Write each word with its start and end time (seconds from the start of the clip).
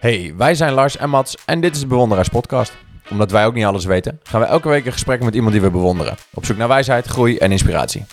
Hey, 0.00 0.34
wij 0.36 0.54
zijn 0.54 0.72
Lars 0.72 0.96
en 0.96 1.10
Mats 1.10 1.36
en 1.46 1.60
dit 1.60 1.74
is 1.74 1.80
de 1.80 1.86
Bewonderaars 1.86 2.28
Podcast. 2.28 2.72
Omdat 3.10 3.30
wij 3.30 3.46
ook 3.46 3.54
niet 3.54 3.64
alles 3.64 3.84
weten, 3.84 4.20
gaan 4.22 4.40
we 4.40 4.46
elke 4.46 4.68
week 4.68 4.86
een 4.86 4.92
gesprek 4.92 5.22
met 5.22 5.34
iemand 5.34 5.52
die 5.52 5.62
we 5.62 5.70
bewonderen. 5.70 6.16
Op 6.34 6.44
zoek 6.44 6.56
naar 6.56 6.68
wijsheid, 6.68 7.06
groei 7.06 7.36
en 7.36 7.52
inspiratie. 7.52 8.04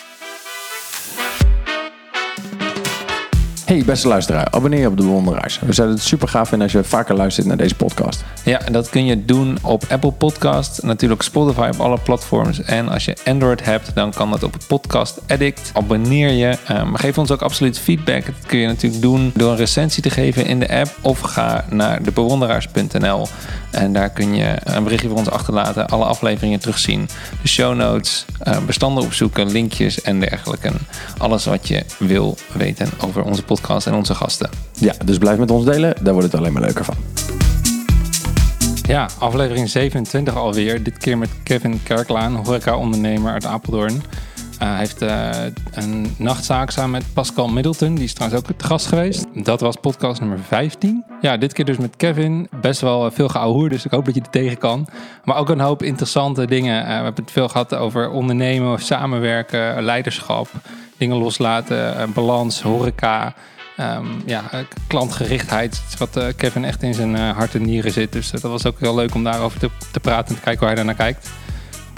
Hey 3.68 3.84
beste 3.86 4.08
luisteraar, 4.08 4.48
abonneer 4.52 4.80
je 4.80 4.88
op 4.88 4.98
de 4.98 5.04
Bewonderaars. 5.04 5.60
We 5.60 5.74
zouden 5.74 5.98
het 5.98 6.06
super 6.06 6.28
gaaf 6.28 6.50
vinden 6.50 6.68
als 6.68 6.76
je 6.76 6.84
vaker 6.84 7.16
luistert 7.16 7.48
naar 7.48 7.58
deze 7.58 7.76
podcast. 7.76 8.24
Ja, 8.44 8.62
dat 8.72 8.90
kun 8.90 9.06
je 9.06 9.26
doen 9.26 9.58
op 9.62 9.84
Apple 9.90 10.12
Podcast, 10.12 10.84
natuurlijk 10.84 11.22
Spotify 11.22 11.70
op 11.74 11.80
alle 11.80 11.98
platforms. 11.98 12.62
En 12.62 12.90
als 12.90 13.06
je 13.06 13.18
Android 13.26 13.66
hebt, 13.66 13.92
dan 13.96 14.12
kan 14.12 14.32
dat 14.32 14.44
op 14.44 14.56
Podcast 14.68 15.22
Addict. 15.28 15.72
Abonneer 15.74 16.32
je. 16.32 16.58
Um, 16.72 16.96
geef 16.96 17.18
ons 17.18 17.32
ook 17.32 17.42
absoluut 17.42 17.80
feedback. 17.80 18.26
Dat 18.26 18.46
kun 18.46 18.60
je 18.60 18.68
natuurlijk 18.68 19.02
doen 19.02 19.32
door 19.36 19.52
een 19.52 19.58
recensie 19.58 20.04
te 20.04 20.10
geven 20.10 20.46
in 20.46 20.60
de 20.60 20.70
app. 20.70 20.98
Of 21.02 21.20
ga 21.20 21.66
naar 21.70 22.04
debewonderaars.nl 22.04 23.28
en 23.72 23.94
daar 23.94 24.10
kun 24.10 24.36
je 24.36 24.56
een 24.64 24.84
berichtje 24.84 25.10
voor 25.10 25.18
ons 25.18 25.30
achterlaten. 25.30 25.88
Alle 25.88 26.06
afleveringen 26.06 26.60
terugzien. 26.60 27.10
De 27.42 27.48
show 27.48 27.76
notes, 27.76 28.26
uh, 28.48 28.66
bestanden 28.66 29.04
opzoeken, 29.04 29.52
linkjes 29.52 30.02
en 30.02 30.20
dergelijke. 30.20 30.72
Alles 31.18 31.46
wat 31.46 31.68
je 31.68 31.84
wil 32.00 32.38
weten 32.54 32.90
over 33.00 33.24
onze 33.24 33.44
podcast 33.44 33.88
en 33.88 33.94
onze 33.94 34.16
gasten. 34.16 34.50
Ja, 34.74 34.94
dus 35.06 35.18
blijf 35.18 35.38
met 35.38 35.52
ons 35.52 35.66
delen. 35.66 35.96
Daar 36.02 36.14
wordt 36.14 36.32
het 36.32 36.42
alleen 36.42 36.54
maar 36.54 36.62
leuker 36.62 36.86
van. 36.86 36.96
Ja, 38.88 39.10
aflevering 39.18 39.70
27 39.70 40.36
alweer. 40.36 40.84
Dit 40.84 40.98
keer 40.98 41.18
met 41.18 41.30
Kevin 41.44 41.84
Kerklaan, 41.84 42.36
horeca-ondernemer 42.36 43.32
uit 43.32 43.46
Apeldoorn. 43.46 44.04
Uh, 44.62 44.68
hij 44.70 44.78
heeft 44.78 45.02
uh, 45.02 45.30
een 45.72 46.16
nachtzaak 46.18 46.72
samen 46.72 46.92
met 46.92 47.14
Pascal 47.14 47.48
Middleton. 47.48 47.96
Die 47.96 48.04
is 48.04 48.14
trouwens 48.14 48.42
ook 48.42 48.48
het 48.48 48.64
gast 48.64 48.88
geweest. 48.88 49.26
Dat 49.34 49.62
was 49.62 49.76
podcast 49.76 50.20
nummer 50.20 50.40
15. 50.40 51.04
Ja, 51.22 51.38
dit 51.38 51.54
keer 51.54 51.66
dus 51.66 51.78
met 51.78 51.96
Kevin. 51.96 52.48
Best 52.62 52.82
wel 52.82 53.12
veel 53.12 53.28
geouwehoer, 53.28 53.70
dus 53.70 53.86
ik 53.86 53.92
hoop 53.92 54.06
dat 54.06 54.16
je 54.16 54.22
er 54.22 54.30
tegen 54.30 54.58
kan. 54.58 54.88
Maar 55.24 55.38
ook 55.38 55.50
een 55.50 55.60
hoop 55.60 55.84
interessante 55.84 56.46
dingen. 56.46 56.86
We 56.86 56.92
hebben 56.92 57.14
het 57.16 57.32
veel 57.32 57.50
gehad 57.50 57.76
over 57.76 58.10
ondernemen, 58.10 58.80
samenwerken, 58.80 59.84
leiderschap. 59.84 60.48
Dingen 60.98 61.18
loslaten, 61.18 62.14
balans, 62.14 62.62
horeca. 62.62 63.34
Um, 63.80 64.22
ja, 64.26 64.44
klantgerichtheid, 64.88 65.82
wat 65.98 66.34
Kevin 66.36 66.66
echt 66.66 66.84
in 66.84 66.94
zijn 66.94 67.16
hart 67.16 67.56
en 67.56 67.66
nieren 67.66 67.92
zit. 67.92 68.12
Dus 68.12 68.32
dat 68.32 68.42
was 68.42 68.66
ook 68.66 68.80
heel 68.80 68.96
leuk 68.96 69.16
om 69.16 69.24
daarover 69.24 69.60
te, 69.60 69.70
te 69.92 70.00
praten 70.00 70.28
en 70.28 70.36
te 70.36 70.42
kijken 70.42 70.60
hoe 70.60 70.68
hij 70.68 70.76
daar 70.76 70.86
naar 70.86 70.96
kijkt. 70.96 71.30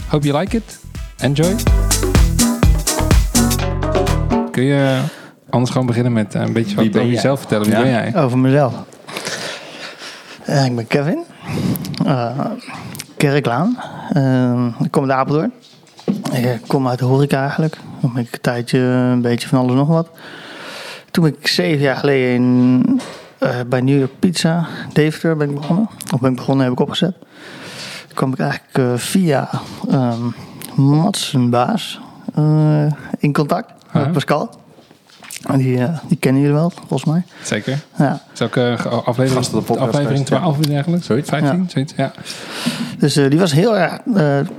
Hope 0.08 0.28
you 0.28 0.40
like 0.40 0.58
it. 0.58 0.80
Enjoy. 1.18 1.56
Kun 4.52 4.64
je 4.64 5.02
anders 5.50 5.72
gewoon 5.72 5.88
beginnen 5.88 6.14
met 6.14 6.34
een 6.34 6.54
beetje 6.54 6.76
wat 6.76 6.88
over 6.88 7.06
jezelf 7.06 7.40
vertellen? 7.40 7.66
Wie 7.66 7.76
ja. 7.76 7.82
ben 7.82 7.90
jij? 7.90 8.16
Over 8.16 8.38
mezelf. 8.38 8.74
ik 10.46 10.76
ben 10.76 10.88
Kevin. 10.88 11.24
Kerklaan. 13.18 13.78
ik 14.84 14.92
kom 14.92 15.04
uit 15.04 15.12
Apeldoorn. 15.12 15.52
Ik 16.32 16.62
kom 16.68 16.88
uit 16.88 17.00
de 17.00 17.06
horeca 17.06 17.42
eigenlijk. 17.42 17.78
Dan 18.02 18.14
ben 18.14 18.24
ik 18.24 18.34
een 18.34 18.42
tijdje 18.42 18.80
een 18.80 19.22
beetje 19.22 19.48
van 19.48 19.60
alles 19.60 19.76
nog 19.76 19.88
wat. 19.88 20.10
Toen 21.12 21.24
ben 21.24 21.36
ik 21.40 21.48
zeven 21.48 21.82
jaar 21.82 21.96
geleden 21.96 22.34
in, 22.34 23.02
uh, 23.40 23.50
bij 23.68 23.82
New 23.82 23.98
York 24.00 24.20
Pizza, 24.20 24.68
Deventer, 24.94 25.38
ben 25.38 25.50
ik 25.50 25.56
begonnen. 25.56 25.90
Of 26.14 26.20
ben 26.20 26.30
ik 26.30 26.36
begonnen, 26.36 26.64
heb 26.64 26.74
ik 26.74 26.80
opgezet. 26.80 27.16
Toen 28.08 28.16
kwam 28.16 28.34
ik 28.34 28.40
eigenlijk 28.40 28.78
uh, 28.78 28.94
via 28.96 29.50
um, 29.92 30.36
Mats, 30.76 31.34
een 31.34 31.50
baas, 31.50 32.00
uh, 32.38 32.92
in 33.20 33.34
contact 33.34 33.79
-huh. 33.92 34.12
Pascal. 34.12 34.50
Die, 35.56 35.78
uh, 35.78 35.98
die 36.08 36.18
kennen 36.18 36.42
jullie 36.42 36.56
wel, 36.56 36.72
volgens 36.88 37.06
mij. 37.06 37.24
Zeker. 37.44 37.80
Ja. 37.98 38.22
Is 38.34 38.42
ook 38.42 38.56
uh, 38.56 38.86
aflevering, 39.06 39.46
aflevering 39.80 40.26
12 40.26 40.58
ja. 40.62 40.74
eigenlijk? 40.74 41.04
Zoiets, 41.04 41.30
15, 41.30 41.60
ja. 41.60 41.64
zoiets, 41.68 41.94
ja. 41.98 42.12
Dus 42.98 43.18
uh, 43.18 43.30
die 43.30 43.40
was 43.40 43.52
heel 43.52 43.78
erg, 43.78 44.00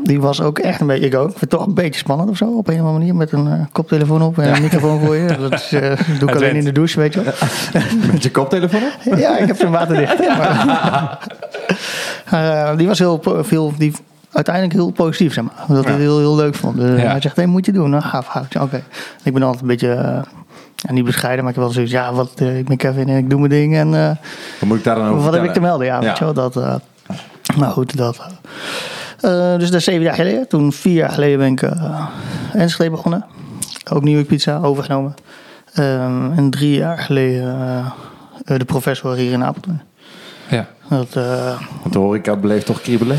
die 0.03 0.21
was 0.21 0.41
ook 0.41 0.59
echt 0.59 0.81
een 0.81 0.87
beetje, 0.87 1.07
ik 1.07 1.15
ook, 1.15 1.31
ik 1.31 1.39
vind 1.39 1.41
het 1.41 1.51
toch 1.51 1.67
een 1.67 1.75
beetje 1.75 2.01
spannend 2.01 2.31
of 2.31 2.37
zo, 2.37 2.45
op 2.45 2.69
een 2.69 2.75
of 2.75 2.81
andere 2.81 2.99
manier, 2.99 3.15
met 3.15 3.33
een 3.33 3.69
koptelefoon 3.73 4.23
op 4.23 4.39
en 4.39 4.49
ja. 4.49 4.57
een 4.57 4.63
microfoon 4.63 5.01
voor 5.01 5.17
je. 5.17 5.37
Dat, 5.49 5.53
is, 5.53 5.69
dat 5.69 6.19
doe 6.19 6.29
ik 6.29 6.35
alleen 6.35 6.57
in 6.57 6.65
de 6.65 6.73
douche, 6.73 7.01
weet 7.01 7.15
je 7.15 7.23
wel. 7.23 7.33
Met 8.13 8.23
je 8.23 8.31
koptelefoon 8.31 8.83
op? 8.83 9.19
ja, 9.19 9.39
ik 9.39 9.47
heb 9.47 9.57
zo'n 9.57 9.71
waterdicht. 9.71 10.19
maar, 12.31 12.77
die 12.77 12.87
was 12.87 12.99
heel 12.99 13.23
veel, 13.43 13.73
die 13.77 13.93
uiteindelijk 14.33 14.75
heel 14.75 14.91
positief, 14.91 15.33
zeg 15.33 15.45
maar. 15.45 15.65
Dat 15.69 15.83
ik 15.85 15.89
ja. 15.89 15.97
heel, 15.97 16.19
heel 16.19 16.37
leuk 16.37 16.55
vond. 16.55 16.77
Dus 16.77 17.01
hij 17.01 17.21
zegt, 17.21 17.37
hey, 17.37 17.47
moet 17.47 17.67
je 17.67 17.73
doen. 17.73 17.91
Nou, 17.91 18.03
gaaf, 18.03 18.27
gaaf. 18.27 18.47
Oké. 18.47 18.63
Okay. 18.63 18.83
Ik 19.23 19.33
ben 19.33 19.43
altijd 19.43 19.63
een 19.63 19.69
beetje... 19.69 20.25
Ja, 20.87 20.93
niet 20.93 21.05
bescheiden, 21.05 21.45
maar 21.45 21.53
ik 21.53 21.59
heb 21.59 21.65
wel 21.65 21.75
zoiets. 21.75 21.93
Ja, 21.93 22.13
wat, 22.13 22.41
uh, 22.43 22.59
ik 22.59 22.67
ben 22.67 22.77
Kevin 22.77 23.09
en 23.09 23.17
ik 23.17 23.31
doe 23.31 23.39
mijn 23.39 23.51
ding. 23.51 23.77
En, 23.77 23.93
uh, 23.93 24.07
wat 24.61 24.69
moet 24.69 24.79
ik 24.79 24.85
daar 24.85 24.95
dan 24.95 25.05
over 25.05 25.15
Wat 25.15 25.23
vertellen? 25.23 25.47
heb 25.47 25.57
ik 25.57 25.63
te 25.63 25.69
melden? 25.69 25.87
Ja, 25.87 26.01
weet 26.01 26.19
je 26.19 26.25
wel. 26.25 26.33
Dat, 26.33 26.57
uh, 26.57 26.75
nou 27.57 27.73
goed, 27.73 27.97
dat. 27.97 28.21
dus 29.59 29.71
dat 29.71 29.75
is 29.75 29.85
zeven 29.85 30.03
jaar 30.03 30.15
geleden. 30.15 30.49
Toen 30.49 30.73
vier 30.73 30.95
jaar 30.95 31.11
geleden 31.11 31.39
ben 31.39 31.53
ik 31.53 31.63
Enschede 32.53 32.91
begonnen. 32.91 33.25
Ook 33.93 34.09
York 34.09 34.27
Pizza 34.27 34.59
overgenomen. 34.63 35.15
Um, 35.79 36.33
en 36.33 36.51
drie 36.51 36.77
jaar 36.77 36.99
geleden 36.99 37.93
de 38.45 38.65
professor 38.65 39.15
hier 39.15 39.33
in 39.33 39.45
Apeldoorn. 39.45 39.83
Ja. 40.49 40.67
Dat, 40.89 41.15
Want 41.83 41.93
de 41.93 41.99
horeca 41.99 42.37
beleeft 42.37 42.67
toch 42.67 42.81
kriebelen? 42.81 43.19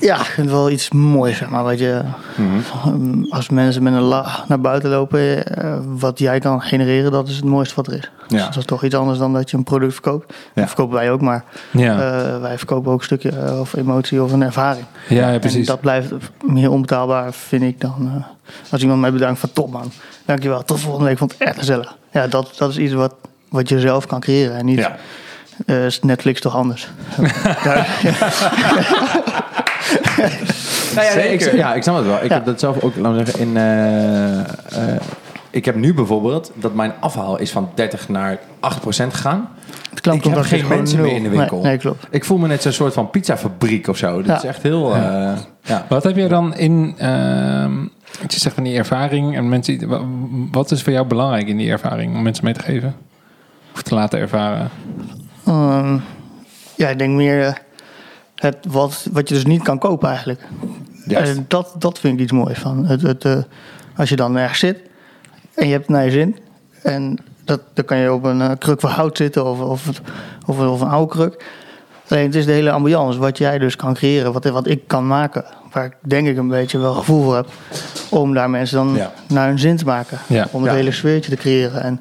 Ja, 0.00 0.20
ik 0.20 0.24
vind 0.24 0.46
het 0.46 0.56
wel 0.56 0.70
iets 0.70 0.90
moois, 0.90 1.36
zeg 1.36 1.48
maar. 1.48 1.64
Weet 1.64 1.78
je, 1.78 2.00
mm 2.36 2.62
-hmm. 2.82 3.26
Als 3.30 3.48
mensen 3.48 3.82
met 3.82 3.92
een 3.92 4.00
lach 4.00 4.48
naar 4.48 4.60
buiten 4.60 4.90
lopen, 4.90 5.44
uh, 5.64 5.78
wat 5.98 6.18
jij 6.18 6.38
kan 6.38 6.62
genereren, 6.62 7.12
dat 7.12 7.28
is 7.28 7.36
het 7.36 7.44
mooiste 7.44 7.74
wat 7.74 7.86
er 7.86 7.92
is. 7.92 8.10
Ja. 8.28 8.36
Dus 8.36 8.44
dat 8.44 8.56
is 8.56 8.64
toch 8.64 8.84
iets 8.84 8.94
anders 8.94 9.18
dan 9.18 9.32
dat 9.32 9.50
je 9.50 9.56
een 9.56 9.64
product 9.64 9.92
verkoopt. 9.92 10.32
Ja. 10.32 10.36
Dat 10.54 10.66
verkopen 10.66 10.94
wij 10.94 11.10
ook, 11.10 11.20
maar 11.20 11.44
ja. 11.70 11.92
uh, 11.92 12.40
wij 12.40 12.58
verkopen 12.58 12.92
ook 12.92 12.98
een 12.98 13.04
stukje 13.04 13.32
uh, 13.32 13.60
of 13.60 13.74
emotie 13.74 14.22
of 14.22 14.32
een 14.32 14.42
ervaring. 14.42 14.84
Ja, 15.08 15.30
ja 15.30 15.38
precies. 15.38 15.60
En 15.60 15.64
dat 15.64 15.80
blijft 15.80 16.12
meer 16.44 16.70
onbetaalbaar, 16.70 17.32
vind 17.32 17.62
ik, 17.62 17.80
dan 17.80 18.24
als 18.70 18.82
iemand 18.82 19.00
mij 19.00 19.12
bedankt 19.12 19.40
van 19.40 19.52
top 19.52 19.70
man. 19.70 19.92
Dankjewel, 20.24 20.64
tot 20.64 20.80
volgende 20.80 21.04
week, 21.04 21.12
ik 21.12 21.18
vond 21.18 21.32
het 21.32 21.48
echt 21.48 21.58
gezellig. 21.58 21.96
Ja, 22.12 22.26
dat, 22.26 22.54
dat 22.56 22.70
is 22.70 22.78
iets 22.78 22.92
wat, 22.92 23.14
wat 23.48 23.68
je 23.68 23.80
zelf 23.80 24.06
kan 24.06 24.20
creëren 24.20 24.56
en 24.56 24.64
niet... 24.64 24.88
Uh, 25.66 25.84
is 25.84 26.00
Netflix 26.00 26.40
toch 26.40 26.54
anders? 26.54 26.88
nou 30.94 31.06
ja, 31.08 31.14
nee, 31.14 31.32
ik, 31.32 31.52
ja, 31.52 31.74
ik 31.74 31.82
snap 31.82 31.96
het 31.96 32.06
wel. 32.06 32.16
Ik 32.16 32.28
ja. 32.28 32.34
heb 32.34 32.44
dat 32.44 32.60
zelf 32.60 32.82
ook, 32.82 32.96
laten 32.96 33.18
we 33.18 33.24
zeggen, 33.24 33.40
in... 33.40 33.56
Uh, 33.56 34.92
uh, 34.92 35.00
ik 35.50 35.64
heb 35.64 35.74
nu 35.74 35.94
bijvoorbeeld 35.94 36.52
dat 36.54 36.74
mijn 36.74 36.92
afhaal 37.00 37.38
is 37.38 37.50
van 37.50 37.70
30 37.74 38.08
naar 38.08 38.38
8 38.60 38.80
procent 38.80 39.14
gegaan. 39.14 39.48
Het 39.90 40.00
klopt, 40.00 40.24
ik 40.26 40.34
heb 40.34 40.42
geen 40.42 40.68
mensen 40.68 41.00
meer 41.00 41.14
in 41.14 41.22
de 41.22 41.28
winkel. 41.28 41.56
Nee, 41.56 41.66
nee, 41.66 41.78
klopt. 41.78 42.06
Ik 42.10 42.24
voel 42.24 42.38
me 42.38 42.48
net 42.48 42.62
zo'n 42.62 42.72
soort 42.72 42.92
van 42.92 43.10
pizzafabriek 43.10 43.88
of 43.88 43.96
zo. 43.96 44.16
Dat 44.16 44.26
ja. 44.26 44.36
is 44.36 44.44
echt 44.44 44.62
heel... 44.62 44.96
Uh, 44.96 45.32
ja. 45.62 45.86
Wat 45.88 46.02
heb 46.02 46.16
je 46.16 46.28
dan 46.28 46.54
in... 46.54 46.94
je 48.28 48.38
zegt 48.38 48.54
van 48.54 48.64
die 48.64 48.76
ervaring 48.76 49.36
en 49.36 49.48
mensen... 49.48 49.88
Wat 50.50 50.70
is 50.70 50.82
voor 50.82 50.92
jou 50.92 51.06
belangrijk 51.06 51.48
in 51.48 51.56
die 51.56 51.70
ervaring 51.70 52.14
om 52.14 52.22
mensen 52.22 52.44
mee 52.44 52.54
te 52.54 52.62
geven? 52.62 52.96
Of 53.74 53.82
te 53.82 53.94
laten 53.94 54.18
ervaren? 54.18 54.70
Um, 55.48 56.02
ja, 56.74 56.88
ik 56.88 56.98
denk 56.98 57.14
meer 57.14 57.62
het, 58.38 58.56
wat, 58.68 59.08
wat 59.12 59.28
je 59.28 59.34
dus 59.34 59.44
niet 59.44 59.62
kan 59.62 59.78
kopen 59.78 60.08
eigenlijk. 60.08 60.40
En 61.06 61.44
dat, 61.48 61.74
dat 61.78 61.98
vind 61.98 62.14
ik 62.14 62.20
iets 62.20 62.32
moois 62.32 62.58
van. 62.58 62.86
Het, 62.86 63.02
het, 63.02 63.24
uh, 63.24 63.36
als 63.96 64.08
je 64.08 64.16
dan 64.16 64.36
ergens 64.36 64.58
zit 64.58 64.80
en 65.54 65.66
je 65.66 65.72
hebt 65.72 65.86
het 65.86 65.96
naar 65.96 66.04
je 66.04 66.10
zin. 66.10 66.36
En 66.82 67.18
dat, 67.44 67.60
dan 67.74 67.84
kan 67.84 67.98
je 67.98 68.12
op 68.12 68.24
een 68.24 68.40
uh, 68.40 68.50
kruk 68.58 68.80
van 68.80 68.90
hout 68.90 69.16
zitten 69.16 69.44
of, 69.44 69.60
of, 69.60 70.00
of, 70.46 70.58
of 70.58 70.80
een 70.80 70.88
oude 70.88 71.12
kruk. 71.12 71.44
Alleen 72.08 72.24
het 72.24 72.34
is 72.34 72.46
de 72.46 72.52
hele 72.52 72.70
ambiance 72.70 73.18
wat 73.18 73.38
jij 73.38 73.58
dus 73.58 73.76
kan 73.76 73.94
creëren. 73.94 74.32
Wat, 74.32 74.44
wat 74.44 74.66
ik 74.66 74.82
kan 74.86 75.06
maken. 75.06 75.44
Waar 75.72 75.84
ik 75.84 75.96
denk 76.00 76.28
ik 76.28 76.36
een 76.36 76.48
beetje 76.48 76.78
wel 76.78 76.94
gevoel 76.94 77.22
voor 77.22 77.36
heb. 77.36 77.46
Om 78.10 78.34
daar 78.34 78.50
mensen 78.50 78.76
dan 78.76 78.94
ja. 78.94 79.12
naar 79.28 79.48
hun 79.48 79.58
zin 79.58 79.76
te 79.76 79.84
maken. 79.84 80.18
Ja. 80.26 80.48
Om 80.50 80.62
het 80.62 80.70
ja. 80.70 80.76
hele 80.76 80.92
sfeertje 80.92 81.30
te 81.30 81.36
creëren. 81.36 81.82
En 81.82 82.00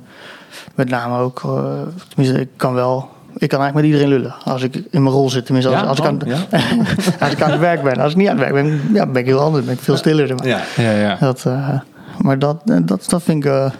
met 0.75 0.89
name 0.89 1.17
ook, 1.17 1.43
uh, 1.45 1.81
tenminste 2.07 2.41
ik 2.41 2.49
kan 2.55 2.73
wel 2.73 3.09
ik 3.39 3.49
kan 3.49 3.61
eigenlijk 3.61 3.73
met 3.73 3.83
iedereen 3.83 4.07
lullen. 4.07 4.35
Als 4.43 4.61
ik 4.61 4.75
in 4.75 5.03
mijn 5.03 5.15
rol 5.15 5.29
zit. 5.29 5.45
Tenminste, 5.45 5.71
als, 5.71 5.81
ja, 5.81 5.87
als, 5.87 5.99
ik, 5.99 6.05
aan, 6.05 6.19
ja? 6.25 6.37
als 7.25 7.31
ik 7.31 7.41
aan 7.41 7.51
het 7.51 7.59
werk 7.59 7.83
ben. 7.83 7.97
Als 7.97 8.11
ik 8.11 8.17
niet 8.17 8.27
aan 8.27 8.37
het 8.39 8.49
werk 8.49 8.63
ben, 8.63 8.81
ja, 8.93 9.05
ben 9.05 9.21
ik 9.21 9.27
heel 9.27 9.39
anders. 9.39 9.65
Ben 9.65 9.73
ik 9.73 9.79
veel 9.79 9.97
stiller. 9.97 10.35
Maar. 10.35 10.47
ja. 10.47 10.61
Ja, 10.75 10.91
ja. 10.91 11.17
Dat, 11.19 11.43
uh, 11.47 11.79
maar 12.17 12.39
dat, 12.39 12.61
dat, 12.63 13.05
dat 13.09 13.23
vind 13.23 13.45
ik... 13.45 13.51
Uh, 13.51 13.71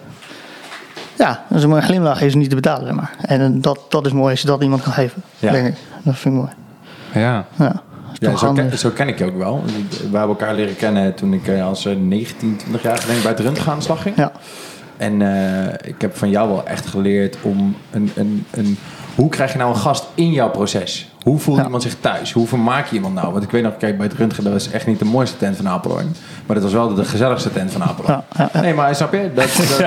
ja, 1.17 1.43
dus 1.49 1.63
een 1.63 1.81
glimlach 1.81 2.21
is 2.21 2.35
niet 2.35 2.49
te 2.49 2.55
betalen. 2.55 2.85
Zeg 2.85 2.95
maar. 2.95 3.15
En 3.21 3.61
dat, 3.61 3.79
dat 3.89 4.05
is 4.05 4.11
mooi 4.11 4.31
als 4.31 4.41
je 4.41 4.47
dat 4.47 4.61
iemand 4.61 4.81
kan 4.81 4.93
geven. 4.93 5.21
Ja. 5.39 5.51
Denk 5.51 5.67
ik. 5.67 5.75
Dat 6.03 6.17
vind 6.17 6.35
ik 6.35 6.41
mooi. 6.41 6.51
Ja. 7.13 7.45
ja. 7.57 7.81
Ja, 8.19 8.35
zo 8.35 8.53
ken, 8.53 8.77
zo, 8.77 8.89
ken, 8.89 9.07
ik 9.07 9.17
je 9.17 9.25
ook 9.25 9.37
wel. 9.37 9.63
We 9.89 10.01
hebben 10.01 10.21
elkaar 10.21 10.55
leren 10.55 10.75
kennen 10.75 11.13
toen 11.13 11.33
ik 11.33 11.49
als 11.61 11.87
19, 11.99 12.55
20 12.57 12.81
jaar 12.81 12.97
geleden 12.97 13.21
bij 13.21 13.31
het 13.31 13.39
röntgen 13.39 13.71
aan 13.71 13.77
de 13.77 13.83
slag 13.83 14.01
ging. 14.01 14.15
Ja. 14.15 14.31
En 14.97 15.19
uh, 15.19 15.73
ik 15.83 16.01
heb 16.01 16.15
van 16.15 16.29
jou 16.29 16.49
wel 16.49 16.67
echt 16.67 16.85
geleerd 16.85 17.37
om 17.41 17.75
een, 17.91 18.11
een, 18.15 18.45
een 18.51 18.77
hoe 19.17 19.29
krijg 19.29 19.51
je 19.51 19.57
nou 19.57 19.69
een 19.69 19.79
gast 19.79 20.05
in 20.15 20.31
jouw 20.31 20.49
proces? 20.49 21.09
Hoe 21.23 21.39
voelt 21.39 21.57
ja. 21.57 21.63
iemand 21.63 21.83
zich 21.83 21.95
thuis? 21.99 22.31
Hoe 22.31 22.47
vermaak 22.47 22.87
je 22.87 22.95
iemand 22.95 23.13
nou? 23.13 23.31
Want 23.31 23.43
ik 23.43 23.51
weet 23.51 23.63
nog, 23.63 23.77
kijk, 23.77 23.97
bij 23.97 24.05
het 24.07 24.15
röntgen, 24.17 24.43
dat 24.43 24.53
was 24.53 24.71
echt 24.71 24.87
niet 24.87 24.99
de 24.99 25.05
mooiste 25.05 25.37
tent 25.37 25.55
van 25.55 25.67
Apeldoorn. 25.67 26.15
Maar 26.45 26.55
dat 26.55 26.63
was 26.63 26.73
wel 26.73 26.93
de 26.93 27.05
gezelligste 27.05 27.53
tent 27.53 27.71
van 27.71 27.83
Apeldoorn. 27.83 28.21
Ja, 28.37 28.49
ja, 28.53 28.61
nee, 28.61 28.73
maar 28.73 28.95
snap 28.95 29.13
je? 29.13 29.31
Dat, 29.33 29.55
dat, 29.77 29.81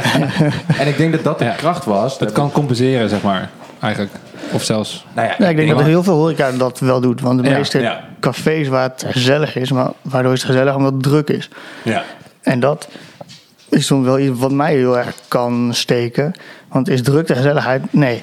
en 0.79 0.87
ik 0.89 0.97
denk 0.97 1.13
dat 1.13 1.25
dat 1.25 1.39
de 1.39 1.53
kracht 1.57 1.85
was. 1.85 2.19
Het 2.19 2.33
kan 2.33 2.53
compenseren, 2.53 3.09
zeg 3.09 3.23
maar. 3.23 3.51
eigenlijk. 3.81 4.13
Of 4.53 4.63
zelfs... 4.63 5.05
Nou 5.13 5.29
ja, 5.29 5.35
Ja, 5.39 5.49
ik 5.49 5.57
denk 5.57 5.69
dat 5.69 5.77
maar- 5.79 5.87
heel 5.87 6.03
veel 6.03 6.15
horeca 6.17 6.51
dat 6.53 6.79
wel 6.79 7.01
doet. 7.01 7.21
Want 7.21 7.43
de 7.43 7.49
Ja, 7.49 7.57
meeste 7.57 7.81
ja. 7.81 8.01
cafés 8.21 8.69
waar 8.69 8.83
het 8.83 9.05
gezellig 9.09 9.57
is, 9.57 9.73
maar 9.73 9.91
waardoor 10.03 10.33
is 10.33 10.43
het 10.43 10.51
gezellig 10.51 10.75
omdat 10.75 10.93
het 10.93 11.03
druk 11.03 11.29
is. 11.29 11.49
Ja. 11.83 12.03
En 12.43 12.61
dat 12.61 12.89
is 13.69 13.87
soms 13.87 14.05
wel 14.05 14.19
iets 14.19 14.39
wat 14.39 14.53
mij 14.53 14.75
heel 14.75 14.99
erg 14.99 15.15
kan 15.29 15.69
steken. 15.75 16.33
Want 16.69 16.89
is 16.89 17.03
drukte 17.03 17.35
gezelligheid? 17.35 17.83
Nee. 17.93 18.23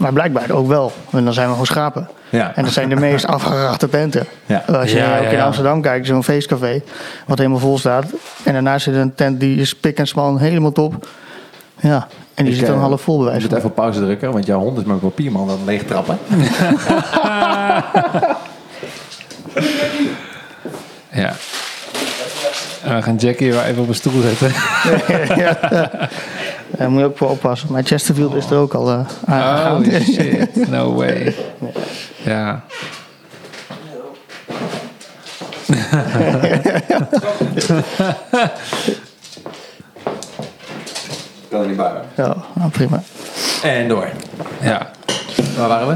Maar 0.00 0.12
blijkbaar 0.12 0.50
ook 0.50 0.66
wel. 0.66 0.92
Want 1.10 1.24
dan 1.24 1.34
zijn 1.34 1.46
we 1.46 1.52
gewoon 1.52 1.66
schapen. 1.66 2.08
Ja. 2.28 2.52
En 2.54 2.64
dat 2.64 2.72
zijn 2.72 2.88
de 2.88 2.96
meest 2.96 3.26
afgerachte 3.36 3.88
tenten. 3.88 4.26
Ja. 4.46 4.64
Als 4.66 4.90
je 4.90 4.96
Ja, 4.96 5.16
ook 5.16 5.22
ja, 5.24 5.28
in 5.30 5.36
ja. 5.36 5.44
Amsterdam 5.44 5.82
kijkt, 5.82 6.06
zo'n 6.06 6.24
feestcafé, 6.24 6.82
wat 7.26 7.38
helemaal 7.38 7.58
vol 7.60 7.78
staat. 7.78 8.04
En 8.44 8.52
daarnaast 8.52 8.84
zit 8.84 8.94
een 8.94 9.14
tent 9.14 9.40
die 9.40 9.60
is 9.60 9.74
pik 9.76 9.98
en 9.98 10.06
span, 10.06 10.38
helemaal 10.38 10.72
top. 10.72 11.06
Ja, 11.80 12.06
en 12.34 12.44
die 12.44 12.52
Ik, 12.52 12.58
zit 12.58 12.68
dan 12.68 12.76
eh, 12.76 12.82
half 12.82 13.00
vol 13.02 13.16
bij 13.16 13.24
Je 13.24 13.30
wijze 13.30 13.40
moet 13.46 13.48
van. 13.50 13.58
even 13.58 13.70
op 13.70 13.76
pauze 13.76 14.00
drukken, 14.00 14.32
want 14.32 14.46
jouw 14.46 14.58
hond 14.58 14.78
is 14.78 14.84
met 14.84 14.92
een 14.94 15.00
papierman 15.00 15.42
aan 15.42 15.48
het 15.48 15.64
leeg 15.64 15.82
trappen. 15.84 16.18
Ja. 21.12 21.32
En 22.84 22.94
we 22.96 23.02
gaan 23.02 23.16
Jackie 23.16 23.52
weer 23.52 23.64
even 23.64 23.82
op 23.82 23.88
een 23.88 23.94
stoel 23.94 24.20
zetten. 24.22 24.50
Daar 26.76 26.90
moet 26.90 27.00
je 27.00 27.06
ook 27.06 27.16
voor 27.18 27.30
oppassen. 27.30 27.72
Maar 27.72 27.82
Chesterfield 27.82 28.34
is 28.34 28.50
er 28.50 28.56
ook 28.56 28.74
al 28.74 28.90
eh 28.90 29.06
aangegaan. 29.24 29.76
Oh 29.76 29.84
shit, 30.00 30.68
no 30.70 30.94
way. 30.94 31.34
Ja. 32.22 32.64
Kan 41.48 41.60
er 41.60 41.66
niet 41.66 41.76
bij. 41.76 41.92
Ja, 42.16 42.36
nou, 42.54 42.70
prima. 42.70 43.02
En 43.62 43.88
door. 43.88 44.08
Ja. 44.60 44.90
Waar 45.56 45.68
waren 45.68 45.88
we? 45.88 45.94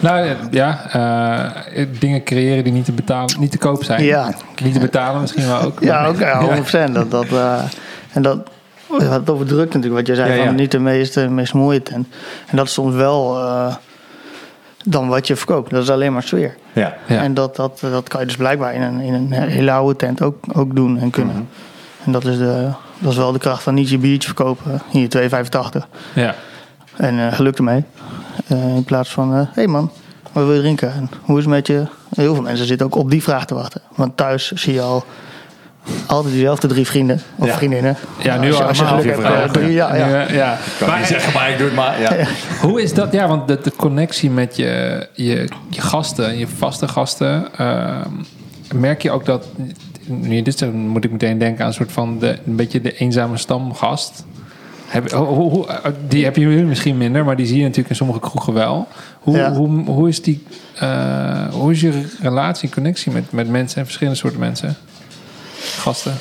Nou 0.00 0.36
ja, 0.50 0.80
eh, 0.92 1.86
dingen 1.98 2.24
creëren 2.24 2.64
die 2.64 2.72
niet 2.72 2.84
te, 2.84 2.92
betalen, 2.92 3.40
niet 3.40 3.50
te 3.50 3.58
koop 3.58 3.84
zijn. 3.84 4.04
Ja. 4.04 4.34
Niet 4.62 4.72
te 4.72 4.80
betalen 4.80 5.20
misschien 5.20 5.46
wel 5.46 5.60
ook. 5.60 5.80
Ja, 5.80 6.06
ook 6.06 6.18
ja, 6.18 6.62
100%. 6.88 6.92
Dat, 6.92 7.10
dat, 7.10 7.26
eh, 7.26 7.62
en 8.12 8.22
dat, 8.22 8.38
we 8.98 9.04
hadden 9.04 9.20
het 9.20 9.30
over 9.30 9.46
druk 9.46 9.74
natuurlijk, 9.74 9.94
wat 9.94 10.06
je 10.06 10.14
zei, 10.14 10.38
Ja, 10.38 10.44
van 10.44 10.54
niet 10.54 10.70
de 10.70 10.78
meest, 10.78 11.16
eh, 11.16 11.28
meest 11.28 11.54
mooie 11.54 11.82
tent. 11.82 12.06
En 12.46 12.56
dat 12.56 12.66
is 12.66 12.72
soms 12.72 12.94
wel 12.94 13.38
eh, 13.38 13.74
dan 14.84 15.08
wat 15.08 15.26
je 15.26 15.36
verkoopt. 15.36 15.70
Dat 15.70 15.82
is 15.82 15.90
alleen 15.90 16.12
maar 16.12 16.22
sfeer. 16.22 16.56
Ja. 16.72 16.96
En 17.06 17.34
dat, 17.34 17.56
dat, 17.56 17.78
dat 17.80 18.08
kan 18.08 18.20
je 18.20 18.26
dus 18.26 18.36
blijkbaar 18.36 18.74
in 18.74 18.82
een, 18.82 19.00
in 19.00 19.14
een 19.14 19.32
hele 19.32 19.72
oude 19.72 19.96
tent 19.96 20.22
ook, 20.22 20.36
ook 20.52 20.74
doen 20.74 20.98
en 20.98 21.10
kunnen. 21.10 21.34
Mhm. 21.34 21.44
En 22.04 22.12
dat 22.12 22.24
is, 22.24 22.38
de, 22.38 22.68
dat 22.98 23.10
is 23.10 23.16
wel 23.18 23.32
de 23.32 23.38
kracht 23.38 23.62
van 23.62 23.74
Nietzsche 23.74 23.98
Beach 23.98 24.24
verkopen. 24.24 24.82
Hier 24.90 25.08
2,85. 25.08 25.86
Ja. 26.14 26.34
En 26.96 27.18
eh 27.18 27.32
geluk 27.32 27.56
ermee. 27.56 27.84
Eh, 28.46 28.74
in 28.74 28.84
plaats 28.84 29.10
van, 29.10 29.32
hé 29.32 29.44
hey 29.52 29.66
man, 29.66 29.90
wat 30.32 30.44
wil 30.44 30.54
je 30.54 30.60
drinken? 30.60 30.92
En 30.92 31.10
hoe 31.22 31.38
is 31.38 31.44
het 31.44 31.52
met 31.52 31.66
je? 31.66 31.86
Heel 32.14 32.34
veel 32.34 32.42
mensen 32.42 32.66
zitten 32.66 32.86
ook 32.86 32.94
op 32.94 33.10
die 33.10 33.22
vraag 33.22 33.46
te 33.46 33.54
wachten. 33.54 33.80
Want 33.94 34.16
thuis 34.16 34.52
zie 34.52 34.72
je 34.72 34.80
al 34.80 35.04
altijd 36.06 36.32
diezelfde 36.34 36.66
drie 36.66 36.86
vrienden 36.86 37.20
of 37.36 37.46
Ja. 37.46 37.54
vriendinnen. 37.54 37.96
Ja, 38.22 38.36
nu 38.38 38.46
als 38.48 38.56
je, 38.56 38.64
als 38.64 38.78
je 38.78 38.84
allemaal. 38.84 39.00
geluk 39.02 39.16
hebt, 39.16 39.28
Vier 39.28 39.42
eh, 39.44 39.50
drie, 39.50 39.72
ja, 39.72 39.94
ja. 39.96 40.06
Nu, 40.06 40.12
eh, 40.14 40.34
ja. 40.34 40.58
Kan 40.78 40.88
Maar, 40.88 40.98
niet 40.98 41.06
zeggen, 41.06 41.32
maar 41.32 41.50
ik 41.50 41.58
doe 41.58 41.66
het 41.66 41.76
maar. 41.76 42.00
Ja. 42.00 42.26
Hoe 42.60 42.82
is 42.82 42.94
dat? 42.94 43.12
Ja, 43.12 43.28
want 43.28 43.48
de, 43.48 43.58
de 43.62 43.72
connectie 43.76 44.30
met 44.30 44.56
je, 44.56 45.06
je, 45.12 45.48
je 45.70 45.80
gasten, 45.80 46.38
je 46.38 46.46
vaste 46.56 46.88
gasten. 46.88 47.46
ehm, 47.56 48.08
merk 48.74 49.02
je 49.02 49.10
ook 49.10 49.24
dat. 49.24 49.46
Nu 50.06 50.34
je 50.34 50.42
dit 50.42 50.58
zegt, 50.58 50.72
moet 50.72 51.04
ik 51.04 51.10
meteen 51.10 51.38
denken 51.38 51.60
aan 51.62 51.68
een 51.68 51.74
soort 51.74 51.92
van. 51.92 52.18
De, 52.18 52.38
een 52.46 52.56
beetje 52.56 52.80
de 52.80 52.96
eenzame 52.96 53.36
stamgast. 53.36 54.24
Heb, 54.86 55.10
hoe, 55.10 55.26
hoe- 55.26 55.50
hoe- 55.50 55.66
die 56.08 56.24
heb 56.24 56.36
je 56.36 56.46
misschien 56.46 56.96
minder, 56.98 57.24
maar 57.24 57.36
die 57.36 57.46
zie 57.46 57.56
je 57.56 57.62
natuurlijk 57.62 57.88
in 57.90 57.96
sommige 57.96 58.20
kroegen 58.20 58.52
wel. 58.52 58.88
Hoe, 59.20 59.36
Ja. 59.36 59.52
hoe, 59.52 59.84
hoe, 59.84 60.08
is, 60.08 60.22
die, 60.22 60.42
eh, 60.78 61.48
hoe 61.50 61.72
is 61.72 61.80
je 61.80 62.04
relatie, 62.20 62.68
connectie 62.68 63.12
met, 63.12 63.32
met 63.32 63.48
mensen 63.48 63.78
en 63.78 63.84
verschillende 63.84 64.18
soorten 64.18 64.40
mensen? 64.40 64.76
Gasten. 65.78 66.14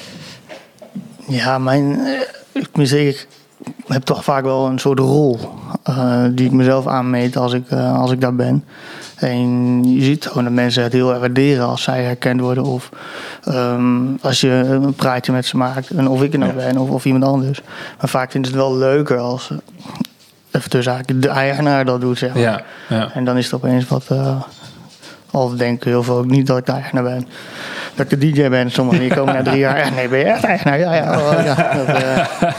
Ja, 1.28 1.58
mijn, 1.58 2.00
eh, 2.00 2.62
ik, 2.62 2.70
moet 2.74 2.88
zeggen, 2.88 3.10
ik 3.10 3.28
heb 3.88 4.04
toch 4.04 4.24
vaak 4.24 4.44
wel 4.44 4.66
een 4.68 4.80
soort 4.80 5.00
rol 5.00 5.40
eh, 5.84 6.24
die 6.32 6.46
ik 6.46 6.52
mezelf 6.52 6.88
aanmeet 6.88 7.38
als 7.38 7.54
ik, 7.54 7.70
eh, 7.70 8.00
als 8.00 8.12
ik 8.12 8.22
daar 8.22 8.36
ben. 8.36 8.66
En 9.16 9.84
je 9.94 10.04
ziet 10.04 10.26
gewoon 10.26 10.44
dat 10.44 10.54
mensen 10.54 10.84
het 10.84 10.94
heel 10.94 11.10
erg 11.10 11.20
waarderen 11.20 11.66
als 11.68 11.84
zij 11.84 12.04
herkend 12.04 12.40
worden. 12.42 12.64
Of 12.64 12.90
ehm, 13.44 14.06
als 14.22 14.42
je 14.42 14.50
een 14.50 14.94
praatje 14.94 15.32
met 15.32 15.46
ze 15.46 15.58
maakt. 15.58 15.90
En 15.90 16.08
of 16.08 16.24
ik 16.24 16.34
er 16.34 16.40
nou 16.40 16.52
Ja. 16.52 16.58
ben 16.58 16.78
of, 16.78 16.90
of 16.90 17.06
iemand 17.06 17.24
anders. 17.24 17.62
Maar 18.00 18.10
vaak 18.10 18.32
vinden 18.32 18.52
ze 18.52 18.58
het 18.58 18.66
wel 18.68 18.78
leuker 18.78 19.18
als 19.18 19.50
even 20.52 20.70
tussen 20.70 21.04
de 21.20 21.28
eigenaar 21.28 21.86
dat 21.86 22.02
doet. 22.02 22.18
Zeg 22.18 22.34
maar. 22.34 22.42
Ja, 22.42 22.62
ja. 22.90 23.12
En 23.14 23.26
dan 23.26 23.38
is 23.38 23.46
het 23.46 23.54
opeens 23.54 23.88
wat. 23.88 24.08
Al 25.32 25.56
denken 25.58 25.90
heel 25.90 26.04
veel 26.04 26.18
ook 26.18 26.26
niet 26.26 26.48
dat 26.48 26.58
ik 26.58 26.66
de 26.66 26.72
eigenaar 26.72 27.04
ben. 27.04 27.28
Dat 27.96 28.12
ik 28.12 28.20
de 28.20 28.32
DJ 28.32 28.50
ben. 28.50 28.72
Sommigen 28.72 29.00
die 29.02 29.14
komen 29.14 29.34
na 29.34 29.44
drie 29.44 29.58
jaar. 29.60 29.90
Nee, 29.96 30.08
ben 30.08 30.20
je 30.20 30.26
echt 30.26 30.44
eigenaar? 30.44 30.80
Ja, 30.80 30.94
ja. 30.96 31.20
oh, 31.20 31.44
ja. 31.46 31.56
Dat, 31.76 31.86
eh, 31.96 32.52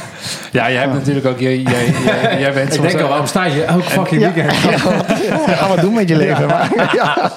ja, 0.52 0.70
jij 0.70 0.80
hebt 0.80 0.92
natuurlijk 0.92 1.26
ook. 1.26 1.38
Jij, 1.38 1.56
jij, 1.58 1.94
jij, 2.04 2.38
jij 2.40 2.52
bent 2.52 2.74
Ik 2.74 2.82
denk 2.82 3.00
al, 3.00 3.08
waarom 3.08 3.26
sta 3.26 3.44
je 3.44 3.64
elke 3.64 3.82
fucking 3.82 4.20
ja, 4.20 4.32
weekend? 4.32 4.56
ga 5.58 5.68
wat 5.68 5.80
doen 5.80 5.94
met 5.94 6.08
je 6.08 6.16
leven. 6.16 6.46
Maar, 6.46 6.70
ja. 6.94 7.30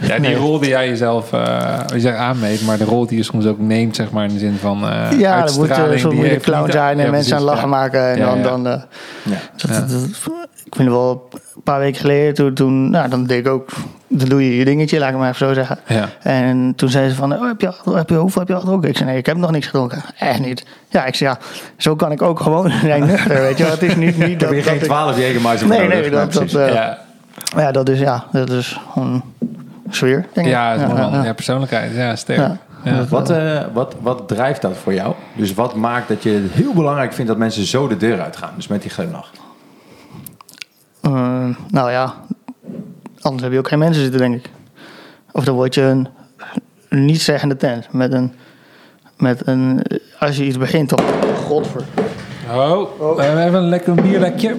Ja, 0.00 0.18
die 0.18 0.34
rol 0.36 0.58
die 0.58 0.68
jij 0.68 0.88
jezelf 0.88 1.32
eh, 1.32 1.76
je 1.86 2.00
zegt 2.00 2.16
aanmeet, 2.16 2.62
maar 2.62 2.78
de 2.78 2.84
rol 2.84 3.06
die 3.06 3.16
je 3.16 3.22
soms 3.22 3.46
ook 3.46 3.58
neemt, 3.58 3.96
zeg 3.96 4.10
maar, 4.10 4.24
in 4.24 4.32
de 4.32 4.38
zin 4.38 4.56
van 4.60 4.88
eh 4.88 5.18
Ja, 5.18 5.44
dan 5.44 5.54
moet 5.54 5.70
uitstraling. 5.70 5.92
je 5.92 5.98
soms 5.98 6.02
die 6.02 6.14
moet 6.14 6.24
je 6.24 6.30
heeft 6.32 6.44
clown 6.44 6.70
zijn 6.70 6.98
en 6.98 7.04
Ja, 7.04 7.10
mensen 7.10 7.36
aan 7.36 7.42
lachen 7.42 7.60
ja. 7.60 7.66
maken. 7.66 8.10
En 8.10 8.18
Ja, 8.18 8.24
dan, 8.24 8.36
ja. 8.38 8.42
dan 8.42 8.66
eh, 8.66 8.80
Ja. 9.22 9.36
dat- 9.56 9.70
dat- 9.70 9.90
dat- 9.90 10.08
ik 10.64 10.74
vind 10.74 10.88
het 10.88 10.96
wel 10.98 11.28
paar 11.64 11.78
weken 11.78 12.00
geleden, 12.00 12.34
toen, 12.34 12.54
toen 12.54 12.90
nou, 12.90 13.08
dan 13.08 13.26
deed 13.26 13.46
ik 13.46 13.52
ook, 13.52 13.70
dan 14.08 14.28
doe 14.28 14.44
je 14.44 14.56
je 14.56 14.64
dingetje, 14.64 14.98
laat 14.98 15.10
ik 15.10 15.16
maar 15.16 15.30
even 15.32 15.46
zo 15.46 15.54
zeggen. 15.54 15.78
Ja. 15.86 16.08
En 16.22 16.72
toen 16.76 16.88
zei 16.88 17.08
ze 17.08 17.14
van, 17.14 17.32
oh, 17.32 17.46
heb, 17.46 17.60
je, 17.60 17.72
heb 17.94 18.08
je, 18.08 18.16
hoeveel 18.16 18.40
heb 18.40 18.48
je 18.48 18.54
al 18.54 18.60
gedronken? 18.60 18.88
Ik 18.88 18.96
zei, 18.96 19.08
nee, 19.08 19.18
ik 19.18 19.26
heb 19.26 19.36
nog 19.36 19.50
niks 19.50 19.66
gedronken. 19.66 20.02
Echt 20.18 20.40
niet. 20.40 20.64
Ja, 20.88 21.04
ik 21.04 21.14
zei, 21.14 21.30
ja, 21.30 21.38
zo 21.76 21.96
kan 21.96 22.12
ik 22.12 22.22
ook 22.22 22.40
gewoon 22.40 22.70
zijn 22.84 23.06
nuchter, 23.06 23.40
weet 23.48 23.58
je 23.58 23.62
wel. 23.64 23.72
Het 23.72 23.82
is 23.82 23.96
niet, 23.96 24.18
niet 24.18 24.40
dat, 24.40 24.50
heb 24.50 24.64
dat 24.64 24.68
geen 24.72 24.80
12 24.80 25.16
Jägermeister 25.16 25.68
Nee, 25.68 25.88
nee, 25.88 26.10
dat, 26.10 26.32
dat, 26.32 26.54
eh, 26.54 26.74
Ja, 26.74 26.98
ja, 27.56 27.72
dat 27.72 27.88
is, 27.88 27.98
ja, 27.98 28.24
dat 28.32 28.50
is 28.50 28.80
gewoon 28.92 29.22
sfeer, 29.90 30.26
denk 30.32 30.46
ik. 30.46 30.52
ja, 30.52 30.72
ja, 30.72 30.94
wel- 30.94 31.12
ja. 31.12 31.24
ja, 31.24 31.32
persoonlijkheid. 31.32 31.94
Ja, 31.94 32.16
sterk. 32.16 32.38
Ja. 32.38 32.56
Ja. 32.84 33.04
Wat, 33.08 33.30
eh, 33.30 33.60
wat, 33.72 33.94
wat 34.00 34.28
drijft 34.28 34.62
dat 34.62 34.76
voor 34.82 34.94
jou? 34.94 35.14
Dus 35.34 35.54
wat 35.54 35.74
maakt 35.74 36.08
dat 36.08 36.22
je 36.22 36.30
het 36.30 36.52
heel 36.52 36.72
belangrijk 36.72 37.12
vindt 37.12 37.30
dat 37.30 37.38
mensen 37.38 37.64
zo 37.66 37.88
de 37.88 37.96
deur 37.96 38.20
uitgaan? 38.20 38.50
Dus 38.56 38.66
met 38.66 38.82
die 38.82 38.90
glimlach. 38.90 39.30
Eh, 41.04 41.46
nou 41.70 41.90
ja, 41.90 42.14
anders 43.20 43.42
heb 43.42 43.52
je 43.52 43.58
ook 43.58 43.68
geen 43.68 43.78
mensen 43.78 44.02
zitten, 44.02 44.20
denk 44.20 44.34
ik. 44.34 44.50
Of 45.32 45.44
dan 45.44 45.54
word 45.54 45.74
je 45.74 45.82
een, 45.82 46.08
niet-zeggende 46.88 47.56
tent. 47.56 47.92
Met 47.92 48.12
een, 48.12 48.32
met 49.16 49.46
een, 49.46 49.82
als 50.18 50.36
je 50.36 50.44
iets 50.44 50.58
begint 50.58 50.92
op... 50.92 51.02
Godver. 51.46 51.82
Oh, 52.52 53.16
we 53.16 53.22
hebben 53.22 53.62
een 53.62 53.68
lekker 53.68 53.94
bierlekje. 53.94 54.56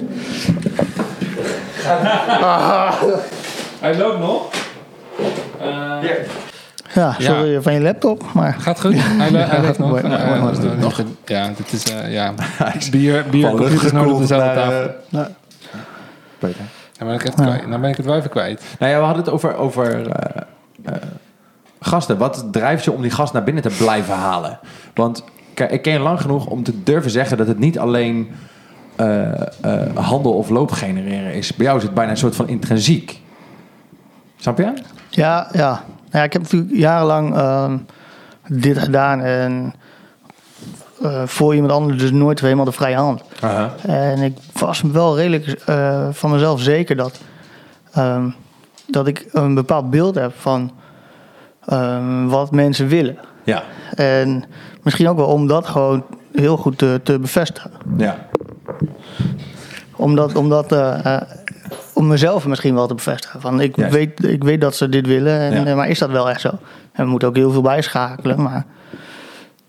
Hij 3.80 3.98
loopt 3.98 4.20
nog. 4.20 4.50
Eh, 5.60 6.04
Ja, 6.94 7.16
sorry 7.20 7.62
van 7.62 7.74
je 7.74 7.82
laptop, 7.82 8.24
maar... 8.34 8.56
Gaat 8.60 8.80
goed. 8.80 8.94
Hij, 8.96 9.62
leeft 9.62 9.80
nog. 9.80 9.90
Mooi, 9.90 10.04
mooi, 10.04 10.26
mooi, 10.26 10.40
mooi. 10.40 10.56
Eh, 10.56 10.78
nog. 10.80 11.02
Ja, 11.26 11.52
dit 11.58 11.74
is 11.74 11.84
eh, 11.84 12.14
ja. 12.14 12.34
Bier, 12.92 13.26
bier, 13.30 13.48
Van 13.48 13.58
computer 13.58 13.86
is 13.86 13.92
nooit 13.92 14.12
op 14.12 14.20
dezelfde 14.20 14.54
tafel. 14.54 15.36
Peter. 16.48 16.66
Ja, 16.92 17.06
ben 17.06 17.14
ik 17.14 17.22
het 17.22 17.34
kwijt. 17.34 17.68
Nou 17.68 17.82
ben 17.82 17.90
ik 17.90 17.98
het 17.98 18.06
wel 18.06 18.16
even 18.16 18.30
kwijt. 18.30 18.64
Nou 18.80 18.92
ja, 18.92 18.98
we 18.98 19.06
hadden 19.06 19.24
het 19.24 19.34
over, 19.34 19.56
over 19.56 20.10
eh, 20.10 20.42
eh, 20.84 20.94
gasten. 21.80 22.18
Wat 22.18 22.46
drijft 22.52 22.84
je 22.84 22.92
om 22.92 23.02
die 23.02 23.12
gast 23.12 23.34
naar 23.34 23.44
binnen 23.44 23.64
te 23.64 23.76
blijven 23.78 24.16
halen? 24.16 24.60
Want 24.94 25.24
kijk, 25.54 25.72
ik 25.72 25.82
ken 25.82 25.94
je 25.94 26.00
lang 26.00 26.22
genoeg 26.22 26.46
om 26.46 26.64
te 26.64 26.84
durven 26.84 27.12
zeggen 27.12 27.38
dat 27.38 27.48
het 27.48 27.60
niet 27.60 27.80
alleen 27.80 28.32
eh, 28.96 29.42
eh, 29.62 29.96
handel 29.96 30.34
of 30.34 30.50
loop 30.50 30.72
genereren 30.72 31.34
is. 31.34 31.56
Bij 31.56 31.66
jou 31.66 31.78
is 31.78 31.84
het 31.84 31.94
bijna 31.94 32.12
een 32.12 32.18
soort 32.18 32.36
van 32.36 32.48
intrinsiek. 32.48 33.22
Snap 34.36 34.58
je? 34.58 34.74
ja, 35.10 35.48
ja. 35.52 35.70
Nou 35.70 35.84
ja, 36.12 36.24
ik 36.24 36.34
heb 36.34 36.42
natuurlijk 36.42 36.76
jarenlang 36.76 37.36
ehm, 37.36 37.78
dit 38.48 38.78
gedaan 38.78 39.22
en... 39.22 39.74
eh, 41.02 41.22
voor 41.26 41.56
iemand 41.56 41.72
anders 41.74 41.98
dus 41.98 42.12
nooit 42.12 42.40
helemaal 42.40 42.66
de 42.66 42.72
vrije 42.72 42.96
hand. 42.96 43.24
En 43.82 44.22
ik 44.22 44.38
was 44.60 44.82
wel 44.82 45.16
redelijk 45.18 45.48
eh, 45.66 46.08
van 46.12 46.32
mezelf 46.32 46.62
zeker 46.62 46.96
dat, 46.96 47.20
ehm, 47.92 48.30
dat 48.88 49.08
ik 49.08 49.26
een 49.32 49.54
bepaald 49.54 49.90
beeld 49.90 50.16
heb 50.16 50.32
van 50.38 50.72
ehm, 51.66 52.26
wat 52.26 52.52
mensen 52.52 52.88
willen. 52.88 53.18
Ja. 53.44 53.64
En 53.96 54.44
misschien 54.84 55.08
ook 55.10 55.18
wel 55.18 55.28
om 55.28 55.48
dat 55.48 55.68
gewoon 55.68 56.04
heel 56.34 56.58
goed 56.58 56.78
te, 56.78 57.00
te 57.04 57.20
bevestigen. 57.20 57.72
Ja. 57.98 58.28
Omdat, 59.96 60.36
omdat 60.36 60.72
eh, 60.72 61.06
eh, 61.16 61.22
om 61.94 62.08
mezelf 62.08 62.48
misschien 62.48 62.74
wel 62.76 62.88
te 62.88 62.96
bevestigen. 62.96 63.42
Van 63.42 63.62
ik, 63.62 63.76
Juist. 63.76 63.94
weet, 63.94 64.24
ik 64.24 64.44
weet 64.44 64.62
dat 64.62 64.76
ze 64.76 64.90
dit 64.90 65.08
willen, 65.08 65.40
en, 65.40 65.66
Ja. 65.66 65.76
maar 65.76 65.90
is 65.90 66.00
dat 66.00 66.10
wel 66.10 66.30
echt 66.30 66.42
zo? 66.42 66.50
En 66.92 67.04
we 67.04 67.10
moeten 67.10 67.28
ook 67.28 67.36
heel 67.36 67.52
veel 67.52 67.62
bijschakelen. 67.62 68.42
Maar 68.42 68.66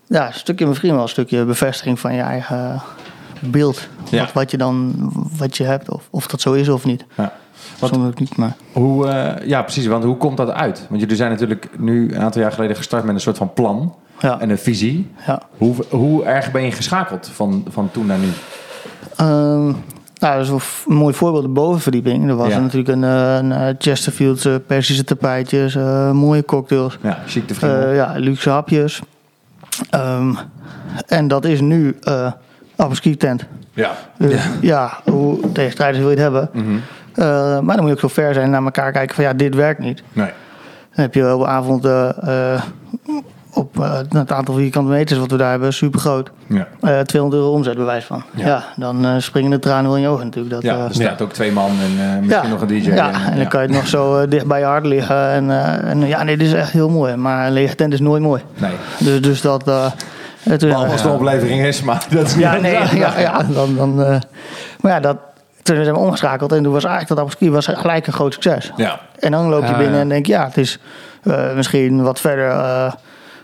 ja, 0.07 0.27
een 0.27 0.33
stukje 0.33 0.65
misschien 0.67 0.93
wel 0.93 1.01
een 1.01 1.07
stukje 1.09 1.45
bevestiging 1.45 1.99
van 1.99 2.13
je 2.13 2.21
eigen 2.21 2.81
beeld 3.39 3.87
Ja. 4.09 4.19
wat, 4.23 4.33
wat 4.33 4.51
je 4.51 4.57
dan 4.57 4.93
wat 5.37 5.57
je 5.57 5.63
hebt, 5.63 5.89
of, 5.89 6.07
of 6.09 6.27
dat 6.27 6.41
zo 6.41 6.53
is 6.53 6.69
of 6.69 6.85
niet. 6.85 7.05
Ja. 7.15 7.33
Wat- 7.79 7.89
Soms 7.93 8.07
ook 8.07 8.19
niet, 8.19 8.37
maar 8.37 8.55
Hoe, 8.71 9.07
eh, 9.07 9.47
ja, 9.47 9.61
precies. 9.61 9.85
Want 9.85 10.03
hoe 10.03 10.17
komt 10.17 10.37
dat 10.37 10.51
uit? 10.51 10.85
Want 10.89 11.01
jullie 11.01 11.15
zijn 11.15 11.31
natuurlijk 11.31 11.69
nu 11.79 12.13
een 12.13 12.21
aantal 12.21 12.41
jaar 12.41 12.51
geleden 12.51 12.75
gestart 12.75 13.03
met 13.03 13.15
een 13.15 13.21
soort 13.21 13.37
van 13.37 13.53
plan 13.53 13.95
ja. 14.19 14.39
en 14.39 14.49
een 14.49 14.57
visie. 14.57 15.11
ja. 15.27 15.41
Hoe, 15.57 15.75
hoe 15.89 16.23
erg 16.25 16.51
ben 16.51 16.63
je 16.63 16.71
geschakeld 16.71 17.29
van, 17.33 17.65
van 17.69 17.91
toen 17.91 18.05
naar 18.05 18.17
nu? 18.17 18.27
Ehm, 19.15 19.65
nou, 20.19 20.37
dat 20.37 20.41
is 20.41 20.49
een 20.49 20.93
mooi 20.95 21.13
voorbeeld, 21.13 21.43
de 21.43 21.49
bovenverdieping. 21.49 22.29
Er 22.29 22.35
was 22.35 22.47
Ja. 22.49 22.59
natuurlijk 22.59 22.89
een, 22.89 23.03
eh, 23.03 23.35
een 23.35 23.51
eh, 23.51 23.75
Chesterfield's 23.77 24.45
eh, 24.45 24.55
Persische 24.67 25.03
tapijtjes, 25.03 25.75
mooie 26.13 26.45
cocktails, 26.45 26.97
Ja, 27.01 27.19
chic 27.27 27.43
ja, 27.61 28.13
luxe 28.15 28.49
hapjes. 28.49 29.01
Ehm, 29.89 30.33
en 31.07 31.27
dat 31.27 31.45
is 31.45 31.61
nu 31.61 31.97
eh 32.01 32.31
apres-ski 32.75 33.17
tent. 33.17 33.45
ja. 33.73 33.91
Dus, 34.17 34.41
ja. 34.61 34.99
hoe 35.03 35.51
tegenstrijdig 35.51 35.99
wil 35.99 36.09
je 36.09 36.15
het 36.15 36.23
hebben. 36.23 36.49
Mhm. 36.53 36.77
Eh, 37.13 37.59
maar 37.59 37.75
dan 37.75 37.79
moet 37.79 37.87
je 37.87 37.91
ook 37.91 37.99
zo 37.99 38.07
ver 38.07 38.33
zijn 38.33 38.45
en 38.45 38.51
naar 38.51 38.63
elkaar 38.63 38.91
kijken 38.91 39.15
van 39.15 39.23
ja, 39.23 39.33
dit 39.33 39.55
werkt 39.55 39.79
niet. 39.79 40.03
Nee. 40.13 40.29
Dan 40.95 41.05
heb 41.05 41.13
je 41.13 41.21
wel 41.21 41.41
een 41.41 41.47
avond 41.47 41.85
eh, 41.85 42.61
op 43.57 43.79
eh, 43.79 43.97
het 44.09 44.31
aantal 44.31 44.55
vierkante 44.55 44.91
meters 44.91 45.19
wat 45.19 45.31
we 45.31 45.37
daar 45.37 45.49
hebben, 45.49 45.73
super 45.73 45.99
groot. 45.99 46.31
Ja. 46.47 46.67
Eh 46.81 46.99
200 46.99 47.41
euro 47.41 47.53
omzet 47.53 47.75
bewijs 47.75 48.05
van. 48.05 48.23
Ja. 48.35 48.47
Ja, 48.47 48.63
dan 48.75 49.05
eh, 49.05 49.13
springen 49.17 49.51
de 49.51 49.59
tranen 49.59 49.85
wel 49.85 49.95
in 49.95 50.01
je 50.01 50.07
ogen 50.07 50.25
natuurlijk. 50.25 50.53
Dat, 50.53 50.63
Ja, 50.63 50.85
er 50.85 50.93
staat 50.93 51.21
ook 51.21 51.33
twee 51.33 51.51
man 51.51 51.69
en 51.69 52.13
eh, 52.13 52.19
misschien 52.21 52.49
nog 52.49 52.61
een 52.61 52.67
DJ. 52.67 52.91
Ja, 52.91 53.11
en 53.31 53.37
dan 53.37 53.47
kan 53.47 53.61
je 53.61 53.67
het 53.67 53.75
nog 53.75 53.87
zo 53.87 54.27
dicht 54.27 54.45
bij 54.45 54.59
je 54.59 54.65
hart 54.65 54.85
liggen. 54.85 55.29
En, 55.29 55.49
eh, 55.51 55.89
en 55.89 56.07
ja, 56.07 56.23
nee, 56.23 56.37
dit 56.37 56.47
is 56.47 56.53
echt 56.53 56.71
heel 56.71 56.89
mooi. 56.89 57.15
Maar 57.15 57.47
een 57.47 57.53
lege 57.53 57.75
tent 57.75 57.93
is 57.93 57.99
nooit 57.99 58.21
mooi. 58.21 58.41
Nee, 58.57 58.73
Dus, 58.99 59.21
dus 59.21 59.41
dat... 59.41 59.67
eh, 59.67 59.85
het, 60.49 60.65
behalve 60.65 60.91
als 60.91 61.01
het 61.01 61.09
een 61.09 61.15
oplevering 61.15 61.61
is, 61.65 61.81
maar 61.81 62.05
dat 62.09 62.27
is 62.27 62.35
niet 62.35 62.43
ja, 62.43 62.55
nee, 62.55 62.71
ja, 62.71 62.91
ja, 62.93 63.19
ja, 63.19 63.43
dan, 63.43 63.75
dan, 63.75 64.03
eh, 64.03 64.19
maar 64.81 64.91
ja, 64.91 64.99
dat, 64.99 65.17
toen 65.63 65.75
zijn 65.75 65.93
we 65.95 65.99
omgeschakeld 65.99 66.51
en 66.51 66.63
toen 66.63 66.73
was 66.73 66.83
eigenlijk 66.83 67.37
dat 67.39 67.51
was 67.51 67.65
gelijk 67.65 68.07
een 68.07 68.13
groot 68.13 68.33
succes. 68.33 68.71
Ja. 68.75 68.99
En 69.19 69.31
dan 69.31 69.49
loop 69.49 69.65
je 69.65 69.75
binnen 69.75 69.93
ja. 69.93 69.99
en 69.99 70.09
denk 70.09 70.25
je, 70.25 70.31
ja, 70.31 70.45
het 70.45 70.57
is 70.57 70.79
eh, 71.23 71.53
misschien 71.53 72.03
wat 72.03 72.19
verder. 72.19 72.51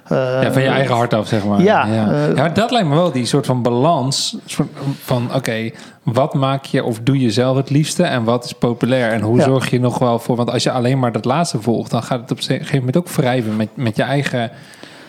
Eh, 0.08 0.38
eh, 0.38 0.44
Ja, 0.44 0.52
van 0.52 0.62
je 0.62 0.68
eigen 0.68 0.96
hart 0.96 1.14
af, 1.14 1.28
zeg 1.28 1.46
maar. 1.46 1.62
Ja, 1.62 1.86
ja. 1.86 2.12
eh, 2.12 2.36
Ja, 2.36 2.50
dat 2.50 2.72
lijkt 2.72 2.88
me 2.88 2.96
wel 2.96 3.12
die 3.12 3.26
soort 3.26 3.46
van 3.46 3.62
balans 3.62 4.38
soort 4.46 4.68
van, 5.04 5.30
oké, 5.36 5.70
wat 6.04 6.34
maak 6.34 6.66
je 6.66 6.84
of 6.84 7.00
doe 7.00 7.20
je 7.20 7.32
zelf 7.32 7.58
het 7.58 7.70
liefste 7.70 8.04
en 8.04 8.24
wat 8.24 8.46
is 8.46 8.52
populair 8.54 9.12
en 9.12 9.22
hoe 9.22 9.38
Ja. 9.38 9.44
zorg 9.44 9.70
je 9.70 9.80
nog 9.80 10.00
wel 10.00 10.20
voor, 10.20 10.36
want 10.36 10.52
als 10.52 10.64
je 10.64 10.72
alleen 10.72 11.00
maar 11.00 11.12
dat 11.12 11.26
laatste 11.26 11.62
volgt, 11.62 11.92
dan 11.92 12.04
gaat 12.04 12.20
het 12.22 12.32
op 12.32 12.38
een 12.38 12.44
gegeven 12.44 12.78
moment 12.78 12.98
ook 12.98 13.10
wrijven 13.10 13.56
met, 13.56 13.70
met 13.74 13.96
je 13.96 14.04
eigen 14.04 14.52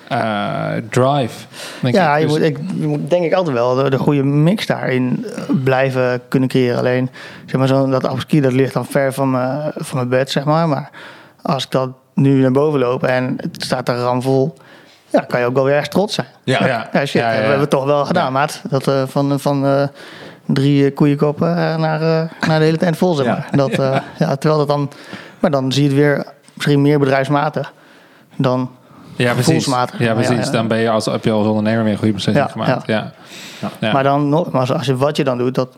eh, 0.08 0.70
drive. 0.90 1.46
denk 1.80 1.94
Ja, 1.94 2.16
ik. 2.16 2.20
je 2.20 2.26
Dus- 2.26 2.36
moet, 2.38 2.46
ik, 2.46 2.58
je 2.80 2.86
moet 2.86 3.10
denk 3.10 3.24
ik 3.24 3.32
altijd 3.32 3.56
wel 3.56 3.74
de, 3.74 3.90
de 3.90 3.98
goede 3.98 4.22
mix 4.24 4.66
daarin 4.66 5.24
eh, 5.36 5.42
blijven 5.64 6.20
kunnen 6.28 6.48
creëren. 6.48 6.78
Alleen, 6.78 7.10
zeg 7.46 7.58
maar, 7.58 7.68
zo, 7.68 7.86
dat 7.90 8.06
apres 8.06 8.40
dat 8.42 8.52
ligt 8.52 8.72
dan 8.72 8.84
ver 8.86 9.12
van 9.12 9.30
mijn, 9.30 9.72
van 9.74 9.96
mijn 9.96 10.08
bed, 10.08 10.30
zeg 10.30 10.44
maar. 10.44 10.68
Maar 10.68 10.90
als 11.42 11.64
ik 11.64 11.70
dat 11.70 11.90
nu 12.14 12.40
naar 12.40 12.52
boven 12.52 12.78
loop 12.80 13.02
en 13.04 13.34
het 13.40 13.62
staat 13.62 13.86
daar 13.86 13.96
ramvol, 13.96 14.54
ja, 15.14 15.20
kan 15.20 15.40
je 15.40 15.46
ook 15.46 15.54
wel 15.54 15.64
weer 15.64 15.74
erg 15.74 15.88
trots 15.88 16.14
zijn. 16.14 16.26
Ja. 16.44 16.66
Ja. 16.66 16.88
Ja, 16.92 17.06
shit, 17.06 17.20
we 17.20 17.26
hebben 17.28 17.60
het 17.60 17.70
toch 17.70 17.84
wel 17.84 18.04
gedaan, 18.04 18.32
maat. 18.32 18.60
Dat 18.68 18.88
eh, 18.88 19.02
van, 19.06 19.40
van 19.40 19.66
eh, 19.66 19.82
drie 20.46 20.86
eh, 20.86 20.94
koeienkoppen 20.94 21.48
eh, 21.48 21.76
naar, 21.76 22.00
eh, 22.00 22.48
naar 22.48 22.58
de 22.58 22.64
hele 22.64 22.76
tent 22.76 22.96
vol, 22.96 23.14
zeg 23.14 23.26
maar. 23.26 23.48
Dat, 23.50 23.70
eh, 23.70 23.96
ja, 24.18 24.36
terwijl 24.36 24.58
dat 24.58 24.68
dan... 24.68 24.90
Maar 25.40 25.50
dan 25.50 25.72
zie 25.72 25.82
je 25.82 25.88
het 25.88 25.98
weer 25.98 26.26
misschien 26.54 26.82
meer 26.82 26.98
bedrijfsmatig 26.98 27.72
dan... 28.36 28.70
ja, 29.16 29.32
precies. 29.32 29.44
gevoelsmatig. 29.44 29.98
Ja, 29.98 30.14
precies. 30.14 30.50
Dan 30.50 30.68
ben 30.68 30.78
je 30.78 30.90
als, 30.90 31.04
heb 31.04 31.24
je 31.24 31.30
als 31.30 31.46
ondernemer 31.46 31.82
weer 31.82 31.92
een 31.92 31.98
goede 31.98 32.14
beslissing 32.14 32.46
Ja, 32.46 32.52
gemaakt. 32.52 32.86
Ja. 32.86 33.12
Ja. 33.80 33.92
Maar 33.92 34.02
dan 34.02 34.28
nogmaals, 34.28 34.72
als 34.72 34.86
je 34.86 34.96
wat 34.96 35.16
je 35.16 35.24
dan 35.24 35.38
doet, 35.38 35.54
dat, 35.54 35.68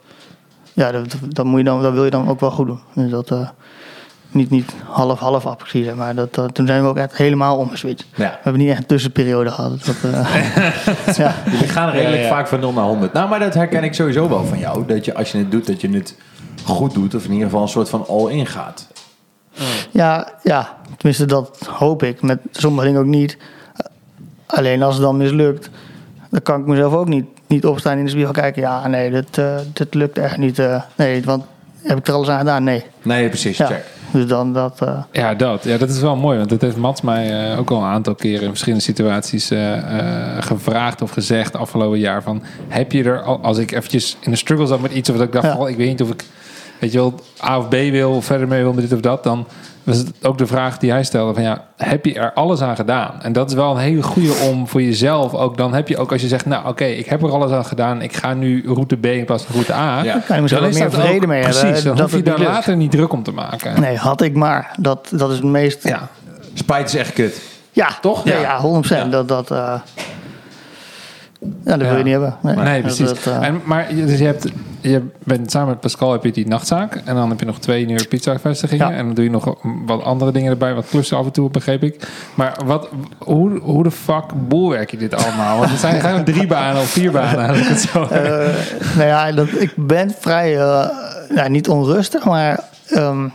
ja, 0.72 0.92
dat, 0.92 1.16
dat, 1.28 1.44
moet 1.44 1.58
je 1.58 1.64
dan, 1.64 1.82
dat 1.82 1.92
wil 1.92 2.04
je 2.04 2.10
dan 2.10 2.28
ook 2.28 2.40
wel 2.40 2.50
goed 2.50 2.66
doen. 2.66 2.80
Dus 2.94 3.10
dat 3.10 3.30
eh, 3.30 3.48
niet, 4.30 4.50
niet 4.50 4.72
half-half 4.84 5.46
apres 5.46 5.70
zeg 5.84 5.94
maar. 5.94 6.14
Dat, 6.14 6.34
dat- 6.34 6.54
toen 6.54 6.66
zijn 6.66 6.82
we 6.82 6.88
ook 6.88 6.96
echt 6.96 7.16
helemaal 7.16 7.56
omgeswitcht. 7.56 8.06
Ja. 8.14 8.28
We 8.30 8.38
hebben 8.42 8.60
niet 8.62 8.70
echt 8.70 8.78
een 8.78 8.86
tussenperiode 8.86 9.50
gehad. 9.50 9.84
Dat, 9.84 9.96
eh, 10.12 10.34
ja. 11.16 11.34
Jullie 11.50 11.68
gaan 11.68 11.90
redelijk 11.90 12.22
Ja, 12.22 12.28
ja. 12.28 12.34
vaak 12.34 12.48
van 12.48 12.60
0 12.60 12.72
naar 12.72 12.84
100. 12.84 13.12
Nou, 13.12 13.28
maar 13.28 13.38
dat 13.38 13.54
herken 13.54 13.84
ik 13.84 13.94
sowieso 13.94 14.28
wel 14.28 14.44
van 14.44 14.58
jou. 14.58 14.86
Dat 14.86 15.04
je 15.04 15.14
als 15.14 15.32
je 15.32 15.38
het 15.38 15.50
doet, 15.50 15.66
dat 15.66 15.80
je 15.80 15.88
het 15.90 16.16
goed 16.64 16.94
doet. 16.94 17.14
Of 17.14 17.24
in 17.24 17.30
ieder 17.30 17.44
geval 17.46 17.62
een 17.62 17.68
soort 17.68 17.88
van 17.88 18.06
all-in 18.08 18.46
gaat. 18.46 18.86
Ja, 19.90 20.28
ja, 20.42 20.76
tenminste 20.96 21.24
dat 21.26 21.58
hoop 21.70 22.02
ik. 22.02 22.22
Met 22.22 22.38
sommige 22.50 22.86
dingen 22.86 23.00
ook 23.00 23.06
niet. 23.06 23.36
Alleen 24.46 24.82
als 24.82 24.94
het 24.94 25.02
dan 25.04 25.16
mislukt, 25.16 25.70
dan 26.30 26.42
kan 26.42 26.60
ik 26.60 26.66
mezelf 26.66 26.94
ook 26.94 27.08
niet, 27.08 27.24
niet 27.46 27.66
opstaan 27.66 27.98
in 27.98 28.04
de 28.04 28.10
spiegel 28.10 28.32
kijken. 28.32 28.62
Ja, 28.62 28.86
nee, 28.88 29.10
dit, 29.10 29.38
eh, 29.38 29.54
dit 29.72 29.94
lukt 29.94 30.18
echt 30.18 30.36
niet. 30.36 30.58
eh, 30.58 30.82
nee, 30.96 31.24
want 31.24 31.44
heb 31.82 31.98
ik 31.98 32.06
er 32.06 32.14
alles 32.14 32.28
aan 32.28 32.38
gedaan? 32.38 32.64
Nee. 32.64 32.84
Nee, 33.02 33.28
precies. 33.28 33.56
Ja. 33.56 33.66
Check. 33.66 33.84
Dus 34.12 34.26
dan 34.26 34.52
dat. 34.52 34.80
eh, 34.82 34.98
Ja, 35.12 35.34
dat. 35.34 35.64
Ja, 35.64 35.76
dat 35.78 35.88
is 35.88 36.00
wel 36.00 36.16
mooi. 36.16 36.38
Want 36.38 36.50
dat 36.50 36.60
heeft 36.60 36.76
Mats 36.76 37.00
mij 37.00 37.50
eh, 37.52 37.58
ook 37.58 37.70
al 37.70 37.76
een 37.78 37.84
aantal 37.88 38.14
keren 38.14 38.42
in 38.42 38.48
verschillende 38.48 38.84
situaties 38.84 39.50
eh, 39.50 39.72
gevraagd 40.40 41.02
of 41.02 41.10
gezegd 41.10 41.56
afgelopen 41.56 41.98
jaar. 41.98 42.22
Van, 42.22 42.42
heb 42.68 42.92
je 42.92 43.04
er, 43.04 43.22
al- 43.22 43.40
als 43.42 43.58
ik 43.58 43.72
eventjes 43.72 44.16
in 44.20 44.30
de 44.30 44.36
struggle 44.36 44.66
zat 44.66 44.80
met 44.80 44.92
iets 44.92 45.10
of 45.10 45.16
dat 45.16 45.26
ik 45.26 45.32
dacht, 45.32 45.44
Ja. 45.46 45.56
van, 45.56 45.68
ik 45.68 45.76
weet 45.76 45.88
niet 45.88 46.02
of 46.02 46.10
ik, 46.10 46.24
weet 46.80 46.92
je 46.92 46.98
wel, 46.98 47.14
A 47.44 47.58
of 47.58 47.68
B 47.68 47.72
wil 47.72 48.10
of 48.10 48.24
verder 48.24 48.48
mee 48.48 48.62
wil 48.62 48.72
met 48.72 48.82
dit 48.88 48.92
of 48.92 49.00
dat, 49.00 49.24
dan 49.24 49.46
was 49.86 49.96
het 49.96 50.12
ook 50.22 50.38
de 50.38 50.46
vraag 50.46 50.78
die 50.78 50.90
hij 50.90 51.04
stelde 51.04 51.34
van, 51.34 51.42
ja, 51.42 51.64
heb 51.76 52.04
je 52.04 52.14
er 52.14 52.32
alles 52.32 52.60
aan 52.60 52.76
gedaan? 52.76 53.22
En 53.22 53.32
dat 53.32 53.48
is 53.50 53.54
wel 53.54 53.70
een 53.70 53.76
hele 53.80 54.02
goede 54.02 54.32
om 54.50 54.68
voor 54.68 54.82
jezelf 54.82 55.34
ook, 55.34 55.56
dan 55.56 55.74
heb 55.74 55.88
je 55.88 55.96
ook 55.98 56.12
als 56.12 56.20
je 56.22 56.28
zegt, 56.28 56.46
nou 56.46 56.68
oké, 56.68 56.84
ik 56.84 57.06
heb 57.06 57.22
er 57.22 57.30
alles 57.32 57.50
aan 57.50 57.64
gedaan, 57.64 58.02
ik 58.02 58.16
ga 58.16 58.34
nu 58.34 58.62
route 58.66 58.96
B 58.96 59.06
in 59.06 59.24
plaats 59.24 59.44
van 59.44 59.52
route 59.54 59.72
A. 59.74 60.02
Ja. 60.02 60.18
kan 60.26 60.36
je 60.36 60.42
misschien 60.42 60.62
Dan 60.62 60.72
meer 60.72 60.82
dat 60.90 60.94
ook- 61.00 61.06
vrede 61.06 61.26
mee 61.26 61.42
hebben. 61.42 61.60
Precies, 61.60 61.82
dan 61.84 61.92
dat 61.96 62.00
hoef 62.02 62.10
je 62.10 62.16
het 62.16 62.26
daar 62.26 62.38
lukt. 62.38 62.50
later 62.50 62.76
niet 62.76 62.90
druk 62.90 63.12
om 63.12 63.22
te 63.22 63.32
maken. 63.32 63.80
Nee, 63.80 63.96
had 63.96 64.20
ik 64.22 64.34
maar. 64.34 64.74
Dat, 64.78 65.08
dat 65.10 65.30
is 65.30 65.36
het 65.36 65.44
meest. 65.44 65.88
Ja. 65.88 66.08
Spijt 66.54 66.86
is 66.88 66.94
echt 66.94 67.12
kut. 67.12 67.40
Ja, 67.72 67.88
Toch? 68.00 68.24
Ja, 68.24 68.34
Ja. 68.34 68.40
ja 68.40 68.58
100%. 68.60 69.02
Ja. 69.04 69.04
Dat, 69.10 69.28
dat, 69.28 69.50
eh, 69.50 69.74
ja, 71.64 71.76
dat 71.76 71.88
wil 71.88 71.96
je 71.96 72.02
niet 72.02 72.12
hebben. 72.12 72.36
Nee, 72.42 72.80
precies. 72.80 73.08
dat, 73.08 73.26
eh, 73.26 73.46
en, 73.46 73.60
maar 73.64 73.94
je- 73.94 74.04
dus 74.04 74.18
je, 74.18 74.24
hebt, 74.24 74.48
je 74.80 75.02
bent 75.24 75.50
samen 75.50 75.68
met 75.68 75.80
Pascal 75.80 76.12
heb 76.12 76.24
je 76.24 76.32
die 76.32 76.46
nachtzaak. 76.48 77.02
En 77.04 77.14
dan 77.14 77.28
heb 77.30 77.40
je 77.40 77.46
nog 77.46 77.58
twee 77.58 77.86
nieuwe 77.86 78.06
pizza-vestigingen. 78.06 78.92
En 78.92 79.04
dan 79.06 79.14
doe 79.14 79.24
je 79.24 79.30
nog 79.30 79.54
wat 79.86 80.02
andere 80.02 80.32
dingen 80.32 80.50
erbij. 80.50 80.74
Wat 80.74 80.86
klussen 80.90 81.16
af 81.16 81.24
en 81.24 81.32
toe, 81.32 81.50
begreep 81.50 81.82
ik. 81.82 82.08
Maar 82.34 82.56
wat, 82.64 82.88
hoe, 83.18 83.58
hoe 83.58 83.82
de 83.82 83.90
fuck 83.90 84.24
bolwerk 84.48 84.90
je 84.90 84.96
dit 84.96 85.14
allemaal? 85.14 85.58
Want 85.58 85.70
het 85.70 85.80
zijn 85.80 86.00
gewoon 86.00 86.24
drie 86.24 86.46
banen 86.46 86.80
of 86.82 86.88
vier 86.88 87.10
banen. 87.12 87.54
Het 87.64 87.80
zo 87.80 88.02
Eh, 88.02 88.54
nou 88.96 89.06
ja, 89.08 89.32
dat, 89.32 89.48
ik 89.58 89.72
ben 89.76 90.10
vrij, 90.18 90.50
ja, 91.34 91.48
niet 91.48 91.68
onrustig, 91.68 92.24
maar 92.24 92.60
ehm, 92.88 93.28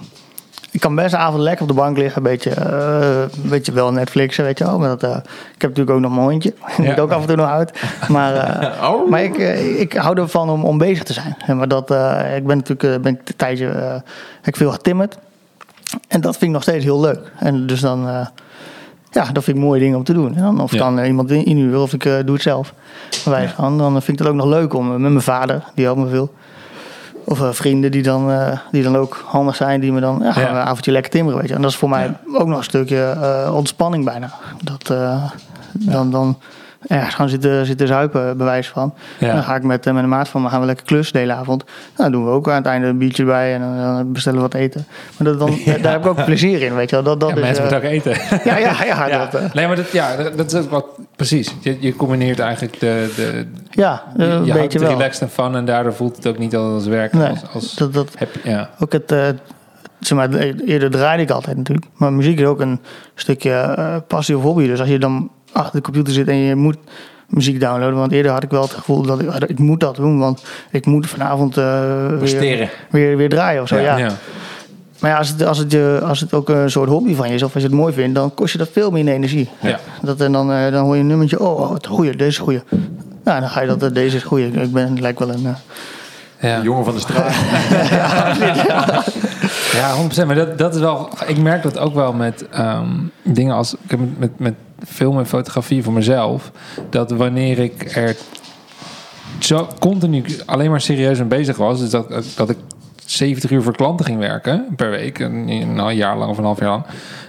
ik 0.71 0.79
kan 0.79 0.95
best 0.95 1.13
een 1.13 1.19
avond 1.19 1.41
lekker 1.43 1.61
op 1.61 1.67
de 1.67 1.73
bank 1.73 1.97
liggen. 1.97 2.17
Een 2.17 2.31
beetje, 2.31 2.61
een 3.43 3.49
beetje 3.49 3.71
wel 3.71 3.91
Netflixen, 3.91 4.43
weet 4.43 4.57
je 4.57 4.63
wel. 4.65 4.79
Maar 4.79 4.87
dat, 4.89 5.03
eh, 5.03 5.09
ik 5.55 5.61
heb 5.61 5.69
natuurlijk 5.69 5.89
ook 5.89 5.99
nog 5.99 6.11
mijn 6.11 6.27
hondje. 6.29 6.53
Die 6.77 6.85
moet 6.85 6.95
Ja. 6.95 7.01
ook 7.01 7.11
af 7.11 7.21
en 7.21 7.27
toe 7.27 7.35
nog 7.35 7.49
uit. 7.49 7.81
Maar, 8.09 8.35
eh, 8.35 8.89
Oh. 8.91 9.09
maar 9.09 9.23
ik, 9.23 9.37
ik 9.77 9.93
hou 9.93 10.17
ervan 10.19 10.49
om, 10.49 10.63
om 10.65 10.77
bezig 10.77 11.03
te 11.03 11.13
zijn. 11.13 11.35
En 11.45 11.57
Maar 11.57 11.67
dat, 11.67 11.91
ik 12.35 12.45
ben 12.45 12.57
natuurlijk 12.57 13.01
ben 13.01 13.13
ik 13.13 13.19
een 13.29 13.35
tijdje 13.35 13.65
heb 13.65 14.03
ik 14.43 14.55
veel 14.55 14.71
getimmerd. 14.71 15.17
En 16.07 16.21
dat 16.21 16.31
vind 16.31 16.43
ik 16.45 16.51
nog 16.51 16.61
steeds 16.61 16.83
heel 16.83 16.99
leuk. 16.99 17.31
En 17.39 17.67
dus 17.67 17.79
dan, 17.79 18.01
ja, 19.11 19.25
dat 19.33 19.43
vind 19.43 19.57
ik 19.57 19.63
mooie 19.63 19.79
dingen 19.79 19.97
om 19.97 20.03
te 20.03 20.13
doen. 20.13 20.35
En 20.35 20.41
dan, 20.41 20.59
of 20.61 20.71
Ja. 20.71 20.77
kan 20.79 20.99
eh, 20.99 21.07
iemand 21.07 21.31
in- 21.31 21.45
inhuren 21.45 21.81
of 21.81 21.93
ik 21.93 22.03
doe 22.03 22.33
het 22.33 22.41
zelf. 22.41 22.73
Wijze 23.25 23.53
van. 23.53 23.77
Dan 23.77 23.91
vind 23.91 24.07
ik 24.07 24.25
het 24.25 24.27
ook 24.27 24.39
nog 24.39 24.45
leuk 24.45 24.73
om 24.73 24.87
met 24.89 24.99
mijn 24.99 25.21
vader, 25.21 25.63
die 25.75 25.85
helpt 25.85 25.99
me 25.99 26.07
veel. 26.07 26.33
Of 27.31 27.41
eh, 27.41 27.51
vrienden 27.51 27.91
die 27.91 28.03
dan, 28.03 28.31
eh, 28.31 28.57
die 28.71 28.83
dan 28.83 28.97
ook 28.97 29.23
handig 29.25 29.55
zijn, 29.55 29.79
die 29.79 29.91
me 29.91 29.99
dan 29.99 30.19
ja, 30.23 30.31
gaan 30.31 30.55
een 30.55 30.61
avondje 30.61 30.91
lekker 30.91 31.11
timmeren. 31.11 31.39
Weet 31.39 31.49
je. 31.49 31.55
En 31.55 31.61
dat 31.61 31.71
is 31.71 31.77
voor 31.77 31.89
mij 31.89 32.17
ook 32.33 32.47
nog 32.47 32.57
een 32.57 32.63
stukje 32.63 33.17
eh, 33.21 33.55
ontspanning 33.55 34.05
bijna. 34.05 34.31
Dat, 34.63 34.93
dan, 35.73 36.11
dan 36.11 36.37
ergens 36.87 37.15
gaan 37.15 37.29
zitten, 37.29 37.65
zitten 37.65 37.87
zuipen, 37.87 38.37
bewijs 38.37 38.69
van. 38.69 38.93
Ja. 39.19 39.33
Dan 39.33 39.43
ga 39.43 39.55
ik 39.55 39.63
met, 39.63 39.85
eh, 39.85 39.93
met 39.93 40.03
een 40.03 40.09
maat 40.09 40.29
van 40.29 40.41
me 40.41 40.49
gaan 40.49 40.59
we 40.59 40.65
lekker 40.65 40.85
klussen 40.85 41.13
de 41.13 41.19
hele 41.19 41.33
avond. 41.33 41.63
Nou, 41.65 41.71
dan 41.95 42.11
doen 42.11 42.25
we 42.25 42.31
ook 42.31 42.49
aan 42.49 42.55
het 42.55 42.65
einde 42.65 42.87
een 42.87 42.97
biertje 42.97 43.23
bij 43.23 43.53
en 43.53 43.59
dan, 43.59 43.77
dan 43.77 44.11
bestellen 44.11 44.37
we 44.37 44.45
wat 44.45 44.53
eten. 44.53 44.85
Maar 45.17 45.27
dat, 45.27 45.39
dan, 45.39 45.57
daar 45.81 45.91
heb 45.91 46.01
ik 46.01 46.07
ook 46.07 46.25
plezier 46.25 46.61
in, 46.61 46.75
weet 46.75 46.89
je 46.89 46.95
wel. 46.95 47.05
Dat, 47.05 47.19
dat 47.19 47.29
Ja, 47.29 47.35
is, 47.35 47.41
mensen 47.41 47.63
eh, 47.63 47.71
moeten 47.71 47.89
ook 47.89 47.95
eten. 47.95 48.11
ja, 48.51 48.57
ja, 48.57 48.83
ja, 48.83 49.07
Ja. 49.07 49.17
Dat, 49.17 49.41
eh, 49.41 49.53
nee, 49.53 49.67
maar 49.67 49.75
dat, 49.75 49.91
ja, 49.91 50.15
dat, 50.15 50.37
dat 50.37 50.53
is 50.53 50.59
ook 50.59 50.69
wat... 50.69 50.85
Precies. 51.15 51.55
Je, 51.59 51.77
je 51.79 51.95
combineert 51.95 52.39
eigenlijk 52.39 52.79
de... 52.79 53.13
de 53.15 53.45
ja 53.71 54.03
je, 54.17 54.23
eh, 54.23 54.45
je 54.45 54.51
een 54.51 54.57
beetje 54.57 54.79
wel. 54.79 54.89
relaxed 54.89 55.21
en 55.21 55.29
fun. 55.29 55.55
En 55.55 55.65
daardoor 55.65 55.93
voelt 55.93 56.15
het 56.15 56.27
ook 56.27 56.37
niet 56.37 56.55
als 56.55 56.85
werk. 56.85 57.13
Nee, 57.13 57.27
als, 57.27 57.43
als, 57.53 57.75
dat, 57.75 57.93
dat, 57.93 58.09
heb, 58.15 58.29
ja. 58.43 58.69
ook 58.79 58.91
het, 58.91 59.11
eh, 59.11 59.27
zeg 59.99 60.17
maar, 60.17 60.33
eerder 60.65 60.91
draaide 60.91 61.23
ik 61.23 61.29
altijd 61.29 61.57
natuurlijk. 61.57 61.87
Maar 61.93 62.13
muziek 62.13 62.39
is 62.39 62.45
ook 62.45 62.59
een 62.59 62.79
stukje 63.15 63.51
eh, 63.51 63.95
passie 64.07 64.37
of 64.37 64.43
hobby. 64.43 64.67
Dus 64.67 64.79
als 64.79 64.89
je 64.89 64.99
dan 64.99 65.31
achter 65.51 65.75
de 65.75 65.81
computer 65.81 66.13
zit 66.13 66.27
en 66.27 66.35
je 66.35 66.55
moet 66.55 66.77
muziek 67.27 67.59
downloaden. 67.59 67.97
Want 67.97 68.11
eerder 68.11 68.31
had 68.31 68.43
ik 68.43 68.49
wel 68.49 68.61
het 68.61 68.71
gevoel 68.71 69.01
dat 69.01 69.21
ik, 69.21 69.49
ik 69.49 69.59
moet 69.59 69.79
dat 69.79 69.95
doen. 69.95 70.19
Want 70.19 70.43
ik 70.71 70.85
moet 70.85 71.07
vanavond 71.07 71.57
eh, 71.57 72.07
weer, 72.07 72.17
Presteren. 72.17 72.69
weer, 72.89 73.17
weer 73.17 73.29
draaien 73.29 73.61
of 73.61 73.67
zo. 73.67 73.77
Ja. 73.77 73.97
ja. 73.97 74.11
Maar 74.99 75.11
ja, 75.11 75.17
als 75.17 75.29
het, 75.29 75.45
als, 75.45 75.57
het 75.57 75.71
je, 75.71 75.99
als 76.03 76.19
het 76.19 76.33
ook 76.33 76.49
een 76.49 76.71
soort 76.71 76.89
hobby 76.89 77.15
van 77.15 77.27
je 77.27 77.33
is, 77.33 77.43
of 77.43 77.53
als 77.53 77.63
je 77.63 77.69
het 77.69 77.77
mooi 77.77 77.93
vindt, 77.93 78.15
dan 78.15 78.33
kost 78.33 78.51
je 78.51 78.57
dat 78.57 78.69
veel 78.71 78.91
minder 78.91 79.13
energie. 79.13 79.49
Ja. 79.61 79.79
Dat, 80.01 80.21
en 80.21 80.31
dan, 80.31 80.51
eh, 80.51 80.71
dan 80.71 80.83
hoor 80.83 80.95
je 80.95 81.01
een 81.01 81.07
nummertje, 81.07 81.39
oh, 81.39 81.59
oh, 81.59 81.73
het 81.73 81.87
goeie, 81.87 82.15
deze 82.15 82.29
is 82.29 82.37
goeie. 82.37 82.61
Ja, 83.25 83.39
dan 83.39 83.49
ga 83.49 83.61
je 83.61 83.75
dat, 83.75 83.93
deze 83.93 84.15
is 84.15 84.23
goed. 84.23 84.39
Ik 84.39 84.71
ben 84.71 85.01
lijkt 85.01 85.19
wel 85.19 85.29
een... 85.29 85.43
Uh, 85.43 85.55
ja. 86.39 86.61
jongen 86.61 86.85
van 86.85 86.93
de 86.93 86.99
straat. 86.99 87.33
ja, 89.79 89.95
100%. 90.23 90.25
Maar 90.25 90.35
dat, 90.35 90.57
dat 90.57 90.75
is 90.75 90.81
wel... 90.81 91.09
Ik 91.27 91.37
merk 91.37 91.63
dat 91.63 91.77
ook 91.77 91.93
wel 91.93 92.13
met 92.13 92.45
um, 92.59 93.11
dingen 93.23 93.55
als... 93.55 93.73
Ik 93.73 93.89
heb 93.89 93.99
met, 93.99 94.17
met, 94.17 94.39
met 94.39 94.53
film 94.87 95.17
en 95.17 95.27
fotografie 95.27 95.83
voor 95.83 95.93
mezelf. 95.93 96.51
Dat 96.89 97.11
wanneer 97.11 97.59
ik 97.59 97.95
er 97.95 98.15
zo 99.39 99.67
continu 99.79 100.23
alleen 100.45 100.69
maar 100.69 100.81
serieus 100.81 101.17
mee 101.17 101.27
bezig 101.27 101.57
was. 101.57 101.79
Dus 101.79 101.89
dat, 101.89 102.33
dat 102.35 102.49
ik 102.49 102.57
70 103.05 103.51
uur 103.51 103.61
voor 103.61 103.75
klanten 103.75 104.05
ging 104.05 104.19
werken 104.19 104.65
per 104.75 104.89
week. 104.89 105.19
Een, 105.19 105.49
een 105.49 105.95
jaar 105.95 106.17
lang 106.17 106.31
of 106.31 106.37
een 106.37 106.43
half 106.43 106.59
jaar 106.59 106.69
lang. 106.69 106.85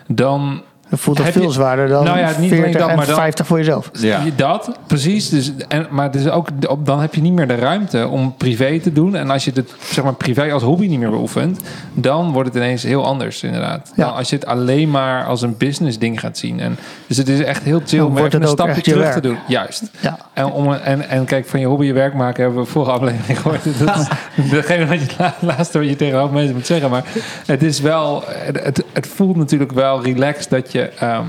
Dan 0.07 0.63
dat 0.93 1.01
voelt 1.01 1.17
toch 1.17 1.31
veel 1.31 1.51
zwaarder 1.51 1.89
dan 1.89 2.05
nou 2.05 2.19
ja, 2.19 2.33
niet 2.39 2.49
40 2.49 2.81
dat, 2.81 2.97
maar 2.97 3.07
dan, 3.07 3.15
50 3.15 3.47
voor 3.47 3.59
jezelf. 3.59 3.91
Ja. 3.93 4.21
Dat, 4.37 4.71
precies. 4.87 5.29
Dus, 5.29 5.53
en, 5.69 5.87
maar 5.91 6.11
dus 6.11 6.29
ook, 6.29 6.49
dan 6.85 7.01
heb 7.01 7.15
je 7.15 7.21
niet 7.21 7.33
meer 7.33 7.49
de 7.49 7.55
ruimte 7.55 8.09
om 8.09 8.35
privé 8.37 8.81
te 8.81 8.93
doen. 8.93 9.17
En 9.17 9.31
als 9.31 9.45
je 9.45 9.51
het 9.55 9.75
zeg 9.91 10.05
maar, 10.05 10.15
privé 10.15 10.53
als 10.53 10.63
hobby 10.63 10.87
niet 10.87 10.99
meer 10.99 11.11
beoefent... 11.11 11.61
dan 11.95 12.33
wordt 12.33 12.49
het 12.49 12.57
ineens 12.57 12.83
heel 12.83 13.05
anders, 13.05 13.43
inderdaad. 13.43 13.93
Ja. 13.97 14.07
als 14.07 14.29
je 14.29 14.35
het 14.35 14.47
alleen 14.47 14.91
maar 14.91 15.25
als 15.25 15.43
een 15.43 15.57
business 15.57 15.99
ding 15.99 16.21
gaat 16.21 16.39
zien. 16.39 16.61
En, 16.61 16.79
dus 17.07 17.17
het 17.17 17.29
is 17.29 17.41
echt 17.41 17.63
heel 17.63 17.83
chill 17.87 18.01
om 18.01 18.19
even 18.19 18.43
een 18.43 18.49
stapje 18.49 18.81
terug 18.81 19.13
te 19.13 19.21
doen. 19.21 19.39
Juist. 19.47 19.83
Ja. 20.01 20.19
En, 20.33 20.47
om, 20.47 20.73
en, 20.73 21.09
en 21.09 21.25
kijk, 21.25 21.47
van 21.47 21.61
je 21.61 21.67
hobby 21.67 21.85
je 21.85 21.93
werk 21.93 22.15
maken 22.15 22.43
hebben 22.43 22.63
we 22.63 22.69
vorige 22.69 22.91
aflevering 22.91 23.39
gehoord. 23.41 23.65
Dat 23.79 23.97
is 23.97 24.51
degene 24.51 24.87
wat 24.87 25.01
je 25.01 25.31
laatste 25.41 25.79
wat 25.79 25.89
je 25.89 25.97
tegenover 25.97 26.35
mensen 26.35 26.55
moet 26.55 26.67
zeggen. 26.67 26.91
Maar 26.91 27.05
het 27.47 27.63
is 27.63 27.81
wel... 27.81 28.25
Het, 28.27 28.85
het 28.93 29.07
voelt 29.07 29.37
natuurlijk 29.37 29.73
wel 29.73 30.03
relaxed 30.03 30.51
dat 30.51 30.73
je 30.73 30.82
Ehm, 30.99 31.27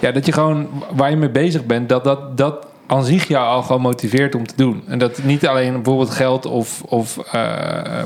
ja, 0.00 0.10
dat 0.10 0.26
je 0.26 0.32
gewoon 0.32 0.68
waar 0.94 1.10
je 1.10 1.16
mee 1.16 1.30
bezig 1.30 1.64
bent, 1.64 1.88
dat 1.88 2.04
dat, 2.04 2.36
dat 2.36 2.66
aan 2.86 3.04
zich 3.04 3.28
jou 3.28 3.46
al 3.46 3.62
gewoon 3.62 3.80
motiveert 3.80 4.34
om 4.34 4.46
te 4.46 4.54
doen. 4.56 4.82
En 4.86 4.98
dat 4.98 5.22
niet 5.22 5.46
alleen 5.46 5.72
bijvoorbeeld 5.72 6.10
geld 6.10 6.46
of, 6.46 6.82
of 6.82 7.18
uh, 7.34 8.02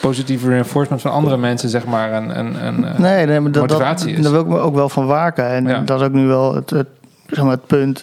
positieve 0.00 0.48
reinforcement 0.48 1.02
van 1.02 1.10
andere 1.10 1.36
mensen, 1.36 1.68
zeg 1.68 1.86
maar, 1.86 2.12
een, 2.12 2.38
een, 2.38 2.66
een 2.66 2.84
eh, 2.84 2.98
nee, 2.98 3.26
nee, 3.26 3.40
maar 3.40 3.52
dat, 3.52 3.68
motivatie 3.68 4.14
dat, 4.14 4.22
Daar 4.22 4.32
wil 4.32 4.40
ik 4.40 4.46
me 4.46 4.58
ook 4.58 4.74
wel 4.74 4.88
van 4.88 5.06
waken. 5.06 5.48
En 5.48 5.84
dat 5.84 6.00
is 6.00 6.06
ook 6.06 6.12
nu 6.12 6.26
wel 6.26 6.54
het, 6.54 6.70
het, 6.70 6.88
zeg 7.26 7.44
maar 7.44 7.52
het 7.52 7.66
punt. 7.66 8.02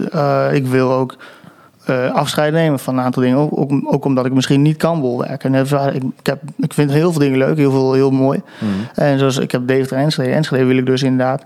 ik 0.52 0.68
wil 0.68 0.92
ook 0.92 1.16
uh, 1.90 2.14
afscheid 2.14 2.54
nemen 2.54 2.80
van 2.80 2.98
een 2.98 3.04
aantal 3.04 3.24
dingen. 3.24 3.38
Ook, 3.38 3.72
ook, 3.94 4.06
omdat 4.06 4.26
ik 4.26 4.34
misschien 4.34 4.62
niet 4.62 4.78
kan 4.78 5.02
bolwerken. 5.02 5.56
En 5.56 5.66
ik, 5.66 6.04
ik, 6.20 6.26
heb, 6.26 6.42
ik 6.58 6.74
vind 6.74 6.92
heel 6.92 7.12
veel 7.12 7.22
dingen 7.22 7.38
leuk, 7.38 7.58
heel 7.58 7.72
veel 7.72 7.94
heel 7.94 8.12
mooi. 8.12 8.42
Mhm. 8.60 8.72
En 8.94 9.20
zoals 9.20 9.38
ik 9.38 9.52
heb 9.52 9.68
Deventer 9.68 9.98
Enschede. 9.98 10.32
Enschede 10.32 10.66
wil 10.66 10.78
ik 10.78 10.86
dus 10.86 11.04
inderdaad 11.04 11.46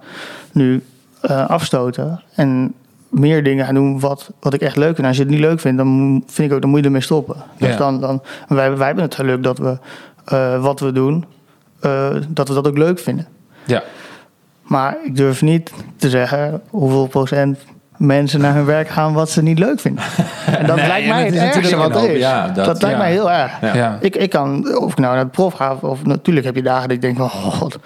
nu 0.51 0.83
uh, 1.29 1.49
afstoten. 1.49 2.21
En 2.35 2.73
meer 3.09 3.43
dingen 3.43 3.65
gaan 3.65 3.75
doen 3.75 3.99
wat, 3.99 4.31
wat 4.39 4.53
ik 4.53 4.61
echt 4.61 4.75
leuk 4.75 4.87
vind. 4.87 4.99
En 4.99 5.05
als 5.05 5.17
je 5.17 5.23
het 5.23 5.31
niet 5.31 5.39
leuk 5.39 5.59
vindt, 5.59 5.77
dan 5.77 6.23
vind 6.27 6.49
ik 6.49 6.55
ook, 6.55 6.61
dan 6.61 6.69
moet 6.69 6.79
je 6.79 6.85
ermee 6.85 7.01
stoppen. 7.01 7.35
Dus 7.57 7.77
dan, 7.77 8.01
dan, 8.01 8.21
wij, 8.47 8.77
wij 8.77 8.85
hebben 8.85 9.03
het 9.03 9.15
geluk 9.15 9.43
dat 9.43 9.57
we 9.57 9.77
uh, 10.33 10.61
wat 10.61 10.79
we 10.79 10.91
doen, 10.91 11.25
dat 12.27 12.47
we 12.47 12.53
dat 12.53 12.67
ook 12.67 12.77
leuk 12.77 12.99
vinden. 12.99 13.27
Ja. 13.65 13.83
Maar 14.61 14.97
ik 15.03 15.15
durf 15.15 15.41
niet 15.41 15.71
te 15.95 16.09
zeggen 16.09 16.61
hoeveel 16.69 17.07
procent 17.07 17.57
mensen 18.01 18.39
naar 18.39 18.53
hun 18.53 18.65
werk 18.65 18.87
gaan 18.87 19.13
wat 19.13 19.29
ze 19.29 19.41
niet 19.41 19.59
leuk 19.59 19.79
vinden. 19.79 20.03
En 20.45 20.65
dat 20.65 20.75
lijkt 20.91 21.07
mij 21.07 21.25
het 21.25 21.35
ergste 21.35 21.75
wat 21.75 21.95
er 21.95 22.09
is. 22.09 22.19
Ja, 22.19 22.47
dat, 22.47 22.65
dat 22.65 22.81
lijkt 22.81 22.97
mij 22.97 23.11
heel 23.11 23.31
erg. 23.31 23.51
Ik, 23.99 24.15
ik 24.15 24.29
kan, 24.29 24.77
of 24.77 24.91
ik 24.91 24.97
nou 24.97 25.15
naar 25.15 25.23
de 25.23 25.29
prof 25.29 25.53
ga, 25.53 25.77
of 25.81 26.05
natuurlijk 26.05 26.45
heb 26.45 26.55
je 26.55 26.61
dagen 26.61 26.87
dat 26.87 26.91
ik 26.91 27.01
denk 27.01 27.17
van, 27.17 27.25
oh 27.25 27.53
god, 27.53 27.77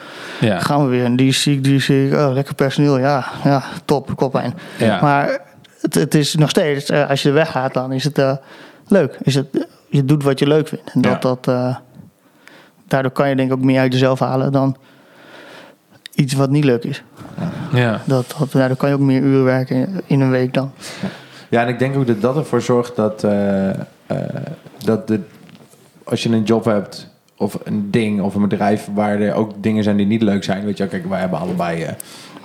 gaan 0.41 0.83
we 0.83 0.89
weer. 0.89 1.05
En 1.05 1.15
die 1.15 1.31
ziek, 1.31 1.63
die 1.63 1.79
ziek, 1.79 2.13
oh, 2.13 2.33
lekker 2.33 2.55
personeel, 2.55 2.99
ja, 2.99 3.25
ja 3.43 3.63
top, 3.85 4.15
koppijn. 4.15 4.53
Maar 5.01 5.39
het, 5.81 5.93
het 5.93 6.15
is 6.15 6.35
nog 6.35 6.49
steeds, 6.49 6.89
uh, 6.89 7.09
als 7.09 7.21
je 7.21 7.31
weggaat, 7.31 7.73
dan 7.73 7.91
is 7.91 8.03
het 8.03 8.17
uh, 8.17 8.35
leuk. 8.87 9.17
Is 9.21 9.35
het, 9.35 9.67
je 9.89 10.05
doet 10.05 10.23
wat 10.23 10.39
je 10.39 10.47
leuk 10.47 10.67
vindt. 10.67 10.91
En 10.93 11.01
dat, 11.01 11.21
dat, 11.21 11.47
uh, 11.49 11.75
daardoor 12.87 13.11
kan 13.11 13.29
je 13.29 13.35
denk 13.35 13.51
ik 13.51 13.57
ook 13.57 13.63
meer 13.63 13.79
uit 13.79 13.93
jezelf 13.93 14.19
halen 14.19 14.51
dan 14.51 14.77
iets 16.13 16.33
wat 16.33 16.49
niet 16.49 16.63
leuk 16.63 16.83
is. 16.83 17.03
Ja. 17.73 18.01
Dat, 18.05 18.35
dat, 18.37 18.53
nou, 18.53 18.67
dan 18.67 18.77
kan 18.77 18.89
je 18.89 18.95
ook 18.95 19.01
meer 19.01 19.21
uren 19.21 19.43
werken 19.43 20.01
in 20.05 20.21
een 20.21 20.29
week 20.29 20.53
dan. 20.53 20.71
Ja, 21.49 21.61
en 21.61 21.67
ik 21.67 21.79
denk 21.79 21.95
ook 21.95 22.07
dat 22.07 22.21
dat 22.21 22.37
ervoor 22.37 22.61
zorgt 22.61 22.95
dat, 22.95 23.23
uh, 23.23 23.69
uh, 23.69 23.73
dat 24.77 25.07
de, 25.07 25.19
als 26.03 26.23
je 26.23 26.29
een 26.29 26.43
job 26.43 26.65
hebt 26.65 27.09
of 27.37 27.57
een 27.63 27.91
ding 27.91 28.21
of 28.21 28.35
een 28.35 28.47
bedrijf 28.47 28.87
waar 28.93 29.19
er 29.19 29.33
ook 29.33 29.51
dingen 29.63 29.83
zijn 29.83 29.97
die 29.97 30.05
niet 30.05 30.21
leuk 30.21 30.43
zijn. 30.43 30.65
Weet 30.65 30.77
je, 30.77 30.87
kijk, 30.87 31.09
wij 31.09 31.19
hebben 31.19 31.39
allebei 31.39 31.83
uh, 31.83 31.89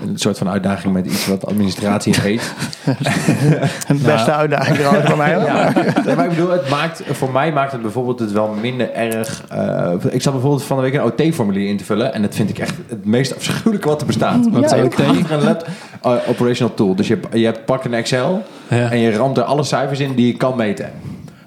een 0.02 0.18
soort 0.18 0.38
van 0.38 0.48
uitdaging 0.48 0.92
met 0.92 1.06
iets 1.06 1.26
wat 1.26 1.46
administratie 1.46 2.20
heet. 2.20 2.54
een 3.88 4.02
beste 4.02 4.30
nou, 4.30 4.30
uitdaging 4.30 4.76
trouwens 4.76 5.08
voor 5.08 5.16
mij. 5.16 5.30
Ja. 5.30 5.72
Nee, 6.04 6.16
maar 6.16 6.24
ik 6.24 6.30
bedoel, 6.30 6.50
het 6.50 6.68
maakt, 6.68 7.02
voor 7.10 7.30
mij 7.30 7.52
maakt 7.52 7.72
het 7.72 7.82
bijvoorbeeld 7.82 8.18
het 8.18 8.32
wel 8.32 8.54
minder 8.60 8.92
erg. 8.92 9.44
Uh, 9.52 9.92
ik 10.10 10.22
zat 10.22 10.32
bijvoorbeeld 10.32 10.64
van 10.64 10.76
de 10.76 10.82
week 10.82 10.94
een 10.94 11.02
OT-formulier 11.02 11.68
in 11.68 11.76
te 11.76 11.84
vullen. 11.84 12.14
En 12.14 12.22
dat 12.22 12.34
vind 12.34 12.50
ik 12.50 12.58
echt 12.58 12.74
het 12.88 13.04
meest 13.04 13.36
afschuwelijke 13.36 13.88
wat 13.88 14.00
er 14.00 14.06
bestaat. 14.06 14.50
Want 14.50 14.70
ja, 14.70 14.84
OT 14.84 14.98
een 14.98 15.42
lab, 15.42 15.66
uh, 16.06 16.12
operational 16.28 16.74
tool. 16.74 16.94
Dus 16.94 17.08
je, 17.08 17.18
je 17.32 17.44
hebt 17.44 17.64
pak 17.64 17.84
een 17.84 17.94
Excel 17.94 18.42
ja. 18.68 18.90
en 18.90 18.98
je 18.98 19.16
ramt 19.16 19.36
er 19.36 19.42
alle 19.42 19.62
cijfers 19.62 20.00
in 20.00 20.14
die 20.14 20.26
je 20.26 20.36
kan 20.36 20.56
meten. 20.56 20.90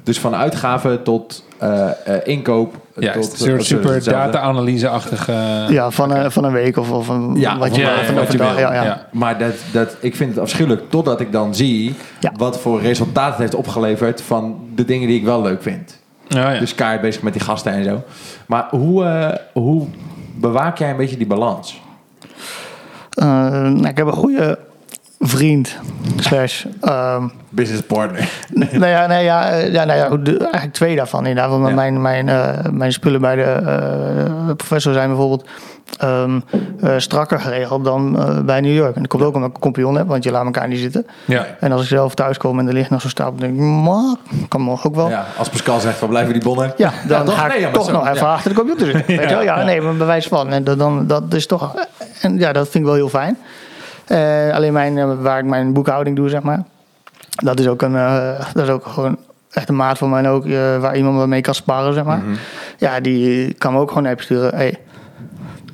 Dus 0.04 0.20
van 0.20 0.36
uitgaven 0.36 1.04
tot 1.04 1.44
uh, 1.64 1.90
inkoop. 2.24 2.76
Ja, 2.96 3.14
tot, 3.14 3.32
een 3.32 3.38
soort 3.38 3.66
super 3.66 4.04
data-analyse-achtige... 4.04 5.32
Ja, 5.70 5.92
van 5.92 6.12
een, 6.12 6.32
van 6.32 6.44
een 6.44 6.52
week 6.52 6.78
of, 6.78 6.92
of 6.92 7.08
een, 7.08 7.36
ja, 7.36 7.58
wat, 7.58 7.76
je, 7.76 8.04
van, 8.06 8.16
wat 8.16 8.32
je 8.32 8.38
wil. 8.38 8.58
Ja, 8.58 8.74
ja. 8.74 9.08
Maar 9.12 9.38
dat, 9.38 9.54
dat, 9.72 9.96
ik 10.00 10.16
vind 10.16 10.30
het 10.30 10.40
afschuwelijk 10.40 10.90
totdat 10.90 11.20
ik 11.20 11.32
dan 11.32 11.56
zie... 11.56 11.96
wat 12.38 12.60
voor 12.60 12.82
resultaten 12.82 13.32
het 13.32 13.40
heeft 13.40 13.56
opgeleverd 13.56 14.22
van 14.22 14.60
de 14.76 14.86
dingen 14.86 15.08
die 15.08 15.18
ik 15.18 15.26
wel 15.26 15.42
leuk 15.42 15.62
vind. 15.62 16.02
Ja, 16.28 16.60
Dus 16.60 16.76
kaart 16.76 17.02
bezig 17.02 17.22
met 17.22 17.34
die 17.34 17.42
gasten 17.42 17.72
en 17.72 17.84
zo. 17.84 18.04
Maar 18.46 18.68
hoe, 18.70 19.04
uh, 19.04 19.30
hoe 19.64 19.88
bewaak 20.36 20.78
jij 20.78 20.90
een 20.90 20.98
beetje 20.98 21.18
die 21.18 21.28
balans? 21.28 21.82
Uh, 23.20 23.26
nou, 23.52 23.88
ik 23.88 23.98
heb 23.98 24.08
een 24.08 24.14
goede 24.14 24.60
vriend. 25.28 25.78
Slash. 26.20 26.66
Um, 26.82 27.32
Business 27.50 27.84
partner. 27.86 28.30
nou 28.72 28.86
ja, 28.86 29.08
nee, 29.08 29.24
ja, 29.24 29.50
eh, 29.50 29.74
ja, 29.74 29.84
nou 29.84 30.00
ja 30.00 30.34
eigenlijk 30.42 30.74
twee 30.74 30.96
daarvan. 30.96 31.26
Inderdaad, 31.26 31.60
want 31.60 31.76
mijn, 31.76 32.02
mijn, 32.02 32.28
uh, 32.28 32.50
mijn 32.72 32.94
spullen 32.94 33.22
bij 33.22 33.36
de 33.36 33.60
uh, 34.48 34.56
professor 34.56 34.94
zijn 34.94 35.08
bijvoorbeeld 35.08 35.48
um, 36.04 36.44
uh, 36.84 36.94
strakker 36.98 37.40
geregeld 37.40 37.84
dan 37.84 38.18
bij 38.46 38.62
New 38.62 38.76
York. 38.76 38.96
En 38.96 39.02
dat 39.02 39.12
komt 39.12 39.24
ook 39.24 39.36
omdat 39.36 39.50
ik 39.50 39.56
een 39.56 39.62
kompion 39.62 39.98
heb, 39.98 40.08
want 40.08 40.24
je 40.24 40.32
laat 40.32 40.46
elkaar 40.46 40.68
niet 40.68 40.80
zitten. 40.80 41.06
Ja. 41.26 41.46
En 41.60 41.72
als 41.72 41.82
ik 41.82 41.88
zelf 41.88 42.16
thuis 42.16 42.38
kom 42.38 42.60
en 42.60 42.68
er 42.68 42.74
ligt 42.74 42.90
nog 42.90 43.02
zo'n 43.02 43.10
stapel, 43.10 43.40
denk 43.40 43.54
ik, 43.54 43.60
maar 43.60 44.16
kan 44.48 44.64
nog 44.64 44.88
ook 44.88 44.96
wel. 44.96 45.10
Ja, 45.10 45.26
als 45.38 45.50
Pascal 45.50 45.80
zegt, 45.80 45.98
van 45.98 46.10
blijven 46.10 46.34
die 46.34 46.44
bonnen? 46.44 46.74
Ja, 46.78 46.94
dan 47.08 47.30
ga 47.30 47.54
ik 47.54 47.62
nee, 47.62 47.72
toch 47.72 47.92
nog 47.92 48.08
even 48.08 48.28
achter 48.28 48.50
de 48.50 48.58
computer 48.58 48.86
zitten. 48.86 49.06
Weet 49.18 49.30
je 49.30 49.36
wel? 49.36 49.44
Ja, 49.44 49.64
nee, 49.64 49.82
maar 49.82 49.96
bewijs 49.96 50.28
van. 50.28 50.50
En 50.50 50.64
dan, 50.64 51.08
dat 51.08 51.34
is 51.34 51.46
toch, 51.46 51.76
en 52.22 52.38
ja, 52.38 52.54
dat 52.54 52.64
vind 52.70 52.84
ik 52.84 52.90
wel 52.90 52.94
heel 52.94 53.10
fijn. 53.10 53.38
Uh, 54.08 54.54
alleen 54.54 54.74
mijn, 54.74 54.98
uh, 54.98 55.22
waar 55.22 55.40
ik 55.40 55.46
mijn 55.46 55.74
boekhouding 55.74 56.16
doe, 56.16 56.30
zeg 56.30 56.42
maar. 56.42 56.64
Dat 57.30 57.60
is 57.60 57.68
ook, 57.68 57.82
een, 57.82 57.94
uh, 57.94 58.40
dat 58.54 58.64
is 58.64 58.70
ook 58.70 58.86
gewoon 58.86 59.18
echt 59.52 59.70
een 59.70 59.76
maat 59.76 59.98
van 59.98 60.10
mij 60.10 60.30
ook, 60.30 60.48
waar 60.80 60.96
iemand 60.98 61.28
mee 61.28 61.42
kan 61.42 61.56
sparren, 61.56 61.94
zeg 61.94 62.04
maar. 62.04 62.18
Mm 62.18 62.24
-hmm. 62.24 62.38
Ja, 62.78 63.00
die 63.00 63.54
kan 63.54 63.74
me 63.74 63.80
ook 63.80 63.88
gewoon 63.88 64.06
even 64.06 64.24
sturen. 64.24 64.56
Hey, 64.56 64.80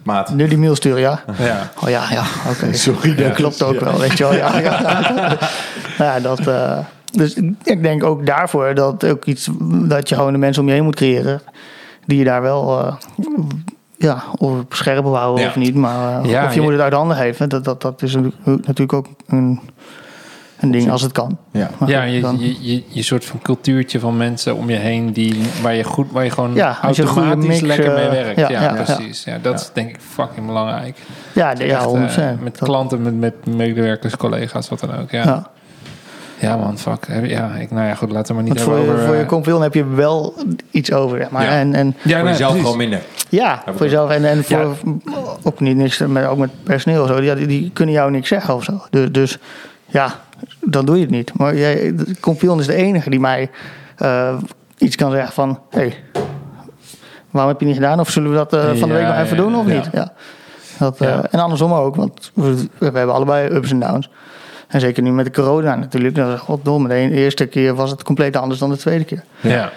Maat. 0.04 0.30
Nu 0.30 0.48
die 0.48 0.58
mail 0.58 0.76
sturen, 0.76 1.00
ja? 1.00 1.24
Ja. 1.38 1.72
Oh 1.84 1.89
ja, 1.89 2.04
ja, 2.12 2.24
oké. 2.50 2.58
Okay. 2.58 2.74
Sorry. 2.88 3.15
Dat 3.15 3.32
klopt 3.32 3.63
ook 3.63 3.80
wel, 3.80 4.00
weet 4.00 4.18
je 4.18 4.24
wel. 4.24 4.34
Ja, 4.34 4.60
ja. 4.68 5.38
ja 5.98 6.20
dat... 6.20 6.42
dus 7.12 7.36
ik 7.63 7.84
denk 7.84 8.04
ook 8.04 8.26
daarvoor 8.26 8.74
dat 8.74 9.06
ook 9.06 9.26
iets 9.26 9.50
dat 9.62 10.10
je 10.10 10.15
gewoon 10.15 10.32
de 10.32 10.38
mensen 10.38 10.62
om 10.62 10.68
je 10.68 10.74
heen 10.74 10.84
moet 10.84 10.96
creëren. 10.96 11.42
Die 12.06 12.18
je 12.18 12.24
daar 12.24 12.42
wel 12.42 12.98
ja, 14.00 14.24
of 14.38 14.64
scherp 14.70 15.06
houden 15.06 15.48
of 15.48 15.56
niet. 15.56 15.76
Maar 15.76 16.26
uh, 16.26 16.46
of 16.46 16.54
je, 16.54 16.62
moet 16.62 16.72
het 16.72 16.82
uit 16.82 16.94
handen 16.94 17.18
geven. 17.18 17.50
Dat, 17.50 17.64
dat, 17.64 17.82
dat 17.82 18.02
is 18.02 18.16
natuurlijk 18.44 18.94
ook 18.94 19.08
een, 19.28 19.60
een 20.60 20.72
ding 20.72 20.92
als 20.92 21.02
het 21.02 21.12
kan. 21.12 21.38
Ja, 21.52 21.70
ja 21.86 22.04
je, 22.04 22.38
je, 22.38 22.74
je, 22.74 22.84
je, 22.88 23.04
soort 23.04 23.26
van 23.26 23.42
cultuurtje 23.42 24.00
van 24.00 24.18
mensen 24.18 24.56
om 24.56 24.70
je 24.70 24.76
heen 24.76 25.14
die, 25.14 25.42
waar, 25.62 25.76
je 25.76 25.84
goed, 25.84 26.12
waar 26.12 26.24
je 26.24 26.32
gewoon 26.32 26.54
ja, 26.54 26.78
automatisch 26.82 27.48
mix, 27.48 27.62
lekker 27.62 27.94
mee 27.94 28.10
werkt. 28.10 28.40
Ja, 28.40 28.50
ja, 28.50 28.84
precies. 28.84 29.24
Ja, 29.24 29.38
dat 29.42 29.60
is 29.60 29.70
denk 29.74 29.90
ik 29.90 29.98
fucking 30.00 30.46
belangrijk. 30.46 30.98
Ja, 31.34 31.54
ja, 31.58 31.86
echt, 31.86 32.18
uh, 32.18 32.30
met 32.42 32.58
klanten, 32.58 33.02
met, 33.02 33.20
met 33.20 33.56
medewerkers, 33.56 34.18
collega's, 34.18 34.70
wat 34.70 34.80
dan 34.80 34.96
ook. 34.96 35.12
Ja. 35.12 35.50
Ja, 36.39 36.58
man, 36.58 36.78
fuck. 36.78 37.08
Ja, 37.23 37.54
ik, 37.54 37.71
nou 37.71 37.88
ja, 37.88 37.95
goed, 37.95 38.12
laten 38.12 38.36
we 38.36 38.41
maar 38.41 38.52
niet 38.52 38.62
voor, 38.62 38.78
over... 38.78 38.99
Voor 38.99 39.15
je 39.15 39.25
compil 39.25 39.56
eh, 39.56 39.62
heb 39.62 39.73
je 39.73 39.86
wel 39.86 40.34
iets 40.71 40.91
over, 40.91 41.28
maar. 41.32 41.43
Ja. 41.43 41.49
En, 41.49 41.73
en, 41.75 41.95
ja, 42.04 42.19
voor 42.19 42.30
jezelf 42.30 42.58
gewoon 42.58 42.78
minder. 42.78 43.02
Ja, 43.30 43.63
voor 43.65 43.86
jezelf. 43.86 44.10
En, 44.10 44.25
en 44.25 44.43
voor, 44.43 44.75
ook 45.43 45.60
niet 45.60 45.75
niks, 45.75 45.99
maar 45.99 46.30
ook 46.30 46.38
met 46.38 46.63
personeel 46.63 47.08
zo. 47.08 47.19
Die, 47.21 47.45
die 47.45 47.71
kunnen 47.73 47.95
jou 47.95 48.12
niks 48.12 48.28
zeggen 48.28 48.56
of 48.56 48.63
zo. 48.63 48.82
Dus, 48.89 49.12
dus 49.12 49.38
ja, 49.86 50.19
dan 50.60 50.86
doe 50.86 50.95
je 50.95 51.02
het 51.02 51.12
niet. 51.12 51.38
Maar 51.38 51.56
jij, 51.56 51.95
compil 52.19 52.60
is 52.60 52.65
de 52.65 52.75
enige 52.75 53.10
die 53.10 53.19
mij 53.19 53.49
uh, 53.97 54.34
iets 54.78 54.95
kan 54.95 55.12
zeggen 55.12 55.34
van... 55.34 55.60
Hey, 55.69 56.04
waarom 57.32 57.52
heb 57.52 57.60
je 57.60 57.65
niet 57.65 57.75
gedaan? 57.75 57.99
Of 57.99 58.10
zullen 58.10 58.30
we 58.30 58.36
dat 58.36 58.54
uh, 58.54 58.62
van 58.75 58.88
de 58.88 58.95
week 58.95 59.08
nog 59.08 59.17
even 59.17 59.38
doen 59.38 59.56
of 59.56 59.65
niet? 59.65 59.89
Ja. 59.91 60.13
Dat, 60.78 61.02
uh, 61.02 61.17
en 61.30 61.39
andersom 61.39 61.73
ook, 61.73 61.95
want 61.95 62.32
we, 62.34 62.67
we 62.78 62.86
hebben 62.86 63.13
allebei 63.13 63.49
ups 63.49 63.71
en 63.71 63.80
downs. 63.80 64.10
En 64.70 64.80
zeker 64.80 65.04
nu 65.04 65.12
met 65.12 65.26
de 65.26 65.32
corona 65.32 65.76
natuurlijk. 65.76 66.16
Dan, 66.16 66.38
goddomme, 66.38 66.88
de 66.88 66.96
eerste 67.12 67.46
keer 67.46 67.76
was 67.76 67.92
het 67.92 68.04
compleet 68.04 68.36
anders 68.38 68.60
dan 68.60 68.70
de 68.70 68.78
tweede 68.78 69.04
keer. 69.04 69.24
Ja. 69.42 69.70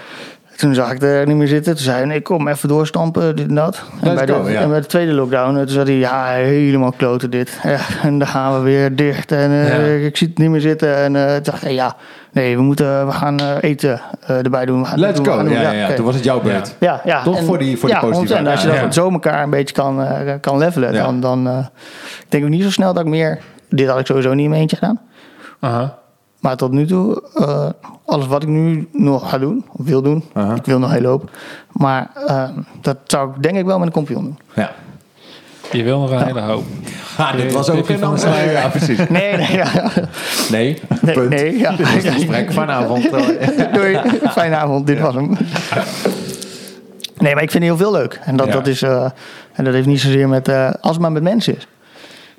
Toen 0.57 0.75
zag 0.75 0.93
ik 0.93 1.03
er 1.03 1.27
niet 1.27 1.37
meer 1.37 1.47
zitten. 1.49 1.75
Toen 1.75 1.85
zei 1.85 1.97
hij, 1.97 2.07
nee, 2.07 2.21
kom 2.23 2.49
even 2.49 2.69
doorstampen, 2.69 3.37
dit 3.37 3.49
en 3.49 3.55
dat. 3.55 3.83
En 4.03 4.15
Let's 4.15 4.15
bij, 4.33 4.43
de, 4.45 4.51
ja. 4.53 4.61
en 4.61 4.69
bij 4.69 4.81
de 4.81 4.87
tweede 4.87 5.13
lockdown, 5.13 5.51
eh, 5.55 5.59
toen 5.61 5.69
zei 5.69 5.85
hij, 5.85 5.95
ja, 5.97 6.25
helemaal 6.27 6.93
kloten 6.93 7.31
dit. 7.31 7.59
Ja, 7.63 7.79
en 8.03 8.19
dan 8.19 8.29
gaan 8.29 8.55
we 8.55 8.61
weer 8.61 8.97
dicht 8.97 9.33
en 9.33 9.51
eh, 9.51 9.69
Ja. 10.01 10.07
ik 10.07 10.17
zie 10.17 10.29
het 10.29 10.39
niet 10.39 10.51
meer 10.51 10.61
zitten. 10.61 10.97
En 10.97 11.17
eh, 11.17 11.35
toen 11.35 11.43
dacht 11.43 11.65
ik, 11.65 11.71
ja, 11.71 11.97
nee, 12.33 12.57
we, 12.57 12.63
moeten, 12.63 13.07
we 13.07 13.13
gaan 13.13 13.39
eh, 13.41 13.47
eten 13.61 14.01
eh, 14.27 14.37
erbij 14.45 14.67
doen. 14.67 14.81
We 14.81 14.87
gaan 14.87 14.99
Let's 14.99 15.19
go. 15.19 15.25
gaan 15.25 15.45
doen. 15.45 15.55
Ja, 15.55 15.71
ja. 15.73 15.93
Toen 15.95 16.05
was 16.05 16.15
het 16.15 16.25
jouw 16.25 16.41
beurt. 16.41 16.77
Ja, 16.81 17.01
ja. 17.05 17.23
Toch 17.23 17.43
voor 17.45 17.59
die- 17.59 17.77
voor 17.79 17.89
die 17.89 17.99
ja, 17.99 18.05
positieve 18.05 18.35
100%. 18.43 18.47
Als 18.51 18.63
je 18.63 18.69
dat 18.69 18.77
ja. 18.77 18.91
zo 18.91 19.11
elkaar 19.11 19.43
een 19.43 19.51
beetje 19.51 19.75
kan, 19.75 20.03
eh, 20.03 20.33
kan 20.41 20.59
levelen, 20.59 20.93
Ja. 20.93 21.03
dan, 21.05 21.21
dan 21.21 21.49
eh, 21.49 21.59
ik 22.21 22.27
denk 22.29 22.45
ik 22.45 22.51
niet 22.51 22.63
zo 22.63 22.71
snel 22.71 22.93
dat 22.93 23.03
ik 23.05 23.09
meer... 23.09 23.39
Dit 23.75 23.89
had 23.89 23.99
ik 23.99 24.07
sowieso 24.07 24.35
niet 24.35 24.45
in 24.45 24.49
mijn 24.51 24.61
eentje 24.61 24.77
gedaan. 24.77 25.01
Aha. 25.61 25.99
Maar 26.41 26.57
tot 26.57 26.71
nu 26.73 26.87
toe, 26.87 27.23
eh, 27.35 27.69
alles 28.05 28.27
wat 28.27 28.43
ik 28.43 28.49
nu 28.49 28.89
nog 28.93 29.31
ga 29.31 29.39
doen, 29.39 29.65
of 29.73 29.85
wil 29.87 30.03
doen, 30.03 30.25
ik 30.55 30.65
wil 30.65 30.79
nog 30.79 30.93
heel 30.93 31.01
lopen. 31.01 31.29
Maar 31.73 32.11
eh, 32.27 32.49
dat 32.81 32.97
zou 33.07 33.31
ik 33.37 33.43
denk 33.43 33.57
ik 33.57 33.65
wel 33.65 33.79
met 33.79 33.87
een 33.87 33.93
kompion 33.93 34.23
doen. 34.25 34.39
Ja. 34.55 34.73
Je 35.73 35.83
wil 35.83 36.01
nog 36.01 36.11
een 36.11 36.25
hele 36.25 36.41
hoop. 36.41 36.65
Ah, 37.17 37.37
dit 37.37 37.53
was 37.53 37.71
ook 37.71 37.77
een 37.79 37.85
van 37.85 37.97
de 37.99 38.05
andere- 38.07 38.21
sluier. 38.33 38.53
Ja, 38.53 38.69
precies. 38.69 38.99
Nee, 39.09 39.37
nee, 39.37 39.53
ja. 39.53 39.91
Nee, 40.51 40.81
nee, 41.03 41.15
punt. 41.15 41.29
nee 41.29 41.59
ja. 41.59 41.71
Dit 41.77 41.95
was 41.95 42.03
het 42.05 42.13
gesprek 42.13 42.53
vanavond. 42.53 43.11
eh. 43.11 43.73
Doei, 43.75 43.99
fijne 44.31 44.57
avond, 44.57 44.87
dit 44.87 45.01
was 45.01 45.15
hem. 45.15 45.37
Nee, 47.19 47.35
maar 47.35 47.43
ik 47.43 47.51
vind 47.51 47.65
het 47.65 47.73
heel 47.73 47.77
veel 47.77 47.93
leuk. 47.93 48.21
En 48.25 48.37
dat, 48.37 48.47
Ja. 48.47 48.53
dat, 48.53 48.67
is, 48.67 48.83
eh, 48.83 49.05
en 49.53 49.65
dat 49.65 49.75
heeft 49.75 49.87
niet 49.87 50.01
zozeer 50.01 50.29
met, 50.29 50.49
eh, 50.49 50.71
als 50.81 50.93
het 50.93 51.01
maar 51.01 51.13
met 51.13 51.23
mensen 51.23 51.57
is. 51.57 51.67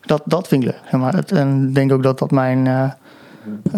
Dat, 0.06 0.22
dat 0.26 0.48
vind 0.48 0.64
ik 0.64 0.70
leuk. 0.70 0.80
Zeg 0.92 1.00
maar 1.00 1.16
het, 1.16 1.32
en 1.32 1.66
ik 1.68 1.76
denk 1.76 1.92
ook 1.92 2.04
dat 2.04 2.20
dat 2.20 2.32
mijn, 2.32 2.68
eh, 2.68 2.92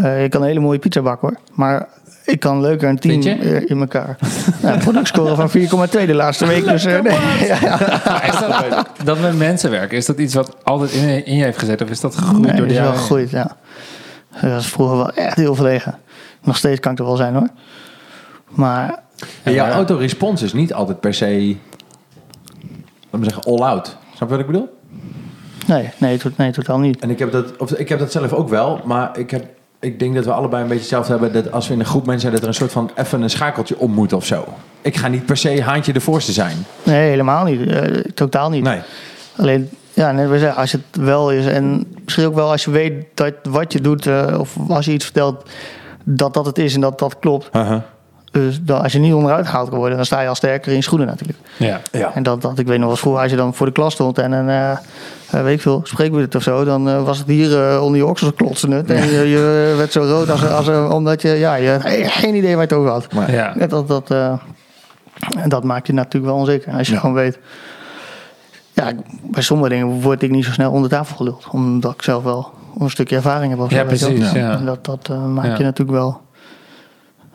eh, 0.03 0.23
ik 0.23 0.29
kan 0.31 0.41
een 0.41 0.47
hele 0.47 0.59
mooie 0.59 0.79
pizza 0.79 1.01
bakken 1.01 1.27
hoor. 1.27 1.37
Maar 1.53 1.87
ik 2.25 2.39
kan 2.39 2.61
leuker 2.61 2.89
een 2.89 2.99
team 2.99 3.21
eh, 3.21 3.69
in 3.69 3.79
elkaar. 3.79 4.17
Ja, 4.61 4.77
productscore 4.77 5.35
van 5.35 5.49
4,2 5.49 6.05
de 6.05 6.13
laatste 6.13 6.45
week. 6.45 6.65
Dus, 6.65 6.85
eh, 6.85 7.01
nee, 7.01 7.47
ja, 7.47 7.57
ja. 7.61 7.77
Maar 8.05 8.27
is 8.27 8.39
dat, 8.69 8.87
dat 9.03 9.19
met 9.19 9.37
mensen 9.37 9.71
werken, 9.71 9.97
is 9.97 10.05
dat 10.05 10.17
iets 10.17 10.33
wat 10.33 10.55
altijd 10.63 10.91
in, 10.91 11.25
in 11.25 11.35
je 11.35 11.43
heeft 11.43 11.57
gezet? 11.59 11.81
Of 11.81 11.89
is 11.89 11.99
dat 11.99 12.15
gegroeid 12.15 12.41
Nee, 12.45 12.51
door 12.55 12.59
dat 12.59 12.67
de 12.67 12.73
is 12.73 12.79
wel 12.79 12.87
jaren? 12.87 12.99
gegroeid, 13.01 13.29
ja. 13.29 13.55
Dat 14.41 14.51
was 14.51 14.67
vroeger 14.67 14.97
wel 14.97 15.11
echt 15.13 15.37
heel 15.37 15.55
verlegen. 15.55 15.95
Nog 16.43 16.57
steeds 16.57 16.79
kan 16.79 16.91
ik 16.91 16.99
er 16.99 17.05
wel 17.05 17.15
zijn 17.15 17.33
hoor. 17.33 17.47
Maar 18.49 18.99
En 19.43 19.53
jouw 19.53 19.67
autorespons 19.71 20.41
is 20.41 20.53
niet 20.53 20.73
altijd 20.73 20.99
per 20.99 21.13
se, 21.13 21.55
laten 23.09 23.19
we 23.19 23.23
zeggen, 23.23 23.43
all 23.43 23.59
out. 23.69 23.97
Snap 24.15 24.29
je 24.29 24.35
wat 24.35 24.39
ik 24.39 24.51
bedoel? 24.51 24.77
Nee, 25.65 25.89
nee, 25.97 26.19
nee 26.35 26.51
totaal 26.51 26.79
niet. 26.79 26.99
En 26.99 27.09
ik 27.09 27.19
heb 27.19 27.31
dat, 27.31 27.57
of, 27.57 27.71
ik 27.71 27.89
heb 27.89 27.99
dat 27.99 28.11
zelf 28.11 28.33
ook 28.33 28.49
wel, 28.49 28.81
maar 28.85 29.17
ik, 29.17 29.31
heb, 29.31 29.45
ik 29.79 29.99
denk 29.99 30.15
dat 30.15 30.25
we 30.25 30.31
allebei 30.31 30.61
een 30.61 30.67
beetje 30.67 30.83
hetzelfde 30.83 31.11
hebben. 31.11 31.33
Dat 31.33 31.51
als 31.51 31.67
we 31.67 31.73
in 31.73 31.79
een 31.79 31.85
groep 31.85 32.05
mensen 32.05 32.21
zijn, 32.21 32.33
dat 32.33 32.41
er 32.41 32.47
een 32.47 32.53
soort 32.53 32.71
van 32.71 32.91
even 32.95 33.21
een 33.21 33.29
schakeltje 33.29 33.79
om 33.79 33.91
moet 33.91 34.13
of 34.13 34.25
zo. 34.25 34.45
Ik 34.81 34.95
ga 34.95 35.07
niet 35.07 35.25
per 35.25 35.37
se 35.37 35.61
haantje 35.61 35.93
de 35.93 36.01
voorste 36.01 36.31
zijn. 36.31 36.57
Nee, 36.83 37.09
helemaal 37.09 37.43
niet. 37.43 37.69
Eh, 37.69 37.81
totaal 38.13 38.49
niet. 38.49 38.63
Nee. 38.63 38.79
Alleen, 39.35 39.69
ja, 39.93 40.11
net 40.11 40.31
ik 40.31 40.39
zei, 40.39 40.53
als 40.55 40.71
het 40.71 40.81
wel 40.91 41.31
is 41.31 41.45
en 41.45 41.85
misschien 42.03 42.25
ook 42.25 42.35
wel 42.35 42.51
als 42.51 42.63
je 42.63 42.71
weet 42.71 43.05
dat 43.13 43.33
wat 43.43 43.73
je 43.73 43.81
doet 43.81 44.07
eh, 44.07 44.35
of 44.39 44.55
als 44.67 44.85
je 44.85 44.91
iets 44.91 45.05
vertelt, 45.05 45.49
dat 46.03 46.33
dat 46.33 46.45
het 46.45 46.57
is 46.57 46.75
en 46.75 46.81
dat 46.81 46.99
dat 46.99 47.19
klopt. 47.19 47.49
Dus 48.43 48.59
dan, 48.61 48.81
als 48.81 48.91
je 48.91 48.99
niet 48.99 49.13
onderuit 49.13 49.47
gehaald 49.47 49.69
kan 49.69 49.77
worden, 49.77 49.95
dan 49.97 50.05
sta 50.05 50.21
je 50.21 50.27
al 50.27 50.35
sterker 50.35 50.69
in 50.71 50.77
je 50.77 50.83
schoenen 50.83 51.07
natuurlijk. 51.07 51.39
Ja. 51.57 51.79
Ja. 51.91 52.11
En 52.13 52.23
dat, 52.23 52.41
dat, 52.41 52.59
ik 52.59 52.65
weet 52.67 52.75
nog 52.75 52.79
wel 52.79 52.89
eens 52.89 52.99
vroeger, 52.99 53.21
als 53.21 53.31
je 53.31 53.37
dan 53.37 53.53
voor 53.53 53.65
de 53.65 53.71
klas 53.71 53.93
stond 53.93 54.17
en 54.17 54.31
een, 54.31 54.49
eh, 54.49 54.71
eh, 54.71 54.77
weet 55.43 55.53
ik 55.55 55.61
veel, 55.61 55.81
spreekwoord 55.83 56.35
of 56.35 56.43
zo, 56.43 56.63
dan 56.63 56.89
eh, 56.89 57.03
was 57.03 57.17
het 57.17 57.27
hier 57.27 57.69
eh, 57.69 57.83
onder 57.83 57.97
je 57.99 58.05
oksels 58.05 58.33
klotsen. 58.35 58.87
En 58.87 59.09
je, 59.09 59.27
je 59.29 59.73
werd 59.77 59.91
zo 59.91 60.01
rood 60.01 60.29
als, 60.29 60.49
als, 60.49 60.69
omdat 60.93 61.21
je, 61.21 61.29
ja, 61.29 61.55
je 61.55 61.77
geen 62.05 62.35
idee 62.35 62.55
waar 62.55 62.67
je 62.67 62.69
het 62.69 62.73
over 62.73 62.89
had. 62.91 63.13
Maar, 63.13 63.31
Ja. 63.31 63.53
Ja, 63.59 63.67
dat, 63.67 63.87
dat, 63.87 64.11
eh, 64.11 64.33
en 65.37 65.49
dat 65.49 65.63
maakt 65.63 65.87
je 65.87 65.93
natuurlijk 65.93 66.31
wel 66.33 66.41
onzeker. 66.41 66.73
Als 66.73 66.87
je 66.87 66.93
Ja. 66.93 66.99
gewoon 66.99 67.15
weet... 67.15 67.39
Ja, 68.73 68.91
bij 69.23 69.41
sommige 69.41 69.69
dingen 69.69 69.87
word 70.01 70.21
ik 70.21 70.31
niet 70.31 70.45
zo 70.45 70.51
snel 70.51 70.71
onder 70.71 70.89
tafel 70.89 71.15
geluld. 71.15 71.47
Omdat 71.51 71.93
ik 71.93 72.01
zelf 72.01 72.23
wel 72.23 72.51
een 72.79 72.89
stukje 72.89 73.15
ervaring 73.15 73.51
heb. 73.51 73.59
Of 73.61 73.69
zo, 73.71 73.75
Ja, 73.77 73.83
precies, 73.83 74.31
ja. 74.31 74.51
En 74.57 74.65
dat, 74.65 74.85
dat 74.85 75.07
eh, 75.11 75.25
maakt 75.25 75.47
Ja. 75.47 75.57
je 75.57 75.63
natuurlijk 75.63 75.97
wel... 75.97 76.21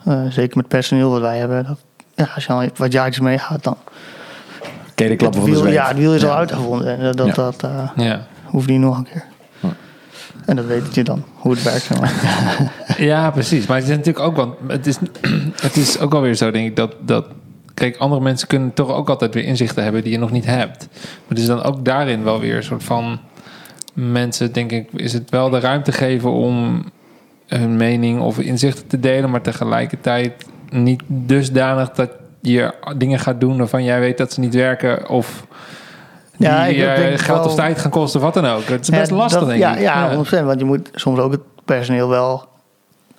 eh, 0.05 0.21
zeker 0.29 0.57
met 0.57 0.67
personeel 0.67 1.09
wat 1.09 1.21
wij 1.21 1.37
hebben. 1.37 1.65
Dat, 1.65 1.77
ja, 2.15 2.29
als 2.35 2.45
je 2.45 2.53
al 2.53 2.65
wat 2.75 2.91
jaartjes 2.91 3.23
meegaat, 3.23 3.63
dan... 3.63 3.77
Ken 4.95 5.05
je 5.05 5.11
de 5.11 5.17
klappen 5.17 5.39
van 5.41 5.49
de 5.49 5.55
wiel, 5.55 5.65
zweep? 5.65 5.75
ja, 5.75 5.87
het 5.87 5.97
wiel 5.97 6.13
is 6.13 6.25
al 6.25 6.35
uitgevonden. 6.35 6.97
En 6.97 7.15
dat, 7.15 7.27
Ja. 7.27 7.33
dat 7.33 7.63
eh, 7.63 7.89
Ja. 7.95 8.27
hoeft 8.45 8.67
niet 8.67 8.79
nog 8.79 8.97
een 8.97 9.03
keer. 9.03 9.23
En 10.45 10.55
dat 10.55 10.65
weet 10.65 10.95
je 10.95 11.03
dan, 11.03 11.23
hoe 11.35 11.51
het 11.51 11.63
werkt. 11.63 11.81
zeg 11.81 11.99
maar. 11.99 12.13
ja, 13.11 13.31
precies. 13.31 13.65
Maar 13.65 13.77
het 13.77 13.85
is 13.89 13.95
natuurlijk 13.95 14.25
ook 14.25 14.35
wel... 14.35 14.57
Het 14.67 14.87
is, 14.87 14.97
het 15.61 15.75
is 15.77 15.99
ook 15.99 16.11
wel 16.11 16.21
weer 16.21 16.35
zo, 16.35 16.51
denk 16.51 16.67
ik, 16.67 16.75
dat... 16.75 16.95
dat 16.99 17.25
Kijk, 17.73 17.97
andere 17.97 18.21
mensen 18.21 18.47
kunnen 18.47 18.73
toch 18.73 18.89
ook 18.89 19.09
altijd 19.09 19.33
weer 19.33 19.43
inzichten 19.43 19.83
hebben 19.83 20.03
die 20.03 20.11
je 20.11 20.17
nog 20.17 20.31
niet 20.31 20.45
hebt. 20.45 20.87
Maar 20.91 21.27
het 21.27 21.39
is 21.39 21.45
dan 21.45 21.63
ook 21.63 21.85
daarin 21.85 22.23
wel 22.23 22.39
weer 22.39 22.55
een 22.55 22.63
soort 22.63 22.83
van... 22.83 23.19
Mensen, 23.93 24.51
denk 24.53 24.71
ik, 24.71 24.89
is 24.93 25.13
het 25.13 25.29
wel 25.29 25.49
de 25.49 25.59
ruimte 25.59 25.91
geven 25.91 26.31
om 26.31 26.83
hun 27.57 27.75
mening 27.77 28.19
of 28.21 28.39
inzichten 28.39 28.87
te 28.87 28.99
delen, 28.99 29.29
maar 29.29 29.41
tegelijkertijd 29.41 30.45
niet 30.69 31.01
dusdanig 31.07 31.91
dat 31.91 32.09
je 32.41 32.73
dingen 32.97 33.19
gaat 33.19 33.39
doen 33.39 33.57
waarvan 33.57 33.83
jij 33.83 33.99
weet 33.99 34.17
dat 34.17 34.33
ze 34.33 34.39
niet 34.39 34.53
werken 34.55 35.09
of 35.09 35.45
die 36.37 36.47
Ja, 36.47 36.65
ik 36.65 36.77
eh, 36.77 36.95
denk 36.95 37.19
geld 37.19 37.37
wel- 37.39 37.47
of 37.47 37.55
tijd 37.55 37.79
gaan 37.79 37.91
kosten 37.91 38.19
of 38.19 38.25
wat 38.25 38.43
dan 38.43 38.45
ook. 38.45 38.63
Het 38.67 38.81
is 38.81 38.89
best 38.89 39.09
Ja, 39.09 39.15
lastig, 39.15 39.39
dat- 39.39 39.49
denk 39.49 39.59
ja, 39.61 39.73
ik. 39.75 39.79
Ja, 39.81 40.09
100%, 40.15 40.45
want 40.45 40.59
je 40.59 40.65
moet 40.65 40.89
soms 40.93 41.19
ook 41.19 41.31
het 41.31 41.41
personeel 41.65 42.09
wel 42.09 42.49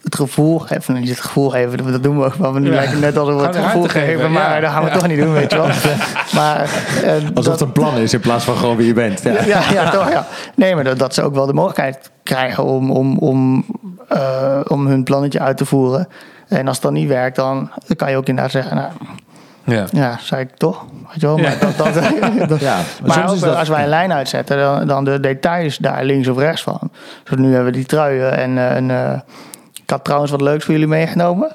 het 0.03 0.15
gevoel 0.15 0.59
geven. 0.59 0.95
Niet 0.95 1.09
het 1.09 1.21
gevoel 1.21 1.51
geven, 1.51 1.93
dat- 1.93 2.03
doen 2.03 2.19
we 2.19 2.25
ook 2.25 2.35
wel. 2.35 2.53
We 2.53 2.61
nu 2.61 2.69
Ja. 2.69 2.75
lijken 2.75 3.01
net 3.01 3.17
alsof 3.19 3.41
we 3.41 3.47
het 3.47 3.57
gevoel 3.57 3.83
geven, 3.89 4.33
maar 4.33 4.55
ja. 4.55 4.61
dat 4.61 4.71
gaan 4.71 4.83
we 4.85 4.89
Ja. 4.91 4.95
toch 4.97 5.07
niet 5.07 5.19
doen, 5.21 5.33
weet 5.33 5.51
je 5.53 5.57
wel. 5.57 5.67
maar 6.41 6.61
eh, 7.05 7.13
Alsof 7.13 7.33
dat, 7.35 7.45
het 7.47 7.61
een 7.61 7.73
plan 7.73 7.97
is 7.97 8.13
in 8.13 8.21
plaats 8.21 8.45
van 8.45 8.57
gewoon 8.57 8.77
wie 8.77 8.87
je 8.87 8.93
bent. 8.93 9.23
Ja. 9.23 9.33
ja, 9.45 9.61
ja, 9.73 9.91
toch, 9.91 10.11
ja. 10.11 10.27
Nee, 10.55 10.75
maar 10.75 10.85
dat, 10.85 10.99
dat 10.99 11.15
ze 11.15 11.23
ook 11.23 11.35
wel 11.35 11.47
de 11.47 11.53
mogelijkheid 11.53 12.11
krijgen 12.23 12.65
om, 12.65 12.91
om, 12.91 13.19
om, 13.19 13.65
eh, 14.09 14.61
om 14.69 14.87
hun 14.87 15.05
plannetje 15.05 15.41
uit 15.41 15.57
te 15.57 15.65
voeren. 15.65 16.09
En 16.49 16.69
als 16.69 16.81
dat 16.81 16.93
niet 16.93 17.09
werkt, 17.09 17.37
dan 17.37 17.71
kan 17.97 18.11
je 18.11 18.17
ook 18.17 18.27
inderdaad 18.27 18.53
zeggen, 18.53 18.77
nou, 18.77 18.89
Ja. 19.65 19.85
ja, 19.93 20.17
zei 20.21 20.41
ik 20.43 20.57
toch. 20.57 20.85
Weet 21.13 21.21
je 21.21 21.27
wel, 21.27 21.39
maar 21.39 21.57
dat, 21.61 21.77
dat, 21.77 21.95
dat- 22.49 22.61
Ja, 22.61 22.79
maar 23.05 23.13
soms 23.13 23.33
ook 23.33 23.41
dat- 23.41 23.57
als 23.57 23.69
wij 23.69 23.83
een 23.83 23.89
lijn 23.89 24.13
uitzetten, 24.13 24.59
dan, 24.59 24.87
dan 24.87 25.05
de 25.05 25.21
details 25.21 25.77
daar 25.77 26.05
links 26.05 26.29
of 26.29 26.39
rechts 26.39 26.63
van. 26.63 26.79
Dus 27.25 27.39
nu 27.39 27.47
hebben 27.55 27.65
we 27.73 27.79
die 27.79 27.87
truien 27.87 28.37
en 28.37 28.59
eh, 28.59 28.77
een, 28.77 28.91
eh, 28.91 29.13
ik 29.13 29.21
had 29.93 30.05
trouwens 30.05 30.31
wat 30.33 30.41
leuks 30.41 30.65
voor 30.65 30.73
jullie 30.75 30.89
meegenomen. 30.89 31.53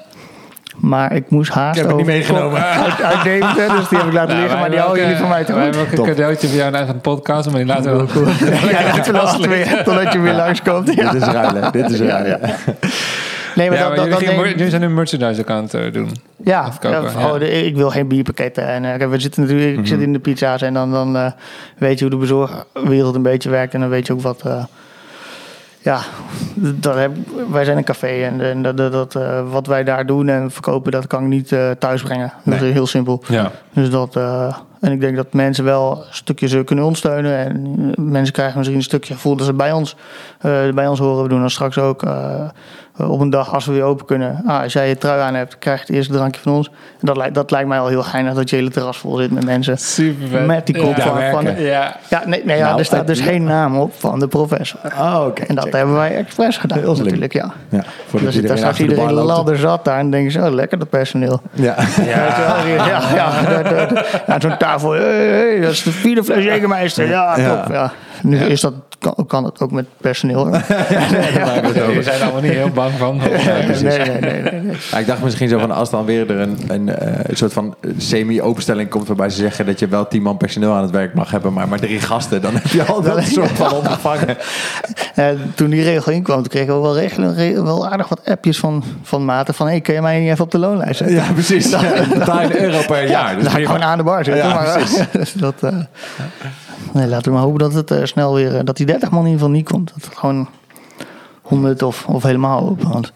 Maar 0.76 1.12
ik 1.14 1.30
moest 1.30 1.50
haast 1.52 1.76
Ik 1.76 1.80
heb 1.82 1.86
het 1.88 1.96
niet 1.96 2.06
meegenomen. 2.06 2.60
Uit, 2.84 3.02
uit 3.02 3.22
Deventer, 3.22 3.68
dus 3.76 3.88
die 3.88 3.98
heb 3.98 4.06
ik 4.06 4.12
laten 4.12 4.28
Nou, 4.28 4.40
liggen. 4.40 4.58
Maar 4.60 4.70
die 4.70 4.78
houden 4.78 5.02
jullie 5.02 5.16
van 5.18 5.28
mij 5.28 5.40
eh, 5.40 5.46
te 5.46 5.52
Wij 5.54 5.66
goed. 5.66 5.74
hebben 5.76 5.98
ook 6.00 6.06
een 6.06 6.14
cadeautje 6.14 6.48
voor 6.48 6.56
jou 6.56 6.74
uit 6.74 6.88
een 6.88 7.00
podcast, 7.00 7.46
maar 7.50 7.56
die 7.58 7.66
laten 7.66 7.96
we 7.96 8.02
ook 8.02 8.10
Ja, 8.70 8.82
laten 8.94 9.12
we 9.12 9.18
laten 9.22 9.48
weer, 9.48 9.82
totdat 9.84 10.12
je 10.12 10.18
weer 10.18 10.34
langskomt. 10.34 10.94
Ja. 10.94 11.10
Dit 11.12 11.22
is 11.22 11.28
ruilen. 11.28 11.72
Dit 11.72 11.90
is 11.90 12.00
ruilen. 12.00 12.40
Nee, 13.54 13.68
maar 13.70 13.78
Ja, 13.78 13.84
dat, 13.88 13.96
maar 13.96 13.96
dat, 13.96 13.96
dat 13.96 14.04
jullie, 14.04 14.16
gingen 14.18 14.32
denk- 14.34 14.38
mer- 14.44 14.56
jullie 14.56 14.70
zijn 14.70 14.82
een 14.82 14.94
merchandise 14.94 15.40
account 15.40 15.74
eh, 15.74 15.92
doen. 15.92 16.10
Ja, 16.44 16.60
Afkopen, 16.60 17.02
ja, 17.02 17.20
ja. 17.20 17.26
oh, 17.32 17.38
de- 17.38 17.66
ik 17.66 17.76
wil 17.76 17.90
geen 17.90 18.08
bierpakketten. 18.08 18.66
En, 18.66 18.84
eh, 18.84 18.98
kijk, 18.98 19.10
we 19.10 19.18
zitten 19.20 19.42
natuurlijk, 19.42 19.70
ik 19.70 19.76
Mhm. 19.76 19.86
zit 19.86 20.00
in 20.00 20.12
de 20.12 20.18
pizza's 20.18 20.62
en 20.62 20.74
dan, 20.74 20.90
dan 20.92 21.16
eh, 21.16 21.30
weet 21.78 21.98
je 21.98 22.04
hoe 22.04 22.14
de 22.14 22.20
bezorgwereld 22.20 23.14
een 23.14 23.22
beetje 23.22 23.50
werkt. 23.50 23.74
En 23.74 23.80
dan 23.80 23.88
weet 23.88 24.06
je 24.06 24.12
ook 24.12 24.20
wat. 24.22 24.42
Ja, 25.82 26.00
dat 26.54 26.94
heb, 26.94 27.12
wij 27.50 27.64
zijn 27.64 27.76
een 27.76 27.84
café 27.84 28.24
en, 28.24 28.40
en 28.40 28.62
dat, 28.62 28.76
dat, 28.76 29.14
eh, 29.14 29.50
wat 29.50 29.66
wij 29.66 29.84
daar 29.84 30.06
doen 30.06 30.28
en 30.28 30.50
verkopen, 30.50 30.92
dat 30.92 31.06
kan 31.06 31.22
ik 31.22 31.28
niet 31.28 31.52
eh, 31.52 31.70
thuis 31.70 32.02
brengen. 32.02 32.32
Dat 32.44 32.60
is 32.62 32.72
heel 32.72 32.86
simpel. 32.86 33.22
Ja. 33.28 33.50
Dus 33.72 33.90
dat, 33.90 34.16
eh, 34.16 34.56
en 34.80 34.92
ik 34.92 35.00
denk 35.00 35.16
dat 35.16 35.32
mensen 35.32 35.64
wel 35.64 35.96
een 35.96 36.14
stukje 36.14 36.48
ze 36.48 36.64
kunnen 36.64 36.84
ondersteunen. 36.84 37.36
En 37.36 37.92
mensen 38.10 38.32
krijgen 38.32 38.56
misschien 38.56 38.78
een 38.78 38.84
stukje 38.84 39.14
gevoel 39.14 39.36
dat 39.36 39.46
ze 39.46 39.52
bij 39.52 39.72
ons, 39.72 39.96
bij 40.74 40.86
ons 40.86 40.98
horen. 40.98 41.22
We 41.22 41.28
doen 41.28 41.40
dan 41.40 41.50
straks 41.50 41.78
ook 41.78 42.02
op 42.98 43.20
een 43.20 43.30
dag 43.30 43.54
als 43.54 43.66
we 43.66 43.72
weer 43.72 43.82
open 43.82 44.06
kunnen. 44.06 44.42
Ah, 44.46 44.62
als 44.62 44.72
jij 44.72 44.88
je 44.88 44.98
trui 44.98 45.20
aan 45.20 45.34
hebt, 45.34 45.58
krijg 45.58 45.78
je 45.80 45.86
het 45.86 45.94
eerste 45.96 46.12
drankje 46.12 46.40
van 46.40 46.52
ons. 46.52 46.66
En 47.00 47.06
dat, 47.06 47.16
lijkt, 47.16 47.34
dat 47.34 47.50
lijkt 47.50 47.68
mij 47.68 47.78
al 47.78 47.86
heel 47.88 48.02
geinig 48.02 48.34
dat 48.34 48.50
je 48.50 48.56
hele 48.56 48.70
terras 48.70 48.98
vol 48.98 49.16
zit 49.16 49.30
met 49.30 49.44
mensen. 49.44 49.78
Super 49.78 50.28
vet. 50.28 50.46
Met 50.46 50.66
die 50.66 50.78
kop 50.78 50.96
ja, 50.96 51.30
van- 51.30 51.44
de- 51.44 51.60
Ja. 51.60 51.96
Ja, 52.10 52.22
nee, 52.26 52.42
nee 52.44 52.56
ja, 52.56 52.66
Nou, 52.66 52.78
er 52.78 52.84
staat 52.84 53.06
dus 53.06 53.18
eh, 53.18 53.26
geen 53.26 53.44
naam 53.44 53.78
op 53.78 53.92
van 53.96 54.18
de 54.18 54.28
professor. 54.28 54.80
Oh, 54.98 55.24
oké. 55.26 55.42
En 55.42 55.54
dat 55.54 55.64
check. 55.64 55.72
hebben 55.72 55.94
wij 55.94 56.14
expres 56.16 56.56
gedaan 56.56 56.78
Heel 56.78 56.94
natuurlijk, 56.96 57.32
ja. 57.32 57.52
Ja, 57.68 57.82
Dan 58.10 58.32
zit 58.32 58.48
daar 58.48 58.56
de 58.56 58.62
bar 58.62 58.80
iedereen 58.80 59.12
loopt. 59.12 59.26
ladder 59.26 59.56
zat 59.58 59.84
daar 59.84 59.98
en 59.98 60.10
denken 60.10 60.32
ze, 60.32 60.40
oh 60.40 60.50
lekker 60.52 60.78
dat 60.78 60.88
personeel. 60.90 61.40
Ja. 61.52 61.74
Ja, 62.06 62.56
ja, 63.14 63.30
ja, 64.26 64.40
zo'n 64.40 64.56
tafel. 64.56 64.90
Hey, 64.90 65.26
hey, 65.28 65.60
dat 65.60 65.70
is 65.70 65.82
de 65.82 65.92
vierde 65.92 66.24
fles 66.24 66.44
Jägermeister. 66.44 67.08
Ja, 67.08 67.38
Ja. 67.38 67.62
top. 67.62 67.72
Ja. 67.72 67.92
Nu 68.22 68.38
Ja. 68.38 68.44
is 68.44 68.60
dat, 68.60 68.72
kan, 68.98 69.26
kan 69.26 69.44
het 69.44 69.60
ook 69.60 69.70
met 69.70 69.86
personeel. 70.00 70.44
nee, 70.48 70.60
Je 70.60 71.98
zijn 72.02 72.22
allemaal 72.22 72.40
niet 72.40 72.52
heel 72.52 72.70
bang 72.70 72.92
van. 72.98 73.16
nee, 73.22 73.28
nee, 73.82 73.98
nee, 73.98 74.20
nee, 74.20 74.42
nee. 74.60 74.76
Ja, 74.90 74.98
ik 74.98 75.06
dacht 75.06 75.22
misschien 75.22 75.48
zo 75.48 75.58
van 75.58 75.70
als 75.70 75.90
dan 75.90 76.04
weer 76.04 76.30
er 76.30 76.40
een, 76.40 76.58
een, 76.68 76.88
eh, 76.96 77.18
een 77.22 77.36
soort 77.36 77.52
van 77.52 77.74
semi-openstelling 77.96 78.88
komt 78.90 79.06
waarbij 79.06 79.30
ze 79.30 79.36
zeggen 79.36 79.66
dat 79.66 79.78
je 79.78 79.88
wel 79.88 80.08
tien 80.08 80.22
man 80.22 80.36
personeel 80.36 80.72
aan 80.72 80.82
het 80.82 80.90
werk 80.90 81.14
mag 81.14 81.30
hebben, 81.30 81.52
maar 81.52 81.68
maar 81.68 81.78
drie 81.80 82.00
gasten, 82.00 82.42
dan 82.42 82.54
heb 82.54 82.66
je 82.66 82.82
al 82.92 83.02
dat 83.02 83.22
soort 83.24 83.50
van 83.50 83.72
ondervangen. 83.72 84.36
Toen 85.54 85.70
die 85.70 85.82
regel 85.82 86.12
inkwam, 86.12 86.36
toen 86.36 86.46
kregen 86.48 86.74
we 86.74 86.80
wel, 86.80 86.96
regelen, 86.96 87.34
re- 87.34 87.62
wel 87.62 87.88
aardig 87.88 88.08
wat 88.08 88.20
appjes 88.24 88.58
van, 88.58 88.84
van 89.02 89.24
maten 89.24 89.54
van... 89.54 89.66
Hey, 89.66 89.80
kun 89.80 89.94
je 89.94 90.00
mij 90.02 90.20
niet 90.20 90.30
even 90.30 90.44
op 90.44 90.50
de 90.50 90.58
loonlijst 90.58 90.96
zetten? 90.96 91.16
Ja, 91.16 91.32
precies. 91.32 91.70
Ja, 91.70 91.80
betaal 92.18 92.40
je 92.40 92.46
een 92.58 92.62
euro 92.64 92.80
per 92.86 93.08
jaar. 93.08 93.34
Dus 93.34 93.44
Dan 93.44 93.52
prima. 93.52 93.66
gewoon 93.70 93.84
aan 93.86 93.98
de 93.98 94.04
bar 94.04 94.24
zitten. 94.24 94.44
Ja, 94.48 94.54
maar, 94.54 94.72
precies. 94.78 95.04
dus 95.12 95.32
dat, 95.32 95.54
eh, 95.60 95.76
nee, 96.92 97.06
laten 97.06 97.24
we 97.24 97.30
maar 97.30 97.42
hopen 97.46 97.58
dat 97.58 97.74
het 97.74 97.90
eh, 97.90 98.04
snel 98.04 98.34
weer... 98.34 98.56
eh, 98.56 98.64
dat 98.64 98.76
die 98.76 98.86
30 98.86 99.10
man 99.10 99.20
in 99.20 99.26
ieder 99.30 99.40
geval 99.40 99.54
niet 99.56 99.68
komt. 99.68 99.92
Dat 99.94 100.04
het 100.04 100.16
gewoon 100.18 100.48
100 101.42 101.82
of, 101.82 102.06
of 102.06 102.22
helemaal 102.22 102.68
open. 102.68 102.88
Want 102.92 103.12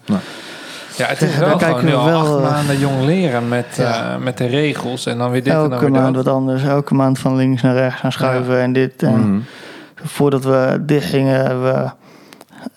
Ja, 0.97 1.05
het 1.07 1.21
is 1.21 1.37
wel 1.37 1.55
kijken 1.57 1.85
we 1.85 1.91
wel, 1.91 2.19
acht 2.19 2.27
eh, 2.45 2.51
maanden 2.51 2.79
jong 2.79 3.01
leren 3.05 3.47
met, 3.47 3.65
Ja. 3.77 4.17
met 4.17 4.37
de 4.37 4.45
regels. 4.45 5.05
En 5.05 5.17
dan 5.17 5.31
weer 5.31 5.43
dit 5.43 5.53
en 5.53 5.59
dan 5.59 5.71
elke 5.71 5.83
weer 5.83 5.93
maand 6.01 6.15
dat. 6.15 6.25
wat 6.25 6.33
anders. 6.33 6.63
Elke 6.63 6.93
maand 6.93 7.19
van 7.19 7.35
links 7.35 7.61
naar 7.61 7.75
rechts 7.75 7.99
gaan 7.99 8.11
schuiven 8.11 8.59
en 8.59 8.73
dit. 8.73 9.03
En 9.03 9.19
Mhm. 9.29 9.39
Voordat 10.05 10.43
we 10.43 10.81
dicht 10.85 11.09
gingen, 11.09 11.45
hebben 11.45 11.73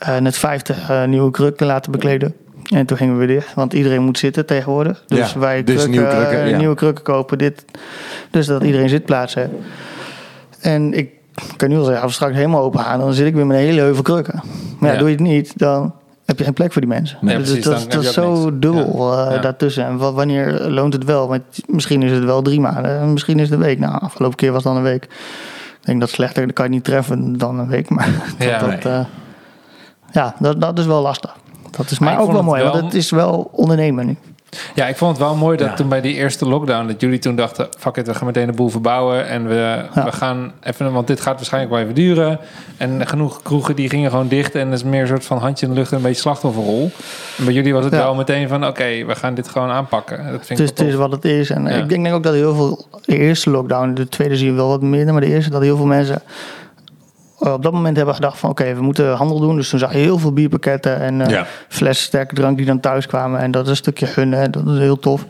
we 0.04 0.20
net 0.20 0.38
50 0.38 0.90
eh, 0.90 1.04
nieuwe 1.04 1.30
krukken 1.30 1.66
laten 1.66 1.92
bekleden. 1.92 2.34
En 2.74 2.86
toen 2.86 2.96
gingen 2.96 3.18
we 3.18 3.26
weer 3.26 3.36
dicht, 3.36 3.54
want 3.54 3.72
iedereen 3.72 4.02
moet 4.02 4.18
zitten 4.18 4.46
tegenwoordig. 4.46 5.04
Dus 5.06 5.32
Ja, 5.32 5.38
wij 5.38 5.64
dus 5.64 5.74
krukken, 5.74 5.90
nieuwe 5.90 6.26
krukken, 6.26 6.58
nieuwe 6.58 6.74
krukken 6.74 7.04
kopen. 7.04 7.38
Dit, 7.38 7.64
dus 8.30 8.46
dat 8.46 8.62
iedereen 8.62 8.88
zitplaatsen 8.88 9.40
heeft. 9.40 9.52
En 10.60 10.92
ik 10.94 11.10
kan 11.56 11.68
nu 11.68 11.76
al 11.78 11.84
zeggen, 11.84 12.02
als 12.02 12.10
we 12.10 12.16
straks 12.16 12.34
helemaal 12.34 12.62
open 12.62 12.80
gaan, 12.80 12.98
dan 12.98 13.12
zit 13.12 13.26
ik 13.26 13.34
weer 13.34 13.46
met 13.46 13.56
een 13.56 13.62
hele 13.62 13.80
heuvel 13.80 14.02
krukken. 14.02 14.40
Maar 14.78 14.88
ja, 14.88 14.94
Ja. 14.94 14.98
doe 15.00 15.08
je 15.08 15.14
het 15.14 15.24
niet, 15.24 15.58
dan 15.58 15.94
heb 16.24 16.38
je 16.38 16.44
geen 16.44 16.52
plek 16.52 16.72
voor 16.72 16.80
die 16.80 16.90
mensen. 16.90 17.18
Nee, 17.20 17.36
precies, 17.36 17.64
dat, 17.64 17.78
dan 17.80 17.88
dat 17.88 18.02
is 18.02 18.12
zo 18.12 18.32
niks. 18.44 18.56
dubbel 18.60 19.12
Ja. 19.12 19.26
eh, 19.26 19.34
Ja. 19.34 19.40
daartussen. 19.40 19.84
En 19.86 19.96
wa- 19.96 20.12
wanneer 20.12 20.60
loont 20.68 20.92
het 20.92 21.04
wel? 21.04 21.36
Misschien 21.66 22.02
is 22.02 22.10
het 22.10 22.24
wel 22.24 22.42
drie 22.42 22.60
maanden, 22.60 22.98
en 23.00 23.12
misschien 23.12 23.38
is 23.38 23.50
het 23.50 23.58
een 23.58 23.64
week. 23.64 23.78
Nou, 23.78 24.00
afgelopen 24.00 24.36
keer 24.36 24.52
was 24.52 24.64
het 24.64 24.72
dan 24.72 24.82
een 24.82 24.88
week. 24.90 25.04
Ik 25.04 25.92
denk 25.92 26.00
dat 26.00 26.10
slechter, 26.10 26.46
dat 26.46 26.54
kan 26.54 26.64
je 26.64 26.70
niet 26.70 26.84
treffen 26.84 27.38
dan 27.38 27.58
een 27.58 27.68
week. 27.68 27.88
Maar 27.88 28.08
Ja, 28.38 28.58
dat, 28.58 28.68
nee. 28.68 28.78
eh, 28.78 29.04
ja 30.12 30.34
dat, 30.38 30.60
dat 30.60 30.78
is 30.78 30.86
wel 30.86 31.02
lastig. 31.02 31.36
Dat 31.70 31.90
is 31.90 31.98
maar, 31.98 32.20
ook 32.20 32.32
wel 32.32 32.42
mooi, 32.42 32.62
wel- 32.62 32.72
want 32.72 32.84
het 32.84 32.94
is 32.94 33.10
wel 33.10 33.48
ondernemen 33.52 34.06
nu. 34.06 34.16
Ja, 34.74 34.86
ik 34.86 34.96
vond 34.96 35.10
het 35.16 35.26
wel 35.26 35.36
mooi 35.36 35.56
dat 35.56 35.68
Ja. 35.68 35.74
toen 35.74 35.88
bij 35.88 36.00
die 36.00 36.14
eerste 36.14 36.48
lockdown... 36.48 36.86
dat 36.86 37.00
jullie 37.00 37.18
toen 37.18 37.36
dachten, 37.36 37.68
fuck 37.78 37.96
it, 37.96 38.06
we 38.06 38.14
gaan 38.14 38.26
meteen 38.26 38.46
de 38.46 38.52
boel 38.52 38.68
verbouwen... 38.68 39.28
en 39.28 39.48
we, 39.48 39.54
Ja. 39.94 40.04
we 40.04 40.12
gaan 40.12 40.52
even... 40.62 40.92
want 40.92 41.06
dit 41.06 41.20
gaat 41.20 41.34
waarschijnlijk 41.34 41.72
wel 41.72 41.82
even 41.82 41.94
duren. 41.94 42.38
En 42.76 43.06
genoeg 43.06 43.42
kroegen 43.42 43.76
die 43.76 43.88
gingen 43.88 44.10
gewoon 44.10 44.28
dicht... 44.28 44.54
en 44.54 44.70
dat 44.70 44.78
is 44.78 44.84
meer 44.84 45.00
een 45.00 45.06
soort 45.06 45.24
van 45.24 45.38
handje 45.38 45.66
in 45.66 45.72
de 45.72 45.78
lucht... 45.78 45.90
en 45.90 45.96
een 45.96 46.02
beetje 46.02 46.20
slachtofferrol. 46.20 46.90
En 47.38 47.44
bij 47.44 47.54
jullie 47.54 47.72
was 47.74 47.84
het 47.84 47.92
Ja. 47.92 47.98
wel 47.98 48.14
meteen 48.14 48.48
van... 48.48 48.66
oké, 48.66 49.04
we 49.04 49.14
gaan 49.14 49.34
dit 49.34 49.48
gewoon 49.48 49.70
aanpakken. 49.70 50.16
Dat 50.32 50.46
vind 50.46 50.58
Het 50.58 50.70
ik 50.70 50.76
het 50.78 50.86
is 50.86 50.94
wat 50.94 51.10
het 51.12 51.24
is. 51.24 51.50
En 51.50 51.66
ik 51.66 51.88
denk 51.88 52.12
ook 52.14 52.22
dat 52.22 52.34
heel 52.34 52.54
veel, 52.54 52.86
de 53.04 53.16
eerste 53.18 53.50
lockdown, 53.50 53.94
de 53.94 54.08
tweede 54.08 54.36
zie 54.36 54.46
je 54.46 54.52
wel 54.52 54.68
wat 54.68 54.82
minder, 54.82 55.12
maar 55.12 55.22
de 55.22 55.28
eerste 55.28 55.50
dat 55.50 55.62
heel 55.62 55.76
veel 55.76 55.86
mensen 55.86 56.22
op 57.38 57.62
dat 57.62 57.72
moment 57.72 57.96
hebben 57.96 58.14
gedacht 58.14 58.38
van 58.38 58.50
oké, 58.50 58.74
we 58.74 58.82
moeten 58.82 59.12
handel 59.14 59.40
doen. 59.40 59.56
Dus 59.56 59.68
toen 59.68 59.78
zag 59.78 59.92
je 59.92 59.98
heel 59.98 60.18
veel 60.18 60.32
bierpakketten 60.32 61.00
en 61.00 61.20
eh 61.20 61.30
Ja. 61.30 61.46
flessen 61.68 62.06
sterke 62.06 62.34
drank 62.34 62.56
die 62.56 62.66
dan 62.66 62.80
thuis 62.80 63.06
kwamen. 63.06 63.40
En 63.40 63.50
dat 63.50 63.64
is 63.64 63.70
een 63.70 63.76
stukje 63.76 64.06
gunnen, 64.06 64.38
en 64.40 64.50
dat 64.50 64.66
is 64.66 64.78
heel 64.78 64.98
tof. 64.98 65.26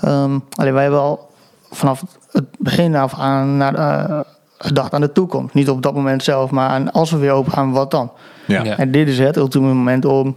Ehm, 0.00 0.38
alleen 0.56 0.72
wij 0.72 0.82
hebben 0.82 1.00
al 1.00 1.30
vanaf 1.70 2.02
het 2.32 2.44
begin 2.58 2.96
af 2.96 3.14
aan 3.18 3.56
naar, 3.56 3.74
eh, 3.74 4.20
gedacht 4.58 4.92
aan 4.94 5.00
de 5.00 5.12
toekomst. 5.12 5.54
Niet 5.54 5.70
op 5.70 5.82
dat 5.82 5.94
moment 5.94 6.22
zelf, 6.22 6.50
maar 6.50 6.68
aan 6.68 6.92
als 6.92 7.10
we 7.10 7.16
weer 7.16 7.30
open 7.32 7.52
gaan, 7.52 7.72
wat 7.72 7.90
dan? 7.90 8.10
Ja. 8.46 8.62
Ja. 8.64 8.76
En 8.76 8.90
dit 8.90 9.08
is 9.08 9.18
het 9.18 9.36
ultieme 9.36 9.66
moment 9.74 10.04
om... 10.04 10.36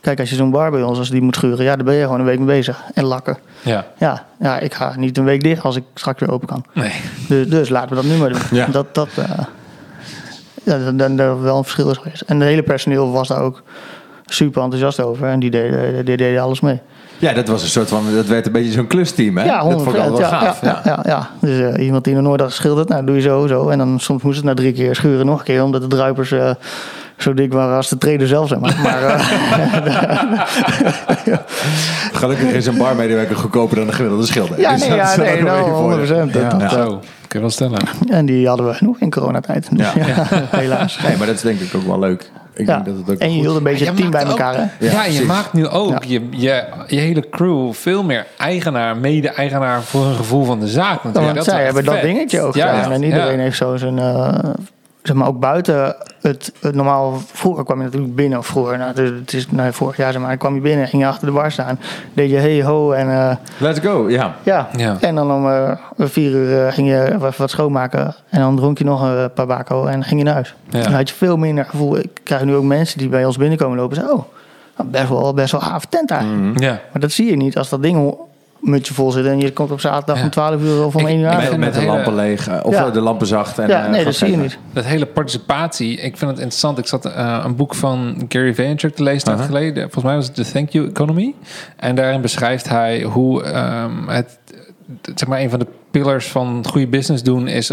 Kijk, 0.00 0.20
als 0.20 0.30
je 0.30 0.36
zo'n 0.36 0.50
bar 0.50 0.70
bij 0.70 0.82
ons, 0.82 0.98
als 0.98 1.10
die 1.10 1.22
moet 1.22 1.34
schuren, 1.36 1.64
ja, 1.64 1.76
dan 1.76 1.84
ben 1.84 1.94
je 1.94 2.02
gewoon 2.02 2.18
een 2.20 2.26
week 2.26 2.38
mee 2.38 2.46
bezig. 2.46 2.82
En 2.94 3.04
lakken. 3.04 3.38
Ja, 3.62 3.86
Ja, 3.98 4.24
ja, 4.38 4.58
ik 4.58 4.74
ga 4.74 4.92
niet 4.96 5.18
een 5.18 5.24
week 5.24 5.42
dicht 5.42 5.62
als 5.64 5.76
ik 5.76 5.84
straks 5.94 6.20
weer 6.20 6.30
open 6.30 6.46
kan. 6.48 6.64
nee. 6.72 6.92
Dus, 7.28 7.48
dus 7.48 7.68
laten 7.68 7.88
we 7.88 7.94
dat 7.94 8.04
nu 8.04 8.16
maar 8.16 8.28
doen. 8.28 8.40
Ja. 8.50 8.66
Dat, 8.66 8.94
dat, 8.94 9.08
eh, 9.16 9.30
ja, 10.64 10.78
dat, 10.78 10.98
dat 10.98 11.18
er 11.18 11.42
wel 11.42 11.56
een 11.56 11.62
verschil 11.64 11.90
is 11.90 11.96
geweest. 11.96 12.20
En 12.20 12.40
het 12.40 12.48
hele 12.48 12.62
personeel 12.62 13.12
was 13.12 13.28
daar 13.28 13.40
ook 13.40 13.62
super 14.26 14.62
enthousiast 14.62 15.00
over. 15.00 15.26
En 15.28 15.40
die 15.40 15.50
deden, 15.50 16.04
die 16.04 16.16
deden 16.16 16.42
alles 16.42 16.60
mee. 16.60 16.80
Ja, 17.18 17.32
dat 17.32 17.48
was 17.48 17.62
een 17.62 17.68
soort 17.68 17.88
van, 17.88 18.04
dat 18.14 18.26
werd 18.26 18.46
een 18.46 18.52
beetje 18.52 18.72
zo'n 18.72 18.86
klusteam, 18.86 19.36
hè? 19.36 19.44
Ja, 19.44 19.62
dat 19.68 19.82
vond 19.82 19.96
ik 19.96 20.02
100%. 20.02 20.06
altijd 20.06 20.30
wel 20.30 20.38
ja, 20.38 20.38
gaaf. 20.38 20.60
ja, 20.60 20.80
ja, 20.84 21.00
ja, 21.04 21.10
ja. 21.10 21.28
Dus 21.40 21.74
eh, 21.74 21.84
iemand 21.84 22.04
die 22.04 22.14
nog 22.14 22.22
nooit 22.22 22.40
had 22.40 22.50
geschilderd, 22.50 22.88
nou 22.88 23.04
doe 23.06 23.14
je 23.14 23.20
zo, 23.20 23.46
zo. 23.46 23.68
En 23.68 23.78
dan 23.78 24.00
soms 24.00 24.22
moest 24.22 24.36
het 24.36 24.44
na 24.44 24.54
drie 24.54 24.72
keer 24.72 24.94
schuren 24.94 25.26
nog 25.26 25.38
een 25.38 25.44
keer, 25.44 25.62
omdat 25.62 25.80
de 25.82 25.86
druipers 25.86 26.32
eh, 26.32 26.50
zo 27.16 27.34
dik 27.34 27.52
waren 27.52 27.76
als 27.76 27.88
de 27.88 27.98
treden 27.98 28.28
zelf, 28.28 28.48
zeg 28.48 28.58
maar. 28.58 28.76
maar 28.82 29.02
eh, 29.02 29.28
Gelukkig 32.20 32.50
is 32.52 32.66
een 32.66 32.76
barmedewerker 32.78 33.36
goedkoper 33.36 33.76
dan 33.76 33.86
een 33.86 33.92
gemiddelde 33.94 34.26
schilder. 34.26 34.60
ja, 34.60 34.72
Dus 34.72 34.80
nee, 34.80 34.88
dat 34.98 34.98
ja, 34.98 35.16
nee, 35.22 35.42
nou, 35.42 35.70
voordeel. 35.70 36.26
100%. 36.28 36.32
Dat, 36.32 36.42
Ja. 36.42 36.48
dat, 36.48 36.60
Ja. 36.60 36.68
Zo, 36.68 37.00
kun 37.40 37.42
je 37.42 37.48
wel 37.48 37.50
stellen. 37.50 37.78
En 38.18 38.26
die 38.26 38.48
hadden 38.48 38.66
we 38.66 38.74
genoeg 38.74 38.98
in 39.00 39.10
coronatijd. 39.10 39.68
Dus, 39.76 39.92
Ja. 39.92 40.06
ja. 40.16 40.26
helaas. 40.50 40.98
Nee, 41.06 41.16
maar 41.16 41.26
dat 41.26 41.36
is 41.36 41.42
denk 41.42 41.60
ik 41.60 41.74
ook 41.74 41.86
wel 41.86 41.98
leuk. 41.98 42.30
Ik 42.54 42.66
Ja. 42.66 42.74
denk 42.74 42.86
dat 42.86 42.96
het 43.06 43.10
ook 43.14 43.18
En 43.20 43.28
je 43.28 43.34
goed- 43.34 43.44
hield 43.44 43.56
een 43.56 43.62
beetje 43.62 43.84
het 43.86 43.96
team 43.96 44.10
bij 44.10 44.22
elkaar, 44.24 44.54
hè? 44.54 44.60
Ja, 44.60 44.92
Ja, 44.92 45.04
je 45.04 45.24
maakt 45.24 45.52
nu 45.52 45.66
ook 45.68 45.90
Ja. 45.90 45.98
je, 46.06 46.22
je, 46.30 46.64
je 46.86 47.00
hele 47.00 47.28
crew 47.30 47.72
veel 47.72 48.04
meer 48.04 48.26
eigenaar, 48.38 48.96
mede-eigenaar 48.96 49.82
voor 49.82 50.04
een 50.06 50.14
gevoel 50.14 50.44
van 50.44 50.60
de 50.60 50.68
zaak. 50.68 51.04
Natuurlijk. 51.04 51.34
want 51.34 51.46
is 51.46 51.52
zij 51.52 51.64
hebben 51.64 51.84
dat 51.84 52.00
dingetje 52.00 52.40
ook 52.40 52.54
Ja, 52.54 52.66
gedaan. 52.74 52.88
ja. 52.88 52.94
En 52.94 53.02
iedereen 53.02 53.36
Ja. 53.36 53.42
heeft 53.42 53.56
zo 53.56 53.76
zijn... 53.76 53.98
eh, 53.98 54.34
zeg 55.04 55.16
maar, 55.16 55.26
ook 55.28 55.40
buiten 55.40 55.96
het, 56.20 56.52
het 56.60 56.74
normaal... 56.74 57.18
Vroeger 57.26 57.64
kwam 57.64 57.78
je 57.78 57.84
natuurlijk 57.84 58.14
binnen, 58.14 58.38
of 58.38 58.46
vroeger, 58.46 58.78
nou, 58.78 58.88
het- 59.00 59.18
het 59.18 59.32
is 59.32 59.50
nou, 59.50 59.72
vorig 59.72 59.96
jaar 59.96 60.12
zeg 60.12 60.22
maar, 60.22 60.36
kwam 60.36 60.54
je 60.54 60.60
binnen, 60.60 60.88
ging 60.88 61.02
je 61.02 61.08
achter 61.08 61.26
de 61.26 61.32
bar 61.32 61.52
staan, 61.52 61.78
deed 62.14 62.30
je 62.30 62.36
hey 62.36 62.62
ho 62.62 62.92
en 62.92 63.10
eh, 63.10 63.36
Let's 63.58 63.78
go, 63.80 64.08
ja. 64.08 64.34
ja. 64.42 64.68
Ja. 64.76 64.96
En 65.00 65.14
dan 65.14 65.32
om 65.32 65.48
eh, 65.50 65.70
vier 65.98 66.30
uur 66.30 66.66
eh, 66.66 66.72
ging 66.72 66.88
je 66.88 67.04
even 67.14 67.32
wat 67.36 67.50
schoonmaken 67.50 68.14
en 68.28 68.40
dan 68.40 68.56
dronk 68.56 68.78
je 68.78 68.84
nog 68.84 69.02
een 69.02 69.32
paar 69.32 69.46
bako 69.46 69.86
en 69.86 70.04
ging 70.04 70.18
je 70.20 70.24
naar 70.24 70.34
huis. 70.34 70.54
Ja. 70.68 70.82
Dan 70.82 70.92
had 70.92 71.08
je 71.08 71.14
veel 71.14 71.36
minder 71.36 71.64
gevoel. 71.64 71.96
Ik 71.98 72.20
krijg 72.22 72.44
nu 72.44 72.54
ook 72.54 72.64
mensen 72.64 72.98
die 72.98 73.08
bij 73.08 73.24
ons 73.24 73.36
binnenkomen 73.36 73.78
lopen 73.78 73.96
en 73.96 74.02
zeggen, 74.02 74.18
oh, 74.20 74.24
nou, 74.76 74.88
best 74.90 75.08
wel, 75.08 75.34
best 75.34 75.52
wel 75.52 75.60
gaaf 75.60 75.84
tent 75.84 76.10
eigenlijk. 76.10 76.60
Ja. 76.60 76.80
Maar 76.92 77.00
dat 77.00 77.12
zie 77.12 77.30
je 77.30 77.36
niet 77.36 77.58
als 77.58 77.68
dat 77.68 77.82
ding 77.82 78.14
mutje 78.64 78.94
vol 78.94 79.10
zit 79.10 79.26
en 79.26 79.40
je 79.40 79.52
komt 79.52 79.70
op 79.70 79.80
zaterdag 79.80 80.18
Ja. 80.18 80.24
om 80.24 80.30
12 80.30 80.60
uur 80.62 80.84
of 80.84 80.94
om 80.94 81.00
Ik- 81.00 81.06
1 81.08 81.18
uur 81.20 81.28
aan. 81.28 81.36
Met, 81.42 81.56
met 81.56 81.74
de 81.74 81.80
hele- 81.80 81.92
lampen 81.92 82.14
leeg, 82.14 82.62
of 82.62 82.74
Ja. 82.74 82.86
eh, 82.86 82.92
de 82.92 83.00
lampen 83.00 83.26
zacht. 83.26 83.58
En, 83.58 83.68
Ja, 83.68 83.84
eh, 83.84 83.90
nee, 83.90 84.04
dat 84.04 84.14
zie 84.14 84.30
je 84.30 84.36
niet. 84.36 84.58
Dat 84.72 84.84
hele 84.84 85.06
participatie, 85.06 85.90
ik 85.96 86.16
vind 86.16 86.30
het 86.30 86.38
interessant. 86.40 86.78
Ik 86.78 86.86
zat 86.86 87.04
eh, 87.04 87.42
een 87.44 87.56
boek 87.56 87.74
van 87.74 88.24
Gary 88.28 88.54
Vaynerchuk 88.54 88.94
te 88.94 89.02
lezen 89.02 89.24
tijd 89.24 89.36
Aha. 89.38 89.46
geleden. 89.46 89.82
Volgens 89.82 90.04
mij 90.04 90.14
was 90.14 90.26
het 90.26 90.34
The 90.34 90.50
Thank 90.52 90.68
You 90.70 90.88
Economy. 90.88 91.34
En 91.76 91.94
daarin 91.94 92.20
beschrijft 92.20 92.68
hij 92.68 93.02
hoe 93.02 93.42
ehm, 93.42 94.08
het, 94.08 94.38
zeg 95.14 95.28
maar, 95.28 95.40
een 95.40 95.50
van 95.50 95.58
de 95.58 95.66
pillars 95.90 96.26
van 96.26 96.64
goede 96.68 96.86
business 96.86 97.22
doen 97.22 97.48
is 97.48 97.70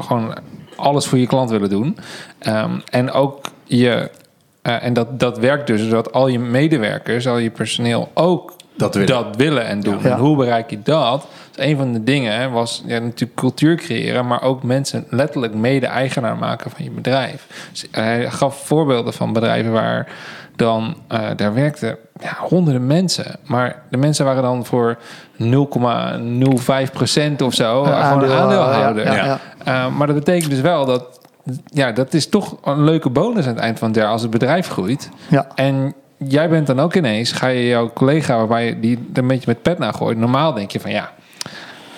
gewoon 0.00 0.34
alles 0.76 1.06
voor 1.06 1.18
je 1.18 1.26
klant 1.26 1.50
willen 1.50 1.68
doen. 1.70 1.96
Ehm, 2.38 2.70
en 2.90 3.10
ook 3.12 3.40
je, 3.64 4.10
eh, 4.62 4.84
en 4.84 4.92
dat, 4.92 5.20
dat 5.20 5.38
werkt 5.38 5.66
dus 5.66 5.82
zodat 5.82 6.12
al 6.12 6.28
je 6.28 6.38
medewerkers, 6.38 7.26
al 7.26 7.38
je 7.38 7.50
personeel 7.50 8.10
ook 8.14 8.52
Dat 8.78 8.94
willen. 8.94 9.08
dat 9.08 9.36
willen 9.36 9.64
en 9.64 9.80
doen. 9.80 9.98
Ja. 10.02 10.10
En 10.10 10.18
hoe 10.18 10.36
bereik 10.36 10.70
je 10.70 10.82
dat? 10.82 11.26
Dus 11.52 11.64
een 11.66 11.76
van 11.76 11.92
de 11.92 12.04
dingen 12.04 12.52
was 12.52 12.82
ja, 12.86 12.98
natuurlijk 12.98 13.34
cultuur 13.34 13.76
creëren, 13.76 14.26
maar 14.26 14.42
ook 14.42 14.62
mensen 14.62 15.04
letterlijk 15.10 15.54
mede-eigenaar 15.54 16.36
maken 16.36 16.70
van 16.70 16.84
je 16.84 16.90
bedrijf. 16.90 17.68
Dus 17.70 17.86
hij 17.90 18.30
gaf 18.30 18.66
voorbeelden 18.66 19.12
van 19.12 19.32
bedrijven 19.32 19.72
waar 19.72 20.08
dan 20.56 20.96
eh, 21.08 21.20
daar 21.36 21.54
werkten 21.54 21.96
ja, 22.20 22.36
honderden 22.38 22.86
mensen, 22.86 23.36
maar 23.44 23.82
de 23.90 23.96
mensen 23.96 24.24
waren 24.24 24.42
dan 24.42 24.64
voor 24.64 24.98
0,05 25.42 26.92
procent 26.92 27.42
of 27.42 27.54
zo, 27.54 27.78
Een 27.80 27.86
gewoon 27.86 28.02
aandeel, 28.02 28.30
een 28.30 28.38
aandeelhouder. 28.38 29.12
ja. 29.12 29.40
Uh, 29.68 29.96
maar 29.96 30.06
dat 30.06 30.16
betekent 30.16 30.50
dus 30.50 30.60
wel 30.60 30.86
dat 30.86 31.18
ja, 31.64 31.92
dat 31.92 32.14
is 32.14 32.28
toch 32.28 32.56
een 32.64 32.84
leuke 32.84 33.10
bonus 33.10 33.46
aan 33.46 33.54
het 33.54 33.62
eind 33.62 33.78
van 33.78 33.88
het 33.88 33.96
jaar 33.96 34.08
als 34.08 34.22
het 34.22 34.30
bedrijf 34.30 34.68
groeit. 34.68 35.08
Ja. 35.28 35.46
En 35.54 35.94
jij 36.18 36.48
bent 36.48 36.66
dan 36.66 36.80
ook 36.80 36.94
ineens, 36.94 37.32
ga 37.32 37.46
je 37.46 37.66
jouw 37.66 37.90
collega 37.92 38.36
waarbij 38.36 38.80
die 38.80 38.98
een 39.12 39.26
beetje 39.26 39.46
met 39.46 39.62
pet 39.62 39.78
naar 39.78 39.94
gooit. 39.94 40.18
Normaal 40.18 40.52
denk 40.52 40.70
je 40.70 40.80
van 40.80 40.90
ja, 40.90 41.12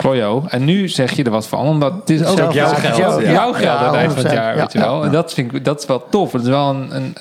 klojo. 0.00 0.44
En 0.48 0.64
nu 0.64 0.88
zeg 0.88 1.12
je 1.12 1.24
er 1.24 1.30
wat 1.30 1.48
van, 1.48 1.66
omdat 1.66 1.92
het 1.92 2.10
is 2.10 2.24
ook 2.24 2.52
jouw 2.52 2.68
geld. 2.74 2.96
ja. 3.22 3.30
Jouw 3.32 3.52
geld 3.52 3.62
Ja, 3.64 3.76
aan 3.76 3.84
het 3.86 3.94
eind 3.94 4.12
van 4.12 4.22
het 4.22 4.30
100%, 4.32 4.34
jaar, 4.34 4.56
weet 4.56 4.72
je 4.72 4.78
ja, 4.78 4.84
wel. 4.84 4.98
ja. 5.00 5.04
En 5.06 5.12
dat 5.12 5.32
vind 5.34 5.54
ik, 5.54 5.64
dat 5.64 5.80
is 5.80 5.86
wel 5.86 6.06
tof. 6.10 6.32
Het 6.32 6.42
is 6.42 6.48
wel 6.48 6.70
een, 6.70 6.96
een 6.96 7.14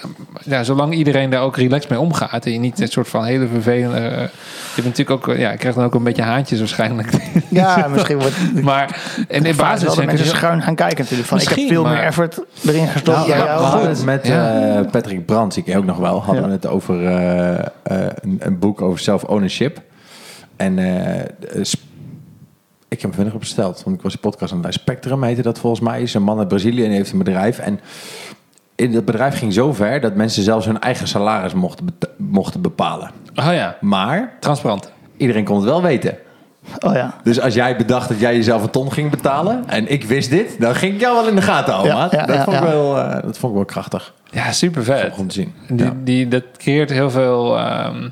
ja, 0.43 0.63
zolang 0.63 0.93
iedereen 0.93 1.29
daar 1.29 1.41
ook 1.41 1.57
relaxed 1.57 1.89
mee 1.89 1.99
omgaat 1.99 2.45
en 2.45 2.51
je 2.51 2.59
niet 2.59 2.79
een 2.81 2.87
soort 2.87 3.07
van 3.09 3.23
hele 3.25 3.47
vervelende. 3.47 3.97
eh, 3.97 4.21
je 4.75 4.81
bent 4.81 4.97
natuurlijk 4.97 5.29
ook, 5.29 5.37
ja, 5.37 5.51
je 5.51 5.57
krijgt 5.57 5.77
dan 5.77 5.85
ook 5.85 5.93
een 5.93 6.03
beetje 6.03 6.21
haantjes 6.21 6.59
waarschijnlijk. 6.59 7.11
Ja, 7.49 7.87
misschien 7.91 8.19
wordt 8.19 8.35
maar 8.63 9.01
en 9.27 9.45
in 9.45 9.55
basis 9.55 9.93
zijn 9.93 10.05
mensen 10.07 10.25
dus- 10.27 10.35
schuin 10.35 10.61
gaan 10.61 10.75
kijken 10.75 10.99
natuurlijk. 10.99 11.27
Van, 11.29 11.39
ik 11.39 11.47
heb 11.49 11.67
veel 11.67 11.83
maar- 11.83 11.91
meer 11.93 12.03
effort 12.03 12.39
erin 12.65 12.87
gestopt. 12.87 13.17
Nou, 13.17 13.29
ja, 13.29 13.37
jou. 13.37 13.59
we 13.59 13.65
hadden 13.65 13.89
het 13.89 14.05
met 14.05 14.27
Ja. 14.27 14.59
eh, 14.79 14.91
Patrick 14.91 15.25
Brands, 15.25 15.57
ik 15.57 15.75
ook 15.77 15.85
nog 15.85 15.97
wel, 15.97 16.21
hadden 16.23 16.41
Ja. 16.43 16.47
we 16.49 16.53
het 16.53 16.67
over 16.67 17.05
eh, 17.05 17.59
eh, 17.59 17.65
een, 18.21 18.37
een 18.39 18.59
boek 18.59 18.81
over 18.81 18.99
self-ownership. 18.99 19.81
En 20.55 20.79
eh, 20.79 21.63
ik 22.89 23.01
heb 23.01 23.17
me 23.17 23.31
gesteld. 23.39 23.81
Want 23.83 23.95
ik 23.97 24.01
was 24.01 24.11
die 24.11 24.21
podcast 24.21 24.51
aan 24.51 24.57
het 24.57 24.65
luisteren. 24.65 24.91
Spectrum 24.95 25.23
heette 25.23 25.41
dat 25.41 25.59
volgens 25.59 25.81
mij. 25.81 26.01
Is 26.01 26.13
een 26.13 26.23
man 26.23 26.39
uit 26.39 26.47
Brazilië 26.47 26.85
en 26.85 26.91
heeft 26.91 27.11
een 27.11 27.17
bedrijf. 27.17 27.59
En 27.59 27.79
in 28.75 28.91
dat 28.91 29.05
bedrijf 29.05 29.37
ging 29.37 29.53
zo 29.53 29.73
ver 29.73 30.01
dat 30.01 30.15
mensen 30.15 30.43
zelfs 30.43 30.65
hun 30.65 30.79
eigen 30.79 31.07
salaris 31.07 31.53
mochten, 31.53 31.87
mochten 32.17 32.61
bepalen. 32.61 33.11
Oh 33.35 33.53
ja, 33.53 33.77
Maar 33.81 34.33
transparant. 34.39 34.91
iedereen 35.17 35.43
kon 35.43 35.55
het 35.55 35.65
wel 35.65 35.81
weten. 35.81 36.17
Oh 36.79 36.93
ja. 36.93 37.13
Dus 37.23 37.41
als 37.41 37.53
jij 37.53 37.75
bedacht 37.75 38.09
dat 38.09 38.19
jij 38.19 38.35
jezelf 38.35 38.63
een 38.63 38.69
ton 38.69 38.91
ging 38.91 39.11
betalen 39.11 39.63
en 39.67 39.91
ik 39.91 40.03
wist 40.03 40.29
dit, 40.29 40.55
dan 40.59 40.75
ging 40.75 40.93
ik 40.93 40.99
jou 40.99 41.15
wel 41.15 41.27
in 41.27 41.35
de 41.35 41.41
gaten 41.41 41.73
houden. 41.73 41.93
Ja, 41.95 41.99
maat. 42.01 42.11
ja, 42.11 42.25
dat, 42.25 42.35
ja, 42.35 42.43
vond 42.43 42.57
ik 42.57 42.63
ja. 42.63 42.69
wel, 42.69 42.97
eh, 42.97 43.11
dat 43.23 43.37
vond 43.37 43.51
ik 43.51 43.57
wel 43.57 43.65
krachtig 43.65 44.13
Ja, 44.31 44.51
super 44.51 44.83
vet. 44.83 45.17
om 45.17 45.27
te 45.27 45.33
zien. 45.33 45.53
Die, 45.67 45.85
Ja. 45.85 45.93
die, 46.03 46.27
dat 46.27 46.43
creëert 46.57 46.89
heel 46.89 47.09
veel 47.09 47.57
ehm, 47.57 48.09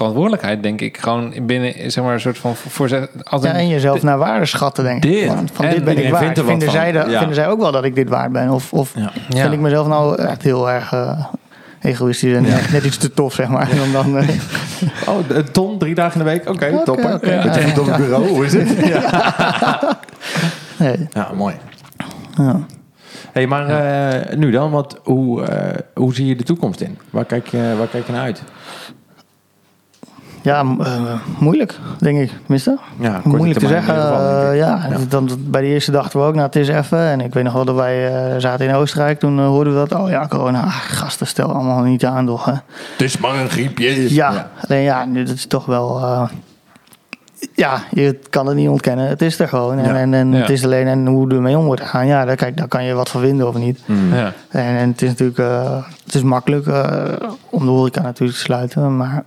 verantwoordelijkheid, 0.00 0.62
denk 0.62 0.80
ik. 0.80 0.96
Gewoon 0.98 1.32
binnen, 1.42 1.90
zeg 1.92 2.04
maar, 2.04 2.14
een 2.14 2.20
soort 2.20 2.38
van 2.38 2.56
voor 2.56 3.08
als 3.22 3.42
Ja, 3.42 3.52
en 3.52 3.68
jezelf 3.68 4.02
naar 4.02 4.18
waarde 4.18 4.46
schatten, 4.46 4.84
denk 4.84 5.04
ik. 5.04 5.10
Dit. 5.10 5.26
Van, 5.26 5.48
van 5.52 5.64
En 5.64 5.74
dit 5.74 5.84
ben 5.84 5.92
ik 5.92 5.98
iedereen 6.04 6.10
waard. 6.10 6.24
vindt 6.24 6.38
er 6.38 6.44
wat 6.44 6.50
vinden, 6.52 6.68
van. 6.68 6.76
zij 6.80 6.92
de- 6.92 7.10
Ja. 7.10 7.18
vinden 7.18 7.34
zij 7.36 7.48
ook 7.48 7.60
wel 7.60 7.72
dat 7.72 7.84
ik 7.84 7.94
dit 7.94 8.08
waard 8.08 8.32
ben? 8.32 8.50
Of, 8.50 8.72
of 8.72 8.92
Ja. 8.94 9.10
Ja. 9.28 9.40
vind 9.40 9.52
ik 9.52 9.60
mezelf 9.60 9.86
nou 9.86 10.22
echt 10.22 10.42
heel 10.42 10.70
erg 10.70 10.92
eh, 10.92 11.24
egoïstisch 11.80 12.34
en 12.34 12.42
net, 12.42 12.72
net 12.72 12.84
iets 12.84 12.96
te 12.96 13.12
tof, 13.14 13.34
zeg 13.34 13.48
maar. 13.48 13.70
En 13.70 13.92
dan, 13.98 14.16
eh, 14.18 14.28
Oh, 15.08 15.16
een 15.28 15.50
ton, 15.52 15.78
drie 15.78 15.94
dagen 15.94 16.20
in 16.20 16.26
de 16.26 16.30
week? 16.32 16.48
Oké, 16.48 16.66
Oké, 16.72 16.84
topper. 16.84 17.14
oké, 17.14 17.36
Met 17.44 17.54
je 17.54 17.60
ja, 17.60 17.66
voet 17.68 17.78
op 17.78 17.86
het 17.86 17.96
bureau, 17.96 18.28
hoe 18.28 18.44
is 18.44 18.52
het? 18.52 18.68
nee. 20.78 21.08
Ja, 21.12 21.30
mooi. 21.34 21.54
Ja. 22.36 22.60
hey, 23.32 23.46
maar 23.46 23.68
eh, 23.68 24.36
nu 24.36 24.50
dan, 24.50 24.70
wat, 24.70 25.00
hoe, 25.04 25.44
hoe 25.94 26.14
zie 26.14 26.26
je 26.26 26.36
de 26.36 26.42
toekomst 26.44 26.80
in? 26.80 26.98
Waar 27.10 27.24
kijk 27.24 27.46
je, 27.46 27.74
waar 27.78 27.86
kijk 27.86 28.06
je 28.06 28.12
naar 28.12 28.22
uit? 28.22 28.42
Ja, 30.42 30.64
eh, 30.78 31.12
moeilijk, 31.38 31.78
denk 31.98 32.18
ik. 32.20 32.30
Tenminste. 32.40 32.78
Ja, 33.00 33.20
moeilijk 33.24 33.58
te 33.58 33.66
zeggen. 33.66 33.94
geval, 33.94 34.18
eh, 34.20 34.56
ja, 34.56 34.86
Ja. 34.90 34.96
Dan, 35.08 35.28
bij 35.38 35.60
de 35.60 35.66
eerste 35.66 35.90
dachten 35.90 36.20
we 36.20 36.26
ook, 36.26 36.34
nou, 36.34 36.46
het 36.46 36.56
is 36.56 36.68
even. 36.68 36.98
En 36.98 37.20
ik 37.20 37.34
weet 37.34 37.44
nog 37.44 37.52
wel 37.52 37.64
dat 37.64 37.74
wij 37.74 38.14
eh, 38.32 38.34
zaten 38.38 38.68
in 38.68 38.74
Oostenrijk. 38.74 39.18
Toen 39.18 39.38
hoorden 39.40 39.72
we 39.82 39.88
dat, 39.88 40.00
oh 40.00 40.08
ja, 40.08 40.26
corona. 40.28 40.60
Ah, 40.62 40.74
gasten, 40.76 41.26
stel 41.26 41.52
allemaal 41.52 41.82
niet 41.82 42.04
aan, 42.04 42.26
toch. 42.26 42.44
hè. 42.44 42.52
Het 42.52 42.62
is 43.02 43.18
maar 43.18 43.34
een 43.34 43.50
griepje. 43.50 44.14
Ja, 44.14 44.50
alleen 44.68 44.82
ja, 44.82 45.04
nu 45.04 45.24
dat 45.24 45.34
is 45.34 45.46
toch 45.46 45.66
wel... 45.66 45.98
eh, 46.00 46.28
ja, 47.54 47.82
je 47.90 48.18
kan 48.30 48.46
het 48.46 48.56
niet 48.56 48.68
ontkennen. 48.68 49.08
Het 49.08 49.22
is 49.22 49.38
er 49.38 49.48
gewoon. 49.48 49.78
En, 49.78 49.84
Ja. 49.84 49.94
en, 50.00 50.14
en 50.14 50.32
Ja. 50.32 50.38
het 50.40 50.50
is 50.50 50.64
alleen 50.64 50.86
en 50.86 51.06
hoe 51.06 51.30
ermee 51.30 51.58
om 51.58 51.64
wordt 51.64 51.80
gegaan. 51.80 52.06
Ja, 52.06 52.24
daar, 52.24 52.36
kijk, 52.36 52.56
daar 52.56 52.68
kan 52.68 52.84
je 52.84 52.94
wat 52.94 53.08
van 53.08 53.20
vinden 53.20 53.48
of 53.48 53.54
niet. 53.56 53.80
Mm. 53.86 54.14
Ja. 54.14 54.32
En, 54.48 54.64
en 54.76 54.88
het 54.88 55.02
is 55.02 55.08
natuurlijk 55.08 55.38
eh, 55.38 55.76
het 56.04 56.14
is 56.14 56.22
makkelijk 56.22 56.66
eh, 56.66 56.94
om 57.50 57.64
de 57.64 57.70
horeca 57.70 58.02
natuurlijk 58.02 58.38
te 58.38 58.44
sluiten. 58.44 58.96
Maar 58.96 59.22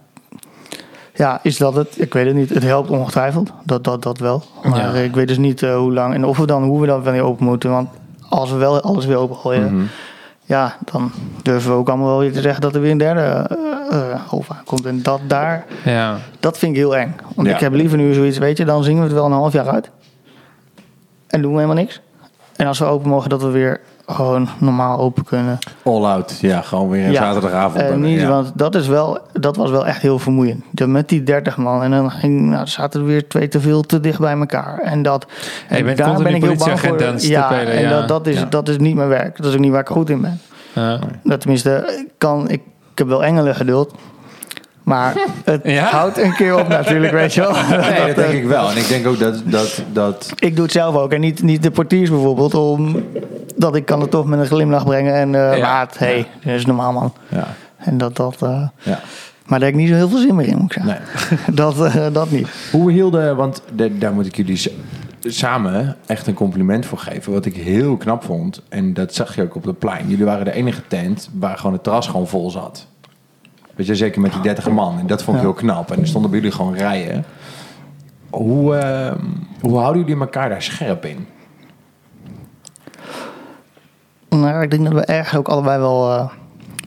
ja, 1.16 1.40
is 1.44 1.58
dat 1.58 1.76
het? 1.76 2.00
Ik 2.02 2.14
weet 2.14 2.26
het 2.26 2.36
niet. 2.36 2.50
Het 2.50 2.64
helpt 2.64 2.90
ongetwijfeld. 2.90 3.52
Dat, 3.64 3.84
dat, 3.84 4.04
dat 4.04 4.18
wel. 4.18 4.44
Maar 4.64 4.96
Ja. 4.96 5.02
ik 5.02 5.16
weet 5.16 5.28
dus 5.28 5.38
niet 5.38 5.64
eh, 5.64 5.76
hoe 5.78 5.94
lang 5.94 6.14
en 6.14 6.26
of 6.26 6.38
we 6.38 6.46
dan, 6.46 6.64
hoe 6.64 6.82
we 6.82 6.88
dan 6.88 7.02
weer 7.04 7.24
open 7.24 7.46
moeten. 7.46 7.70
Want 7.70 7.90
als 8.30 8.52
we 8.52 8.58
wel 8.58 8.82
alles 8.82 9.06
weer 9.06 9.18
open 9.18 9.36
gooien, 9.36 9.76
Mhm. 9.76 9.86
ja, 10.46 10.76
dan 10.92 11.12
durven 11.44 11.72
we 11.72 11.78
ook 11.78 11.90
allemaal 11.90 12.08
wel 12.08 12.20
weer 12.20 12.34
te 12.34 12.42
zeggen 12.42 12.62
dat 12.62 12.76
er 12.76 12.82
weer 12.82 12.92
een 12.92 12.98
derde 12.98 13.50
golf 14.28 14.52
aankomt. 14.52 14.86
En 14.86 15.02
dat 15.04 15.20
daar, 15.28 15.66
ja. 15.86 16.18
dat 16.40 16.58
vind 16.58 16.72
ik 16.72 16.78
heel 16.78 16.96
eng. 16.96 17.16
Want 17.36 17.48
Ja. 17.48 17.54
ik 17.54 17.60
heb 17.60 17.74
liever 17.74 17.98
nu 17.98 18.14
zoiets, 18.14 18.38
weet 18.38 18.58
je, 18.58 18.66
dan 18.66 18.84
zingen 18.84 19.00
we 19.02 19.06
het 19.08 19.16
wel 19.18 19.26
een 19.26 19.32
half 19.32 19.54
jaar 19.54 19.70
uit. 19.70 19.90
En 21.28 21.42
doen 21.42 21.52
we 21.52 21.58
helemaal 21.62 21.82
niks. 21.84 22.02
En 22.56 22.68
als 22.68 22.80
we 22.80 22.86
open 22.86 23.10
mogen, 23.10 23.30
dat 23.30 23.42
we 23.42 23.50
weer 23.50 23.80
gewoon 24.08 24.50
normaal 24.58 25.00
open 25.00 25.24
kunnen. 25.24 25.60
All 25.84 26.04
out, 26.04 26.38
ja, 26.42 26.62
gewoon 26.62 26.90
weer 26.90 27.06
een 27.06 27.12
Ja. 27.12 27.22
zaterdagavond. 27.24 27.82
Eh, 27.82 27.90
En, 27.90 28.02
niet, 28.02 28.20
ja. 28.20 28.28
want 28.28 28.52
dat, 28.56 28.76
is 28.76 28.88
wel, 28.88 29.20
dat 29.34 29.56
was 29.56 29.70
wel 29.72 29.86
echt 29.88 30.02
heel 30.02 30.20
vermoeiend. 30.20 30.64
Dat 30.72 30.88
met 30.88 31.10
die 31.10 31.24
30 31.24 31.58
man. 31.58 31.84
En 31.84 31.92
dan 31.92 32.12
ging, 32.12 32.42
nou, 32.50 32.68
zaten 32.68 33.00
er 33.00 33.06
weer 33.06 33.28
twee 33.28 33.48
te 33.48 33.60
veel 33.60 33.82
te 33.82 34.00
dicht 34.00 34.20
bij 34.20 34.38
elkaar. 34.38 34.80
En 34.80 35.02
dat. 35.02 35.26
En 35.68 35.96
daar 35.96 36.22
ben 36.24 36.36
ik 36.36 36.44
heel 36.44 36.56
bang 36.56 36.80
voor. 36.80 37.02
Ja, 37.18 37.18
spelen, 37.18 37.68
en. 37.74 37.90
Dat, 37.90 38.08
dat, 38.08 38.28
is, 38.28 38.40
Ja. 38.40 38.46
dat 38.46 38.70
is 38.70 38.78
niet 38.78 38.96
mijn 38.96 39.10
werk. 39.10 39.38
Dat 39.38 39.46
is 39.46 39.54
ook 39.54 39.60
niet 39.60 39.72
waar 39.72 39.82
ik 39.82 39.88
goed 39.88 40.10
in 40.10 40.22
ben. 40.22 40.40
Ja. 40.74 41.00
Dat 41.24 41.40
tenminste, 41.40 42.04
ik 42.08 42.14
kan, 42.18 42.50
ik, 42.50 42.62
ik 42.92 42.98
heb 42.98 43.08
wel 43.08 43.24
engelen 43.24 43.56
geduld. 43.56 43.94
Maar 44.84 45.14
het 45.46 45.62
Ja? 45.64 45.84
houdt 45.86 46.18
een 46.18 46.36
keer 46.36 46.60
op 46.60 46.68
natuurlijk, 46.68 47.14
weet 47.14 47.34
je 47.34 47.42
wel. 47.42 47.52
Nee, 47.80 48.06
dat 48.08 48.16
denk 48.16 48.30
eh, 48.30 48.34
ik 48.38 48.46
wel. 48.46 48.70
En 48.70 48.78
ik 48.78 48.88
denk 48.88 49.08
ook 49.08 49.20
dat, 49.20 49.42
dat, 49.46 49.84
dat 49.92 50.34
Ik 50.40 50.56
doe 50.56 50.64
het 50.64 50.74
zelf 50.74 50.96
ook. 50.96 51.12
En 51.12 51.20
niet, 51.22 51.42
niet 51.44 51.64
de 51.64 51.72
portiers 51.72 52.10
bijvoorbeeld. 52.10 52.54
Om, 52.54 53.04
dat 53.56 53.76
ik 53.76 53.86
kan 53.86 54.02
het 54.02 54.12
toch 54.12 54.26
met 54.26 54.40
een 54.40 54.46
glimlach 54.46 54.86
brengen. 54.86 55.14
En 55.14 55.36
eh 55.36 55.58
Ja. 55.58 55.68
maat, 55.68 55.98
hey, 55.98 56.28
dat 56.44 56.54
is 56.54 56.66
normaal 56.66 56.92
man. 56.94 57.14
ja, 57.30 57.48
En 57.78 57.98
dat, 57.98 58.16
dat, 58.16 58.42
eh, 58.42 58.68
ja, 58.84 59.00
maar 59.46 59.60
daar 59.60 59.70
heb 59.70 59.70
ik 59.70 59.76
niet 59.76 59.90
zo 59.90 59.96
heel 59.96 60.10
veel 60.10 60.18
zin 60.20 60.36
meer 60.36 60.48
in, 60.48 60.58
moet 60.58 60.76
ik 60.76 60.84
zeggen. 60.84 61.02
nee. 61.48 61.56
Dat, 61.56 61.86
eh, 61.86 62.06
dat 62.14 62.32
niet. 62.32 62.48
Hoe 62.72 62.92
hielden, 62.92 63.36
want 63.36 63.62
de- 63.76 63.98
daar 63.98 64.14
moet 64.14 64.26
ik 64.26 64.36
jullie 64.36 64.72
samen 65.20 65.96
echt 66.06 66.28
een 66.28 66.34
compliment 66.34 66.86
voor 66.86 66.98
geven. 66.98 67.32
Wat 67.34 67.46
ik 67.46 67.56
heel 67.56 67.98
knap 67.98 68.24
vond, 68.24 68.62
en 68.70 68.94
dat 68.94 69.14
zag 69.14 69.36
je 69.36 69.42
ook 69.42 69.56
op 69.56 69.64
het 69.64 69.80
plein. 69.80 70.08
Jullie 70.10 70.26
waren 70.26 70.46
de 70.46 70.52
enige 70.54 70.82
tent 70.88 71.30
waar 71.40 71.58
gewoon 71.58 71.74
het 71.74 71.84
terras 71.84 72.08
gewoon 72.08 72.28
vol 72.28 72.52
zat. 72.52 72.88
Weet 73.76 73.88
je, 73.88 73.96
zeker 73.96 74.22
met 74.22 74.32
die 74.32 74.42
30 74.42 74.70
man. 74.70 75.00
En 75.00 75.08
dat 75.08 75.24
vond 75.24 75.38
ik 75.38 75.44
heel 75.44 75.54
knap. 75.54 75.92
En 75.92 76.00
er 76.00 76.08
stonden 76.08 76.32
bij 76.32 76.40
jullie 76.40 76.56
gewoon 76.56 76.76
rijen. 76.76 77.26
Hoe, 78.30 78.76
eh, 78.76 79.12
hoe 79.62 79.78
houden 79.78 80.02
jullie 80.06 80.20
elkaar 80.22 80.50
daar 80.50 80.62
scherp 80.62 81.06
in? 81.06 81.28
Nou, 84.42 84.62
ik 84.62 84.72
denk 84.72 84.84
dat 84.84 84.94
we 84.94 85.06
erg 85.06 85.36
ook 85.36 85.48
allebei 85.48 85.80
wel 85.80 86.12
eh, 86.12 86.30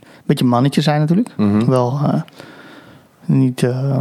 een 0.05 0.23
beetje 0.25 0.45
mannetjes 0.45 0.85
zijn 0.85 1.01
natuurlijk. 1.01 1.31
Mhm. 1.37 1.65
Wel 1.71 1.99
eh, 2.05 2.21
niet, 3.25 3.63
eh, 3.63 3.99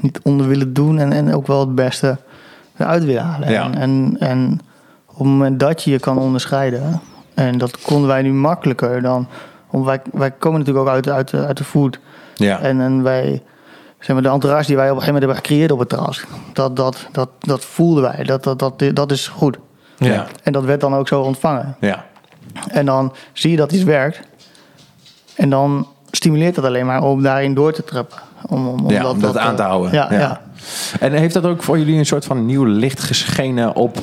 niet 0.00 0.20
onder 0.22 0.46
willen 0.48 0.72
doen 0.72 0.98
en, 0.98 1.12
en 1.12 1.34
ook 1.34 1.46
wel 1.46 1.60
het 1.60 1.74
beste 1.74 2.18
eruit 2.76 3.04
willen 3.04 3.22
halen. 3.22 3.50
Ja. 3.50 3.62
En, 3.64 3.74
en, 3.78 4.16
en 4.18 4.60
op 5.06 5.18
het 5.18 5.26
moment 5.26 5.60
dat 5.60 5.82
je 5.82 5.90
je 5.90 5.98
kan 5.98 6.18
onderscheiden, 6.18 7.00
en 7.34 7.58
dat 7.58 7.80
konden 7.80 8.08
wij 8.08 8.22
nu 8.22 8.32
makkelijker 8.32 9.02
dan... 9.02 9.26
Want 9.70 9.84
wij, 9.86 10.00
wij 10.12 10.30
komen 10.30 10.58
natuurlijk 10.58 10.86
ook 10.86 10.92
uit, 10.94 11.08
uit, 11.08 11.30
de- 11.30 11.46
uit 11.46 11.56
de 11.56 11.64
food. 11.64 11.98
Ja, 12.34 12.58
En, 12.60 12.80
en 12.80 13.02
wij, 13.02 13.42
zeg 13.98 14.14
maar, 14.16 14.22
de 14.24 14.28
entourage 14.30 14.66
die 14.66 14.76
wij 14.76 14.90
op 14.90 14.96
een 14.96 15.02
gegeven 15.02 15.14
moment 15.22 15.32
hebben 15.32 15.36
gecreëerd 15.36 15.70
op 15.72 15.78
het 15.78 15.88
terras, 15.88 16.24
dat, 16.52 16.76
dat, 16.76 17.08
dat, 17.12 17.28
dat 17.38 17.64
voelden 17.64 18.02
wij. 18.02 18.24
Dat, 18.24 18.44
dat, 18.44 18.58
dat, 18.58 18.82
dat 18.92 19.10
is 19.12 19.28
goed. 19.28 19.58
ja, 19.96 20.26
En 20.42 20.52
dat 20.52 20.64
werd 20.64 20.80
dan 20.80 20.94
ook 20.94 21.08
zo 21.08 21.20
ontvangen. 21.20 21.76
ja. 21.80 22.04
En 22.68 22.86
dan 22.86 23.14
zie 23.32 23.50
je 23.50 23.56
dat 23.56 23.72
iets 23.72 23.82
werkt. 23.82 24.20
En 25.34 25.50
dan 25.50 25.88
stimuleert 26.10 26.54
dat 26.54 26.64
alleen 26.64 26.86
maar 26.86 27.02
om 27.02 27.22
daarin 27.22 27.54
door 27.54 27.72
te 27.72 27.84
trappen. 27.84 28.18
Om, 28.46 28.68
om, 28.68 28.90
ja, 28.90 29.10
om 29.10 29.20
dat, 29.20 29.38
aan 29.38 29.56
te 29.56 29.62
eh, 29.62 29.68
houden. 29.68 29.92
Ja, 29.92 30.12
ja. 30.12 30.40
En 31.00 31.12
heeft 31.12 31.34
dat 31.34 31.44
ook 31.44 31.62
voor 31.62 31.78
jullie 31.78 31.98
een 31.98 32.06
soort 32.06 32.24
van 32.24 32.46
nieuw 32.46 32.64
licht 32.64 33.00
geschenen 33.00 33.74
op 33.74 33.98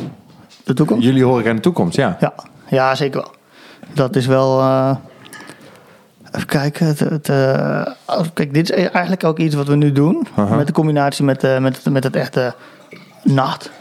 de 0.63 0.73
toekomst. 0.73 1.03
jullie 1.03 1.23
horeca 1.23 1.49
in 1.49 1.55
de 1.55 1.61
toekomst? 1.61 1.95
Ja. 1.95 2.17
Ja, 2.19 2.33
ja 2.67 2.95
zeker 2.95 3.21
wel. 3.21 3.31
Dat 3.93 4.15
is 4.15 4.25
wel... 4.25 4.59
eh, 4.59 4.95
even 6.31 6.47
kijken. 6.47 6.85
Het, 6.87 6.99
het, 6.99 7.29
eh, 7.29 7.91
kijk, 8.33 8.53
dit 8.53 8.71
is 8.71 8.89
eigenlijk 8.89 9.23
ook 9.23 9.39
iets 9.39 9.55
wat 9.55 9.67
we 9.67 9.75
nu 9.75 9.91
doen. 9.91 10.27
Met 10.49 10.67
de 10.67 10.73
combinatie 10.73 11.25
met, 11.25 11.59
met, 11.59 11.89
met 11.89 12.03
het 12.03 12.15
echte 12.15 12.53
nacht 13.23 13.71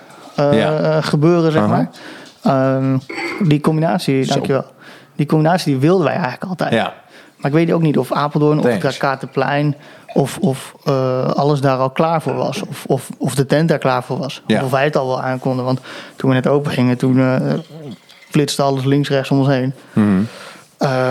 gebeuren, 1.01 1.53
zeg 1.53 1.67
maar. 1.67 1.91
Ehm, 2.43 2.99
die 3.41 3.61
combinatie, 3.61 4.25
Zo. 4.25 4.33
dankjewel. 4.33 4.65
Die 5.17 5.27
combinatie 5.27 5.73
die 5.73 5.81
wilden 5.81 6.05
wij 6.05 6.15
eigenlijk 6.15 6.45
altijd. 6.45 6.73
Ja. 6.73 6.95
Maar 7.37 7.51
ik 7.51 7.57
weet 7.57 7.73
ook 7.73 7.83
niet 7.83 7.99
of 7.99 8.13
Apeldoorn 8.13 8.61
Thanks. 8.61 8.85
of 8.85 8.97
Katerplein 8.97 9.77
of, 10.15 10.39
of 10.39 10.75
eh, 10.85 11.25
alles 11.31 11.61
daar 11.61 11.79
al 11.79 11.91
klaar 11.91 12.23
voor 12.23 12.35
was. 12.35 12.63
Of, 12.63 12.85
of, 12.87 13.09
of 13.17 13.35
de 13.35 13.47
tent 13.47 13.69
daar 13.69 13.79
klaar 13.79 14.05
voor 14.05 14.19
was. 14.19 14.43
Ja. 14.47 14.65
Of 14.65 14.71
wij 14.71 14.85
het 14.85 14.97
al 14.97 15.07
wel 15.07 15.23
aankonden. 15.23 15.65
Want 15.65 15.81
toen 16.17 16.29
we 16.29 16.35
net 16.35 16.47
open 16.47 16.71
gingen, 16.71 16.97
toen 16.97 17.19
eh, 17.19 17.37
flitste 18.31 18.63
alles 18.63 18.85
links, 18.85 19.09
rechts 19.09 19.31
om 19.31 19.39
ons 19.39 19.49
heen. 19.49 19.73
Mhm. 19.93 20.23
Eh, 20.79 21.11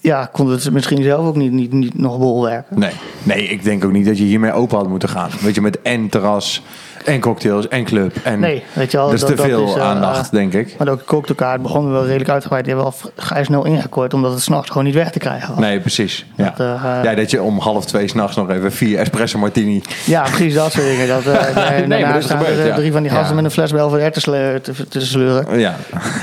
ja, 0.00 0.28
konden 0.32 0.56
we 0.56 0.62
het 0.62 0.72
misschien 0.72 1.02
zelf 1.02 1.26
ook 1.26 1.36
niet, 1.36 1.52
niet, 1.52 1.72
niet 1.72 1.98
nog 1.98 2.18
bolwerken. 2.18 2.78
Nee. 2.78 2.92
nee, 3.22 3.48
ik 3.48 3.62
denk 3.62 3.84
ook 3.84 3.92
niet 3.92 4.06
dat 4.06 4.18
je 4.18 4.24
hiermee 4.24 4.52
open 4.52 4.76
had 4.76 4.88
moeten 4.88 5.08
gaan. 5.08 5.30
Weet 5.40 5.54
je, 5.54 5.60
met 5.60 5.82
en 5.82 6.08
terras, 6.08 6.62
en 7.04 7.20
cocktails, 7.20 7.68
en 7.68 7.84
club. 7.84 8.16
En 8.22 8.40
Nee, 8.40 8.62
weet 8.72 8.90
je 8.90 8.96
wel. 8.96 9.06
dat 9.06 9.14
is 9.14 9.24
te 9.24 9.36
veel 9.36 9.66
is, 9.66 9.74
eh, 9.74 9.82
aandacht, 9.82 10.30
denk 10.30 10.52
ik. 10.52 10.74
Maar 10.78 10.88
ook 10.88 10.98
de 10.98 11.04
kooktokaart 11.04 11.62
begonnen 11.62 11.90
we 11.90 11.96
wel 11.96 12.06
redelijk 12.06 12.30
uitgebreid. 12.30 12.64
Die 12.64 12.74
hebben 12.74 12.92
we 12.92 12.98
al 13.04 13.10
vrij 13.16 13.44
snel 13.44 13.64
ingekort, 13.66 14.14
omdat 14.14 14.32
het 14.32 14.42
s'nachts 14.42 14.68
gewoon 14.68 14.84
niet 14.84 14.94
weg 14.94 15.10
te 15.10 15.18
krijgen 15.18 15.48
was. 15.48 15.58
Nee, 15.58 15.80
precies. 15.80 16.26
Ja. 16.36 16.54
Dat, 16.56 16.60
eh, 16.82 16.98
ja, 17.02 17.14
dat 17.14 17.30
je 17.30 17.42
om 17.42 17.58
half 17.58 17.84
twee 17.86 18.08
s'nachts 18.08 18.36
nog 18.36 18.50
even 18.50 18.72
vier 18.72 18.98
espresso 18.98 19.38
martini. 19.38 19.82
Ja, 20.06 20.22
precies 20.22 20.54
dat 20.54 20.72
soort 20.72 20.86
dingen. 20.86 21.08
Dat, 21.08 21.26
eh, 21.26 21.70
en 21.80 21.88
maar 21.88 22.12
dat 22.12 22.22
is 22.22 22.30
gebeurd, 22.30 22.58
er 22.58 22.66
ja. 22.66 22.74
drie 22.74 22.92
van 22.92 23.02
die 23.02 23.10
gasten 23.10 23.28
Ja. 23.28 23.34
met 23.34 23.44
een 23.44 23.50
fles 23.50 23.72
Belvedere 23.72 24.10
te, 24.10 24.20
sleur- 24.20 24.60
te, 24.60 24.88
te 24.88 25.00
sleuren. 25.00 25.58
Ja, 25.58 25.74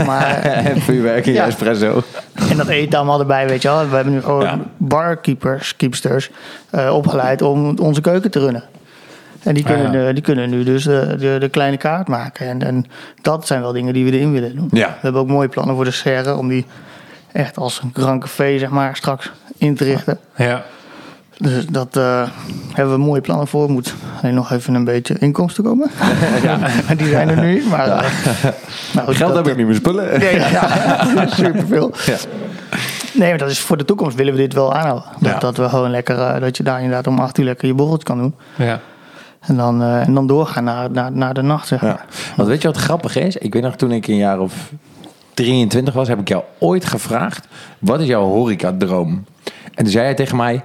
Maar, 0.05 0.41
en 0.65 0.81
vuurwerk 0.81 1.25
in 1.25 1.33
je 1.33 1.39
espresso. 1.41 2.01
en 2.49 2.57
dat 2.57 2.67
eten 2.67 2.97
allemaal 2.97 3.19
erbij, 3.19 3.47
weet 3.47 3.61
je 3.61 3.67
wel. 3.67 3.89
We 3.89 3.95
hebben 3.95 4.13
nu 4.13 4.21
gewoon 4.21 4.63
barkeepers, 4.77 5.75
keepsters, 5.75 6.29
eh, 6.69 6.95
opgeleid 6.95 7.41
om 7.41 7.77
onze 7.79 8.01
keuken 8.01 8.31
te 8.31 8.39
runnen. 8.39 8.63
En 9.43 9.53
die 9.53 9.63
kunnen, 9.63 9.87
Ah, 9.87 9.93
ja. 9.93 10.07
eh, 10.07 10.13
die 10.13 10.23
kunnen 10.23 10.49
nu 10.49 10.63
dus 10.63 10.83
de, 10.83 11.15
de, 11.19 11.37
de 11.39 11.49
kleine 11.49 11.77
kaart 11.77 12.07
maken. 12.07 12.47
En, 12.47 12.61
en 12.61 12.85
dat 13.21 13.47
zijn 13.47 13.61
wel 13.61 13.71
dingen 13.71 13.93
die 13.93 14.05
we 14.05 14.11
erin 14.11 14.31
willen 14.31 14.55
doen. 14.55 14.69
Ja. 14.71 14.87
We 14.87 14.97
hebben 15.01 15.21
ook 15.21 15.27
mooie 15.27 15.47
plannen 15.47 15.75
voor 15.75 15.83
de 15.85 15.91
serre 15.91 16.35
om 16.35 16.47
die 16.47 16.65
echt 17.31 17.57
als 17.57 17.81
een 17.83 17.91
grand 17.93 18.21
café, 18.21 18.57
zeg 18.57 18.69
maar, 18.69 18.95
straks 18.95 19.31
in 19.57 19.75
te 19.75 19.83
richten. 19.83 20.19
Ja. 20.35 20.63
Dus 21.37 21.65
dat 21.67 21.97
uh, 21.97 22.27
hebben 22.73 22.93
we 22.95 23.01
mooie 23.01 23.21
plannen 23.21 23.47
voor. 23.47 23.69
Moet 23.71 23.93
alleen 24.21 24.33
nog 24.33 24.51
even 24.51 24.73
een 24.73 24.83
beetje 24.83 25.15
inkomsten 25.19 25.63
komen. 25.63 25.91
ja. 26.43 26.57
Die 26.97 27.07
zijn 27.07 27.29
er 27.29 27.37
nu. 27.41 27.63
Maar, 27.69 27.87
uh, 27.87 28.09
nou, 28.93 29.13
Geld 29.15 29.35
heb 29.35 29.47
ik 29.47 29.57
niet 29.57 29.65
meer 29.65 29.75
spullen. 29.75 30.09
Nee, 30.19 30.39
ja, 30.39 31.27
superveel. 31.27 31.91
Ja. 32.05 32.15
Nee, 33.13 33.29
maar 33.29 33.37
dat 33.37 33.49
is 33.49 33.59
voor 33.59 33.77
de 33.77 33.85
toekomst 33.85 34.17
willen 34.17 34.33
we 34.33 34.39
dit 34.39 34.53
wel 34.53 34.73
aanhouden. 34.73 35.03
Dat, 35.19 35.31
ja. 35.31 35.39
dat 35.39 35.57
we 35.57 35.69
gewoon 35.69 35.91
lekker, 35.91 36.17
uh, 36.17 36.39
dat 36.39 36.57
je 36.57 36.63
daar 36.63 36.77
inderdaad 36.81 37.07
om 37.07 37.19
acht 37.19 37.37
uur 37.37 37.45
lekker 37.45 37.67
je 37.67 37.73
borreltje 37.73 38.03
kan 38.05 38.17
doen. 38.17 38.35
Ja. 38.55 38.79
En 39.41 39.57
dan, 39.57 39.81
uh, 39.81 40.07
en 40.07 40.13
dan 40.13 40.27
doorgaan 40.27 40.63
naar, 40.63 40.91
naar, 40.91 41.11
naar 41.11 41.33
de 41.33 41.41
nacht, 41.41 41.67
zeg 41.67 41.81
maar. 41.81 41.89
Ja. 42.09 42.35
Want 42.35 42.49
weet 42.49 42.61
je 42.61 42.67
wat 42.67 42.77
grappig 42.77 43.15
is? 43.15 43.37
Ik 43.37 43.53
weet 43.53 43.63
nog 43.63 43.75
toen 43.75 43.91
ik 43.91 44.07
een 44.07 44.15
jaar 44.15 44.39
of 44.39 44.71
23 45.33 45.93
was, 45.93 46.07
heb 46.07 46.19
ik 46.19 46.27
jou 46.27 46.43
ooit 46.59 46.85
gevraagd: 46.85 47.47
wat 47.79 47.99
is 47.99 48.07
jouw 48.07 48.23
horeca-droom? 48.23 49.25
En 49.73 49.83
toen 49.83 49.93
zei 49.93 50.05
hij 50.05 50.13
tegen 50.13 50.37
mij: 50.37 50.63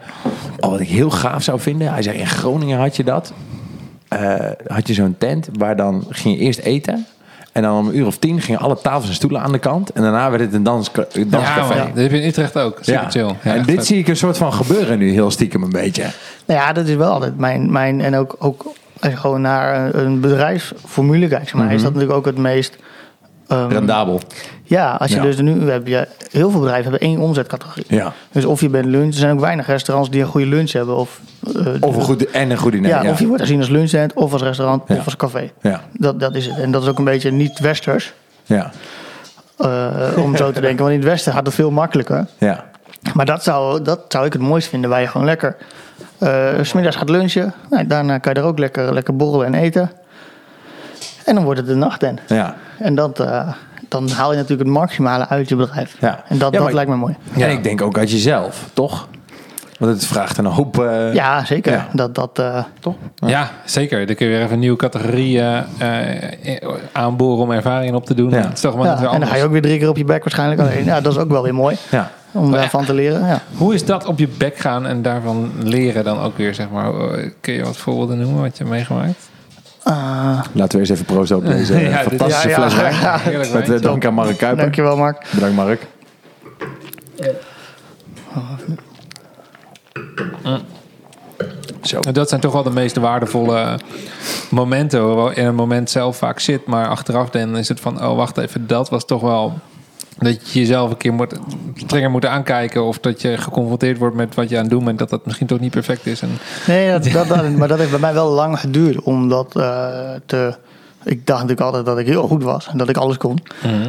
oh, 0.61 0.71
wat 0.71 0.81
ik 0.81 0.89
heel 0.89 1.11
gaaf 1.11 1.43
zou 1.43 1.61
vinden. 1.61 1.93
Hij 1.93 2.03
zei: 2.03 2.19
in 2.19 2.27
Groningen 2.27 2.79
had 2.79 2.97
je 2.97 3.05
dat. 3.05 3.33
Uh, 4.13 4.35
had 4.67 4.89
je 4.89 4.95
zo'n 4.95 5.15
tent 5.19 5.49
waar 5.53 5.77
dan 5.77 6.05
ging 6.11 6.37
je 6.37 6.41
eerst 6.41 6.59
eten. 6.59 7.07
En 7.53 7.63
dan 7.63 7.79
om 7.79 7.89
een 7.89 7.97
uur 7.97 8.07
of 8.07 8.19
tien 8.19 8.41
gingen 8.41 8.61
alle 8.61 8.79
tafels 8.81 9.09
en 9.09 9.15
stoelen 9.15 9.41
aan 9.41 9.53
de 9.53 9.59
kant. 9.59 9.91
En 9.91 10.03
daarna 10.03 10.31
werd 10.31 10.43
het 10.43 10.53
een 10.53 10.63
dans, 10.63 10.91
danscafé. 11.27 11.75
Ja, 11.75 11.85
dat 11.85 11.97
heb 11.97 12.11
je 12.11 12.21
in 12.21 12.29
Utrecht 12.29 12.59
ook. 12.59 12.79
Super 12.81 13.03
ja. 13.03 13.11
chill. 13.11 13.35
Ja, 13.43 13.55
en 13.55 13.63
dit 13.63 13.75
vet. 13.75 13.87
zie 13.87 13.99
ik 13.99 14.09
een 14.09 14.17
soort 14.17 14.37
van 14.37 14.53
gebeuren 14.53 14.99
nu 14.99 15.11
heel 15.11 15.31
stiekem 15.31 15.63
een 15.63 15.71
beetje. 15.71 16.05
Nou 16.47 16.61
ja, 16.61 16.73
dat 16.73 16.87
is 16.87 16.95
wel 16.95 17.13
altijd 17.13 17.39
mijn... 17.39 17.73
mijn 17.73 18.01
en 18.01 18.17
ook, 18.17 18.37
ook 18.39 18.65
als 19.01 19.13
je 19.13 19.17
gewoon 19.19 19.41
naar 19.41 19.95
een 19.95 20.21
bedrijfsformule 20.21 21.29
kijkt, 21.29 21.53
maar 21.53 21.63
mm 21.63 21.69
-hmm. 21.69 21.77
is 21.77 21.83
dat 21.83 21.93
natuurlijk 21.93 22.19
ook 22.19 22.27
het 22.27 22.39
meest... 22.39 22.77
Um, 23.53 23.69
Rendabel. 23.69 24.21
Ja, 24.63 24.91
als 24.91 25.11
je 25.11 25.17
ja. 25.17 25.23
dus 25.23 25.41
nu 25.41 25.71
heb 25.71 25.87
je 25.87 26.09
heel 26.31 26.51
veel 26.51 26.61
bedrijven 26.61 26.91
hebben 26.91 27.09
één 27.09 27.19
omzetcategorie. 27.19 27.85
Ja. 27.89 28.13
Dus 28.33 28.45
of 28.45 28.61
je 28.61 28.69
bent 28.69 28.85
lunch, 28.85 29.13
er 29.13 29.19
zijn 29.19 29.33
ook 29.33 29.41
weinig 29.41 29.67
restaurants 29.67 30.11
die 30.11 30.21
een 30.21 30.27
goede 30.27 30.47
lunch 30.47 30.73
hebben 30.73 30.97
of 30.97 31.21
uh, 31.57 31.67
of 31.81 31.97
een 31.97 32.03
goede 32.03 32.29
en 32.29 32.51
een 32.51 32.57
goede. 32.57 32.81
Ja, 32.81 33.03
ja, 33.03 33.11
of 33.11 33.19
je 33.19 33.27
wordt 33.27 33.43
gezien 33.43 33.59
als 33.59 33.69
lunchtent 33.69 34.13
of 34.13 34.33
als 34.33 34.43
restaurant 34.43 34.83
ja. 34.87 34.97
of 34.97 35.05
als 35.05 35.17
café. 35.17 35.51
Ja. 35.61 35.81
Dat, 35.93 36.21
dat 36.21 36.35
is 36.35 36.47
het. 36.47 36.59
En 36.59 36.71
dat 36.71 36.83
is 36.83 36.89
ook 36.89 36.99
een 36.99 37.05
beetje 37.05 37.31
niet 37.31 37.59
westers. 37.59 38.13
Ja. 38.45 38.71
Uh, 39.59 40.25
om 40.25 40.37
zo 40.37 40.53
te 40.53 40.61
denken, 40.67 40.79
want 40.79 40.91
in 40.91 41.01
het 41.01 41.09
westen 41.09 41.33
gaat 41.33 41.47
het 41.47 41.55
veel 41.55 41.71
makkelijker. 41.71 42.27
Ja. 42.39 42.65
Maar 43.15 43.27
dat 43.27 43.43
zou, 43.43 43.83
dat 43.83 44.01
zou 44.09 44.27
ik 44.27 44.33
het 44.33 44.43
mooist 44.43 44.69
vinden, 44.69 44.91
waar 44.91 45.01
je 45.01 45.07
gewoon 45.07 45.27
lekker 45.27 45.57
smiddags 46.63 46.97
gaat 46.97 47.09
lunchen. 47.11 47.53
Nou, 47.71 47.87
daarna 47.87 48.19
kan 48.19 48.35
je 48.35 48.41
er 48.41 48.47
ook 48.47 48.59
lekker, 48.59 48.93
lekker 48.95 49.17
borrelen 49.17 49.47
en 49.47 49.55
eten. 49.55 49.91
En 51.25 51.35
dan 51.35 51.45
wordt 51.45 51.59
het 51.61 51.69
de 51.69 51.75
nachttent. 51.75 52.21
Ja. 52.27 52.55
En 52.79 52.95
dat, 52.95 53.21
uh, 53.21 53.49
dan 53.89 54.09
haal 54.11 54.31
je 54.31 54.37
natuurlijk 54.37 54.69
het 54.69 54.79
maximale 54.79 55.29
uit 55.29 55.49
je 55.49 55.57
bedrijf. 55.57 55.97
Ja. 56.01 56.23
En 56.29 56.39
dat, 56.39 56.53
Ja, 56.53 56.59
dat 56.59 56.73
lijkt 56.73 56.91
me 56.91 56.97
mooi. 56.97 57.17
En 57.39 57.51
ik 57.51 57.63
denk 57.63 57.83
ook 57.83 57.99
uit 57.99 58.11
jezelf, 58.11 58.69
toch? 58.73 59.09
Want 59.79 59.93
het 59.93 60.07
vraagt 60.07 60.39
een 60.39 60.45
hoop. 60.45 60.79
eh, 60.79 61.15
Ja, 61.15 61.45
zeker. 61.45 61.73
Ja. 61.73 61.87
Dat, 61.93 62.15
dat, 62.15 62.39
uh, 62.39 62.65
toch? 62.81 62.95
Ja, 63.15 63.51
zeker. 63.65 64.07
Dan 64.07 64.15
kun 64.15 64.27
je 64.27 64.33
weer 64.33 64.43
even 64.43 64.53
een 64.53 64.59
nieuwe 64.59 64.77
categorie 64.77 65.39
uh, 65.39 65.59
uh, 65.83 66.59
aanboren 66.93 67.43
om 67.43 67.51
ervaringen 67.51 67.95
op 67.95 68.07
te 68.07 68.15
doen. 68.15 68.31
Ja. 68.31 68.51
Is 68.53 68.61
toch 68.61 68.85
ja. 68.85 68.99
weer 69.01 69.11
En 69.11 69.21
dan 69.21 69.29
ga 69.29 69.37
je 69.37 69.45
ook 69.45 69.51
weer 69.51 69.63
drie 69.63 69.79
keer 69.79 69.89
op 69.89 69.97
je 69.97 70.05
bek 70.05 70.23
waarschijnlijk 70.23 70.61
alleen. 70.61 70.85
Ja, 70.85 71.01
dat 71.01 71.13
is 71.13 71.19
ook 71.19 71.31
wel 71.31 71.43
weer 71.43 71.55
mooi 71.55 71.77
Ja. 71.91 72.11
Om 72.33 72.53
daarvan 72.53 72.85
te 72.85 72.95
leren. 72.95 73.27
Ja. 73.27 73.43
Hoe 73.57 73.75
is 73.75 73.85
dat 73.85 74.05
op 74.07 74.19
je 74.19 74.29
bek 74.29 74.57
gaan 74.59 74.87
en 74.87 75.03
daarvan 75.03 75.53
leren 75.63 76.05
dan 76.05 76.19
ook 76.21 76.37
weer, 76.37 76.55
zeg 76.55 76.71
maar? 76.71 76.93
Uh, 76.95 77.31
Kun 77.41 77.55
je 77.55 77.65
wat 77.65 77.77
voorbeelden 77.77 78.19
noemen 78.19 78.41
wat 78.43 78.57
je 78.57 78.65
hebt 78.65 78.75
meegemaakt? 78.77 79.29
Uh, 79.89 80.41
Laten 80.53 80.73
we 80.73 80.79
eens 80.79 80.89
even 80.89 81.05
proost 81.05 81.33
op 81.33 81.47
deze 81.47 81.79
Ja, 81.91 82.03
fantastische 82.03 82.49
ja, 82.49 82.61
ja. 82.61 82.71
fles. 82.71 83.23
Heerlijk 83.23 83.53
Met 83.53 83.71
eh, 83.71 83.81
dank 83.81 84.05
aan 84.07 84.15
Mark 84.15 84.37
Kuiper. 84.37 84.63
dankjewel, 84.63 84.97
Mark. 84.97 85.27
Bedankt 85.35 85.57
Mark. 85.57 85.87
Zo. 91.83 92.01
Nou, 92.01 92.13
Dat 92.13 92.29
zijn 92.29 92.41
toch 92.41 92.53
wel 92.53 92.63
de 92.63 92.71
meest 92.71 92.97
waardevolle 92.97 93.79
momenten 94.51 95.15
waar 95.15 95.31
je 95.31 95.37
in 95.41 95.47
een 95.47 95.55
moment 95.55 95.91
zelf 95.91 96.17
vaak 96.17 96.41
zit. 96.41 96.67
Maar 96.67 96.89
achteraf 96.89 97.31
dan 97.31 97.57
is 97.57 97.69
het 97.69 97.81
van, 97.81 98.05
oh 98.05 98.17
wacht 98.17 98.39
even, 98.39 98.67
dat 98.67 98.89
was 98.89 99.05
toch 99.05 99.21
wel... 99.21 99.59
Dat 100.19 100.53
je 100.53 100.59
jezelf 100.61 100.91
een 100.91 100.97
keer 100.97 101.13
moet, 101.13 101.35
strenger 101.75 102.11
moet 102.11 102.27
aankijken. 102.27 102.85
Of 102.85 102.99
dat 102.99 103.21
je 103.23 103.39
geconfronteerd 103.39 103.99
wordt 103.99 104.17
met 104.17 104.35
wat 104.35 104.49
je 104.49 104.57
aan 104.57 104.63
het 104.63 104.71
doen 104.71 104.85
bent. 104.85 104.99
Dat 104.99 105.11
dat 105.11 105.27
misschien 105.27 105.47
toch 105.47 105.61
niet 105.61 105.71
perfect 105.71 106.07
is. 106.07 106.21
En, 106.23 106.39
Nee, 106.67 106.91
dat, 106.91 107.05
dat, 107.05 107.29
dat- 107.29 107.51
maar 107.51 107.69
dat 107.69 107.79
heeft 107.79 107.91
bij 107.91 107.99
mij 108.01 108.15
wel 108.15 108.31
lang 108.31 108.61
geduurd 108.61 109.01
om 109.01 109.29
dat 109.29 109.57
eh, 109.57 109.89
te... 110.27 110.55
Ik 111.05 111.27
dacht 111.27 111.41
natuurlijk 111.41 111.67
altijd 111.67 111.87
dat 111.87 111.99
ik 111.99 112.07
heel 112.07 112.27
goed 112.27 112.43
was 112.43 112.69
en 112.69 112.79
dat 112.79 112.89
ik 112.89 112.97
alles 112.97 113.17
kon. 113.17 113.39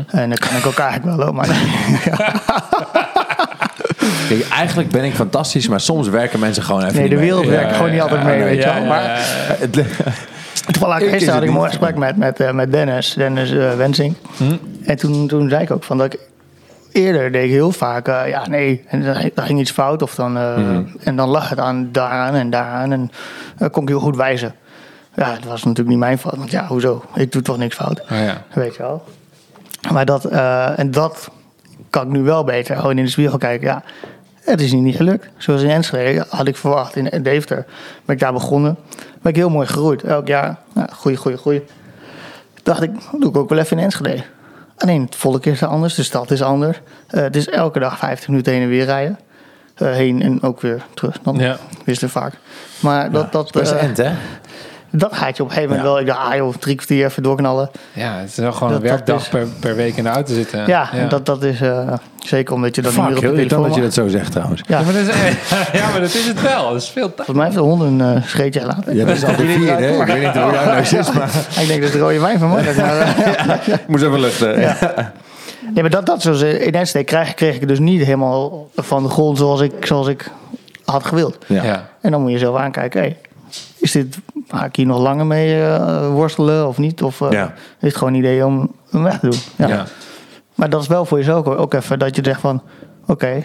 En 0.08 0.30
dat 0.30 0.40
kan 0.40 0.58
ik 0.58 0.66
ook 0.66 0.78
eigenlijk 0.78 1.18
wel, 1.18 1.26
hoor, 1.26 1.36
maar 1.36 1.48
Kijk, 4.28 4.48
eigenlijk 4.50 4.90
ben 4.90 5.04
ik 5.04 5.14
fantastisch, 5.14 5.68
maar 5.68 5.80
soms 5.80 6.08
werken 6.10 6.40
mensen 6.40 6.64
gewoon 6.64 6.84
even 6.84 6.96
nee, 7.00 7.10
de 7.10 7.18
wereld 7.18 7.44
Ja, 7.44 7.50
werkt 7.50 7.76
gewoon 7.76 7.92
niet 7.92 8.02
altijd 8.02 8.24
mee, 8.24 8.44
weet 8.44 8.56
je 8.56 8.62
ja, 8.70 8.74
wel. 8.74 8.86
Maar 8.86 9.20
toevallig 10.74 11.00
Ik 11.00 11.10
gisteren 11.10 11.34
had 11.34 11.44
ik 11.44 11.50
een 11.50 11.56
mooi 11.56 11.70
gesprek 11.70 11.96
met, 11.96 12.18
met, 12.18 12.40
eh, 12.40 12.52
met 12.52 12.72
Dennis, 12.72 13.14
Dennis 13.14 13.52
eh, 13.52 13.76
Wensing. 13.76 14.16
En 14.86 14.98
toen, 14.98 15.28
toen 15.28 15.50
zei 15.50 15.64
ik 15.64 15.72
ook 15.72 15.84
van 15.84 15.98
dat 15.98 16.14
ik 16.14 16.20
eerder 16.92 17.32
deed 17.32 17.44
ik 17.44 17.50
heel 17.50 17.72
vaak, 17.72 18.08
eh, 18.08 18.28
ja 18.28 18.48
nee, 18.48 18.84
en 18.88 19.04
dan, 19.34 19.46
ging 19.46 19.60
iets 19.60 19.72
fout 19.72 20.02
of 20.02 20.16
dan, 20.16 20.38
eh, 20.38 20.78
en 21.04 21.16
dan 21.16 21.30
lag 21.30 21.50
het 21.50 21.60
aan 21.60 21.90
daaraan 21.92 22.34
en 22.34 22.50
daaraan 22.50 22.92
en 22.92 23.12
kon 23.72 23.84
ik 23.84 23.90
heel 23.90 24.00
goed 24.00 24.16
wijzen. 24.16 24.56
Ja, 25.16 25.32
het 25.32 25.46
was 25.46 25.64
natuurlijk 25.64 25.90
niet 25.90 26.00
mijn 26.00 26.18
fout, 26.18 26.36
want 26.36 26.52
ja, 26.52 26.68
hoezo? 26.68 27.04
Ik 27.16 27.32
doe 27.32 27.42
toch 27.42 27.58
niks 27.58 27.76
fout, 27.76 28.02
oh 28.02 28.08
ja. 28.18 28.44
weet 28.54 28.76
je 28.76 28.82
wel. 28.82 29.04
Maar 29.92 30.06
dat, 30.06 30.26
en 30.76 30.92
dat 30.92 31.30
kan 31.90 32.04
ik 32.04 32.10
nu 32.10 32.22
wel 32.22 32.44
beter, 32.44 32.76
gewoon 32.76 32.98
in 32.98 33.04
de 33.04 33.10
spiegel 33.10 33.38
kijken, 33.38 33.68
ja. 33.68 33.84
Het 34.50 34.62
is 34.62 34.72
niet 34.72 34.96
gelukt. 34.96 35.28
Zoals 35.38 35.62
in 35.62 35.70
Enschede 35.70 36.26
had 36.30 36.48
ik 36.48 36.56
verwacht. 36.58 36.96
In 36.96 37.24
Deventer 37.24 37.66
ben 38.06 38.16
ik 38.16 38.22
daar 38.22 38.34
begonnen. 38.34 38.78
Ben 39.22 39.32
ik 39.32 39.38
heel 39.38 39.50
mooi 39.50 39.68
gegroeid. 39.68 40.04
Elk 40.04 40.28
jaar, 40.28 40.58
nou, 40.74 40.88
groei, 40.92 41.16
groei, 41.16 41.38
groei. 41.38 41.66
Dacht 42.64 42.82
ik, 42.82 42.92
doe 43.20 43.30
ik 43.30 43.38
ook 43.38 43.50
wel 43.50 43.58
even 43.60 43.78
in 43.78 43.84
Enschede. 43.84 44.24
Alleen 44.78 45.02
het 45.02 45.16
volk 45.16 45.46
is 45.46 45.64
anders, 45.64 45.96
de 45.96 46.04
stad 46.04 46.32
is 46.32 46.42
anders. 46.42 46.80
Eh, 47.08 47.22
het 47.22 47.36
is 47.36 47.50
elke 47.50 47.80
dag 47.80 47.98
50 47.98 48.28
minuten 48.28 48.54
heen 48.54 48.62
en 48.62 48.68
weer 48.70 48.86
rijden. 48.86 49.20
Eh, 49.76 49.92
heen 49.92 50.22
en 50.22 50.42
ook 50.42 50.62
weer 50.62 50.86
terug. 50.94 51.20
Dan 51.22 51.36
Ja. 51.38 51.58
is 51.86 52.02
het 52.02 52.12
vaak. 52.12 52.34
Maar 52.80 53.12
dat, 53.12 53.32
dat, 53.32 53.52
Best 53.52 53.72
eh, 53.72 53.84
end, 53.84 53.98
hè? 53.98 54.12
Dat 54.98 55.16
gaat 55.16 55.38
je 55.38 55.44
op 55.44 55.50
een 55.50 55.56
gegeven 55.56 55.76
moment 55.76 55.82
wel. 55.94 56.00
Ik 56.00 56.06
dacht, 56.08 56.20
ah 56.20 56.36
joh, 56.36 56.54
drie 56.60 56.76
kwartier 56.76 57.06
even 57.06 57.24
doorknallen. 57.24 57.70
ja, 57.94 58.18
het 58.18 58.30
is 58.30 58.36
wel 58.36 58.52
gewoon 58.52 58.72
Dat- 58.74 58.82
een 58.82 58.88
werkdag 58.88 59.22
is- 59.22 59.28
per, 59.28 59.48
per 59.60 59.76
week 59.76 59.96
in 59.98 60.04
de 60.04 60.10
auto 60.10 60.34
zitten. 60.34 60.68
Ja, 60.68 60.90
Dat, 61.10 61.26
dat 61.26 61.44
is 61.44 61.62
eh, 61.62 61.94
zeker 62.20 62.54
omdat 62.54 62.76
je 62.76 62.82
dan 62.82 62.92
Fuck, 62.92 63.04
meer 63.04 63.16
op 63.16 63.22
de 63.22 63.30
telefoon 63.34 63.64
dat 63.64 63.76
je 63.76 63.82
dat 63.82 63.94
zo 63.94 64.08
zegt 64.08 64.32
trouwens. 64.32 64.62
Ja, 64.68 64.78
Ja, 64.80 64.84
maar 64.86 64.94
dat 64.94 65.02
is, 65.02 65.08
ja, 65.80 65.90
maar 65.92 66.00
dat 66.02 66.14
is 66.14 66.28
het 66.28 66.42
wel. 66.42 66.70
Dat 66.72 66.82
is 66.82 66.90
veel 66.90 67.14
tijd. 67.14 67.16
volgens 67.16 67.36
mij 67.38 67.46
heeft 67.46 67.58
de 67.58 67.64
hond 67.64 67.82
een 67.82 68.02
eh, 68.02 68.24
scheetje 68.24 68.60
gelaten. 68.60 68.96
Ja, 68.96 69.06
dat 69.06 69.16
is 69.16 69.24
al 69.26 69.36
de 69.36 69.46
vierde, 69.46 69.84
hè? 69.84 70.02
Ik 70.02 70.06
weet 70.08 70.22
niet 70.22 70.32
hoe 70.44 70.52
jou 70.52 70.66
nou 70.66 70.80
is, 70.82 70.92
maar 71.14 71.30
Ik 71.60 71.68
denk 71.68 71.82
dat 71.82 71.92
het 71.92 72.02
rode 72.02 72.20
wijn 72.20 72.40
van. 72.40 72.50
Maar, 72.50 72.68
eh, 72.68 73.68
ik 73.74 73.88
moest 73.88 74.04
even 74.04 74.20
luchten. 74.20 74.60
Ja. 74.60 74.78
Nee, 75.74 75.82
maar 75.82 75.90
dat, 75.92 76.06
dat 76.06 76.22
zoals 76.22 76.42
in 76.42 76.74
Enschede 76.74 77.06
kreeg, 77.06 77.34
kreeg 77.34 77.56
ik 77.56 77.68
dus 77.68 77.80
niet 77.80 78.04
helemaal 78.04 78.68
van 78.76 79.04
de 79.04 79.10
grond 79.10 79.38
zoals 79.38 79.62
ik, 79.62 79.86
zoals 79.86 80.08
ik 80.08 80.30
had 80.86 81.06
gewild. 81.06 81.38
Ja. 81.48 81.64
Ja. 81.64 81.88
En 82.02 82.12
dan 82.12 82.22
moet 82.22 82.32
je 82.32 82.38
zelf 82.38 82.58
aankijken, 82.58 83.00
hey, 83.02 83.18
is 83.88 84.04
dit, 84.04 84.18
ga 84.48 84.66
ik 84.66 84.76
hier 84.76 84.86
nog 84.86 85.00
langer 85.00 85.26
mee 85.26 85.62
eh, 85.64 86.10
worstelen 86.12 86.68
of 86.68 86.78
niet? 86.78 87.04
Of 87.04 87.22
eh, 87.22 87.32
Ja. 87.32 87.54
is 87.54 87.88
het 87.88 87.96
gewoon 87.98 88.14
een 88.14 88.20
idee 88.20 88.46
om 88.46 88.72
hem 88.90 89.04
weg 89.04 89.20
te 89.20 89.30
doen? 89.30 89.40
Ja. 89.56 89.68
Ja. 89.68 89.86
Maar 90.56 90.70
dat 90.70 90.82
is 90.82 90.88
wel 90.88 91.06
voor 91.06 91.18
jezelf 91.18 91.46
ook 91.46 91.74
even 91.74 92.00
dat 92.00 92.16
je 92.16 92.22
zegt 92.24 92.40
van, 92.42 92.62
oké, 93.06 93.44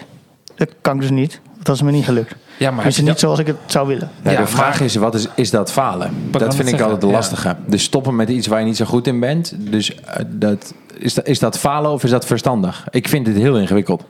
dat 0.55 0.69
kan 0.81 0.95
ik 0.95 1.01
dus 1.01 1.09
niet. 1.09 1.41
Dat 1.61 1.75
is 1.75 1.81
me 1.81 1.91
niet 1.91 2.05
gelukt. 2.05 2.35
Ja, 2.57 2.69
maar 2.71 2.79
het 2.79 2.87
is 2.87 2.95
je 2.95 3.01
niet 3.01 3.11
dat- 3.11 3.19
zoals 3.19 3.39
ik 3.39 3.47
het 3.47 3.55
zou 3.65 3.87
willen. 3.87 4.09
Ja, 4.23 4.31
Ja, 4.31 4.39
de 4.41 4.47
vraag 4.47 4.73
maar- 4.79 4.87
is, 4.87 4.95
wat 4.95 5.15
is, 5.15 5.27
is 5.35 5.49
dat 5.51 5.71
falen? 5.71 6.13
dat 6.31 6.41
het 6.41 6.49
vind 6.55 6.61
ik 6.63 6.67
zeggen, 6.69 6.83
altijd 6.83 7.01
de 7.01 7.07
ja. 7.07 7.13
lastige. 7.13 7.55
Dus 7.67 7.83
stoppen 7.83 8.15
met 8.15 8.29
iets 8.29 8.47
waar 8.47 8.59
je 8.59 8.65
niet 8.65 8.77
zo 8.77 8.85
goed 8.85 9.07
in 9.07 9.19
bent. 9.19 9.55
Dus 9.59 9.95
eh, 9.95 10.25
dat, 10.27 10.73
is, 10.97 11.13
dat, 11.13 11.27
is 11.27 11.39
dat 11.39 11.57
falen 11.59 11.91
of 11.91 12.03
is 12.03 12.09
dat 12.09 12.25
verstandig? 12.25 12.85
Ik 12.89 13.07
vind 13.07 13.27
het 13.27 13.35
heel 13.35 13.57
ingewikkeld. 13.59 14.03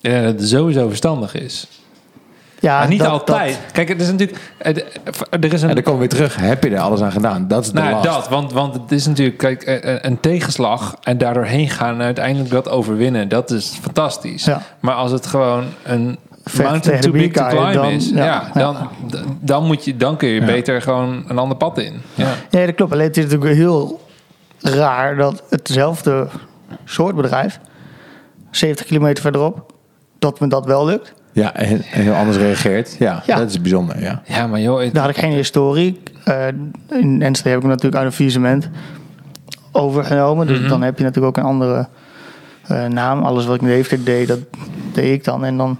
Ja, 0.00 0.22
dat 0.22 0.40
het 0.40 0.48
sowieso 0.48 0.88
verstandig 0.88 1.34
is. 1.34 1.79
Ja, 2.60 2.78
maar 2.78 2.88
niet 2.88 2.98
dat- 2.98 3.08
altijd. 3.08 3.58
Kijk, 3.72 3.88
het 3.88 4.00
is 4.00 4.10
natuurlijk... 4.10 4.38
Er 4.58 5.52
is 5.52 5.62
een... 5.62 5.68
En 5.68 5.74
dan 5.74 5.84
komen 5.84 5.92
we 5.92 5.98
weer 5.98 6.08
terug. 6.08 6.36
Heb 6.36 6.64
je 6.64 6.70
er 6.70 6.78
alles 6.80 7.00
aan 7.00 7.12
gedaan? 7.12 7.48
Dat 7.48 7.62
is 7.64 7.70
de 7.72 7.80
Nou, 7.80 7.90
last. 7.92 8.04
dat, 8.04 8.28
want, 8.28 8.52
want 8.52 8.74
het 8.74 8.92
is 8.92 9.06
natuurlijk 9.06 9.38
kijk, 9.38 9.62
eh, 9.62 9.94
eh, 9.94 9.98
een 10.02 10.20
tegenslag 10.20 10.96
en 11.02 11.18
daardoor 11.18 11.44
heen 11.44 11.68
gaan 11.70 11.94
en 11.94 12.00
uiteindelijk 12.02 12.50
dat 12.50 12.68
overwinnen. 12.68 13.28
Dat 13.28 13.50
is 13.50 13.78
fantastisch. 13.82 14.44
Ja. 14.44 14.62
Maar 14.80 14.94
als 14.94 15.10
het 15.10 15.26
gewoon 15.26 15.64
een 15.84 16.18
Vecht 16.44 16.68
mountain 16.70 17.00
too 17.00 17.12
big 17.12 17.32
to 17.32 17.46
climb 17.48 17.72
dan- 17.72 17.84
is, 17.90 18.08
ja. 18.08 18.50
Dan, 18.54 18.76
dan, 19.40 19.64
moet 19.66 19.84
je, 19.84 19.96
dan 19.96 20.16
kun 20.16 20.28
je 20.28 20.44
beter 20.44 20.82
gewoon 20.82 21.24
een 21.28 21.38
ander 21.38 21.56
pad 21.56 21.78
in. 21.78 22.02
Ja. 22.14 22.28
Ja, 22.50 22.66
dat 22.66 22.74
klopt. 22.74 22.92
Alleen 22.92 23.06
het 23.06 23.16
is 23.16 23.24
natuurlijk 23.24 23.54
heel 23.54 24.00
raar 24.60 25.16
dat 25.16 25.42
hetzelfde 25.50 26.26
soort 26.84 27.16
bedrijf, 27.16 27.60
70 28.50 28.86
kilometer 28.86 29.22
verderop, 29.22 29.72
dat 30.18 30.40
me 30.40 30.48
dat 30.48 30.66
wel 30.66 30.84
lukt. 30.84 31.12
Ja, 31.40 31.54
en, 31.54 31.68
en 31.92 32.02
heel 32.02 32.14
anders 32.14 32.36
reageert. 32.36 32.96
Ja, 32.98 33.22
Ja. 33.26 33.36
dat 33.36 33.50
is 33.50 33.60
bijzonder. 33.60 34.00
Ja. 34.02 34.22
ja, 34.26 34.46
maar 34.46 34.60
joh, 34.60 34.80
het- 34.80 34.94
Daar 34.94 35.02
had 35.06 35.16
ik 35.16 35.18
geen 35.22 35.32
historie. 35.32 36.00
Eh, 36.24 36.46
in 36.90 37.22
Enschede 37.22 37.48
heb 37.48 37.56
ik 37.58 37.62
hem 37.64 37.70
natuurlijk 37.70 37.94
uit 37.96 38.06
een 38.06 38.12
faillissement 38.12 38.68
overgenomen. 39.72 40.46
Dus 40.46 40.68
dan 40.68 40.82
heb 40.82 40.98
je 40.98 41.04
natuurlijk 41.04 41.36
ook 41.38 41.44
een 41.44 41.50
andere 41.50 41.88
eh, 42.66 42.84
naam. 42.86 43.22
Alles 43.22 43.46
wat 43.46 43.54
ik 43.54 43.60
in 43.60 43.66
Deventer 43.68 44.04
deed, 44.04 44.28
dat 44.28 44.38
deed 44.92 45.12
ik 45.12 45.24
dan. 45.24 45.44
En 45.44 45.56
dan 45.56 45.78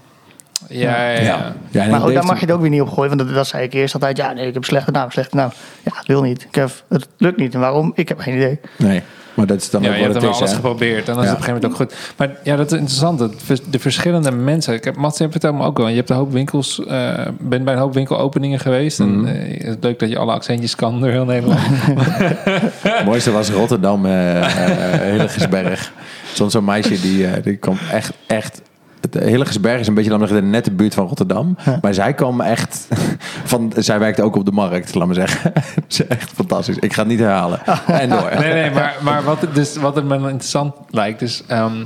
Ja, 0.69 1.03
ja, 1.03 1.11
ja. 1.11 1.21
Ja, 1.23 1.53
ja 1.71 1.83
en 1.85 1.91
Maar 1.91 2.05
ook, 2.05 2.13
daar 2.15 2.25
mag 2.25 2.41
je 2.41 2.47
het 2.47 2.55
ook 2.55 2.61
weer 2.61 2.71
niet 2.71 2.81
op 2.81 2.89
gooien. 2.89 3.17
Want 3.17 3.29
dat, 3.29 3.35
dat 3.37 3.47
zei 3.47 3.65
ik 3.65 3.73
eerst 3.73 3.95
altijd. 3.95 4.17
Ja, 4.17 4.33
nee, 4.33 4.47
ik 4.47 4.55
heb 4.55 4.65
slechte 4.65 4.91
naam, 4.91 5.11
slechte 5.11 5.37
naam. 5.37 5.51
Ja, 5.83 5.93
het 5.95 6.07
wil 6.07 6.23
niet. 6.23 6.43
Ik 6.49 6.55
heb, 6.55 6.71
het 6.89 7.09
lukt 7.17 7.37
niet. 7.37 7.55
En 7.55 7.61
waarom? 7.61 7.93
Ik 7.95 8.09
heb 8.09 8.19
geen 8.19 8.35
idee. 8.35 8.61
Nee, 8.79 9.03
maar 9.41 9.49
dat 9.49 9.61
is 9.61 9.71
dan 9.71 9.83
Ja, 9.83 9.89
ook 9.89 9.95
je 9.97 10.03
hebt 10.03 10.15
het 10.15 10.23
is. 10.23 10.37
alles 10.39 10.53
geprobeerd. 10.53 11.09
En 11.09 11.15
dan 11.15 11.25
is 11.25 11.31
het 11.31 11.39
op 11.39 11.45
een 11.47 11.55
gegeven 11.55 11.69
moment 11.71 11.91
ook 11.91 11.91
goed. 11.91 12.15
Maar 12.17 12.37
ja, 12.43 12.57
dat 12.57 12.67
is 12.67 12.79
interessant. 12.79 13.19
Dat 13.19 13.33
de 13.71 13.79
verschillende 13.79 14.31
mensen. 14.31 14.75
Ik 14.75 14.85
heb 14.85 14.97
Mats 14.97 15.19
het 15.19 15.43
me 15.43 15.63
ook 15.65 15.79
wel. 15.79 15.89
Je 15.89 15.97
hebt 15.97 16.11
een 16.11 16.17
hoop 16.17 16.33
winkels. 16.33 16.85
eh 16.87 17.27
bent 17.39 17.65
bij 17.65 17.75
een 17.75 17.81
hoop 17.81 17.95
winkelopeningen 17.95 18.59
geweest. 18.59 18.99
Mhm. 18.99 19.27
En 19.27 19.43
eh, 19.43 19.59
het 19.59 19.67
is 19.69 19.75
leuk 19.81 19.99
dat 19.99 20.09
je 20.09 20.19
alle 20.19 20.33
accentjes 20.33 20.75
kan 20.75 21.01
door 21.01 21.11
heel 21.11 21.25
Nederland. 21.25 21.61
Het 21.63 23.05
mooiste 23.11 23.31
was 23.31 23.51
Rotterdam, 23.51 24.07
eh 24.07 24.39
eh, 24.39 25.01
Hillegersberg. 25.13 25.93
Soms 26.33 26.53
zo'n 26.53 26.65
meisje 26.65 27.01
die, 27.01 27.27
eh, 27.27 27.43
die 27.43 27.57
kwam 27.57 27.79
echt, 27.93 28.13
echt... 28.27 28.63
Het 29.01 29.25
Hillegersberg 29.25 29.81
is 29.81 29.87
een 29.87 29.95
beetje 29.95 30.27
de 30.27 30.43
nette 30.43 30.71
buurt 30.71 30.95
van 30.95 31.07
Rotterdam. 31.07 31.57
Maar 31.83 31.95
zij 31.95 32.15
kwam 32.15 32.41
echt 32.41 32.89
van... 33.45 33.73
Zij 33.77 33.99
werkte 33.99 34.23
ook 34.23 34.37
op 34.37 34.45
de 34.45 34.53
markt, 34.53 34.95
laat 34.95 35.07
maar 35.07 35.15
zeggen. 35.15 35.53
Dat 35.75 35.85
is 35.89 36.07
echt 36.07 36.31
fantastisch. 36.35 36.77
Ik 36.79 36.93
ga 36.93 37.01
het 37.01 37.11
niet 37.11 37.19
herhalen. 37.19 37.61
En 37.87 38.09
door. 38.09 38.31
Nee, 38.41 38.53
nee, 38.53 38.71
maar, 38.71 38.97
maar 39.03 39.23
wat, 39.23 39.41
het 39.41 39.55
dus, 39.55 39.77
wat 39.77 39.95
het 39.95 40.05
me 40.05 40.15
interessant 40.15 40.75
lijkt, 40.91 41.19
dus 41.19 41.43
ehm, 41.47 41.85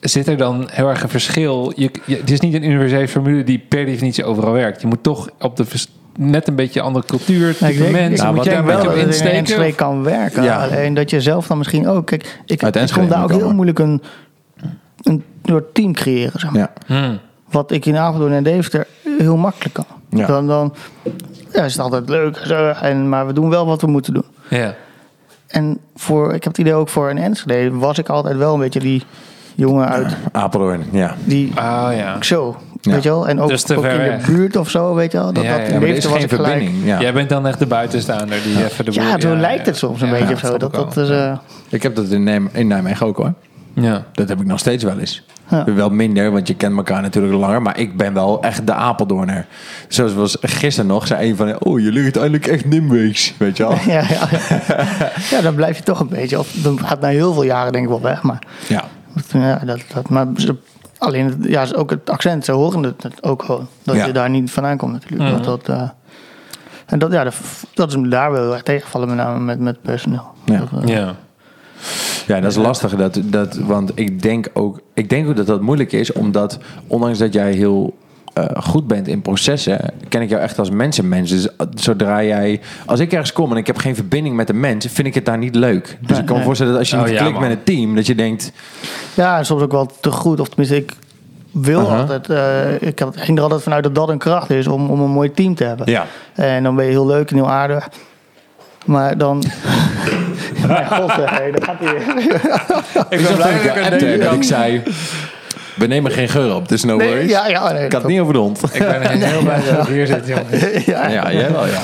zit 0.00 0.26
er 0.28 0.36
dan 0.36 0.68
heel 0.70 0.88
erg 0.88 1.02
een 1.02 1.08
verschil? 1.08 1.72
Je, 1.76 1.90
je- 2.06 2.16
het 2.16 2.30
is 2.30 2.40
niet 2.40 2.54
een 2.54 2.64
universele 2.64 3.08
formule 3.08 3.44
die 3.44 3.58
per 3.68 3.86
definitie 3.86 4.24
overal 4.24 4.52
werkt. 4.52 4.80
Je 4.80 4.86
moet 4.86 5.02
toch 5.02 5.28
op 5.38 5.56
de 5.56 5.64
net 6.16 6.48
een 6.48 6.54
beetje 6.54 6.80
andere 6.80 7.04
cultuur, 7.06 7.52
type 7.52 7.64
Nou, 7.64 7.76
denk, 7.78 7.92
mensen, 7.92 8.10
ik 8.12 8.16
Nou, 8.20 8.34
moet 8.34 8.44
wat 8.44 8.52
je 8.52 8.58
een 8.58 8.64
wel 8.64 8.74
beetje 8.76 8.90
op 8.90 8.96
in 8.96 9.06
insteken. 9.06 9.74
Kan 9.74 10.02
werken. 10.02 10.42
Ja. 10.42 10.62
Alleen 10.62 10.94
dat 10.94 11.10
je 11.10 11.20
zelf 11.20 11.46
dan 11.46 11.58
misschien 11.58 11.88
ook... 11.88 12.06
Kijk, 12.06 12.40
ik, 12.46 12.62
ik 12.62 12.90
kon 12.92 13.08
daar 13.08 13.22
ook 13.22 13.30
heel 13.30 13.38
komen. 13.38 13.54
moeilijk 13.54 13.78
een, 13.78 14.02
een 15.02 15.24
soort 15.44 15.74
team 15.74 15.92
creëren. 15.92 16.40
Zeg 16.40 16.50
maar. 16.50 16.60
Ja. 16.60 16.70
Hmm. 16.86 17.18
Wat 17.50 17.70
ik 17.70 17.86
in 17.86 17.96
Apeldoorn 17.96 18.32
en 18.32 18.42
Deventer 18.42 18.86
heel 19.18 19.36
makkelijk 19.36 19.74
kan. 19.74 19.86
Ja. 20.10 20.26
Dan, 20.26 20.46
dan 20.46 20.74
ja, 21.52 21.62
is 21.64 21.72
het 21.72 21.82
altijd 21.82 22.08
leuk. 22.08 22.36
En, 22.80 23.08
maar 23.08 23.26
we 23.26 23.32
doen 23.32 23.50
wel 23.50 23.66
wat 23.66 23.80
we 23.80 23.86
moeten 23.86 24.14
doen. 24.14 24.24
Ja. 24.50 24.74
En 25.46 25.78
voor, 25.96 26.26
ik 26.34 26.44
heb 26.44 26.52
het 26.52 26.58
idee 26.58 26.74
ook 26.74 26.88
voor 26.88 27.10
een 27.10 27.18
Enschede 27.18 27.76
was 27.76 27.98
ik 27.98 28.08
altijd 28.08 28.36
wel 28.36 28.54
een 28.54 28.60
beetje 28.60 28.80
die 28.80 29.02
jongen 29.54 29.88
uit 29.88 30.16
Apeldoorn, 30.32 30.84
ja. 30.92 31.14
die 31.24 31.48
Oh 31.50 31.88
ja. 31.96 32.22
zo. 32.22 32.56
Ja. 32.80 32.92
Weet 32.92 33.02
je 33.02 33.08
wel? 33.08 33.28
En 33.28 33.40
ook, 33.40 33.48
Dus 33.48 33.70
ook 33.72 33.84
in 33.84 33.98
de 33.98 34.18
buurt 34.26 34.56
of 34.56 34.70
zo, 34.70 34.94
weet 34.94 35.12
je 35.12 35.18
wel? 35.18 35.32
Dat, 35.32 35.44
Ja, 35.44 35.50
dat 35.50 35.58
ja, 35.60 35.66
in 35.66 35.72
Ja, 35.72 35.78
maar 35.80 35.88
er 35.88 35.94
is 35.96 36.02
Deventer 36.02 36.10
was 36.10 36.18
geen 36.20 36.38
ik 36.38 36.44
gelijk. 36.46 36.52
verbinding. 36.62 36.86
Ja. 36.86 37.00
Jij 37.00 37.12
bent 37.12 37.28
dan 37.28 37.46
echt 37.46 37.58
de 37.58 37.66
buitenstaander 37.66 38.42
die 38.42 38.64
even 38.64 38.84
de 38.84 38.92
Ja, 38.92 39.16
boel- 39.18 39.30
ja, 39.30 39.40
lijkt 39.40 39.60
ja. 39.64 39.70
het 39.70 39.76
soms 39.76 40.00
een 40.00 40.08
Ja, 40.08 40.18
beetje 40.18 40.34
of 40.34 40.40
zo. 40.40 40.56
Dat, 40.56 40.68
ik 40.72 40.74
dat 40.78 40.96
is, 40.96 41.08
eh, 41.08 41.36
Ik 41.68 41.82
heb 41.82 41.94
dat 41.96 42.06
in 42.08 42.22
Nijmegen 42.68 43.06
ook 43.06 43.16
hoor. 43.16 43.32
Ja. 43.74 44.04
Dat 44.12 44.28
heb 44.28 44.40
ik 44.40 44.46
nog 44.46 44.58
steeds 44.58 44.84
wel 44.84 44.98
eens. 44.98 45.22
Ja. 45.50 45.64
Wel 45.74 45.90
minder, 45.90 46.30
want 46.30 46.48
je 46.48 46.54
kent 46.54 46.76
elkaar 46.76 47.02
natuurlijk 47.02 47.34
langer. 47.34 47.62
Maar 47.62 47.78
ik 47.78 47.96
ben 47.96 48.14
wel 48.14 48.42
echt 48.42 48.66
de 48.66 48.72
Apeldoorner. 48.74 49.46
Zoals 49.88 50.14
was 50.14 50.36
gisteren 50.40 50.90
nog, 50.90 51.06
zei 51.06 51.28
een 51.30 51.36
van... 51.36 51.60
Oh, 51.60 51.80
jullie 51.80 52.02
uiteindelijk 52.02 52.46
echt 52.46 52.64
Nimweeks. 52.64 53.34
Weet 53.38 53.56
je 53.56 53.62
wel? 53.62 53.72
ja, 53.94 54.02
ja, 54.08 54.28
ja. 54.30 54.86
ja, 55.30 55.40
dan 55.40 55.54
blijf 55.54 55.76
je 55.76 55.82
toch 55.82 56.00
een 56.00 56.08
beetje. 56.08 56.38
Of 56.38 56.52
dan 56.52 56.86
gaat 56.86 57.00
na 57.00 57.08
heel 57.08 57.32
veel 57.32 57.42
jaren 57.42 57.72
denk 57.72 57.84
ik 57.84 57.90
wel 57.90 58.00
weg. 58.00 58.22
Maar, 58.22 58.42
Ja. 58.68 58.84
ja, 59.32 59.58
dat, 59.64 59.80
dat, 59.94 60.08
maar 60.08 60.26
alleen 60.98 61.36
ja, 61.40 61.66
ook 61.74 61.90
het 61.90 62.10
accent, 62.10 62.44
ze 62.44 62.52
horen 62.52 62.82
het 62.82 63.02
het 63.02 63.22
ook 63.22 63.42
gewoon. 63.42 63.68
Dat 63.82 63.96
Ja. 63.96 64.06
je 64.06 64.12
daar 64.12 64.30
niet 64.30 64.50
vandaan 64.50 64.76
komt 64.76 64.92
natuurlijk. 64.92 65.22
Mhm. 65.22 65.42
Dat, 65.42 65.44
dat, 65.66 65.76
eh, 65.76 65.88
en 66.86 66.98
dat, 66.98 67.12
ja, 67.12 67.24
dat, 67.24 67.34
dat 67.74 67.88
is 67.88 67.96
me 67.96 68.08
daar 68.08 68.30
wel 68.32 68.42
heel 68.42 68.52
erg 68.52 68.62
tegenvallen 68.62 69.08
met 69.08 69.16
name 69.16 69.40
met, 69.40 69.60
met 69.60 69.82
personeel. 69.82 70.26
Ja. 70.44 70.58
Dat, 70.58 70.82
eh, 70.82 70.88
Ja. 70.88 71.14
Ja, 72.26 72.40
dat 72.40 72.50
is 72.50 72.56
lastig. 72.56 72.96
Dat, 72.96 73.20
dat, 73.24 73.56
want 73.56 73.92
ik 73.94 74.22
denk, 74.22 74.48
ook, 74.52 74.80
ik 74.94 75.10
denk 75.10 75.28
ook 75.28 75.36
dat 75.36 75.46
dat 75.46 75.60
moeilijk 75.60 75.92
is. 75.92 76.12
Omdat, 76.12 76.58
ondanks 76.86 77.18
dat 77.18 77.32
jij 77.32 77.52
heel 77.52 77.94
eh, 78.32 78.44
goed 78.62 78.86
bent 78.86 79.08
in 79.08 79.22
processen... 79.22 79.80
ken 80.08 80.22
ik 80.22 80.28
jou 80.28 80.42
echt 80.42 80.58
als 80.58 80.70
mensenmens. 80.70 81.30
Dus 81.30 81.56
eh, 81.56 81.66
zodra 81.74 82.22
jij... 82.22 82.60
Als 82.86 83.00
ik 83.00 83.12
ergens 83.12 83.32
kom 83.32 83.50
en 83.50 83.56
ik 83.56 83.66
heb 83.66 83.76
geen 83.76 83.94
verbinding 83.94 84.36
met 84.36 84.46
de 84.46 84.52
mensen... 84.52 84.90
vind 84.90 85.06
ik 85.06 85.14
het 85.14 85.24
daar 85.24 85.38
niet 85.38 85.54
leuk. 85.54 85.98
Dus 86.00 86.18
ik 86.18 86.24
kan 86.24 86.26
me 86.26 86.34
nee. 86.34 86.42
voorstellen 86.44 86.72
dat 86.72 86.80
als 86.80 86.90
je 86.90 86.96
Oh, 86.96 87.02
niet 87.02 87.12
ja, 87.12 87.18
klikt 87.18 87.32
man. 87.32 87.42
met 87.42 87.50
het 87.50 87.66
team... 87.66 87.94
dat 87.94 88.06
je 88.06 88.14
denkt... 88.14 88.52
Ja, 89.14 89.38
en 89.38 89.46
soms 89.46 89.62
ook 89.62 89.72
wel 89.72 89.90
te 90.00 90.10
goed. 90.10 90.40
Of 90.40 90.48
tenminste, 90.48 90.76
ik 90.76 90.92
wil 91.50 91.80
Aha. 91.80 92.00
altijd... 92.00 92.28
eh, 92.30 92.88
ik 92.88 93.02
ging 93.12 93.36
er 93.36 93.42
altijd 93.42 93.62
vanuit 93.62 93.82
dat 93.82 93.94
dat 93.94 94.08
een 94.08 94.18
kracht 94.18 94.50
is 94.50 94.66
om, 94.66 94.90
om 94.90 95.00
een 95.00 95.10
mooi 95.10 95.32
team 95.32 95.54
te 95.54 95.64
hebben. 95.64 95.90
Ja, 95.90 96.06
En 96.34 96.62
dan 96.62 96.76
ben 96.76 96.84
je 96.84 96.90
heel 96.90 97.06
leuk 97.06 97.30
en 97.30 97.36
heel 97.36 97.50
aardig. 97.50 97.88
Maar 98.84 99.18
dan... 99.18 99.42
Mijn 100.66 100.86
god, 100.86 101.12
hey, 101.14 101.50
daar 101.50 101.62
gaat 101.62 101.76
hij 101.80 101.92
weer. 101.92 102.16
Ik 103.18 103.22
ben 103.26 103.34
blij 103.36 103.90
dat 103.90 104.02
ik 104.02 104.22
dat 104.22 104.44
zei... 104.44 104.82
We 105.74 105.86
nemen 105.86 106.10
geen 106.12 106.28
geur 106.28 106.54
op, 106.54 106.68
dus 106.68 106.84
no 106.84 106.96
Nee, 106.96 107.08
worries. 107.08 107.30
ja, 107.30 107.48
ja, 107.48 107.72
nee, 107.72 107.84
ik 107.84 107.92
had 107.92 108.02
dat- 108.02 108.10
niet 108.10 108.20
over 108.20 108.32
de 108.32 108.38
hond. 108.38 108.62
Ik 108.72 108.78
ben 108.78 109.02
heel 109.28 109.42
blij 109.42 109.60
dat 109.70 109.88
ik 109.88 109.94
hier 109.94 110.06
zit, 110.06 110.26
jongen. 110.26 110.44
ja, 110.86 111.08
Ja, 111.08 111.32
jij 111.32 111.52
wel, 111.52 111.66
ja. 111.66 111.78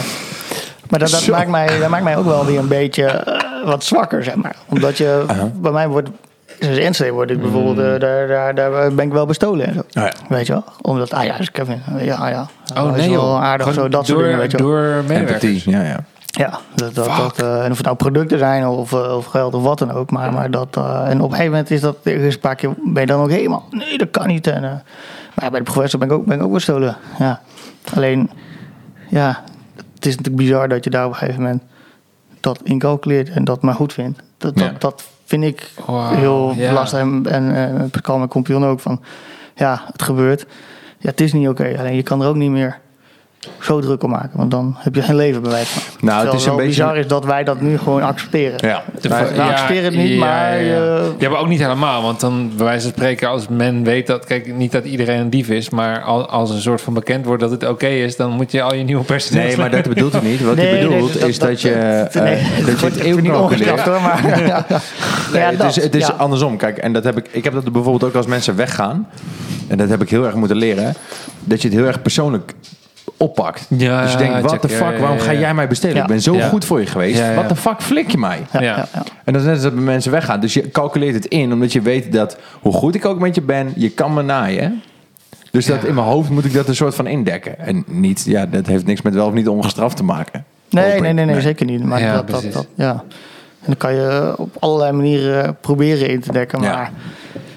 Maar 0.91 0.99
dat, 0.99 1.11
dat, 1.11 1.27
maakt 1.27 1.49
mij, 1.49 1.79
dat 1.81 1.89
maakt 1.89 2.05
mij 2.05 2.17
ook 2.17 2.25
wel 2.25 2.47
weer 2.47 2.59
een 2.59 2.69
beetje 2.69 3.05
eh, 3.05 3.41
wat 3.65 3.85
zwakker, 3.85 4.25
zeg 4.25 4.35
maar. 4.35 4.55
Omdat 4.69 4.99
je... 4.99 5.25
Aha. 5.27 5.51
Bij 5.55 5.73
mij 5.73 5.89
wordt... 5.89 6.09
Zoals 6.61 6.79
Enschede 6.79 7.11
word 7.13 7.31
ik 7.31 7.41
bijvoorbeeld... 7.41 7.77
Mm. 7.77 7.95
eh, 7.95 8.01
daar, 8.01 8.27
daar, 8.29 8.55
daar 8.55 8.93
ben 8.95 9.07
ik 9.07 9.13
wel 9.13 9.27
bestolen 9.27 9.67
en 9.67 9.75
zo. 9.75 9.81
Oh, 9.81 9.85
ja. 9.91 10.13
Weet 10.29 10.47
je 10.47 10.53
wel? 10.53 10.65
Omdat... 10.83 11.13
Ah 11.13 11.25
ja, 11.25 11.39
is 11.39 11.51
Kevin. 11.51 11.83
Ja, 11.99 12.29
ja. 12.29 12.47
Oh 12.77 12.91
nee, 12.91 13.01
is 13.01 13.07
wel 13.07 13.15
joh. 13.15 13.43
aardig 13.43 13.67
Gewoon 13.67 13.83
zo. 13.85 13.89
Dat 13.91 14.07
door, 14.07 14.17
soort 14.17 14.23
dingen, 14.25 14.39
weet 14.39 14.51
je 14.51 14.57
wel. 14.57 14.67
Door 14.67 14.81
medewerkers. 15.07 15.43
Empathie, 15.45 15.71
ja, 15.73 15.83
ja. 15.83 16.05
Ja, 16.37 16.59
dat, 16.75 16.95
dat, 16.95 17.17
dat, 17.17 17.43
eh, 17.43 17.65
en 17.65 17.71
of 17.71 17.77
het 17.77 17.87
nou 17.87 17.97
producten 17.97 18.39
zijn 18.39 18.67
of, 18.67 18.93
eh, 18.93 19.17
of 19.17 19.27
geld 19.27 19.55
of 19.55 19.63
wat 19.63 19.79
dan 19.79 19.91
ook. 19.91 20.11
Maar, 20.11 20.33
maar 20.33 20.51
dat, 20.51 20.77
eh, 20.77 21.09
en 21.09 21.17
op 21.17 21.25
een 21.25 21.31
gegeven 21.31 21.51
moment 21.51 21.71
is 21.71 21.81
dat 21.81 21.97
ergens 22.03 22.35
een 22.35 22.41
paar 22.41 22.55
keer 22.55 22.75
ben 22.85 23.01
je 23.01 23.07
dan 23.07 23.23
ook 23.23 23.31
helemaal. 23.31 23.67
Nee, 23.71 23.99
dat 23.99 24.11
kan 24.11 24.27
niet. 24.27 24.47
En, 24.47 24.63
maar 25.35 25.51
bij 25.51 25.61
de 25.61 25.71
professor 25.71 25.99
ben 25.99 26.09
ik 26.09 26.15
ook, 26.15 26.25
ben 26.25 26.39
ik 26.39 26.45
ook 26.45 26.53
bestolen. 26.53 26.97
Ja. 27.19 27.41
Alleen, 27.95 28.31
ja, 29.09 29.43
het 29.95 30.07
is 30.07 30.17
natuurlijk 30.17 30.45
bizar 30.45 30.69
dat 30.69 30.85
je 30.85 30.91
daar 30.91 31.05
op 31.05 31.11
een 31.11 31.19
gegeven 31.19 31.43
moment 31.43 31.63
dat 32.41 32.61
incalculeert 32.63 33.31
en 33.31 33.45
dat 33.45 33.63
maar 33.63 33.75
goed 33.75 33.93
vindt. 33.93 34.23
Dat, 34.39 34.57
dat, 34.57 34.65
Ja. 34.65 34.73
dat 34.79 35.05
vind 35.25 35.45
ik 35.45 35.71
heel 36.15 36.55
lastig. 36.73 36.99
En, 36.99 37.27
en 37.29 37.57
eh, 37.81 37.91
Pascal, 37.91 38.17
mijn 38.17 38.29
compagnon 38.29 38.65
ook 38.65 38.81
van, 38.81 39.03
ja, 39.55 39.83
het 39.93 40.03
gebeurt. 40.03 40.47
Ja, 40.99 41.11
het 41.11 41.21
is 41.21 41.33
niet 41.33 41.49
oké. 41.49 41.75
Alleen 41.79 41.97
je 41.97 42.03
kan 42.03 42.23
er 42.23 42.29
ook 42.29 42.37
niet 42.37 42.51
meer 42.51 42.79
zo 43.61 43.81
druk 43.81 44.03
om 44.03 44.11
maken. 44.11 44.31
Want 44.39 44.51
dan 44.51 44.77
heb 44.79 44.95
je 44.95 45.03
geen 45.03 45.17
leven 45.17 45.43
bij 45.43 45.51
wijze 45.51 45.67
van. 45.81 45.83
Nou, 46.09 46.25
het 46.27 46.35
is 46.35 46.45
een 46.47 46.53
beetje... 46.57 46.69
bizar 46.69 46.97
is 46.97 47.07
dat 47.07 47.25
wij 47.25 47.45
dat 47.45 47.61
nu 47.61 47.79
gewoon 47.79 48.03
accepteren. 48.03 48.69
Ja. 48.69 48.83
De- 49.01 49.09
Wij- 49.09 49.37
wij 49.37 49.47
accepteren 49.51 49.85
het 49.85 49.95
niet, 49.95 50.09
ja, 50.13 50.19
maar, 50.19 50.63
Ja, 50.63 50.75
ja. 50.75 50.97
eh, 50.97 51.03
Ja, 51.19 51.29
maar 51.31 51.39
ook 51.41 51.49
niet 51.49 51.61
helemaal. 51.61 52.03
Want 52.03 52.21
dan, 52.21 52.51
bij 52.57 52.65
wijze 52.65 52.83
van 52.83 52.91
spreken, 52.91 53.29
als 53.29 53.49
men 53.49 53.85
weet 53.85 54.07
dat... 54.07 54.25
Kijk, 54.25 54.55
niet 54.57 54.73
dat 54.73 54.85
iedereen 54.85 55.21
een 55.21 55.31
dief 55.31 55.49
is. 55.49 55.71
Maar 55.71 56.03
al- 56.03 56.29
als 56.29 56.51
een 56.51 56.61
soort 56.61 56.81
van 56.81 56.95
bekend 56.95 57.25
wordt 57.25 57.43
dat 57.43 57.51
het 57.51 57.69
oké 57.69 57.87
is... 57.87 58.17
dan 58.17 58.31
moet 58.31 58.53
je 58.53 58.63
al 58.63 58.75
je 58.75 58.83
nieuwe 58.85 59.05
personeel... 59.05 59.47
Nee, 59.47 59.57
maar 59.57 59.71
dat 59.71 59.89
bedoelt 59.89 60.13
hij 60.13 60.23
niet. 60.23 60.43
Wat 60.43 60.57
Nee, 60.57 60.67
hij 60.67 60.79
nee, 60.81 60.89
bedoelt 60.89 61.13
dat- 61.21 61.29
is 61.29 61.39
dat- 61.39 61.49
dat, 61.49 61.61
je, 61.61 62.01
dat- 62.13 62.15
eh, 62.15 62.23
nee, 62.23 62.37
dat 62.43 62.65
je 62.65 62.71
het 62.71 62.81
wordt 62.81 63.01
eeuw 63.01 63.19
niet 63.19 63.31
calculeert. 63.33 63.81
hoor, 63.81 64.01
maar... 64.01 64.23
het 65.33 65.59
dat, 65.59 65.77
is, 65.77 65.83
het 65.83 65.95
is 65.95 66.07
ja. 66.07 66.15
andersom. 66.19 66.57
Kijk, 66.57 66.79
en 66.79 66.93
dat 66.93 67.05
heb 67.05 67.17
ik, 67.17 67.29
ik 67.31 67.45
heb 67.45 67.53
dat 67.53 67.73
bijvoorbeeld 67.73 68.05
ook 68.05 68.15
als 68.15 68.27
mensen 68.27 68.57
weggaan. 68.57 69.09
En 69.69 69.77
dat 69.79 69.89
heb 69.89 70.03
ik 70.03 70.11
heel 70.11 70.25
erg 70.25 70.35
moeten 70.35 70.57
leren. 70.57 70.95
Dat 71.45 71.63
je 71.63 71.69
het 71.69 71.77
heel 71.77 71.87
erg 71.87 72.03
persoonlijk 72.03 72.53
oppakt. 73.25 73.67
Ja, 73.69 74.03
dus 74.03 74.13
je 74.13 74.19
denkt, 74.19 74.49
the 74.61 74.69
ja, 74.69 74.75
fuck, 74.75 74.99
waarom 74.99 75.19
ga 75.19 75.33
jij 75.35 75.55
mij 75.55 75.69
bestelen? 75.69 75.97
Ja. 75.97 76.03
Ik 76.03 76.09
ben 76.09 76.21
zo 76.21 76.35
Ja. 76.35 76.49
goed 76.49 76.65
voor 76.65 76.81
je 76.81 76.87
geweest. 76.87 77.19
Ja, 77.19 77.29
ja. 77.29 77.35
What 77.35 77.49
the 77.49 77.57
fuck 77.57 77.83
flik 77.83 78.11
je 78.11 78.19
mij? 78.19 78.39
En 79.25 79.33
dat 79.33 79.35
is 79.35 79.43
net 79.43 79.55
als 79.55 79.63
dat 79.63 79.75
bij 79.75 79.83
mensen 79.83 80.13
weggaan. 80.13 80.41
Dus 80.41 80.55
je 80.55 80.71
calculeert 80.71 81.15
het 81.15 81.27
in, 81.27 81.53
omdat 81.53 81.73
je 81.73 81.81
weet 81.81 82.13
dat 82.13 82.37
hoe 82.61 82.73
goed 82.73 82.95
ik 82.95 83.05
ook 83.05 83.19
met 83.19 83.35
je 83.35 83.43
ben, 83.43 83.73
je 83.77 83.91
kan 83.91 84.15
me 84.15 84.23
naaien. 84.23 84.83
Dus 85.51 85.67
dat 85.67 85.83
Ja. 85.83 85.89
in 85.89 85.95
mijn 85.95 86.07
hoofd 86.07 86.31
moet 86.31 86.45
ik 86.45 86.53
dat 86.53 86.69
een 86.69 86.75
soort 86.77 86.95
van 86.95 87.07
indekken. 87.07 87.59
En 87.59 87.85
niet, 87.87 88.25
ja, 88.27 88.47
dat 88.47 88.67
heeft 88.67 88.87
niks 88.87 89.03
met 89.03 89.15
wel 89.15 89.27
of 89.27 89.33
niet 89.33 89.49
ongestraft 89.49 89.97
te 89.97 90.05
maken. 90.05 90.45
Nee, 90.71 91.01
nee, 91.01 91.13
nee, 91.13 91.25
nee, 91.25 91.41
zeker 91.41 91.67
niet. 91.67 91.85
Maar 91.85 92.01
Ja, 92.01 92.23
dat, 92.23 92.43
dat, 92.53 92.67
ja. 92.75 92.91
En 93.61 93.67
dan 93.67 93.77
kan 93.77 93.95
je 93.95 94.35
op 94.37 94.57
allerlei 94.59 94.93
manieren 94.93 95.57
proberen 95.61 96.09
in 96.09 96.21
te 96.21 96.33
dekken. 96.33 96.63
Ja. 96.63 96.91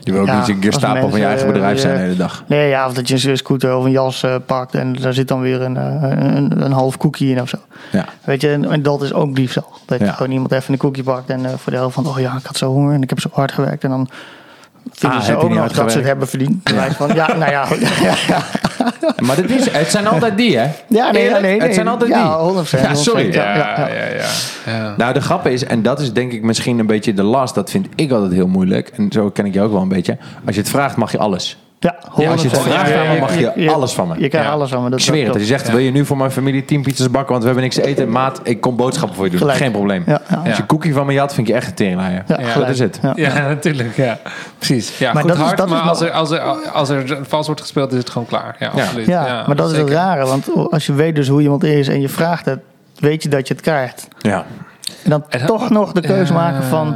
Je 0.07 0.13
wil 0.13 0.21
ook 0.21 0.27
Ja, 0.27 0.39
niet 0.39 0.49
een 0.49 0.63
Gestapo 0.63 0.99
als 0.99 1.09
van 1.11 1.19
je 1.19 1.25
mensen, 1.25 1.27
eigen 1.27 1.47
bedrijf 1.53 1.75
eh, 1.75 1.81
zijn 1.81 1.95
de 1.95 2.01
hele 2.01 2.15
dag. 2.15 2.43
nee, 2.47 2.69
ja, 2.69 2.87
of 2.87 2.93
dat 2.93 3.07
je 3.07 3.29
een 3.29 3.37
scooter 3.37 3.75
of 3.75 3.85
een 3.85 3.91
jas 3.91 4.23
eh, 4.23 4.35
pakt 4.45 4.75
en 4.75 4.93
daar 4.93 5.13
zit 5.13 5.27
dan 5.27 5.41
weer 5.41 5.61
een, 5.61 5.77
eh, 5.77 6.35
een, 6.35 6.63
een 6.63 6.71
half 6.71 6.97
koekje 6.97 7.27
in 7.27 7.41
of 7.41 7.49
zo. 7.49 7.57
Ja. 7.91 8.05
Weet 8.23 8.41
je, 8.41 8.51
en, 8.51 8.71
en 8.71 8.81
dat 8.81 9.01
is 9.01 9.13
ook 9.13 9.35
diefstal. 9.35 9.71
Dat 9.85 9.99
je 9.99 10.07
gewoon 10.13 10.31
iemand 10.31 10.51
even 10.51 10.73
een 10.73 10.79
koekje 10.79 11.03
pakt 11.03 11.29
en 11.29 11.45
eh, 11.45 11.51
voor 11.57 11.71
de 11.71 11.77
helft 11.77 11.93
van, 11.95 12.07
oh 12.07 12.19
ja, 12.19 12.35
ik 12.37 12.45
had 12.45 12.57
zo 12.57 12.71
honger 12.71 12.93
en 12.93 13.01
ik 13.01 13.09
heb 13.09 13.19
zo 13.19 13.29
hard 13.31 13.51
gewerkt. 13.51 13.83
En 13.83 13.89
dan 13.89 14.09
vinden 14.91 15.19
Ah, 15.19 15.25
ze 15.25 15.35
ook 15.35 15.49
niet 15.49 15.57
nog 15.57 15.71
dat 15.71 15.91
ze 15.91 15.97
het 15.97 16.07
hebben 16.07 16.27
verdiend. 16.27 16.63
Bewijs 16.63 16.93
van, 16.93 17.15
ja, 17.15 17.27
nou 17.35 17.51
ja. 17.51 17.67
ja, 18.01 18.13
ja. 18.27 18.43
Maar 19.19 19.35
dit 19.35 19.51
is, 19.51 19.71
het 19.71 19.91
zijn 19.91 20.07
altijd 20.07 20.37
die, 20.37 20.57
hè? 20.57 20.67
Ja, 20.87 21.11
nee, 21.11 21.29
nee, 21.31 21.41
nee. 21.41 21.61
Het 21.61 21.73
zijn 21.73 21.87
altijd 21.87 22.13
die. 22.13 22.19
Ja, 22.19 22.63
100%. 22.65 22.81
Ja, 22.81 22.95
sorry. 22.95 23.31
100%, 23.31 23.33
Ja, 23.33 23.55
ja, 23.55 23.77
ja, 23.77 23.87
ja. 23.87 24.05
ja. 24.65 24.71
ja. 24.71 24.93
Nou, 24.97 25.13
de 25.13 25.21
grap 25.21 25.47
is, 25.47 25.63
en 25.63 25.81
dat 25.81 25.99
is 25.99 26.13
denk 26.13 26.31
ik 26.31 26.43
misschien 26.43 26.79
een 26.79 26.85
beetje 26.85 27.13
de 27.13 27.23
last, 27.23 27.55
dat 27.55 27.69
vind 27.69 27.87
ik 27.95 28.11
altijd 28.11 28.31
heel 28.31 28.47
moeilijk. 28.47 28.87
En 28.87 29.11
zo 29.11 29.29
ken 29.29 29.45
ik 29.45 29.53
je 29.53 29.61
ook 29.61 29.71
wel 29.71 29.81
een 29.81 29.87
beetje. 29.87 30.17
Als 30.45 30.55
je 30.55 30.61
het 30.61 30.69
vraagt, 30.69 30.95
mag 30.95 31.11
je 31.11 31.17
alles. 31.17 31.57
Ja, 31.79 31.95
Ja, 32.17 32.31
als 32.31 32.41
je 32.41 32.47
het 32.49 32.57
100%. 32.57 32.61
vraagt 32.61 32.93
aan 32.93 33.07
me, 33.13 33.19
mag 33.19 33.35
je 33.37 33.51
je- 33.55 33.71
alles 33.71 33.93
van 33.93 34.07
me. 34.07 34.13
Je 34.19 34.27
krijgt 34.29 34.47
Ja. 34.47 34.53
alles 34.53 34.69
van 34.69 34.83
me. 34.83 34.89
Dat, 34.89 34.99
Ik 34.99 35.05
zweer 35.05 35.17
het. 35.17 35.25
dat- 35.27 35.35
Als 35.35 35.43
je 35.43 35.49
zegt, 35.57 35.69
wil 35.69 35.79
je 35.79 35.91
nu 35.91 36.05
voor 36.05 36.17
mijn 36.17 36.31
familie 36.31 36.65
10 36.65 36.81
pizza's 36.81 37.11
bakken, 37.11 37.29
want 37.29 37.39
we 37.39 37.45
hebben 37.45 37.63
niks 37.63 37.75
te 37.75 37.85
eten. 37.85 38.09
Maat, 38.09 38.39
ik 38.43 38.61
kom 38.61 38.75
boodschappen 38.75 39.15
voor 39.15 39.25
je 39.25 39.31
doen. 39.31 39.39
Gelijk. 39.39 39.57
Geen 39.57 39.71
probleem. 39.71 40.03
Ja, 40.05 40.21
ja. 40.29 40.41
Als 40.49 40.57
je 40.57 40.65
cookie 40.65 40.93
van 40.93 41.05
me 41.05 41.19
had, 41.19 41.33
vind 41.33 41.47
ik 41.47 41.53
je 41.53 41.59
echt 41.59 41.67
een 41.69 41.73
teringlaaier. 41.75 42.23
Ja, 42.27 42.39
Ja, 42.39 42.53
Dat 42.59 42.69
is 42.69 42.79
het. 42.79 42.99
Ja. 43.01 43.11
Ja, 43.15 43.33
natuurlijk. 43.47 43.95
Ja, 43.95 44.19
precies. 44.57 44.97
Ja, 44.97 45.13
Maar 45.13 45.21
goed 45.21 45.31
dat 45.31 45.39
is- 45.39 45.45
hard, 45.45 45.57
dat 45.57 45.69
maar 45.69 45.79
als 45.79 46.01
er, 46.01 46.11
als, 46.11 46.31
er, 46.31 46.39
als 46.73 46.89
er 46.89 47.17
vals 47.27 47.45
wordt 47.45 47.61
gespeeld, 47.61 47.91
is 47.91 47.97
het 47.97 48.09
gewoon 48.09 48.27
klaar. 48.27 48.55
Ja, 48.59 48.71
Ja. 48.75 48.81
absoluut. 48.83 49.05
Ja, 49.07 49.43
maar 49.47 49.55
dat 49.55 49.71
is 49.71 49.77
het 49.77 49.89
rare. 49.89 50.25
Want 50.25 50.49
als 50.71 50.85
je 50.85 50.93
weet 50.93 51.15
dus 51.15 51.27
hoe 51.27 51.41
iemand 51.41 51.63
is 51.63 51.87
en 51.87 52.01
je 52.01 52.09
vraagt 52.09 52.45
het, 52.45 52.59
weet 52.99 53.23
je 53.23 53.29
dat 53.29 53.47
je 53.47 53.53
het 53.53 53.63
krijgt. 53.63 54.07
Ja. 54.17 54.45
En 55.03 55.09
dan 55.09 55.23
En 55.29 55.45
toch 55.45 55.69
nog 55.69 55.91
de 55.91 56.01
keuze 56.01 56.33
maken 56.33 56.63
van... 56.63 56.95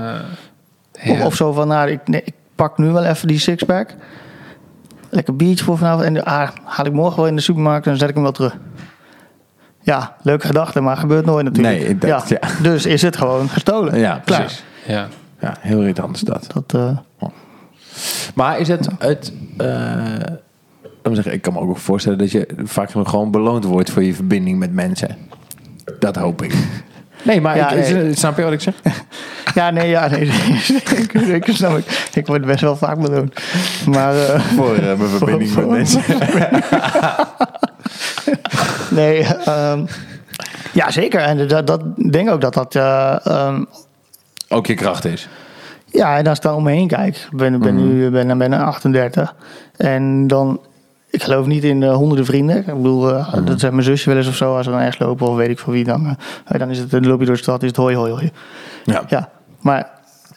Of, 1.23 1.35
zo 1.35 1.51
van, 1.51 1.67
nou, 1.67 1.89
ik 1.89 1.99
pak 2.55 2.77
nu 2.77 2.89
wel 2.91 3.03
even 3.03 3.27
die 3.27 3.39
sixpack. 3.39 3.89
Lekker 5.13 5.35
biertje 5.35 5.63
voor 5.65 5.77
vanavond. 5.77 6.03
En 6.05 6.23
ah, 6.25 6.49
haal 6.63 6.85
ik 6.85 6.93
morgen 6.93 7.15
wel 7.17 7.27
in 7.27 7.35
de 7.35 7.41
supermarkt 7.41 7.83
en 7.85 7.89
dan 7.91 7.99
zet 7.99 8.09
ik 8.09 8.13
hem 8.13 8.23
wel 8.23 8.31
terug. 8.33 8.57
Ja, 9.81 10.15
leuke 10.21 10.45
gedachte, 10.45 10.81
maar 10.81 10.97
gebeurt 10.97 11.25
nooit 11.25 11.45
natuurlijk. 11.45 11.79
Nee, 11.79 11.97
dat- 11.97 12.29
ja. 12.29 12.39
Dus 12.61 12.85
is 12.85 13.01
het 13.01 13.17
gewoon 13.17 13.49
gestolen. 13.49 13.99
Ja, 13.99 14.21
Klaar. 14.25 14.39
precies. 14.39 14.63
Ja. 14.87 15.07
Ja, 15.39 15.55
heel 15.59 15.79
irritant 15.79 16.15
is 16.15 16.21
dat. 16.21 16.47
Dat, 16.53 16.73
eh, 17.21 17.29
Maar 18.35 18.59
is 18.59 18.67
het 18.67 18.87
het... 18.99 19.33
eh, 19.57 19.65
me 21.03 21.13
zeggen, 21.15 21.33
ik 21.33 21.41
kan 21.41 21.53
me 21.53 21.59
ook 21.59 21.77
voorstellen 21.77 22.17
dat 22.17 22.31
je 22.31 22.47
vaak 22.63 22.91
gewoon 22.91 23.31
beloond 23.31 23.63
wordt 23.63 23.89
voor 23.91 24.03
je 24.03 24.13
verbinding 24.13 24.59
met 24.59 24.73
mensen. 24.73 25.17
Dat 25.99 26.15
hoop 26.15 26.41
ik. 26.41 26.53
Nee, 27.23 27.41
maar 27.41 27.55
Ja, 27.57 27.71
ik, 27.71 27.93
nee. 27.93 28.15
snap 28.15 28.37
je 28.37 28.43
wat 28.43 28.53
ik 28.53 28.61
zeg? 28.61 28.73
ja, 29.55 29.69
nee, 29.69 29.89
ja, 29.89 30.07
nee. 30.07 30.31
Zeker, 30.87 31.19
zeker 31.25 31.53
snap 31.55 31.77
ik. 31.77 32.09
Ik 32.13 32.27
word 32.27 32.45
best 32.45 32.61
wel 32.61 32.75
vaak 32.75 32.99
beloond. 32.99 33.33
Maar... 33.87 34.15
eh, 34.15 34.39
Voor 34.39 34.75
eh, 34.75 34.81
mijn 34.97 35.09
verbinding 35.17 35.49
voor- 35.51 35.61
met 35.61 35.69
mensen. 35.71 36.01
Nee, 38.89 39.23
ehm, 39.45 39.85
ja, 40.73 40.91
zeker. 40.91 41.19
En 41.21 41.47
dat, 41.47 41.67
dat 41.67 41.81
ik 41.95 42.11
denk 42.11 42.29
ook 42.29 42.41
dat 42.41 42.53
dat. 42.53 42.75
eh, 42.75 43.25
ehm, 43.25 43.63
Ook 44.49 44.67
je 44.67 44.73
kracht 44.73 45.05
is. 45.05 45.27
ja, 45.85 46.17
en 46.17 46.27
als 46.27 46.37
ik 46.37 46.43
dan 46.43 46.55
om 46.55 46.63
me 46.63 46.71
heen 46.71 46.87
kijk. 46.87 47.15
Ik 47.15 47.37
ben, 47.37 47.59
ben 47.59 47.75
nu 47.75 48.09
ben, 48.09 48.37
ben 48.37 48.53
38. 48.53 49.35
En 49.77 50.27
dan. 50.27 50.59
Ik 51.11 51.23
geloof 51.23 51.45
niet 51.45 51.63
in 51.63 51.83
eh, 51.83 51.93
honderden 51.93 52.25
vrienden. 52.25 52.57
Ik 52.57 52.65
bedoel, 52.65 53.13
eh, 53.13 53.33
dat 53.45 53.59
zegt 53.59 53.73
mijn 53.73 53.85
zusje 53.85 54.09
wel 54.09 54.17
eens 54.17 54.27
of 54.27 54.35
zo. 54.35 54.55
Als 54.55 54.65
we 54.65 54.71
dan 54.71 54.81
ergens 54.81 54.99
lopen 54.99 55.27
of 55.27 55.35
weet 55.35 55.49
ik 55.49 55.59
voor 55.59 55.73
wie. 55.73 55.83
Dan, 55.83 56.17
eh, 56.45 56.59
dan, 56.59 56.69
is 56.69 56.77
het, 56.77 56.91
dan 56.91 57.07
loop 57.07 57.19
je 57.19 57.25
door 57.25 57.35
de 57.35 57.41
stad, 57.41 57.61
is 57.61 57.67
het 57.67 57.77
hoi, 57.77 57.95
hoi, 57.95 58.11
hoi. 58.11 58.31
Ja. 58.83 59.03
Ja, 59.07 59.29
maar 59.59 59.89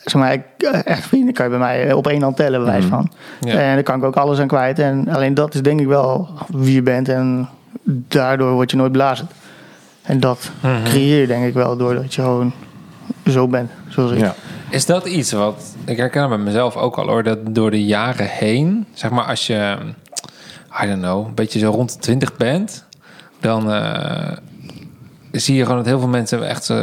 zeg 0.04 0.22
maar, 0.22 0.32
ik, 0.32 0.42
echt 0.84 1.06
vrienden 1.06 1.34
kan 1.34 1.44
je 1.44 1.50
bij 1.50 1.60
mij 1.60 1.92
op 1.92 2.06
één 2.06 2.22
hand 2.22 2.36
tellen, 2.36 2.62
bij 2.62 2.72
wijze 2.72 2.88
van. 2.88 3.10
Ja. 3.40 3.52
En 3.52 3.74
daar 3.74 3.82
kan 3.82 3.98
ik 3.98 4.04
ook 4.04 4.16
alles 4.16 4.38
aan 4.38 4.46
kwijt. 4.46 4.78
En 4.78 5.08
alleen 5.08 5.34
dat 5.34 5.54
is 5.54 5.62
denk 5.62 5.80
ik 5.80 5.86
wel 5.86 6.28
wie 6.48 6.74
je 6.74 6.82
bent. 6.82 7.08
En 7.08 7.48
daardoor 8.08 8.52
word 8.52 8.70
je 8.70 8.76
nooit 8.76 8.92
blazen. 8.92 9.28
En 10.02 10.20
dat 10.20 10.50
creëer 10.84 11.20
je 11.20 11.26
denk 11.26 11.44
ik 11.44 11.54
wel 11.54 11.76
doordat 11.76 12.14
je 12.14 12.22
gewoon 12.22 12.52
zo 13.26 13.48
bent, 13.48 13.70
zoals 13.88 14.10
ik. 14.10 14.18
Ja. 14.18 14.34
Is 14.70 14.86
dat 14.86 15.06
iets 15.06 15.32
wat 15.32 15.74
ik 15.84 15.96
herken 15.96 16.20
het 16.20 16.28
bij 16.28 16.38
mezelf 16.38 16.76
ook 16.76 16.96
al 16.96 17.06
hoor, 17.06 17.22
dat 17.22 17.38
door 17.54 17.70
de 17.70 17.84
jaren 17.84 18.26
heen, 18.26 18.86
zeg 18.92 19.10
maar 19.10 19.24
als 19.24 19.46
je, 19.46 19.76
I 20.82 20.86
don't 20.86 21.02
know, 21.02 21.26
een 21.26 21.34
beetje 21.34 21.58
zo 21.58 21.70
rond 21.70 21.92
de 21.92 21.98
20 21.98 22.36
bent, 22.36 22.84
dan 23.40 23.72
eh, 23.72 24.36
zie 25.30 25.56
je 25.56 25.62
gewoon 25.62 25.76
dat 25.76 25.86
heel 25.86 25.98
veel 25.98 26.08
mensen 26.08 26.48
echt, 26.48 26.70
eh, 26.70 26.76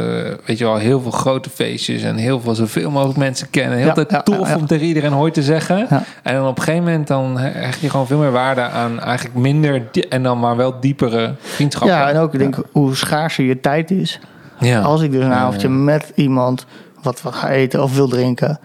weet 0.44 0.58
je 0.58 0.64
wel, 0.64 0.76
heel 0.76 1.00
veel 1.00 1.10
grote 1.10 1.50
feestjes 1.50 2.02
en 2.02 2.16
heel 2.16 2.40
veel 2.40 2.54
zoveel 2.54 2.90
mogelijk 2.90 3.18
mensen 3.18 3.50
kennen. 3.50 3.78
Heel 3.78 3.86
Ja, 3.86 3.92
tijd 3.92 4.10
ja, 4.10 4.22
tof 4.22 4.48
ja, 4.48 4.56
om 4.56 4.66
tegen 4.66 4.86
iedereen 4.86 5.12
hooi 5.12 5.30
te 5.30 5.42
zeggen. 5.42 5.88
En 6.22 6.34
dan 6.34 6.46
op 6.46 6.56
een 6.56 6.62
gegeven 6.62 6.84
moment 6.84 7.06
dan 7.06 7.38
hecht 7.38 7.80
je 7.80 7.90
gewoon 7.90 8.06
veel 8.06 8.18
meer 8.18 8.30
waarde 8.30 8.60
aan 8.60 9.00
eigenlijk 9.00 9.36
minder 9.36 9.82
en 10.08 10.22
dan 10.22 10.38
maar 10.38 10.56
wel 10.56 10.80
diepere 10.80 11.34
vriendschappen. 11.40 11.96
Ja, 11.96 12.10
en 12.10 12.18
ook 12.18 12.32
ik 12.32 12.38
denk 12.38 12.56
hoe 12.72 12.94
schaarser 12.94 13.44
je 13.44 13.60
tijd 13.60 13.90
is. 13.90 14.20
Ja. 14.58 14.80
Als 14.80 15.02
ik 15.02 15.12
dus 15.12 15.24
een 15.24 15.32
avondje 15.32 15.68
met 15.68 16.12
iemand 16.14 16.66
wat, 17.02 17.22
wat 17.22 17.34
ga 17.34 17.48
eten 17.48 17.82
of 17.82 17.94
wil 17.94 18.08
drinken, 18.08 18.58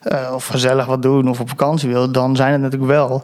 eh, 0.00 0.30
of 0.34 0.46
gezellig 0.46 0.86
wat 0.86 1.02
doen 1.02 1.28
of 1.28 1.40
op 1.40 1.48
vakantie 1.48 1.88
wil, 1.88 2.12
dan 2.12 2.36
zijn 2.36 2.52
het 2.52 2.60
natuurlijk 2.60 2.90
wel 2.90 3.22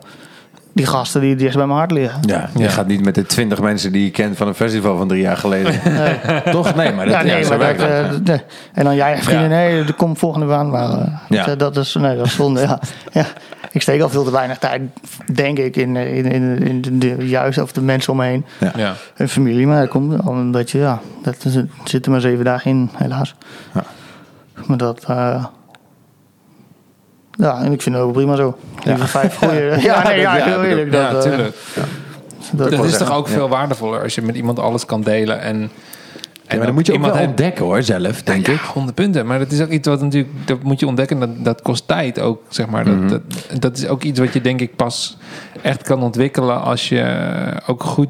die 0.76 0.86
gasten 0.86 1.20
die 1.20 1.30
het 1.30 1.38
dichtst 1.38 1.56
bij 1.56 1.66
mijn 1.66 1.78
hart 1.78 1.90
liggen. 1.90 2.20
Ja, 2.22 2.48
je 2.56 2.62
Ja. 2.62 2.68
gaat 2.70 2.86
niet 2.86 3.04
met 3.04 3.14
de 3.14 3.22
20 3.26 3.60
mensen 3.60 3.92
die 3.92 4.04
je 4.04 4.10
kent 4.10 4.36
van 4.36 4.48
een 4.48 4.54
festival 4.54 4.96
van 4.96 5.08
drie 5.08 5.20
jaar 5.20 5.36
geleden. 5.36 5.72
Toch? 6.50 6.74
Nee, 6.74 6.92
maar 6.92 7.04
dat, 7.06 7.14
ja, 7.14 7.22
nee, 7.22 7.42
zo 7.42 7.48
maar 7.48 7.58
werkt 7.58 7.78
dat, 7.78 7.88
het. 7.88 8.12
eh, 8.12 8.18
nee. 8.26 8.40
En 8.74 8.84
dan 8.84 8.94
jij 8.94 9.18
vrienden, 9.18 9.48
Ja. 9.50 9.56
nee, 9.56 9.84
er 9.84 9.94
komt 9.94 10.18
volgende 10.18 10.46
maand 10.46 10.70
maar. 10.70 10.90
eh, 10.90 11.06
Ja. 11.28 11.44
dat, 11.44 11.58
dat 11.58 11.76
is, 11.76 11.94
nee, 11.94 12.16
dat 12.16 12.26
is 12.26 12.34
zonde, 12.34 12.60
ja. 12.60 12.80
ja. 13.12 13.24
Ik 13.70 13.82
steek 13.82 14.00
al 14.00 14.08
veel 14.08 14.24
te 14.24 14.30
weinig 14.30 14.58
tijd, 14.58 14.82
denk 15.32 15.58
ik, 15.58 15.76
in, 15.76 15.96
in, 15.96 16.24
in, 16.24 16.62
in 16.62 16.80
de, 16.82 16.98
de 16.98 17.28
juiste 17.28 17.62
of 17.62 17.72
de 17.72 17.80
mensen 17.82 18.12
om 18.12 18.18
me 18.18 18.24
heen. 18.24 18.44
ja. 18.76 18.94
Een 19.16 19.28
familie, 19.28 19.66
maar 19.66 19.80
dat 19.80 19.88
komt 19.88 20.20
omdat 20.26 20.70
je, 20.70 20.78
ja, 20.78 21.00
dat 21.22 21.46
zit 21.84 22.04
er 22.04 22.10
maar 22.10 22.20
zeven 22.20 22.44
dagen 22.44 22.70
in, 22.70 22.90
helaas. 22.96 23.34
Ja. 23.74 23.82
Maar 24.66 24.76
dat, 24.76 25.04
eh, 25.08 25.44
ja, 27.36 27.62
en 27.62 27.72
ik 27.72 27.82
vind 27.82 27.94
het 27.94 28.04
ook 28.04 28.12
prima 28.12 28.36
zo. 28.36 28.56
Liever 28.84 29.08
vijf 29.08 29.34
goeie. 29.36 29.60
Ja, 29.88 30.02
nee, 30.08 30.20
ja, 30.20 30.36
ja, 30.36 30.44
heel 30.44 30.56
dat- 30.56 30.64
eerlijk. 30.64 30.92
Ja, 30.92 31.10
dat, 31.10 31.24
eh, 31.24 31.30
natuurlijk. 31.30 31.56
dat- 32.52 32.70
Dat 32.70 32.84
is 32.84 32.90
zeggen. 32.90 33.06
toch 33.06 33.16
ook 33.16 33.28
veel 33.28 33.48
waardevoller 33.48 34.02
als 34.02 34.14
je 34.14 34.22
met 34.22 34.36
iemand 34.36 34.58
alles 34.58 34.84
kan 34.86 35.00
delen. 35.02 35.40
En, 35.40 35.56
en 35.56 35.70
Ja, 36.48 36.56
maar 36.56 36.66
dat 36.66 36.74
moet 36.74 36.86
je 36.86 36.92
ook 36.92 36.98
iemand 36.98 37.18
wel 37.18 37.26
ontdekken 37.28 37.64
hoor, 37.64 37.82
zelf, 37.82 38.22
denk 38.22 38.46
ja, 38.46 38.52
ik. 38.52 38.60
100 38.60 38.94
punten. 38.94 39.26
Maar 39.26 39.38
dat 39.38 39.52
is 39.52 39.60
ook 39.60 39.68
iets 39.70 39.88
wat 39.88 40.00
natuurlijk, 40.00 40.32
dat 40.46 40.62
moet 40.62 40.80
je 40.80 40.86
ontdekken. 40.86 41.18
Dat, 41.20 41.30
dat 41.44 41.62
kost 41.62 41.88
tijd 41.88 42.20
ook, 42.20 42.42
zeg 42.48 42.66
maar. 42.66 42.84
Dat, 42.84 42.94
Mhm. 42.94 43.08
dat, 43.08 43.20
dat 43.58 43.76
is 43.76 43.86
ook 43.88 44.02
iets 44.02 44.18
wat 44.18 44.32
je 44.32 44.40
denk 44.40 44.60
ik 44.60 44.76
pas 44.76 45.16
echt 45.62 45.82
kan 45.82 46.02
ontwikkelen 46.02 46.62
als 46.62 46.88
je 46.88 47.26
ook 47.66 47.82
goed, 47.82 48.08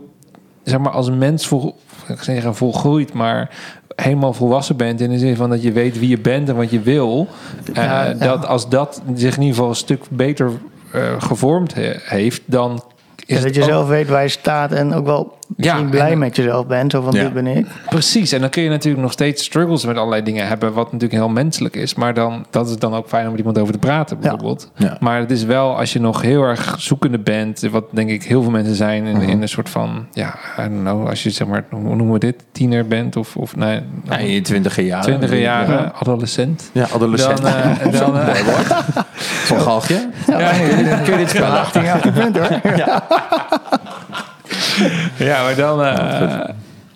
zeg 0.65 0.79
maar, 0.79 0.93
als 0.93 1.11
mens 1.11 1.47
vol, 1.47 1.77
ik 2.09 2.23
zeggen 2.23 2.55
volgroeit, 2.55 3.13
maar 3.13 3.51
helemaal 3.97 4.33
volwassen 4.33 4.77
bent 4.77 5.01
in 5.01 5.11
de 5.11 5.19
zin 5.19 5.37
van 5.37 5.51
dat 5.51 5.63
je 5.63 5.73
weet 5.73 5.99
wie 5.99 6.09
je 6.09 6.19
bent 6.19 6.49
en 6.49 6.57
wat 6.57 6.71
je 6.71 6.81
wil. 6.81 7.27
Eh, 7.73 7.75
Ja. 7.85 8.13
Dat 8.13 8.47
als 8.47 8.69
dat 8.69 9.03
zich 9.15 9.35
in 9.37 9.41
ieder 9.43 9.55
geval 9.55 9.69
een 9.69 9.77
stuk 9.77 10.05
beter 10.11 10.51
eh, 10.91 11.03
gevormd 11.19 11.75
he- 11.75 11.97
heeft, 12.05 12.43
dan 12.45 12.83
is 13.27 13.37
Ja, 13.39 13.43
dat 13.45 13.55
je 13.55 13.61
ook- 13.63 13.69
zelf 13.69 13.89
weet 13.89 14.09
waar 14.09 14.23
je 14.23 14.29
staat 14.29 14.73
en 14.73 14.93
ook 14.95 15.05
wel 15.07 15.37
Ja, 15.57 15.73
misschien 15.73 15.91
blij 15.91 16.11
en- 16.13 16.19
met 16.19 16.37
jezelf 16.37 16.67
bent. 16.67 16.93
Zo 16.93 17.03
van, 17.03 17.13
Ja. 17.13 17.23
dit 17.23 17.33
ben 17.33 17.47
ik. 17.47 17.67
Precies, 17.89 18.33
en 18.33 18.41
dan 18.41 18.51
kun 18.51 18.63
je 18.63 18.69
natuurlijk 18.69 19.03
nog 19.03 19.13
steeds 19.13 19.45
struggles 19.45 19.85
met 19.85 19.97
allerlei 19.97 20.23
dingen 20.23 20.47
hebben, 20.49 20.73
wat 20.73 20.85
natuurlijk 20.85 21.13
heel 21.21 21.29
menselijk 21.29 21.77
is. 21.77 21.95
Maar 21.95 22.15
dan, 22.15 22.47
dat 22.51 22.69
is 22.69 22.77
dan 22.79 22.95
ook 22.95 23.09
fijn 23.09 23.25
om 23.25 23.31
met 23.31 23.39
iemand 23.39 23.59
over 23.59 23.73
te 23.73 23.79
praten, 23.79 24.19
bijvoorbeeld. 24.21 24.71
Ja. 24.77 24.97
Maar 25.01 25.19
het 25.19 25.31
is 25.31 25.45
wel 25.45 25.79
als 25.79 25.93
je 25.93 26.01
nog 26.01 26.23
heel 26.23 26.43
erg 26.43 26.75
zoekende 26.79 27.19
bent, 27.19 27.61
wat 27.71 27.85
denk 27.91 28.11
ik 28.11 28.23
heel 28.23 28.43
veel 28.43 28.51
mensen 28.51 28.75
zijn 28.75 29.05
in, 29.05 29.21
in 29.21 29.43
een 29.43 29.49
soort 29.49 29.69
van, 29.69 30.07
ja, 30.13 30.35
I 30.59 30.63
don't 30.69 30.81
know, 30.81 31.09
als 31.09 31.23
je 31.23 31.31
zeg 31.31 31.47
maar, 31.47 31.65
hoe 31.71 31.81
noemen 31.97 32.13
we 32.13 32.19
dit, 32.19 32.45
tiener 32.53 32.87
bent 32.87 33.17
of, 33.17 33.37
of 33.37 33.57
nee, 33.57 33.81
Ja, 34.05 34.17
in 34.17 34.31
je 34.31 34.41
twintiger 34.41 34.85
jaren. 34.85 35.05
twintiger 35.05 35.39
jaren, 35.39 35.75
Ja, 35.83 35.93
adolescent. 36.01 36.71
ja 36.73 36.87
adolescent. 36.95 37.43
Dan, 37.43 37.53
eh, 37.53 37.93
dan, 38.01 38.19
eh, 38.19 38.35
Van 39.45 39.61
Galgje. 39.61 40.09
ja, 40.27 40.51
Kun 41.05 41.13
je 41.13 41.17
dit 41.19 41.31
spellen? 41.31 41.59
18 41.61 41.85
jaar 41.85 42.13
bent 42.15 42.39
hoor. 42.39 42.77
Ja, 42.77 43.03
maar 45.19 45.55
dan, 45.57 45.83
eh, 45.85 46.41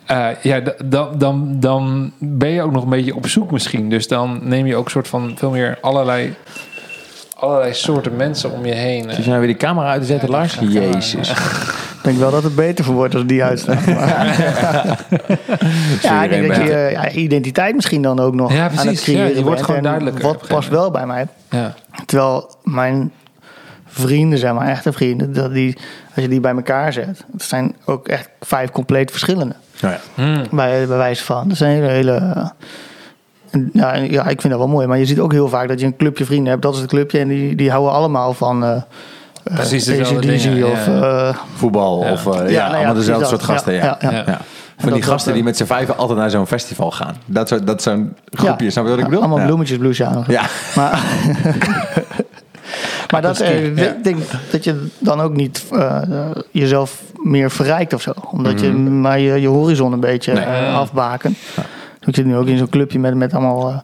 eh, 0.05 0.35
ja, 0.41 0.61
d- 0.61 0.75
dan, 0.91 1.07
dan, 1.17 1.55
dan 1.59 2.11
ben 2.19 2.49
je 2.49 2.61
ook 2.61 2.71
nog 2.71 2.83
een 2.83 2.89
beetje 2.89 3.15
op 3.15 3.27
zoek 3.27 3.51
misschien. 3.51 3.89
Dus 3.89 4.07
dan 4.07 4.39
neem 4.43 4.65
je 4.65 4.75
ook 4.75 4.89
soort 4.89 5.07
van 5.07 5.31
veel 5.37 5.49
meer 5.49 5.77
allerlei, 5.81 6.35
allerlei 7.35 7.73
soorten 7.73 8.15
mensen 8.15 8.51
om 8.51 8.65
je 8.65 8.73
heen. 8.73 9.09
Je 9.09 9.23
nou 9.25 9.37
weer 9.37 9.47
die 9.47 9.57
camera 9.57 9.89
uit 9.89 10.01
te 10.01 10.07
zetten, 10.07 10.29
Lars? 10.29 10.57
Jezus. 10.61 11.29
Ik 11.29 12.07
denk 12.07 12.19
wel 12.19 12.31
dat 12.31 12.43
het 12.43 12.55
beter 12.55 12.85
voor 12.85 12.93
wordt 12.95 13.15
als 13.15 13.25
die 13.25 13.43
uitstaat. 13.43 13.85
Maar- 13.95 15.05
ja, 16.01 16.23
ik 16.23 16.29
denk 16.29 16.47
dat 16.47 16.55
je 16.57 16.63
je 16.63 16.89
ja, 16.91 17.09
identiteit 17.11 17.75
misschien 17.75 18.01
dan 18.01 18.19
ook 18.19 18.33
nog 18.35 18.53
Ja, 18.53 18.69
aan 18.77 18.87
het 18.87 19.01
creëren 19.01 19.29
Ja, 19.29 19.35
je 19.35 19.41
wordt 19.41 19.49
bent. 19.55 19.61
gewoon 19.65 19.81
duidelijker 19.83 20.23
Wat 20.23 20.47
past 20.47 20.69
wel 20.69 20.91
bij 20.91 21.05
mij. 21.05 21.27
Ja. 21.49 21.73
Terwijl 22.05 22.55
mijn 22.63 23.11
vrienden, 23.91 24.39
zeg 24.39 24.53
maar, 24.53 24.67
echte 24.67 24.93
vrienden, 24.93 25.33
dat 25.33 25.53
die, 25.53 25.77
als 26.15 26.23
je 26.23 26.29
die 26.29 26.39
bij 26.39 26.51
elkaar 26.55 26.93
zet, 26.93 27.23
het 27.31 27.43
zijn 27.43 27.75
ook 27.85 28.07
echt 28.07 28.29
vijf 28.39 28.71
compleet 28.71 29.11
verschillende. 29.11 29.55
Nou 29.81 29.93
ja. 29.93 29.99
Hmm. 30.23 30.43
Bij, 30.51 30.87
bij 30.87 30.97
wijze 30.97 31.23
van. 31.23 31.47
Dat 31.47 31.57
zijn 31.57 31.83
hele. 31.83 32.51
ja, 33.73 33.93
ja, 33.95 34.27
ik 34.27 34.41
vind 34.41 34.53
dat 34.53 34.57
wel 34.57 34.67
mooi. 34.67 34.87
Maar 34.87 34.97
je 34.97 35.05
ziet 35.05 35.19
ook 35.19 35.31
heel 35.31 35.47
vaak 35.49 35.67
dat 35.67 35.79
je 35.79 35.85
een 35.85 35.95
clubje 35.97 36.25
vrienden 36.25 36.49
hebt. 36.49 36.61
Dat 36.61 36.73
is 36.75 36.79
het 36.81 36.89
clubje. 36.89 37.19
En 37.19 37.27
die, 37.27 37.55
die 37.55 37.69
houden 37.71 37.91
allemaal 37.93 38.33
van. 38.33 38.63
eh 38.63 38.75
eh, 39.43 39.53
Precies 39.55 39.83
dezelfde 39.83 40.19
dingen, 40.27 40.71
of. 40.71 40.85
ja. 40.85 41.27
eh, 41.29 41.35
Voetbal 41.55 42.03
Ja. 42.05 42.11
of 42.11 42.25
eh, 42.25 42.31
ja, 42.33 42.39
nou 42.39 42.51
ja, 42.51 42.67
allemaal 42.75 42.93
dezelfde 42.93 43.25
soort 43.25 43.43
gasten. 43.43 43.73
Ja, 43.73 43.83
Ja, 43.83 43.97
ja, 44.01 44.11
ja. 44.11 44.23
Ja. 44.27 44.39
Van 44.77 44.93
die 44.93 45.01
gasten 45.01 45.33
die 45.33 45.43
met 45.43 45.57
z'n 45.57 45.63
vijven 45.65 45.97
altijd 45.97 46.19
naar 46.19 46.29
zo'n 46.29 46.47
festival 46.47 46.91
gaan. 46.91 47.15
Dat, 47.25 47.47
zo, 47.47 47.63
dat 47.63 47.81
zo'n 47.81 48.15
groepje, 48.31 48.65
ja, 48.65 48.71
snap 48.71 48.83
je 48.83 48.89
wat 48.89 48.99
ik 48.99 49.05
bedoel? 49.05 49.19
Allemaal 49.19 49.37
Ja. 49.39 49.45
bloemetjes 49.45 49.77
bluesje 49.77 50.05
aan. 50.05 50.23
Ja. 50.27 50.41
Maar, 50.75 51.03
maar 53.11 53.21
dat, 53.21 53.39
eh, 53.39 53.75
Ja. 53.77 53.89
ik 53.89 54.03
denk 54.03 54.17
dat 54.51 54.63
je 54.63 54.87
dan 54.99 55.21
ook 55.21 55.35
niet 55.35 55.65
eh, 55.71 56.01
jezelf 56.51 57.01
meer 57.15 57.51
verrijkt 57.51 57.93
of 57.93 58.01
zo. 58.01 58.11
Omdat 58.31 58.59
je 58.61 58.71
maar 58.73 59.19
je, 59.19 59.41
je 59.41 59.47
horizon 59.47 59.93
een 59.93 59.99
beetje 59.99 60.33
Mhm. 60.33 60.49
Nee. 60.49 60.59
eh, 60.67 60.75
afbaken. 60.77 61.35
Ik 62.05 62.15
zit 62.15 62.25
nu 62.25 62.35
ook 62.35 62.47
in 62.47 62.57
zo'n 62.57 62.69
clubje 62.69 62.99
met, 62.99 63.15
met 63.15 63.33
allemaal, 63.33 63.83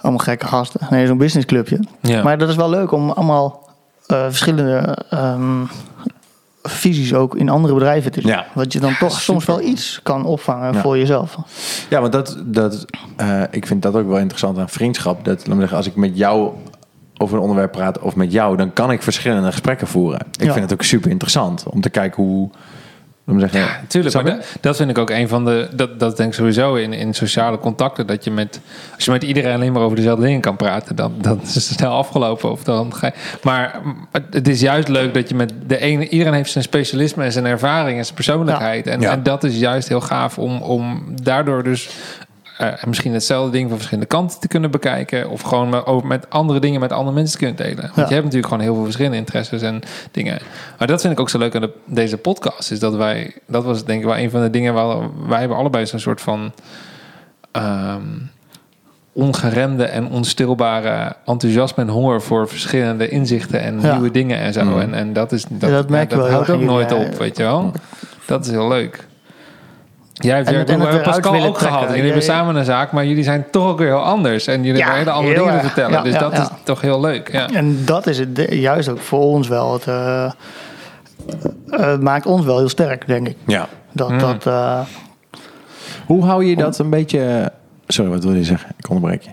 allemaal 0.00 0.24
gekke 0.24 0.46
gasten. 0.46 0.80
Nee, 0.90 1.06
zo'n 1.06 1.18
businessclubje. 1.18 1.80
Ja. 2.00 2.22
Maar 2.22 2.38
dat 2.38 2.48
is 2.48 2.56
wel 2.56 2.70
leuk 2.70 2.92
om 2.92 3.10
allemaal 3.10 3.70
verschillende 4.06 4.98
ehm, 5.10 5.64
visies 6.62 7.14
ook 7.14 7.36
in 7.36 7.48
andere 7.48 7.74
bedrijven 7.74 8.12
te 8.12 8.20
zien. 8.20 8.30
Ja. 8.30 8.46
Wat 8.54 8.72
je 8.72 8.80
dan 8.80 8.96
toch 8.98 9.20
soms 9.20 9.44
wel 9.44 9.60
iets 9.60 10.00
kan 10.02 10.24
opvangen 10.24 10.72
Ja. 10.72 10.80
voor 10.80 10.98
jezelf. 10.98 11.36
Ja, 11.88 12.00
want 12.00 12.12
dat, 12.12 12.36
dat, 12.44 12.84
ik 13.50 13.66
vind 13.66 13.82
dat 13.82 13.94
ook 13.94 14.06
wel 14.08 14.18
interessant 14.18 14.58
aan 14.58 14.68
vriendschap. 14.68 15.24
Dat, 15.24 15.38
laat 15.46 15.54
me 15.54 15.60
zeggen, 15.60 15.76
als 15.76 15.86
ik 15.86 15.96
met 15.96 16.16
jou 16.16 16.50
over 17.18 17.36
een 17.36 17.42
onderwerp 17.42 17.72
praat 17.72 17.98
of 17.98 18.16
met 18.16 18.32
jou, 18.32 18.56
dan 18.56 18.72
kan 18.72 18.90
ik 18.90 19.02
verschillende 19.02 19.50
gesprekken 19.50 19.86
voeren. 19.86 20.20
Ik 20.38 20.44
Ja. 20.44 20.52
vind 20.52 20.64
het 20.64 20.72
ook 20.72 20.82
super 20.82 21.10
interessant 21.10 21.64
om 21.68 21.80
te 21.80 21.90
kijken 21.90 22.22
hoe. 22.22 22.50
Me 23.24 23.40
zeggen, 23.40 23.66
Tuurlijk, 23.88 24.12
Snap 24.14 24.24
maar 24.26 24.36
dat, 24.36 24.46
dat 24.60 24.76
vind 24.76 24.90
ik 24.90 24.98
ook 24.98 25.10
een 25.10 25.28
van 25.28 25.44
de. 25.44 25.68
Dat, 25.74 26.00
dat 26.00 26.16
denk 26.16 26.28
ik 26.28 26.34
sowieso 26.34 26.74
in, 26.74 26.92
in 26.92 27.14
sociale 27.14 27.58
contacten. 27.58 28.06
Dat 28.06 28.24
je 28.24 28.30
met. 28.30 28.60
Als 28.94 29.04
je 29.04 29.10
met 29.10 29.22
iedereen 29.22 29.54
alleen 29.54 29.72
maar 29.72 29.82
over 29.82 29.96
dezelfde 29.96 30.24
dingen 30.24 30.40
kan 30.40 30.56
praten, 30.56 30.96
dan, 30.96 31.12
dan 31.20 31.40
is 31.42 31.54
het 31.54 31.62
snel 31.64 31.92
afgelopen. 31.92 32.50
Of 32.50 32.62
dan 32.64 32.94
ga 32.94 33.06
je, 33.06 33.12
maar 33.42 33.80
het 34.30 34.48
is 34.48 34.60
juist 34.60 34.88
leuk 34.88 35.14
dat 35.14 35.28
je 35.28 35.34
met 35.34 35.52
de 35.66 35.78
ene. 35.78 36.08
Iedereen 36.08 36.34
heeft 36.34 36.50
zijn 36.50 36.64
specialisme 36.64 37.24
en 37.24 37.32
zijn 37.32 37.46
ervaring 37.46 37.98
en 37.98 38.04
zijn 38.04 38.14
persoonlijkheid. 38.14 38.86
En, 38.86 39.00
Ja. 39.00 39.10
en 39.10 39.22
dat 39.22 39.44
is 39.44 39.58
juist 39.58 39.88
heel 39.88 40.00
gaaf 40.00 40.38
om, 40.38 40.62
om 40.62 41.02
daardoor 41.22 41.62
dus. 41.62 41.90
Eh, 42.58 42.84
misschien 42.84 43.12
hetzelfde 43.12 43.50
ding 43.50 43.66
van 43.68 43.76
verschillende 43.76 44.08
kanten 44.08 44.40
te 44.40 44.48
kunnen 44.48 44.70
bekijken. 44.70 45.30
Of 45.30 45.40
gewoon 45.42 45.68
met, 45.68 45.86
over, 45.86 46.06
met 46.06 46.30
andere 46.30 46.60
dingen 46.60 46.80
met 46.80 46.92
andere 46.92 47.14
mensen 47.14 47.38
te 47.38 47.44
kunnen 47.44 47.62
delen. 47.66 47.82
Want 47.82 47.94
Ja. 47.96 48.02
je 48.02 48.12
hebt 48.12 48.24
natuurlijk 48.24 48.46
gewoon 48.52 48.62
heel 48.62 48.74
veel 48.74 48.84
verschillende 48.84 49.16
interesses 49.16 49.62
en 49.62 49.80
dingen. 50.10 50.38
Maar 50.78 50.86
dat 50.86 51.00
vind 51.00 51.12
ik 51.12 51.20
ook 51.20 51.30
zo 51.30 51.38
leuk 51.38 51.54
aan 51.54 51.60
de, 51.60 51.72
deze 51.84 52.16
podcast. 52.16 52.70
Is 52.70 52.78
dat 52.78 52.94
wij, 52.94 53.34
dat 53.46 53.64
was 53.64 53.84
denk 53.84 54.00
ik 54.00 54.06
wel 54.06 54.18
een 54.18 54.30
van 54.30 54.42
de 54.42 54.50
dingen 54.50 54.74
waar 54.74 54.96
wij 55.28 55.38
hebben 55.38 55.56
allebei 55.56 55.86
zo'n 55.86 55.98
soort 55.98 56.20
van 56.20 56.52
ehm, 57.52 58.02
ongeremde 59.12 59.84
en 59.84 60.08
onstilbare 60.08 61.16
enthousiasme 61.26 61.82
en 61.82 61.88
honger 61.88 62.22
voor 62.22 62.48
verschillende 62.48 63.08
inzichten 63.08 63.60
en 63.60 63.80
Ja. 63.80 63.92
nieuwe 63.92 64.10
dingen 64.10 64.38
en 64.38 64.52
zo. 64.52 64.64
Mm. 64.64 64.80
En, 64.80 64.94
en 64.94 65.12
dat 65.12 65.32
is 65.32 65.44
dat, 65.48 65.70
Ja, 65.70 65.76
dat 65.76 65.88
merk 65.88 66.10
dat 66.10 66.18
wel 66.18 66.30
houdt 66.30 66.50
ook 66.50 66.60
nooit 66.60 66.92
op, 66.92 67.14
weet 67.18 67.36
je 67.36 67.42
wel. 67.42 67.72
Dat 68.26 68.44
is 68.44 68.50
heel 68.50 68.68
leuk. 68.68 69.06
Jij 70.18 70.36
hebt 70.36 70.48
En 70.48 70.54
hebt 70.54 70.70
en 70.70 70.78
Pascal 70.78 71.12
eruit 71.14 71.30
willen 71.30 71.48
ook 71.48 71.58
gehad. 71.58 71.80
Jullie 71.88 72.02
hebben 72.02 72.20
Ja, 72.20 72.26
samen 72.26 72.56
een 72.56 72.64
zaak, 72.64 72.92
maar 72.92 73.06
jullie 73.06 73.24
zijn 73.24 73.46
toch 73.50 73.66
ook 73.66 73.78
weer 73.78 73.86
heel 73.88 74.02
anders. 74.04 74.46
En 74.46 74.62
jullie 74.62 74.78
Ja, 74.80 74.86
hebben 74.86 74.98
hele 74.98 75.10
andere 75.16 75.34
dingen 75.34 75.54
te 75.60 75.66
vertellen. 75.66 75.90
Ja, 75.90 76.02
dus 76.02 76.12
ja, 76.12 76.18
dat 76.18 76.32
ja. 76.32 76.42
is 76.42 76.48
toch 76.62 76.80
heel 76.80 77.00
leuk. 77.00 77.32
Ja. 77.32 77.48
En 77.50 77.84
dat 77.84 78.06
is 78.06 78.18
het 78.18 78.46
juist 78.50 78.88
ook 78.88 78.98
voor 79.00 79.20
ons 79.20 79.48
wel. 79.48 79.72
Het 79.72 79.86
eh, 79.86 80.30
eh, 81.70 81.98
maakt 81.98 82.26
ons 82.26 82.44
wel 82.44 82.58
heel 82.58 82.68
sterk, 82.68 83.06
denk 83.06 83.28
ik. 83.28 83.36
Ja. 83.46 83.68
Dat, 83.92 84.08
Mm. 84.10 84.18
dat, 84.18 84.46
eh, 84.46 84.80
Hoe 86.06 86.24
hou 86.24 86.44
je 86.44 86.56
dat 86.56 86.78
een 86.78 86.90
beetje. 86.90 87.52
Sorry, 87.86 88.10
wat 88.10 88.24
wil 88.24 88.34
je 88.34 88.44
zeggen? 88.44 88.70
Ik 88.78 88.88
onderbreek 88.90 89.22
je. 89.22 89.30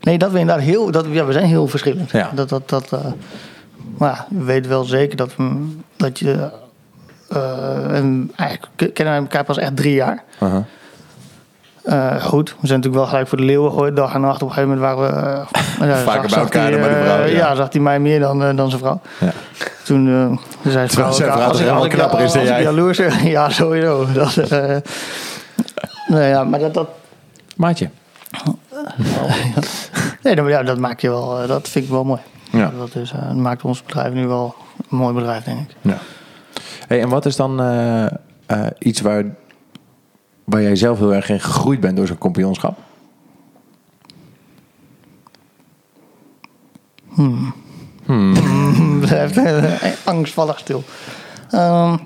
nee, 0.00 0.18
dat 0.18 0.30
we 0.32 0.38
inderdaad 0.38 0.64
heel... 0.64 0.90
Dat, 0.90 1.06
ja, 1.10 1.24
we 1.24 1.32
zijn 1.32 1.44
heel 1.44 1.66
verschillend. 1.68 2.10
Ja. 2.10 2.30
Dat, 2.34 2.48
dat, 2.48 2.68
dat, 2.68 2.92
eh, 2.92 3.00
maar 3.98 4.10
ja, 4.10 4.26
we 4.38 4.44
weten 4.44 4.70
wel 4.70 4.84
zeker 4.84 5.16
dat, 5.16 5.36
we- 5.36 5.76
dat 5.96 6.18
je... 6.18 6.50
eh, 7.28 7.96
en 7.96 8.32
eigenlijk 8.36 8.94
kennen 8.94 9.14
we 9.14 9.20
elkaar 9.20 9.44
pas 9.44 9.58
echt 9.58 9.76
drie 9.76 9.94
jaar. 9.94 10.22
Eh, 11.84 12.24
goed, 12.24 12.48
we 12.60 12.66
zijn 12.66 12.78
natuurlijk 12.80 12.94
wel 12.94 13.06
gelijk 13.06 13.28
voor 13.28 13.38
de 13.38 13.44
leeuwen. 13.44 13.94
Dag 13.94 14.14
en 14.14 14.20
nacht. 14.20 14.42
Op 14.42 14.48
een 14.48 14.54
gegeven 14.54 14.76
moment 14.78 14.96
waren 14.96 15.14
we... 15.14 15.46
eh, 15.84 15.88
ja, 15.88 15.96
Vaker 16.12 16.28
bij 16.28 16.38
elkaar 16.38 16.62
hij, 16.62 16.70
dan 16.70 16.80
bij 16.80 16.88
de 16.88 17.04
vrouw, 17.04 17.18
ja. 17.18 17.26
Ja, 17.26 17.54
zag 17.54 17.72
hij 17.72 17.80
mij 17.80 18.00
meer 18.00 18.20
dan, 18.20 18.56
dan 18.56 18.68
zijn 18.68 18.80
vrouw. 18.80 19.00
Ja. 19.18 19.32
Toen 19.86 20.08
eh, 20.08 20.70
zei 20.72 20.88
vrouw, 20.88 21.12
zijn 21.12 21.32
vrouw 21.32 21.48
als 21.48 21.68
als 21.68 21.88
knapper 21.88 22.20
is 22.20 22.32
dan 22.32 22.40
als 22.40 22.50
ik 22.50 22.56
jij. 22.56 22.62
jaloers 22.62 22.98
ben, 22.98 23.28
ja, 23.36 23.50
sowieso. 23.50 24.06
Dat, 24.12 24.36
eh, 24.36 24.76
nou 26.06 26.22
ja, 26.22 26.44
maar 26.44 26.58
dat, 26.58 26.74
dat, 26.74 26.88
Maatje. 27.56 27.90
nee, 30.22 30.34
dat, 30.34 30.46
ja, 30.48 30.62
dat 30.62 30.78
maakt 30.78 31.00
je 31.00 31.08
wel, 31.08 31.46
dat 31.46 31.68
vind 31.68 31.84
ik 31.84 31.90
wel 31.90 32.04
mooi. 32.04 32.20
Ja. 32.50 32.72
Dat, 32.78 32.94
is, 32.94 33.12
eh, 33.12 33.26
dat 33.26 33.36
maakt 33.36 33.62
ons 33.62 33.82
bedrijf 33.82 34.12
nu 34.12 34.26
wel 34.26 34.54
een 34.90 34.96
mooi 34.96 35.14
bedrijf, 35.14 35.44
denk 35.44 35.58
ik. 35.60 35.76
Ja. 35.80 35.98
Hey, 36.86 37.00
en 37.00 37.08
wat 37.08 37.26
is 37.26 37.36
dan 37.36 37.60
eh, 37.60 38.06
eh, 38.46 38.66
iets 38.78 39.00
waar, 39.00 39.24
waar 40.44 40.62
jij 40.62 40.76
zelf 40.76 40.98
heel 40.98 41.14
erg 41.14 41.28
in 41.28 41.40
gegroeid 41.40 41.80
bent 41.80 41.96
door 41.96 42.06
zo'n 42.06 42.18
kampioenschap? 42.18 42.78
blijft 49.00 49.36
eh, 49.36 49.90
angstvallig 50.04 50.58
stil. 50.58 50.82
Ehm, 51.50 51.96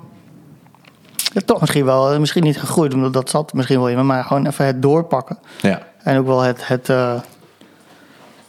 ja, 1.14 1.40
toch 1.44 1.60
misschien 1.60 1.84
wel, 1.84 2.12
eh, 2.12 2.18
misschien 2.18 2.42
niet 2.42 2.58
gegroeid, 2.58 2.94
omdat 2.94 3.12
dat 3.12 3.30
zat 3.30 3.52
misschien 3.52 3.78
wel 3.78 3.88
in 3.88 3.96
me, 3.96 4.02
maar 4.02 4.24
gewoon 4.24 4.46
even 4.46 4.66
het 4.66 4.82
doorpakken. 4.82 5.38
Ja. 5.60 5.82
En 6.02 6.18
ook 6.18 6.26
wel 6.26 6.40
het. 6.40 6.68
het 6.68 6.88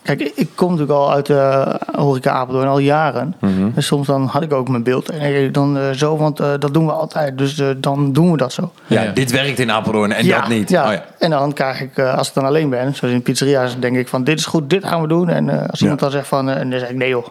kijk, 0.03 0.21
ik, 0.35 0.49
kom 0.55 0.71
natuurlijk 0.71 0.99
al 0.99 1.11
uit 1.11 1.25
de 1.25 1.65
horeca 1.95 2.31
Apeldoorn 2.31 2.67
al 2.67 2.79
jaren. 2.79 3.35
Mhm. 3.39 3.69
En 3.75 3.83
soms 3.83 4.07
dan 4.07 4.25
had 4.25 4.41
ik 4.41 4.53
ook 4.53 4.69
mijn 4.69 4.83
beeld. 4.83 5.09
En 5.09 5.19
eh, 5.19 5.53
dan 5.53 5.77
eh, 5.77 5.89
zo, 5.91 6.17
want 6.17 6.39
eh, 6.39 6.47
dat 6.59 6.73
doen 6.73 6.85
we 6.85 6.91
altijd. 6.91 7.37
Dus 7.37 7.59
eh, 7.59 7.67
dan 7.77 8.13
doen 8.13 8.31
we 8.31 8.37
dat 8.37 8.53
zo. 8.53 8.71
Ja, 8.87 9.01
Ja. 9.01 9.11
dit 9.11 9.31
werkt 9.31 9.59
in 9.59 9.71
Apeldoorn 9.71 10.11
en 10.11 10.25
ja, 10.25 10.39
dat 10.39 10.49
niet. 10.49 10.69
Ja. 10.69 10.85
Oh, 10.87 10.91
ja. 10.93 11.03
En 11.19 11.29
dan 11.29 11.53
krijg 11.53 11.81
ik, 11.81 11.97
eh, 11.97 12.17
als 12.17 12.27
ik 12.27 12.33
dan 12.33 12.45
alleen 12.45 12.69
ben, 12.69 12.95
zoals 12.95 13.13
in 13.13 13.21
pizzeria's, 13.21 13.79
denk 13.79 13.97
ik 13.97 14.07
van 14.07 14.23
dit 14.23 14.39
is 14.39 14.45
goed, 14.45 14.69
dit 14.69 14.85
gaan 14.85 15.01
we 15.01 15.07
doen. 15.07 15.29
En 15.29 15.49
eh, 15.49 15.69
als 15.69 15.81
iemand 15.81 15.99
Ja. 15.99 16.05
dan 16.05 16.15
zegt 16.15 16.27
van, 16.27 16.49
eh, 16.49 16.57
en 16.59 16.69
dan 16.69 16.79
zeg 16.79 16.89
ik 16.89 16.95
nee 16.95 17.09
joh. 17.09 17.25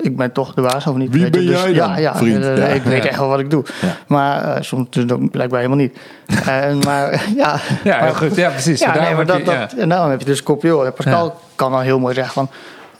Ik 0.00 0.16
ben 0.16 0.32
toch 0.32 0.54
de 0.54 0.60
baas 0.60 0.86
of 0.86 0.94
niet? 0.96 1.10
Wie 1.12 1.30
ben 1.30 1.32
dus, 1.32 1.44
jij 1.62 1.72
dan, 1.72 1.88
Ja, 1.90 1.96
ja, 1.98 2.16
vriend? 2.16 2.44
eh, 2.44 2.56
Ja. 2.56 2.64
ik 2.66 2.82
weet 2.82 3.04
echt 3.04 3.18
wel 3.18 3.28
wat 3.28 3.38
ik 3.40 3.50
doe. 3.50 3.64
Ja. 3.80 3.88
Maar 4.06 4.42
eh, 4.56 4.62
soms 4.62 4.86
dus 4.90 5.10
ook 5.12 5.30
blijkbaar 5.30 5.60
helemaal 5.60 5.80
niet. 5.80 5.96
Eh, 6.46 6.74
maar 6.84 7.10
ja, 7.36 7.60
Ja, 7.84 7.94
heel 7.96 8.00
maar- 8.00 8.14
goed. 8.14 8.34
Ja, 8.36 8.50
precies. 8.50 8.80
ja, 8.80 9.00
nee, 9.00 9.14
maar 9.14 9.26
dat, 9.26 9.36
je- 9.38 9.44
dat, 9.44 9.72
en 9.72 9.88
daarom 9.88 10.10
heb 10.10 10.18
je 10.20 10.24
dus. 10.26 10.42
En 10.42 10.92
Pascal 10.94 11.24
Ja. 11.24 11.32
Kan 11.58 11.72
dan 11.72 11.80
heel 11.80 11.98
mooi 11.98 12.14
zeggen 12.14 12.32
van... 12.32 12.48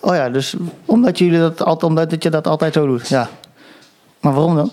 Oh 0.01 0.15
ja, 0.15 0.29
dus 0.29 0.55
omdat, 0.85 1.19
jullie 1.19 1.39
dat, 1.39 1.63
altijd, 1.63 1.91
omdat 1.91 2.11
dat 2.11 2.23
je 2.23 2.31
dat 2.31 2.47
altijd 2.47 2.73
zo 2.73 2.87
doet. 2.87 3.09
Ja. 3.09 3.29
Maar 4.21 4.35
waarom 4.35 4.57
dan? 4.57 4.71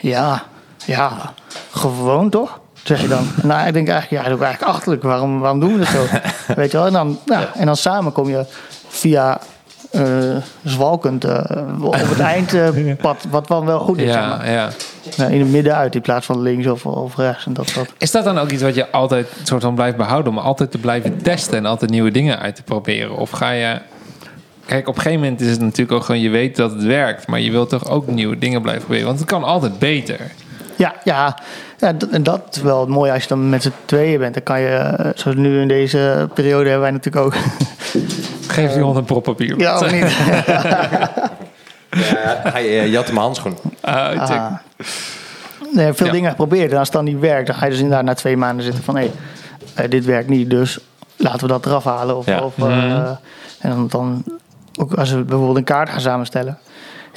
Ja, 0.00 0.42
ja, 0.86 1.32
gewoon 1.70 2.30
toch? 2.30 2.60
Zeg 2.82 3.00
je 3.00 3.08
dan. 3.08 3.26
nou, 3.42 3.66
ik 3.66 3.72
denk 3.72 3.88
eigenlijk, 3.88 4.22
ja, 4.22 4.30
dat 4.30 4.38
is 4.38 4.44
eigenlijk 4.44 4.74
achterlijk. 4.74 5.02
Waarom, 5.02 5.40
waarom 5.40 5.60
doen 5.60 5.72
we 5.72 5.78
dat 5.78 5.88
zo? 5.88 6.04
Weet 6.60 6.70
je 6.70 6.76
wel? 6.76 6.86
En 6.86 6.92
dan, 6.92 7.18
ja, 7.24 7.54
en 7.54 7.66
dan 7.66 7.76
samen 7.76 8.12
kom 8.12 8.28
je 8.28 8.46
via 8.88 9.40
zwalkend 10.64 11.24
eh, 11.24 11.84
op 11.84 11.94
het 11.94 12.20
eindpad, 12.20 13.26
wat 13.30 13.48
dan 13.48 13.66
wel 13.66 13.78
goed 13.78 13.98
is. 13.98 14.12
zeg 14.12 14.22
ja, 14.22 14.28
maar. 14.28 14.50
ja. 14.50 14.70
Ja, 15.16 15.26
in 15.26 15.40
het 15.40 15.50
midden 15.50 15.76
uit 15.76 15.94
in 15.94 16.00
plaats 16.00 16.26
van 16.26 16.42
links 16.42 16.66
of, 16.66 16.86
of 16.86 17.16
rechts. 17.16 17.46
En 17.46 17.52
dat, 17.52 17.72
dat, 17.74 17.86
Is 17.98 18.10
dat 18.10 18.24
dan 18.24 18.38
ook 18.38 18.50
iets 18.50 18.62
wat 18.62 18.74
je 18.74 18.90
altijd 18.90 19.28
soort 19.42 19.62
van 19.62 19.74
blijft 19.74 19.96
behouden? 19.96 20.32
Om 20.32 20.38
altijd 20.38 20.70
te 20.70 20.78
blijven 20.78 21.22
testen 21.22 21.58
en 21.58 21.66
altijd 21.66 21.90
nieuwe 21.90 22.10
dingen 22.10 22.38
uit 22.38 22.56
te 22.56 22.62
proberen? 22.62 23.16
Of 23.16 23.30
ga 23.30 23.50
je... 23.50 23.80
Kijk, 24.66 24.88
op 24.88 24.96
een 24.96 25.02
gegeven 25.02 25.22
moment 25.22 25.40
is 25.40 25.50
het 25.50 25.60
natuurlijk 25.60 25.92
ook 25.92 26.04
gewoon... 26.04 26.20
Je 26.20 26.30
weet 26.30 26.56
dat 26.56 26.70
het 26.70 26.82
werkt, 26.82 27.26
maar 27.26 27.40
je 27.40 27.50
wilt 27.50 27.68
toch 27.68 27.88
ook 27.88 28.06
nieuwe 28.06 28.38
dingen 28.38 28.62
blijven 28.62 28.82
proberen? 28.82 29.06
Want 29.06 29.18
het 29.18 29.28
kan 29.28 29.44
altijd 29.44 29.78
beter. 29.78 30.20
Ja, 30.76 30.94
ja. 31.04 31.38
ja 31.78 31.92
dat, 31.92 32.08
en 32.08 32.22
dat 32.22 32.42
is 32.50 32.62
wel 32.62 32.80
het 32.80 32.88
mooie 32.88 33.12
als 33.12 33.22
je 33.22 33.28
dan 33.28 33.48
met 33.48 33.62
z'n 33.62 33.72
tweeën 33.84 34.18
bent. 34.18 34.34
Dan 34.34 34.42
kan 34.42 34.60
je, 34.60 34.68
eh, 34.68 35.10
zoals 35.14 35.36
nu 35.36 35.60
in 35.60 35.68
deze 35.68 36.28
periode 36.34 36.64
hebben 36.68 36.80
wij 36.80 36.90
natuurlijk 36.90 37.24
ook. 37.24 37.34
Geef 38.52 38.72
die 38.72 38.82
hond 38.82 38.96
een 38.96 39.04
prop 39.04 39.22
papier. 39.22 39.58
ja, 39.58 39.78
of 39.78 39.92
niet? 39.92 40.12
Ja, 41.90 42.40
hij 42.52 42.64
uh, 42.64 42.86
jat 42.90 43.06
mijn 43.06 43.18
handschoen. 43.18 43.56
Ah. 43.80 44.30
Ah. 44.30 44.52
Nee, 45.72 45.92
veel 45.92 46.06
Ja. 46.06 46.12
dingen 46.12 46.30
geprobeerd. 46.30 46.70
En 46.72 46.78
als 46.78 46.88
het 46.88 46.96
dan 46.96 47.04
niet 47.04 47.18
werkt, 47.18 47.46
dan 47.46 47.56
ga 47.56 47.64
je 47.64 47.70
dus 47.70 47.80
inderdaad 47.80 48.04
na 48.04 48.14
twee 48.14 48.36
maanden 48.36 48.64
zitten 48.64 48.84
van... 48.84 48.96
hé, 48.96 49.10
eh, 49.74 49.90
dit 49.90 50.04
werkt 50.04 50.28
niet, 50.28 50.50
dus 50.50 50.78
laten 51.16 51.40
we 51.40 51.46
dat 51.46 51.66
eraf 51.66 51.84
halen. 51.84 52.16
Of, 52.16 52.26
Ja. 52.26 52.40
of, 52.40 52.58
eh, 52.58 52.64
Mhm. 52.66 53.06
en 53.58 53.70
dan, 53.70 53.86
dan 53.88 54.24
ook 54.80 54.92
als 54.94 55.10
we 55.12 55.22
bijvoorbeeld 55.22 55.56
een 55.58 55.64
kaart 55.64 55.88
gaan 55.90 56.00
samenstellen. 56.00 56.58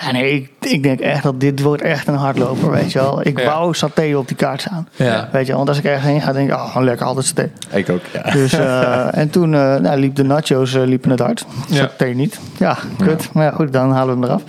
Ja, 0.02 0.12
nee, 0.12 0.34
ik, 0.34 0.70
ik 0.72 0.84
denk 0.84 1.00
echt 1.00 1.24
dat 1.24 1.40
dit 1.40 1.62
wordt 1.62 1.82
echt 1.82 2.08
een 2.08 2.16
hardloper, 2.16 2.72
weet 2.72 2.92
je 2.92 3.00
wel. 3.00 3.26
Ik 3.28 3.40
Ja. 3.40 3.46
wou 3.46 3.74
saté 3.74 4.16
op 4.18 4.28
die 4.28 4.38
kaart 4.38 4.62
staan. 4.62 4.88
Ja. 4.96 5.30
Weet 5.32 5.42
je 5.42 5.48
wel, 5.48 5.56
want 5.58 5.70
als 5.70 5.78
ik 5.78 5.84
ergens 5.84 6.06
heen 6.06 6.22
ga, 6.22 6.32
denk 6.32 6.50
ik, 6.50 6.56
oh, 6.56 6.68
gewoon 6.68 6.84
lekker 6.84 7.06
altijd 7.06 7.26
saté. 7.26 7.50
Ik 7.72 7.90
ook, 7.90 8.02
ja. 8.14 8.32
Dus, 8.32 8.54
eh, 8.54 9.18
en 9.22 9.30
toen 9.30 9.54
eh, 9.54 9.76
nou, 9.76 10.00
liep 10.00 10.16
de 10.16 10.24
nachos 10.24 10.74
eh, 10.74 10.84
liepen 10.84 11.10
het 11.10 11.20
hard. 11.20 11.46
Ja. 11.68 11.76
Saté 11.76 12.06
niet. 12.06 12.40
Ja, 12.58 12.78
kut. 12.98 13.30
Maar 13.34 13.44
ja, 13.46 13.52
goed, 13.52 13.74
dan 13.74 13.92
halen 13.92 14.20
we 14.20 14.22
hem 14.22 14.30
eraf. 14.30 14.44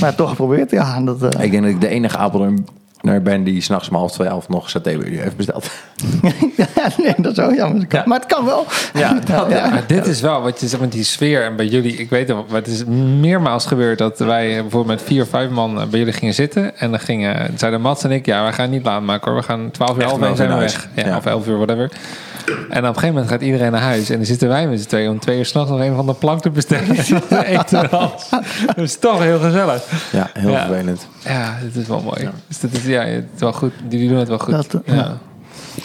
Maar 0.00 0.14
toch 0.14 0.28
geprobeerd, 0.28 0.70
ja. 0.70 1.00
Dat, 1.00 1.22
eh, 1.22 1.44
Ik 1.44 1.50
denk 1.50 1.62
dat 1.62 1.72
ik 1.72 1.80
de 1.80 1.88
enige 1.88 2.16
Apeldoorn 2.16 2.66
ben 3.22 3.44
die 3.44 3.60
s'nachts 3.60 3.88
om 3.88 3.96
half 3.96 4.12
twee, 4.12 4.28
half 4.28 4.48
nog 4.48 4.70
saté 4.70 4.82
bij 4.82 5.04
jullie 5.04 5.20
heeft 5.20 5.36
besteld. 5.36 5.70
ja, 6.56 6.66
nee, 6.96 7.14
dat 7.16 7.38
is 7.38 7.44
zo 7.44 7.54
jammer. 7.54 7.86
Ja. 7.88 8.02
Maar 8.06 8.18
het 8.18 8.28
kan 8.28 8.44
wel. 8.44 8.66
Ja, 8.94 9.18
ja, 9.26 9.46
ja. 9.48 9.68
Maar 9.68 9.84
dit 9.86 10.06
is 10.06 10.20
wel 10.20 10.42
wat 10.42 10.60
je 10.60 10.68
zegt 10.68 10.82
met 10.82 10.92
die 10.92 11.04
sfeer 11.04 11.44
en 11.44 11.56
bij 11.56 11.66
jullie. 11.66 11.96
Ik 11.96 12.10
weet 12.10 12.28
het, 12.28 12.36
maar 12.36 12.58
het 12.58 12.66
is 12.66 12.84
meermaals 13.20 13.66
gebeurd 13.66 13.98
dat 13.98 14.18
wij 14.18 14.54
eh, 14.56 14.60
bijvoorbeeld 14.60 14.98
met 14.98 15.06
vier 15.08 15.22
of 15.22 15.28
vijf 15.28 15.50
man 15.50 15.80
eh, 15.80 15.86
bij 15.86 15.98
jullie 15.98 16.14
gingen 16.14 16.34
zitten. 16.34 16.78
En 16.78 16.90
dan 16.90 17.00
gingen, 17.00 17.58
zeiden 17.58 17.80
Mats 17.80 18.04
en 18.04 18.10
ik, 18.10 18.26
ja, 18.26 18.42
wij 18.42 18.52
gaan 18.52 18.70
niet 18.70 18.84
laat 18.84 19.02
maken 19.02 19.30
hoor. 19.30 19.40
We 19.40 19.46
gaan 19.46 19.70
12 19.70 19.96
uur, 19.96 20.04
half 20.04 20.18
zijn 20.18 20.36
we 20.36 20.44
naar 20.44 20.58
weg. 20.58 20.88
Ja, 20.94 21.06
Ja. 21.06 21.16
Of 21.16 21.26
11 21.26 21.46
uur, 21.46 21.56
whatever. 21.56 21.90
En 22.46 22.54
op 22.56 22.68
een 22.70 22.84
gegeven 22.84 23.08
moment 23.08 23.28
gaat 23.28 23.40
iedereen 23.40 23.72
naar 23.72 23.80
huis. 23.80 24.10
En 24.10 24.16
dan 24.16 24.26
zitten 24.26 24.48
wij 24.48 24.68
met 24.68 24.80
z'n 24.80 24.88
tweeën 24.88 25.10
om 25.10 25.18
twee 25.18 25.38
uur 25.38 25.44
s'nachts 25.46 25.70
nog 25.70 25.80
een 25.80 25.94
van 25.94 26.06
de 26.06 26.14
plank 26.14 26.40
te 26.42 26.50
bestellen. 26.50 26.96
Dat 28.66 28.76
is 28.76 28.96
toch 28.98 29.18
heel 29.22 29.38
gezellig. 29.38 29.82
Ja, 30.12 30.30
heel 30.32 30.50
Ja. 30.50 30.66
vervelend. 30.66 31.08
Ja, 31.24 31.58
dit 31.62 31.76
is 31.76 31.88
wel 31.88 32.00
mooi. 32.00 32.30
Dus 32.48 32.60
dat 32.60 32.72
is, 32.72 32.84
ja, 32.84 33.02
het 33.04 33.24
is 33.34 33.40
wel 33.40 33.52
goed. 33.52 33.72
Jullie 33.88 34.08
doen 34.08 34.18
het 34.18 34.28
wel 34.28 34.38
goed. 34.38 34.52
Dat, 34.52 34.76
ja. 34.84 35.18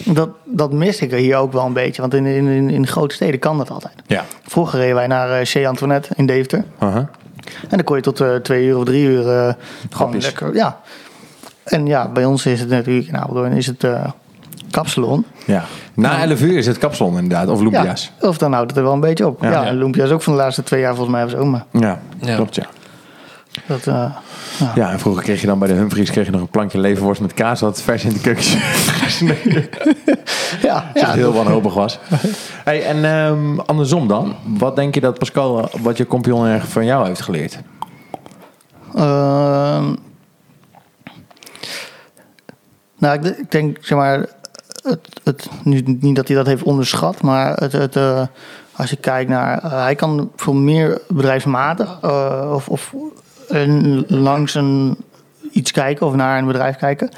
Dat, 0.05 0.29
dat 0.45 0.73
mis 0.73 0.99
ik 1.01 1.11
er 1.11 1.17
hier 1.17 1.37
ook 1.37 1.53
wel 1.53 1.65
een 1.65 1.73
beetje. 1.73 2.01
Want 2.01 2.13
in, 2.13 2.25
in, 2.25 2.47
in, 2.47 2.69
in 2.69 2.87
grote 2.87 3.15
steden 3.15 3.39
kan 3.39 3.57
dat 3.57 3.69
altijd. 3.69 3.93
Ja. 4.07 4.25
Vroeger 4.47 4.79
reden 4.79 4.95
wij 4.95 5.07
naar 5.07 5.39
uh, 5.39 5.45
Chez 5.45 5.65
Antoinette 5.65 6.09
in 6.15 6.25
Deventer. 6.25 6.63
Uh-huh. 6.83 6.97
En 7.61 7.77
dan 7.77 7.83
kon 7.83 7.95
je 7.95 8.01
tot 8.01 8.19
eh, 8.21 8.35
twee 8.35 8.65
uur 8.65 8.77
of 8.77 8.85
drie 8.85 9.03
uur 9.05 9.29
eh, 9.29 9.53
gewoon 9.89 10.19
lekker, 10.21 10.55
ja. 10.55 10.79
En 11.63 11.85
ja, 11.85 12.07
bij 12.11 12.25
ons 12.25 12.45
is 12.45 12.59
het 12.59 12.69
natuurlijk 12.69 13.07
in 13.07 13.17
Apeldoorn 13.17 13.51
is 13.51 13.65
het 13.65 13.83
eh 13.83 14.05
kapsalon. 14.71 15.25
Ja. 15.45 15.63
Na 15.93 16.21
11 16.21 16.41
uur 16.41 16.57
is 16.57 16.65
het 16.67 16.77
kapsalon 16.77 17.17
inderdaad, 17.17 17.47
of 17.47 17.61
Lumpia's. 17.61 18.11
Ja, 18.21 18.27
of 18.27 18.37
dan 18.37 18.53
houdt 18.53 18.69
het 18.69 18.77
er 18.77 18.83
wel 18.85 18.93
een 18.93 18.99
beetje 18.99 19.27
op. 19.27 19.41
Ja. 19.41 19.71
Ja, 19.71 20.11
ook 20.11 20.21
van 20.21 20.33
de 20.33 20.39
laatste 20.39 20.63
twee 20.63 20.79
jaar 20.81 20.95
volgens 20.95 21.15
mij 21.15 21.29
zo. 21.29 21.45
Maar 21.45 21.65
Ja, 21.71 21.99
Ja. 22.21 22.35
klopt 22.35 22.55
ja. 22.55 22.65
dat, 23.65 23.87
eh, 23.87 24.11
ja. 24.59 24.71
Ja, 24.75 24.91
en 24.91 24.99
vroeger 24.99 25.23
kreeg 25.23 25.41
je 25.41 25.47
dan 25.47 25.59
bij 25.59 25.67
de 25.67 25.73
Humphries 25.73 26.11
kreeg 26.11 26.25
je 26.25 26.31
nog 26.31 26.41
een 26.41 26.47
plankje 26.47 26.79
leverworst 26.79 27.21
met 27.21 27.33
kaas, 27.33 27.61
wat 27.61 27.81
vers 27.81 28.03
in 28.03 28.13
de 28.13 28.19
keuken 28.19 28.43
gesneden. 29.03 29.69
ja, 30.61 30.83
Ja, 30.83 30.91
ja, 30.93 31.11
heel 31.11 31.33
wanhopig 31.33 31.73
was. 31.73 31.99
Hey, 32.63 32.85
en 32.85 33.05
ehm, 33.05 33.59
andersom 33.59 34.07
dan, 34.07 34.35
wat 34.57 34.75
denk 34.75 34.93
je 34.95 35.01
dat 35.01 35.19
Pascal, 35.19 35.69
wat 35.81 35.97
je 35.97 36.07
compagnon 36.07 36.45
erg 36.45 36.67
van 36.67 36.85
jou 36.85 37.07
heeft 37.07 37.21
geleerd? 37.21 37.59
Ehm, 38.95 39.93
nou, 42.97 43.19
ik, 43.19 43.37
ik 43.37 43.51
denk, 43.51 43.77
zeg 43.81 43.97
maar, 43.97 44.25
het, 44.83 44.99
het, 45.23 45.47
nu, 45.63 45.83
niet 45.99 46.15
dat 46.15 46.27
hij 46.27 46.37
dat 46.37 46.45
heeft 46.45 46.63
onderschat, 46.63 47.21
maar 47.21 47.53
het, 47.55 47.71
het, 47.71 47.95
eh, 47.95 48.21
als 48.75 48.89
je 48.89 48.95
kijkt 48.95 49.29
naar, 49.29 49.63
eh, 49.63 49.83
hij 49.83 49.95
kan 49.95 50.31
veel 50.35 50.53
meer 50.53 51.01
bedrijfsmatig 51.07 51.97
eh, 52.01 52.51
of, 52.53 52.67
of 52.69 52.93
een- 53.47 54.05
langs 54.07 54.55
een, 54.55 54.97
iets 55.51 55.71
kijken 55.71 56.05
of 56.07 56.15
naar 56.15 56.37
een 56.37 56.45
bedrijf 56.45 56.75
kijken. 56.75 57.09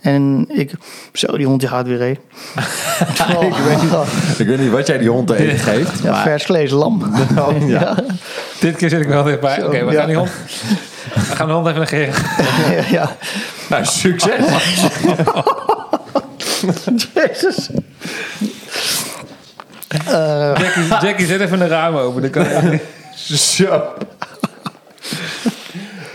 En 0.00 0.44
ik, 0.48 0.72
zo, 1.12 1.36
die 1.36 1.46
hond 1.46 1.60
die 1.60 1.68
gaat 1.68 1.86
weer 1.86 2.00
heen. 2.00 2.18
ik, 3.40 3.54
weet 3.64 3.82
niet, 3.82 3.92
ik 4.38 4.46
weet 4.46 4.58
niet 4.58 4.70
wat 4.70 4.86
jij 4.86 4.98
die 4.98 5.10
hond 5.10 5.26
te 5.26 5.36
eten 5.36 5.58
geeft. 5.58 6.02
Ja, 6.02 6.10
maar- 6.10 6.22
vers 6.22 6.44
vlees, 6.44 6.70
lam. 6.70 7.02
ja. 7.66 7.94
Dit 8.60 8.76
keer 8.76 8.88
zit 8.90 9.00
ik 9.00 9.08
wel 9.08 9.22
dichtbij. 9.22 9.64
Oké, 9.64 9.84
we 9.84 9.92
ja. 9.92 9.98
gaan 9.98 10.06
die 10.08 10.16
hond... 10.16 10.30
We 11.14 11.20
gaan 11.20 11.46
de 11.46 11.52
hond 11.52 11.66
even 11.66 11.80
negeren. 11.80 12.14
ja, 12.76 12.82
ja. 12.90 13.16
Nou, 13.68 13.84
succes! 13.84 14.44
Jezus. 17.14 17.68
Eh, 19.88 20.52
Jackie, 20.56 20.88
Jackie 21.00 21.26
zet 21.26 21.40
even 21.40 21.60
een 21.60 21.68
raam 21.68 21.96
open. 21.96 22.22
Dan 22.22 22.30
kan 22.30 22.46
Zo. 23.36 23.92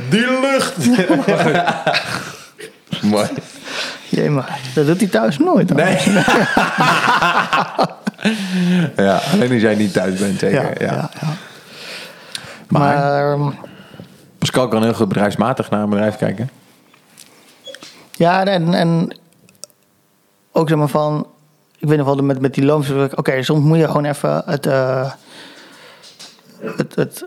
Die 0.09 0.39
lucht! 0.41 0.73
Mooi. 3.01 3.27
jee, 4.09 4.29
maar 4.29 4.59
dat 4.73 4.85
doet 4.85 4.99
hij 4.99 5.09
thuis 5.09 5.37
nooit. 5.37 5.73
Nee. 5.73 5.97
ja, 8.95 9.21
alleen 9.31 9.51
als 9.51 9.61
jij 9.61 9.75
niet 9.75 9.93
thuis 9.93 10.19
bent, 10.19 10.39
zeker. 10.39 10.61
Ja, 10.61 10.69
Ja, 10.85 10.91
ja, 10.93 11.09
ja. 11.21 11.27
Maar- 12.67 12.97
Maar, 12.97 13.31
ehm, 13.33 13.49
Pascal 14.37 14.67
kan 14.67 14.83
heel 14.83 14.93
goed 14.93 15.07
bedrijfsmatig 15.07 15.69
naar 15.69 15.81
een 15.83 15.89
bedrijf 15.89 16.17
kijken. 16.17 16.49
ja, 18.11 18.45
en, 18.45 18.73
en 18.73 19.17
ook 20.53 20.69
zeg 20.69 20.77
maar 20.77 20.87
van, 20.87 21.27
ik 21.77 21.87
weet 21.87 21.97
nog 21.97 22.05
wel 22.05 22.15
met, 22.15 22.39
met 22.41 22.53
die 22.53 22.65
loons, 22.65 22.89
oké, 23.15 23.43
soms 23.43 23.63
moet 23.65 23.77
je 23.77 23.87
gewoon 23.87 24.05
even 24.05 24.41
het, 24.45 24.65
eh, 24.65 25.11
het, 26.59 26.95
het 26.95 27.25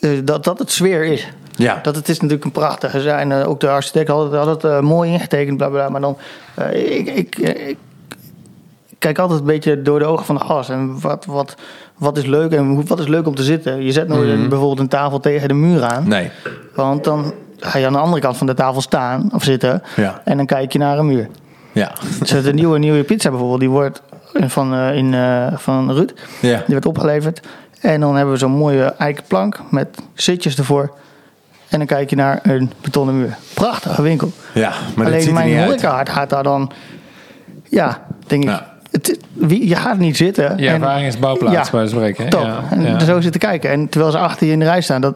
eh, 0.00 0.10
dat, 0.24 0.44
dat 0.44 0.58
het 0.58 0.70
sfeer 0.70 1.04
is. 1.04 1.28
Ja. 1.56 1.78
Dat 1.82 1.96
het 1.96 2.08
is 2.08 2.16
natuurlijk 2.16 2.44
een 2.44 2.52
prachtige 2.52 3.00
zijn. 3.00 3.32
eh, 3.32 3.48
ook 3.48 3.60
de 3.60 3.68
architect 3.70 4.08
had 4.08 4.32
het, 4.32 4.42
had 4.44 4.62
het 4.62 4.80
mooi 4.82 5.12
ingetekend, 5.12 5.56
bla 5.56 5.68
bla. 5.68 5.88
Maar 5.88 6.00
dan, 6.00 6.16
ik, 6.72 7.06
ik, 7.08 7.36
ik 7.38 7.76
kijk 8.98 9.18
altijd 9.18 9.40
een 9.40 9.46
beetje 9.46 9.82
door 9.82 9.98
de 9.98 10.04
ogen 10.04 10.24
van 10.26 10.34
de 10.34 10.44
gast. 10.44 10.70
En 10.70 11.00
wat, 11.00 11.24
wat, 11.24 11.54
wat 11.96 12.16
is 12.18 12.24
leuk 12.24 12.52
en 12.52 12.86
wat 12.86 12.98
is 12.98 13.06
leuk 13.06 13.26
om 13.26 13.34
te 13.34 13.42
zitten? 13.42 13.82
Je 13.82 13.92
zet 13.92 14.08
nooit 14.08 14.28
een- 14.28 14.48
bijvoorbeeld 14.48 14.78
een 14.80 14.88
tafel 14.88 15.20
tegen 15.20 15.48
de 15.48 15.54
muur 15.54 15.82
aan. 15.84 16.08
Nee. 16.08 16.30
Want 16.74 17.04
dan 17.04 17.32
ga 17.56 17.78
je 17.78 17.86
aan 17.86 17.92
de 17.92 17.98
andere 17.98 18.22
kant 18.22 18.36
van 18.36 18.46
de 18.46 18.54
tafel 18.54 18.80
staan 18.80 19.30
of 19.34 19.42
zitten. 19.42 19.82
Ja. 19.96 20.20
En 20.24 20.36
dan 20.36 20.46
kijk 20.46 20.72
je 20.72 20.78
naar 20.78 20.98
een 20.98 21.06
muur. 21.06 21.28
Ja. 21.72 21.92
Dus 22.18 22.30
de 22.42 22.54
nieuwe, 22.54 22.78
nieuwe 22.78 23.02
pizza 23.02 23.28
bijvoorbeeld, 23.30 23.60
die 23.60 23.68
wordt 23.70 24.02
van, 24.46 24.74
eh, 24.74 24.96
in, 24.96 25.14
eh, 25.14 25.46
van 25.54 25.92
Ruud. 25.92 26.12
Ja. 26.40 26.56
Die 26.56 26.64
werd 26.74 26.86
opgeleverd. 26.86 27.40
En 27.80 28.00
dan 28.00 28.14
hebben 28.14 28.32
we 28.32 28.38
zo'n 28.40 28.50
mooie 28.50 28.84
eikenplank 28.84 29.60
met 29.70 29.88
zitjes 30.14 30.58
ervoor. 30.58 30.96
En 31.68 31.78
dan 31.78 31.86
kijk 31.86 32.10
je 32.10 32.16
naar 32.16 32.38
een 32.42 32.70
betonnen 32.80 33.18
muur. 33.18 33.36
Prachtige 33.54 34.02
winkel. 34.02 34.32
Ja, 34.54 34.72
maar 34.96 35.06
Alleen 35.06 35.22
ziet 35.22 35.32
mijn 35.32 35.56
uit. 35.56 35.64
horecahart 35.64 36.08
gaat 36.08 36.30
daar 36.30 36.42
dan... 36.42 36.70
Ja, 37.64 38.02
denk 38.26 38.42
ik... 38.42 38.48
Ja. 38.48 38.76
Het, 38.90 39.18
wie, 39.32 39.68
je 39.68 39.74
gaat 39.76 39.98
niet 39.98 40.16
zitten. 40.16 40.56
Je 40.56 40.68
en- 40.68 40.74
ervaring 40.74 41.06
is 41.06 41.18
bouwplaats, 41.18 41.70
Ja, 41.70 41.78
bij 41.78 41.86
spreken. 41.88 42.28
Top. 42.28 42.42
Ja, 42.42 42.62
En 42.70 42.82
ja. 42.82 42.98
zo 42.98 43.20
zitten 43.20 43.40
kijken. 43.40 43.70
En 43.70 43.88
terwijl 43.88 44.12
ze 44.12 44.18
achter 44.18 44.46
je 44.46 44.52
in 44.52 44.58
de 44.58 44.64
rij 44.64 44.80
staan, 44.80 45.00
dat 45.00 45.14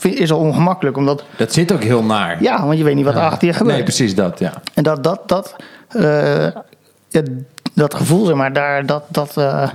is 0.00 0.32
al 0.32 0.38
ongemakkelijk. 0.38 0.96
Omdat, 0.96 1.24
Dat 1.36 1.52
zit 1.52 1.72
ook 1.72 1.82
heel 1.82 2.02
naar. 2.04 2.42
ja, 2.42 2.64
want 2.66 2.78
je 2.78 2.84
weet 2.84 2.94
niet 2.94 3.04
wat 3.04 3.14
er 3.14 3.20
achter 3.20 3.46
je 3.48 3.52
gebeurt. 3.54 3.74
Nee, 3.74 3.84
precies 3.84 4.14
dat, 4.14 4.38
ja. 4.38 4.52
En 4.74 4.82
dat, 4.82 5.04
dat, 5.04 5.20
dat, 5.26 5.56
eh, 5.88 6.46
dat 7.74 7.94
gevoel, 7.94 8.24
zeg 8.26 8.36
maar, 8.36 8.52
daar, 8.52 8.86
dat, 8.86 9.02
dat 9.08 9.36
eh, 9.36 9.68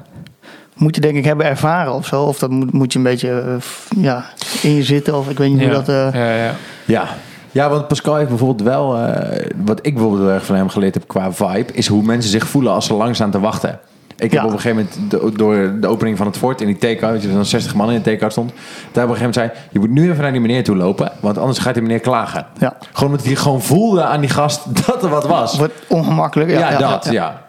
moet 0.75 0.95
je 0.95 1.01
denk 1.01 1.15
ik 1.17 1.25
hebben 1.25 1.45
ervaren 1.45 1.93
of 1.93 2.05
zo. 2.07 2.23
Of 2.23 2.39
dat 2.39 2.49
moet, 2.49 2.71
moet 2.73 2.91
je 2.93 2.97
een 2.99 3.03
beetje 3.05 3.29
eh, 3.41 4.03
ja, 4.03 4.25
in 4.61 4.75
je 4.75 4.83
zitten. 4.83 5.17
Of 5.17 5.29
ik 5.29 5.37
weet 5.37 5.49
niet 5.49 5.59
Ja. 5.59 5.65
hoe 5.65 5.73
dat... 5.73 5.89
eh, 5.89 6.13
ja, 6.13 6.35
ja. 6.35 6.53
Ja. 6.85 7.07
Ja, 7.51 7.69
want 7.69 7.87
Pascal 7.87 8.15
heeft 8.15 8.29
bijvoorbeeld 8.29 8.67
wel... 8.67 8.97
eh, 8.97 9.45
wat 9.65 9.79
ik 9.85 9.93
bijvoorbeeld 9.93 10.23
heel 10.23 10.31
erg 10.33 10.45
van 10.45 10.55
hem 10.55 10.69
geleerd 10.69 10.93
heb 10.93 11.07
qua 11.07 11.31
vibe... 11.31 11.73
is 11.73 11.87
hoe 11.87 12.03
mensen 12.03 12.31
zich 12.31 12.47
voelen 12.47 12.73
als 12.73 12.85
ze 12.85 12.93
lang 12.93 13.15
staan 13.15 13.31
te 13.31 13.39
wachten. 13.39 13.79
Ik 14.19 14.31
heb 14.31 14.41
Ja. 14.41 14.45
op 14.45 14.51
een 14.53 14.59
gegeven 14.59 14.87
moment 15.01 15.11
do- 15.11 15.31
door 15.31 15.73
de 15.79 15.87
opening 15.87 16.17
van 16.17 16.25
het 16.27 16.37
fort 16.37 16.61
in 16.61 16.67
die 16.67 16.77
take-out... 16.77 17.23
er 17.23 17.31
dan 17.33 17.45
60 17.45 17.75
man 17.75 17.91
in 17.91 18.01
de 18.01 18.11
take-out 18.11 18.31
stond... 18.31 18.51
daar 18.91 19.03
op 19.03 19.09
een 19.09 19.15
gegeven 19.15 19.41
moment 19.41 19.57
zei... 19.61 19.67
je 19.71 19.79
moet 19.79 19.89
nu 19.89 20.09
even 20.11 20.21
naar 20.23 20.31
die 20.31 20.41
meneer 20.41 20.63
toe 20.63 20.75
lopen... 20.75 21.11
want 21.19 21.37
anders 21.37 21.57
gaat 21.59 21.73
die 21.73 21.83
meneer 21.83 21.99
klagen. 21.99 22.45
Ja. 22.57 22.73
Gewoon 22.93 23.09
omdat 23.09 23.25
hij 23.25 23.35
gewoon 23.35 23.61
voelde 23.61 24.03
aan 24.03 24.19
die 24.21 24.29
gast 24.29 24.61
dat 24.87 25.03
er 25.03 25.09
wat 25.09 25.27
was. 25.27 25.57
wordt 25.57 25.73
ongemakkelijk. 25.87 26.49
Ja, 26.49 26.69
ja, 26.71 26.77
dat, 26.77 27.07
ja. 27.11 27.41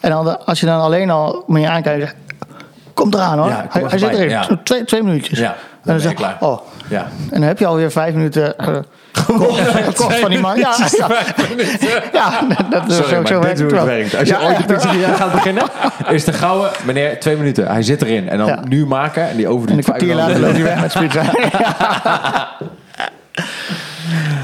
En 0.00 0.10
dan, 0.10 0.44
als 0.46 0.60
je 0.60 0.66
dan 0.66 0.80
alleen 0.80 1.10
al 1.10 1.44
me 1.46 1.60
je 1.60 1.68
aankijkt 1.68 2.00
zegt... 2.00 2.14
Kom 2.94 3.14
eraan 3.14 3.38
hoor. 3.38 3.50
Hij, 3.68 3.98
zit 3.98 4.08
erin. 4.12 4.58
Twee, 4.64 4.84
twee 4.84 5.02
minuutjes. 5.02 5.38
Ja, 5.38 5.50
en 5.50 5.56
dan 5.82 5.92
dan 5.94 6.00
zeg 6.00 6.18
je. 6.18 6.46
Oh. 6.46 6.60
Ja. 6.88 7.00
En 7.30 7.40
dan 7.40 7.42
heb 7.42 7.58
je 7.58 7.66
alweer 7.66 7.90
vijf 7.90 8.14
minuten... 8.14 8.58
eh, 8.58 8.76
gekocht 9.14 10.18
van 10.18 10.30
die 10.30 10.38
man. 10.38 10.56
Ja, 10.58 10.74
ja. 10.98 11.08
ja 12.12 12.46
dat 12.70 12.88
is 12.88 12.96
Sorry, 12.96 13.08
zo, 13.10 13.16
maar 13.16 13.26
zo 13.26 13.40
dit 13.40 13.58
werkt 13.58 13.72
het 13.72 13.84
werkt. 13.84 14.14
Als 14.16 14.28
je 14.28 14.34
Ja, 14.34 14.46
ooit 14.46 14.58
een 14.58 14.64
pizzeria 14.64 15.12
gaat 15.20 15.32
beginnen, 15.32 15.62
is 16.08 16.24
de 16.24 16.32
gouden, 16.32 16.70
meneer, 16.84 17.20
twee 17.20 17.36
minuten. 17.36 17.66
Hij 17.66 17.82
zit 17.82 18.02
erin. 18.02 18.28
En 18.28 18.38
dan 18.38 18.46
Ja. 18.46 18.60
nu 18.68 18.86
maken 18.86 19.28
en 19.28 19.36
die 19.36 19.48
over 19.48 19.68
En 19.68 19.76
die 19.76 19.76
een 19.76 19.82
kwartier 19.84 20.14
later 20.14 20.40
loopt 20.40 20.52
hij 20.52 20.62
weg 20.62 20.80
met 20.80 20.92
pizza. 20.98 21.22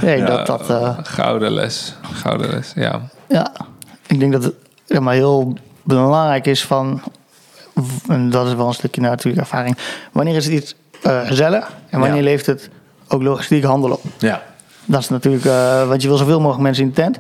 nee, 0.03 0.25
dat... 0.25 0.47
dat 0.47 0.71
eh, 0.71 0.99
Gouden 1.03 1.53
les. 1.53 1.95
Gouden 2.13 2.51
les, 2.51 2.73
ja. 2.75 3.01
Ja, 3.29 3.53
ik 4.07 4.21
denk 4.21 4.33
dat 4.33 4.53
het 4.89 5.01
maar, 5.01 5.15
heel 5.15 5.55
belangrijk 5.83 6.47
is 6.47 6.65
van, 6.65 7.03
en 8.09 8.31
dat 8.31 8.47
is 8.47 8.55
wel 8.55 8.67
een 8.67 8.75
stukje 8.75 9.01
natuurlijk 9.01 9.41
ervaring, 9.43 9.77
wanneer 10.13 10.37
is 10.37 10.45
het 10.45 10.55
iets 10.55 10.75
eh, 11.03 11.21
gezellig 11.27 11.71
en 11.91 11.99
wanneer 12.01 12.19
Ja. 12.19 12.25
leeft 12.25 12.47
het 12.47 12.69
ook 13.09 13.23
logistiek 13.23 13.65
handel 13.65 13.91
op. 13.91 14.03
Ja. 14.19 14.43
Dat 14.91 15.01
is 15.01 15.09
natuurlijk, 15.09 15.45
eh, 15.45 15.89
want 15.89 16.03
je 16.03 16.09
wil 16.09 16.17
zoveel 16.17 16.39
mogelijk 16.41 16.63
mensen 16.63 16.83
in 16.83 16.89
de 16.89 16.95
tent. 16.95 17.19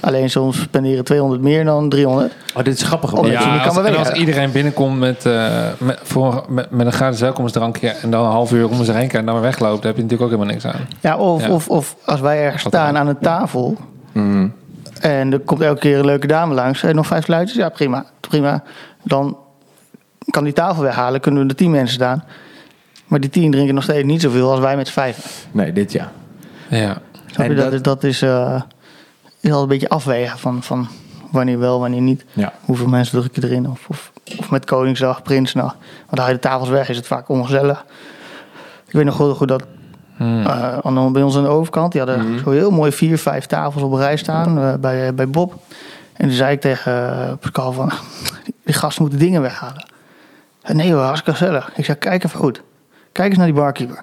Alleen 0.00 0.30
soms 0.30 0.60
spenderen 0.60 1.04
200 1.04 1.42
meer 1.42 1.64
dan 1.64 1.88
300. 1.88 2.32
Oh, 2.54 2.64
dit 2.64 2.74
is 2.74 2.82
grappig. 2.82 3.10
Ja, 3.10 3.16
als, 3.16 3.62
kan 3.62 3.76
en 3.76 3.82
bewegen. 3.82 3.98
als 3.98 4.18
iedereen 4.18 4.52
binnenkomt 4.52 4.98
met, 4.98 5.26
eh, 5.26 5.66
met, 5.78 5.98
voor, 6.02 6.44
met, 6.48 6.70
met 6.70 6.86
een 6.86 6.92
gratis 6.92 7.20
welkomstdrankje 7.20 7.88
en 7.88 8.10
dan 8.10 8.24
een 8.24 8.30
half 8.30 8.52
uur 8.52 8.68
om 8.68 8.76
zich 8.84 8.86
heen 8.86 8.94
kijkt 8.94 9.14
en 9.14 9.24
dan 9.24 9.34
weer 9.34 9.42
wegloopt, 9.44 9.82
daar 9.82 9.92
heb 9.92 9.96
je 9.96 10.02
natuurlijk 10.02 10.32
ook 10.32 10.38
helemaal 10.38 10.54
niks 10.60 10.66
aan. 10.66 10.86
Ja, 11.00 11.16
of, 11.16 11.46
Ja. 11.46 11.52
Of, 11.52 11.68
of 11.68 11.96
als 12.04 12.20
wij 12.20 12.42
ergens 12.44 12.62
Wat 12.62 12.72
staan 12.72 12.96
aan 12.96 13.06
een 13.06 13.18
tafel 13.18 13.76
Mhm. 14.12 14.48
en 15.00 15.32
er 15.32 15.38
komt 15.40 15.60
elke 15.60 15.80
keer 15.80 15.98
een 15.98 16.04
leuke 16.04 16.26
dame 16.26 16.54
langs, 16.54 16.82
en 16.82 16.94
nog 16.94 17.06
vijf 17.06 17.24
sluitjes, 17.24 17.56
ja 17.56 17.68
prima, 17.68 18.04
prima. 18.20 18.62
Dan 19.02 19.36
kan 20.30 20.44
die 20.44 20.52
tafel 20.52 20.82
weghalen, 20.82 21.20
kunnen 21.20 21.48
er 21.48 21.54
tien 21.54 21.70
mensen 21.70 21.94
staan. 21.94 22.24
Maar 23.06 23.20
die 23.20 23.30
tien 23.30 23.50
drinken 23.50 23.74
nog 23.74 23.82
steeds 23.84 24.06
niet 24.06 24.20
zoveel 24.20 24.50
als 24.50 24.60
wij 24.60 24.76
met 24.76 24.86
z'n 24.86 24.92
vijf. 24.92 25.46
Nee, 25.52 25.72
dit 25.72 25.92
ja. 25.92 26.10
Ja. 26.68 26.96
Snap 27.32 27.46
je? 27.48 27.54
Dat, 27.54 27.64
dat- 27.64 27.72
is, 27.72 27.82
dat 27.82 28.04
is, 28.04 28.22
eh, 28.22 28.62
is 29.40 29.52
al 29.52 29.62
een 29.62 29.68
beetje 29.68 29.88
afwegen 29.88 30.38
van, 30.38 30.62
van 30.62 30.88
wanneer 31.30 31.58
wel, 31.58 31.80
wanneer 31.80 32.00
niet. 32.00 32.24
Ja. 32.32 32.52
Hoeveel 32.64 32.86
mensen 32.88 33.20
druk 33.20 33.34
je 33.36 33.44
erin? 33.44 33.70
Of, 33.70 33.86
of, 33.88 34.12
of 34.38 34.50
met 34.50 34.64
Koningsdag, 34.64 35.22
Prinsdag. 35.22 35.76
Want 36.06 36.18
haal 36.18 36.26
je 36.28 36.34
de 36.34 36.40
tafels 36.40 36.68
weg, 36.68 36.88
is 36.88 36.96
het 36.96 37.06
vaak 37.06 37.28
ongezellig. 37.28 37.84
Ik 38.86 38.92
weet 38.92 39.04
nog 39.04 39.14
goed, 39.14 39.36
goed 39.36 39.48
dat 39.48 39.62
Hmm. 40.16 40.46
eh, 40.46 41.10
bij 41.12 41.22
ons 41.22 41.36
aan 41.36 41.42
de 41.42 41.48
overkant, 41.48 41.92
die 41.92 42.00
hadden 42.00 42.38
zo 42.38 42.50
heel 42.50 42.70
mooi 42.70 42.92
vier, 42.92 43.18
vijf 43.18 43.46
tafels 43.46 43.82
op 43.82 43.92
een 43.92 43.98
rij 43.98 44.16
staan 44.16 44.58
eh, 44.58 44.74
bij, 44.74 45.14
bij 45.14 45.28
Bob. 45.28 45.54
En 46.12 46.26
toen 46.26 46.36
zei 46.36 46.52
ik 46.52 46.60
tegen 46.60 47.18
eh, 47.26 47.32
Pascal 47.40 47.72
van, 47.72 47.92
die 48.64 48.74
gasten 48.74 49.02
moeten 49.02 49.20
dingen 49.20 49.42
weghalen. 49.42 49.86
Hij, 50.62 50.74
nee 50.74 50.92
hoor, 50.92 51.02
hartstikke 51.02 51.38
gezellig. 51.38 51.70
Ik 51.76 51.84
zeg, 51.84 51.98
kijk 51.98 52.24
even 52.24 52.38
goed. 52.38 52.62
Kijk 53.12 53.28
eens 53.28 53.36
naar 53.36 53.46
die 53.46 53.54
barkeeper. 53.56 54.02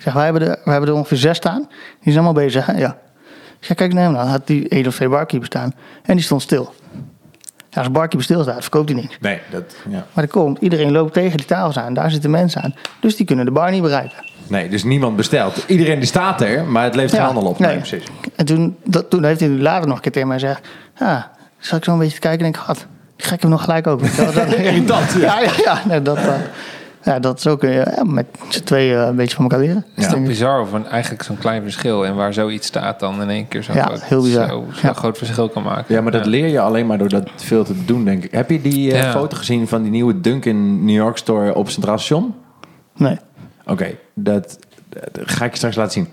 Ik 0.00 0.06
zeg, 0.06 0.14
wij 0.14 0.24
hebben, 0.24 0.42
er, 0.42 0.48
wij 0.48 0.72
hebben 0.72 0.90
er 0.90 0.96
ongeveer 0.96 1.18
zes 1.18 1.36
staan. 1.36 1.68
Die 2.00 2.12
zijn 2.12 2.24
allemaal 2.24 2.42
bezig. 2.44 2.66
Hè? 2.66 2.78
Ja. 2.78 2.96
Ik 3.60 3.66
zeg, 3.66 3.76
kijk 3.76 3.92
naar 3.92 4.04
hem 4.04 4.12
dan. 4.12 4.26
Had 4.26 4.46
die 4.46 4.68
één 4.68 4.86
of 4.86 4.94
twee 4.94 5.08
barkeepers 5.08 5.48
staan. 5.48 5.74
En 6.02 6.14
die 6.16 6.24
stond 6.24 6.42
stil. 6.42 6.74
Ja, 7.70 7.76
als 7.76 7.86
een 7.86 7.92
barkeeper 7.92 8.22
stilstaat, 8.24 8.60
verkoopt 8.60 8.88
hij 8.90 9.00
niks. 9.00 9.16
Nee, 9.20 9.40
dat... 9.50 9.76
Ja. 9.88 10.06
Maar 10.12 10.24
er 10.24 10.30
komt, 10.30 10.58
iedereen 10.60 10.92
loopt 10.92 11.12
tegen 11.12 11.36
die 11.36 11.46
tafels 11.46 11.78
aan. 11.78 11.94
Daar 11.94 12.10
zitten 12.10 12.30
mensen 12.30 12.62
aan. 12.62 12.74
Dus 13.00 13.16
die 13.16 13.26
kunnen 13.26 13.44
de 13.44 13.50
bar 13.50 13.70
niet 13.70 13.82
bereiken. 13.82 14.16
Nee, 14.46 14.68
dus 14.68 14.84
niemand 14.84 15.16
bestelt. 15.16 15.64
Iedereen 15.66 15.98
die 15.98 16.08
staat 16.08 16.40
er, 16.40 16.64
maar 16.64 16.84
het 16.84 16.94
leeft 16.94 17.10
geen 17.10 17.20
Ja, 17.20 17.26
handel 17.26 17.44
op. 17.44 17.58
nee. 17.58 17.76
precies. 17.76 18.04
En 18.36 18.44
toen, 18.44 18.76
dat, 18.84 19.10
toen 19.10 19.24
heeft 19.24 19.40
hij 19.40 19.48
later 19.48 19.86
nog 19.86 19.96
een 19.96 20.02
keer 20.02 20.12
tegen 20.12 20.28
mij 20.28 20.38
gezegd... 20.38 20.68
Ja, 20.98 21.30
zat 21.58 21.78
ik 21.78 21.84
zo 21.84 21.92
een 21.92 21.98
beetje 21.98 22.14
te 22.14 22.20
kijken 22.20 22.46
en 22.46 22.52
denk 22.52 22.64
ik... 22.64 22.68
God, 22.68 22.86
die 23.16 23.26
ga 23.26 23.34
ik 23.34 23.40
hem 23.40 23.50
nog 23.50 23.64
gelijk 23.64 23.86
open. 23.86 24.10
Dat, 24.16 24.34
dat, 24.34 25.12
ja. 25.20 25.40
ja, 25.40 25.50
ja, 25.64 25.82
nee, 25.88 26.02
dat, 26.02 26.18
ja, 27.02 27.18
dat 27.18 27.40
zo 27.40 27.56
kun 27.56 27.70
je 27.70 27.92
ja, 27.96 28.04
met 28.04 28.26
z'n 28.48 28.62
tweeën 28.62 28.98
een 28.98 29.16
beetje 29.16 29.34
van 29.34 29.44
elkaar 29.44 29.58
leren. 29.60 29.84
Is 29.96 30.04
Ja. 30.04 30.10
toch 30.10 30.22
bizar 30.22 30.60
of 30.60 30.72
een, 30.72 30.86
eigenlijk 30.86 31.22
zo'n 31.22 31.38
klein 31.38 31.62
verschil. 31.62 32.06
En 32.06 32.14
waar 32.14 32.32
zoiets 32.34 32.66
staat 32.66 33.00
dan 33.00 33.22
in 33.22 33.28
één 33.30 33.48
keer 33.48 33.62
zo'n 33.62 33.74
Ja, 33.74 33.84
groot, 33.84 34.02
heel 34.04 34.22
bizar. 34.22 34.48
zo, 34.48 34.64
zo'n 34.72 34.88
Ja. 34.88 34.92
groot 34.92 35.18
verschil 35.18 35.48
kan 35.48 35.62
maken. 35.62 35.94
Ja, 35.94 36.00
maar 36.00 36.12
dat 36.12 36.26
leer 36.26 36.46
je 36.48 36.60
alleen 36.60 36.86
maar 36.86 36.98
door 36.98 37.08
dat 37.08 37.28
veel 37.36 37.64
te 37.64 37.84
doen, 37.84 38.04
denk 38.04 38.24
ik. 38.24 38.32
Heb 38.32 38.50
je 38.50 38.60
die 38.60 38.92
eh, 38.92 39.02
Ja. 39.02 39.10
foto 39.10 39.36
gezien 39.36 39.68
van 39.68 39.82
die 39.82 39.90
nieuwe 39.90 40.20
Dunkin' 40.20 40.84
New 40.84 40.94
York 40.96 41.16
store 41.16 41.54
op 41.54 41.68
Centraal 41.68 41.98
Station? 41.98 42.34
Nee. 42.96 43.18
Oké, 43.66 43.90
dat, 44.14 44.58
dat 44.88 45.30
ga 45.30 45.44
ik 45.44 45.50
je 45.50 45.56
straks 45.56 45.76
laten 45.76 45.92
zien. 45.92 46.08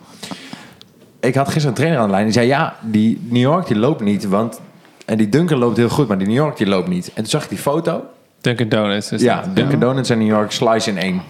Ik 1.19 1.35
had 1.35 1.45
gisteren 1.45 1.69
een 1.69 1.73
trainer 1.75 1.99
aan 1.99 2.05
de 2.05 2.11
lijn. 2.11 2.23
Die 2.23 2.33
zei, 2.33 2.47
ja, 2.47 2.75
die 2.81 3.21
New 3.29 3.41
York 3.41 3.67
die 3.67 3.77
loopt 3.77 4.01
niet. 4.01 4.27
Want, 4.27 4.59
en 5.05 5.17
die 5.17 5.29
Dunkin' 5.29 5.57
loopt 5.57 5.77
heel 5.77 5.89
goed, 5.89 6.07
maar 6.07 6.17
die 6.17 6.27
New 6.27 6.35
York 6.35 6.57
die 6.57 6.67
loopt 6.67 6.88
niet. 6.88 7.07
En 7.07 7.13
toen 7.13 7.25
zag 7.25 7.43
ik 7.43 7.49
die 7.49 7.57
foto. 7.57 8.03
Dunkin' 8.48 8.70
Donuts. 8.70 9.12
Is 9.12 9.22
ja, 9.22 9.41
dat. 9.41 9.56
Dunkin' 9.56 9.80
Donuts 9.80 10.10
en 10.10 10.18
New 10.18 10.28
York 10.28 10.52
slice 10.52 10.89
in 10.89 10.98
één. 10.98 11.22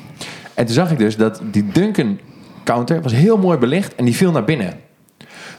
En 0.54 0.66
toen 0.66 0.74
zag 0.76 0.92
ik 0.92 0.98
dus 0.98 1.16
dat 1.18 1.42
die 1.52 1.68
Dunkin' 1.72 2.20
counter 2.64 3.02
was 3.02 3.12
heel 3.12 3.38
mooi 3.38 3.58
belicht. 3.58 3.96
En 3.96 4.06
die 4.06 4.16
viel 4.16 4.32
naar 4.32 4.44
binnen. 4.44 4.74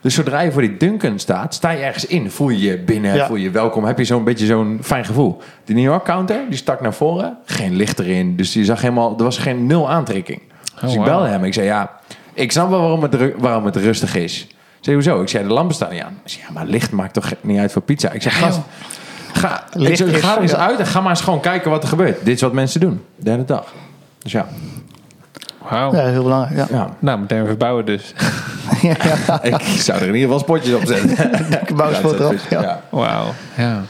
Dus 0.00 0.14
zodra 0.14 0.40
je 0.40 0.52
voor 0.52 0.62
die 0.62 0.76
Dunkin' 0.76 1.18
staat, 1.18 1.54
sta 1.54 1.70
je 1.70 1.82
ergens 1.82 2.06
in. 2.06 2.30
Voel 2.30 2.48
je 2.48 2.60
je 2.60 2.78
binnen, 2.78 3.14
Ja. 3.14 3.26
voel 3.26 3.36
je 3.36 3.42
je 3.42 3.50
welkom. 3.50 3.84
Heb 3.84 3.98
je 3.98 4.04
zo'n 4.04 4.24
beetje 4.24 4.46
zo'n 4.46 4.78
fijn 4.82 5.04
gevoel. 5.04 5.40
Die 5.64 5.74
New 5.74 5.84
York 5.84 6.04
counter, 6.04 6.40
die 6.48 6.58
stak 6.58 6.80
naar 6.80 6.94
voren. 6.94 7.38
Geen 7.44 7.76
licht 7.76 7.98
erin. 7.98 8.36
Dus 8.36 8.52
je 8.52 8.64
zag 8.64 8.80
helemaal, 8.80 9.14
er 9.18 9.24
was 9.24 9.38
geen 9.38 9.66
nul 9.66 9.90
aantrekking. 9.90 10.40
Dus 10.80 10.94
ik 10.94 11.02
belde 11.02 11.26
hem. 11.26 11.44
Ik 11.44 11.54
zei, 11.54 11.66
ja, 11.66 12.00
ik 12.34 12.52
snap 12.52 12.70
wel 12.70 12.80
waarom 12.80 13.02
het, 13.02 13.16
waarom 13.38 13.64
het 13.64 13.76
rustig 13.76 14.14
is. 14.14 14.42
Ik 14.48 14.84
zei, 14.84 14.96
hoezo? 14.96 15.22
Ik 15.22 15.28
zei, 15.28 15.46
de 15.46 15.52
lampen 15.52 15.74
staan 15.74 15.92
niet 15.92 16.02
aan. 16.02 16.18
Ik 16.24 16.30
zei, 16.30 16.44
ja, 16.46 16.52
maar 16.52 16.66
licht 16.66 16.90
maakt 16.92 17.14
toch 17.14 17.32
niet 17.40 17.58
uit 17.58 17.72
voor 17.72 17.82
pizza? 17.82 18.10
Ik 18.10 18.22
zei, 18.22 18.34
gast, 18.34 18.60
ga, 19.38 19.64
ik 19.72 19.98
er 19.98 20.40
eens 20.40 20.54
uit 20.54 20.78
en 20.78 20.86
ga 20.86 21.00
maar 21.00 21.10
eens 21.10 21.20
gewoon 21.20 21.40
kijken 21.40 21.70
wat 21.70 21.82
er 21.82 21.88
gebeurt. 21.88 22.24
Dit 22.24 22.34
is 22.34 22.40
wat 22.40 22.52
mensen 22.52 22.80
doen, 22.80 23.04
de 23.16 23.30
hele 23.30 23.44
dag. 23.44 23.72
Dus 24.18 24.32
ja, 24.32 24.46
Wauw. 25.68 25.94
Ja, 25.94 26.06
heel 26.06 26.22
belangrijk. 26.22 26.70
Ja. 26.70 26.76
ja. 26.76 26.90
Nou, 26.98 27.18
meteen 27.18 27.46
verbouwen 27.46 27.84
dus. 27.86 28.14
ja. 28.82 29.42
ik 29.42 29.60
zou 29.60 29.98
er 29.98 30.06
in 30.06 30.14
ieder 30.14 30.22
geval 30.22 30.38
spotjes 30.38 30.74
op 30.74 30.86
zetten. 30.86 31.36
bouwspot 31.76 32.18
erop, 32.18 32.34
ja. 32.50 32.60
Ja. 32.60 32.80
Wauw. 32.88 33.26
Ja. 33.56 33.82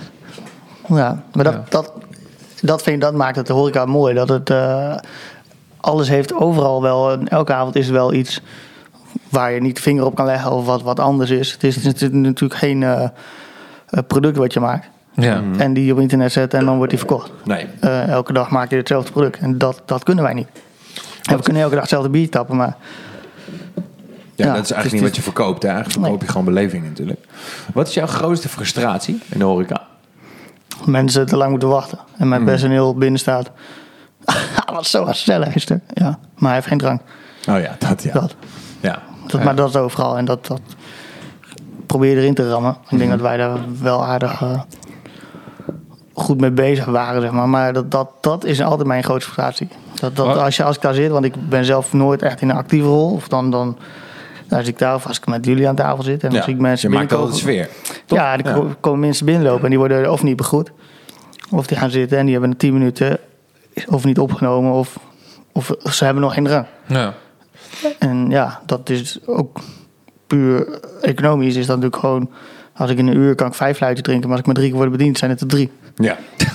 Ja, 0.89 1.23
maar 1.33 1.45
dat, 1.45 1.53
Ja. 1.53 1.65
dat, 1.69 1.93
dat, 2.61 2.83
vind 2.83 2.97
ik, 2.97 3.03
dat 3.03 3.15
maakt 3.15 3.37
het 3.37 3.47
de 3.47 3.53
horeca 3.53 3.85
mooi. 3.85 4.15
Dat 4.15 4.29
het 4.29 4.51
eh, 4.51 4.95
alles 5.81 6.09
heeft 6.09 6.35
overal 6.35 6.83
wel, 6.83 7.13
en 7.13 7.29
elke 7.29 7.53
avond 7.53 7.77
is 7.77 7.87
er 7.87 7.93
wel 7.93 8.13
iets 8.13 8.41
waar 9.29 9.53
je 9.53 9.61
niet 9.61 9.81
vinger 9.81 10.05
op 10.05 10.15
kan 10.15 10.27
leggen 10.27 10.51
of 10.53 10.67
wat, 10.67 10.83
wat 10.83 11.01
anders 11.01 11.31
is. 11.31 11.53
Het 11.53 11.65
is, 11.65 11.85
het 11.85 12.03
is 12.03 12.09
natuurlijk 12.13 12.61
geen 12.61 12.83
eh, 12.83 13.03
eh, 13.03 13.11
product 14.07 14.37
wat 14.37 14.53
je 14.53 14.61
maakt 14.61 14.89
Ja. 15.21 15.43
en 15.57 15.73
die 15.73 15.93
op 15.93 15.99
internet 16.01 16.33
zet 16.33 16.55
en 16.55 16.65
dan 16.65 16.77
wordt 16.77 16.91
die 16.91 16.99
verkocht. 16.99 17.31
Nee, 17.45 17.67
Eh, 17.81 18.09
elke 18.09 18.33
dag 18.33 18.51
maak 18.51 18.71
je 18.71 18.77
hetzelfde 18.77 19.13
product 19.13 19.39
en 19.39 19.59
dat, 19.59 19.83
dat 19.85 20.03
kunnen 20.03 20.25
wij 20.25 20.33
niet. 20.35 20.49
En 21.23 21.37
we 21.37 21.43
kunnen 21.43 21.63
elke 21.63 21.75
dag 21.75 21.83
hetzelfde 21.83 22.11
bier 22.11 22.31
tappen, 22.31 22.57
maar 22.57 22.77
ja, 24.35 24.47
Ja, 24.47 24.55
dat 24.55 24.65
is 24.65 24.71
eigenlijk 24.71 24.83
dus 24.83 24.93
niet 24.93 25.03
wat 25.03 25.17
je 25.17 25.23
verkoopt. 25.23 25.63
Hè? 25.63 25.69
Eigenlijk 25.69 26.01
verkoop 26.01 26.21
je 26.23 26.29
gewoon 26.29 26.45
beleving 26.45 26.85
natuurlijk. 26.85 27.21
Wat 27.75 27.89
is 27.89 27.95
jouw 27.95 28.07
grootste 28.07 28.49
frustratie 28.49 29.21
in 29.29 29.39
de 29.39 29.45
horeca? 29.45 29.87
mensen 30.85 31.27
te 31.27 31.37
lang 31.37 31.51
moeten 31.51 31.69
wachten. 31.69 31.99
En 32.19 32.29
mijn 32.29 32.45
personeel 32.45 32.95
binnen 32.95 33.21
staat. 33.21 33.51
wat 34.73 34.87
zo 34.87 35.05
gezellig 35.05 35.55
is 35.55 35.69
er. 35.71 35.81
Ja, 35.93 36.19
maar 36.35 36.45
hij 36.47 36.55
heeft 36.55 36.67
geen 36.67 36.79
drank. 36.79 37.01
Oh 37.49 37.61
ja, 37.61 37.77
dat 37.79 38.03
ja. 38.03 38.13
Dat. 38.13 38.35
Ja, 38.81 39.03
Dat, 39.27 39.43
Maar 39.43 39.57
dat 39.57 39.69
is 39.69 39.77
overal. 39.77 40.17
En 40.17 40.25
dat, 40.25 40.47
dat 40.47 40.61
probeer 41.87 42.11
je 42.11 42.17
erin 42.17 42.35
te 42.35 42.49
rammen. 42.51 42.71
Ik 42.85 42.91
Mhm. 42.91 42.97
denk 42.99 43.11
dat 43.11 43.21
wij 43.21 43.37
daar 43.37 43.59
wel 43.83 44.05
aardig 44.05 44.43
eh, 44.43 44.61
goed 46.21 46.41
mee 46.41 46.51
bezig 46.51 46.85
waren, 46.85 47.21
zeg 47.23 47.31
maar. 47.31 47.49
Maar 47.49 47.73
dat, 47.73 47.91
dat, 47.91 48.09
dat 48.21 48.45
is 48.45 48.63
altijd 48.63 48.89
mijn 48.89 49.03
grootste 49.05 49.31
frustratie. 49.31 49.69
Dat, 50.01 50.17
dat 50.17 50.37
als, 50.37 50.57
je, 50.57 50.65
als 50.65 50.77
ik 50.77 50.83
daar 50.83 50.95
zit, 50.95 51.11
want 51.11 51.25
ik 51.25 51.49
ben 51.49 51.65
zelf 51.65 51.93
nooit 51.93 52.23
echt 52.23 52.41
in 52.41 52.49
een 52.49 52.57
actieve 52.57 52.87
rol. 52.87 53.13
Of 53.13 53.29
dan, 53.29 53.51
dan 53.51 53.79
als 54.51 54.69
ik 54.69 54.79
daar, 54.79 54.95
of 54.95 55.07
als 55.07 55.19
ik 55.19 55.27
met 55.27 55.45
jullie 55.45 55.69
aan 55.69 55.75
tafel 55.75 56.03
zit. 56.03 56.25
En 56.25 56.31
ja. 56.31 56.37
als 56.39 56.47
ik 56.47 56.59
mensen 56.59 56.91
je 56.91 56.97
maakt 56.97 57.13
altijd 57.13 57.37
sfeer. 57.37 57.69
Toch? 58.07 58.19
Ja, 58.19 58.33
Ja. 58.33 58.53
ko- 58.53 58.75
komen 58.81 59.01
mensen 59.01 59.27
binnenlopen 59.27 59.63
en 59.65 59.69
die 59.71 59.79
worden 59.79 60.13
of 60.13 60.23
niet 60.23 60.37
begroet. 60.37 60.71
Of 61.51 61.67
die 61.67 61.77
gaan 61.77 61.91
zitten 61.91 62.19
en 62.19 62.25
die 62.25 62.35
hebben 62.39 62.57
10 62.57 62.73
minuten 62.73 63.19
of 63.87 64.05
niet 64.05 64.19
opgenomen. 64.19 64.73
Of, 64.73 64.99
of 65.53 65.73
ze 65.91 66.05
hebben 66.05 66.23
nog 66.23 66.35
geen 66.35 66.45
drank. 66.45 66.67
Ja. 66.87 67.15
En 67.99 68.31
ja, 68.31 68.61
dat 68.67 68.91
is 68.91 69.19
ook 69.27 69.59
puur 70.27 70.81
economisch. 71.01 71.57
Is 71.57 71.67
dat 71.67 71.77
natuurlijk 71.77 72.03
gewoon... 72.03 72.31
Als 72.77 72.91
ik 72.91 72.99
in 72.99 73.07
een 73.07 73.17
uur 73.17 73.35
kan 73.35 73.47
ik 73.47 73.55
vijf 73.55 73.77
fluitjes 73.77 74.03
drinken. 74.03 74.29
Maar 74.29 74.39
als 74.39 74.41
ik 74.41 74.47
maar 74.47 74.55
drie 74.55 74.69
keer 74.69 74.79
word 74.79 74.91
bediend, 74.91 75.19
zijn 75.19 75.31
het 75.31 75.41
er 75.41 75.47
drie. 75.47 75.71
Ja. 75.99 76.17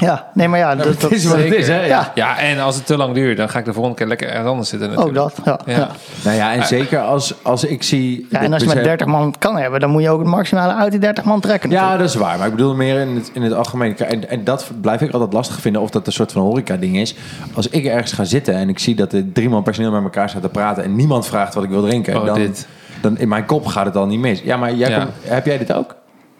Ja, 0.00 0.30
nee, 0.34 0.48
maar 0.48 0.58
ja... 0.58 0.74
Dat, 0.74 1.00
dat, 1.00 1.12
is 1.12 1.24
wat 1.24 1.36
het 1.36 1.52
is, 1.54 1.68
hè? 1.68 1.86
Ja. 1.86 2.12
Ja, 2.14 2.38
en 2.38 2.58
als 2.58 2.76
het 2.76 2.86
te 2.86 2.96
lang 2.96 3.14
duurt, 3.14 3.36
dan 3.36 3.48
ga 3.48 3.58
ik 3.58 3.64
de 3.64 3.72
volgende 3.72 3.96
keer 3.98 4.06
lekker 4.06 4.28
ergens 4.28 4.48
anders 4.48 4.68
zitten. 4.68 4.88
ook 4.96 5.12
natuurlijk. 5.12 5.44
dat, 5.44 5.62
ja. 5.66 5.72
Ja. 5.72 5.78
ja. 5.78 5.90
Nou 6.24 6.36
ja, 6.36 6.52
en 6.54 6.66
zeker 6.66 7.00
als, 7.00 7.34
als 7.42 7.64
ik 7.64 7.82
zie... 7.82 8.26
Ja, 8.30 8.40
en 8.40 8.52
als 8.52 8.62
je 8.62 8.68
met 8.68 8.76
eh, 8.76 8.82
30 8.84 9.06
man 9.06 9.34
kan 9.38 9.56
hebben, 9.56 9.80
dan 9.80 9.90
moet 9.90 10.02
je 10.02 10.10
ook 10.10 10.18
het 10.18 10.28
maximale 10.28 10.74
uit 10.74 10.90
die 10.90 11.00
30 11.00 11.24
man 11.24 11.40
trekken. 11.40 11.70
Ja, 11.70 11.74
natuurlijk. 11.74 12.02
dat 12.12 12.14
is 12.14 12.26
waar. 12.26 12.38
Maar 12.38 12.46
ik 12.46 12.54
bedoel 12.54 12.74
meer 12.74 13.00
in 13.00 13.14
het, 13.14 13.30
in 13.32 13.42
het 13.42 13.52
algemeen. 13.52 13.96
En, 13.96 14.28
en 14.28 14.44
dat 14.44 14.70
blijf 14.80 15.00
ik 15.00 15.12
altijd 15.12 15.32
lastig 15.32 15.60
vinden 15.60 15.82
of 15.82 15.90
dat 15.90 16.06
een 16.06 16.12
soort 16.12 16.32
van 16.32 16.42
horeca-ding 16.42 16.96
is. 16.96 17.14
Als 17.54 17.68
ik 17.68 17.84
ergens 17.84 18.12
ga 18.12 18.24
zitten 18.24 18.54
en 18.54 18.68
ik 18.68 18.78
zie 18.78 18.94
dat 18.94 19.12
er 19.12 19.32
drie 19.32 19.48
man 19.48 19.62
personeel 19.62 19.90
met 19.90 20.02
elkaar 20.02 20.28
staat 20.28 20.42
te 20.42 20.48
praten... 20.48 20.84
en 20.84 20.96
niemand 20.96 21.26
vraagt 21.26 21.54
wat 21.54 21.64
ik 21.64 21.70
wil 21.70 21.82
drinken... 21.82 22.16
Oh, 22.20 22.26
dan, 22.26 22.34
dit. 22.34 22.66
dan 23.00 23.18
in 23.18 23.28
mijn 23.28 23.44
kop 23.44 23.66
gaat 23.66 23.84
het 23.86 23.96
al 23.96 24.06
niet 24.06 24.20
mis. 24.20 24.40
Ja, 24.42 24.56
maar 24.56 24.74
jij 24.74 24.90
Ja. 24.90 24.98
komt- 24.98 25.10
heb 25.22 25.46
jij 25.46 25.58
dit 25.58 25.72
ook? 25.72 25.96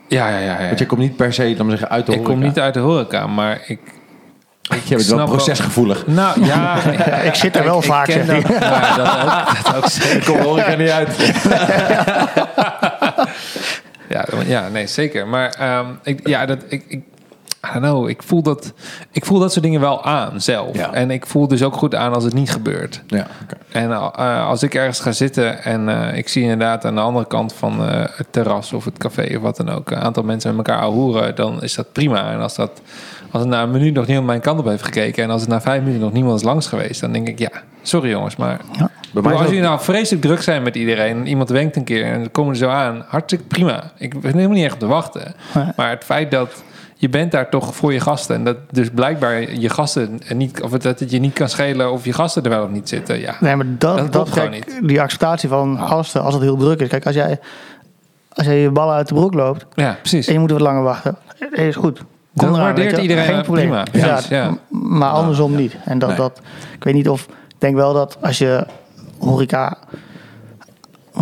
Ja, 0.08 0.28
ja, 0.28 0.38
ja. 0.38 0.60
ja. 0.60 0.66
Want 0.66 0.78
je 0.78 0.86
komt 0.86 1.00
niet 1.00 1.16
per 1.16 1.32
se, 1.32 1.54
maar 1.58 1.70
zeggen, 1.70 1.88
uit 1.88 2.06
de 2.06 2.12
ik 2.12 2.18
horeca. 2.18 2.34
kom 2.34 2.46
niet 2.48 2.58
uit 2.58 2.74
de 2.74 2.80
horeca, 2.80 3.26
maar 3.26 3.60
ik... 3.66 3.80
Je 4.84 4.96
bent 4.96 5.06
wel 5.06 5.26
procesgevoelig. 5.26 6.06
Nou, 6.06 6.44
ja... 6.46 6.82
ik 7.22 7.34
zit 7.34 7.56
er 7.56 7.64
wel 7.64 7.82
vaak, 7.82 8.10
zeg 8.10 8.26
dat, 8.26 8.48
ja, 8.60 8.96
dat 8.96 9.06
ook, 9.06 9.64
dat 9.64 9.76
ook 9.76 9.88
zeker. 9.88 10.16
Ik 10.16 10.24
kom 10.24 10.36
de 10.36 10.42
horeca 10.42 10.74
niet 10.74 10.90
uit. 10.90 11.16
Ja, 14.08 14.26
ja, 14.46 14.68
nee, 14.68 14.86
zeker. 14.86 15.26
Maar 15.28 15.48
ehm, 15.48 15.86
ik, 16.02 16.28
ja, 16.28 16.46
dat, 16.46 16.58
ik, 16.68 16.84
ik, 16.88 17.02
I 17.64 17.72
don't 17.72 17.84
know, 17.84 18.08
ik 18.08 18.22
voel, 18.22 18.42
dat, 18.42 18.72
ik 19.10 19.24
voel 19.24 19.38
dat 19.38 19.52
soort 19.52 19.64
dingen 19.64 19.80
wel 19.80 20.04
aan 20.04 20.40
zelf. 20.40 20.76
Ja. 20.76 20.92
En 20.92 21.10
ik 21.10 21.26
voel 21.26 21.48
dus 21.48 21.62
ook 21.62 21.74
goed 21.74 21.94
aan 21.94 22.14
als 22.14 22.24
het 22.24 22.34
niet 22.34 22.50
gebeurt. 22.50 23.02
Ja. 23.06 23.26
En 23.72 23.90
eh, 23.90 24.46
als 24.46 24.62
ik 24.62 24.74
ergens 24.74 25.00
ga 25.00 25.12
zitten 25.12 25.64
en 25.64 25.88
eh, 25.88 26.16
ik 26.16 26.28
zie 26.28 26.42
inderdaad 26.42 26.84
aan 26.84 26.94
de 26.94 27.00
andere 27.00 27.26
kant 27.26 27.52
van 27.52 27.88
eh, 27.88 28.04
het 28.16 28.26
terras 28.30 28.72
of 28.72 28.84
het 28.84 28.98
café 28.98 29.36
of 29.36 29.42
wat 29.42 29.56
dan 29.56 29.68
ook, 29.70 29.90
een 29.90 29.98
aantal 29.98 30.22
mensen 30.22 30.56
met 30.56 30.68
elkaar 30.68 30.84
hoeren, 30.86 31.34
dan 31.34 31.62
is 31.62 31.74
dat 31.74 31.92
prima. 31.92 32.32
En 32.32 32.40
als, 32.40 32.54
dat, 32.54 32.82
als 33.30 33.42
het 33.42 33.50
na 33.50 33.62
een 33.62 33.70
minuut 33.70 33.94
nog 33.94 34.06
niemand 34.06 34.26
mijn 34.26 34.40
kant 34.40 34.58
op 34.58 34.66
heeft 34.66 34.84
gekeken 34.84 35.24
en 35.24 35.30
als 35.30 35.40
het 35.40 35.50
na 35.50 35.60
vijf 35.60 35.80
minuten 35.80 36.00
nog 36.00 36.12
niemand 36.12 36.38
is 36.38 36.46
langs 36.46 36.66
geweest, 36.66 37.00
dan 37.00 37.12
denk 37.12 37.28
ik, 37.28 37.38
ja, 37.38 37.50
sorry 37.82 38.10
jongens, 38.10 38.36
maar 38.36 38.60
Bij 39.12 39.22
mij 39.22 39.32
is 39.32 39.38
als 39.38 39.48
jullie 39.48 39.62
nou 39.62 39.80
vreselijk 39.80 40.22
druk 40.22 40.42
zijn 40.42 40.62
met 40.62 40.76
iedereen 40.76 41.16
en 41.16 41.26
iemand 41.26 41.48
wenkt 41.48 41.76
een 41.76 41.84
keer 41.84 42.04
en 42.04 42.18
dan 42.18 42.30
komen 42.30 42.52
er 42.52 42.58
zo 42.58 42.68
aan, 42.68 43.04
hartstikke 43.08 43.44
prima. 43.44 43.92
Ik 43.96 44.20
ben 44.20 44.32
helemaal 44.34 44.56
niet 44.56 44.64
echt 44.64 44.74
op 44.74 44.80
te 44.80 44.86
wachten. 44.86 45.34
Maar 45.76 45.90
het 45.90 46.04
feit 46.04 46.30
dat 46.30 46.62
je 47.00 47.08
bent 47.08 47.32
daar 47.32 47.50
toch 47.50 47.74
voor 47.74 47.92
je 47.92 48.00
gasten 48.00 48.34
en 48.36 48.44
dat 48.44 48.56
dus 48.70 48.90
blijkbaar 48.90 49.52
je 49.52 49.68
gasten 49.68 50.20
niet, 50.34 50.62
of 50.62 50.70
dat 50.70 51.00
het 51.00 51.10
je 51.10 51.18
niet 51.18 51.32
kan 51.32 51.48
schelen 51.48 51.92
of 51.92 52.04
je 52.04 52.12
gasten 52.12 52.42
er 52.42 52.50
wel 52.50 52.64
of 52.64 52.70
niet 52.70 52.88
zitten, 52.88 53.20
ja. 53.20 53.36
Nee, 53.40 53.56
maar 53.56 53.66
dat, 53.68 53.78
Dat 53.78 53.96
dat, 53.96 54.10
klopt 54.10 54.32
gewoon 54.32 54.50
kijk, 54.50 54.80
die 54.88 55.00
acceptatie 55.00 55.48
van 55.48 55.78
gasten 55.78 56.22
als 56.22 56.34
het 56.34 56.42
heel 56.42 56.56
druk 56.56 56.80
is. 56.80 56.88
Kijk, 56.88 57.06
als 57.06 57.14
jij, 57.14 57.38
als 58.32 58.46
jij 58.46 58.58
je 58.58 58.70
ballen 58.70 58.94
uit 58.94 59.08
de 59.08 59.14
broek 59.14 59.34
loopt 59.34 59.66
Ja, 59.74 59.96
precies. 60.00 60.26
en 60.26 60.32
je 60.32 60.38
moet 60.38 60.50
wat 60.50 60.60
langer 60.60 60.82
wachten, 60.82 61.16
is 61.52 61.76
goed. 61.76 62.02
Dan 62.32 62.48
eraan, 62.48 62.60
waardeert 62.60 62.96
iedereen 62.98 63.24
Geen 63.24 63.42
probleem. 63.42 63.68
prima. 63.84 63.86
Ja, 63.92 64.20
ja. 64.28 64.56
Maar 64.68 65.10
andersom 65.10 65.54
niet. 65.56 65.76
En 65.84 65.98
dat, 65.98 66.08
Nee. 66.08 66.18
dat, 66.18 66.40
ik 66.74 66.84
weet 66.84 66.94
niet 66.94 67.08
of, 67.08 67.22
ik 67.48 67.54
denk 67.58 67.74
wel 67.76 67.92
dat 67.92 68.18
als 68.20 68.38
je 68.38 68.66
horeca, 69.18 69.76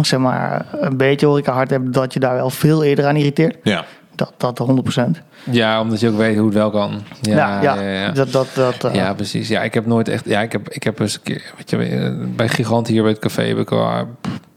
zeg 0.03 0.21
maar, 0.21 0.67
een 0.73 0.97
beetje 0.97 1.27
horeca 1.27 1.53
hard 1.53 1.71
hebt, 1.71 1.93
dat 1.93 2.13
je 2.13 2.21
daar 2.21 2.35
wel 2.35 2.51
veel 2.51 2.85
eerder 2.85 3.07
aan 3.07 3.17
irriteert. 3.17 3.57
Ja. 3.63 3.85
Dat, 4.17 4.33
dat 4.37 4.67
100%. 4.99 5.11
Ja, 5.51 5.81
omdat 5.81 6.01
je 6.01 6.09
ook 6.09 6.17
weet 6.17 6.37
hoe 6.37 6.45
het 6.45 6.55
wel 6.55 6.71
kan. 6.71 7.03
Ja, 7.21 7.63
Ja, 7.63 7.81
ja, 7.81 7.91
ja. 7.91 8.11
Dat, 8.11 8.33
dat, 8.33 8.49
dat, 8.55 8.85
eh, 8.85 8.95
Ja, 8.95 9.15
precies. 9.15 9.49
Ja, 9.49 9.63
ik 9.63 9.75
heb 9.75 9.87
nooit 9.87 10.09
echt. 10.09 10.25
Ja, 10.25 10.41
ik 10.41 10.53
heb, 10.53 10.69
ik 10.69 10.83
heb 10.83 10.99
eens 10.99 11.15
een 11.15 11.23
keer. 11.23 11.53
Weet 11.57 11.71
je, 11.71 11.77
eh, 11.77 12.13
bij 12.37 12.49
Gigant 12.49 12.87
hier 12.87 13.03
bij 13.03 13.11
het 13.11 13.21
café 13.21 13.43
heb 13.43 13.59
ik 13.59 13.73
al 13.73 13.89
eh, 13.89 14.01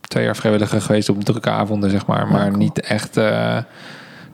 twee 0.01 0.23
jaar 0.23 0.35
vrijwilliger 0.35 0.81
geweest 0.81 1.09
op 1.09 1.23
drukke 1.23 1.49
avonden, 1.49 1.89
zeg 1.89 2.05
maar. 2.05 2.27
Maar 2.27 2.47
cool. 2.47 2.57
niet 2.57 2.79
echt. 2.79 3.17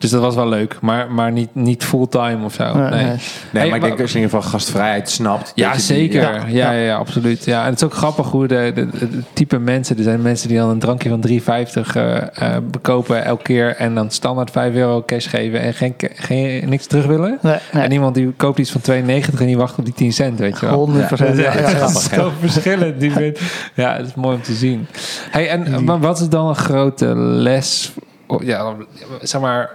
Dus 0.05 0.13
dat 0.13 0.23
was 0.23 0.35
wel 0.35 0.49
leuk, 0.49 0.77
maar, 0.81 1.11
maar 1.11 1.31
niet, 1.31 1.49
niet 1.53 1.83
fulltime 1.83 2.43
of 2.45 2.53
zo. 2.53 2.63
Nee, 2.77 2.89
Nee, 2.89 2.89
nee. 3.03 3.05
Nee, 3.05 3.17
Hey, 3.51 3.67
maar 3.67 3.75
ik 3.75 3.81
denk 3.83 4.01
als 4.01 4.11
je 4.11 4.17
in 4.17 4.23
ieder 4.23 4.37
geval 4.37 4.51
gastvrijheid 4.51 5.09
snapt. 5.09 5.51
Ja, 5.55 5.67
dat 5.67 5.75
die- 5.75 5.85
zeker. 5.85 6.21
ja. 6.21 6.31
Ja, 6.47 6.71
ja, 6.71 6.71
ja, 6.71 6.95
absoluut. 6.95 7.45
Ja, 7.45 7.59
en 7.63 7.65
het 7.69 7.75
is 7.75 7.83
ook 7.83 7.93
grappig 7.93 8.27
hoe 8.31 8.47
de, 8.47 8.71
de, 8.75 8.89
de- 8.89 9.09
de 9.09 9.21
type 9.33 9.59
mensen... 9.59 9.97
Er 9.97 10.03
zijn 10.03 10.21
mensen 10.21 10.47
die 10.47 10.57
dan 10.57 10.69
een 10.69 10.79
drankje 10.79 11.09
van 11.09 11.23
3,50 11.29 11.95
eh 11.95 12.15
eh, 12.17 12.57
bekopen 12.71 13.23
elke 13.25 13.43
keer... 13.43 13.75
en 13.75 13.95
dan 13.95 14.11
standaard 14.11 14.51
5 14.51 14.73
euro 14.75 15.03
cash 15.05 15.29
geven 15.29 15.59
en 15.61 15.73
geen, 15.73 15.93
geen, 16.15 16.69
niks 16.69 16.85
terug 16.87 17.05
willen. 17.05 17.37
Nee, 17.41 17.57
nee. 17.71 17.83
En 17.83 17.91
iemand 17.91 18.15
die 18.15 18.33
koopt 18.37 18.59
iets 18.59 18.71
van 18.71 18.81
2,90 18.81 19.39
en 19.39 19.45
die 19.45 19.57
wacht 19.57 19.77
op 19.77 19.85
die 19.85 19.93
10 19.93 20.13
cent, 20.13 20.39
weet 20.39 20.59
je 20.59 20.65
wel. 20.65 20.75
100 20.75 21.07
procent. 21.07 21.37
Ja, 21.37 21.43
Ja, 21.53 21.59
ja, 21.59 21.69
ja. 21.69 21.79
dat 21.79 21.89
is 21.89 22.09
zo 22.09 22.31
verschillend. 22.39 22.99
Die 22.99 23.33
ja, 23.73 23.95
het 23.95 24.07
is 24.07 24.13
mooi 24.15 24.35
om 24.35 24.41
te 24.41 24.53
zien. 24.53 24.87
Hey, 25.29 25.49
en 25.49 25.83
maar 25.83 25.99
wat 25.99 26.19
is 26.19 26.29
dan 26.29 26.47
een 26.47 26.55
grote 26.55 27.15
les? 27.15 27.91
oh, 28.27 28.43
Ja, 28.43 28.73
zeg 29.21 29.41
maar, 29.41 29.69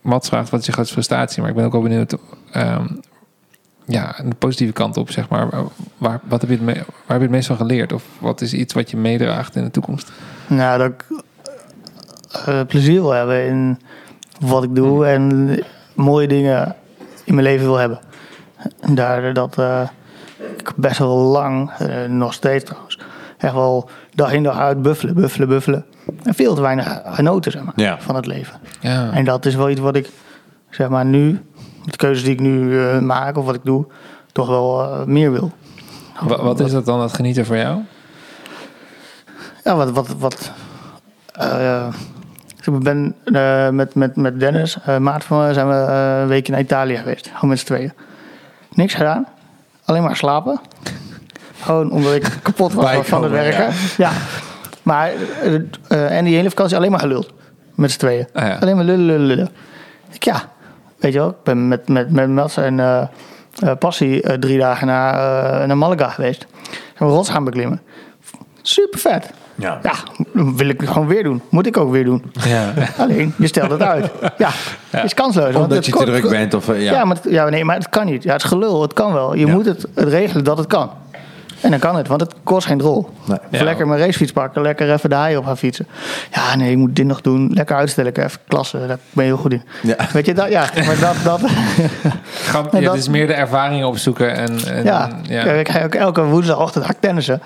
Mats 0.00 0.28
vraagt 0.28 0.50
wat 0.50 0.60
is 0.60 0.66
je 0.66 0.72
grootste 0.72 0.94
frustratie, 0.94 1.40
maar 1.40 1.50
ik 1.50 1.56
ben 1.56 1.64
ook 1.64 1.72
wel 1.72 1.82
benieuwd. 1.82 2.16
ehm, 2.52 2.86
ja, 3.86 4.14
de 4.24 4.34
positieve 4.38 4.72
kant 4.72 4.96
op, 4.96 5.10
zeg 5.10 5.28
maar. 5.28 5.48
Waar, 5.98 6.20
wat 6.24 6.40
heb 6.40 6.50
je 6.50 6.56
het 6.56 6.64
me- 6.64 6.72
waar 6.74 6.84
heb 7.06 7.16
je 7.16 7.22
het 7.22 7.30
meest 7.30 7.46
van 7.46 7.56
geleerd? 7.56 7.92
Of 7.92 8.04
wat 8.18 8.40
is 8.40 8.52
iets 8.54 8.74
wat 8.74 8.90
je 8.90 8.96
meedraagt 8.96 9.56
in 9.56 9.64
de 9.64 9.70
toekomst? 9.70 10.12
Nou, 10.46 10.78
dat 10.78 10.88
ik 10.90 11.04
eh, 12.46 12.60
plezier 12.66 13.00
wil 13.00 13.10
hebben 13.10 13.46
in 13.46 13.80
wat 14.40 14.62
ik 14.64 14.74
doe 14.74 15.06
en 15.06 15.58
mooie 15.94 16.28
dingen 16.28 16.76
in 17.24 17.34
mijn 17.34 17.46
leven 17.46 17.66
wil 17.66 17.76
hebben. 17.76 17.98
En 18.80 18.94
daar 18.94 19.32
dat 19.34 19.58
eh, 19.58 19.88
ik 20.58 20.72
best 20.76 20.98
wel 20.98 21.16
lang, 21.16 21.70
eh, 21.70 22.04
nog 22.04 22.32
steeds 22.32 22.64
trouwens, 22.64 23.00
echt 23.38 23.54
wel 23.54 23.88
dag 24.14 24.32
in 24.32 24.42
dag 24.42 24.58
uit 24.58 24.82
buffelen, 24.82 25.14
buffelen, 25.14 25.48
buffelen. 25.48 25.84
En 26.24 26.34
veel 26.34 26.54
te 26.54 26.60
weinig 26.60 27.00
genoten 27.04 27.52
zeg 27.52 27.62
maar, 27.64 27.72
Ja. 27.76 27.96
van 28.00 28.14
het 28.14 28.26
leven. 28.26 28.60
Ja, 28.80 29.10
En 29.12 29.24
dat 29.24 29.46
is 29.46 29.54
wel 29.54 29.70
iets 29.70 29.80
wat 29.80 29.96
ik, 29.96 30.10
zeg 30.70 30.88
maar, 30.88 31.04
nu, 31.04 31.30
met 31.84 31.90
de 31.90 31.96
keuzes 31.96 32.24
die 32.24 32.32
ik 32.32 32.40
nu 32.40 32.80
eh, 32.80 32.98
maak 32.98 33.36
of 33.38 33.44
wat 33.44 33.54
ik 33.54 33.64
doe, 33.64 33.86
toch 34.32 34.48
wel 34.48 34.82
eh, 34.82 35.04
meer 35.04 35.32
wil. 35.32 35.52
Wa- 36.20 36.42
wat 36.42 36.60
is 36.60 36.70
dat 36.72 36.86
dan, 36.86 36.98
dat 36.98 37.12
genieten 37.12 37.46
voor 37.46 37.56
jou? 37.56 37.78
Ja, 39.64 39.76
wat. 39.76 39.90
wat, 39.90 40.08
wat 40.18 40.50
eh, 41.32 41.86
ik 42.64 42.78
ben 42.78 43.14
met, 43.76 43.94
met, 43.94 44.16
met 44.16 44.40
Dennis, 44.40 44.76
eh, 44.84 44.96
maat 44.98 45.24
van 45.24 45.46
me, 45.46 45.52
zijn 45.52 45.68
we 45.68 45.74
eh, 45.74 46.20
een 46.20 46.26
weekje 46.28 46.52
naar 46.52 46.60
Italië 46.60 46.96
geweest. 46.96 47.26
Gewoon 47.34 47.50
met 47.50 47.58
z'n 47.58 47.64
tweeën. 47.66 47.92
Niks 48.74 48.94
gedaan. 48.94 49.26
Alleen 49.84 50.02
maar 50.02 50.16
slapen. 50.16 50.60
Gewoon 51.60 51.90
omdat 51.90 52.14
ik 52.14 52.38
kapot 52.42 52.72
was 52.72 53.06
van 53.06 53.22
het 53.22 53.32
werken. 53.32 53.74
Ja. 53.96 54.10
Maar, 54.84 55.10
eh, 55.42 55.54
eh, 55.88 56.16
en 56.16 56.24
die 56.24 56.36
hele 56.36 56.48
vakantie 56.48 56.76
alleen 56.76 56.90
maar 56.90 57.00
geluld. 57.00 57.32
Met 57.74 57.90
z'n 57.90 57.98
tweeën. 57.98 58.26
Ah, 58.32 58.46
ja. 58.46 58.56
Alleen 58.60 58.76
maar 58.76 58.84
lullen, 58.84 59.04
lullen, 59.06 59.26
lullen. 59.26 59.48
Ik, 60.12 60.22
ja, 60.24 60.42
weet 60.98 61.12
je 61.12 61.18
wel. 61.18 61.28
Ik 61.28 61.42
ben 61.42 61.68
met, 61.68 61.88
met, 61.88 62.10
met 62.10 62.28
Mats 62.28 62.56
en 62.56 62.80
eh, 62.80 63.02
eh, 63.58 63.70
Passie 63.78 64.38
drie 64.38 64.58
dagen 64.58 64.86
naar, 64.86 65.14
eh, 65.60 65.66
naar 65.66 65.76
Malaga 65.78 66.08
geweest. 66.08 66.46
Zijn 66.96 67.08
we 67.10 67.14
rots 67.16 67.28
gaan 67.30 67.44
beklimmen. 67.44 67.80
Super 68.62 68.98
vet. 68.98 69.30
Ja. 69.54 69.78
Ja, 69.82 69.92
wil 70.32 70.68
ik 70.68 70.82
gewoon 70.82 71.06
weer 71.06 71.22
doen. 71.22 71.42
Moet 71.48 71.66
ik 71.66 71.76
ook 71.76 71.90
weer 71.90 72.04
doen. 72.04 72.32
Ja. 72.44 72.72
Alleen, 72.98 73.34
je 73.38 73.46
stelt 73.46 73.70
het 73.70 73.82
uit. 73.82 74.10
Ja, 74.38 74.50
is 75.04 75.14
kansloos. 75.14 75.54
Omdat 75.54 75.86
je 75.86 75.92
te 75.92 76.04
druk 76.04 76.28
bent. 76.28 76.54
Of, 76.54 76.66
ja. 76.66 76.74
Ja, 76.74 77.04
maar, 77.04 77.16
het- 77.22 77.32
ja, 77.32 77.48
nee, 77.48 77.64
maar 77.64 77.76
het 77.76 77.88
kan 77.88 78.06
niet. 78.06 78.22
Ja, 78.22 78.32
het 78.32 78.42
is 78.42 78.48
gelul, 78.48 78.82
het 78.82 78.92
kan 78.92 79.12
wel. 79.12 79.34
Je 79.34 79.46
Ja. 79.46 79.52
moet 79.52 79.64
het, 79.66 79.86
het 79.94 80.08
regelen 80.08 80.44
dat 80.44 80.58
het 80.58 80.66
kan. 80.66 80.90
En 81.64 81.70
dan 81.70 81.78
kan 81.78 81.96
het, 81.96 82.08
want 82.08 82.20
het 82.20 82.34
kost 82.42 82.66
geen 82.66 82.78
drol. 82.78 83.10
Nee. 83.24 83.38
Of 83.52 83.58
Ja. 83.58 83.64
lekker 83.64 83.86
mijn 83.86 84.00
racefiets 84.00 84.32
pakken, 84.32 84.62
lekker 84.62 84.92
even 84.92 85.10
de 85.10 85.16
haai 85.16 85.36
op 85.36 85.44
gaan 85.44 85.56
fietsen. 85.58 85.86
Ja, 86.30 86.56
nee, 86.56 86.70
ik 86.70 86.76
moet 86.76 86.96
dit 86.96 87.06
nog 87.06 87.20
doen. 87.20 87.50
Lekker 87.54 87.76
uitstellen, 87.76 88.10
ik 88.10 88.18
even 88.18 88.40
klasse. 88.48 88.86
Daar 88.86 88.98
ben 89.12 89.24
je 89.24 89.30
heel 89.30 89.40
goed 89.40 89.52
in. 89.52 89.62
Ja. 89.82 89.96
Weet 90.12 90.26
je, 90.26 90.34
dat, 90.34 90.48
ja, 90.48 90.64
maar 90.86 90.98
dat... 91.00 91.14
dat 91.24 91.40
ja, 92.72 92.80
dat- 92.80 92.94
dus 92.94 93.08
meer 93.08 93.26
de 93.26 93.32
ervaring 93.34 93.84
opzoeken. 93.84 94.34
En, 94.34 94.58
en, 94.66 94.84
ja, 94.84 95.08
ja. 95.22 95.44
ja. 95.44 95.52
ik 95.52 95.68
ga 95.68 95.84
ook 95.84 95.94
elke 95.94 96.22
woensdagochtend 96.22 96.84
hak 96.84 96.96
tennissen. 97.00 97.40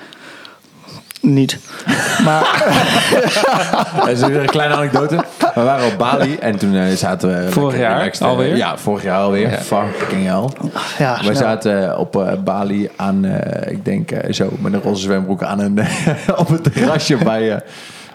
Niet. 1.21 1.59
Maar 2.25 2.65
Dat 3.97 4.09
is 4.09 4.21
een 4.21 4.47
kleine 4.47 4.75
anekdote. 4.75 5.25
We 5.55 5.63
waren 5.63 5.87
op 5.93 5.99
Bali 5.99 6.37
en 6.37 6.59
toen 6.59 6.75
eh, 6.75 6.93
zaten 6.95 7.29
we... 7.45 7.53
Vorig 7.53 7.79
jaar 7.79 7.97
relaxed, 7.99 8.23
eh, 8.23 8.29
alweer? 8.29 8.57
Ja, 8.57 8.77
vorig 8.79 9.03
jaar 9.03 9.19
alweer. 9.21 9.51
Ja. 9.51 9.59
Fucking 9.59 10.25
hell. 10.27 10.49
ja, 10.99 11.19
We 11.25 11.35
zaten 11.35 11.99
op 11.99 12.17
eh, 12.17 12.33
Bali 12.45 12.89
aan, 12.97 13.25
eh, 13.25 13.73
ik 13.73 13.85
denk 13.85 14.11
eh, 14.11 14.33
zo, 14.33 14.49
met 14.59 14.73
een 14.73 14.83
roze 14.83 15.03
zwembroek 15.03 15.43
aan 15.43 15.61
een, 15.61 15.79
op 16.37 16.49
het 16.49 16.73
terrasje 16.73 17.17
bij, 17.17 17.53
eh, 17.55 17.61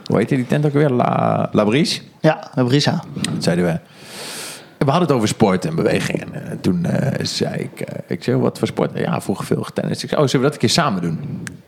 hoe 0.06 0.18
heet 0.18 0.30
die 0.30 0.48
tent 0.48 0.66
ook 0.66 0.74
weer? 0.74 0.90
La, 0.90 1.50
La 1.52 1.64
Brise. 1.64 2.02
Ja, 2.20 2.48
de 2.56 2.64
Brisa. 2.64 3.04
Dat 3.34 3.44
zeiden 3.44 3.66
we. 3.66 3.80
We 4.86 4.90
hadden 4.92 5.08
het 5.08 5.12
over 5.18 5.28
sport 5.28 5.66
en 5.66 5.76
beweging. 5.76 6.22
En 6.22 6.34
eh, 6.34 6.52
toen 6.62 6.86
eh, 6.86 7.26
zei 7.26 7.54
ik, 7.54 7.80
eh, 7.82 7.96
ik 8.08 8.24
zei, 8.24 8.38
wat 8.38 8.60
voor 8.60 8.68
sport? 8.68 8.92
Ja, 8.96 9.22
vroeger 9.22 9.46
veel 9.46 9.66
tennis. 9.74 10.04
Ik 10.04 10.10
zei, 10.10 10.22
oh, 10.22 10.28
zullen 10.28 10.46
we 10.46 10.52
dat 10.52 10.54
een 10.54 10.68
keer 10.68 10.84
samen 10.84 11.02
doen? 11.02 11.20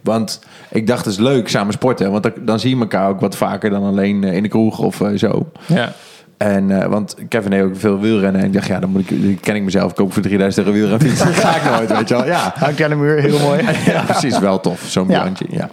Want 0.02 0.40
ik 0.70 0.88
dacht, 0.88 1.06
het 1.06 1.14
is 1.14 1.20
leuk 1.20 1.50
samen 1.50 1.74
sporten. 1.74 2.12
Want 2.12 2.24
dan, 2.24 2.32
dan 2.40 2.60
zie 2.60 2.76
je 2.76 2.82
elkaar 2.82 3.10
ook 3.10 3.20
wat 3.20 3.36
vaker 3.36 3.70
dan 3.70 3.84
alleen 3.84 4.24
in 4.24 4.44
de 4.44 4.50
kroeg 4.50 4.80
of 4.80 5.02
zo. 5.16 5.52
Ja. 5.66 5.94
En, 6.38 6.90
want 6.90 7.16
Kevin 7.30 7.52
heeft 7.52 7.66
ook 7.66 7.78
veel 7.78 8.00
wielrennen. 8.00 8.42
En 8.42 8.48
ik 8.48 8.54
dacht, 8.54 8.68
ja, 8.68 8.80
dan 8.80 8.90
moet 8.90 9.10
ik, 9.12 9.24
dan 9.24 9.40
ken 9.40 9.56
ik 9.56 9.64
mezelf. 9.64 9.94
Koop 9.94 10.14
voor 10.14 10.22
3000 10.22 10.66
euro 10.66 10.78
wielrenfiets. 10.78 11.24
Dat 11.24 11.34
ga 11.34 11.56
ik 11.56 11.78
nooit, 11.78 11.98
weet 11.98 12.08
je 12.08 12.16
wel. 12.16 12.26
Ja, 12.26 12.54
Hangt 12.56 12.84
aan 12.84 12.90
de 12.90 12.96
muur, 12.96 13.22
heel 13.22 13.40
mooi. 13.40 13.62
ja 13.86 14.02
precies. 14.02 14.40
Wel 14.40 14.60
tof, 14.60 14.82
zo'n 14.88 15.10
Ja. 15.10 15.24
bandje. 15.24 15.46
Ja. 15.50 15.70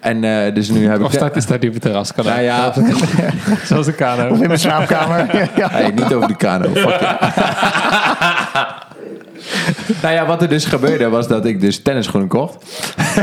En 0.00 0.24
eh, 0.24 0.54
dus 0.54 0.68
nu 0.68 0.88
heb 0.88 0.98
ik... 0.98 1.04
Of 1.04 1.12
staat 1.12 1.32
die 1.32 1.42
staat 1.42 1.60
die 1.60 1.68
op 1.68 1.74
het 1.74 1.84
terras? 1.84 2.12
Kan 2.12 2.24
Nou 2.24 2.40
ja, 2.40 2.72
Zoals 3.64 3.86
de 3.86 3.92
kano. 3.92 4.34
In 4.34 4.46
mijn 4.46 4.58
slaapkamer. 4.58 5.26
ja. 5.56 5.68
Hey, 5.70 5.90
niet 5.90 6.14
over 6.14 6.28
de 6.28 6.36
kano. 6.36 6.68
Fuck 6.74 7.00
it. 7.00 7.16
nou 10.02 10.14
ja, 10.14 10.26
wat 10.26 10.42
er 10.42 10.48
dus 10.48 10.64
gebeurde 10.64 11.08
was 11.08 11.28
dat 11.28 11.44
ik 11.44 11.60
dus 11.60 11.82
tennisschoenen 11.82 12.28
kocht. 12.28 12.82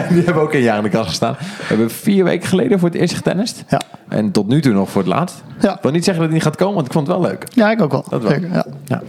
Die 0.10 0.24
hebben 0.24 0.44
ook 0.44 0.54
een 0.54 0.62
jaar 0.62 0.78
in 0.78 0.84
de 0.84 0.90
kast 0.90 1.10
gestaan. 1.10 1.36
We 1.40 1.64
hebben 1.66 1.92
vier 1.92 2.24
weken 2.24 2.48
geleden 2.48 2.80
voor 2.80 2.90
het 2.90 2.98
eerst 2.98 3.16
getennist. 3.16 3.64
Ja. 3.70 3.82
En 4.10 4.32
tot 4.32 4.48
nu 4.48 4.62
toe 4.62 4.74
nog 4.74 4.90
voor 4.90 5.02
het 5.02 5.12
laatst. 5.12 5.44
Ja. 5.60 5.76
Ik 5.76 5.82
wil 5.82 5.92
niet 5.92 6.04
zeggen 6.04 6.24
dat 6.24 6.32
het 6.32 6.42
niet 6.44 6.48
gaat 6.48 6.56
komen, 6.56 6.76
want 6.76 6.86
ik 6.86 6.94
vond 6.94 7.08
het 7.08 7.18
wel 7.18 7.26
leuk. 7.26 7.46
ja, 7.54 7.72
ik 7.72 7.82
ook 7.82 7.92
wel. 7.92 8.06
Dat 8.10 8.22
wel. 8.22 8.32
Zeker, 8.32 8.50
ja. 8.54 8.66
Ja. 8.86 9.02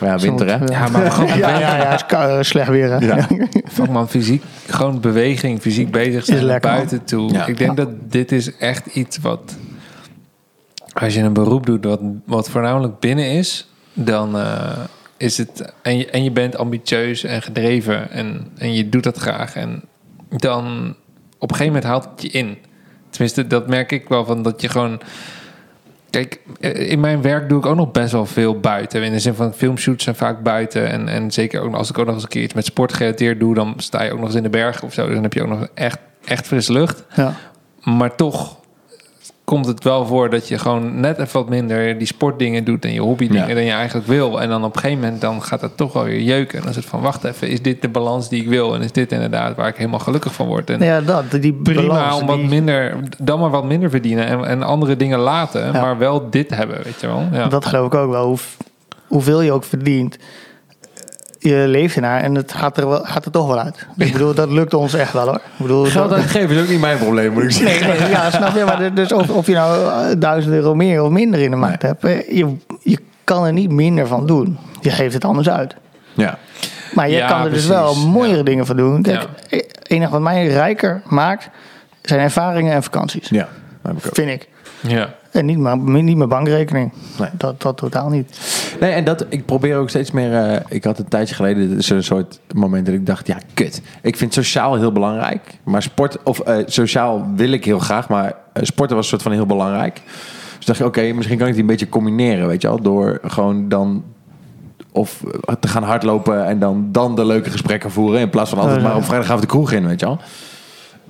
Maar 0.00 0.08
ja, 0.08 0.18
winter 0.18 0.46
hè. 0.46 0.64
Ja, 0.64 0.88
maar 0.88 1.10
gewoon 1.12 1.38
Ja, 1.38 1.58
ja, 1.58 1.76
ja, 1.76 1.84
het 1.84 2.00
is 2.00 2.06
kou- 2.06 2.38
eh, 2.38 2.42
slecht 2.42 2.68
weer. 2.68 2.90
Hè? 2.90 2.96
Ja. 3.06 3.26
Fuck 3.72 3.88
man, 3.88 4.08
fysiek, 4.08 4.42
gewoon 4.68 5.00
beweging, 5.00 5.60
fysiek 5.60 5.90
bezig 5.90 6.24
zijn 6.24 6.46
man. 6.46 6.58
buiten 6.60 7.04
toe. 7.04 7.32
Ja. 7.32 7.46
Ik 7.46 7.58
denk 7.58 7.76
dat 7.76 7.88
dit 8.08 8.32
is 8.32 8.56
echt 8.56 8.86
iets 8.86 9.18
wat, 9.18 9.56
als 10.92 11.14
je 11.14 11.20
een 11.20 11.32
beroep 11.32 11.66
doet 11.66 11.84
wat, 11.84 12.00
wat 12.24 12.50
voornamelijk 12.50 12.98
binnen 12.98 13.30
is, 13.30 13.68
dan 13.92 14.38
eh, 14.38 14.78
is 15.16 15.38
het, 15.38 15.72
en 15.82 15.96
je, 15.98 16.10
en 16.10 16.24
je 16.24 16.30
bent 16.30 16.56
ambitieus 16.56 17.24
en 17.24 17.42
gedreven 17.42 18.10
en, 18.10 18.46
en 18.58 18.74
je 18.74 18.88
doet 18.88 19.02
dat 19.02 19.16
graag. 19.16 19.54
En 19.54 19.82
dan 20.28 20.94
op 21.38 21.50
een 21.50 21.56
gegeven 21.56 21.66
moment 21.66 21.84
haalt 21.84 22.04
het 22.04 22.22
je 22.22 22.28
in. 22.28 22.56
Tenminste, 23.10 23.46
dat 23.46 23.68
merk 23.68 23.92
ik 23.92 24.08
wel 24.08 24.24
van 24.24 24.42
dat 24.42 24.60
je 24.60 24.68
gewoon... 24.68 25.00
Kijk, 26.10 26.40
eh, 26.60 26.90
in 26.90 27.00
mijn 27.00 27.22
werk 27.22 27.48
doe 27.48 27.58
ik 27.58 27.66
ook 27.66 27.76
nog 27.76 27.90
best 27.90 28.12
wel 28.12 28.26
veel 28.26 28.60
buiten. 28.60 29.02
In 29.02 29.12
de 29.12 29.18
zin 29.18 29.34
van 29.34 29.54
filmshoots 29.54 30.04
zijn 30.04 30.16
vaak 30.16 30.42
buiten. 30.42 30.88
En, 30.88 31.08
en 31.08 31.30
zeker 31.30 31.60
ook 31.60 31.74
als 31.74 31.90
ik 31.90 31.98
ook 31.98 32.06
nog 32.06 32.14
eens 32.14 32.22
een 32.22 32.28
keer 32.28 32.42
iets 32.42 32.54
met 32.54 32.64
sport 32.64 32.92
gerelateerd 32.92 33.40
doe, 33.40 33.54
dan 33.54 33.74
sta 33.76 34.02
je 34.02 34.12
ook 34.12 34.18
nog 34.18 34.26
eens 34.26 34.36
in 34.36 34.42
de 34.42 34.50
bergen 34.50 34.86
of 34.86 34.92
zo. 34.92 35.04
Dus 35.04 35.14
dan 35.14 35.22
heb 35.22 35.32
je 35.32 35.42
ook 35.42 35.48
nog 35.48 35.68
echt, 35.74 35.98
echt 36.24 36.46
frisse 36.46 36.72
lucht. 36.72 37.04
Ja. 37.14 37.34
Maar 37.82 38.14
toch 38.14 38.59
komt 39.50 39.66
het 39.66 39.84
wel 39.84 40.06
voor 40.06 40.30
dat 40.30 40.48
je 40.48 40.58
gewoon 40.58 41.00
net 41.00 41.18
even 41.18 41.40
wat 41.40 41.48
minder 41.48 41.98
die 41.98 42.06
sportdingen 42.06 42.64
doet 42.64 42.84
en 42.84 42.92
je 42.92 43.00
hobbydingen 43.00 43.48
Ja. 43.48 43.54
dan 43.54 43.64
je 43.64 43.70
eigenlijk 43.70 44.06
wil. 44.06 44.40
En 44.40 44.48
dan 44.48 44.64
op 44.64 44.74
een 44.74 44.80
gegeven 44.80 45.02
moment 45.02 45.20
dan 45.20 45.42
gaat 45.42 45.60
dat 45.60 45.76
toch 45.76 45.92
wel 45.92 46.04
weer 46.04 46.20
jeuken. 46.20 46.54
En 46.56 46.60
dan 46.60 46.70
is 46.70 46.76
het 46.76 46.84
van, 46.84 47.00
wacht 47.00 47.24
even, 47.24 47.48
is 47.48 47.62
dit 47.62 47.82
de 47.82 47.88
balans 47.88 48.28
die 48.28 48.42
ik 48.42 48.48
wil? 48.48 48.74
En 48.74 48.82
is 48.82 48.92
dit 48.92 49.12
inderdaad 49.12 49.56
waar 49.56 49.68
ik 49.68 49.76
helemaal 49.76 49.98
gelukkig 49.98 50.32
van 50.34 50.46
word? 50.46 50.70
En 50.70 50.80
ja, 50.84 51.00
dat. 51.00 51.24
Die 51.30 51.52
prima 51.52 51.80
balans, 51.86 52.20
om 52.20 52.26
wat 52.26 52.36
die- 52.36 52.46
minder, 52.48 52.96
dan 53.18 53.40
maar 53.40 53.50
wat 53.50 53.64
minder 53.64 53.90
verdienen 53.90 54.26
en, 54.26 54.44
en 54.44 54.62
andere 54.62 54.96
dingen 54.96 55.18
laten, 55.18 55.72
Ja. 55.72 55.80
maar 55.80 55.98
wel 55.98 56.30
dit 56.30 56.50
hebben, 56.54 56.80
weet 56.84 57.00
je 57.00 57.06
wel. 57.06 57.28
Ja. 57.32 57.46
Dat 57.46 57.66
geloof 57.66 57.86
ik 57.86 57.94
ook 57.94 58.10
wel. 58.10 58.26
Hoe, 58.26 58.38
hoeveel 59.06 59.40
je 59.40 59.52
ook 59.52 59.64
verdient, 59.64 60.16
je 61.42 61.64
leeft 61.68 61.94
ernaar 61.94 62.20
en 62.20 62.34
het 62.34 62.52
gaat 62.52 62.76
er, 62.76 62.88
wel, 62.88 63.00
gaat 63.04 63.24
er 63.24 63.30
toch 63.30 63.46
wel 63.46 63.58
uit. 63.58 63.86
Ik 63.96 64.12
bedoel, 64.12 64.34
dat 64.34 64.50
lukt 64.50 64.74
ons 64.74 64.94
echt 64.94 65.12
wel 65.12 65.26
hoor. 65.26 65.34
Ik 65.34 65.42
bedoel, 65.56 65.84
Geld 65.84 66.08
dat- 66.10 66.18
uitgeven 66.18 66.56
is 66.56 66.62
ook 66.62 66.68
niet 66.68 66.80
mijn 66.80 66.98
probleem, 66.98 67.32
moet 67.32 67.42
ik 67.42 67.50
zeggen. 67.50 67.88
Nee, 67.88 67.98
nee, 67.98 68.08
ja, 68.10 68.30
snap 68.30 68.54
je. 68.56 68.64
Maar 68.64 68.94
dus 68.94 69.12
of, 69.12 69.30
of 69.30 69.46
je 69.46 69.52
nou 69.54 69.86
eh, 70.10 70.16
duizend 70.18 70.54
euro 70.54 70.74
meer 70.74 71.02
of 71.02 71.10
minder 71.10 71.40
in 71.40 71.50
de 71.50 71.56
maand 71.56 71.82
hebt, 71.82 72.04
eh, 72.04 72.36
je, 72.36 72.56
je 72.82 72.98
kan 73.24 73.44
er 73.46 73.52
niet 73.52 73.70
minder 73.70 74.06
van 74.06 74.26
doen. 74.26 74.58
Je 74.80 74.90
geeft 74.90 75.14
het 75.14 75.24
anders 75.24 75.48
uit. 75.50 75.74
Ja. 76.14 76.38
Maar 76.94 77.08
je 77.08 77.16
Ja, 77.16 77.28
kan 77.28 77.44
er 77.44 77.50
dus 77.50 77.66
wel 77.66 77.94
mooiere 77.94 78.36
Ja. 78.38 78.42
dingen 78.42 78.66
van 78.66 78.76
doen. 78.76 79.02
Kijk, 79.02 79.20
Ja. 79.48 79.56
het 79.56 79.78
enige 79.90 80.10
wat 80.10 80.20
mij 80.20 80.46
rijker 80.46 81.02
maakt, 81.06 81.48
zijn 82.02 82.20
ervaringen 82.20 82.72
en 82.74 82.82
vakanties. 82.82 83.28
Ja, 83.28 83.48
ik 83.84 83.90
ook. 83.90 84.14
Vind 84.14 84.30
ik. 84.30 84.48
Ja. 84.82 85.14
En 85.30 85.46
niet 85.46 85.58
mijn, 85.58 86.04
niet 86.04 86.16
mijn 86.16 86.28
bankrekening. 86.28 86.92
Nee. 87.18 87.28
Dat, 87.32 87.60
dat 87.60 87.76
totaal 87.76 88.08
niet. 88.08 88.38
Nee, 88.80 88.92
en 88.92 89.04
dat, 89.04 89.26
ik 89.28 89.46
probeer 89.46 89.76
ook 89.76 89.88
steeds 89.88 90.10
meer. 90.10 90.34
eh, 90.34 90.60
ik 90.68 90.84
had 90.84 90.98
een 90.98 91.08
tijdje 91.08 91.34
geleden 91.34 91.76
een 91.88 92.02
soort 92.02 92.40
moment 92.54 92.86
dat 92.86 92.94
ik 92.94 93.06
dacht: 93.06 93.26
ja, 93.26 93.38
kut. 93.54 93.82
Ik 94.02 94.16
vind 94.16 94.34
sociaal 94.34 94.74
heel 94.74 94.92
belangrijk. 94.92 95.58
Maar 95.62 95.82
sport, 95.82 96.22
of 96.22 96.40
eh, 96.40 96.56
sociaal 96.66 97.26
wil 97.36 97.52
ik 97.52 97.64
heel 97.64 97.78
graag, 97.78 98.08
maar 98.08 98.34
eh, 98.52 98.62
sporten 98.62 98.96
was 98.96 99.04
een 99.04 99.10
soort 99.10 99.22
van 99.22 99.32
heel 99.32 99.46
belangrijk. 99.46 100.02
Dus 100.56 100.66
dacht 100.66 100.78
je, 100.78 100.84
oké, 100.84 101.12
misschien 101.12 101.38
kan 101.38 101.46
ik 101.46 101.52
die 101.52 101.62
een 101.62 101.68
beetje 101.68 101.88
combineren, 101.88 102.46
weet 102.46 102.62
je 102.62 102.68
wel. 102.68 102.82
Door 102.82 103.18
gewoon 103.22 103.68
dan 103.68 104.04
of 104.92 105.22
te 105.60 105.68
gaan 105.68 105.82
hardlopen 105.82 106.46
en 106.46 106.58
dan, 106.58 106.88
dan 106.92 107.16
de 107.16 107.24
leuke 107.24 107.50
gesprekken 107.50 107.90
voeren. 107.90 108.20
In 108.20 108.30
plaats 108.30 108.50
van 108.50 108.58
altijd 108.58 108.82
maar 108.82 108.96
op 108.96 109.04
vrijdagavond 109.04 109.42
de 109.42 109.48
kroeg 109.48 109.72
in, 109.72 109.86
weet 109.86 110.00
je 110.00 110.06
wel. 110.06 110.18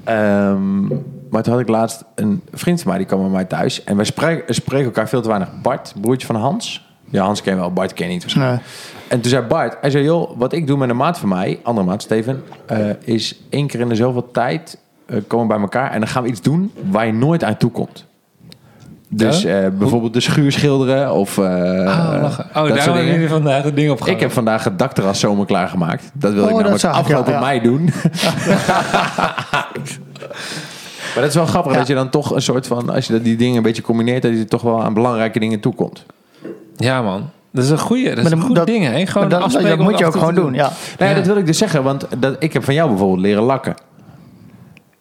Ehm, 0.04 0.86
maar 1.30 1.42
toen 1.42 1.52
had 1.52 1.62
ik 1.62 1.68
laatst 1.68 2.04
een 2.14 2.42
vriend 2.52 2.80
van 2.80 2.88
mij, 2.88 2.98
die 2.98 3.06
kwam 3.06 3.20
bij 3.20 3.30
mij 3.30 3.44
thuis. 3.44 3.84
En 3.84 3.96
wij 3.96 4.04
spreken, 4.04 4.54
spreken 4.54 4.84
elkaar 4.84 5.08
veel 5.08 5.22
te 5.22 5.28
weinig. 5.28 5.60
Bart, 5.62 5.94
broertje 6.00 6.26
van 6.26 6.36
Hans. 6.36 6.88
Ja, 7.04 7.24
Hans 7.24 7.42
ken 7.42 7.54
je 7.54 7.60
wel, 7.60 7.72
Bart 7.72 7.92
ken 7.92 8.06
je 8.06 8.12
niet 8.12 8.22
waarschijnlijk. 8.22 8.62
Nee. 8.62 8.98
En 9.08 9.20
toen 9.20 9.30
zei 9.30 9.46
Bart, 9.46 9.76
hij 9.80 9.90
zei, 9.90 10.04
joh, 10.04 10.38
wat 10.38 10.52
ik 10.52 10.66
doe 10.66 10.78
met 10.78 10.90
een 10.90 10.96
maat 10.96 11.18
van 11.18 11.28
mij, 11.28 11.60
andere 11.62 11.86
maat, 11.86 12.02
Steven, 12.02 12.42
eh, 12.66 12.88
is 13.04 13.40
één 13.48 13.66
keer 13.66 13.80
in 13.80 13.88
de 13.88 13.94
zoveel 13.94 14.30
tijd 14.30 14.78
eh, 15.06 15.16
komen 15.26 15.46
we 15.46 15.52
bij 15.52 15.62
elkaar 15.62 15.90
en 15.90 15.98
dan 16.00 16.08
gaan 16.08 16.22
we 16.22 16.28
iets 16.28 16.42
doen 16.42 16.72
waar 16.90 17.06
je 17.06 17.12
nooit 17.12 17.44
aan 17.44 17.56
toe 17.56 17.70
komt. 17.70 18.06
Dus 19.12 19.42
Ja? 19.42 19.60
eh, 19.60 19.68
bijvoorbeeld 19.78 20.12
de 20.14 20.20
schuur 20.20 20.52
schilderen 20.52 21.12
of 21.12 21.38
eh, 21.38 21.44
Oh, 21.44 22.18
lachen. 22.22 22.44
Oh, 22.48 22.54
dat 22.54 22.68
daar 22.68 22.84
hebben 22.84 23.06
jullie 23.06 23.28
vandaag 23.28 23.62
het 23.62 23.76
ding 23.76 23.90
op 23.90 24.06
Ik 24.06 24.20
heb 24.20 24.32
vandaag 24.32 24.64
het 24.64 24.78
dakterras 24.78 25.20
zomer 25.20 25.46
klaargemaakt. 25.46 26.10
Dat 26.14 26.32
wil 26.32 26.42
ik 26.44 26.50
Oh, 26.50 26.56
namelijk 26.56 26.82
ik, 26.82 26.90
afgelopen 26.90 27.32
ja, 27.32 27.38
ja. 27.38 27.44
mei 27.46 27.60
doen. 27.60 27.84
maar 31.14 31.14
dat 31.14 31.24
is 31.28 31.34
wel 31.34 31.46
grappig 31.46 31.72
Ja. 31.72 31.78
dat 31.78 31.86
je 31.86 31.94
dan 31.94 32.10
toch 32.10 32.34
een 32.34 32.42
soort 32.42 32.66
van, 32.66 32.90
als 32.90 33.06
je 33.06 33.12
dat- 33.12 33.24
die 33.24 33.36
dingen 33.36 33.56
een 33.56 33.62
beetje 33.62 33.82
combineert, 33.82 34.22
dat 34.22 34.32
je 34.32 34.44
toch 34.44 34.62
wel 34.62 34.82
aan 34.82 34.94
belangrijke 34.94 35.38
dingen 35.38 35.60
toekomt. 35.60 36.04
Ja, 36.76 37.02
man. 37.02 37.30
Dat 37.52 37.64
is 37.64 37.70
een 37.70 37.78
goeie. 37.78 38.08
Dat 38.08 38.16
is 38.16 38.22
Maar 38.22 38.32
een 38.32 38.38
dan- 38.38 38.46
goed 38.46 38.56
dat- 38.56 38.66
ding, 38.66 38.84
hè? 38.84 39.06
Gewoon 39.06 39.28
dat, 39.28 39.42
afspreken 39.42 39.78
dat 39.78 39.86
moet 39.88 39.98
je 39.98 40.06
ook 40.06 40.12
gewoon 40.16 40.34
doen, 40.34 40.50
te 40.52 40.56
ja. 40.56 40.62
Nou 40.64 40.74
ja, 40.98 41.08
Ja. 41.08 41.14
dat 41.14 41.26
wil 41.26 41.36
ik 41.36 41.46
dus 41.46 41.58
zeggen, 41.58 41.82
want 41.82 42.06
dat, 42.18 42.36
ik 42.38 42.52
heb 42.52 42.64
van 42.64 42.74
jou 42.74 42.88
bijvoorbeeld 42.88 43.20
leren 43.20 43.42
lakken. 43.42 43.74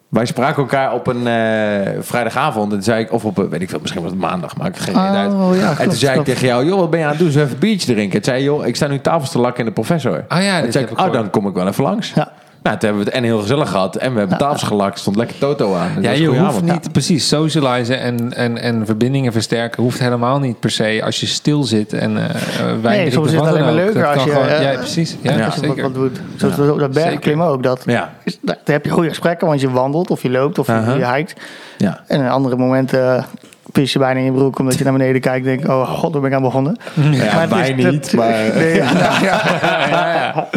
Wij 0.10 0.26
spraken 0.26 0.62
elkaar 0.62 0.94
op 0.94 1.08
een 1.08 1.28
eh, 1.28 1.92
vrijdagavond. 2.00 2.66
En 2.66 2.74
toen 2.74 2.84
zei 2.84 3.04
ik, 3.04 3.12
of 3.12 3.26
op 3.26 3.38
een, 3.38 3.50
weet 3.50 3.62
ik 3.62 3.70
veel, 3.70 3.80
misschien 3.80 4.02
was 4.02 4.12
het 4.12 4.20
maandag, 4.20 4.58
maak 4.58 4.76
ik 4.76 4.82
geen 4.82 4.96
Oh, 4.96 5.02
reet 5.04 5.16
uit. 5.16 5.32
ja, 5.32 5.70
en 5.70 5.76
toen 5.76 5.86
klopt, 5.86 5.98
zei 5.98 6.20
ik 6.20 6.26
tegen 6.26 6.48
jou, 6.48 6.66
joh, 6.66 6.80
wat 6.80 6.90
ben 6.90 7.00
je 7.00 7.06
aan 7.06 7.12
het 7.12 7.20
doen? 7.20 7.32
Zullen 7.32 7.48
we 7.48 7.54
even 7.54 7.64
een 7.64 7.70
biertje 7.70 7.94
drinken? 7.94 8.16
Het 8.18 8.26
zei, 8.26 8.44
joh, 8.44 8.66
ik 8.66 8.76
sta 8.76 8.88
nu 8.88 9.00
tafels 9.00 9.32
te 9.32 9.40
lakken 9.40 9.60
in 9.60 9.66
de 9.66 9.72
professor. 9.72 10.26
Ah 10.28 10.42
ja, 10.44 10.48
en 10.48 10.54
toen 10.56 10.64
dit 10.64 10.74
zei 10.74 10.86
ik, 10.86 10.92
ik 10.92 11.00
oh, 11.00 11.12
dan 11.12 11.30
kom 11.30 11.48
ik 11.48 11.54
wel 11.54 11.68
even 11.68 11.84
langs. 11.84 12.12
Ja. 12.16 12.32
Nou, 12.64 12.78
toen 12.78 12.90
hebben 12.90 13.06
we 13.06 13.12
het 13.12 13.20
en 13.20 13.24
heel 13.24 13.40
gezellig 13.42 13.70
gehad. 13.70 13.96
En 13.96 14.14
we 14.14 14.20
hebben 14.20 14.38
tafels 14.38 14.64
gelakt. 14.64 15.00
stond 15.00 15.16
lekker 15.16 15.38
Toto 15.38 15.76
aan. 15.76 15.92
Dat 15.96 16.04
Ja, 16.04 16.12
je 16.12 16.22
een 16.24 16.28
hoeft 16.28 16.42
avond. 16.42 16.66
niet 16.66 16.92
precies 16.92 17.28
socializen 17.28 18.00
en, 18.00 18.34
en, 18.34 18.58
en 18.62 18.86
verbindingen 18.86 19.32
versterken. 19.32 19.84
Hoeft 19.84 20.00
helemaal 20.00 20.40
niet 20.40 20.60
per 20.60 20.72
se 20.72 21.02
als 21.06 21.20
je 21.20 21.26
stil 21.26 21.64
zit 21.64 21.94
en 21.94 22.18
eh 22.18 22.36
wijn 22.82 23.00
Nee, 23.02 23.12
soms 23.12 23.28
is 23.28 23.34
het 23.34 23.46
alleen 23.48 23.64
maar 23.64 23.74
leuker 23.74 24.02
Dat 24.02 24.14
als 24.14 24.24
je, 24.24 24.30
gewoon- 24.32 24.48
eh, 24.48 24.72
ja, 24.72 24.78
precies. 24.78 25.16
Ja, 25.22 25.32
Ja. 25.38 25.46
Als 25.46 25.56
je 25.56 25.60
wat, 25.62 25.70
zeker. 25.70 25.84
wat 25.84 25.94
doet. 25.94 26.20
Zoals 26.36 26.56
Ja. 26.56 26.64
we 26.64 26.72
op 26.72 26.80
dat 26.80 26.92
bergklimmen 26.94 27.48
ook. 27.48 27.64
Dat, 27.64 27.84
Ja, 27.86 28.14
is, 28.24 28.38
daar 28.42 28.58
heb 28.64 28.86
je 28.86 28.92
goede 28.92 29.10
gesprekken, 29.10 29.48
want 29.48 29.62
je 29.62 29.70
wandelt 29.72 30.10
of 30.10 30.22
je 30.22 30.30
loopt 30.30 30.60
of 30.60 30.68
je, 30.68 31.06
hiked. 31.16 31.36
ja. 31.78 32.04
En 32.08 32.20
in 32.22 32.30
andere 32.30 32.56
momenten 32.56 33.16
eh, 33.18 33.24
pis 33.72 33.94
je 33.94 34.00
bijna 34.00 34.20
in 34.20 34.26
je 34.26 34.32
broek 34.32 34.60
omdat 34.60 34.78
je 34.78 34.84
naar 34.84 34.94
beneden 34.94 35.22
kijkt 35.22 35.46
en 35.46 35.52
denkt, 35.58 35.68
oh 35.70 35.90
god, 35.90 36.12
waar 36.12 36.22
ben 36.22 36.30
ik 36.30 36.36
aan 36.36 36.44
begonnen? 36.44 36.78
ja 37.12 37.48
wij 37.48 37.76
dat- 37.76 37.92
niet, 37.92 38.14
maar, 38.14 38.30
Nee, 38.56 38.76
ja, 38.84 39.20
ja. 39.22 40.48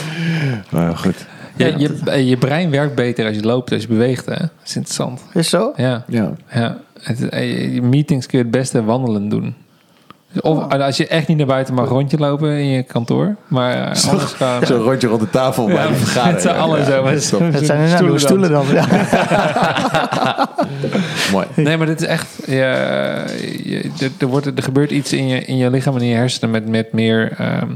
maar 0.70 0.96
goed. 0.96 1.26
Ja, 1.60 1.74
je, 1.76 2.00
eh, 2.04 2.28
je 2.28 2.36
brein 2.36 2.70
werkt 2.70 2.94
beter 2.94 3.26
als 3.26 3.36
je 3.36 3.42
loopt, 3.42 3.72
als 3.72 3.82
je 3.82 3.88
beweegt. 3.88 4.26
Hè? 4.26 4.36
Dat 4.36 4.50
is 4.64 4.76
interessant. 4.76 5.20
Is 5.32 5.48
zo? 5.48 5.72
Ja, 5.76 6.04
Ja. 6.06 6.32
ja. 6.52 6.78
Het, 7.02 7.28
eh, 7.28 7.74
je 7.74 7.82
meetings 7.82 8.26
kun 8.26 8.38
je 8.38 8.44
het 8.44 8.52
beste 8.52 8.84
wandelen 8.84 9.28
doen. 9.28 9.54
Of 10.40 10.72
als 10.72 10.96
je 10.96 11.06
echt 11.06 11.28
niet 11.28 11.36
naar 11.36 11.46
buiten 11.46 11.74
mag 11.74 11.88
rondje 11.88 12.18
lopen 12.18 12.50
in 12.50 12.66
je 12.66 12.82
kantoor. 12.82 13.36
Maar 13.48 13.72
eh, 13.72 14.10
anders 14.10 14.32
gaan... 14.40 14.66
Zo'n 14.66 14.82
rondje 14.82 15.08
rond 15.08 15.20
de 15.20 15.30
tafel 15.30 15.66
bij 15.66 15.88
de 15.88 15.94
vergadering. 15.94 16.32
met 16.32 16.42
z'n 16.42 16.48
allen 16.48 16.78
Ja, 16.78 17.18
zo. 17.18 17.50
Dat 17.50 17.64
zijn 17.66 17.78
nou, 17.78 17.96
stoelen, 17.96 18.20
stoelen 18.20 18.50
dan. 18.50 18.66
Ja. 18.72 18.86
Mooi. 21.32 21.46
Nee, 21.54 21.76
maar 21.76 21.86
dit 21.86 22.00
is 22.00 22.06
echt... 22.06 22.26
Je, 22.46 22.54
je, 23.64 23.90
er, 24.00 24.10
er, 24.18 24.26
wordt, 24.26 24.46
er 24.46 24.62
gebeurt 24.62 24.90
iets 24.90 25.12
in 25.12 25.28
je, 25.28 25.44
in 25.44 25.56
je 25.56 25.70
lichaam 25.70 25.94
en 25.94 26.00
in 26.00 26.08
je 26.08 26.14
hersenen... 26.14 26.50
met, 26.50 26.68
met 26.68 26.92
meer 26.92 27.32
ehm, 27.36 27.70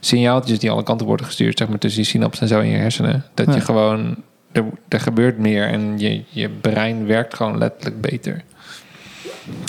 signaaltjes 0.00 0.58
die 0.58 0.70
alle 0.70 0.82
kanten 0.82 1.06
worden 1.06 1.26
gestuurd... 1.26 1.58
zeg 1.58 1.68
maar 1.68 1.78
tussen 1.78 2.02
je 2.02 2.08
synapsen 2.08 2.42
en 2.42 2.48
zo 2.48 2.60
in 2.60 2.70
je 2.70 2.76
hersenen. 2.76 3.24
Dat 3.34 3.54
je 3.54 3.60
gewoon... 3.60 4.16
Er, 4.52 4.64
er 4.88 5.00
gebeurt 5.00 5.38
meer 5.38 5.66
en 5.68 5.98
je, 5.98 6.22
je 6.28 6.48
brein 6.48 7.06
werkt 7.06 7.34
gewoon 7.34 7.58
letterlijk 7.58 8.00
beter. 8.00 8.42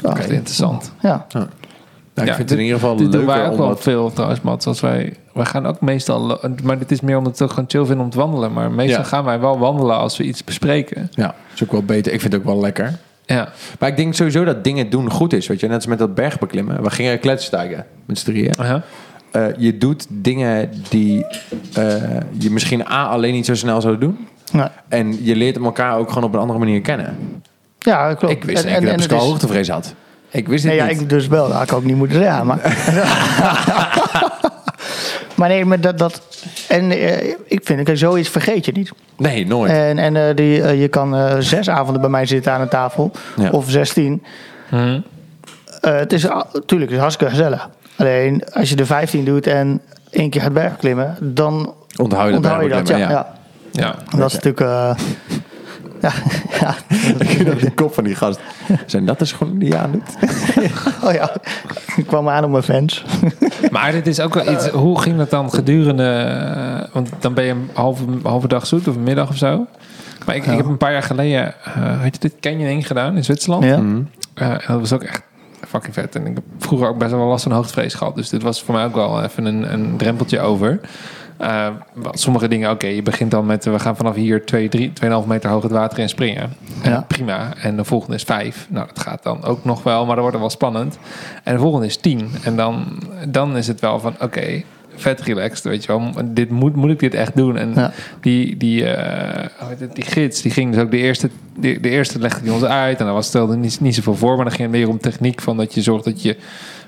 Oké. 0.04 0.18
Echt 0.20 0.30
interessant. 0.30 0.94
Ja. 1.02 1.26
Ja, 1.30 1.42
ik 2.14 2.28
Ja, 2.28 2.36
vind 2.36 2.50
het 2.50 2.60
in 2.60 2.66
ieder 2.66 2.80
geval 2.80 2.96
Dit 2.96 3.12
doen 3.12 3.26
wij 3.26 3.36
leuker 3.36 3.46
ook 3.52 3.58
om 3.58 3.58
wel 3.60 3.68
wat... 3.68 3.82
veel 3.82 4.12
trouwens, 4.14 4.42
Mats. 4.42 4.66
Als 4.68 4.80
wij, 4.80 5.14
wij 5.34 5.46
gaan 5.46 5.66
ook 5.66 5.82
meestal... 5.82 6.40
Maar 6.64 6.78
dit 6.80 6.92
is 6.92 7.02
meer 7.02 7.18
omdat 7.18 7.40
we 7.40 7.48
gewoon 7.50 7.66
chill 7.68 7.86
vinden 7.86 8.06
om 8.06 8.12
te 8.12 8.18
wandelen. 8.18 8.54
Maar 8.54 8.72
meestal 8.72 9.02
Ja. 9.02 9.08
gaan 9.08 9.24
wij 9.24 9.40
wel 9.40 9.60
wandelen 9.60 9.98
als 9.98 10.18
we 10.18 10.24
iets 10.24 10.44
bespreken. 10.44 11.08
Ja, 11.12 11.36
is 11.54 11.64
ook 11.64 11.72
wel 11.72 11.84
beter. 11.84 12.14
Ik 12.14 12.20
vind 12.22 12.34
het 12.34 12.42
ook 12.42 12.48
wel 12.48 12.60
lekker. 12.60 12.98
Ja, 13.26 13.50
Maar 13.80 13.90
ik 13.90 13.98
denk 13.98 14.14
sowieso 14.14 14.44
dat 14.44 14.64
dingen 14.64 14.90
doen 14.90 15.12
goed 15.12 15.34
is. 15.34 15.48
Weet 15.48 15.60
je, 15.60 15.68
net 15.68 15.76
als 15.76 15.86
met 15.86 16.00
dat 16.00 16.16
bergbeklimmen. 16.16 16.84
We 16.84 16.90
gingen 16.90 17.20
kletsenstijgen 17.20 17.86
met 18.06 18.20
z'n 18.20 18.26
drieën. 18.26 18.60
Aha. 18.60 18.82
Eh, 19.32 19.46
je 19.58 19.78
doet 19.78 20.06
dingen 20.10 20.70
die 20.90 21.26
eh, 21.74 21.94
je 22.38 22.50
misschien 22.52 22.86
A 22.92 23.06
alleen 23.08 23.34
niet 23.34 23.46
zo 23.46 23.56
snel 23.56 23.82
zou 23.82 23.98
doen. 23.98 24.28
Nee. 24.52 24.68
En 24.88 25.26
je 25.26 25.36
leert 25.36 25.58
elkaar 25.58 25.98
ook 25.98 26.08
gewoon 26.10 26.24
op 26.24 26.34
een 26.34 26.40
andere 26.40 26.60
manier 26.60 26.82
kennen. 26.82 27.18
Ja, 27.80 28.08
dat 28.08 28.18
klopt. 28.18 28.34
Ik 28.34 28.44
wist 28.44 28.64
En- 28.64 28.76
en, 28.76 28.86
dat 28.86 28.96
Pascal 28.96 29.18
is- 29.18 29.24
hoogtevrees 29.24 29.70
had. 29.70 29.94
Ik 30.30 30.48
wist 30.48 30.64
het 30.64 30.72
Nee, 30.74 30.82
ja, 30.82 30.88
niet. 30.88 31.02
ik 31.02 31.10
dus 31.10 31.28
wel. 31.28 31.48
Dat 31.48 31.58
had 31.58 31.64
ik 31.70 31.74
ook 31.74 31.84
niet 31.84 31.96
moeten 31.96 32.18
zeggen. 32.18 32.46
Maar, 32.46 32.60
maar 35.36 35.50
nee, 35.50 35.66
maar 35.66 35.82
dat... 35.82 35.98
dat 35.98 36.22
en 36.68 36.92
eh, 36.92 37.30
ik 37.46 37.62
vind, 37.64 37.84
kijk, 37.84 37.98
zoiets 37.98 38.30
vergeet 38.30 38.66
je 38.66 38.72
niet. 38.72 38.92
Nee, 39.18 39.48
nooit. 39.48 39.72
En, 39.72 39.98
en 39.98 40.16
eh, 40.16 40.36
die, 40.36 40.78
je 40.78 40.88
kan 40.88 41.16
eh, 41.16 41.36
zes 41.40 41.70
avonden 41.70 42.02
bij 42.02 42.10
mij 42.10 42.26
zitten 42.26 42.52
aan 42.54 42.62
een 42.62 42.70
tafel. 42.70 43.12
Ja. 43.38 43.50
Of 43.50 43.70
zestien. 43.70 44.24
Eh, 44.72 44.96
het 45.82 46.14
is 46.14 46.24
natuurlijk 46.54 46.70
het 46.82 46.92
is 46.92 46.98
hartstikke 46.98 47.34
gezellig. 47.34 47.70
Alleen 48.02 48.44
als 48.54 48.70
je 48.70 48.76
er 48.76 48.86
15 48.86 49.26
doet 49.26 49.48
en 49.48 49.82
één 50.10 50.30
keer 50.30 50.42
gaat 50.42 50.54
bergklimmen, 50.54 51.18
dan 51.22 51.74
Onthoud 51.98 52.26
je 52.26 52.32
dat 52.32 52.44
onthoud 52.44 52.64
je 52.64 52.70
dat. 52.70 52.88
Ja, 52.88 52.98
ja. 52.98 53.34
Ja. 53.72 53.96
Dat 54.18 54.28
is 54.28 54.34
natuurlijk. 54.34 54.60
eh, 54.60 54.96
ja, 56.60 56.76
die 57.60 57.72
kop 57.72 57.94
van 57.94 58.04
die 58.04 58.16
gast. 58.16 58.40
Zijn 58.86 59.06
dat 59.06 59.20
de 59.20 59.26
schoenen 59.26 59.60
die 59.60 59.70
je 59.70 59.78
aandoet? 59.78 60.04
Oh 61.04 61.14
ja, 61.14 61.32
ik 61.96 62.08
kwam 62.08 62.30
aan 62.30 62.44
op 62.44 62.50
mijn 62.52 62.64
fans. 62.64 63.04
Maar 63.72 63.92
dit 63.92 64.08
is 64.08 64.20
ook 64.20 64.34
wel 64.34 64.52
iets... 64.54 64.68
Hoe 64.68 65.02
ging 65.02 65.18
dat 65.18 65.30
dan 65.30 65.54
gedurende... 65.54 66.04
eh, 66.04 66.94
want 66.94 67.10
dan 67.20 67.34
ben 67.34 67.44
je 67.44 67.52
een 67.52 67.70
halve, 67.74 68.04
halve 68.24 68.48
dag 68.48 68.68
zoet 68.68 68.88
of 68.88 68.96
een 68.96 69.04
middag 69.04 69.30
of 69.30 69.38
zo. 69.38 69.68
Maar 70.26 70.36
ik, 70.36 70.46
ik 70.46 70.58
heb 70.58 70.66
een 70.66 70.78
paar 70.78 70.92
jaar 70.92 71.04
geleden... 71.04 71.54
eh 71.64 72.02
had 72.02 72.14
je 72.14 72.20
dit 72.20 72.34
canyoning 72.40 72.88
gedaan 72.88 73.16
in 73.16 73.24
Zwitserland? 73.24 73.64
Ja. 73.64 73.82
Eh, 74.34 74.50
en 74.50 74.62
dat 74.68 74.80
was 74.80 74.94
ook 74.94 75.04
echt 75.04 75.22
fucking 75.72 75.94
vet. 75.94 76.16
En 76.16 76.26
ik 76.26 76.34
heb 76.36 76.44
vroeger 76.58 76.88
ook 76.88 76.98
best 76.98 77.12
wel 77.12 77.28
last 77.28 77.44
van 77.44 77.52
hoogtevrees 77.52 77.94
gehad. 77.94 78.16
Dus 78.16 78.30
dit 78.30 78.42
was 78.42 78.64
voor 78.64 78.74
mij 78.76 78.86
ook 78.86 78.96
wel 78.96 79.24
even 79.24 79.46
een, 79.46 79.74
een 79.74 79.98
drempeltje 79.98 80.40
over. 80.40 80.80
Want 81.94 82.20
sommige 82.20 82.48
dingen, 82.48 82.72
oké, 82.72 82.88
je 82.88 83.02
begint 83.02 83.32
dan 83.32 83.46
met... 83.46 83.66
We 83.66 83.80
gaan 83.80 83.96
vanaf 83.96 84.16
hier 84.16 84.46
2, 84.46 84.70
3, 84.70 84.92
2,5 85.04 85.28
meter 85.28 85.50
hoog 85.50 85.64
het 85.64 85.72
water 85.72 86.00
in 86.00 86.10
springen. 86.10 86.54
En 86.82 86.92
Ja. 86.92 87.06
prima. 87.08 87.54
En 87.58 87.76
de 87.76 87.84
volgende 87.84 88.16
is 88.16 88.24
5. 88.24 88.68
Nou, 88.70 88.88
dat 88.88 89.00
gaat 89.00 89.24
dan 89.24 89.44
ook 89.44 89.64
nog 89.66 89.84
wel, 89.84 90.06
maar 90.06 90.16
dan 90.16 90.24
wordt 90.24 90.40
wel 90.40 90.50
spannend. 90.50 90.98
En 91.44 91.54
de 91.54 91.60
volgende 91.60 91.86
is 91.86 91.98
10. 91.98 92.30
En 92.44 92.56
dan, 92.56 92.86
dan 93.28 93.58
is 93.58 93.68
het 93.68 93.80
wel 93.80 94.00
van, 94.00 94.16
oké... 94.20 94.64
vet 94.96 95.22
relaxed, 95.22 95.64
weet 95.64 95.84
je 95.84 95.88
wel. 95.88 96.12
Dit 96.26 96.50
moet, 96.50 96.76
moet 96.76 96.90
ik 96.90 97.00
dit 97.00 97.14
echt 97.14 97.36
doen? 97.36 97.58
En 97.58 97.72
Ja. 97.76 97.92
die, 98.22 98.58
die, 98.58 98.86
eh, 98.86 99.50
die 99.94 100.04
gids, 100.04 100.42
die 100.42 100.52
ging 100.52 100.74
dus 100.74 100.82
ook 100.84 100.92
de 100.92 100.98
eerste, 100.98 101.30
de, 101.60 101.80
de 101.80 101.90
eerste 101.90 102.20
legde 102.20 102.44
die 102.44 102.54
ons 102.54 102.64
uit. 102.64 103.00
En 103.00 103.06
dan 103.06 103.14
was 103.14 103.28
stelde 103.28 103.56
niet, 103.56 103.80
niet 103.82 103.96
zoveel 103.96 104.16
voor, 104.16 104.36
maar 104.36 104.46
dan 104.46 104.54
ging 104.54 104.70
het 104.72 104.78
meer 104.78 104.90
om 104.90 104.98
techniek 105.00 105.42
van 105.42 105.58
dat 105.58 105.74
je 105.74 105.82
zorgt 105.82 106.06
dat 106.06 106.22
je 106.22 106.38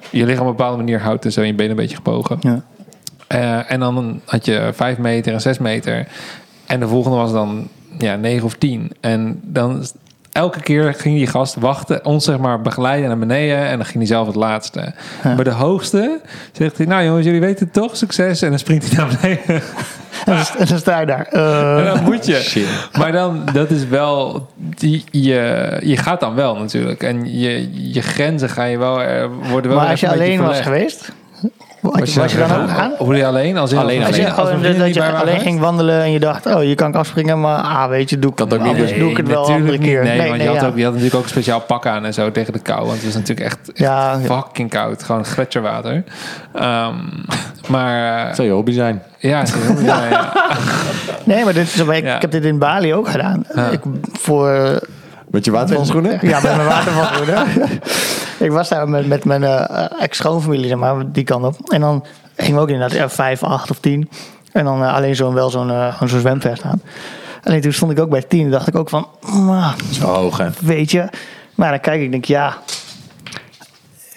je 0.10 0.26
lichaam 0.26 0.42
op 0.46 0.50
een 0.52 0.56
bepaalde 0.56 0.78
manier 0.78 1.00
houdt 1.00 1.26
en 1.26 1.32
zo 1.32 1.42
en 1.42 1.48
je 1.48 1.54
benen 1.54 1.72
een 1.72 1.78
beetje 1.78 1.96
gebogen. 1.96 2.38
Ja. 2.42 2.64
Eh, 3.28 3.72
en 3.72 3.80
dan 3.80 4.22
had 4.26 4.46
je 4.46 4.70
vijf 4.74 4.98
meter 4.98 5.34
en 5.34 5.42
zes 5.42 5.58
meter. 5.58 6.08
En 6.66 6.80
de 6.80 6.88
volgende 6.88 7.18
was 7.18 7.32
dan 7.32 7.68
ja, 7.98 8.16
negen 8.16 8.46
of 8.46 8.56
tien. 8.56 8.92
En 9.00 9.40
dan 9.44 9.86
elke 10.34 10.60
keer 10.62 10.94
ging 10.94 11.18
die 11.18 11.28
gast 11.28 11.56
wachten, 11.56 12.06
ons 12.06 12.26
zeg 12.26 12.38
maar 12.38 12.62
begeleiden 12.62 13.08
naar 13.08 13.18
beneden. 13.18 13.58
En 13.58 13.76
dan 13.78 13.86
ging 13.86 13.98
hij 13.98 14.06
zelf 14.06 14.28
het 14.28 14.36
laatste. 14.36 14.94
Bij 15.36 15.44
de 15.44 15.50
hoogste 15.52 16.20
zegt 16.52 16.78
hij, 16.78 16.86
nou 16.86 17.04
jongens, 17.06 17.26
jullie 17.26 17.40
weten 17.42 17.66
het 17.66 17.74
toch, 17.74 17.98
succes. 17.98 18.42
En 18.42 18.50
dan 18.50 18.60
springt 18.60 18.90
hij 18.90 18.98
naar 19.06 19.18
beneden. 19.22 19.62
En 20.26 20.36
dan, 20.36 20.46
en 20.58 20.66
dan 20.66 20.78
sta 20.78 21.00
je 21.00 21.06
daar. 21.06 21.28
eh, 21.32 21.78
En 21.78 21.86
dan 21.86 22.04
moet 22.04 22.26
je. 22.26 22.34
Shit. 22.42 22.68
Maar 22.98 23.12
dan, 23.12 23.42
dat 23.54 23.70
is 23.72 23.88
wel, 23.88 24.48
die, 24.56 25.04
je, 25.12 25.78
je 25.84 25.98
gaat 25.98 26.20
dan 26.20 26.36
wel 26.36 26.56
natuurlijk. 26.56 27.04
En 27.04 27.40
je, 27.40 27.70
je 27.94 28.02
grenzen 28.02 28.50
ga 28.50 28.64
je 28.64 28.78
wel, 28.78 29.02
eh, 29.02 29.26
worden 29.50 29.72
wel 29.72 29.80
maar 29.80 29.90
als 29.90 30.00
je 30.00 30.10
alleen 30.10 30.42
was 30.42 30.60
geweest, 30.60 31.12
was 31.92 32.14
je, 32.14 32.20
was 32.20 32.32
je 32.32 32.38
dan 32.38 32.62
ook 32.62 32.70
aan? 32.70 32.92
Hoe 32.98 33.16
je 33.16 33.26
alleen? 33.26 33.58
Als 33.58 33.72
in, 33.72 33.78
Alleen, 33.78 34.00
als, 34.00 34.08
Als 34.08 34.16
alleen. 34.18 34.56
als, 34.56 34.66
als, 34.66 34.78
dat 34.78 34.94
je 34.94 35.04
alleen 35.04 35.40
ging 35.40 35.60
wandelen 35.60 36.02
en 36.02 36.12
je 36.12 36.20
dacht, 36.20 36.46
oh, 36.46 36.64
je 36.64 36.76
kan 36.76 36.90
ik 36.90 36.96
afspringen, 36.96 37.40
maar 37.40 37.58
ah, 37.62 37.90
weet 37.90 38.10
je, 38.10 38.20
doe 38.20 38.32
ik 38.32 38.38
het 38.38 38.54
ook 38.54 38.64
niet 38.64 38.78
doen. 38.78 39.00
doe 39.00 39.10
ik 39.12 39.18
het 39.18 39.28
wel 39.28 39.48
een 39.48 39.54
andere 39.54 39.78
natuurlijk 39.78 39.84
keer. 39.84 40.04
niet. 40.04 40.22
Nee, 40.22 40.30
want 40.30 40.42
je, 40.42 40.48
had 40.48 40.62
ja. 40.62 40.68
ook, 40.68 40.76
je 40.78 40.84
had 40.84 40.92
natuurlijk 40.92 41.18
ook 41.20 41.24
een 41.24 41.30
speciaal 41.30 41.60
pak 41.60 41.86
aan 41.86 42.06
en 42.06 42.14
zo 42.14 42.32
tegen 42.32 42.54
de 42.54 42.60
kou. 42.60 42.80
Want 42.80 42.94
het 42.94 43.04
was 43.06 43.14
natuurlijk 43.14 43.48
echt, 43.48 43.60
echt 43.68 43.78
Ja, 43.78 44.12
ja. 44.12 44.20
fucking 44.36 44.70
koud. 44.70 45.04
Gewoon 45.04 45.26
gletsjerwater. 45.26 46.04
Ehm, 46.54 46.94
maar 47.68 48.18
Dat 48.22 48.30
eh, 48.30 48.36
zou 48.36 48.48
je 48.48 48.54
hobby 48.54 48.72
zijn. 48.72 49.02
ja, 49.18 49.40
het 49.40 49.56
ja, 49.86 50.06
ja. 50.10 50.32
Nee, 51.24 51.44
maar 51.44 51.54
dit 51.54 51.64
is, 51.64 51.80
ik, 51.80 52.04
Ja. 52.04 52.16
ik 52.16 52.22
heb 52.22 52.32
dit 52.32 52.44
in 52.46 52.58
Bali 52.60 52.94
ook 52.94 53.10
gedaan. 53.10 53.46
Ja. 53.56 53.70
Ik, 53.70 53.80
voor, 54.12 54.80
Met 55.34 55.46
je 55.46 55.52
watervalschoenen? 55.52 56.20
Ja, 56.22 56.40
met 56.42 56.56
mijn 56.56 56.68
watervalschoenen. 56.68 57.46
ik 58.40 58.52
was 58.52 58.70
daar 58.70 58.90
met, 58.90 59.08
met 59.08 59.26
mijn 59.26 59.44
eh, 59.44 59.86
ex-schoonfamilie, 60.02 60.68
zeg 60.68 60.78
maar, 60.78 61.12
die 61.12 61.24
kant 61.24 61.46
op. 61.46 61.56
En 61.72 61.82
dan 61.82 62.06
gingen 62.36 62.56
we 62.56 62.62
ook 62.62 62.70
inderdaad 62.70 62.98
ja, 62.98 63.10
vijf, 63.10 63.44
acht 63.44 63.70
of 63.72 63.80
tien. 63.80 64.10
En 64.52 64.66
dan 64.66 64.84
eh, 64.84 64.94
alleen 64.96 65.16
zo'n 65.16 65.34
wel 65.34 65.50
zo'n 65.50 65.70
eh, 65.72 66.02
zo'n 66.02 66.08
zwemvest 66.20 66.64
aan. 66.64 66.82
Alleen 67.44 67.62
toen 67.62 67.74
stond 67.74 67.92
ik 67.92 68.00
ook 68.00 68.10
bij 68.10 68.22
tien. 68.22 68.52
dacht 68.52 68.68
ik 68.68 68.76
ook 68.76 68.90
van, 68.90 69.08
"Mwah, 69.32 69.74
Zo 69.92 70.06
hoog, 70.06 70.38
hè? 70.38 70.48
weet 70.62 70.92
je. 70.92 71.08
Maar 71.56 71.70
dan 71.70 71.80
kijk 71.80 72.02
ik, 72.02 72.12
denk 72.12 72.26
ja, 72.26 72.58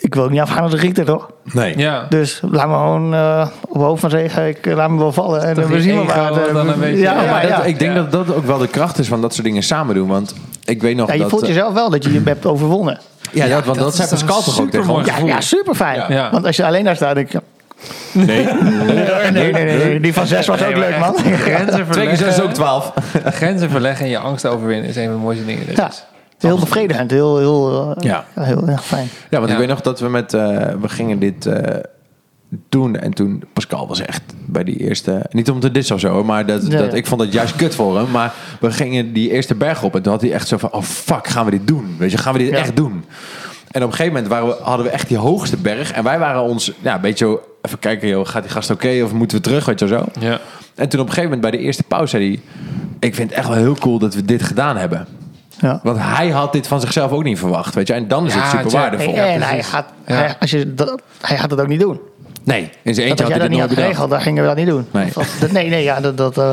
ik 0.01 0.15
wil 0.15 0.25
ook 0.25 0.31
niet 0.31 0.41
afgaan 0.41 0.63
als 0.63 0.73
een 0.73 0.79
Griek 0.79 0.95
toch? 1.05 1.31
Nee. 1.43 1.79
Ja. 1.79 2.07
Dus 2.09 2.41
laat 2.51 2.69
me 2.69 2.75
gewoon 2.75 3.15
eh, 3.15 3.47
op 3.69 3.77
hoofd 3.81 4.01
van 4.01 4.11
zeggen, 4.11 4.49
ik 4.49 4.67
laat 4.67 4.91
me 4.91 4.99
wel 4.99 5.13
vallen. 5.13 5.43
En 5.45 5.55
dan 5.55 5.67
we 5.67 5.81
zien 5.81 5.95
wel 5.95 6.05
waar. 6.05 6.35
het, 6.35 6.99
ja, 6.99 7.23
Ja, 7.23 7.57
dat- 7.57 7.67
ik 7.67 7.79
denk 7.79 7.95
Ja. 7.95 8.03
dat 8.03 8.13
dat 8.13 8.35
ook 8.35 8.45
wel 8.45 8.59
de 8.59 8.69
kracht 8.69 8.99
is 8.99 9.09
van 9.09 9.21
dat 9.21 9.33
soort 9.35 9.47
dingen 9.47 9.63
samen 9.63 9.95
doen. 9.95 10.09
Want 10.09 10.35
ik 10.67 10.83
weet 10.83 10.97
nog 10.97 11.09
Ja, 11.09 11.15
je 11.15 11.21
dat... 11.21 11.31
voelt 11.31 11.47
jezelf 11.47 11.73
wel 11.75 11.91
dat 11.91 12.05
je 12.05 12.13
je 12.13 12.21
hebt 12.25 12.47
overwonnen. 12.47 12.99
Ja, 13.33 13.47
dat, 13.49 13.65
want 13.65 13.79
dat, 13.79 13.93
is 13.99 14.09
Pascal 14.09 14.43
toch 14.43 14.61
ook 14.61 14.71
tegen? 14.71 15.05
Ja, 15.05 15.27
ja 15.27 15.41
super 15.41 15.75
fijn. 15.75 15.97
Ja. 15.97 16.07
Ja. 16.09 16.31
Want 16.31 16.47
als 16.47 16.57
je 16.57 16.65
alleen 16.65 16.85
daar 16.85 16.97
staat, 16.97 17.15
denk 17.15 17.33
ik... 17.33 17.41
Nee. 18.13 18.45
Nee, 18.45 19.31
nee, 19.31 19.53
nee, 19.53 19.77
nee, 19.79 20.01
die 20.01 20.13
van 20.15 20.27
zes 20.27 20.47
was 20.47 20.65
ook 20.65 20.77
leuk, 20.77 20.99
man. 20.99 21.15
Grenzen 21.17 21.87
Twee 21.91 22.07
keer 22.07 22.17
zes 22.17 22.27
is 22.37 22.41
ook 22.41 22.55
verleggen, 22.55 22.55
twaalf. 22.55 22.93
grenzen 23.25 23.71
verleggen 23.71 24.05
en 24.05 24.11
je 24.11 24.19
angst 24.19 24.47
overwinnen 24.47 24.89
is 24.89 24.97
een 24.97 25.05
van 25.05 25.13
de 25.15 25.21
mooiste 25.21 25.45
dingen. 25.45 25.67
Dus. 25.67 25.77
Ja, 25.77 25.91
heel 26.39 26.59
bevredigend. 26.59 27.11
Heel, 27.11 27.39
heel, 27.39 27.95
eh, 27.97 28.03
Ja. 28.05 28.25
heel, 28.41 28.67
heel 28.67 28.77
fijn. 28.77 29.09
Ja, 29.31 29.39
want 29.39 29.47
Ja. 29.47 29.53
ik 29.53 29.59
weet 29.59 29.69
nog 29.69 29.81
dat 29.81 30.01
we 30.01 30.09
met... 30.09 30.35
eh, 30.35 30.41
we 30.81 30.89
gingen 30.89 31.19
dit 31.19 31.47
eh, 31.47 31.75
doen 32.69 32.97
en 32.97 33.13
toen... 33.15 33.43
Pascal 33.53 33.89
was 33.89 34.01
echt 34.01 34.23
bij 34.47 34.65
die 34.65 34.77
eerste... 34.77 35.27
Niet 35.31 35.51
om 35.51 35.61
te 35.61 35.71
dissen 35.71 35.95
of 35.95 36.01
zo, 36.01 36.09
hoor, 36.09 36.25
maar 36.25 36.47
dat, 36.47 36.63
Ja, 36.67 36.79
dat, 36.79 36.91
ja. 36.91 36.97
ik 36.97 37.07
vond 37.07 37.21
het 37.21 37.33
juist 37.33 37.57
kut 37.57 37.75
voor 37.75 37.97
hem. 37.97 38.11
Maar 38.11 38.33
we 38.61 38.71
gingen 38.71 39.13
die 39.13 39.31
eerste 39.31 39.55
berg 39.55 39.83
op 39.83 39.95
en 39.95 40.03
toen 40.03 40.13
had 40.13 40.21
hij 40.21 40.33
echt 40.33 40.49
zo 40.49 40.57
van... 40.57 40.73
Oh 40.73 40.83
fuck, 40.83 41.27
gaan 41.29 41.45
we 41.45 41.51
dit 41.51 41.67
doen? 41.67 41.97
Weet 41.99 42.11
je, 42.11 42.19
gaan 42.19 42.33
we 42.33 42.39
dit 42.39 42.49
Ja. 42.51 42.57
echt 42.57 42.77
doen? 42.77 43.05
En 43.71 43.83
op 43.83 43.89
een 43.89 43.95
gegeven 43.97 44.13
moment 44.13 44.33
waren 44.33 44.49
we, 44.49 44.57
hadden 44.63 44.87
we 44.87 44.93
echt 44.93 45.09
die 45.09 45.17
hoogste 45.17 45.57
berg. 45.57 45.93
En 45.93 46.05
wij 46.05 46.19
waren 46.19 46.43
ons 46.43 46.73
ja, 46.81 46.95
een 46.95 47.01
beetje 47.01 47.25
zo... 47.25 47.41
Even 47.63 47.79
kijken, 47.79 48.09
joh, 48.09 48.27
gaat 48.27 48.43
die 48.43 48.53
gast 48.53 48.71
oké 48.71 49.01
of 49.05 49.13
moeten 49.13 49.37
we 49.37 49.43
terug? 49.43 49.65
Weet 49.65 49.81
je 49.81 49.87
zo. 49.87 50.05
Ja. 50.21 50.41
En 50.75 50.89
toen 50.89 51.01
op 51.01 51.07
een 51.07 51.13
gegeven 51.13 51.23
moment 51.23 51.41
bij 51.41 51.51
de 51.51 51.59
eerste 51.59 51.83
pauze 51.83 52.07
zei 52.17 52.29
hij... 52.29 52.41
Ik 53.01 53.15
vind 53.15 53.29
het 53.31 53.39
echt 53.39 53.49
wel 53.49 53.57
heel 53.57 53.75
cool 53.75 53.99
dat 53.99 54.15
we 54.15 54.25
dit 54.25 54.43
gedaan 54.43 54.77
hebben. 54.77 55.07
Ja. 55.61 55.81
Want 55.83 55.99
hij 56.01 56.29
had 56.31 56.53
dit 56.53 56.67
van 56.67 56.81
zichzelf 56.81 57.11
ook 57.11 57.23
niet 57.25 57.39
verwacht, 57.39 57.75
weet 57.75 57.87
je. 57.87 57.93
En 57.93 58.09
dan 58.09 58.27
is 58.27 58.35
Ja, 58.35 58.41
het 58.41 58.51
super 58.51 58.71
waardevol. 58.71 59.13
Nee, 59.13 59.21
en 59.21 59.43
hij 59.43 59.49
precies. 59.53 59.67
gaat, 59.73 59.87
Ja. 60.07 60.15
hij, 60.15 60.37
als 60.41 60.51
je, 60.51 60.75
dat, 60.75 61.03
hij 61.21 61.39
gaat 61.39 61.51
het 61.51 61.61
ook 61.61 61.69
niet 61.69 61.81
doen. 61.81 62.01
Nee, 62.47 62.71
in 62.83 62.95
zijn 62.95 62.95
Dat 62.95 62.97
eentje 62.97 63.09
had 63.09 63.19
had 63.19 63.29
jij 63.29 63.29
hij 63.29 63.39
dat 63.39 63.49
niet 63.49 63.59
dat 63.59 63.69
had 63.69 63.79
geregeld, 63.79 64.11
dan 64.11 64.21
gingen 64.21 64.43
we 64.43 64.49
dat 64.49 64.57
niet 64.57 64.67
doen. 64.67 64.87
Nee. 64.91 65.09
Dat- 65.41 65.51
nee, 65.53 65.69
nee, 65.69 65.83
ja, 65.83 66.01
dat... 66.01 66.17
dat 66.17 66.39
eh, 66.39 66.51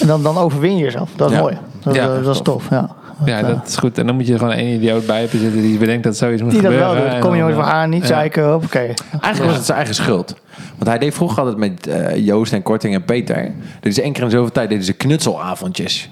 en 0.00 0.06
dan, 0.06 0.22
dan 0.22 0.38
overwin 0.38 0.76
je 0.76 0.84
jezelf. 0.84 1.10
Dat 1.16 1.30
is 1.30 1.36
Ja. 1.36 1.42
mooi. 1.42 1.58
Dat, 1.82 1.94
Ja, 1.94 2.06
dat 2.20 2.34
is 2.34 2.42
tof, 2.42 2.70
ja. 2.70 2.88
ja, 3.24 3.42
dat 3.42 3.66
is 3.66 3.76
goed. 3.76 3.98
En 3.98 4.06
dan 4.06 4.14
moet 4.14 4.26
je 4.26 4.32
er 4.32 4.38
gewoon 4.38 4.54
één 4.54 4.74
idioot 4.74 5.06
bij 5.06 5.20
hebben 5.20 5.40
zitten 5.40 5.60
die 5.62 5.78
bedenkt 5.78 6.04
dat 6.04 6.16
zoiets 6.16 6.42
moet 6.42 6.50
Die 6.50 6.60
dat 6.62 6.70
gebeuren. 6.72 7.02
wel 7.02 7.10
doet. 7.12 7.20
Kom 7.20 7.34
je 7.34 7.40
nooit 7.42 7.54
voor 7.54 7.62
eh, 7.64 7.70
aan, 7.70 7.90
niet 7.90 8.00
ja. 8.02 8.06
zeiken, 8.06 8.54
oké. 8.54 8.78
Eigenlijk 8.78 9.44
was 9.44 9.54
het 9.56 9.64
zijn 9.64 9.76
eigen 9.78 9.94
schuld. 9.94 10.34
Want 10.76 10.86
hij 10.90 10.98
deed 10.98 11.14
vroeger 11.14 11.38
altijd 11.38 11.56
met 11.56 11.86
eh, 11.86 12.16
Joost 12.26 12.52
en 12.52 12.62
Korting 12.62 12.94
en 12.94 13.04
Peter. 13.04 13.52
Dit 13.80 13.92
is 13.92 14.00
één 14.00 14.12
keer 14.12 14.22
in 14.24 14.30
zoveel 14.30 14.52
tijd 14.52 14.68
deden 14.68 14.84
ze 14.84 14.92
knutselavondjes. 14.92 16.10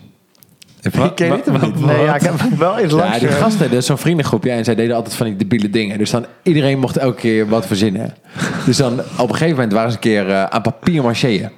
Wat- 0.96 1.14
Ken 1.14 1.28
wat- 1.28 1.46
niet? 1.62 1.86
Nee, 1.86 2.02
ja, 2.04 2.14
ik 2.14 2.22
heb 2.22 2.34
wel 2.58 2.78
eens 2.78 2.92
langs... 2.92 3.12
Ja, 3.14 3.18
die 3.18 3.28
eh, 3.28 3.34
gasten, 3.42 3.70
dat 3.70 3.78
is 3.78 3.86
zo'n 3.86 3.98
vriendengroepje. 3.98 4.50
En 4.50 4.64
zij 4.64 4.74
deden 4.74 4.96
altijd 4.96 5.14
van 5.14 5.26
die 5.26 5.36
debiele 5.36 5.70
dingen. 5.70 5.98
Dus 5.98 6.10
dan 6.10 6.26
iedereen 6.42 6.78
mocht 6.78 6.96
elke 6.96 7.20
keer 7.20 7.48
wat 7.48 7.66
verzinnen. 7.66 8.14
Dus 8.66 8.76
dan 8.76 9.00
op 9.18 9.28
een 9.28 9.34
gegeven 9.34 9.54
moment 9.54 9.72
waren 9.72 9.90
ze 9.90 9.96
een 9.96 10.02
keer 10.02 10.30
eh, 10.30 10.44
aan 10.44 10.62
papier 10.62 11.02
macheën. 11.02 11.48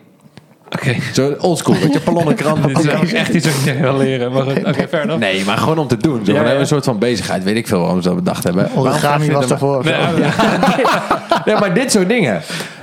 Oké. 0.73 0.95
Zo 1.13 1.35
oldschool, 1.39 1.75
weet 1.75 1.93
je, 1.93 2.01
ballonnenkrant. 2.05 2.67
Dit 2.67 3.03
is 3.03 3.13
echt 3.13 3.35
iets 3.35 3.47
wat 3.47 3.65
je 3.65 3.81
wil 3.81 3.97
leren. 3.97 4.33
Maar 4.33 4.47
oké, 4.47 4.89
fair 4.89 5.03
enough. 5.03 5.21
Nee, 5.21 5.45
maar 5.45 5.59
gewoon 5.59 5.79
om 5.79 5.87
te 5.87 5.97
doen. 5.97 6.15
Zo, 6.17 6.21
Ja, 6.25 6.27
ja. 6.31 6.35
hebben 6.37 6.55
we 6.55 6.61
een 6.61 6.67
soort 6.67 6.85
van 6.85 6.99
bezigheid. 6.99 7.45
Weet 7.45 7.57
ik 7.57 7.67
veel 7.67 7.81
waarom 7.81 8.03
ze 8.03 8.09
dat 8.09 8.17
bedacht 8.17 8.45
hebben. 8.45 8.69
Origami 8.77 9.31
was 9.33 9.47
daarvoor. 9.47 9.85
Nee, 9.85 9.95
maar- 9.95 11.43
Nee, 11.45 11.55
maar 11.55 11.75
dit 11.75 11.91
soort 11.93 12.09
dingen. 12.09 12.41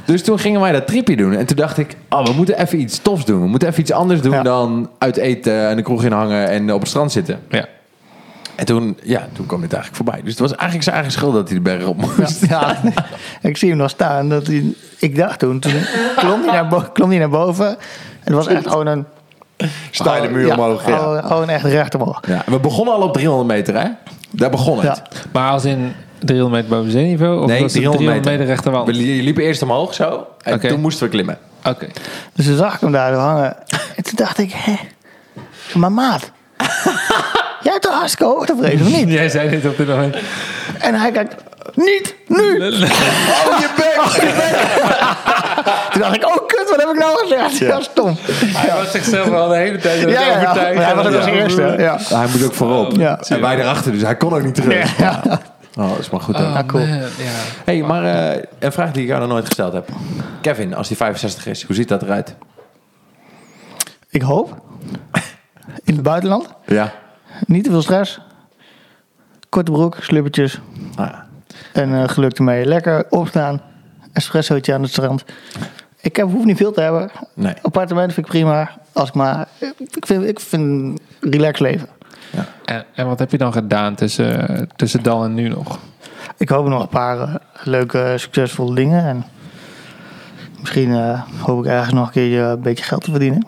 Dus 0.08 0.24
toen 0.24 0.40
gingen 0.40 0.62
wij 0.62 0.72
dat 0.72 0.88
tripje 0.88 1.16
doen. 1.16 1.34
En 1.34 1.46
toen 1.46 1.56
dacht 1.56 1.78
ik, 1.78 1.96
oh, 2.10 2.26
we 2.26 2.34
moeten 2.34 2.60
even 2.60 2.80
iets 2.80 3.00
tofs 3.00 3.26
doen. 3.26 3.42
We 3.42 3.48
moeten 3.48 3.68
even 3.68 3.82
iets 3.82 3.92
anders 3.92 4.22
doen 4.22 4.32
Ja. 4.32 4.42
dan 4.44 4.90
uit 4.98 5.18
eten 5.18 5.68
en 5.70 5.76
de 5.76 5.82
kroeg 5.82 6.04
in 6.04 6.12
hangen 6.12 6.50
en 6.50 6.74
op 6.74 6.80
het 6.80 6.90
strand 6.90 7.12
zitten. 7.12 7.40
Ja. 7.50 7.66
En 8.56 8.66
toen, 8.66 8.98
ja, 9.04 9.28
toen 9.34 9.46
kwam 9.46 9.62
dit 9.62 9.74
eigenlijk 9.74 10.04
voorbij. 10.04 10.22
Dus 10.24 10.32
het 10.32 10.40
was 10.40 10.50
eigenlijk 10.52 10.84
zijn 10.84 10.96
eigen 10.96 11.14
schuld 11.14 11.34
dat 11.34 11.48
hij 11.48 11.58
de 11.58 11.64
berg 11.64 11.86
op 11.86 11.98
moest. 11.98 12.46
Ja, 12.46 12.78
ik 13.42 13.58
zie 13.58 13.70
hem 13.70 13.78
nog 13.78 13.90
staan. 13.90 14.30
Dat 14.30 14.48
hij, 14.48 14.64
ik 15.00 15.16
dacht 15.16 15.40
toen, 15.40 15.60
toen 15.60 15.74
klom 16.16 16.42
hij 16.42 16.52
naar, 16.52 16.68
bo- 16.68 16.90
klom 16.94 17.10
hij 17.10 17.20
naar 17.20 17.30
boven. 17.30 17.68
En 17.68 17.78
het 18.24 18.34
was 18.34 18.48
echt 18.48 18.68
gewoon 18.68 18.88
een... 18.88 19.06
Je 19.92 20.20
de 20.22 20.30
muur 20.32 20.46
ja, 20.46 20.54
omhoog. 20.56 20.88
Ja. 20.88 20.98
Gewoon, 20.98 21.24
gewoon 21.24 21.50
echt 21.50 21.64
recht 21.64 21.96
omhoog. 21.96 22.20
Ja. 22.28 22.44
We 22.46 22.60
begonnen 22.60 22.94
al 22.94 23.02
op 23.02 23.14
300 23.14 23.48
meter, 23.50 23.80
hè? 23.82 23.88
Daar 24.32 24.50
begon 24.50 24.78
het. 24.78 24.86
Ja. 24.98 25.20
Maar 25.32 25.52
als 25.52 25.66
in 25.66 25.94
300 26.20 26.52
meter 26.64 26.78
boven 26.78 26.92
zeeniveau? 26.92 27.42
Of 27.42 27.48
Nee, 27.48 27.62
was 27.62 27.74
het 27.74 27.82
300 27.84 28.26
meter 28.26 28.46
rechterwand? 28.46 28.86
We 28.88 28.94
li- 28.94 29.24
liepen 29.24 29.44
eerst 29.44 29.62
omhoog 29.62 29.94
zo. 29.94 30.28
En 30.44 30.60
toen 30.60 30.80
moesten 30.82 31.04
we 31.06 31.12
klimmen. 31.12 31.38
Oké. 31.66 31.88
Dus 32.34 32.46
toen 32.46 32.58
zag 32.58 32.74
ik 32.76 32.80
hem 32.82 32.92
daar 32.92 33.14
hangen. 33.14 33.56
En 33.96 34.04
toen 34.04 34.16
dacht 34.16 34.38
ik, 34.38 34.52
hè? 34.56 34.76
Maar 35.74 35.92
maat. 35.92 36.32
Jij 37.64 37.72
hebt 37.72 37.82
toch 37.82 37.94
hartstikke 37.94 38.26
hoogtevrees, 38.34 38.82
of 38.82 38.88
niet? 38.88 39.10
Jij 39.12 39.30
zei 39.30 39.50
dit 39.50 39.66
op 39.66 39.78
dit 39.78 39.88
moment. 39.88 40.16
En 40.80 40.94
hij 40.96 41.12
kijkt, 41.12 41.36
niet 41.76 42.16
nu! 42.28 42.62
Oh, 43.48 43.60
je 43.60 43.70
bek! 43.76 43.96
Toen 45.92 46.02
dacht 46.02 46.16
ik, 46.16 46.26
oh 46.26 46.48
kut, 46.48 46.70
wat 46.70 46.80
heb 46.80 46.90
ik 46.90 46.98
nou 47.00 47.18
gezegd? 47.18 47.58
Ja, 47.58 47.82
stom. 47.82 48.18
Hij 48.46 48.76
was 48.78 48.92
zichzelf 48.92 49.32
al 49.32 49.48
de 49.48 49.56
hele 49.56 49.78
tijd 49.78 50.10
Ja, 50.10 50.22
het 50.22 50.78
hij 50.84 50.96
was 50.96 51.06
ook 51.06 51.14
als 51.16 51.26
Ja. 51.26 51.32
eerste. 51.32 51.76
Ja. 51.78 51.98
Hij 52.10 52.28
moet 52.32 52.46
ook 52.46 52.54
voorop. 52.54 52.92
Ja. 52.96 53.20
En 53.28 53.42
wij 53.42 53.60
erachter, 53.60 53.92
dus 53.92 54.02
hij 54.02 54.16
kon 54.16 54.34
ook 54.34 54.44
niet 54.44 54.56
terug. 54.56 54.92
Ja. 55.78 55.84
Oh, 55.84 55.90
dat 55.90 56.00
is 56.00 56.10
maar 56.10 56.22
goed. 56.22 56.36
Oh, 56.36 56.60
cool. 56.66 56.88
man, 56.88 56.98
ja. 56.98 57.08
hey, 57.66 57.82
maar 57.82 58.04
eh, 58.04 58.44
een 58.60 58.72
vraag 58.72 58.92
die 58.92 59.02
ik 59.02 59.08
jou 59.08 59.20
nog 59.20 59.30
nooit 59.30 59.46
gesteld 59.46 59.74
heb. 59.74 59.90
Kevin, 60.42 60.76
als 60.76 60.88
hij 60.88 60.98
65 60.98 61.46
is, 61.46 61.64
hoe 61.64 61.76
ziet 61.76 61.88
dat 61.88 62.02
eruit? 62.02 62.36
Ik 64.10 64.22
hoop. 64.22 64.62
In 65.84 65.94
het 65.94 66.04
buitenland. 66.04 66.48
Ja. 66.66 66.94
Niet 67.46 67.64
te 67.64 67.70
veel 67.70 67.82
stress. 67.82 68.20
Korte 69.50 69.72
broek, 69.72 69.98
slippertjes. 70.02 70.60
Ja. 70.96 71.26
En 71.74 72.02
eh 72.02 72.10
geluk 72.10 72.38
ermee. 72.38 72.66
Lekker 72.66 73.06
opstaan. 73.10 73.62
Espressootje 74.14 74.74
aan 74.74 74.82
het 74.82 74.92
strand. 74.92 75.26
Ik 76.02 76.16
heb, 76.16 76.32
hoef 76.32 76.46
niet 76.46 76.58
veel 76.58 76.72
te 76.72 76.82
hebben. 76.82 77.12
Nee. 77.34 77.54
Appartement 77.62 78.14
vind 78.14 78.26
ik 78.26 78.32
prima. 78.32 78.72
Als 78.94 79.10
ik 79.10 79.16
maar... 79.16 79.48
Ik 79.78 80.06
vind, 80.06 80.24
ik 80.24 80.40
vind 80.40 80.64
een 80.64 81.00
relaxed 81.20 81.88
En, 82.66 82.86
en 82.94 83.08
wat 83.08 83.20
heb 83.20 83.32
je 83.32 83.38
dan 83.38 83.54
gedaan 83.54 83.96
tussen, 83.96 84.70
tussen 84.76 85.04
dan 85.04 85.24
en 85.24 85.34
nu 85.34 85.50
nog? 85.50 85.80
Ik 86.38 86.50
hoop 86.50 86.68
nog 86.68 86.82
een 86.82 86.88
paar 86.88 87.20
eh, 87.20 87.36
leuke, 87.64 88.14
succesvolle 88.18 88.76
dingen. 88.76 89.06
En 89.06 89.26
misschien 90.60 90.94
eh, 90.94 91.22
hoop 91.40 91.60
ik 91.66 91.72
ergens 91.72 91.94
nog 91.94 92.06
een 92.06 92.12
keer 92.12 92.42
een 92.42 92.62
beetje 92.62 92.84
geld 92.84 93.04
te 93.04 93.12
verdienen. 93.12 93.48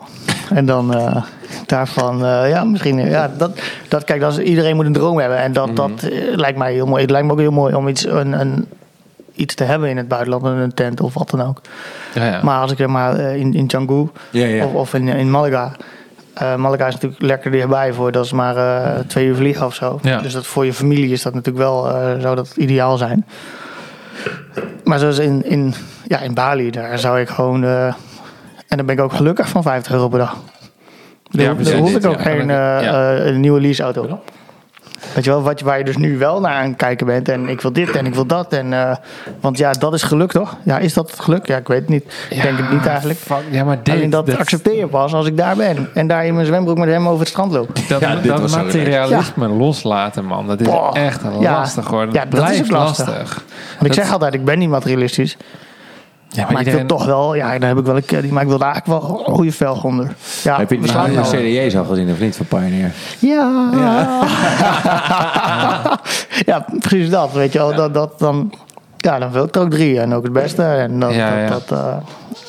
En 0.50 0.66
dan 0.66 0.94
eh, 0.94 1.24
daarvan, 1.66 2.18
ja, 2.48 2.64
misschien, 2.64 2.98
ja, 2.98 3.30
dat, 3.36 3.60
dat, 3.88 4.04
kijk, 4.04 4.20
dat 4.20 4.38
is, 4.38 4.44
iedereen 4.44 4.76
moet 4.76 4.86
een 4.86 4.92
droom 4.92 5.18
hebben. 5.18 5.38
En 5.38 5.52
dat, 5.52 5.76
dat 5.76 6.02
eh, 6.02 6.36
lijkt 6.36 6.58
mij 6.58 6.72
heel 6.72 6.86
mooi. 6.86 7.02
Het 7.02 7.10
lijkt 7.10 7.26
me 7.26 7.32
ook 7.32 7.38
heel 7.38 7.50
mooi 7.50 7.74
om 7.74 7.88
iets, 7.88 8.06
een, 8.06 8.40
een, 8.40 8.66
iets 9.34 9.54
te 9.54 9.64
hebben 9.64 9.88
in 9.88 9.96
het 9.96 10.08
buitenland, 10.08 10.44
een 10.44 10.74
tent 10.74 11.00
of 11.00 11.14
wat 11.14 11.30
dan 11.30 11.42
ook. 11.42 11.60
Ja, 12.14 12.24
ja. 12.24 12.40
Maar 12.42 12.60
als 12.60 12.70
ik 12.70 12.78
zeg 12.78 12.86
maar 12.86 13.20
in, 13.20 13.54
in 13.54 13.66
Canggu 13.66 14.08
Ja, 14.30 14.46
ja. 14.46 14.64
of, 14.64 14.72
of 14.74 14.94
in, 14.94 15.08
in 15.08 15.30
Malaga. 15.30 15.72
Malaga 16.56 16.86
is 16.86 16.94
natuurlijk 16.94 17.22
lekker 17.22 17.50
dichtbij 17.50 17.92
voor. 17.92 18.12
Dat 18.12 18.24
is 18.24 18.32
maar 18.32 18.56
eh, 18.56 18.98
twee 19.06 19.26
uur 19.26 19.34
vliegen 19.34 19.66
of 19.66 19.74
zo. 19.74 19.98
Ja. 20.02 20.20
Dus 20.20 20.32
dat 20.32 20.46
voor 20.46 20.64
je 20.64 20.72
familie 20.72 21.12
is 21.12 21.22
dat 21.22 21.34
natuurlijk 21.34 21.64
wel, 21.64 21.88
eh, 21.88 22.20
zou 22.20 22.36
dat 22.36 22.54
ideaal 22.56 22.96
zijn. 22.96 23.26
Maar 24.84 24.98
zoals 24.98 25.18
in, 25.18 25.44
in, 25.44 25.74
ja, 26.06 26.18
in 26.18 26.34
Bali, 26.34 26.70
daar 26.70 26.98
zou 26.98 27.20
ik 27.20 27.28
gewoon... 27.28 27.64
en 27.64 28.76
dan 28.76 28.86
ben 28.86 28.94
ik 28.94 29.00
ook 29.00 29.12
gelukkig 29.12 29.48
van 29.48 29.62
50 29.62 29.92
euro 29.92 30.08
per 30.08 30.18
dag. 30.18 30.36
Ja, 31.30 31.54
dan 31.54 31.74
hoef 31.74 31.94
ik 31.94 32.06
ook 32.06 32.20
geen 32.20 32.46
ja. 32.48 33.16
een 33.16 33.40
nieuwe 33.40 33.60
leaseauto. 33.60 34.20
Weet 35.14 35.24
je 35.24 35.30
wel, 35.30 35.42
wat, 35.42 35.58
je- 35.58 35.64
waar 35.64 35.78
je 35.78 35.84
dus 35.84 35.96
nu 35.96 36.18
wel 36.18 36.40
naar 36.40 36.54
aan 36.54 36.66
het 36.68 36.76
kijken 36.76 37.06
bent. 37.06 37.28
En 37.28 37.48
ik 37.48 37.60
wil 37.60 37.72
dit 37.72 37.96
en 37.96 38.06
ik 38.06 38.14
wil 38.14 38.26
dat. 38.26 38.52
En, 38.52 38.72
eh, 38.72 38.96
want 39.40 39.58
ja, 39.58 39.72
dat 39.72 39.94
is 39.94 40.02
geluk 40.02 40.30
toch? 40.32 40.56
Ja, 40.62 40.78
is 40.78 40.94
dat 40.94 41.10
het 41.10 41.20
geluk? 41.20 41.46
Ja, 41.46 41.56
ik 41.56 41.68
weet 41.68 41.80
het 41.80 41.88
niet. 41.88 42.04
Ik 42.30 42.42
denk 42.42 42.58
het 42.58 42.70
niet 42.70 42.86
eigenlijk. 42.86 43.18
Fuck, 43.18 43.36
ja, 43.50 43.64
maar 43.64 43.82
dit, 43.82 43.94
Alleen 43.94 44.10
dat, 44.10 44.38
accepteer 44.38 44.76
je 44.76 44.86
pas 44.86 45.12
als 45.14 45.26
ik 45.26 45.36
daar 45.36 45.56
ben. 45.56 45.88
En 45.94 46.06
daar 46.06 46.26
in 46.26 46.34
mijn 46.34 46.46
zwembroek 46.46 46.78
met 46.78 46.88
hem 46.88 47.06
over 47.06 47.18
het 47.20 47.28
strand 47.28 47.52
loop. 47.52 47.68
dat, 47.88 48.00
Ja, 48.00 48.14
dat 48.16 48.50
materialisme 48.50 49.48
loslaten, 49.48 50.24
man. 50.24 50.46
Dat 50.46 50.60
is 50.60 50.66
Boah. 50.66 50.96
echt 50.96 51.20
Ja. 51.40 51.52
lastig 51.52 51.86
hoor. 51.86 52.04
Dat, 52.04 52.14
Ja, 52.14 52.24
dat 52.24 52.50
is 52.50 52.60
ook 52.60 52.70
lastig. 52.70 53.06
lastig. 53.06 53.44
Want 53.78 53.86
ik 53.86 53.92
zeg 53.92 54.12
altijd, 54.12 54.34
ik 54.34 54.44
ben 54.44 54.58
niet 54.58 54.68
materialistisch. 54.68 55.36
Ja, 56.32 56.50
Maar, 56.50 56.66
ik 56.66 56.72
wil 56.72 56.86
toch 56.86 57.04
wel, 57.04 57.34
ja, 57.34 57.58
daar 57.58 57.68
heb 57.68 57.78
ik 57.78 57.84
wel 57.84 57.96
een 57.96 58.04
keer, 58.04 58.24
maar 58.32 58.42
ik 58.42 58.48
wil 58.48 58.60
eigenlijk 58.60 59.02
wel 59.02 59.24
een 59.26 59.34
goede 59.34 59.52
velg 59.52 59.84
onder. 59.84 60.14
Ja, 60.42 60.58
Heb 60.58 60.70
je 60.70 60.78
nieuwe 60.78 60.92
nou. 60.92 61.22
CDJ's 61.22 61.76
al 61.76 61.84
gezien 61.84 62.10
of 62.10 62.18
niet 62.20 62.36
van 62.36 62.46
Pioneer? 62.46 62.92
Ja. 63.18 63.70
Ja. 66.46 66.66
precies 66.88 67.10
dat. 67.10 67.32
Weet 67.32 67.52
je 67.52 67.58
wel, 67.58 67.74
dat, 67.74 67.94
dat 67.94 68.18
dan, 68.18 68.52
ja, 68.96 69.18
dan 69.18 69.30
wil 69.30 69.44
ik 69.44 69.54
er 69.54 69.60
ook 69.62 69.70
drie 69.70 70.00
en 70.00 70.14
ook 70.14 70.22
het 70.22 70.32
beste. 70.32 70.62
En 70.62 71.00
dat, 71.00 71.14
Ja, 71.14 71.38
ja. 71.38 71.48
dat, 71.48 71.68
dat, 71.68 71.78
eh, 71.78 71.96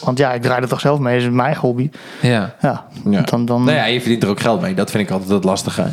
want 0.04 0.18
ja, 0.18 0.34
ik 0.34 0.42
draai 0.42 0.62
er 0.62 0.68
toch 0.68 0.80
zelf 0.80 1.00
mee, 1.00 1.18
is 1.18 1.30
mijn 1.30 1.56
hobby. 1.56 1.90
Ja. 2.22 2.54
Ja, 2.62 2.86
Ja. 3.10 3.22
dan, 3.22 3.46
dan, 3.46 3.64
Nou 3.64 3.78
ja, 3.78 3.86
je 3.86 4.00
verdient 4.02 4.24
er 4.24 4.30
ook 4.30 4.40
geld 4.40 4.62
mee. 4.62 4.74
Dat 4.74 4.92
vind 4.92 5.04
ik 5.04 5.12
altijd 5.12 5.30
het 5.30 5.44
lastige. 5.44 5.88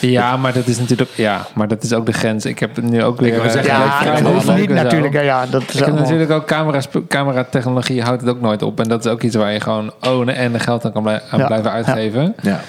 Ja, 0.00 0.36
maar 0.36 0.52
dat 0.52 0.66
is 0.66 0.78
natuurlijk 0.78 1.10
ja, 1.14 1.46
maar 1.54 1.68
dat 1.68 1.82
is 1.82 1.92
ook 1.92 2.06
de 2.06 2.12
grens. 2.12 2.44
Ik 2.44 2.58
heb 2.58 2.82
nu 2.82 3.02
ook 3.04 3.20
weer. 3.20 3.32
Ik 3.32 3.38
wou 3.38 3.50
zeggen, 3.50 3.70
eh, 3.72 3.78
ja, 3.78 3.84
Ja, 4.04 4.16
ik 4.16 4.24
dat 4.24 4.32
hoeft 4.32 4.54
niet 4.56 4.68
zo. 4.68 4.74
natuurlijk. 4.74 5.12
Ja, 5.14 5.20
ja, 5.20 5.46
dat 5.46 5.62
is 5.68 5.74
Ik 5.74 5.84
heb 5.84 5.94
natuurlijk 5.94 6.30
ook 6.30 6.46
camera's, 6.46 6.88
cameratechnologie 7.08 8.02
houdt 8.02 8.20
het 8.20 8.30
ook 8.30 8.40
nooit 8.40 8.62
op. 8.62 8.80
En 8.80 8.88
dat 8.88 9.04
is 9.04 9.10
ook 9.10 9.22
iets 9.22 9.34
waar 9.36 9.52
je 9.52 9.60
gewoon 9.60 9.92
ownen 10.00 10.34
en 10.36 10.52
de 10.52 10.58
geld 10.58 10.84
aan 10.84 10.92
kan 10.92 11.02
blij- 11.02 11.22
aan 11.30 11.38
Ja, 11.38 11.46
blijven 11.46 11.70
uitgeven. 11.70 12.34
Ja. 12.42 12.60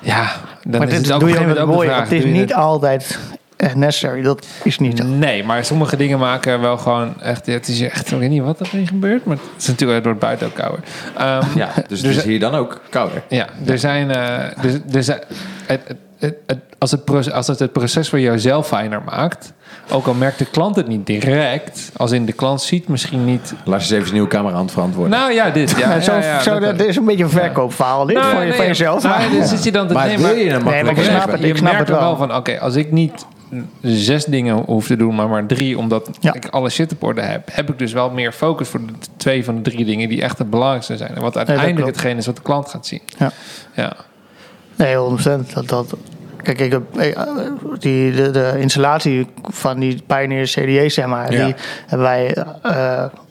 Ja, 0.00 0.32
dan 0.62 0.78
Maar 0.80 0.88
is 0.88 0.94
dit 0.94 1.04
het 1.04 1.12
ook 1.14 1.20
doe 1.20 1.28
je 1.28 1.34
gegeven 1.34 1.56
het 1.56 1.66
moment 1.66 1.68
ook 1.68 1.74
mooie. 1.74 1.88
de 1.88 1.94
vraag. 1.94 2.08
Het 2.08 2.24
is 2.24 2.32
niet 2.40 2.54
altijd 2.54 3.18
echt 3.56 3.74
necessary. 3.74 4.22
Dat 4.22 4.46
is 4.62 4.78
niet 4.78 4.98
zo. 4.98 5.04
Nee, 5.04 5.44
maar 5.44 5.64
sommige 5.64 5.96
dingen 5.96 6.18
maken 6.18 6.60
wel 6.60 6.78
gewoon 6.78 7.20
echt... 7.20 7.46
Het 7.46 7.68
is 7.68 7.80
echt... 7.80 8.10
Ik 8.12 8.18
weet 8.18 8.28
niet 8.30 8.42
wat 8.42 8.60
er 8.60 8.68
mee 8.72 8.86
gebeurt, 8.86 9.24
maar 9.24 9.36
het 9.36 9.62
is 9.62 9.66
natuurlijk 9.66 10.02
door 10.02 10.12
het 10.12 10.20
buiten 10.20 10.46
ook 10.46 10.54
kouder. 10.54 10.80
Ehm, 11.16 11.46
ja, 11.58 11.68
dus 11.88 12.02
het 12.02 12.16
is 12.16 12.22
hier 12.22 12.40
dan 12.40 12.54
ook 12.54 12.80
kouder. 12.90 13.22
Ja, 13.28 13.46
er 13.66 13.78
zijn. 13.78 14.10
eh, 14.10 14.64
er, 14.64 14.80
er 14.92 15.02
zijn 15.02 15.20
het, 15.66 15.80
het, 15.86 15.96
het, 16.22 16.34
het- 16.46 16.58
als, 16.78 16.90
het 16.90 17.04
proces, 17.04 17.32
als 17.32 17.46
het 17.46 17.58
het 17.58 17.72
proces 17.72 18.08
voor 18.08 18.20
jouzelf 18.20 18.66
fijner 18.66 19.02
maakt. 19.02 19.52
Ook 19.90 20.06
al 20.06 20.14
merkt 20.14 20.38
de 20.38 20.44
klant 20.44 20.76
het 20.76 20.86
niet 20.88 21.06
direct. 21.06 21.90
Als 21.96 22.10
in 22.10 22.26
de 22.26 22.32
klant 22.32 22.62
ziet 22.62 22.88
misschien 22.88 23.24
niet. 23.24 23.54
Laat 23.64 23.80
eens 23.80 23.90
even 23.90 24.02
zijn 24.02 24.12
nieuwe 24.12 24.28
camera 24.28 24.54
aan 24.56 24.62
het 24.62 24.72
verantwoorden. 24.72 25.18
Nou 25.18 25.32
ja, 25.32 25.50
dit. 25.50 25.70
Ja, 25.78 26.00
zo, 26.00 26.14
ja, 26.14 26.40
zo, 26.40 26.58
dat- 26.58 26.78
dat 26.78 26.86
is 26.86 26.96
een 26.96 27.04
beetje 27.04 27.24
een 27.24 27.30
verkoopverhaal 27.30 28.06
dit 28.06 28.16
Nou, 28.16 28.30
voor, 28.30 28.40
je, 28.40 28.46
nee, 28.46 28.56
van 28.56 28.66
jezelf. 28.66 29.02
Nou, 29.02 29.18
maar- 29.18 29.38
dan 29.38 29.46
zit 29.46 29.64
je 29.64 29.72
dan 29.72 29.86
te 29.86 29.94
maar 29.94 30.06
nee, 30.06 30.16
wil 30.18 30.26
maar- 30.26 30.36
je 30.38 30.50
maar 30.50 30.62
makkelijke 30.62 31.00
ik 31.00 31.06
snap 31.06 31.30
het. 31.30 31.40
je 31.40 31.46
snap 31.56 31.62
merkt 31.62 31.78
het 31.78 31.88
er 31.88 31.94
wel. 31.94 32.02
wel 32.04 32.16
van, 32.16 32.34
oké, 32.36 32.60
als 32.60 32.74
ik 32.74 32.92
niet 32.92 33.26
zes 33.82 34.24
dingen 34.24 34.56
hoef 34.66 34.86
te 34.86 34.96
doen, 34.96 35.14
maar 35.14 35.28
maar 35.28 35.46
drie, 35.46 35.78
omdat 35.78 36.10
Ja. 36.20 36.34
ik 36.34 36.46
alle 36.50 36.70
shit 36.70 36.92
op 36.92 37.02
orde 37.02 37.20
heb, 37.20 37.48
heb 37.52 37.70
ik 37.70 37.78
dus 37.78 37.92
wel 37.92 38.10
meer 38.10 38.32
focus 38.32 38.68
voor 38.68 38.80
de 38.86 38.92
twee 39.16 39.44
van 39.44 39.54
de 39.56 39.62
drie 39.62 39.84
dingen 39.84 40.08
die 40.08 40.22
echt 40.22 40.38
het 40.38 40.50
belangrijkste 40.50 40.96
zijn. 40.96 41.14
En 41.14 41.22
wat 41.22 41.36
uiteindelijk 41.36 41.86
hetgeen 41.86 42.16
is 42.16 42.26
wat 42.26 42.36
de 42.36 42.42
klant 42.42 42.68
gaat 42.68 42.86
zien. 42.86 43.00
Ja. 43.18 43.30
Ja. 43.74 43.92
Nee, 44.76 44.94
100%. 44.96 45.52
Dat, 45.54 45.68
dat, 45.68 45.94
kijk, 46.42 46.60
ik 46.60 46.72
heb, 46.72 46.96
eh, 46.96 47.22
die, 47.78 48.12
de, 48.12 48.30
de 48.30 48.52
installatie 48.58 49.26
van 49.42 49.78
die 49.78 50.02
Pioneer 50.06 50.44
CD's, 50.44 50.94
zeg 50.94 51.06
maar, 51.06 51.32
Ja. 51.32 51.44
die 51.44 51.54
hebben 51.86 52.06
wij, 52.06 52.36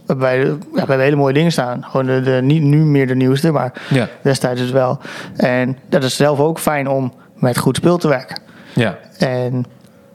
hebben 0.08 0.26
wij, 0.26 0.40
ja, 0.40 0.56
hebben 0.74 1.00
hele 1.00 1.16
mooie 1.16 1.34
dingen 1.34 1.52
staan. 1.52 1.84
Gewoon 1.90 2.06
de, 2.06 2.22
de, 2.22 2.40
niet 2.42 2.62
nu 2.62 2.78
meer 2.78 3.08
de 3.08 3.16
nieuwste, 3.16 3.52
maar 3.52 3.74
Ja. 3.90 4.08
destijds 4.22 4.62
dus 4.62 4.72
wel. 4.72 5.00
En 5.36 5.78
dat 5.90 6.04
is 6.04 6.16
zelf 6.16 6.40
ook 6.40 6.60
fijn 6.60 6.88
om 6.90 7.14
met 7.36 7.58
goed 7.58 7.76
spul 7.76 7.98
te 7.98 8.08
werken. 8.08 8.38
Ja. 8.74 8.98
En 9.18 9.66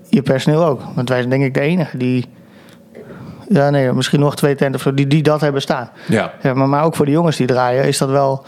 je 0.09 0.23
personeel 0.23 0.65
ook. 0.65 0.81
Want 0.95 1.09
wij 1.09 1.19
zijn 1.19 1.31
denk 1.31 1.45
ik 1.45 1.55
de 1.55 1.61
enige 1.61 1.97
die... 1.97 2.25
Ja, 3.49 3.71
nee, 3.71 3.93
misschien 3.93 4.21
nog 4.21 4.37
twee 4.37 4.55
tenten 4.55 4.75
of 4.77 4.83
zo, 4.83 4.95
die, 4.95 5.07
die 5.07 5.23
dat 5.23 5.41
hebben 5.41 5.63
staan. 5.63 5.91
Ja. 6.07 6.33
Ja, 6.43 6.55
maar, 6.55 6.69
maar 6.69 6.85
ook 6.85 6.97
voor 6.97 7.05
de 7.07 7.11
jongens 7.13 7.37
die 7.37 7.47
draaien 7.47 7.85
is 7.85 7.99
dat 7.99 8.09
wel... 8.09 8.45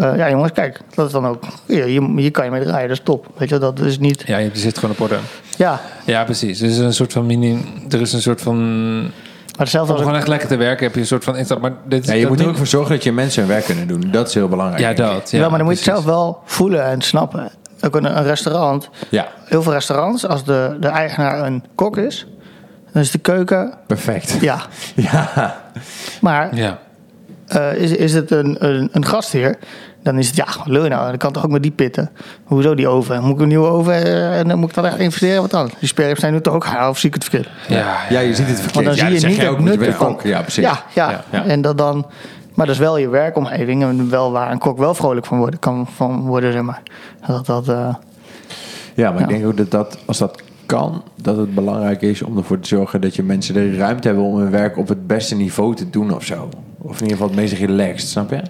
eh, 0.00 0.16
ja, 0.16 0.30
jongens, 0.30 0.52
kijk, 0.52 0.80
dat 0.94 1.06
is 1.06 1.12
dan 1.12 1.26
ook... 1.26 1.42
Hier, 1.66 1.84
hier, 1.84 2.02
hier 2.16 2.30
kan 2.30 2.44
je 2.44 2.50
mee 2.50 2.62
draaien, 2.64 2.88
dat 2.88 2.96
is 2.98 3.04
top. 3.04 3.26
Weet 3.36 3.48
je, 3.48 3.58
dat 3.58 3.78
is 3.80 3.98
niet... 3.98 4.22
Ja, 4.26 4.38
je 4.38 4.50
zit 4.52 4.78
gewoon 4.78 4.90
op 4.94 5.00
orde. 5.00 5.16
Ja, 5.56 5.80
Ja, 6.04 6.24
precies. 6.24 6.58
Dus 6.58 6.76
een 6.76 6.92
soort 6.94 7.12
van 7.12 7.26
mini. 7.26 7.64
Er 7.88 8.00
is 8.00 8.12
een 8.12 8.22
soort 8.22 8.40
van. 8.40 9.00
Maar 9.02 9.68
hetzelfde 9.68 9.92
als... 9.92 10.02
gewoon 10.02 10.16
echt 10.16 10.28
lekker 10.28 10.48
te 10.48 10.56
werken 10.56 10.84
heb 10.84 10.94
je 10.94 11.00
een 11.00 11.06
soort 11.06 11.24
van 11.24 11.36
instap. 11.36 11.60
Maar 11.60 11.72
dit 11.84 12.02
is 12.02 12.08
Ja, 12.08 12.14
je 12.14 12.26
moet 12.26 12.40
er 12.40 12.48
ook 12.48 12.56
voor 12.56 12.66
zorgen 12.66 12.94
dat 12.94 13.04
je 13.04 13.12
mensen 13.12 13.42
hun 13.42 13.50
werk 13.50 13.64
kunnen 13.64 13.88
doen. 13.88 14.04
Dat 14.10 14.28
is 14.28 14.34
heel 14.34 14.48
belangrijk. 14.48 14.82
Ja, 14.82 14.92
dat. 14.92 15.30
Ja, 15.30 15.48
maar 15.48 15.58
dan 15.58 15.66
moet 15.66 15.78
je 15.78 15.84
het 15.84 15.94
zelf 15.94 16.04
wel 16.04 16.40
voelen 16.44 16.84
en 16.84 17.00
snappen. 17.02 17.50
Ook 17.80 17.94
een, 17.96 18.16
een 18.16 18.22
restaurant. 18.24 18.88
Ja, 19.08 19.28
Heel 19.44 19.62
veel 19.62 19.72
restaurants, 19.72 20.26
als 20.26 20.44
de, 20.44 20.76
de 20.80 20.88
eigenaar 20.88 21.46
een 21.46 21.64
kok 21.74 21.96
is... 21.96 22.26
dan 22.92 23.02
is 23.02 23.10
de 23.10 23.18
keuken... 23.18 23.74
perfect. 23.86 24.36
Ja, 24.40 24.60
Ja, 24.94 25.56
maar 26.20 26.56
Ja. 26.56 26.78
eh, 27.46 27.74
is, 27.74 27.90
is 27.90 28.12
het 28.14 28.30
een, 28.30 28.56
een, 28.66 28.88
een 28.92 29.04
gastheer... 29.04 29.58
dan 30.02 30.18
is 30.18 30.26
het, 30.26 30.36
ja, 30.36 30.46
je 30.64 30.72
nou, 30.72 30.88
dan 30.88 31.16
kan 31.16 31.18
het 31.18 31.32
toch 31.32 31.44
ook 31.44 31.50
met 31.50 31.62
die 31.62 31.70
pitten. 31.70 32.10
Hoezo 32.44 32.74
die 32.74 32.88
oven? 32.88 33.22
Moet 33.22 33.34
ik 33.34 33.40
een 33.40 33.48
nieuwe 33.48 33.68
oven 33.68 34.04
eh, 34.04 34.38
en 34.38 34.48
dan 34.48 34.58
moet 34.58 34.68
ik 34.68 34.74
dan 34.74 34.86
echt 34.86 34.98
investeren? 34.98 35.40
Wat 35.40 35.50
dan? 35.50 35.70
Die 35.78 35.88
sperrips 35.88 36.20
zijn 36.20 36.32
nu 36.32 36.40
toch 36.40 36.54
ook 36.54 36.64
gaar, 36.64 36.88
of 36.88 36.98
zie 36.98 37.08
ik 37.08 37.14
het 37.14 37.24
verkeerd? 37.24 37.48
Ja, 37.68 37.96
ja, 38.08 38.20
je 38.20 38.34
ziet 38.34 38.46
het 38.46 38.60
verkeerd. 38.60 38.84
Want 38.84 38.86
dan 38.96 39.10
ja, 39.10 39.18
zie 39.18 39.28
je 39.28 39.36
niet 39.36 39.46
ook, 39.46 39.60
nut 39.60 39.80
ervan. 39.82 40.06
kok. 40.06 40.22
Ja, 40.22 40.40
precies. 40.40 40.64
Ja, 40.64 40.82
ja. 40.94 41.10
Ja, 41.10 41.24
ja. 41.30 41.44
En 41.44 41.60
dat 41.60 41.78
dan... 41.78 42.06
Maar 42.54 42.66
dat 42.66 42.74
is 42.74 42.80
wel 42.80 42.96
je 42.96 43.08
werkomgeving 43.08 43.82
en 43.82 44.10
wel 44.10 44.32
waar 44.32 44.50
een 44.50 44.58
kok 44.58 44.78
wel 44.78 44.94
vrolijk 44.94 45.26
van 45.26 45.38
worden 45.38 45.58
kan 45.58 45.86
van 45.94 46.20
worden, 46.20 46.52
zeg 46.52 46.62
maar. 46.62 46.82
Dat, 47.26 47.46
dat, 47.46 47.68
eh, 47.68 47.94
Ja, 48.94 49.10
maar 49.10 49.22
ik 49.22 49.28
denk 49.28 49.46
ook 49.46 49.56
dat, 49.56 49.70
dat 49.70 49.98
als 50.06 50.18
dat 50.18 50.42
kan, 50.66 51.02
dat 51.22 51.36
het 51.36 51.54
belangrijk 51.54 52.02
is 52.02 52.22
om 52.22 52.36
ervoor 52.36 52.60
te 52.60 52.68
zorgen 52.68 53.00
dat 53.00 53.16
je 53.16 53.22
mensen 53.22 53.54
de 53.54 53.76
ruimte 53.76 54.06
hebben 54.08 54.26
om 54.26 54.36
hun 54.36 54.50
werk 54.50 54.76
op 54.76 54.88
het 54.88 55.06
beste 55.06 55.34
niveau 55.34 55.74
te 55.74 55.90
doen 55.90 56.14
of 56.14 56.24
zo. 56.24 56.48
Of 56.82 56.96
in 56.96 57.02
ieder 57.02 57.10
geval 57.10 57.26
het 57.26 57.36
meest 57.36 57.52
relaxed, 57.52 58.08
snap 58.08 58.30
je? 58.30 58.42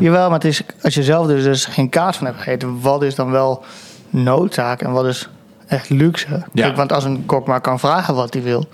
Jawel, 0.00 0.24
maar 0.24 0.38
het 0.38 0.44
is, 0.44 0.62
als 0.82 0.94
je 0.94 1.02
zelf 1.02 1.26
dus, 1.26 1.42
dus 1.42 1.64
geen 1.64 1.88
kaas 1.88 2.16
van 2.16 2.26
hebt 2.26 2.38
gegeten, 2.38 2.80
wat 2.80 3.02
is 3.02 3.14
dan 3.14 3.30
wel 3.30 3.64
noodzaak 4.10 4.82
en 4.82 4.92
wat 4.92 5.06
is 5.06 5.28
echt 5.66 5.88
luxe? 5.90 6.26
Ja. 6.30 6.44
Kijk, 6.64 6.76
want 6.76 6.92
als 6.92 7.04
een 7.04 7.26
kok 7.26 7.46
maar 7.46 7.60
kan 7.60 7.78
vragen 7.78 8.14
wat 8.14 8.34
hij 8.34 8.42
wil, 8.42 8.64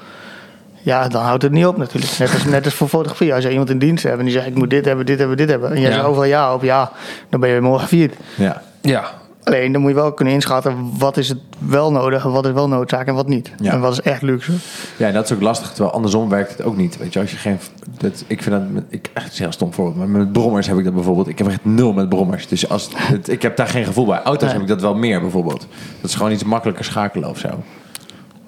ja, 0.82 1.08
dan 1.08 1.22
houdt 1.22 1.42
het 1.42 1.52
niet 1.52 1.66
op 1.66 1.76
natuurlijk. 1.76 2.18
Net 2.18 2.32
als, 2.34 2.44
net 2.44 2.64
als 2.64 2.74
voor 2.74 2.88
fotografie. 2.88 3.34
Als 3.34 3.44
je 3.44 3.50
iemand 3.50 3.70
in 3.70 3.78
dienst 3.78 4.02
hebt 4.04 4.18
en 4.18 4.24
die 4.24 4.32
zegt 4.32 4.46
ik 4.46 4.54
moet 4.54 4.70
dit 4.70 4.84
hebben, 4.84 5.06
dit 5.06 5.18
hebben, 5.18 5.36
dit 5.36 5.48
hebben. 5.48 5.70
En 5.70 5.80
jij 5.80 5.88
Ja. 5.88 5.94
zegt 5.94 6.06
overal 6.06 6.24
ja 6.28 6.54
op, 6.54 6.62
ja, 6.62 6.90
dan 7.28 7.40
ben 7.40 7.50
je 7.50 7.60
morgen 7.60 7.88
viert. 7.88 8.14
Ja. 8.36 8.62
Ja. 8.80 9.10
Alleen 9.44 9.72
dan 9.72 9.80
moet 9.80 9.90
je 9.90 9.96
wel 9.96 10.12
kunnen 10.12 10.34
inschatten 10.34 10.90
wat 10.98 11.16
is 11.16 11.28
het 11.28 11.38
wel 11.58 11.92
nodig 11.92 12.24
en 12.24 12.30
wat 12.30 12.46
is 12.46 12.52
wel 12.52 12.68
noodzaak 12.68 13.06
en 13.06 13.14
wat 13.14 13.28
niet. 13.28 13.50
Ja. 13.60 13.72
En 13.72 13.80
wat 13.80 13.92
is 13.92 14.00
echt 14.00 14.22
luxe. 14.22 14.52
Ja, 14.96 15.06
en 15.06 15.14
dat 15.14 15.24
is 15.24 15.32
ook 15.32 15.40
lastig. 15.40 15.68
Terwijl 15.68 15.94
andersom 15.94 16.28
werkt 16.28 16.50
het 16.50 16.62
ook 16.62 16.76
niet. 16.76 16.96
Weet 16.98 17.12
je, 17.12 17.20
als 17.20 17.30
je 17.30 17.36
geen. 17.36 17.58
Dat, 17.98 18.24
ik 18.26 18.42
vind 18.42 18.54
dat. 18.74 18.82
Ik, 18.88 19.10
echt 19.12 19.30
een 19.30 19.42
heel 19.44 19.52
stom 19.52 19.72
voorbeeld. 19.72 19.96
Maar 19.96 20.08
met 20.08 20.32
brommers 20.32 20.66
heb 20.66 20.78
ik 20.78 20.84
dat 20.84 20.94
bijvoorbeeld. 20.94 21.28
Ik 21.28 21.38
heb 21.38 21.46
echt 21.46 21.64
nul 21.64 21.92
met 21.92 22.08
brommers. 22.08 22.48
Dus 22.48 22.68
als, 22.68 22.88
het, 22.94 23.28
ik 23.28 23.42
heb 23.42 23.56
daar 23.56 23.66
geen 23.66 23.84
gevoel 23.84 24.06
bij. 24.06 24.22
Auto's 24.22 24.42
Nee. 24.42 24.52
heb 24.52 24.62
ik 24.62 24.68
dat 24.68 24.80
wel 24.80 24.94
meer 24.94 25.20
bijvoorbeeld. 25.20 25.66
Dat 26.00 26.10
is 26.10 26.16
gewoon 26.16 26.32
iets 26.32 26.44
makkelijker 26.44 26.84
schakelen 26.84 27.28
of 27.28 27.38
zo. 27.38 27.48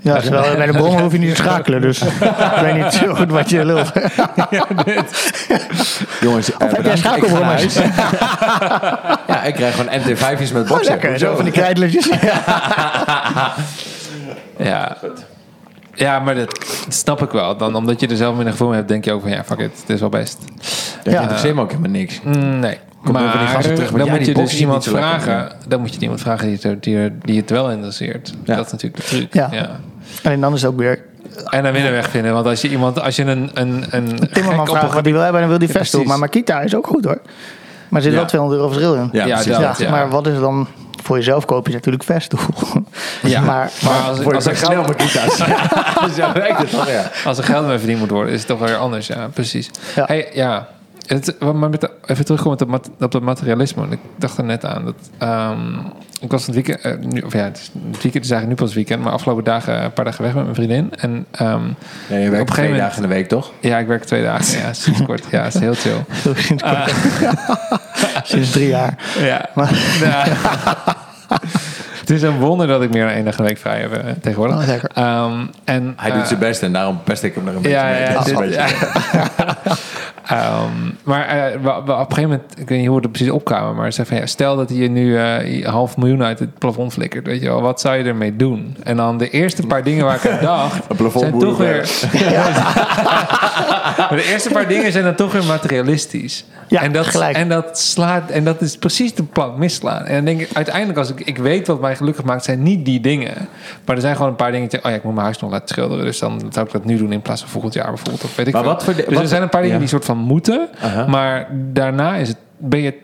Ja, 0.03 0.21
terwijl 0.21 0.57
bij 0.57 0.67
de 0.67 0.73
bron 0.73 1.01
hoef 1.01 1.13
je 1.13 1.19
niet 1.19 1.31
te 1.31 1.43
schakelen. 1.43 1.81
Dus 1.81 2.01
ik 2.03 2.13
weet 2.61 2.75
niet 2.75 2.93
zo 2.93 3.15
goed 3.15 3.31
wat 3.31 3.51
je 3.51 3.65
lult. 3.65 3.93
Jongens, 6.21 6.53
eh, 6.57 6.71
heb 6.71 6.85
jij 6.85 6.97
schakelbrommers? 6.97 7.75
huis. 7.75 7.75
ja, 9.29 9.43
ik 9.43 9.55
krijg 9.55 9.75
gewoon 9.77 10.01
MT5's 10.01 10.53
met 10.53 10.63
Oh, 10.63 10.69
boksen. 10.69 10.91
lekker, 10.93 11.19
zo 11.19 11.35
van 11.35 11.45
die 11.45 11.53
krijtletjes. 11.53 12.09
Ja. 14.57 14.97
Ja, 15.95 16.19
maar 16.19 16.35
dat 16.35 16.67
snap 16.89 17.23
ik 17.23 17.31
wel. 17.31 17.57
Dan, 17.57 17.75
omdat 17.75 18.01
je 18.01 18.07
er 18.07 18.17
zelf 18.17 18.35
minder 18.35 18.53
gevoel 18.53 18.69
mee 18.69 18.77
hebt, 18.77 18.89
denk 18.89 19.05
je 19.05 19.13
ook 19.13 19.21
van 19.23 19.31
ja, 19.31 19.45
fuck 19.45 19.59
it, 19.59 19.71
het 19.81 19.91
is 19.91 20.01
wel 20.01 20.09
best. 20.09 20.39
Dat 21.03 21.13
Ja. 21.13 21.21
interesseert 21.21 21.55
me 21.55 21.61
ook 21.61 21.71
helemaal 21.71 21.91
niks. 21.91 22.21
Mm, 22.23 22.59
nee. 22.59 22.79
Die 23.05 23.13
maar 23.13 23.23
gasten 23.23 23.75
terug 23.75 23.91
dan 23.91 24.05
ja, 24.05 24.11
moet 24.11 24.19
die 24.25 24.29
je 24.29 24.35
dus 24.43 24.61
iemand 24.61 24.85
vragen. 24.85 25.53
Dan 25.69 25.81
moet 25.81 25.95
je 25.95 26.01
iemand 26.01 26.21
vragen 26.21 26.47
die 26.49 26.59
het, 26.71 26.83
die, 26.83 27.19
die 27.23 27.41
het 27.41 27.51
wel 27.51 27.71
interesseert. 27.71 28.33
Ja. 28.45 28.57
Dat 28.57 28.67
is 28.67 28.73
natuurlijk 28.73 29.03
de 29.03 29.09
truc. 29.09 29.35
Ja. 29.35 29.49
Ja. 29.51 29.71
En 30.23 30.41
dan 30.41 30.55
is 30.55 30.63
het 30.63 30.71
ook 30.71 30.79
weer 30.79 31.03
En 31.45 31.63
dan 31.63 31.73
middenweg 31.73 32.09
vinden. 32.11 32.33
Want 32.33 32.47
als 32.47 32.61
je 32.61 32.69
iemand, 32.69 33.01
als 33.01 33.17
je 33.17 33.23
een, 33.25 33.51
een, 33.55 33.85
een 33.91 34.29
Timmerman 34.33 34.61
op 34.61 34.69
vraagt 34.69 34.89
een 34.89 34.95
wat 34.95 35.05
hij 35.05 35.13
wil 35.13 35.23
hebben 35.23 35.41
en 35.43 35.49
dan 35.49 35.59
wil 35.59 35.67
hij 35.69 35.75
Ja, 35.75 35.81
vest 35.81 35.93
doen. 35.93 36.07
Maar 36.07 36.19
Makita 36.19 36.61
is 36.61 36.75
ook 36.77 36.87
goed 36.87 37.05
hoor. 37.05 37.19
Maar 37.89 38.01
er 38.01 38.03
zit 38.03 38.13
Ja. 38.13 38.19
wel 38.19 38.27
200 38.29 38.61
euro 38.61 38.73
verschil 38.73 38.95
in. 38.95 39.09
Ja, 39.13 39.25
Ja, 39.27 39.35
precies. 39.35 39.53
dat, 39.53 39.61
Ja, 39.79 39.85
ja. 39.85 39.91
Maar 39.91 40.09
wat 40.11 40.27
is 40.27 40.39
dan 40.39 40.67
voor 41.03 41.17
jezelf 41.17 41.45
koop 41.45 41.67
je 41.67 41.73
natuurlijk 41.73 42.05
vest. 42.05 42.33
Ja. 43.23 43.41
maar, 43.41 43.71
Maar 43.85 44.01
als, 44.09 44.21
Voor 44.21 44.35
als, 44.35 44.45
je 44.45 44.51
er 44.51 44.57
snel 44.57 44.71
geld, 44.71 44.87
Makita's. 44.99 45.37
ja, 45.47 46.09
zo 46.17 46.33
werkt 46.33 46.59
het 46.59 46.71
toch, 46.71 46.89
ja. 46.91 47.11
als 47.25 47.39
er 47.39 47.45
geld 47.45 47.67
mee 47.67 47.79
verdiend 47.79 47.99
moet 47.99 48.11
worden, 48.11 48.33
is 48.33 48.39
het 48.39 48.49
toch 48.49 48.59
weer 48.59 48.77
anders. 48.77 49.07
Ja, 49.07 49.29
precies. 49.35 49.71
Ja. 49.95 50.05
Hey, 50.07 50.31
ja. 50.33 50.69
Het, 51.07 51.37
maar 51.41 51.55
met 51.71 51.81
de- 51.81 51.91
even 52.07 52.25
terugkomen 52.25 52.59
op, 52.61 53.11
dat 53.11 53.21
materialisme. 53.23 53.87
Ik 53.91 53.99
dacht 54.17 54.39
er 54.39 54.45
net 54.45 54.65
aan. 54.65 54.85
Dat, 54.85 54.95
ehm, 55.19 55.59
ik 56.23 56.31
was 56.31 56.47
het 56.47 56.55
weekend, 56.55 56.81
eh, 56.81 56.93
nu, 57.01 57.21
of 57.21 57.33
ja, 57.33 57.39
het, 57.45 57.57
is, 57.57 57.71
het 57.93 58.03
weekend 58.03 58.25
is 58.25 58.31
eigenlijk 58.31 58.49
nu 58.49 58.55
pas 58.55 58.65
het 58.67 58.75
weekend, 58.75 59.03
maar 59.03 59.13
afgelopen 59.13 59.45
dagen 59.45 59.83
een 59.85 59.93
paar 59.93 60.05
dagen 60.05 60.23
weg 60.25 60.35
met 60.35 60.43
mijn 60.43 60.55
vriendin. 60.55 60.93
En 60.99 61.27
ehm, 61.31 61.63
Ja, 62.09 62.17
je 62.17 62.25
Op 62.25 62.31
werkt 62.31 62.49
een 62.49 62.55
twee 62.55 62.65
moment- 62.69 62.85
dagen 62.85 63.03
in 63.03 63.09
de 63.09 63.15
week, 63.15 63.29
toch? 63.29 63.53
ja, 63.61 63.79
ik 63.79 63.87
werk 63.87 64.05
twee 64.05 64.23
dagen. 64.23 64.59
Ja, 64.59 64.73
sinds 64.73 65.03
kort. 65.09 65.25
Ja, 65.31 65.45
is 65.45 65.55
heel 65.59 65.75
chill. 65.75 66.05
sinds, 66.35 66.63
sinds 68.33 68.51
drie 68.51 68.69
jaar. 68.69 68.95
Ja. 69.21 69.49
Maar- 69.55 69.73
Ja. 70.01 70.25
het 72.01 72.11
is 72.11 72.23
een 72.23 72.39
wonder 72.39 72.67
dat 72.67 72.83
ik 72.83 72.91
meer 72.91 73.05
dan 73.05 73.13
één 73.13 73.25
dag 73.25 73.39
in 73.39 73.43
de 73.43 73.49
week 73.49 73.59
vrij 73.59 73.81
heb 73.81 73.93
eh, 73.93 74.11
tegenwoordig. 74.21 74.57
Oh, 74.57 74.67
lekker. 74.67 74.91
Ehm, 74.95 75.41
en, 75.65 75.93
Hij 75.97 76.11
eh, 76.11 76.17
doet 76.17 76.27
zijn 76.27 76.39
best 76.41 76.63
en 76.63 76.73
daarom 76.73 77.01
pest 77.05 77.23
ik 77.23 77.35
hem 77.35 77.45
nog 77.45 77.55
een 77.55 77.63
beetje 77.63 77.77
Ja, 77.79 77.85
mee. 77.85 78.01
ja, 78.01 78.19
is 78.19 78.25
dit- 78.25 78.35
een 78.35 78.41
beetje- 78.41 79.77
Ehm, 80.27 80.71
maar 81.03 81.27
eh, 81.27 81.53
we, 81.53 81.61
we- 81.63 81.71
op 81.79 81.89
een 81.89 81.97
gegeven 81.97 82.23
moment, 82.23 82.43
ik 82.59 82.69
weet 82.69 82.79
niet 82.79 82.87
hoe 82.89 82.97
we 82.97 83.03
er 83.03 83.09
precies 83.11 83.31
opkwamen, 83.31 83.75
maar 83.75 83.87
ze 83.87 83.93
zei 83.93 84.07
van 84.07 84.17
ja, 84.17 84.27
stel 84.27 84.57
dat 84.57 84.69
je 84.71 84.89
nu 84.91 85.17
eh, 85.19 85.55
een 85.65 85.71
half 85.71 85.97
miljoen 85.97 86.23
uit 86.23 86.39
het 86.39 86.59
plafond 86.59 86.93
flikkert, 86.93 87.27
weet 87.27 87.41
je 87.43 87.47
wel, 87.49 87.61
wat 87.63 87.81
zou 87.81 87.97
je 87.97 88.05
ermee 88.05 88.37
doen? 88.37 88.77
En 88.83 88.97
dan 88.97 89.19
de 89.19 89.31
eerste 89.31 89.67
paar 89.67 89.83
dingen 89.83 90.05
waar 90.05 90.15
ik 90.25 90.29
aan 90.31 90.39
dacht, 90.45 90.81
Een 90.89 90.97
plafond 90.97 91.25
zijn 91.25 91.39
toch 91.39 91.57
weer. 91.59 91.89
maar 93.99 94.17
de 94.17 94.25
eerste 94.33 94.51
paar 94.51 94.69
dingen 94.69 94.93
zijn 94.93 95.05
dan 95.05 95.15
toch 95.15 95.33
weer 95.33 95.45
materialistisch. 95.45 96.45
Ja, 96.69 96.83
en 96.83 96.93
dat, 96.93 97.07
gelijk. 97.07 97.37
En 97.37 97.49
dat 97.49 97.79
slaat, 97.79 98.31
en 98.31 98.45
dat 98.45 98.61
is 98.61 98.77
precies 98.77 99.15
de 99.15 99.23
plank 99.23 99.57
misslaan. 99.57 100.05
En 100.05 100.15
dan 100.15 100.25
denk 100.25 100.41
ik, 100.41 100.49
uiteindelijk, 100.53 100.99
als 100.99 101.11
ik, 101.11 101.21
ik 101.21 101.39
weet 101.39 101.67
wat 101.67 101.81
mij 101.81 101.97
gelukkig 101.97 102.25
maakt, 102.25 102.45
zijn 102.45 102.63
niet 102.63 102.85
die 102.85 103.01
dingen. 103.01 103.35
Maar 103.85 103.95
er 103.97 104.03
zijn 104.03 104.15
gewoon 104.17 104.31
een 104.31 104.37
paar 104.37 104.53
dingetjes. 104.53 104.81
Oh 104.83 104.91
ja, 104.91 104.97
ik 104.97 105.03
moet 105.03 105.13
mijn 105.13 105.25
huis 105.25 105.39
nog 105.39 105.51
laten 105.51 105.69
schilderen. 105.69 106.05
Dus 106.05 106.19
dan 106.19 106.43
zou 106.51 106.67
ik 106.67 106.73
dat 106.73 106.85
nu 106.85 106.97
doen 106.97 107.13
in 107.13 107.23
plaats 107.23 107.41
van 107.41 107.51
volgend 107.51 107.75
jaar 107.75 107.89
bijvoorbeeld. 107.89 108.25
Of 108.25 108.37
weet 108.37 108.47
ik 108.47 108.53
Maar 108.53 108.63
veel. 108.63 108.73
wat 108.73 108.85
voor 108.85 108.95
dus 108.95 109.05
wat- 109.05 109.19
er 109.23 109.29
zijn 109.29 109.43
een 109.43 109.49
paar 109.49 109.61
dingen 109.61 109.75
ja. 109.77 109.81
die 109.83 109.91
soort 109.91 110.05
van 110.05 110.12
moeten. 110.19 110.69
Maar 111.09 111.49
daarna 111.73 112.15
is 112.15 112.29
het, 112.29 112.37
ben 112.59 112.81
je 112.81 112.95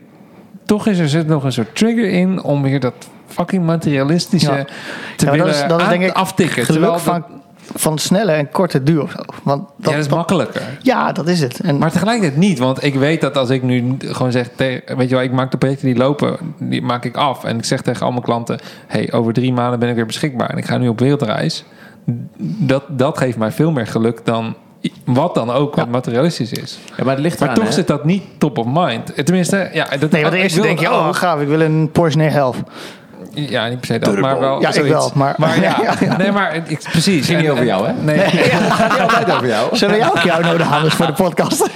toch 0.66 0.86
is 0.86 0.98
er 0.98 1.09
zit 1.09 1.26
nog 1.26 1.44
een 1.44 1.52
soort 1.52 1.76
trigger 1.76 2.10
in 2.10 2.43
om 2.43 2.62
weer 2.62 2.80
dat 2.80 2.94
fucking 3.26 3.64
materialistische 3.64 4.52
Ja. 4.52 4.64
te 5.16 5.24
Ja, 5.24 5.30
willen 5.30 5.47
dat 5.47 5.55
is, 5.55 5.60
dat 5.68 5.78
is 5.80 5.85
aan- 5.86 5.90
denk 5.90 6.02
ik 6.02 6.12
aftikken. 6.16 6.64
geluk 6.64 6.80
terwijl 6.80 6.98
van, 6.98 7.24
van 7.74 7.98
snelle 7.98 8.32
en 8.32 8.51
korte 8.51 8.82
duur 8.82 9.02
of 9.02 9.10
zo. 9.10 9.18
Want 9.43 9.60
dat, 9.62 9.90
ja, 9.90 9.97
dat 9.97 10.05
is 10.06 10.09
makkelijker. 10.10 10.62
ja, 10.82 11.12
dat 11.12 11.28
is 11.28 11.40
het. 11.40 11.60
En, 11.60 11.78
Maar 11.78 11.90
tegelijkertijd 11.93 12.36
niet, 12.40 12.59
want 12.59 12.85
ik 12.85 12.94
weet 12.94 13.20
dat 13.20 13.36
als 13.36 13.51
ik 13.51 13.62
nu 13.62 13.97
gewoon 13.98 14.32
zeg, 14.32 14.48
weet 14.56 14.82
je 15.09 15.09
wel, 15.09 15.22
ik 15.22 15.32
maak 15.32 15.51
de 15.51 15.56
projecten 15.59 15.86
die 15.86 15.97
lopen, 15.97 16.36
die 16.59 16.82
maak 16.82 17.05
ik 17.05 17.16
af. 17.16 17.44
En 17.44 17.56
ik 17.59 17.64
zeg 17.64 17.82
tegen 17.82 18.06
al 18.06 18.10
mijn 18.12 18.22
klanten, 18.24 18.59
hey, 18.86 19.12
over 19.12 19.32
drie 19.32 19.52
maanden 19.52 19.78
ben 19.78 19.89
ik 19.89 19.94
weer 19.94 20.06
beschikbaar 20.06 20.51
en 20.51 20.56
ik 20.59 20.64
ga 20.64 20.78
nu 20.78 20.89
op 20.89 20.98
wereldreis. 21.01 21.64
Dat, 22.40 22.85
dat 22.89 23.18
geeft 23.18 23.39
mij 23.39 23.52
veel 23.52 23.70
meer 23.70 23.86
geluk 23.86 24.20
dan 24.24 24.55
wat 25.05 25.34
dan 25.34 25.50
ook 25.50 25.74
wat 25.76 25.88
materialistisch 25.88 26.52
is. 26.52 26.78
Ja, 26.96 27.05
maar 27.05 27.14
het 27.14 27.22
ligt 27.22 27.38
Maar 27.38 27.48
eraan, 27.48 27.60
toch 27.60 27.68
hè? 27.68 27.74
zit 27.74 27.86
dat 27.86 28.05
niet 28.05 28.22
top 28.38 28.59
of 28.59 28.66
mind. 28.72 29.12
Tenminste, 29.24 29.70
ja, 29.72 29.86
dat, 30.00 30.10
nee, 30.10 30.22
want 30.22 30.34
ik 30.34 30.40
eerst 30.42 30.62
denk 30.62 30.78
je, 30.80 30.90
oh, 30.92 31.06
ook. 31.06 31.16
gaaf, 31.16 31.40
ik 31.40 31.48
wil 31.48 31.60
een 31.60 31.90
Porsche 31.92 32.18
911. 32.18 32.56
Ja, 33.34 33.68
niet 33.68 33.78
per 33.78 33.86
se 33.86 33.98
dat, 33.98 34.18
maar 34.18 34.40
wel 34.40 34.60
Ja, 34.60 34.68
ik 34.68 34.74
zoiets. 34.74 34.92
wel, 34.92 35.10
maar- 35.14 35.36
ja, 35.60 35.76
Ja, 35.82 35.94
ja. 36.00 36.16
nee, 36.16 36.32
maar 36.32 36.55
ik, 36.66 36.82
precies. 36.90 37.26
Ging 37.26 37.40
niet 37.40 37.50
over 37.50 37.64
jou, 37.64 37.86
hè? 37.86 37.92
Nee, 37.92 38.18
Het 38.24 38.72
gaat 38.72 39.00
altijd 39.00 39.30
over 39.32 39.46
jou. 39.48 39.76
Zullen 39.76 39.94
we 39.94 40.00
jou 40.00 40.16
ook 40.16 40.22
jou 40.22 40.42
nodig 40.42 40.70
hebben 40.70 40.90
voor 40.90 41.06
de 41.06 41.12
podcast? 41.12 41.66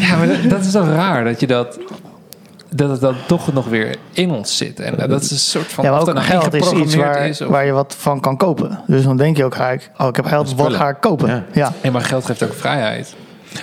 Ja, 0.00 0.16
maar 0.16 0.26
dat, 0.26 0.50
dat 0.50 0.64
is 0.64 0.72
toch 0.72 0.86
raar 0.88 1.24
dat 1.24 1.40
je 1.40 1.46
dat. 1.46 1.78
Dat 2.74 2.90
het 2.90 3.00
dan 3.00 3.14
toch 3.26 3.52
nog 3.52 3.66
weer 3.68 3.96
in 4.12 4.30
ons 4.30 4.56
zit. 4.56 4.80
En 4.80 5.08
dat 5.08 5.22
is 5.22 5.30
een 5.30 5.36
soort 5.36 5.66
van. 5.72 5.84
Ja, 5.84 5.90
maar 5.90 6.00
ook 6.00 6.06
nou 6.12 6.18
geld 6.26 6.54
is 6.54 6.72
iets 6.72 6.94
waar, 6.94 7.26
is, 7.28 7.40
of- 7.40 7.48
waar 7.48 7.66
je 7.66 7.72
wat 7.72 7.94
van 7.98 8.20
kan 8.20 8.36
kopen. 8.36 8.80
Dus 8.86 9.02
dan 9.04 9.16
denk 9.16 9.36
je 9.36 9.44
ook 9.44 9.54
gelijk, 9.54 9.90
oh, 9.98 10.06
ik 10.06 10.16
heb 10.16 10.24
geld, 10.24 10.54
wat 10.54 10.72
ga 10.72 10.88
ik 10.88 10.96
kopen? 11.00 11.28
Ja. 11.28 11.44
Ja. 11.52 11.72
Nee, 11.82 11.92
maar 11.92 12.02
geld 12.02 12.24
geeft 12.24 12.42
ook 12.42 12.54
vrijheid. 12.54 13.14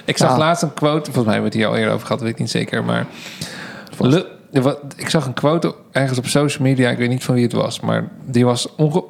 Ik 0.06 0.18
zag 0.18 0.30
Ja. 0.32 0.38
laatst 0.38 0.64
een 0.64 0.74
quote, 0.74 1.04
volgens 1.12 1.26
mij 1.26 1.34
hebben 1.34 1.52
we 1.52 1.58
het 1.58 1.66
hier 1.66 1.68
al 1.68 1.76
eerder 1.76 1.94
over 1.94 2.06
gehad, 2.08 2.22
weet 2.22 2.32
ik 2.32 2.40
niet 2.40 2.50
zeker, 2.50 2.84
maar 2.84 3.06
wat- 4.52 4.76
ik 4.96 5.10
zag 5.10 5.26
een 5.26 5.34
quote 5.34 5.76
ergens 5.92 6.18
op 6.18 6.26
social 6.26 6.64
media, 6.68 6.90
ik 6.90 6.98
weet 6.98 7.10
niet 7.10 7.24
van 7.24 7.34
wie 7.36 7.44
het 7.44 7.54
was, 7.54 7.80
maar 7.80 8.08
die 8.26 8.46
was 8.46 8.68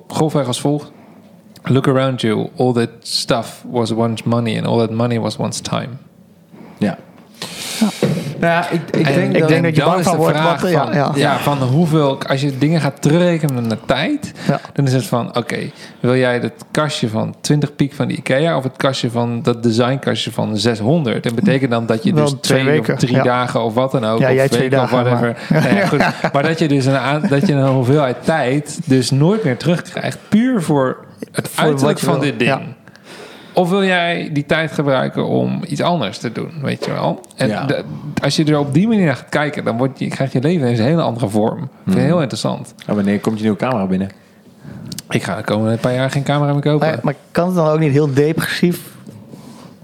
grofweg 0.08 0.48
als 0.48 0.60
volgt. 0.62 0.92
Look 1.64 1.88
around 1.88 2.22
you, 2.22 2.50
all 2.58 2.74
that 2.74 2.90
stuff 3.00 3.64
was 3.70 3.92
once 3.92 4.24
money 4.28 4.58
and 4.58 4.68
all 4.68 4.78
that 4.78 4.92
money 4.92 5.20
was 5.20 5.38
once 5.38 5.62
time. 5.62 5.90
Ja. 6.78 6.98
Nou 8.40 8.54
ja, 8.54 8.70
ik, 8.70 8.82
ik 8.92 9.08
En 9.08 9.14
denk 9.14 9.34
ik 9.34 9.40
dat... 9.40 9.50
denk 9.50 9.64
dat 9.64 9.76
je 9.76 9.84
bang 9.84 10.04
van 10.04 10.16
wordt 10.18 10.42
wat- 10.44 10.70
ja, 10.72 10.84
van, 10.86 10.94
ja. 10.96 11.12
ja, 11.16 11.38
van 11.40 11.58
hoeveel, 11.58 12.18
als 12.28 12.42
je 12.42 12.58
dingen 12.58 12.82
gaat 12.82 13.02
terugrekenen 13.02 13.68
naar 13.68 13.78
tijd, 13.86 14.32
Ja. 14.48 14.60
dan 14.74 14.86
is 14.86 14.94
het 14.94 15.06
van, 15.06 15.38
oké, 15.38 15.58
wil 16.00 16.16
jij 16.16 16.34
het 16.34 16.54
kastje 16.72 17.10
van 17.10 17.36
20 17.42 17.76
piek 17.76 17.94
van 17.94 18.08
de 18.08 18.14
IKEA 18.14 18.58
of 18.58 18.64
het 18.64 18.78
kastje 18.78 19.10
van 19.12 19.42
dat 19.42 19.64
designkastje 19.64 20.32
van 20.32 20.58
600? 20.58 21.24
Dat 21.24 21.36
betekent 21.36 21.72
dan 21.72 21.86
dat 21.86 22.04
je 22.04 22.14
dus 22.14 22.30
twee 22.30 22.40
twee, 22.42 22.64
weken, 22.64 22.94
of 22.94 23.00
drie 23.00 23.22
dagen 23.22 23.64
of 23.64 23.74
wat 23.74 23.92
dan 23.92 24.06
ook, 24.06 24.20
Ja, 24.20 24.28
of 24.30 24.34
jij 24.36 24.48
twee 24.50 24.70
weken 24.70 24.84
of 24.84 24.90
dagen, 24.90 25.10
whatever. 25.10 25.76
Ja, 25.78 25.86
goed. 25.86 26.32
maar 26.34 26.44
dat 26.44 26.60
je 26.60 26.68
dus 26.68 26.86
een, 26.86 27.22
dat 27.30 27.48
je 27.48 27.54
een 27.54 27.68
hoeveelheid 27.68 28.18
tijd 28.26 28.80
dus 28.86 29.12
nooit 29.12 29.44
meer 29.44 29.58
terugkrijgt, 29.58 30.18
puur 30.30 30.62
voor 30.62 31.06
het 31.32 31.50
uiterlijk 31.56 32.00
van 32.00 32.20
dit 32.20 32.40
ding. 32.40 32.60
Of 33.58 33.70
wil 33.70 33.84
jij 33.84 34.30
die 34.34 34.46
tijd 34.46 34.72
gebruiken 34.72 35.26
om 35.28 35.62
iets 35.68 35.82
anders 35.82 36.18
te 36.18 36.32
doen, 36.32 36.52
weet 36.62 36.86
je 36.86 36.92
wel? 36.92 37.22
En 37.36 37.48
Ja. 37.48 37.66
de- 37.66 37.84
als 38.24 38.36
je 38.36 38.46
er 38.46 38.58
op 38.60 38.74
die 38.74 38.88
manier 38.88 39.06
naar 39.06 39.16
gaat 39.16 39.30
kijken, 39.30 39.64
dan 39.64 39.78
wordt 39.78 40.00
je, 40.00 40.08
krijgt 40.08 40.34
je 40.34 40.42
leven 40.42 40.68
in 40.68 40.74
een 40.80 40.84
hele 40.86 41.02
andere 41.02 41.30
vorm. 41.30 41.58
Vind 41.58 41.70
Hmm. 41.84 41.96
je 41.96 42.02
heel 42.02 42.20
interessant. 42.22 42.74
Oh, 42.90 42.96
wanneer 42.96 43.20
komt 43.20 43.36
je 43.38 43.42
nieuwe 43.44 43.58
camera 43.58 43.86
binnen? 43.86 44.10
Ik 45.10 45.24
ga 45.24 45.36
de 45.36 45.44
komende 45.44 45.78
paar 45.78 45.94
jaar 45.94 46.12
geen 46.12 46.24
camera 46.24 46.52
meer 46.54 46.62
kopen. 46.62 46.88
Maar, 46.88 47.00
maar 47.02 47.16
kan 47.32 47.46
het 47.46 47.56
dan 47.56 47.68
ook 47.68 47.80
niet 47.80 47.92
heel 47.92 48.14
depressief? 48.14 48.82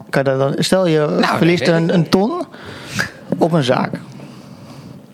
Kan 0.09 0.23
dat 0.23 0.39
dan, 0.39 0.53
stel 0.57 0.87
je 0.87 0.99
Nou, 0.99 1.37
verliest 1.37 1.67
een, 1.67 1.93
een 1.93 2.09
ton 2.09 2.41
op 3.37 3.51
een 3.51 3.63
zaak. 3.63 3.99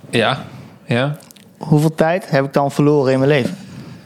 Ja, 0.09 0.43
ja. 0.85 1.17
Hoeveel 1.57 1.95
tijd 1.95 2.29
heb 2.29 2.45
ik 2.45 2.53
dan 2.53 2.71
verloren 2.71 3.11
in 3.13 3.19
mijn 3.19 3.31
leven? 3.31 3.55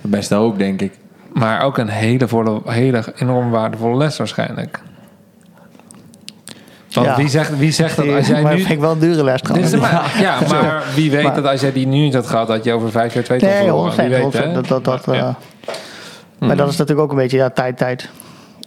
De 0.02 0.08
beste 0.08 0.36
hoop, 0.36 0.58
denk 0.58 0.82
ik. 0.82 0.92
Maar 1.34 1.62
ook 1.62 1.78
een 1.78 1.88
hele, 1.90 2.28
volle, 2.28 2.62
hele 2.66 3.04
enorm 3.16 3.50
waardevolle 3.50 3.98
les 3.98 4.18
waarschijnlijk. 4.18 4.80
Want 6.92 7.08
Ja. 7.08 7.16
wie, 7.16 7.30
zegt, 7.30 7.58
wie 7.58 7.72
zegt 7.72 7.96
dat 7.96 8.08
als 8.16 8.28
jij 8.28 8.42
maar 8.42 8.54
nu... 8.54 8.60
vind 8.60 8.72
ik 8.72 8.80
wel 8.80 8.92
een 8.92 9.00
dure 9.00 9.24
les 9.24 9.42
maar, 9.76 10.12
ja, 10.22 10.40
maar 10.50 10.84
wie 10.96 11.12
weet 11.12 11.24
Maar- 11.24 11.36
dat 11.36 11.46
als 11.46 11.62
jij 11.62 11.72
die 11.72 11.88
nu 11.88 11.98
niet 12.00 12.14
had 12.14 12.28
gehad, 12.28 12.48
dat 12.48 12.64
je 12.64 12.74
over 12.74 12.92
vijf 12.92 13.14
jaar 13.14 13.24
twee 13.24 13.40
ton 13.40 13.50
Nee, 13.50 13.58
verloren. 13.58 14.10
Wie 14.10 14.18
100%. 14.18 14.22
weet, 14.22 14.34
hè? 14.34 14.52
dat, 14.54 14.68
dat, 14.68 14.84
dat, 14.84 15.06
Ja. 15.06 15.36
eh, 16.40 16.48
Maar 16.48 16.56
dat 16.58 16.70
is 16.70 16.78
natuurlijk 16.78 17.06
ook 17.08 17.12
een 17.12 17.22
beetje 17.24 17.38
ja, 17.38 17.50
tijd, 17.50 17.78
tijd. 17.78 18.10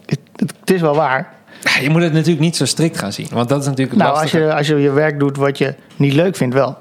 Het, 0.05 0.19
het, 0.35 0.53
het 0.59 0.71
is 0.71 0.81
wel 0.81 0.95
waar. 0.95 1.35
Je 1.81 1.89
moet 1.89 2.01
het 2.01 2.13
natuurlijk 2.13 2.39
niet 2.39 2.55
zo 2.55 2.65
strikt 2.65 2.97
gaan 2.97 3.13
zien. 3.13 3.27
Want 3.31 3.49
dat 3.49 3.61
is 3.61 3.65
natuurlijk 3.67 3.97
Nou, 3.97 4.17
als 4.21 4.31
je, 4.31 4.53
als 4.53 4.67
je 4.67 4.75
je 4.75 4.91
werk 4.91 5.19
doet 5.19 5.37
wat 5.37 5.57
je 5.57 5.75
niet 5.95 6.13
leuk 6.13 6.35
vindt, 6.35 6.53
wel. 6.55 6.77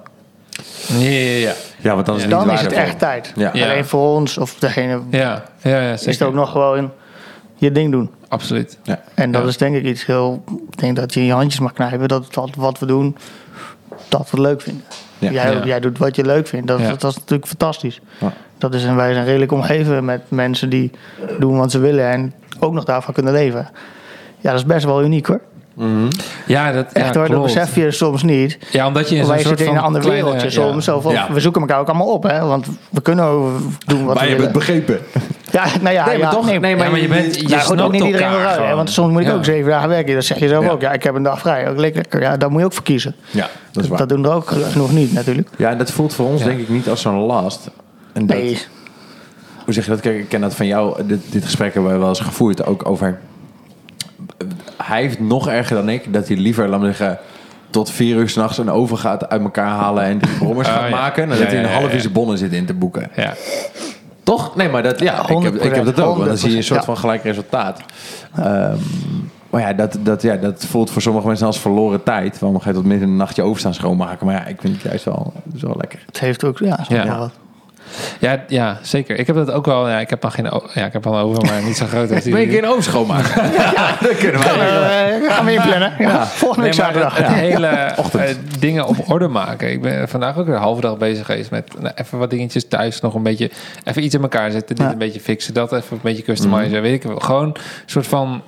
Ja, 0.86 0.98
ja, 1.08 1.36
ja. 1.38 1.52
Ja, 1.77 1.94
want 1.94 2.07
dan 2.07 2.16
is 2.16 2.23
het 2.23 2.31
Dan 2.31 2.51
is 2.51 2.61
het 2.61 2.73
echt 2.73 2.98
tijd. 2.98 3.32
Ja. 3.36 3.51
Ja. 3.53 3.65
Alleen 3.65 3.85
voor 3.85 4.09
ons 4.16 4.39
of 4.39 4.55
degene 4.55 5.01
Ja, 5.11 5.43
ja, 5.62 5.81
ja 5.81 5.93
is 5.93 6.05
het 6.07 6.23
ook 6.23 6.35
nog 6.35 6.51
gewoon 6.51 6.90
je 7.55 7.73
ding 7.73 7.90
doen. 7.90 8.11
Absoluut. 8.28 8.78
Ja. 8.82 9.01
En 9.15 9.32
dat 9.32 9.43
Ja. 9.43 9.48
is 9.48 9.57
denk 9.57 9.77
ik 9.77 9.85
iets 9.85 10.07
heel... 10.07 10.44
Ik 10.70 10.78
denk 10.78 10.97
dat 10.97 11.15
je 11.15 11.20
in 11.20 11.27
je 11.27 11.32
handjes 11.32 11.61
mag 11.61 11.73
knijpen. 11.73 12.09
Dat 12.09 12.35
wat, 12.35 12.51
wat 12.57 12.78
we 12.78 12.86
doen, 12.86 13.16
dat 14.09 14.31
we 14.31 14.40
leuk 14.40 14.61
vinden. 14.61 14.85
Ja. 15.19 15.31
Jij, 15.31 15.53
Ja. 15.55 15.65
jij 15.65 15.81
doet 15.81 15.98
wat 15.98 16.16
je 16.16 16.24
leuk 16.24 16.47
vindt. 16.47 16.66
Dat, 16.66 16.81
Ja. 16.81 16.89
dat 16.89 17.05
is 17.11 17.16
natuurlijk 17.16 17.47
fantastisch. 17.48 18.01
Ja. 18.20 18.32
Dat 18.59 18.74
is, 18.74 18.85
en 18.85 18.97
wij 18.97 19.12
zijn 19.12 19.24
redelijk 19.24 19.53
omgeven 19.53 20.05
met 20.05 20.23
mensen 20.28 20.69
die 20.70 20.90
doen 21.39 21.57
wat 21.59 21.70
ze 21.70 21.78
willen. 21.78 22.11
En 22.11 22.35
ook 22.61 22.73
nog 22.73 22.85
daarvan 22.85 23.15
kunnen 23.15 23.32
leven. 23.32 23.69
Ja, 24.39 24.51
dat 24.51 24.61
is 24.61 24.66
best 24.66 24.85
wel 24.85 25.03
uniek 25.03 25.27
hoor. 25.27 25.40
Ja, 26.47 26.73
dat, 26.73 26.93
Echt 26.93 27.15
ja, 27.15 27.20
hoor, 27.20 27.28
dat 27.28 27.43
besef 27.43 27.74
je 27.74 27.90
soms 27.90 28.23
niet. 28.23 28.59
Ja, 28.70 28.86
omdat 28.86 29.09
je 29.09 29.15
in 29.16 29.20
zo'n 29.24 29.31
Wij 29.31 29.43
soort 29.43 29.48
zitten 29.48 29.66
in 29.66 29.73
van 29.73 29.81
een 29.81 29.86
ander 29.86 30.01
kleine- 30.01 30.23
wereldje 30.24 30.61
ja. 30.61 30.66
soms. 30.69 30.85
Zo 30.85 31.01
van, 31.01 31.12
Ja. 31.12 31.32
We 31.32 31.40
zoeken 31.40 31.61
elkaar 31.61 31.78
ook 31.81 31.89
allemaal 31.89 32.07
op, 32.12 32.23
hè? 32.23 32.40
Want 32.47 32.66
we 32.90 33.01
kunnen 33.03 33.27
doen 33.86 34.05
wat 34.05 34.15
Maar 34.15 34.24
we 34.24 34.31
je 34.31 34.36
hebt 34.36 34.55
het 34.55 34.66
willen. 34.66 34.82
begrepen. 34.85 34.98
Ja, 35.53 35.65
nou 35.81 35.94
ja, 35.94 36.07
Nee, 36.07 36.19
maar 36.19 36.27
ja, 36.27 36.31
toch? 36.31 36.47
Nee, 36.61 36.77
maar 36.77 36.98
je 37.01 37.09
bent... 37.09 37.35
Je 37.40 37.48
nou, 37.48 37.61
goed, 37.61 37.70
ook 37.73 37.78
snapt 37.78 37.93
niet 37.93 38.03
iedereen 38.05 38.31
wil 38.31 38.39
ruilen. 38.39 38.69
hè. 38.69 38.74
Want 38.74 38.90
soms 38.90 39.12
moet 39.12 39.20
ik 39.20 39.27
Ja. 39.27 39.32
ook 39.35 39.44
zeven 39.44 39.70
dagen 39.70 39.89
werken. 39.89 40.15
Dat 40.15 40.24
zeg 40.24 40.39
je 40.39 40.48
zelf 40.48 40.65
Ja. 40.65 40.70
ook. 40.70 40.81
Ja, 40.81 40.93
ik 40.93 41.03
heb 41.03 41.15
een 41.15 41.23
dag 41.23 41.39
vrij. 41.39 41.70
Ook 41.70 41.77
lekker. 41.78 42.20
Ja, 42.20 42.36
daar 42.36 42.51
moet 42.51 42.61
je 42.61 42.66
ook 42.66 42.73
voor 42.73 42.82
kiezen. 42.82 43.15
Ja, 43.31 43.48
dat 43.73 43.82
is 43.85 43.89
waar. 43.89 43.98
Dat 43.98 44.09
doen 44.09 44.24
er 44.24 44.32
ook 44.32 44.51
genoeg 44.70 44.93
niet 44.93 45.12
natuurlijk. 45.12 45.48
Ja, 45.59 45.70
en 45.70 45.78
dat 45.78 45.90
voelt 45.90 46.15
voor 46.15 46.27
ons 46.27 46.40
Ja. 46.40 46.47
denk 46.47 46.61
ik 46.61 46.69
niet 46.69 46.89
als 46.89 47.01
zo'n 47.01 47.15
last. 47.19 47.70
En 48.12 48.27
dat, 48.27 48.36
Nee, 48.36 48.59
Hoe 49.65 49.74
zeg 49.74 49.85
je 49.85 49.90
dat? 49.90 50.01
Kijk, 50.01 50.19
ik 50.19 50.28
ken 50.28 50.40
dat 50.40 50.55
van 50.55 50.66
jou. 50.66 51.03
Dit, 51.07 51.20
dit 51.32 51.44
gesprek 51.44 51.74
hebben 51.74 51.93
we 51.93 51.98
wel 51.98 52.09
eens 52.09 52.20
gevoerd. 52.20 52.66
Ook 52.66 52.89
over... 52.89 53.19
Hij 54.86 55.00
heeft 55.00 55.20
nog 55.20 55.48
erger 55.48 55.76
dan 55.76 55.88
ik. 55.88 56.12
Dat 56.12 56.28
hij 56.28 56.36
liever, 56.36 56.68
laat 56.68 56.80
me 56.80 56.86
zeggen... 56.86 57.18
Tot 57.70 57.90
vier 57.90 58.16
uur 58.16 58.28
s'nachts 58.28 58.58
een 58.58 58.70
oven 58.70 58.98
gaat 58.98 59.28
uit 59.28 59.42
elkaar 59.42 59.68
halen... 59.68 60.04
en 60.04 60.18
drie 60.18 60.36
brommers 60.36 60.68
Ah, 60.68 60.74
gaat 60.78 60.88
ja. 60.88 60.90
maken... 60.96 61.28
dan 61.28 61.36
Ja, 61.36 61.42
dat 61.42 61.52
hij 61.52 61.62
een 61.64 61.70
half 61.70 61.86
uur 61.86 61.94
ja. 61.94 62.00
zijn 62.00 62.12
bonnen 62.12 62.38
zit 62.38 62.52
in 62.52 62.66
te 62.66 62.74
boeken. 62.74 63.10
Ja. 63.16 63.34
Toch? 64.22 64.56
Nee, 64.56 64.68
maar 64.68 64.82
dat, 64.82 65.00
ja, 65.00 65.28
ik 65.28 65.42
heb, 65.42 65.54
ik 65.54 65.74
heb 65.74 65.84
dat 65.84 66.00
ook. 66.00 66.16
Want 66.16 66.28
dan 66.28 66.38
zie 66.38 66.50
je 66.50 66.56
een 66.56 66.62
soort 66.64 66.84
van 66.84 66.96
gelijk 66.98 67.22
resultaat. 67.22 67.80
Ehm, 68.36 68.76
maar 69.50 69.60
ja 69.60 69.72
dat, 69.72 69.98
dat, 70.02 70.22
ja, 70.22 70.36
dat 70.36 70.64
voelt 70.64 70.90
voor 70.90 71.02
sommige 71.02 71.26
mensen 71.26 71.46
als 71.46 71.60
verloren 71.60 72.02
tijd. 72.02 72.38
Want 72.38 72.52
dan 72.52 72.62
ga 72.62 72.68
je 72.68 72.74
tot 72.74 72.84
midden 72.84 73.06
in 73.08 73.12
de 73.14 73.18
nacht 73.18 73.36
je 73.36 73.42
oven 73.42 73.60
staan 73.60 73.74
schoonmaken. 73.74 74.26
Maar 74.26 74.34
ja, 74.34 74.46
ik 74.46 74.60
vind 74.60 74.74
het 74.74 74.82
juist 74.82 75.04
wel, 75.04 75.32
wel 75.60 75.74
lekker. 75.78 76.02
het 76.06 76.20
heeft 76.20 76.44
ook... 76.44 76.58
Ja, 76.58 76.76
soms 76.76 76.88
Ja. 76.88 77.04
wel 77.06 77.18
wat. 77.18 77.32
Ja, 78.18 78.44
ja, 78.48 78.78
zeker. 78.82 79.18
Ik 79.18 79.26
heb 79.26 79.36
dat 79.36 79.50
ook 79.50 79.66
wel... 79.66 79.88
Ja, 79.88 79.98
ik 79.98 80.10
heb 80.10 80.20
dan 80.20 80.32
geen... 80.32 80.44
Ja, 80.74 80.86
ik 80.86 80.92
heb 80.92 81.04
een 81.04 81.12
oven, 81.12 81.46
maar 81.46 81.62
niet 81.62 81.76
zo 81.76 81.86
groot 81.86 82.12
als 82.12 82.22
die. 82.24 82.32
Ben 82.32 82.40
je 82.40 82.46
een 82.46 82.52
keer 82.52 82.76
een 82.76 82.82
schoonmaken? 82.82 83.52
ja, 83.74 83.96
dat 84.00 84.16
kunnen 84.16 84.40
wij. 84.40 84.54
Eh, 85.26 85.32
gaan 85.32 85.44
we 85.44 85.52
inplannen. 85.52 85.92
Ja. 85.98 86.26
Volgende 86.26 86.64
week 86.64 86.74
zaterdag. 86.74 87.16
het 87.16 87.26
hele 87.26 87.66
eh, 87.66 88.34
dingen 88.58 88.86
op 88.86 89.10
orde 89.10 89.28
maken. 89.28 89.70
Ik 89.70 89.82
ben 89.82 90.08
vandaag 90.08 90.38
ook 90.38 90.46
weer 90.46 90.54
een 90.54 90.60
halve 90.60 90.80
dag 90.80 90.96
bezig 90.96 91.26
geweest 91.26 91.50
met 91.50 91.80
nou, 91.80 91.94
even 91.94 92.18
wat 92.18 92.30
dingetjes 92.30 92.68
thuis 92.68 93.00
nog 93.00 93.14
een 93.14 93.22
beetje, 93.22 93.50
even 93.84 94.04
iets 94.04 94.14
in 94.14 94.22
elkaar 94.22 94.50
zetten, 94.50 94.76
dit 94.76 94.86
een 94.86 94.98
beetje 94.98 95.20
fixen, 95.20 95.54
dat 95.54 95.72
even 95.72 95.96
een 95.96 95.98
beetje 96.02 96.22
customizen, 96.22 96.82
weet 96.82 96.94
ik 96.94 97.02
wel. 97.02 97.18
Gewoon 97.18 97.46
een 97.46 97.56
soort 97.86 98.06
van, 98.06 98.42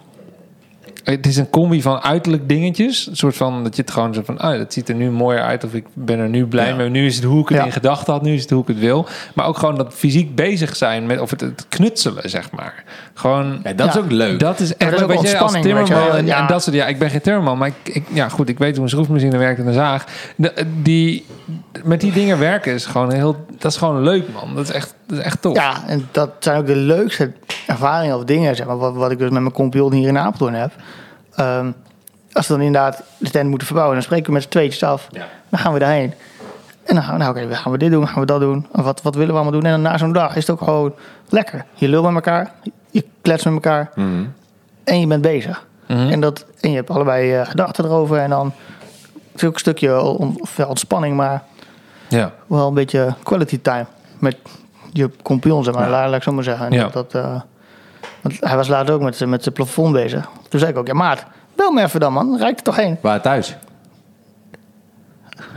het 1.11 1.27
is 1.27 1.37
een 1.37 1.51
combi 1.51 1.83
van 1.83 2.01
uiterlijk 2.03 2.49
dingetjes, 2.49 3.07
een 3.07 3.17
soort 3.17 3.37
van 3.37 3.63
dat 3.65 3.77
je 3.77 3.83
het 3.83 3.91
gewoon 3.91 4.15
zo 4.15 4.23
van, 4.25 4.39
ah, 4.39 4.59
dat 4.59 4.73
ziet 4.73 4.89
er 4.89 4.95
nu 4.95 5.11
mooier 5.11 5.43
uit 5.43 5.65
of 5.65 5.75
ik 5.75 5.85
ben 5.95 6.19
er 6.19 6.29
nu 6.29 6.47
blij 6.47 6.69
Ja. 6.69 6.75
mee. 6.75 6.89
Nu 6.89 7.07
is 7.07 7.15
het 7.17 7.25
hoe 7.25 7.41
ik 7.43 7.49
het 7.49 7.59
Ja. 7.59 7.65
in 7.65 7.73
gedachten 7.73 8.13
had, 8.13 8.23
nu 8.23 8.35
is 8.35 8.41
het 8.43 8.51
hoe 8.51 8.63
ik 8.63 8.69
het 8.69 8.79
wil. 8.79 9.07
Maar 9.35 9.47
ook 9.47 9.59
gewoon 9.59 9.77
dat 9.77 9.95
fysiek 9.95 10.35
bezig 10.35 10.77
zijn 10.77 11.07
met 11.07 11.21
of 11.21 11.31
het, 11.31 11.41
het 11.41 11.67
knutselen, 11.69 12.31
zeg 12.31 12.51
maar. 12.51 12.85
Gewoon. 13.19 13.61
Ja, 13.63 13.73
dat 13.73 13.89
is 13.89 13.97
ook 13.99 14.11
leuk. 14.11 14.39
Dat 14.39 14.61
is 14.61 14.77
echt 14.77 14.99
leuk. 14.99 15.09
Weet 15.09 15.31
je, 15.31 15.39
als 15.39 15.53
timmerman 15.53 15.89
wel. 15.89 16.17
en, 16.17 16.47
dat 16.47 16.63
soort... 16.63 16.77
Ja, 16.77 16.87
ik 16.87 16.99
ben 16.99 17.11
geen 17.11 17.21
timmerman, 17.21 17.59
maar 17.59 17.69
ik, 17.69 17.95
ik, 17.95 18.05
ja, 18.13 18.29
goed, 18.29 18.49
ik 18.49 18.59
weet 18.59 18.75
hoe 18.75 18.85
een 18.85 18.91
schroefmachine 18.91 19.39
werkt 19.39 19.61
en 19.61 19.67
een 19.67 19.73
zaag. 19.73 20.05
De- 20.37 20.67
die, 20.83 21.27
met 21.85 22.01
die 22.01 22.13
dingen 22.13 22.39
werken 22.39 22.73
is 22.73 22.87
gewoon 22.87 23.13
heel... 23.13 23.47
Dat 23.59 23.71
is 23.71 23.77
gewoon 23.77 24.03
leuk, 24.03 24.25
man. 24.33 24.55
Dat 24.55 24.65
is 24.65 24.71
echt, 24.71 24.95
dat 25.07 25.19
is 25.19 25.25
echt 25.25 25.43
tof. 25.43 25.57
Ja, 25.57 25.75
en 25.87 26.09
dat 26.11 26.31
zijn 26.39 26.59
ook 26.59 26.67
de 26.67 26.77
leukste 26.77 27.33
ervaringen 27.67 28.17
of 28.17 28.25
dingen, 28.25 28.57
zeg 28.57 28.67
maar, 28.67 28.79
wat, 28.79 28.95
wat 28.95 29.11
ik 29.11 29.19
dus 29.19 29.31
met 29.31 29.41
mijn 29.41 29.55
compagnon 29.55 29.93
hier 29.93 30.09
in 30.09 30.19
Apeldoorn 30.19 30.55
heb. 30.55 30.73
Ehm, 31.35 31.71
als 32.33 32.47
we 32.47 32.55
dan 32.55 32.63
inderdaad 32.63 33.03
de 33.19 33.31
tent 33.31 33.49
moeten 33.49 33.67
verbouwen, 33.67 33.97
dan 33.97 34.05
spreken 34.05 34.27
we 34.27 34.33
met 34.33 34.43
z'n 34.43 34.49
tweetjes 34.49 34.83
af. 34.83 35.09
Ja. 35.11 35.27
Dan 35.49 35.61
gaan 35.61 35.73
we 35.73 35.79
daarheen. 35.79 36.15
En 36.89 36.95
dan 36.95 37.03
gaan 37.05 37.13
we, 37.13 37.19
nou 37.25 37.37
oké, 37.47 37.55
gaan 37.55 37.73
we 37.73 37.79
dit 37.79 37.91
doen, 37.91 38.09
gaan 38.09 38.21
we 38.21 38.27
dat 38.27 38.41
doen. 38.41 38.67
Of 38.73 38.85
wat, 38.85 39.03
wat 39.03 39.15
willen 39.15 39.29
we 39.31 39.35
allemaal 39.41 39.53
doen? 39.61 39.65
En 39.65 39.71
dan 39.71 39.83
na 39.93 39.99
zo'n 39.99 40.13
dag 40.13 40.37
is 40.37 40.47
het 40.47 40.51
ook 40.51 40.63
gewoon 40.63 40.95
lekker. 41.29 41.65
Je 41.75 41.89
lult 41.89 42.05
met 42.05 42.15
elkaar, 42.15 42.53
je 42.91 43.05
kletst 43.23 43.45
met 43.45 43.55
elkaar 43.55 43.91
en 44.85 45.01
je 45.01 45.07
bent 45.07 45.23
bezig. 45.23 45.67
Mhm. 45.87 46.09
En, 46.09 46.21
dat, 46.21 46.45
en 46.61 46.71
je 46.71 46.77
hebt 46.77 46.91
allebei 46.91 47.35
eh, 47.35 47.47
gedachten 47.47 47.85
erover 47.85 48.19
en 48.19 48.31
dan 48.31 48.53
is 49.35 49.45
ook 49.45 49.53
een 49.53 49.59
stukje 49.59 50.01
on- 50.03 50.41
ontspanning, 50.69 51.17
maar 51.17 51.43
Ja. 52.09 52.33
wel 52.47 52.69
een 52.69 52.75
beetje 52.75 53.15
quality 53.23 53.61
time 53.63 53.87
met 54.19 54.37
je 54.93 55.11
compagnon, 55.23 55.65
zeg 55.65 55.75
maar. 55.75 55.85
Ja. 55.85 55.91
Laat, 55.91 56.15
ik 56.15 56.23
zo 56.23 56.33
maar 56.33 56.45
zeggen. 56.45 56.67
En 56.67 56.73
Ja. 56.73 56.89
dat, 56.89 57.15
eh, 57.15 57.41
want 58.21 58.37
hij 58.41 58.57
was 58.57 58.69
later 58.69 58.95
ook 58.95 59.01
met, 59.03 59.17
zijn- 59.17 59.31
met 59.31 59.43
zijn 59.43 59.55
plafond 59.55 59.93
bezig. 59.93 60.29
Toen 60.49 60.61
zei 60.61 60.73
ik 60.73 60.79
ook, 60.79 60.87
ja 60.87 60.95
maat, 60.95 61.25
bel 61.57 61.71
me 61.71 61.83
even 61.83 62.01
dan 62.01 62.13
man, 62.13 62.39
rijdt 62.39 62.59
er 62.59 62.65
toch 62.65 62.77
heen? 62.77 62.99
Waar 63.01 63.21
thuis? 63.21 63.57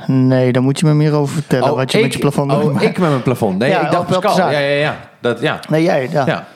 Nee, 0.08 0.52
daar 0.52 0.64
moet 0.64 0.80
je 0.80 0.86
me 0.86 0.94
meer 0.94 1.14
over 1.14 1.34
vertellen, 1.34 1.76
wat 1.76 1.92
je 1.92 1.98
ik, 1.98 2.04
met 2.04 2.14
je 2.14 2.20
plafond 2.20 2.52
oh. 2.52 2.74
Maar- 2.74 2.84
ik 2.84 2.98
met 2.98 3.10
mijn 3.10 3.22
plafond. 3.22 3.58
Nee, 3.58 3.70
Ja, 3.70 3.86
ik 3.86 3.92
dacht 3.92 4.08
Pascal. 4.08 4.38
Ja, 4.38 4.60
ja, 4.60 4.76
ja. 4.76 4.96
Dat, 5.20 5.42
ja. 5.42 5.60
Nee, 5.70 5.84
jij, 5.84 6.10
ja. 6.12 6.26
ja. 6.26 6.48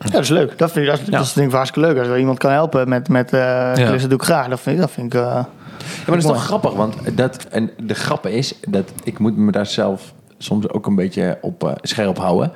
Ja, 0.00 0.10
dat 0.10 0.22
is 0.22 0.28
leuk. 0.28 0.58
Dat 0.58 0.72
vind 0.72 0.86
ik, 0.86 0.90
dat, 0.90 1.00
dat 1.10 1.24
is 1.24 1.32
denk 1.32 1.48
ik 1.48 1.54
hartstikke 1.54 1.88
leuk. 1.88 1.98
Als 1.98 2.08
er 2.08 2.18
iemand 2.18 2.38
kan 2.38 2.50
helpen 2.50 2.88
met, 2.88 3.08
met 3.08 3.32
eh 3.32 3.72
klussen, 3.72 4.08
doe 4.08 4.18
ik 4.18 4.24
graag. 4.24 4.48
Dat 4.48 4.60
vind 4.60 4.74
ik, 4.76 4.80
dat 4.80 4.90
vind 4.90 5.14
ik 5.14 5.20
eh, 5.20 5.26
Ja, 5.26 5.34
maar 5.36 6.04
dat 6.06 6.16
is 6.16 6.24
toch 6.24 6.44
grappig, 6.44 6.72
want 6.72 6.94
dat, 7.16 7.46
en 7.50 7.70
de 7.82 7.94
grap 7.94 8.26
is 8.26 8.54
dat 8.68 8.92
ik 9.04 9.18
moet 9.18 9.36
me 9.36 9.52
daar 9.52 9.66
zelf 9.66 10.12
soms 10.38 10.70
ook 10.70 10.86
een 10.86 10.94
beetje 10.94 11.38
op 11.40 11.64
eh, 11.64 11.72
scherp 11.82 12.18
houden. 12.18 12.52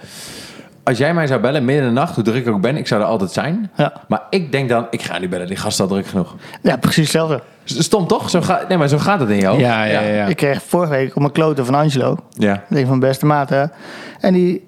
Als 0.85 0.99
jij 0.99 1.15
mij 1.15 1.27
zou 1.27 1.41
bellen 1.41 1.65
midden 1.65 1.85
in 1.87 1.95
de 1.95 2.01
nacht, 2.01 2.15
hoe 2.15 2.25
druk 2.25 2.47
ik 2.47 2.53
ook 2.55 2.61
ben, 2.61 2.77
ik 2.77 2.87
zou 2.87 3.01
er 3.01 3.07
altijd 3.07 3.31
zijn. 3.31 3.71
Ja. 3.77 3.93
Maar 4.09 4.23
ik 4.31 4.53
denk 4.53 4.69
dan, 4.69 4.87
ik 4.91 5.03
ga 5.03 5.19
nu 5.19 5.29
bellen, 5.29 5.47
die 5.47 5.57
gast 5.57 5.73
is 5.75 5.81
al 5.81 5.87
druk 5.87 6.07
genoeg. 6.07 6.35
ja, 6.63 6.77
precies 6.77 7.03
hetzelfde. 7.03 7.41
Stom 7.65 8.07
toch? 8.07 8.31
Zo 8.31 8.41
ga, 8.41 8.61
nee, 8.69 8.79
maar 8.79 8.89
zo 8.89 8.99
gaat 8.99 9.21
het 9.21 9.29
in 9.29 9.39
jou. 9.39 9.59
Ja, 9.61 9.85
ja, 9.85 10.01
ja. 10.01 10.25
Ik 10.27 10.37
kreeg 10.37 10.63
vorige 10.63 10.93
week 10.93 11.15
op 11.15 11.21
mijn 11.21 11.33
kloten 11.33 11.67
van 11.67 11.75
Angelo, 11.75 12.17
Ja. 12.31 12.53
een 12.53 12.79
van 12.79 12.87
mijn 12.89 13.01
beste 13.01 13.27
maten. 13.27 13.73
En 14.21 14.33
die, 14.35 14.65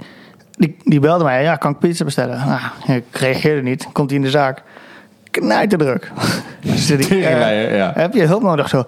die, 0.50 0.76
die 0.84 1.00
belde 1.00 1.24
mij, 1.24 1.42
ja, 1.42 1.56
kan 1.56 1.70
ik 1.72 1.78
pizza 1.78 2.04
bestellen? 2.04 2.42
Nou, 2.46 2.98
ik 2.98 3.04
reageerde 3.12 3.62
niet. 3.62 3.88
Komt 3.92 4.10
hij 4.10 4.18
in 4.18 4.24
de 4.24 4.30
zaak. 4.30 4.62
Dus 6.60 6.90
ik, 6.90 7.00
eh, 7.00 7.06
Teringleier, 7.06 7.76
ja. 7.76 7.92
Heb 7.94 8.14
je 8.14 8.26
hulp 8.26 8.42
nodig 8.42 8.68
zo? 8.68 8.84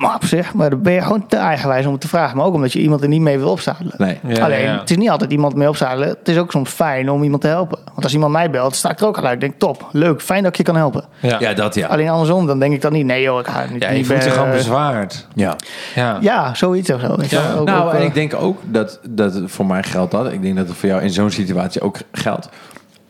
Maar 0.00 0.14
op 0.14 0.24
zich, 0.24 0.54
maar 0.54 0.70
dan 0.70 0.82
ben 0.82 0.92
je 0.92 1.00
gewoon 1.00 1.26
te 1.26 1.36
eigenwijs 1.36 1.86
om 1.86 1.92
het 1.92 2.00
te 2.00 2.08
vragen. 2.08 2.36
Maar 2.36 2.46
ook 2.46 2.54
omdat 2.54 2.72
je 2.72 2.78
iemand 2.80 3.02
er 3.02 3.08
niet 3.08 3.20
mee 3.20 3.38
wil 3.38 3.50
opzadelen. 3.50 3.94
Nee. 3.98 4.18
Ja, 4.26 4.44
Alleen, 4.44 4.60
ja. 4.60 4.78
het 4.78 4.90
is 4.90 4.96
niet 4.96 5.10
altijd 5.10 5.30
iemand 5.32 5.54
mee 5.54 5.68
opzadelen. 5.68 6.08
Het 6.08 6.28
is 6.28 6.38
ook 6.38 6.50
soms 6.50 6.70
fijn 6.70 7.10
om 7.10 7.22
iemand 7.22 7.42
te 7.42 7.48
helpen. 7.48 7.78
Want 7.84 8.02
als 8.04 8.12
iemand 8.12 8.32
mij 8.32 8.50
belt, 8.50 8.74
sta 8.76 8.90
ik 8.90 9.00
er 9.00 9.06
ook 9.06 9.16
gelijk. 9.16 9.34
Ik 9.34 9.40
denk, 9.40 9.54
top, 9.58 9.88
leuk, 9.92 10.22
fijn 10.22 10.42
dat 10.42 10.50
ik 10.52 10.56
je 10.56 10.62
kan 10.62 10.76
helpen. 10.76 11.04
Ja. 11.20 11.36
Ja, 11.40 11.52
dat 11.54 11.74
ja. 11.74 11.86
Alleen 11.88 12.08
andersom, 12.08 12.46
dan 12.46 12.58
denk 12.58 12.72
ik 12.72 12.80
dan 12.80 12.92
niet, 12.92 13.04
nee 13.06 13.22
joh, 13.22 13.38
ik 13.40 13.46
ga 13.46 13.64
niet. 13.72 13.82
Ja, 13.82 13.88
je 13.90 13.96
niet 13.96 14.06
voelt 14.06 14.18
je 14.22 14.28
bij- 14.28 14.36
gewoon 14.36 14.50
bezwaard. 14.52 15.26
Ja. 15.34 15.56
Ja. 15.94 16.18
Ja, 16.20 16.54
zoiets 16.54 16.90
of 16.92 17.00
zo. 17.00 17.06
Ook- 17.06 17.66
nou, 17.66 17.84
ook, 17.86 17.92
en 17.92 17.98
eh, 17.98 18.04
ik 18.04 18.14
denk 18.14 18.34
ook 18.34 18.58
dat, 18.64 19.00
dat 19.08 19.40
voor 19.46 19.66
mij 19.66 19.82
geldt 19.82 20.10
dat. 20.10 20.32
Ik 20.32 20.42
denk 20.42 20.56
dat 20.56 20.68
het 20.68 20.76
voor 20.76 20.88
jou 20.88 21.02
in 21.02 21.10
zo'n 21.10 21.30
situatie 21.30 21.80
ook 21.80 21.96
geldt. 22.12 22.48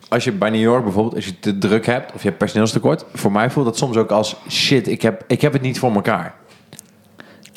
Als 0.09 0.25
je 0.25 0.33
bij 0.33 0.51
New 0.51 0.61
York 0.61 0.85
bijvoorbeeld, 0.85 1.15
als 1.15 1.25
je 1.25 1.39
te 1.41 1.59
druk 1.59 1.87
hebt 1.87 2.13
of 2.15 2.21
je 2.23 2.27
hebt 2.27 2.39
personeelstekort, 2.39 3.05
voor 3.15 3.33
mij 3.33 3.51
voelt 3.51 3.67
dat 3.67 3.77
soms 3.79 3.97
ook 3.97 4.11
als 4.11 4.37
shit, 4.49 4.89
ik 4.89 5.03
heb, 5.03 5.25
ik 5.27 5.41
heb 5.41 5.53
het 5.53 5.63
niet 5.63 5.79
voor 5.79 5.95
elkaar. 5.95 6.35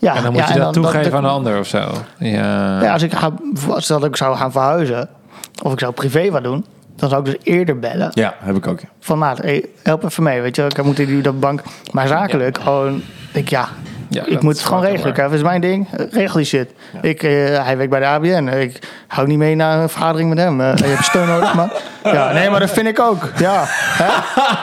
Ja, 0.03 0.15
En 0.15 0.23
dan 0.23 0.31
moet 0.33 0.47
ja, 0.47 0.53
je 0.53 0.59
dat 0.59 0.73
toegeven 0.73 1.03
dat- 1.03 1.13
aan 1.13 1.23
een 1.23 1.29
ander 1.29 1.59
of 1.59 1.67
zo. 1.67 1.91
Ja. 2.17 2.81
Ja, 2.81 2.93
als 2.93 3.01
ik, 3.01 3.13
ga, 3.13 3.31
stel 3.77 3.99
dat 3.99 4.09
ik 4.09 4.15
zou 4.15 4.35
gaan 4.37 4.51
verhuizen, 4.51 5.09
of 5.63 5.73
ik 5.73 5.79
zou 5.79 5.93
privé 5.93 6.31
wat 6.31 6.43
doen, 6.43 6.65
dan 6.95 7.09
zou 7.09 7.21
ik 7.21 7.25
dus 7.25 7.53
eerder 7.53 7.79
bellen. 7.79 8.09
Ja, 8.13 8.33
heb 8.39 8.55
ik 8.55 8.67
ook. 8.67 8.79
Ja. 8.79 8.87
Van 8.99 9.17
maat, 9.17 9.37
hey, 9.37 9.65
help 9.83 10.03
even 10.03 10.23
mee, 10.23 10.41
weet 10.41 10.55
je. 10.55 10.63
Ik 10.63 10.83
moet 10.83 10.95
die 10.95 11.21
dat 11.21 11.39
bank. 11.39 11.61
Maar 11.91 12.07
zakelijk, 12.07 12.57
gewoon, 12.61 13.01
denk 13.31 13.45
ik, 13.45 13.49
ja, 13.51 13.67
Ja, 14.09 14.25
ik 14.25 14.41
moet 14.41 14.53
het 14.57 14.65
gewoon 14.65 14.83
regelen. 14.83 15.15
Dat 15.15 15.31
is 15.31 15.41
mijn 15.41 15.61
ding. 15.61 15.87
Regel 16.11 16.35
die 16.37 16.45
shit. 16.45 16.69
Ik, 17.01 17.23
eh, 17.23 17.31
hij 17.65 17.77
werkt 17.77 17.89
bij 17.91 17.99
de 17.99 18.05
ABN. 18.05 18.47
Ik 18.47 18.79
hou 19.07 19.27
niet 19.27 19.37
mee 19.37 19.55
naar 19.55 19.79
een 19.79 19.89
vergadering 19.89 20.29
met 20.29 20.37
hem. 20.37 20.61
Eh, 20.61 20.75
je 20.75 20.83
hebt 20.85 21.03
steun 21.03 21.27
nodig, 21.27 21.53
man. 21.53 21.71
Ja, 22.03 22.31
nee, 22.31 22.49
maar 22.49 22.59
dat 22.59 22.71
vind 22.71 22.87
ik 22.87 22.99
ook. 22.99 23.29
Ja, 23.37 23.63
hè? 23.67 24.05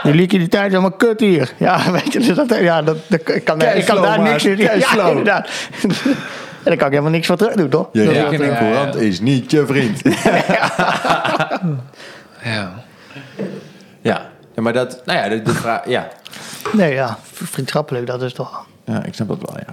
Die 0.03 0.15
liquiditeit 0.15 0.67
is 0.67 0.73
allemaal 0.73 0.97
kut 0.97 1.21
hier. 1.21 1.53
Ja, 1.57 1.81
weet 1.93 2.13
je, 2.13 2.19
dus 2.19 2.35
dat, 2.35 2.59
ja, 2.61 2.83
dat, 2.83 2.97
dat, 3.07 3.21
ik 3.29 3.45
kan, 3.45 3.63
ik 3.63 3.85
kan 3.85 4.03
daar 4.03 4.21
niks 4.21 4.45
in. 4.45 4.57
Ja, 4.57 5.09
inderdaad. 5.09 5.49
En 6.63 6.67
daar 6.67 6.77
kan 6.77 6.87
ik 6.87 6.93
helemaal 6.93 7.13
niks 7.13 7.27
van 7.27 7.37
terug 7.37 7.55
doen, 7.55 7.69
toch? 7.69 7.89
Je 7.93 8.05
Dat- 8.05 8.15
rekening 8.15 8.45
ja, 8.45 8.51
ja. 8.51 8.59
courant 8.59 8.95
is 8.97 9.21
niet 9.21 9.51
je 9.51 9.67
vriend. 9.67 10.01
Ja. 12.45 12.73
ja. 14.03 14.21
ja, 14.55 14.63
maar 14.63 14.73
dat, 14.73 15.03
nou 15.05 15.19
ja, 15.19 15.29
de, 15.29 15.43
de 15.43 15.53
vraag, 15.55 15.89
ja. 15.89 16.09
Nee, 16.73 16.95
ja, 16.95 17.19
vriendschappelijk, 17.33 18.07
dat 18.07 18.23
is 18.23 18.33
toch... 18.33 18.67
Ja, 18.85 19.05
ik 19.05 19.15
snap 19.15 19.29
dat 19.29 19.39
wel, 19.41 19.57
ja. 19.67 19.73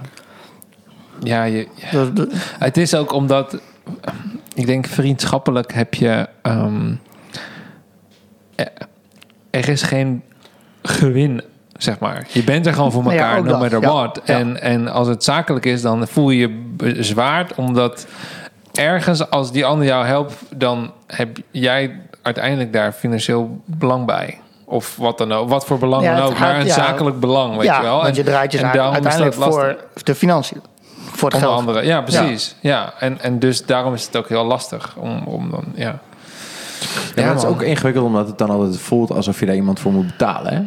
Ja, 1.22 1.42
je, 1.44 1.68
ja. 1.90 2.10
Het 2.58 2.76
is 2.76 2.94
ook 2.94 3.12
omdat, 3.12 3.58
ik 4.54 4.66
denk 4.66 4.86
vriendschappelijk 4.86 5.72
heb 5.72 5.94
je, 5.94 6.28
ehm, 6.42 6.94
er- 8.54 8.72
er 9.50 9.68
is 9.68 9.82
geen 9.82 10.22
gewin, 10.82 11.42
zeg 11.76 11.98
maar. 11.98 12.26
Je 12.32 12.44
bent 12.44 12.66
er 12.66 12.72
gewoon 12.74 12.92
voor 12.92 13.02
Nou 13.02 13.14
ja, 13.14 13.20
elkaar, 13.22 13.38
ook 13.38 13.44
no 13.46 13.58
matter 13.58 13.80
ja. 13.80 13.88
what. 13.88 14.20
Ja. 14.24 14.38
En, 14.38 14.60
en 14.60 14.88
als 14.88 15.08
het 15.08 15.24
zakelijk 15.24 15.64
is, 15.66 15.82
dan 15.82 16.08
voel 16.08 16.30
je 16.30 16.38
je 16.38 16.48
bezwaard, 16.76 17.54
omdat 17.54 18.06
ergens 18.72 19.30
als 19.30 19.52
die 19.52 19.64
ander 19.66 19.86
jou 19.86 20.06
helpt, 20.06 20.34
dan 20.56 20.92
heb 21.06 21.38
jij 21.50 22.00
uiteindelijk 22.22 22.72
daar 22.72 22.92
financieel 22.92 23.60
belang 23.64 24.06
bij. 24.06 24.38
Of 24.70 24.96
wat 24.96 25.18
dan 25.18 25.32
ook, 25.32 25.48
wat 25.48 25.64
voor 25.66 25.78
belang 25.78 26.02
Ja, 26.02 26.14
dan 26.16 26.24
ook, 26.24 26.30
gaat- 26.30 26.40
maar 26.40 26.60
een 26.60 26.66
ja. 26.66 26.74
zakelijk 26.74 27.20
belang, 27.20 27.56
weet 27.56 27.64
ja, 27.64 27.76
je 27.76 27.82
wel. 27.82 28.02
want 28.02 28.16
je 28.16 28.22
draait 28.24 28.52
je 28.52 28.58
en 28.58 28.64
uiteindelijk 28.92 29.34
voor 29.34 29.76
de 30.02 30.14
financiën. 30.14 30.60
Voor 31.10 31.28
het 31.30 31.34
Onder 31.34 31.48
geld. 31.48 31.60
andere, 31.60 31.86
ja, 31.86 32.00
precies. 32.00 32.54
Ja. 32.60 32.92
En, 32.98 33.20
en 33.20 33.38
dus 33.38 33.64
daarom 33.66 33.94
is 33.94 34.06
het 34.06 34.16
ook 34.16 34.28
heel 34.28 34.44
lastig 34.44 34.94
om, 34.98 35.22
om 35.26 35.50
dan, 35.50 35.64
ja. 35.74 35.98
Ja, 37.14 37.22
maar 37.24 37.34
het 37.34 37.42
is 37.42 37.48
ook 37.48 37.62
ingewikkeld 37.62 38.04
omdat 38.04 38.26
het 38.26 38.38
dan 38.38 38.50
altijd 38.50 38.78
voelt 38.78 39.10
alsof 39.10 39.40
je 39.40 39.46
daar 39.46 39.54
iemand 39.54 39.80
voor 39.80 39.92
moet 39.92 40.06
betalen, 40.06 40.54
hè? 40.54 40.62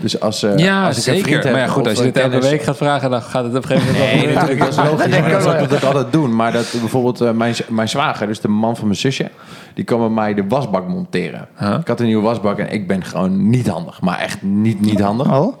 Dus 0.00 0.20
als, 0.20 0.40
Ja, 0.56 0.86
als 0.86 0.90
ik 0.90 0.96
een 0.96 1.02
zeker. 1.02 1.22
vriend 1.22 1.42
heb 1.44 1.52
maar 1.52 1.62
ja, 1.62 1.68
goed, 1.68 1.86
als 1.88 1.98
je 1.98 2.04
een 2.04 2.12
dit 2.12 2.22
elke 2.22 2.40
week 2.40 2.62
gaat 2.62 2.76
vragen, 2.76 3.10
dan 3.10 3.22
gaat 3.22 3.44
het 3.44 3.56
op 3.56 3.62
een 3.62 3.68
gegeven 3.68 3.92
moment 3.92 4.12
Nee, 4.12 4.24
wel 4.26 4.34
natuurlijk, 4.34 4.58
dat 4.58 4.68
is 4.68 4.76
logisch. 4.76 5.30
Dat 5.30 5.42
zou 5.42 5.62
ik 5.62 5.68
dat 5.68 5.84
altijd 5.84 6.12
doen. 6.12 6.36
Maar 6.36 6.52
dat 6.52 6.74
bijvoorbeeld 6.80 7.20
eh, 7.20 7.30
mijn, 7.30 7.54
mijn 7.68 7.88
zwager, 7.88 8.26
dus 8.26 8.40
de 8.40 8.48
man 8.48 8.76
van 8.76 8.84
mijn 8.86 8.98
zusje, 8.98 9.30
die 9.74 9.84
kwam 9.84 9.98
bij 9.98 10.08
mij 10.08 10.34
de 10.34 10.44
wasbak 10.48 10.88
monteren. 10.88 11.48
Huh? 11.58 11.76
Ik 11.80 11.88
had 11.88 12.00
een 12.00 12.06
nieuwe 12.06 12.22
wasbak 12.22 12.58
en 12.58 12.72
ik 12.72 12.86
ben 12.86 13.04
gewoon 13.04 13.50
niet 13.50 13.68
handig. 13.68 14.00
Maar 14.00 14.18
echt 14.18 14.42
niet, 14.42 14.80
niet 14.80 15.00
handig. 15.00 15.32
Oh? 15.32 15.56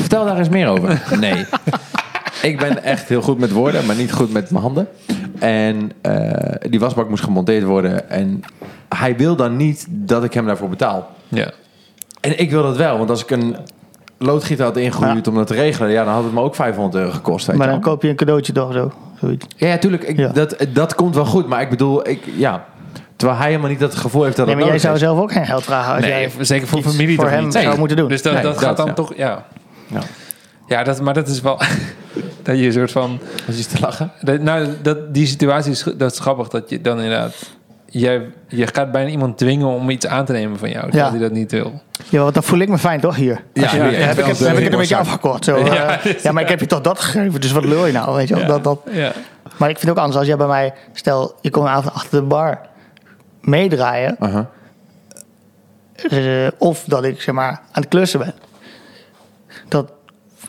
Vertel 0.00 0.24
daar 0.24 0.38
eens 0.38 0.48
meer 0.48 0.68
over. 0.68 1.02
Nee. 1.20 1.44
ik 2.42 2.58
ben 2.58 2.84
echt 2.84 3.08
heel 3.08 3.22
goed 3.22 3.38
met 3.38 3.50
woorden, 3.52 3.86
maar 3.86 3.96
niet 3.96 4.12
goed 4.12 4.32
met 4.32 4.50
mijn 4.50 4.62
handen. 4.62 4.88
En 5.38 5.92
eh, 6.00 6.70
die 6.70 6.80
wasbak 6.80 7.08
moest 7.08 7.24
gemonteerd 7.24 7.64
worden. 7.64 8.10
En 8.10 8.40
hij 8.88 9.16
wil 9.16 9.36
dan 9.36 9.56
niet 9.56 9.86
dat 9.88 10.24
ik 10.24 10.34
hem 10.34 10.46
daarvoor 10.46 10.68
betaal. 10.68 11.10
Ja. 11.28 11.50
En 12.20 12.38
ik 12.40 12.50
wil 12.50 12.62
dat 12.62 12.76
wel, 12.76 12.98
want 12.98 13.10
als 13.10 13.22
ik 13.22 13.30
een 13.30 13.56
loodgieter 14.18 14.64
had 14.64 14.76
ingehuurd 14.76 15.28
om 15.28 15.34
dat 15.34 15.46
te 15.46 15.54
regelen, 15.54 15.90
ja, 15.90 16.04
dan 16.04 16.14
had 16.14 16.24
het 16.24 16.32
me 16.32 16.40
ook 16.40 16.54
500 16.54 16.94
euro 17.04 17.10
gekost. 17.14 17.46
Weet 17.46 17.56
Maar 17.56 17.66
dan 17.68 17.80
koop 17.80 18.02
je 18.02 18.08
een 18.08 18.16
cadeautje 18.16 18.52
toch 18.52 18.72
zo. 18.72 18.92
Zoiets. 19.20 19.46
Ja, 19.56 19.66
ja, 19.68 19.78
tuurlijk. 19.78 20.02
Ik, 20.02 20.16
Ja. 20.16 20.28
Dat, 20.32 20.56
dat 20.72 20.94
komt 20.94 21.14
wel 21.14 21.24
goed. 21.24 21.46
Maar 21.46 21.60
ik 21.60 21.70
bedoel, 21.70 22.08
ik, 22.08 22.20
ja, 22.36 22.64
terwijl 23.16 23.38
hij 23.38 23.48
helemaal 23.48 23.70
niet 23.70 23.80
dat 23.80 23.94
gevoel 23.94 24.22
heeft 24.24 24.36
dat 24.36 24.46
Nee, 24.46 24.56
maar 24.56 24.64
jij 24.66 24.78
zou 24.78 24.94
is. 24.94 25.00
zelf 25.00 25.18
ook 25.18 25.32
geen 25.32 25.46
geld 25.46 25.62
vragen 25.64 25.92
als 25.94 26.00
Nee, 26.00 26.10
jij 26.10 26.30
zeker 26.44 26.66
voor 26.68 26.78
iets 26.78 26.88
familie 26.88 27.16
voor 27.16 27.28
hem 27.30 27.44
niet? 27.44 27.52
zou 27.52 27.66
Nee. 27.66 27.78
moeten 27.78 27.96
doen. 27.96 28.08
Dus 28.08 28.22
dat, 28.22 28.32
Nee, 28.32 28.42
dat 28.42 28.54
dat, 28.54 28.62
gaat 28.62 28.76
dan 28.76 28.86
ja. 28.86 28.92
toch, 28.92 29.12
ja. 29.16 29.44
Ja. 29.86 30.00
Ja, 30.66 30.82
dat, 30.84 31.00
maar 31.00 31.14
dat 31.14 31.28
is 31.28 31.40
wel, 31.40 31.58
dat 32.42 32.58
je 32.58 32.66
een 32.66 32.72
soort 32.72 32.90
van, 32.92 33.18
Was 33.46 33.56
iets 33.58 33.66
te 33.66 33.80
lachen? 33.80 34.10
dat, 34.20 34.40
nou, 34.40 34.66
dat, 34.82 35.14
die 35.14 35.26
situatie 35.26 35.70
is, 35.72 35.84
dat 35.96 36.12
is 36.12 36.18
grappig, 36.18 36.48
dat 36.48 36.70
je 36.70 36.80
dan 36.80 36.96
inderdaad, 37.00 37.34
jij, 37.90 38.30
je 38.48 38.66
gaat 38.66 38.92
bijna 38.92 39.10
iemand 39.10 39.38
dwingen 39.38 39.66
om 39.66 39.90
iets 39.90 40.06
aan 40.06 40.24
te 40.24 40.32
nemen 40.32 40.58
van 40.58 40.70
jou, 40.70 40.82
terwijl 40.82 41.04
Ja. 41.04 41.10
hij 41.10 41.20
dat 41.20 41.32
niet 41.32 41.50
wil. 41.50 41.82
Ja, 42.08 42.22
want 42.22 42.34
dan 42.34 42.42
voel 42.42 42.58
ik 42.58 42.68
me 42.68 42.78
fijn 42.78 43.00
toch 43.00 43.16
hier. 43.16 43.42
Ja, 43.52 43.68
heb, 43.68 43.90
ik 43.92 43.98
heb 43.98 44.18
ik 44.18 44.24
het 44.64 44.72
een 44.72 44.78
beetje 44.78 44.96
afgekort. 44.96 45.44
Zo, 45.44 45.58
ja, 45.58 46.00
ja, 46.22 46.32
maar 46.32 46.42
ik 46.42 46.48
heb 46.48 46.60
je 46.60 46.66
toch 46.66 46.80
dat 46.80 46.98
gegeven, 47.00 47.40
dus 47.40 47.52
wat 47.52 47.64
lul 47.64 47.86
je 47.86 47.92
nou? 47.92 48.14
Weet 48.16 48.28
je? 48.28 48.44
Dat, 48.44 48.64
dat, 48.64 48.80
Ja. 48.90 49.12
maar 49.56 49.68
ik 49.70 49.78
vind 49.78 49.80
het 49.80 49.90
ook 49.90 49.96
anders 49.98 50.16
als 50.16 50.26
jij 50.26 50.36
bij 50.36 50.46
mij, 50.46 50.72
stel 50.92 51.34
je 51.40 51.50
komt 51.50 51.66
een 51.66 51.72
avond 51.72 51.94
achter 51.94 52.20
de 52.20 52.26
bar 52.26 52.60
meedraaien, 53.40 54.16
eh, 56.10 56.46
of 56.58 56.84
dat 56.86 57.04
ik 57.04 57.20
zeg 57.22 57.34
maar 57.34 57.48
aan 57.50 57.82
het 57.82 57.88
klussen 57.88 58.18
ben. 58.20 58.34
Dat, 59.68 59.92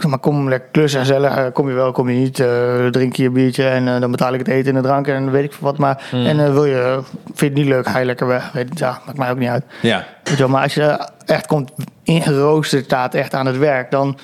maar, 0.08 0.20
kom 0.20 0.50
lekker 0.50 0.70
klussen 0.72 1.00
en 1.00 1.06
gezellig, 1.06 1.36
eh, 1.36 1.46
kom 1.54 1.68
je 1.70 1.74
wel, 1.74 1.92
kom 1.92 2.10
je 2.10 2.20
niet, 2.20 2.40
eh, 2.40 2.86
drink 2.86 3.16
je 3.16 3.26
een 3.26 3.34
biertje 3.34 3.68
en 3.68 3.88
eh, 3.88 4.00
dan 4.00 4.12
betaal 4.12 4.34
ik 4.34 4.40
het 4.40 4.48
eten 4.48 4.76
en 4.76 4.82
de 4.82 4.88
drank 4.88 5.08
en 5.08 5.32
weet 5.32 5.44
ik 5.44 5.54
veel 5.54 5.68
wat. 5.68 5.78
Maar, 5.78 6.04
En 6.12 6.40
eh, 6.40 6.54
wil 6.54 6.66
je, 6.66 7.00
vind 7.24 7.40
je 7.40 7.46
het 7.46 7.54
niet 7.54 7.66
leuk, 7.66 7.88
ga 7.88 8.00
je 8.00 8.06
lekker 8.06 8.28
weg. 8.28 8.52
Weet, 8.52 8.80
ja, 8.80 9.02
maakt 9.06 9.18
mij 9.18 9.32
ook 9.32 9.38
niet 9.38 9.50
uit. 9.50 9.64
Ja. 9.82 10.06
Weet 10.24 10.34
je 10.34 10.40
wel, 10.40 10.50
maar 10.50 10.64
als 10.64 10.74
je 10.74 11.08
echt 11.26 11.48
komt 11.48 11.72
ingeroosterd 12.04 12.86
staat, 12.86 13.14
echt 13.14 13.34
aan 13.34 13.46
het 13.46 13.58
werk, 13.58 13.92
dan 13.92 14.18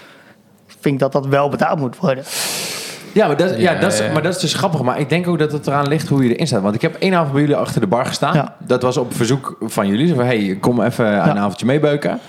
vind 0.79 0.93
ik 0.93 0.99
dat 0.99 1.11
dat 1.11 1.27
wel 1.27 1.49
betaald 1.49 1.79
moet 1.79 1.97
worden. 1.97 2.23
Ja, 3.13 3.27
maar 3.27 3.37
dat, 3.37 3.49
ja, 3.49 3.55
Ja, 3.57 3.79
dat 3.79 3.93
is, 3.93 3.99
ja. 3.99 4.11
maar 4.11 4.21
dat 4.21 4.35
is 4.35 4.41
dus 4.41 4.53
grappig. 4.53 4.81
Maar 4.81 4.99
ik 4.99 5.09
denk 5.09 5.27
ook 5.27 5.39
dat 5.39 5.51
het 5.51 5.67
eraan 5.67 5.87
ligt 5.87 6.07
hoe 6.07 6.23
je 6.23 6.33
erin 6.33 6.47
staat. 6.47 6.61
Want 6.61 6.75
ik 6.75 6.81
heb 6.81 6.95
één 6.95 7.13
avond 7.13 7.31
bij 7.31 7.41
jullie 7.41 7.55
achter 7.55 7.81
de 7.81 7.87
bar 7.87 8.05
gestaan. 8.05 8.33
Ja. 8.33 8.55
Dat 8.59 8.81
was 8.81 8.97
op 8.97 9.13
verzoek 9.13 9.57
van 9.59 9.87
jullie. 9.87 10.07
Zo 10.07 10.15
van, 10.15 10.25
hey, 10.25 10.57
kom 10.61 10.81
even 10.81 11.21
aan 11.21 11.29
een 11.29 11.37
avondje 11.37 11.65
meebeuken. 11.65 12.19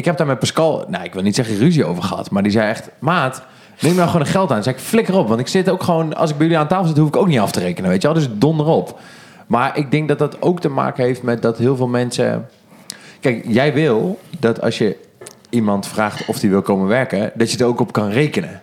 Ik 0.00 0.06
heb 0.06 0.16
daar 0.16 0.26
met 0.26 0.38
Pascal, 0.38 0.84
nou, 0.88 1.04
ik 1.04 1.12
wil 1.12 1.22
niet 1.22 1.34
zeggen 1.34 1.56
ruzie 1.56 1.84
over 1.84 2.02
gehad. 2.02 2.30
Maar 2.30 2.42
die 2.42 2.52
zei 2.52 2.68
echt, 2.68 2.90
maat, 2.98 3.42
neem 3.80 3.94
nou 3.94 4.06
gewoon 4.06 4.20
een 4.20 4.32
geld 4.32 4.48
aan. 4.48 4.54
Dan 4.54 4.62
zei 4.62 4.76
ik, 4.76 4.82
flikker 4.82 5.16
op. 5.16 5.28
Want 5.28 5.40
ik 5.40 5.48
zit 5.48 5.70
ook 5.70 5.82
gewoon, 5.82 6.14
als 6.14 6.30
ik 6.30 6.36
bij 6.36 6.46
jullie 6.46 6.60
aan 6.60 6.68
tafel 6.68 6.86
zit, 6.86 6.96
hoef 6.96 7.08
ik 7.08 7.16
ook 7.16 7.26
niet 7.26 7.38
af 7.38 7.50
te 7.50 7.60
rekenen. 7.60 7.90
Weet 7.90 8.02
je 8.02 8.08
wel? 8.08 8.16
Dus 8.16 8.28
donder 8.32 8.66
op. 8.66 8.98
Maar 9.46 9.76
ik 9.76 9.90
denk 9.90 10.08
dat 10.08 10.18
dat 10.18 10.42
ook 10.42 10.60
te 10.60 10.68
maken 10.68 11.04
heeft 11.04 11.22
met 11.22 11.42
dat 11.42 11.58
heel 11.58 11.76
veel 11.76 11.86
mensen... 11.86 12.48
Kijk, 13.20 13.44
jij 13.48 13.72
wil 13.72 14.18
dat 14.38 14.60
als 14.60 14.78
je 14.78 14.96
iemand 15.50 15.86
vraagt 15.86 16.26
of 16.26 16.38
die 16.38 16.50
wil 16.50 16.62
komen 16.62 16.86
werken, 16.86 17.32
dat 17.34 17.52
je 17.52 17.58
er 17.58 17.66
ook 17.66 17.80
op 17.80 17.92
kan 17.92 18.10
rekenen. 18.10 18.62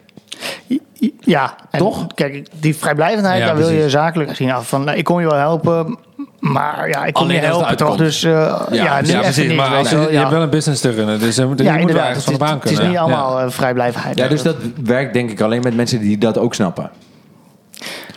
Ja, 1.20 1.56
en 1.72 1.80
Toch? 1.80 2.08
Kijk, 2.14 2.48
die 2.60 2.76
vrijblijvendheid, 2.76 3.40
Ja, 3.40 3.46
daar 3.46 3.58
wil 3.58 3.70
je 3.70 3.90
zakelijk 3.90 4.36
zien 4.36 4.52
af. 4.52 4.68
Van, 4.68 4.84
nou, 4.84 4.98
ik 4.98 5.04
kom 5.04 5.20
je 5.20 5.28
wel 5.28 5.38
helpen, 5.38 5.98
maar 6.40 6.90
ja, 6.90 7.06
ik 7.06 7.14
kom 7.14 7.24
Alleen 7.24 7.36
je 7.36 7.42
helpen 7.42 7.78
toch. 7.78 7.96
Dus 7.98 8.24
eh, 8.24 8.32
ja, 8.72 9.02
nu 9.02 9.08
Ja, 9.08 9.20
precies. 9.20 9.48
niet, 9.48 9.56
Maar 9.56 9.76
als 9.76 9.90
je 9.90 9.98
ja. 9.98 10.20
hebt 10.20 10.30
wel 10.32 10.42
een 10.42 10.50
business 10.50 10.82
te 10.82 10.90
runnen, 10.90 11.20
dus 11.20 11.36
je 11.36 11.46
moet, 11.46 11.60
ja, 11.62 11.66
je 11.66 11.70
moet 11.72 11.80
wel 11.80 11.88
inderdaad. 11.88 12.06
ergens 12.08 12.26
Het 12.26 12.34
van 12.34 12.34
de 12.34 12.40
baan 12.40 12.60
het 12.60 12.64
is 12.66 12.72
kunnen. 12.72 12.90
niet 12.90 12.98
allemaal 12.98 13.40
eh, 13.40 13.50
vrijblijvendheid. 13.50 14.18
Ja, 14.18 14.28
dus 14.28 14.42
dat 14.42 14.56
werkt 14.84 15.14
denk 15.14 15.30
ik 15.32 15.42
alleen 15.42 15.62
met 15.62 15.76
mensen 15.76 16.00
die 16.00 16.18
dat 16.18 16.38
ook 16.38 16.54
snappen. 16.54 16.90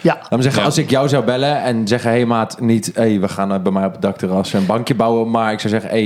Ja, 0.00 0.14
Laat 0.20 0.30
me 0.30 0.42
zeggen, 0.42 0.60
Ja. 0.60 0.66
als 0.66 0.78
ik 0.78 0.90
jou 0.90 1.08
zou 1.08 1.24
bellen 1.24 1.62
en 1.62 1.88
zeggen... 1.88 2.10
hé 2.10 2.16
hey, 2.16 2.26
maat, 2.26 2.60
niet 2.60 2.90
hey, 2.94 3.20
we 3.20 3.28
gaan 3.28 3.52
eh, 3.52 3.60
bij 3.60 3.72
mij 3.72 3.84
op 3.84 3.92
het 3.92 4.02
dakterras 4.02 4.52
een 4.52 4.66
bankje 4.66 4.94
bouwen... 4.94 5.30
maar 5.30 5.52
ik 5.52 5.60
zou 5.60 5.72
zeggen, 5.72 5.90
hé, 5.90 5.96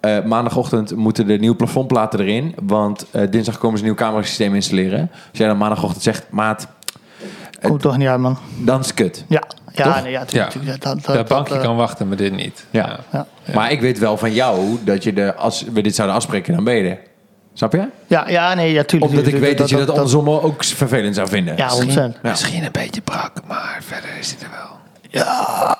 hey, 0.00 0.16
eh, 0.18 0.24
maandagochtend 0.24 0.96
moeten 0.96 1.26
de 1.26 1.38
nieuwe 1.38 1.56
plafondplaten 1.56 2.20
erin... 2.20 2.54
want 2.62 3.06
dinsdag 3.30 3.58
komen 3.58 3.78
ze 3.78 3.84
een 3.84 3.90
nieuw 3.90 3.98
camerasysteem 3.98 4.54
installeren. 4.54 5.10
Als 5.12 5.38
jij 5.38 5.46
dan 5.48 5.56
maandagochtend 5.58 6.02
zegt, 6.02 6.26
maat, 6.30 6.68
komt 7.62 7.80
toch 7.80 7.96
niet 7.96 8.08
uit, 8.08 8.20
man. 8.20 8.38
dan 8.58 8.80
is 8.80 8.86
het 8.86 8.94
kut. 8.94 9.24
Ja, 9.28 9.42
ja, 9.72 10.00
nee, 10.00 10.12
ja, 10.12 10.18
Ja. 10.18 10.24
tuurlijk, 10.24 10.50
tuurlijk, 10.50 10.82
dat, 10.82 11.04
dat, 11.04 11.14
Dat 11.16 11.28
bankje 11.28 11.54
eh, 11.54 11.60
kan 11.60 11.76
wachten, 11.76 12.08
maar 12.08 12.16
dit 12.16 12.32
niet. 12.32 12.64
Ja. 12.70 12.98
Ja. 13.12 13.26
Maar 13.54 13.70
ik 13.72 13.80
weet 13.80 13.98
wel 13.98 14.16
van 14.16 14.32
jou 14.32 14.78
dat 14.84 15.02
je 15.02 15.12
de, 15.12 15.34
als 15.34 15.62
we 15.72 15.80
dit 15.80 15.94
zouden 15.94 16.16
afspreken, 16.16 16.54
dan 16.54 16.64
ben 16.64 16.74
je 16.74 16.90
er. 16.90 16.98
Snap 17.54 17.72
je? 17.72 17.88
Ja, 18.06 18.28
ja, 18.28 18.54
nee, 18.54 18.72
ja, 18.72 18.82
tuurlijk. 18.84 19.10
Omdat 19.10 19.26
ik 19.26 19.36
weet 19.36 19.58
dat 19.58 19.68
je 19.68 19.76
dat 19.76 19.90
andersom 19.90 20.28
ook 20.30 20.64
vervelend 20.64 21.14
zou 21.14 21.28
vinden. 21.28 21.56
Ja, 21.56 21.70
100%. 21.84 21.92
Ja. 21.92 22.12
Misschien 22.22 22.64
een 22.64 22.72
beetje 22.72 23.00
brak, 23.00 23.32
maar 23.46 23.78
verder 23.80 24.10
is 24.18 24.30
het 24.30 24.42
er 24.42 24.48
wel. 24.50 24.76
Ja. 25.10 25.76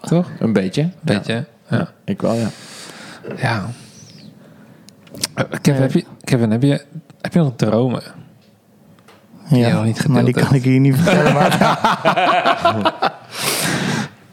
Toch? 0.00 0.30
Een 0.38 0.52
beetje. 0.52 0.90
Beetje, 1.00 1.44
ja. 1.70 1.88
Ik 2.04 2.22
wel, 2.22 2.34
ja. 2.34 2.48
Ja. 3.36 3.66
Eh, 5.34 5.44
Kevin, 5.60 5.82
heb 5.82 5.92
je, 5.92 6.04
Kevin, 6.24 6.50
heb 6.50 6.62
je, 6.62 6.84
heb 7.20 7.32
je 7.32 7.38
nog 7.38 7.52
dromen? 7.56 8.02
Die 9.48 9.64
niet 9.66 9.96
gedeeld 9.96 10.08
maar 10.08 10.24
die 10.24 10.34
kan 10.34 10.54
ik 10.54 10.62
hier 10.64 10.80
niet 10.80 10.96
vertellen. 10.96 11.32
Maar 11.32 11.78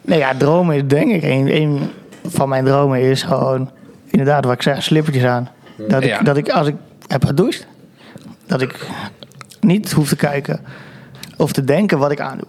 nee, 0.02 0.20
ja, 0.20 0.34
dromen 0.38 0.76
is 0.76 0.82
denk 0.88 1.12
ik 1.12 1.24
een, 1.24 1.56
een 1.62 1.80
van 2.26 2.50
mijn 2.50 2.66
dromen 2.66 3.02
is 3.02 3.24
gewoon 3.24 3.72
inderdaad 4.06 4.46
wat 4.46 4.54
ik 4.54 4.62
zeg, 4.62 4.84
slippertjes 4.84 5.24
aan. 5.24 5.50
Dat 5.88 6.02
ik, 6.04 6.10
Ja. 6.10 6.22
dat 6.22 6.38
ik 6.38 6.50
als 6.50 6.68
ik 6.68 6.76
heb 7.08 7.26
gedoucht, 7.26 7.68
dat 8.46 8.62
ik 8.62 8.88
niet 9.60 9.92
hoef 9.92 10.08
te 10.08 10.16
kijken 10.16 10.60
of 11.38 11.52
te 11.52 11.64
denken 11.64 11.98
wat 12.00 12.12
ik 12.12 12.20
aandoe. 12.20 12.48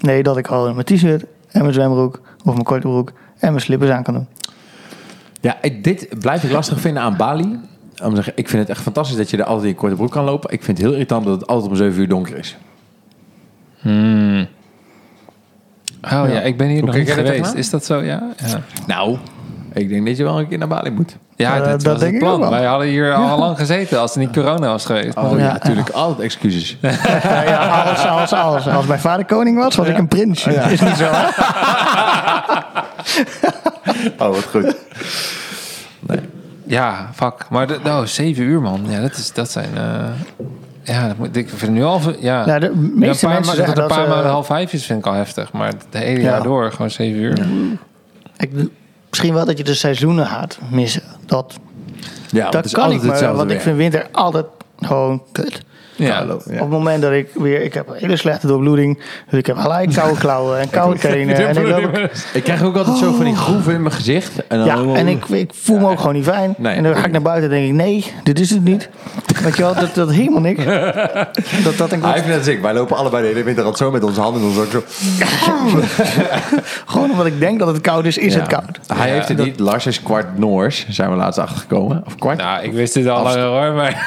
Nee, 0.00 0.22
dat 0.22 0.36
ik 0.36 0.46
gewoon 0.46 0.74
mijn 0.74 0.86
t-shirt 0.86 1.24
en 1.50 1.60
mijn 1.60 1.74
zwembroek 1.74 2.20
of 2.44 2.52
mijn 2.52 2.64
korte 2.64 2.86
broek 2.86 3.12
en 3.38 3.48
mijn 3.50 3.60
slippers 3.60 3.90
aan 3.90 4.02
kan 4.02 4.14
doen. 4.14 4.26
Ja, 5.40 5.56
dit 5.82 6.08
blijf 6.18 6.44
ik 6.44 6.50
lastig 6.50 6.80
vinden 6.80 7.02
aan 7.02 7.16
Bali. 7.16 7.58
Om 8.02 8.08
te 8.08 8.14
zeggen, 8.14 8.32
ik 8.36 8.48
vind 8.48 8.62
het 8.62 8.70
echt 8.70 8.80
fantastisch 8.82 9.16
dat 9.16 9.30
je 9.30 9.36
er 9.36 9.44
altijd 9.44 9.62
in 9.62 9.68
je 9.68 9.74
korte 9.74 9.94
broek 9.94 10.10
kan 10.10 10.24
lopen. 10.24 10.50
Ik 10.52 10.62
vind 10.62 10.76
het 10.76 10.86
heel 10.86 10.94
irritant 10.94 11.24
dat 11.24 11.40
het 11.40 11.48
altijd 11.48 11.70
om 11.70 11.76
7 11.76 12.00
uur 12.00 12.08
donker 12.08 12.36
is. 12.38 12.56
Hmm. 13.80 14.46
Oh 16.04 16.24
ja, 16.28 16.40
ik 16.40 16.56
ben 16.56 16.66
hier 16.68 16.76
Hoe 16.78 16.86
nog 16.86 16.96
niet 16.96 17.12
geweest. 17.12 17.54
Is 17.54 17.70
dat 17.70 17.84
zo? 17.84 18.00
Ja. 18.02 18.22
Ja, 18.46 18.60
Nou, 18.86 19.18
ik 19.72 19.88
denk 19.88 20.06
dat 20.06 20.16
je 20.16 20.22
wel 20.24 20.38
een 20.38 20.48
keer 20.48 20.58
naar 20.58 20.68
Bali 20.68 20.90
moet. 20.90 21.16
ja 21.36 21.56
Eh, 21.56 21.64
dat 21.66 21.82
was 21.82 21.98
denk 21.98 22.12
het 22.14 22.22
ik 22.22 22.28
ook 22.28 22.36
plan. 22.36 22.40
wel. 22.40 22.50
Wij 22.50 22.64
hadden 22.64 22.86
hier 22.88 23.12
al 23.14 23.38
lang 23.38 23.58
gezeten 23.58 24.00
als 24.00 24.12
er 24.14 24.18
niet 24.20 24.32
corona 24.32 24.66
was 24.66 24.84
geweest. 24.86 25.16
Oh, 25.16 25.30
ja, 25.38 25.44
ja, 25.44 25.52
natuurlijk. 25.52 25.88
Altijd 25.90 26.20
excuses. 26.20 26.76
Ja, 27.22 27.42
ja, 27.42 27.82
als, 27.82 28.06
als, 28.06 28.32
als, 28.32 28.68
als 28.68 28.86
mijn 28.86 29.00
vader 29.00 29.24
koning 29.24 29.56
was, 29.58 29.74
was 29.76 29.86
ik 29.88 29.98
een 29.98 30.08
prins. 30.08 30.46
Is 30.46 30.80
niet 30.80 30.96
zo. 30.96 31.10
Oh, 34.18 34.28
wat 34.28 34.44
goed. 34.50 34.76
Ja, 36.72 37.10
fuck. 37.14 37.46
Maar 37.50 37.66
de, 37.66 37.78
oh, 37.84 38.02
zeven 38.04 38.44
uur 38.44 38.60
man. 38.60 38.80
Ja, 38.88 39.00
dat, 39.00 39.16
is, 39.16 39.32
dat 39.32 39.50
zijn... 39.50 39.76
eh, 39.76 40.04
ja, 40.82 41.06
dat 41.08 41.16
moet, 41.16 41.36
ik 41.36 41.48
vind 41.48 41.72
nu 41.72 41.82
al... 41.84 42.00
Ja, 42.20 42.46
Ja, 42.46 42.58
de 42.58 42.66
Ja, 42.66 42.72
een 42.72 42.92
meeste 42.98 43.26
paar, 43.26 43.34
mensen 43.34 43.52
ma- 43.52 43.58
zeggen 43.58 43.74
dat 43.74 43.90
een 43.90 43.96
paar 43.96 44.04
ze- 44.04 44.10
maanden 44.10 44.30
half 44.30 44.46
vijf 44.46 44.72
is, 44.72 44.84
vind 44.86 44.98
ik 44.98 45.06
al 45.06 45.12
heftig. 45.12 45.52
Maar 45.52 45.66
het 45.66 45.86
hele 45.90 46.20
Ja. 46.20 46.28
jaar 46.30 46.42
door, 46.42 46.72
gewoon 46.72 46.90
zeven 46.90 47.20
uur. 47.20 47.36
Ja, 47.38 47.44
Ik, 48.36 48.50
misschien 49.08 49.34
wel 49.34 49.44
dat 49.44 49.58
je 49.58 49.64
de 49.64 49.74
seizoenen 49.74 50.26
gaat 50.26 50.58
missen. 50.70 51.02
Dat, 51.26 51.54
Ja, 52.30 52.50
dat 52.50 52.70
kan 52.70 52.90
ik, 52.92 53.02
maar, 53.02 53.34
want 53.34 53.50
ik 53.50 53.60
vind 53.60 53.76
winter 53.76 54.06
altijd 54.12 54.46
gewoon 54.80 55.22
kut. 55.32 55.62
Ja. 55.96 56.24
Op 56.32 56.44
het 56.46 56.68
moment 56.68 57.02
dat 57.02 57.12
ik 57.12 57.28
weer... 57.34 57.62
Ik 57.62 57.74
heb 57.74 57.88
een 57.88 57.94
hele 57.98 58.16
slechte 58.16 58.46
doorbloeding. 58.46 58.98
Dus 59.30 59.38
ik 59.38 59.46
heb 59.46 59.56
gelijk 59.56 59.92
koude 59.92 60.18
klauwen 60.18 60.58
en 60.60 60.70
koude 60.80 60.98
tenen. 60.98 61.48
En 61.48 61.56
ik 61.56 61.68
loop, 61.68 62.08
Ik 62.32 62.42
krijg 62.44 62.62
ook 62.62 62.76
altijd 62.76 62.96
zo 62.96 63.12
van 63.12 63.24
die 63.24 63.36
groeven 63.36 63.74
in 63.74 63.82
mijn 63.82 63.94
gezicht. 63.94 64.46
En 64.46 64.58
dan 64.58 64.66
ja, 64.90 64.94
en 64.98 65.08
ik, 65.08 65.24
ik 65.28 65.50
voel 65.54 65.78
me 65.78 65.88
ook 65.90 65.98
gewoon 65.98 66.14
niet 66.14 66.24
fijn. 66.24 66.54
Nee, 66.58 66.74
en 66.74 66.82
dan 66.82 66.96
ga 66.96 67.04
ik 67.04 67.12
naar 67.12 67.22
buiten 67.22 67.50
en 67.50 67.56
denk 67.56 67.68
ik... 67.68 67.74
Nee, 67.74 68.12
dit 68.22 68.40
is 68.40 68.50
het 68.50 68.64
niet. 68.64 68.88
Weet 69.42 69.56
je 69.56 69.62
wel, 69.62 69.74
dat, 69.74 69.94
dat 69.94 70.10
helemaal 70.12 70.40
niks. 70.40 70.64
Dat, 71.64 71.76
dat 71.76 71.92
ik 71.92 72.02
Hij 72.02 72.12
heeft 72.12 72.26
net 72.26 72.38
als 72.38 72.46
ik. 72.46 72.60
Wij 72.62 72.74
lopen 72.74 72.96
allebei 72.96 73.22
de 73.22 73.28
hele 73.28 73.42
winter 73.42 73.64
altijd 73.64 73.82
zo 73.82 73.90
met 73.90 74.04
onze 74.04 74.20
handen 74.20 74.42
in 74.42 74.48
onze 74.48 74.60
zak. 74.70 74.84
Zo. 75.44 75.52
Gewoon 76.92 77.10
omdat 77.10 77.26
ik 77.26 77.38
denk 77.40 77.58
dat 77.58 77.68
het 77.68 77.80
koud 77.80 78.04
is, 78.04 78.18
is 78.18 78.32
Ja. 78.34 78.38
het 78.40 78.48
koud. 78.48 78.78
Hij 78.86 79.06
Ja, 79.08 79.14
heeft 79.14 79.28
het 79.28 79.36
dat- 79.36 79.46
niet. 79.46 79.58
Lars 79.60 79.86
is 79.86 80.02
kwart 80.02 80.38
Noors. 80.38 80.86
Zijn 80.88 81.10
we 81.10 81.16
laatst 81.16 81.38
achtergekomen. 81.38 82.02
Of 82.06 82.16
kwart? 82.16 82.38
Nou, 82.38 82.62
ik 82.64 82.72
wist 82.72 82.94
dit 82.94 83.08
al 83.08 83.38
hoor, 83.38 83.72
maar... 83.72 84.06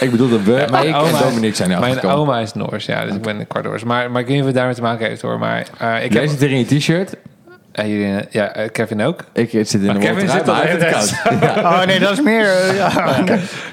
ik 0.00 0.10
bedoel 0.10 0.28
dat 0.28 0.40
we, 0.42 0.66
ik 0.86 0.94
oma 1.08 1.18
en 1.18 1.24
is- 1.24 1.28
Dominique 1.28 1.56
zijn 1.56 1.70
er 1.70 1.80
Mijn 1.80 2.02
oma 2.02 2.38
is 2.38 2.52
Noors, 2.52 2.84
ja, 2.86 3.04
dus 3.04 3.14
ik 3.14 3.22
ben 3.22 3.38
een 3.40 3.46
kwart 3.46 3.64
Noors. 3.64 3.84
Maar, 3.84 4.10
maar 4.10 4.20
ik 4.20 4.26
weet 4.26 4.34
niet 4.34 4.40
of 4.44 4.46
het 4.50 4.56
daarmee 4.56 4.74
te 4.74 4.82
maken 4.82 5.06
heeft 5.06 5.22
hoor. 5.22 5.38
Maar 5.38 5.66
eh, 5.78 6.04
ik 6.04 6.12
Jij 6.12 6.20
heb... 6.20 6.30
zit 6.30 6.40
hier 6.40 6.50
in 6.50 6.58
je 6.68 6.78
t-shirt. 6.78 7.14
eh, 7.72 7.86
jullie, 7.86 8.16
eh, 8.16 8.26
ja, 8.30 8.68
Kevin 8.72 9.02
ook. 9.02 9.24
Ik 9.32 9.50
zit 9.50 9.74
in 9.74 9.84
Maar 9.84 9.94
de 9.94 10.00
Kevin 10.00 10.28
zit 10.28 10.48
al 10.48 10.54
koud. 10.90 11.14
Ja. 11.40 11.54
Oh 11.56 11.84
nee, 11.86 11.98
dat 11.98 12.10
is 12.12 12.22
meer... 12.22 12.46
ja. 12.76 13.20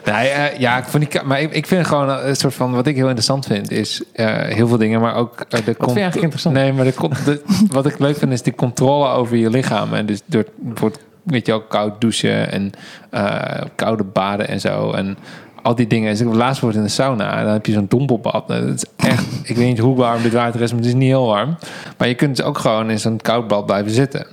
Nee, 0.05 0.27
eh, 0.29 0.59
ja, 0.59 0.77
ik 0.77 0.83
vond 0.83 1.11
die, 1.11 1.21
maar 1.23 1.41
ik, 1.41 1.53
ik 1.53 1.67
vind 1.67 1.87
gewoon 1.87 2.09
een 2.09 2.35
soort 2.35 2.53
van 2.53 2.73
wat 2.73 2.87
ik 2.87 2.95
heel 2.95 3.05
interessant 3.05 3.45
vind 3.45 3.71
is 3.71 4.01
eh, 4.13 4.25
heel 4.35 4.67
veel 4.67 4.77
dingen, 4.77 5.01
maar 5.01 5.15
ook 5.15 5.37
de 5.49 5.61
vind 5.63 5.77
je 5.79 5.85
eigenlijk 5.85 6.15
interessant? 6.15 6.55
Nee, 6.55 6.73
maar 6.73 6.85
de, 6.85 7.41
wat 7.71 7.85
ik 7.85 7.99
leuk 7.99 8.17
vind 8.17 8.31
is 8.31 8.41
die 8.41 8.55
controle 8.55 9.07
over 9.09 9.37
je 9.37 9.49
lichaam 9.49 9.93
en 9.93 10.05
dus 10.05 10.21
door 10.25 10.45
bijvoorbeeld 10.55 11.01
weet 11.23 11.45
je 11.45 11.53
ook 11.53 11.69
koud 11.69 12.01
douchen 12.01 12.51
en 12.51 12.71
eh, 13.09 13.61
koude 13.75 14.03
baden 14.03 14.47
en 14.47 14.59
zo 14.59 14.91
en 14.91 15.17
al 15.61 15.75
die 15.75 15.88
dingen. 15.88 16.11
Dus 16.11 16.21
ik 16.21 16.33
laatst 16.33 16.61
wordt 16.61 16.75
in 16.77 16.83
de 16.83 16.89
sauna 16.89 17.38
en 17.38 17.43
dan 17.43 17.53
heb 17.53 17.65
je 17.65 17.71
zo'n 17.73 17.85
dompelbad. 17.89 18.47
Nou, 18.47 18.65
Dat 18.65 18.75
is 18.75 19.05
echt, 19.07 19.23
ik 19.49 19.55
weet 19.55 19.67
niet 19.67 19.79
hoe 19.79 19.95
warm 19.95 20.21
dit 20.21 20.33
water 20.33 20.61
is, 20.61 20.69
maar 20.71 20.79
het 20.79 20.88
is 20.89 20.93
niet 20.95 21.09
heel 21.09 21.25
warm. 21.25 21.55
Maar 21.97 22.07
je 22.07 22.15
kunt 22.15 22.35
dus 22.35 22.45
ook 22.45 22.57
gewoon 22.57 22.89
in 22.89 22.99
zo'n 22.99 23.17
koud 23.21 23.47
bad 23.47 23.65
blijven 23.65 23.91
zitten. 23.91 24.25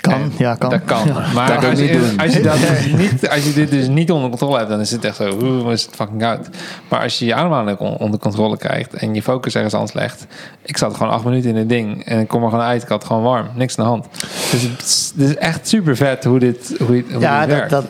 Kan, 0.00 0.32
ja, 0.38 0.54
kan. 0.54 0.70
Dat 0.70 0.84
kan. 0.84 1.06
Ja. 1.06 1.26
Maar 1.34 1.46
Dat 1.60 1.64
als, 1.70 1.78
je, 1.78 1.84
niet 1.84 2.00
doen. 2.00 2.18
als, 2.18 2.32
je 2.34 2.40
dat 2.42 2.58
dus 2.68 2.86
niet, 3.10 3.28
als 3.28 3.44
je 3.44 3.52
dit 3.52 3.70
dus 3.70 3.88
niet 3.88 4.10
onder 4.10 4.28
controle 4.28 4.56
hebt, 4.56 4.68
dan 4.70 4.80
is 4.80 4.90
het 4.90 5.04
echt 5.04 5.16
zo, 5.16 5.38
oeh, 5.42 5.72
is 5.72 5.82
het 5.84 5.94
fucking 5.94 6.20
koud. 6.20 6.48
Maar 6.88 7.00
als 7.02 7.18
je 7.18 7.24
je 7.24 7.34
ademhaling 7.34 7.78
on- 7.78 7.96
onder 7.96 8.20
controle 8.20 8.56
krijgt 8.56 8.94
en 8.94 9.14
je 9.14 9.22
focus 9.22 9.54
ergens 9.54 9.74
anders 9.74 9.92
legt. 9.92 10.26
Ik 10.62 10.76
zat 10.76 10.94
gewoon 10.96 11.12
acht 11.12 11.24
minuten 11.24 11.50
in 11.50 11.56
het 11.56 11.68
ding 11.68 12.04
en 12.04 12.20
ik 12.20 12.28
kom 12.28 12.42
er 12.42 12.50
gewoon 12.50 12.64
uit. 12.64 12.82
Ik 12.82 12.88
had 12.88 13.04
gewoon 13.04 13.22
warm, 13.22 13.46
niks 13.54 13.78
aan 13.78 13.84
de 13.84 13.90
hand. 13.90 14.06
Dus 14.50 14.62
het 14.62 15.12
is, 15.16 15.36
echt 15.36 15.68
super 15.68 15.96
vet 15.96 16.24
hoe 16.24 16.38
dit, 16.38 16.74
hoe, 16.78 17.04
hoe 17.12 17.20
Ja, 17.20 17.40
dit 17.40 17.48
dat, 17.48 17.58
werkt. 17.58 17.70
dat, 17.70 17.86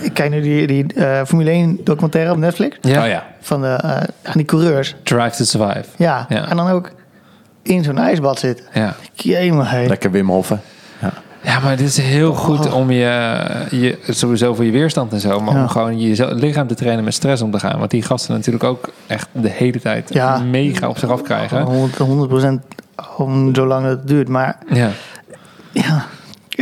ik 0.00 0.14
kijk 0.14 0.30
nu 0.30 0.40
die, 0.40 0.66
die 0.66 0.94
eh, 0.94 1.24
Formule 1.24 1.50
1 1.50 1.80
documentaire 1.84 2.30
op 2.30 2.36
Netflix. 2.36 2.76
ja. 2.80 3.02
Oh 3.02 3.08
ja. 3.08 3.26
Van 3.40 3.60
de, 3.60 3.66
eh, 3.68 3.90
aan 4.22 4.32
die 4.34 4.44
coureurs. 4.44 4.94
Drive 5.02 5.36
to 5.36 5.44
survive. 5.44 5.84
Ja. 5.96 6.26
Ja. 6.28 6.48
En 6.48 6.56
dan 6.56 6.68
ook 6.70 6.90
in 7.62 7.84
zo'n 7.84 7.98
ijsbad 7.98 8.38
zitten. 8.38 8.64
Ja. 8.72 8.94
Jemig. 9.12 9.72
Lekker 9.72 10.10
Wim 10.10 10.28
Hoffen. 10.28 10.60
Ja. 11.00 11.12
Ja, 11.42 11.58
maar 11.60 11.70
het 11.70 11.80
is 11.80 11.96
heel 11.98 12.34
goed 12.34 12.66
Oh. 12.66 12.74
om 12.74 12.90
je, 12.90 13.40
je, 13.70 13.98
sowieso 14.08 14.54
voor 14.54 14.64
je 14.64 14.70
weerstand 14.70 15.12
en 15.12 15.20
zo, 15.20 15.40
maar 15.40 15.54
Ja. 15.54 15.60
om 15.62 15.68
gewoon 15.68 16.00
je 16.00 16.34
lichaam 16.34 16.66
te 16.66 16.74
trainen 16.74 17.04
met 17.04 17.14
stress 17.14 17.42
om 17.42 17.50
te 17.50 17.58
gaan. 17.58 17.78
Want 17.78 17.90
die 17.90 18.02
gasten 18.02 18.34
natuurlijk 18.34 18.64
ook 18.64 18.88
echt 19.06 19.28
de 19.32 19.48
hele 19.50 19.80
tijd 19.80 20.14
Ja. 20.14 20.38
mega 20.38 20.88
op 20.88 20.98
zich 20.98 21.10
afkrijgen. 21.10 21.60
100, 21.62 21.96
100% 21.98 22.62
om 23.16 23.54
zolang 23.54 23.86
het 23.86 24.08
duurt. 24.08 24.28
Maar 24.28 24.58
Ja. 24.72 24.90
ja, 25.72 26.06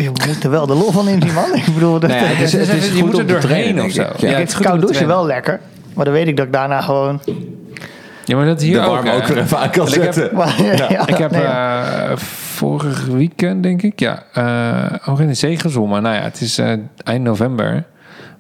je 0.03 0.11
moet 0.27 0.45
er 0.45 0.51
wel 0.51 0.67
de 0.67 0.75
lol 0.75 0.91
van 0.93 1.09
inzien, 1.09 1.33
man. 1.35 1.55
Ik 1.55 1.75
bedoel, 1.75 1.99
dat, 2.01 2.11
Nou 2.11 2.23
het 2.25 2.41
is- 2.41 2.53
Het 2.53 2.61
is, 2.63 2.69
het 2.69 2.77
is 2.77 2.87
je 2.87 2.93
goed 2.93 3.01
moet 3.01 3.15
om 3.15 3.21
er 3.21 3.27
te 3.27 3.33
doorheen 3.33 3.49
trainen, 3.51 3.85
of 3.85 3.91
zo. 3.91 4.03
Ja. 4.03 4.09
Ja, 4.19 4.29
ik 4.29 4.37
het 4.37 4.49
is 4.49 4.55
koud 4.59 4.81
douchen 4.81 5.07
wel 5.07 5.27
lekker. 5.27 5.61
Maar 5.95 6.05
dan 6.05 6.15
weet 6.15 6.27
ik 6.29 6.37
dat 6.37 6.47
ik 6.47 6.53
daarna 6.53 6.81
gewoon... 6.81 7.21
Ja, 8.25 8.37
maar 8.37 8.47
dat 8.47 8.61
hier 8.63 8.81
de 8.81 8.87
ook. 8.87 8.97
ook 9.07 9.27
weer 9.27 9.39
even 9.39 9.59
aan 9.59 9.71
kan 9.71 9.87
Ik 9.87 9.95
heb- 9.95 10.03
zetten. 10.13 10.31
Maar, 10.37 10.55
ja, 10.89 11.07
Ik 11.07 11.17
heb 11.17 11.31
nee, 11.31 11.43
eh, 11.43 12.17
vorig 12.17 13.07
weekend, 13.07 13.63
denk 13.63 13.83
ik, 13.83 14.01
ja, 14.01 14.23
eh 14.33 15.09
ook 15.09 15.21
in 15.21 15.27
de 15.27 15.35
zee 15.35 15.59
gezwommen. 15.59 16.03
Nou 16.03 16.15
ja, 16.15 16.23
het 16.23 16.41
is 16.41 16.59
eh, 16.59 16.73
eind 17.05 17.23
november. 17.25 17.85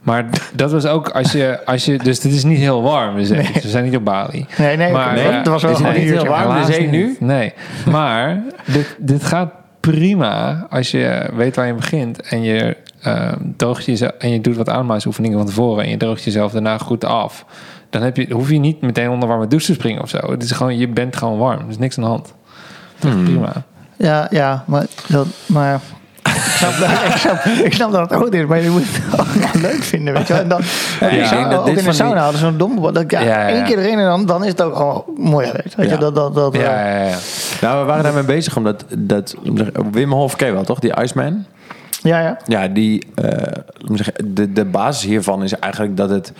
Maar 0.03 0.25
dat 0.53 0.73
was 0.73 0.87
ook 0.87 1.09
als 1.09 1.33
je, 1.33 1.59
als 1.65 1.85
je, 1.85 1.99
dus 1.99 2.23
het 2.23 2.33
is 2.33 2.45
niet 2.45 2.59
heel 2.59 2.83
warm, 2.83 3.17
de 3.17 3.27
zee. 3.27 3.49
We 3.63 3.69
zijn 3.69 3.85
niet 3.85 3.97
op 3.97 4.05
Bali. 4.05 4.47
nee, 4.59 4.77
nee, 4.77 4.93
Maar, 4.93 5.15
nee, 5.15 5.25
het 5.25 5.47
was 5.47 5.63
wel 5.63 5.71
is 5.71 5.79
het 5.79 5.87
gewoon 5.87 6.03
niet 6.03 6.13
heel 6.13 6.27
warm? 6.27 6.67
de 6.67 6.73
zee 6.73 6.89
nu? 6.89 7.17
Nee, 7.21 7.53
maar 7.91 8.43
dit, 8.65 8.97
dit 8.99 9.25
gaat 9.25 9.51
prima 9.91 10.67
als 10.71 10.91
je 10.91 11.31
weet 11.35 11.57
waar 11.57 11.67
je 11.67 11.75
begint 11.75 12.23
en 12.23 12.43
je 12.43 12.77
eh, 13.03 13.33
droogt 13.57 13.85
jezelf 13.85 14.11
en 14.11 14.31
je 14.31 14.41
doet 14.41 14.57
wat 14.57 14.69
ademhalingsoefeningen 14.69 15.39
van 15.39 15.47
tevoren 15.47 15.85
en 15.85 15.91
je 15.91 15.97
droogt 15.97 16.25
jezelf 16.25 16.53
daarna 16.53 16.79
goed 16.79 17.05
af. 17.05 17.45
Dan 17.91 18.03
heb 18.03 18.17
je, 18.17 18.33
hoef 18.33 18.51
je 18.51 18.59
niet 18.59 18.81
meteen 18.81 19.11
onder 19.11 19.29
warme 19.29 19.47
douche 19.47 19.67
te 19.67 19.73
springen 19.73 20.03
of 20.03 20.09
zo. 20.09 20.31
Het 20.31 20.43
is 20.43 20.51
gewoon, 20.51 20.79
je 20.79 20.89
bent 20.89 21.17
gewoon 21.17 21.39
warm. 21.39 21.61
Er 21.61 21.69
is 21.69 21.79
niks 21.79 21.97
aan 21.97 22.05
de 22.05 22.11
hand. 22.11 22.35
Het 22.95 23.05
is 23.05 23.11
echt 23.11 23.25
prima. 23.25 23.53
Ja, 23.97 24.27
ja, 24.31 24.65
maar, 24.67 24.87
dat, 25.09 25.27
maar 25.47 25.81
snap, 26.49 26.79
dat, 26.79 26.91
ik, 27.13 27.17
snap, 27.17 27.45
ik 27.45 27.75
snap 27.75 27.93
dat 27.93 28.11
het 28.11 28.19
goed 28.19 28.35
is, 28.35 28.45
maar 28.47 28.61
je 28.63 28.71
moet 28.71 28.83
het 28.87 29.21
ook 29.21 29.55
leuk 29.63 29.83
vinden, 29.83 30.15
weet 30.15 30.27
je 30.27 30.33
wel. 30.33 30.43
En 30.43 30.49
dan, 30.49 30.61
Ja, 31.01 31.07
ik 31.09 31.25
zou 31.25 31.51
dat 31.51 31.59
ook 31.61 31.67
in 31.69 31.75
de 31.75 31.83
die- 31.83 31.93
sauna 31.93 32.21
hadden 32.23 32.41
zo'n 32.41 32.57
dom, 32.59 32.93
dat 32.93 33.11
ja, 33.11 33.21
Ja, 33.21 33.49
ja, 33.49 33.57
ja. 33.57 33.63
keer 33.65 33.79
erin 33.79 33.99
en 33.99 34.05
dan, 34.07 34.27
dan 34.27 34.43
is 34.45 34.51
het 34.51 34.63
ook 34.63 34.77
gewoon 34.77 35.05
mooi. 35.17 35.51
Weet 35.53 35.75
Ja. 35.77 35.83
je, 35.95 35.99
dat, 35.99 36.15
dat, 36.15 36.35
dat, 36.35 36.55
eh, 36.55 36.61
Ja, 36.61 36.89
ja, 36.89 37.03
ja. 37.05 37.17
Nou, 37.61 37.81
we 37.81 37.85
waren 37.87 38.03
daarmee 38.05 38.23
bezig 38.23 38.57
omdat 38.57 38.85
dat, 38.99 39.35
Wim 39.91 40.13
Hof 40.13 40.37
ken 40.37 40.47
je 40.47 40.53
wel 40.53 40.65
toch, 40.65 40.79
die 40.79 40.95
Iceman? 41.03 41.45
ja, 42.03 42.21
ja. 42.21 42.37
Ja, 42.47 42.69
die, 42.69 43.07
zeggen, 43.95 44.35
de, 44.35 44.53
de 44.53 44.65
basis 44.65 45.05
hiervan 45.05 45.43
is 45.43 45.59
eigenlijk 45.59 45.97
dat 45.97 46.11
het 46.11 46.33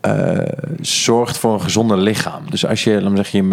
eh, 0.00 0.38
zorgt 0.80 1.38
voor 1.38 1.52
een 1.52 1.60
gezonder 1.60 1.98
lichaam. 1.98 2.42
Dus 2.50 2.66
als 2.66 2.84
je, 2.84 3.02
laat 3.02 3.10
me 3.10 3.16
zeggen, 3.16 3.38
je 3.38 3.44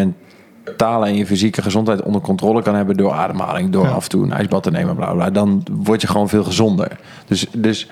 mentale 0.65 1.06
en 1.06 1.15
je 1.15 1.26
fysieke 1.26 1.61
gezondheid 1.61 2.02
onder 2.02 2.22
controle 2.22 2.61
kan 2.61 2.76
hebben 2.76 2.98
door 2.98 3.11
ademhaling, 3.11 3.69
door 3.72 3.88
af 3.88 4.03
en 4.03 4.10
toe 4.10 4.23
een 4.23 4.31
ijsbad 4.34 4.64
te 4.64 4.72
nemen, 4.72 4.95
bla 4.95 5.14
bla, 5.14 5.30
dan 5.30 5.64
word 5.72 6.02
je 6.02 6.07
gewoon 6.07 6.30
veel 6.30 6.44
gezonder. 6.44 6.88
Dus, 7.27 7.45
dus 7.53 7.90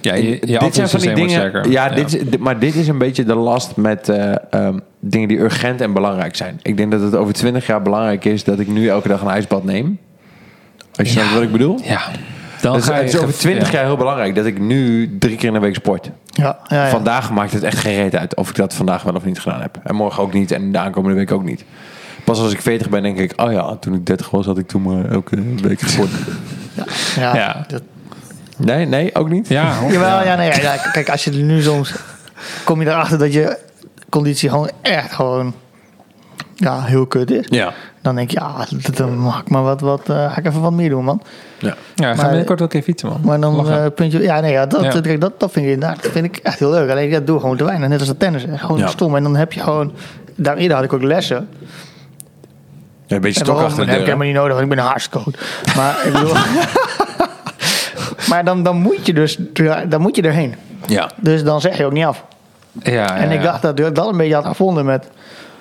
Ja, 0.00 0.14
je- 0.14 0.30
je 0.46 0.58
dit 0.58 0.74
zijn 0.74 0.88
van 0.88 1.00
die 1.00 1.12
dingen. 1.14 1.52
Ja, 1.70 1.88
Ja. 1.88 1.94
Dit 1.94 2.14
is, 2.14 2.20
dit- 2.30 2.38
maar 2.40 2.58
dit 2.58 2.74
is 2.74 2.88
een 2.88 2.98
beetje 2.98 3.24
de 3.24 3.34
last 3.34 3.76
met 3.76 4.08
eh, 4.08 4.32
ehm, 4.50 4.78
dingen 5.00 5.28
die 5.28 5.38
urgent 5.38 5.80
en 5.80 5.92
belangrijk 5.92 6.36
zijn. 6.36 6.58
Ik 6.62 6.76
denk 6.76 6.90
dat 6.90 7.00
het 7.00 7.14
over 7.16 7.32
20 7.34 7.66
jaar 7.66 7.82
belangrijk 7.82 8.24
is 8.24 8.44
dat 8.44 8.58
ik 8.58 8.68
nu 8.68 8.88
elke 8.88 9.08
dag 9.08 9.20
een 9.20 9.28
ijsbad 9.28 9.64
neem. 9.64 9.98
Als 10.96 11.08
je 11.12 11.14
snapt 11.18 11.34
wat 11.34 11.42
ik 11.42 11.52
bedoel? 11.52 11.78
Ja. 11.82 12.00
Dan 12.60 12.72
Dus 12.72 12.84
ga 12.84 12.96
je 12.96 13.02
het 13.04 13.14
is 13.14 13.20
over 13.20 13.34
20 13.34 13.70
ja. 13.70 13.74
jaar 13.76 13.84
heel 13.86 13.96
belangrijk 13.96 14.34
dat 14.34 14.46
ik 14.46 14.58
nu 14.58 15.16
drie 15.18 15.36
keer 15.36 15.46
in 15.48 15.52
de 15.54 15.60
week 15.60 15.74
sport. 15.74 16.10
Ja, 16.26 16.58
ja, 16.68 16.84
ja. 16.84 16.90
Vandaag 16.90 17.30
maakt 17.32 17.52
het 17.52 17.62
echt 17.62 17.78
geen 17.78 17.94
reet 17.94 18.16
uit 18.16 18.36
of 18.36 18.48
ik 18.48 18.54
dat 18.56 18.74
vandaag 18.74 19.02
wel 19.02 19.14
of 19.14 19.24
niet 19.24 19.40
gedaan 19.40 19.60
heb. 19.60 19.78
En 19.82 19.94
morgen 19.94 20.22
ook 20.22 20.32
niet 20.32 20.50
en 20.50 20.72
de 20.72 20.78
aankomende 20.78 21.16
week 21.16 21.32
ook 21.32 21.44
niet. 21.44 21.64
Pas 22.30 22.40
als 22.40 22.52
ik 22.52 22.60
40 22.62 22.88
ben, 22.88 23.02
denk 23.02 23.18
ik, 23.18 23.32
oh 23.40 23.52
ja, 23.52 23.76
toen 23.76 23.94
ik 23.94 24.06
30 24.06 24.30
was, 24.30 24.46
had 24.46 24.58
ik 24.58 24.68
toen 24.68 24.82
maar 24.82 25.10
elke 25.10 25.42
week 25.62 25.80
gesport. 25.80 26.10
ja. 27.16 27.34
Ja. 27.36 27.64
Dat- 27.68 27.82
Nee, 28.56 28.86
nee, 28.86 29.14
ook 29.14 29.28
niet. 29.28 29.48
Ja, 29.48 29.74
hoor. 29.78 29.92
Jawel, 29.92 30.24
ja, 30.24 30.34
nee, 30.36 30.60
ja, 30.60 30.76
kijk, 30.92 31.10
als 31.10 31.24
je 31.24 31.30
er 31.30 31.36
nu 31.36 31.62
soms... 31.62 31.94
Kom 32.64 32.80
je 32.82 32.86
erachter 32.88 33.18
dat 33.18 33.32
je 33.32 33.58
conditie 34.08 34.48
gewoon 34.48 34.70
echt 34.82 35.12
gewoon... 35.12 35.54
Ja, 36.54 36.82
heel 36.82 37.06
kut 37.06 37.30
is. 37.30 37.46
Ja. 37.48 37.72
Dan 38.02 38.14
denk 38.14 38.30
je, 38.30 38.40
ja, 38.40 38.66
dat- 38.82 38.96
dan 38.96 39.18
mag 39.18 39.40
ik 39.40 39.48
maar 39.50 39.62
wat, 39.62 39.80
wat 39.80 40.08
eh, 40.08 40.32
ga 40.32 40.36
ik 40.36 40.46
even 40.46 40.60
wat 40.60 40.72
meer 40.72 40.88
doen, 40.88 41.04
man. 41.04 41.22
ja. 41.58 41.74
Ja, 41.94 42.10
ga 42.10 42.14
Maar- 42.16 42.26
binnenkort 42.26 42.58
wel 42.58 42.68
een 42.68 42.74
keer 42.74 42.82
fietsen, 42.82 43.08
man. 43.08 43.20
Maar 43.24 43.40
dan 43.40 43.54
Lachen. 43.54 43.84
eh, 43.84 43.90
puntje, 43.94 44.22
ja, 44.22 44.40
nee, 44.40 44.52
ja, 44.52 44.66
dat, 44.66 44.82
Ja. 44.82 44.90
Dat, 45.00 45.20
dat, 45.20 45.40
dat 45.40 45.52
vind 45.52 45.66
ik 45.66 45.72
inderdaad, 45.72 46.02
dat 46.02 46.12
vind 46.12 46.24
ik 46.24 46.36
echt 46.36 46.58
heel 46.58 46.70
leuk. 46.70 46.90
Alleen 46.90 47.10
dat 47.10 47.26
doe 47.26 47.34
ik 47.36 47.40
gewoon 47.42 47.56
te 47.56 47.64
weinig, 47.64 47.88
net 47.88 47.98
als 47.98 48.08
dat 48.08 48.18
tennis. 48.18 48.44
Gewoon 48.54 48.78
Ja. 48.78 48.86
stom. 48.86 49.16
En 49.16 49.22
dan 49.22 49.36
heb 49.36 49.52
je 49.52 49.60
gewoon, 49.60 49.92
daar 50.36 50.56
eerder 50.56 50.76
had 50.76 50.84
ik 50.84 50.92
ook 50.92 51.02
lessen. 51.02 51.48
Ja, 53.10 53.16
een 53.16 53.22
beetje 53.22 53.44
stok 53.44 53.60
achter 53.60 53.84
de 53.84 53.90
heb 53.90 54.00
ik 54.00 54.04
helemaal 54.04 54.26
niet 54.26 54.36
nodig, 54.36 54.50
want 54.52 54.62
ik 54.62 54.68
ben 54.68 54.78
een 54.78 54.84
hartstikke 54.84 55.30
Maar 55.76 56.06
ik 56.06 56.12
bedoel, 56.12 56.34
maar 58.30 58.44
dan, 58.44 58.62
dan 58.62 58.76
moet 58.76 59.06
je 59.06 59.12
dus, 59.12 59.38
dan 59.88 60.00
moet 60.00 60.16
je 60.16 60.22
erheen. 60.22 60.54
Ja. 60.86 61.10
Dus 61.16 61.44
dan 61.44 61.60
zeg 61.60 61.76
je 61.76 61.84
ook 61.84 61.92
niet 61.92 62.04
af. 62.04 62.24
Ja, 62.82 62.92
ja, 62.92 63.16
En 63.16 63.30
ik 63.30 63.42
dacht 63.42 63.62
dat 63.62 63.78
ik 63.78 63.94
dat 63.94 64.08
een 64.08 64.16
beetje 64.16 64.34
had 64.34 64.46
gevonden 64.46 64.84
met 64.84 65.10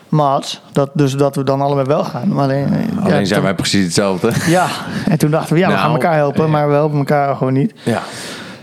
Maats. 0.10 0.62
Dat, 0.72 0.90
dus 0.94 1.14
dat 1.14 1.36
we 1.36 1.44
dan 1.44 1.62
allebei 1.62 1.88
wel 1.88 2.04
gaan. 2.04 2.34
Maar 2.34 2.44
alleen, 2.44 2.68
ja, 2.96 3.02
Alleen 3.02 3.28
zijn 3.28 3.42
wij 3.42 3.56
precies 3.56 3.84
hetzelfde. 3.84 4.32
Ja, 4.48 4.68
en 5.10 5.18
toen 5.18 5.32
dachten 5.32 5.54
we, 5.54 5.60
ja, 5.60 5.68
we 5.68 5.74
Nou, 5.74 5.86
gaan 5.86 5.94
elkaar 5.94 6.16
helpen, 6.16 6.50
maar 6.50 6.68
we 6.68 6.74
helpen 6.74 6.98
elkaar 6.98 7.36
gewoon 7.36 7.54
niet. 7.54 7.74
Ja. 7.84 8.02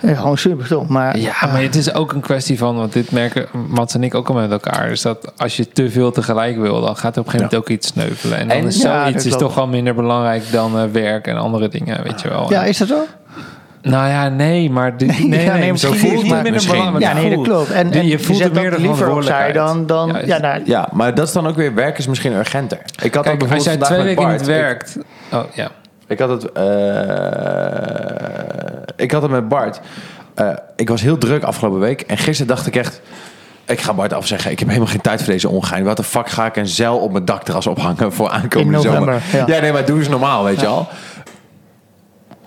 Eh, 0.01 0.21
gewoon 0.21 0.39
super 0.39 0.67
stom. 0.67 0.87
Maar 0.89 1.19
Ja, 1.19 1.35
maar 1.41 1.63
het 1.63 1.75
is 1.75 1.95
ook 1.95 2.13
een 2.13 2.21
kwestie 2.21 2.59
van, 2.59 2.77
want 2.77 2.93
dit 2.93 3.11
merken 3.11 3.47
Mats 3.69 3.95
en 3.95 4.05
ik 4.05 4.15
ook 4.15 4.29
al 4.29 4.35
met 4.35 4.51
elkaar, 4.51 4.91
is 4.91 5.03
dat 5.03 5.33
als 5.37 5.57
je 5.57 5.69
te 5.69 5.91
veel 5.91 6.13
tegelijk 6.13 6.57
wil, 6.59 6.81
dan 6.81 6.97
gaat 6.97 7.15
er 7.15 7.21
op 7.21 7.27
een 7.27 7.33
gegeven 7.33 7.39
moment 7.41 7.55
ook 7.55 7.69
iets 7.69 7.87
sneuvelen. 7.87 8.39
En 8.39 8.49
dan 8.49 8.57
En- 8.57 8.67
is 8.67 8.83
Ja, 8.83 9.03
zoiets 9.03 9.27
is 9.27 9.37
toch 9.37 9.55
wel 9.55 9.67
minder 9.67 9.95
belangrijk 9.95 10.43
dan 10.51 10.79
eh, 10.79 10.85
werk 10.93 11.27
en 11.27 11.37
andere 11.37 11.69
dingen, 11.69 12.03
weet 12.03 12.21
je 12.21 12.29
wel. 12.29 12.51
ja, 12.51 12.65
is 12.65 12.79
dat 12.79 12.89
zo? 12.89 13.05
Nou 13.83 14.09
ja, 14.09 14.29
nee, 14.29 14.71
maar 14.71 14.97
dit, 14.97 15.09
nee, 15.09 15.29
nee, 15.29 15.45
Ja, 15.45 15.57
nee, 15.57 15.77
zo 15.79 15.91
misschien 15.91 16.11
voelt 16.11 16.13
niet, 16.13 16.21
het 16.23 16.31
maar 16.31 16.43
minder 16.43 16.67
belangrijk. 16.71 17.05
Ja, 17.05 17.13
nee, 17.13 17.37
dat 17.37 17.45
klopt. 17.45 17.71
En, 17.71 18.07
je 18.07 18.19
voelt 18.19 18.39
zet 18.39 18.57
er 18.57 18.63
meer 18.63 18.71
de 18.71 18.81
liever 18.81 19.11
opzij 19.11 19.53
dan... 19.53 19.87
dan 19.87 20.09
Ja, 20.09 20.21
ja, 20.27 20.39
nou, 20.39 20.63
ja, 20.65 20.89
maar 20.93 21.15
dat 21.15 21.27
is 21.27 21.33
dan 21.33 21.47
ook 21.47 21.57
weer 21.57 21.75
werk 21.75 21.99
is 21.99 22.07
misschien 22.07 22.33
urgenter. 22.33 22.79
Ik 23.03 23.15
had 23.15 23.29
ook 23.29 23.39
Kijk, 23.39 23.53
als 23.53 23.65
jij 23.65 23.79
bijvoorbeeld 23.79 24.07
twee 24.07 24.17
weken 24.17 24.37
niet 24.39 24.47
werkt... 24.47 24.99
Oh, 25.33 25.43
ja. 25.55 25.71
Ik 26.07 26.19
had 26.19 26.29
het. 26.29 26.53
eh, 26.53 26.63
ik 28.97 29.11
had 29.11 29.23
het 29.23 29.31
met 29.31 29.49
Bart. 29.49 29.81
Eh, 30.35 30.49
ik 30.77 30.89
was 30.89 31.01
heel 31.01 31.19
druk 31.19 31.43
afgelopen 31.43 31.81
week. 31.81 32.01
En 32.01 32.19
gisteren 32.19 32.55
dacht 32.55 32.67
ik 32.67 32.77
echt. 32.77 33.01
Ik 33.67 33.81
ga 33.81 33.95
Bart 33.95 34.13
afzeggen. 34.13 34.51
Ik 34.51 34.59
heb 34.59 34.69
helemaal 34.69 34.91
geen 34.91 35.01
tijd 35.01 35.23
voor 35.23 35.33
deze 35.33 35.49
ongein. 35.49 35.85
Wat 35.85 35.97
de 35.97 36.03
fuck 36.03 36.29
ga 36.29 36.47
ik 36.47 36.57
een 36.57 36.67
zeil 36.67 36.99
op 36.99 37.13
mijn 37.13 37.25
dakterras 37.25 37.67
ophangen 37.67 38.13
voor 38.13 38.29
aankomende 38.29 38.73
november, 38.73 39.21
zomer? 39.31 39.49
ja. 39.55 39.61
nee, 39.61 39.73
maar 39.73 39.85
doe 39.85 39.99
eens 39.99 40.09
normaal, 40.09 40.45
weet 40.45 40.61
je 40.61 40.67
al. 40.67 40.89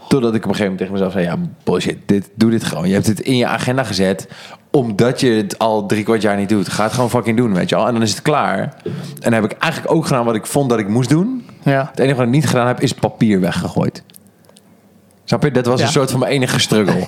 Totdat 0.07 0.35
ik 0.35 0.43
op 0.43 0.49
een 0.49 0.55
gegeven 0.55 0.71
moment 0.71 0.77
tegen 0.77 0.93
mezelf 0.93 1.11
zei: 1.11 1.25
Ja, 1.25 1.37
bullshit, 1.63 1.97
dit, 2.05 2.29
doe 2.35 2.51
dit 2.51 2.63
gewoon. 2.63 2.87
Je 2.87 2.93
hebt 2.93 3.07
het 3.07 3.19
in 3.19 3.37
je 3.37 3.47
agenda 3.47 3.83
gezet, 3.83 4.27
omdat 4.71 5.19
je 5.19 5.29
het 5.29 5.59
al 5.59 5.85
drie 5.85 6.03
kwart 6.03 6.21
jaar 6.21 6.37
niet 6.37 6.49
doet. 6.49 6.69
Ga 6.69 6.83
het 6.83 6.93
gewoon 6.93 7.09
fucking 7.09 7.37
doen, 7.37 7.53
weet 7.53 7.69
je 7.69 7.75
al. 7.75 7.87
En 7.87 7.93
dan 7.93 8.01
is 8.01 8.11
het 8.11 8.21
klaar. 8.21 8.59
En 8.83 8.91
dan 9.19 9.33
heb 9.33 9.43
ik 9.43 9.51
eigenlijk 9.51 9.93
ook 9.93 10.05
gedaan 10.05 10.25
wat 10.25 10.35
ik 10.35 10.45
vond 10.45 10.69
dat 10.69 10.79
ik 10.79 10.87
moest 10.87 11.09
doen. 11.09 11.45
Ja. 11.63 11.87
Het 11.91 11.99
enige 11.99 12.15
wat 12.15 12.25
ik 12.25 12.31
niet 12.31 12.47
gedaan 12.47 12.67
heb, 12.67 12.79
is 12.79 12.93
papier 12.93 13.39
weggegooid. 13.39 14.03
Snap 15.23 15.43
je? 15.43 15.51
Dat 15.51 15.65
was 15.65 15.79
Ja. 15.79 15.85
een 15.85 15.91
soort 15.91 16.11
van 16.11 16.19
mijn 16.19 16.31
enige 16.31 16.59
struggle. 16.59 17.07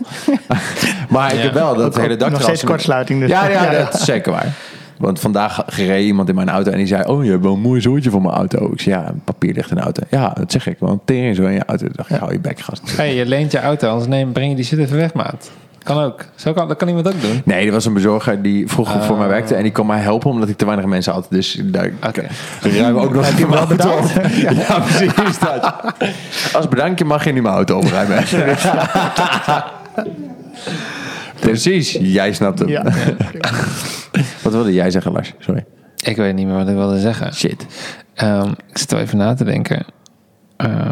maar 1.09 1.33
ik 1.33 1.41
heb 1.41 1.53
wel 1.53 1.75
dat 1.75 1.85
Ook- 1.95 2.01
hele 2.01 2.15
dak 2.15 2.31
nog 2.31 2.41
steeds 2.41 2.63
kortsluiting. 2.63 3.19
Dus. 3.19 3.29
Ja, 3.29 3.47
ja, 3.47 3.69
dat 3.71 3.93
is 3.93 4.03
zeker 4.03 4.31
waar. 4.31 4.53
Want 4.97 5.19
vandaag 5.19 5.63
gereed 5.67 6.05
iemand 6.05 6.29
in 6.29 6.35
mijn 6.35 6.49
auto 6.49 6.71
en 6.71 6.77
die 6.77 6.87
zei... 6.87 7.03
Oh, 7.05 7.23
je 7.23 7.29
hebt 7.31 7.43
wel 7.43 7.53
een 7.53 7.59
mooi 7.59 7.81
zoortje 7.81 8.09
voor 8.09 8.21
mijn 8.21 8.33
auto. 8.33 8.71
Ik 8.71 8.81
zei, 8.81 8.95
ja, 8.95 9.13
papier 9.23 9.53
ligt 9.53 9.69
in 9.69 9.75
de 9.75 9.81
auto. 9.81 10.01
Ja, 10.09 10.29
dat 10.29 10.51
zeg 10.51 10.67
ik. 10.67 10.75
Want 10.79 11.01
tering 11.05 11.35
zo 11.35 11.43
in 11.43 11.51
je 11.53 11.65
auto. 11.65 11.85
Toen 11.85 11.93
dacht 11.95 12.09
ik, 12.09 12.15
hou 12.17 12.31
je 12.31 12.39
bek, 12.39 12.59
gast. 12.59 12.97
Hey, 12.97 13.15
je 13.15 13.25
leent 13.25 13.51
je 13.51 13.59
auto, 13.59 13.89
anders 13.89 14.07
neem, 14.07 14.31
breng 14.31 14.49
je 14.49 14.55
die 14.55 14.65
shit 14.65 14.79
even 14.79 14.97
weg, 14.97 15.13
maat. 15.13 15.51
Kan 15.83 15.97
ook. 16.03 16.25
Zo 16.35 16.53
kan, 16.53 16.67
dat 16.67 16.77
kan 16.77 16.87
iemand 16.87 17.07
ook 17.07 17.21
doen. 17.21 17.41
Nee, 17.45 17.65
er 17.65 17.71
was 17.71 17.85
een 17.85 17.93
bezorger 17.93 18.41
die 18.41 18.67
vroeger 18.67 19.03
voor 19.03 19.15
mij 19.17 19.25
Oh. 19.25 19.31
werkte. 19.31 19.55
En 19.55 19.63
die 19.63 19.71
kon 19.71 19.85
mij 19.85 19.99
helpen 19.99 20.29
omdat 20.29 20.49
ik 20.49 20.57
te 20.57 20.65
weinig 20.65 20.85
mensen 20.85 21.13
had. 21.13 21.27
Dus 21.29 21.59
daar 21.63 21.91
Oké. 22.07 22.27
ruim 22.61 22.97
ook 22.97 23.13
nog 23.13 23.27
je 23.27 23.33
hem 23.35 23.49
wel 23.49 23.67
betaald? 23.67 24.11
Ja, 24.67 24.79
precies 24.79 25.39
dat. 25.39 25.73
Als 26.53 26.67
bedankje 26.67 27.05
mag 27.05 27.23
je 27.25 27.31
nu 27.31 27.41
mijn 27.41 27.53
auto 27.55 27.77
opruimen. 27.77 28.23
precies, 31.39 31.91
jij 32.01 32.33
snapt 32.33 32.59
het. 32.59 32.69
Ja. 32.69 32.83
Wat 34.43 34.53
wilde 34.53 34.73
jij 34.73 34.91
zeggen, 34.91 35.11
Lars? 35.11 35.33
Sorry. 35.39 35.65
Ik 36.03 36.15
weet 36.15 36.35
niet 36.35 36.47
meer 36.47 36.55
wat 36.55 36.67
ik 36.67 36.75
wilde 36.75 36.99
zeggen. 36.99 37.33
Shit. 37.33 37.65
Ehm, 38.13 38.49
ik 38.69 38.77
zit 38.77 38.91
wel 38.91 38.99
even 38.99 39.17
na 39.17 39.33
te 39.33 39.43
denken. 39.43 39.85
Eh, 40.57 40.89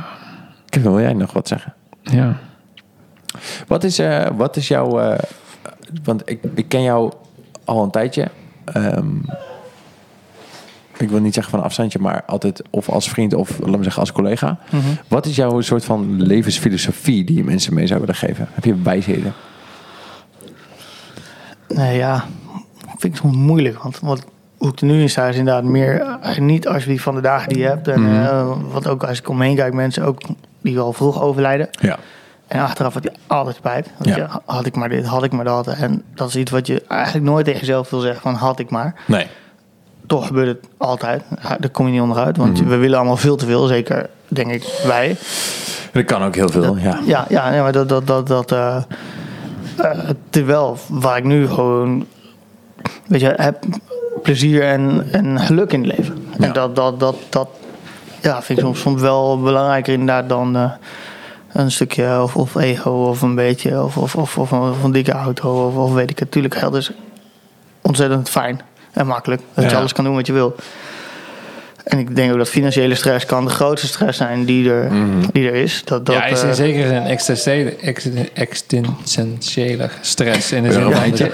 wil 0.81 0.99
jij 0.99 1.13
nog 1.13 1.33
wat 1.33 1.47
zeggen? 1.47 1.73
ja. 2.01 2.35
Wat 3.67 3.83
is, 3.83 3.99
eh, 3.99 4.25
wat 4.35 4.55
is 4.55 4.67
jouw... 4.67 4.99
eh, 4.99 5.19
want 6.03 6.21
ik, 6.25 6.39
ik 6.55 6.67
ken 6.69 6.81
jou 6.83 7.11
al 7.65 7.83
een 7.83 7.89
tijdje. 7.91 8.27
Ehm, 8.65 9.15
ik 10.97 11.09
wil 11.09 11.19
niet 11.19 11.33
zeggen 11.33 11.51
van 11.53 11.63
afstandje, 11.63 11.99
maar 11.99 12.23
altijd 12.25 12.61
of 12.69 12.89
als 12.89 13.09
vriend 13.09 13.33
of 13.33 13.59
laat 13.59 13.77
me 13.77 13.83
zeggen 13.83 14.01
als 14.01 14.11
collega. 14.11 14.57
Wat 15.07 15.25
is 15.25 15.35
jouw 15.35 15.61
soort 15.61 15.85
van 15.85 16.21
levensfilosofie 16.21 17.23
die 17.23 17.35
je 17.35 17.43
mensen 17.43 17.73
mee 17.73 17.87
zou 17.87 17.99
willen 17.99 18.15
geven? 18.15 18.47
Heb 18.51 18.63
je 18.65 18.81
wijsheden? 18.81 19.33
Nee, 21.67 21.97
ja. 21.97 22.25
Vind 22.97 23.13
ik 23.13 23.15
soms 23.15 23.35
moeilijk. 23.35 23.81
Want 23.83 23.99
wat, 23.99 24.25
hoe 24.57 24.69
ik 24.69 24.79
er 24.79 24.85
nu 24.85 25.01
in 25.01 25.09
sta 25.09 25.27
is 25.27 25.35
inderdaad 25.37 25.63
meer 25.63 26.01
eh, 26.01 26.37
niet 26.37 26.67
alsjeblieft 26.67 27.03
van 27.03 27.15
de 27.15 27.21
dagen 27.21 27.49
die 27.49 27.57
je 27.57 27.67
hebt. 27.67 27.87
En 27.87 28.01
Mhm. 28.01 28.59
wat 28.71 28.87
ook 28.87 29.03
als 29.03 29.19
ik 29.19 29.29
omheen 29.29 29.55
kijk, 29.55 29.73
mensen 29.73 30.03
ook 30.03 30.21
die 30.61 30.79
al 30.79 30.93
vroeg 30.93 31.21
overlijden. 31.21 31.69
Ja. 31.81 31.97
En 32.49 32.61
achteraf 32.61 32.93
heb 32.93 33.03
je 33.03 33.11
altijd 33.27 33.55
spijt. 33.55 33.89
Want 33.97 34.09
Ja. 34.09 34.15
je, 34.15 34.25
had 34.45 34.65
ik 34.65 34.75
maar 34.75 34.89
dit, 34.89 35.05
had 35.05 35.23
ik 35.23 35.31
maar 35.31 35.45
dat. 35.45 35.67
En 35.67 36.03
dat 36.15 36.27
is 36.27 36.35
iets 36.35 36.51
wat 36.51 36.67
je 36.67 36.83
eigenlijk 36.87 37.25
nooit 37.25 37.45
tegen 37.45 37.59
jezelf 37.59 37.89
wil 37.89 37.99
zeggen 37.99 38.21
van 38.21 38.33
had 38.33 38.59
ik 38.59 38.69
maar. 38.69 38.93
Nee. 39.05 39.27
Toch 40.07 40.27
gebeurt 40.27 40.47
het 40.47 40.67
altijd. 40.77 41.23
Daar 41.59 41.69
kom 41.71 41.85
je 41.85 41.91
niet 41.91 42.01
onderuit. 42.01 42.37
Want 42.37 42.59
Mhm. 42.61 42.69
we 42.69 42.75
willen 42.77 42.97
allemaal 42.97 43.17
veel 43.17 43.35
te 43.35 43.45
veel. 43.45 43.65
Zeker, 43.67 44.09
denk 44.27 44.51
ik, 44.51 44.81
wij. 44.87 45.17
Dat 45.91 46.05
kan 46.05 46.23
ook 46.23 46.35
heel 46.35 46.49
veel, 46.49 46.77
ja. 46.77 46.99
Ja, 47.05 47.25
ja, 47.29 47.53
ja 47.53 47.61
maar 47.63 47.71
dat, 47.71 47.89
dat, 47.89 48.07
dat, 48.07 48.27
dat 48.27 48.51
eh, 48.51 48.75
eh, 49.77 49.99
terwijl 50.29 50.77
waar 50.89 51.17
ik 51.17 51.23
nu 51.23 51.47
gewoon, 51.47 52.05
weet 53.07 53.21
je, 53.21 53.33
heb 53.35 53.63
plezier 54.21 54.63
en, 54.63 55.07
en 55.11 55.39
geluk 55.39 55.73
in 55.73 55.83
het 55.87 55.97
leven. 55.97 56.27
Ja. 56.37 56.45
En 56.45 56.53
dat, 56.53 56.75
dat, 56.75 56.99
dat, 56.99 57.15
dat 57.29 57.47
ja, 58.21 58.41
vind 58.41 58.59
ik 58.59 58.65
soms, 58.65 58.79
soms 58.79 59.01
wel 59.01 59.39
belangrijker 59.41 59.93
inderdaad 59.93 60.29
dan 60.29 60.55
eh, 60.55 60.71
een 61.53 61.71
stukje 61.71 62.21
of, 62.21 62.35
of 62.35 62.55
ego 62.55 62.91
of 62.91 63.21
een 63.21 63.35
beetje 63.35 63.83
of, 63.83 63.97
of, 63.97 64.15
of, 64.15 64.37
of, 64.37 64.51
een, 64.51 64.59
of 64.59 64.83
een 64.83 64.91
dikke 64.91 65.11
auto 65.11 65.67
of, 65.67 65.75
of 65.75 65.93
weet 65.93 66.09
ik 66.09 66.19
het. 66.19 66.27
Natuurlijk, 66.27 66.55
geld 66.55 66.73
is 66.75 66.91
ontzettend 67.81 68.29
fijn 68.29 68.61
en 68.91 69.07
makkelijk. 69.07 69.41
Dat 69.53 69.63
Ja. 69.63 69.69
je 69.69 69.75
alles 69.77 69.93
kan 69.93 70.03
doen 70.03 70.15
wat 70.15 70.27
je 70.27 70.33
wil. 70.33 70.55
En 71.89 71.99
ik 71.99 72.15
denk 72.15 72.31
ook 72.31 72.37
dat 72.37 72.49
financiële 72.49 72.95
stress 72.95 73.25
kan 73.25 73.45
de 73.45 73.51
grootste 73.51 73.87
stress 73.87 74.17
zijn 74.17 74.45
die 74.45 74.69
er, 74.71 74.91
die 75.31 75.47
er 75.47 75.55
is. 75.55 75.81
Dat, 75.85 76.05
dat, 76.05 76.15
ja, 76.15 76.25
is 76.25 76.41
in 76.41 76.49
eh, 76.49 76.53
zekere 76.55 76.87
zin 76.87 77.03
existentiële, 77.03 77.75
ex- 77.75 78.07
existentiële 78.33 79.89
stress. 80.01 80.51
In 80.51 80.63
de 80.63 80.71
zin 80.71 80.81
een 80.81 80.91
van 80.93 81.09
dat 81.09 81.17
je- 81.17 81.31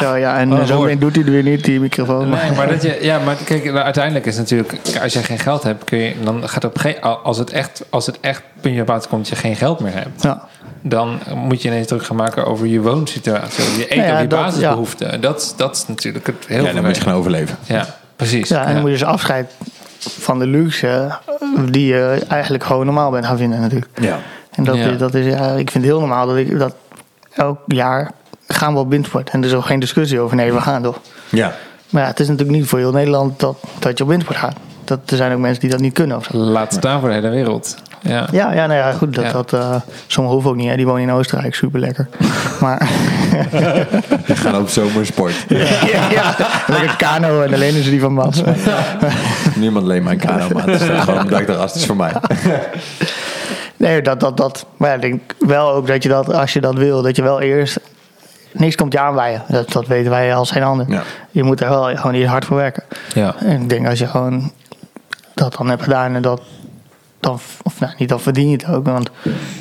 zo, 0.00 0.16
ja, 0.16 0.36
en 0.38 0.52
Oh, 0.52 0.64
zo 0.64 0.98
doet 0.98 1.14
hij 1.16 1.24
er 1.24 1.30
weer 1.30 1.42
niet, 1.42 1.64
die 1.64 1.80
microfoon. 1.80 2.28
Nee, 2.28 2.50
maar 2.56 2.68
dat 2.68 2.82
je, 2.82 2.98
ja, 3.00 3.18
maar 3.18 3.36
kijk, 3.44 3.64
nou, 3.64 3.76
uiteindelijk 3.78 4.26
is 4.26 4.36
natuurlijk, 4.36 4.78
als 5.02 5.12
je 5.12 5.22
geen 5.22 5.38
geld 5.38 5.62
hebt, 5.62 5.84
kun 5.84 5.98
je, 5.98 6.12
dan 6.22 6.48
gaat 6.48 6.64
op 6.64 6.78
geen, 6.78 7.00
als 7.00 7.38
het 7.38 7.50
echt, 7.50 7.84
als 7.90 8.06
het 8.06 8.18
echt 8.20 8.42
puntje 8.60 8.80
op 8.80 8.86
komt, 9.08 9.10
dat 9.10 9.28
je 9.28 9.36
geen 9.36 9.56
geld 9.56 9.80
meer 9.80 9.94
hebt, 9.94 10.22
Ja. 10.22 10.44
dan 10.82 11.18
moet 11.34 11.62
je 11.62 11.68
ineens 11.68 11.86
druk 11.86 12.04
gaan 12.04 12.16
maken 12.16 12.46
over 12.46 12.66
je 12.66 12.80
woonsituatie, 12.80 13.64
je 13.76 13.84
eten, 13.86 13.96
Nou 13.96 14.08
ja, 14.08 14.18
je 14.20 14.26
dat- 14.26 14.40
basisbehoeften. 14.40 15.20
Dat, 15.20 15.54
dat 15.56 15.76
is 15.76 15.86
natuurlijk 15.86 16.26
het 16.26 16.36
heel 16.46 16.64
Ja, 16.64 16.72
dan 16.72 16.84
moet 16.84 16.96
je 16.96 17.02
gaan 17.02 17.14
overleven. 17.14 17.56
Ja, 17.66 17.96
precies. 18.18 18.48
ja, 18.48 18.64
en 18.66 18.72
dan 18.72 18.80
moet 18.80 18.90
je 18.90 18.96
dus 18.98 19.06
afscheid 19.06 19.50
van 19.98 20.38
de 20.38 20.46
luxe 20.46 21.18
die 21.70 21.86
je 21.86 22.24
eigenlijk 22.28 22.64
gewoon 22.64 22.84
normaal 22.84 23.10
bent 23.10 23.26
gaan 23.26 23.36
vinden 23.36 23.60
natuurlijk. 23.60 23.90
Ja. 24.00 24.18
En 24.50 24.64
dat, 24.64 24.76
Ja. 24.76 24.84
is, 24.90 24.98
dat 24.98 25.14
is, 25.14 25.26
ja, 25.26 25.46
ik 25.50 25.70
vind 25.70 25.84
het 25.84 25.92
heel 25.92 25.98
normaal 25.98 26.26
dat 26.26 26.36
ik 26.36 26.58
dat 26.58 26.74
elk 27.32 27.58
jaar 27.66 28.10
gaan 28.48 28.72
we 28.74 28.78
op 28.80 28.90
windsport. 28.90 29.30
En 29.30 29.40
er 29.40 29.46
is 29.48 29.54
ook 29.54 29.64
geen 29.64 29.80
discussie 29.80 30.20
over, 30.20 30.36
nee, 30.36 30.52
we 30.52 30.60
gaan 30.60 30.82
toch. 30.82 31.00
Ja. 31.28 31.54
Maar 31.90 32.02
ja, 32.02 32.08
het 32.08 32.20
is 32.20 32.28
natuurlijk 32.28 32.58
niet 32.58 32.68
voor 32.68 32.78
heel 32.78 32.92
Nederland 32.92 33.40
dat, 33.40 33.56
dat 33.78 33.98
je 33.98 34.04
op 34.04 34.10
windsport 34.10 34.38
gaat. 34.38 34.56
Dat, 34.84 34.98
er 35.10 35.16
zijn 35.16 35.32
ook 35.32 35.38
mensen 35.38 35.60
die 35.60 35.70
dat 35.70 35.80
niet 35.80 35.92
kunnen 35.92 36.16
of 36.16 36.24
zo. 36.24 36.36
Laat 36.36 36.72
staan 36.72 37.00
voor 37.00 37.08
de 37.08 37.14
hele 37.14 37.28
wereld. 37.28 37.76
Ja. 38.02 38.26
Ja, 38.32 38.52
ja, 38.52 38.66
nou 38.66 38.78
ja, 38.78 38.92
goed. 38.92 39.14
Dat, 39.14 39.24
Ja. 39.24 39.32
dat, 39.32 39.52
eh, 39.52 39.74
sommigen 40.06 40.38
hoeven 40.38 40.50
ook 40.50 40.56
niet, 40.56 40.68
hè. 40.68 40.76
die 40.76 40.86
wonen 40.86 41.02
in 41.02 41.12
Oostenrijk, 41.12 41.54
super 41.54 41.80
lekker. 41.80 42.08
Maar 42.60 42.88
We 44.26 44.36
gaan 44.36 44.56
op 44.60 44.68
zomersport. 44.68 45.44
ja, 45.92 46.10
ja, 46.10 46.36
lekker 46.66 46.96
kano 46.96 47.42
en 47.42 47.54
alleen 47.54 47.74
is 47.74 47.84
die 47.84 48.00
van 48.00 48.12
Mats. 48.12 48.42
Niemand 49.54 49.86
leent 49.86 50.04
mijn 50.04 50.18
kano, 50.18 50.48
maar 50.54 50.66
het 50.66 50.80
is 50.80 50.88
gewoon 51.00 51.40
ik 51.40 51.46
de 51.46 51.52
rast 51.52 51.76
is 51.76 51.86
voor 51.86 51.96
mij. 51.96 52.12
Nee, 53.76 54.02
dat, 54.02 54.20
dat, 54.20 54.36
dat. 54.36 54.66
Maar 54.76 54.88
ja, 54.88 54.94
ik 54.94 55.00
denk 55.00 55.34
wel 55.38 55.70
ook 55.72 55.86
dat 55.86 56.02
je 56.02 56.08
dat, 56.08 56.34
als 56.34 56.52
je 56.52 56.60
dat 56.60 56.74
wil, 56.74 57.02
dat 57.02 57.16
je 57.16 57.22
wel 57.22 57.40
eerst. 57.40 57.80
Niks 58.52 58.74
komt 58.74 58.92
je 58.92 59.00
aanwaaien. 59.00 59.42
Dat, 59.48 59.72
dat 59.72 59.86
weten 59.86 60.10
wij 60.10 60.34
als 60.34 60.50
geen 60.50 60.62
ander. 60.62 60.86
Ja. 60.88 61.02
Je 61.30 61.42
moet 61.42 61.60
er 61.60 61.68
wel 61.68 61.96
gewoon 61.96 62.14
eerst 62.14 62.30
hard 62.30 62.44
voor 62.44 62.56
werken. 62.56 62.82
Ja. 63.14 63.34
En 63.38 63.62
ik 63.62 63.68
denk 63.68 63.86
als 63.86 63.98
je 63.98 64.06
gewoon 64.06 64.52
dat 65.34 65.54
dan 65.56 65.68
hebt 65.68 65.82
gedaan 65.82 66.14
en 66.14 66.22
dat. 66.22 66.40
Dan, 67.20 67.38
of 67.62 67.80
nou, 67.80 67.92
niet 67.98 68.08
dan 68.08 68.20
verdien 68.20 68.48
je 68.48 68.56
het 68.56 68.66
ook, 68.66 68.86
want 68.86 69.10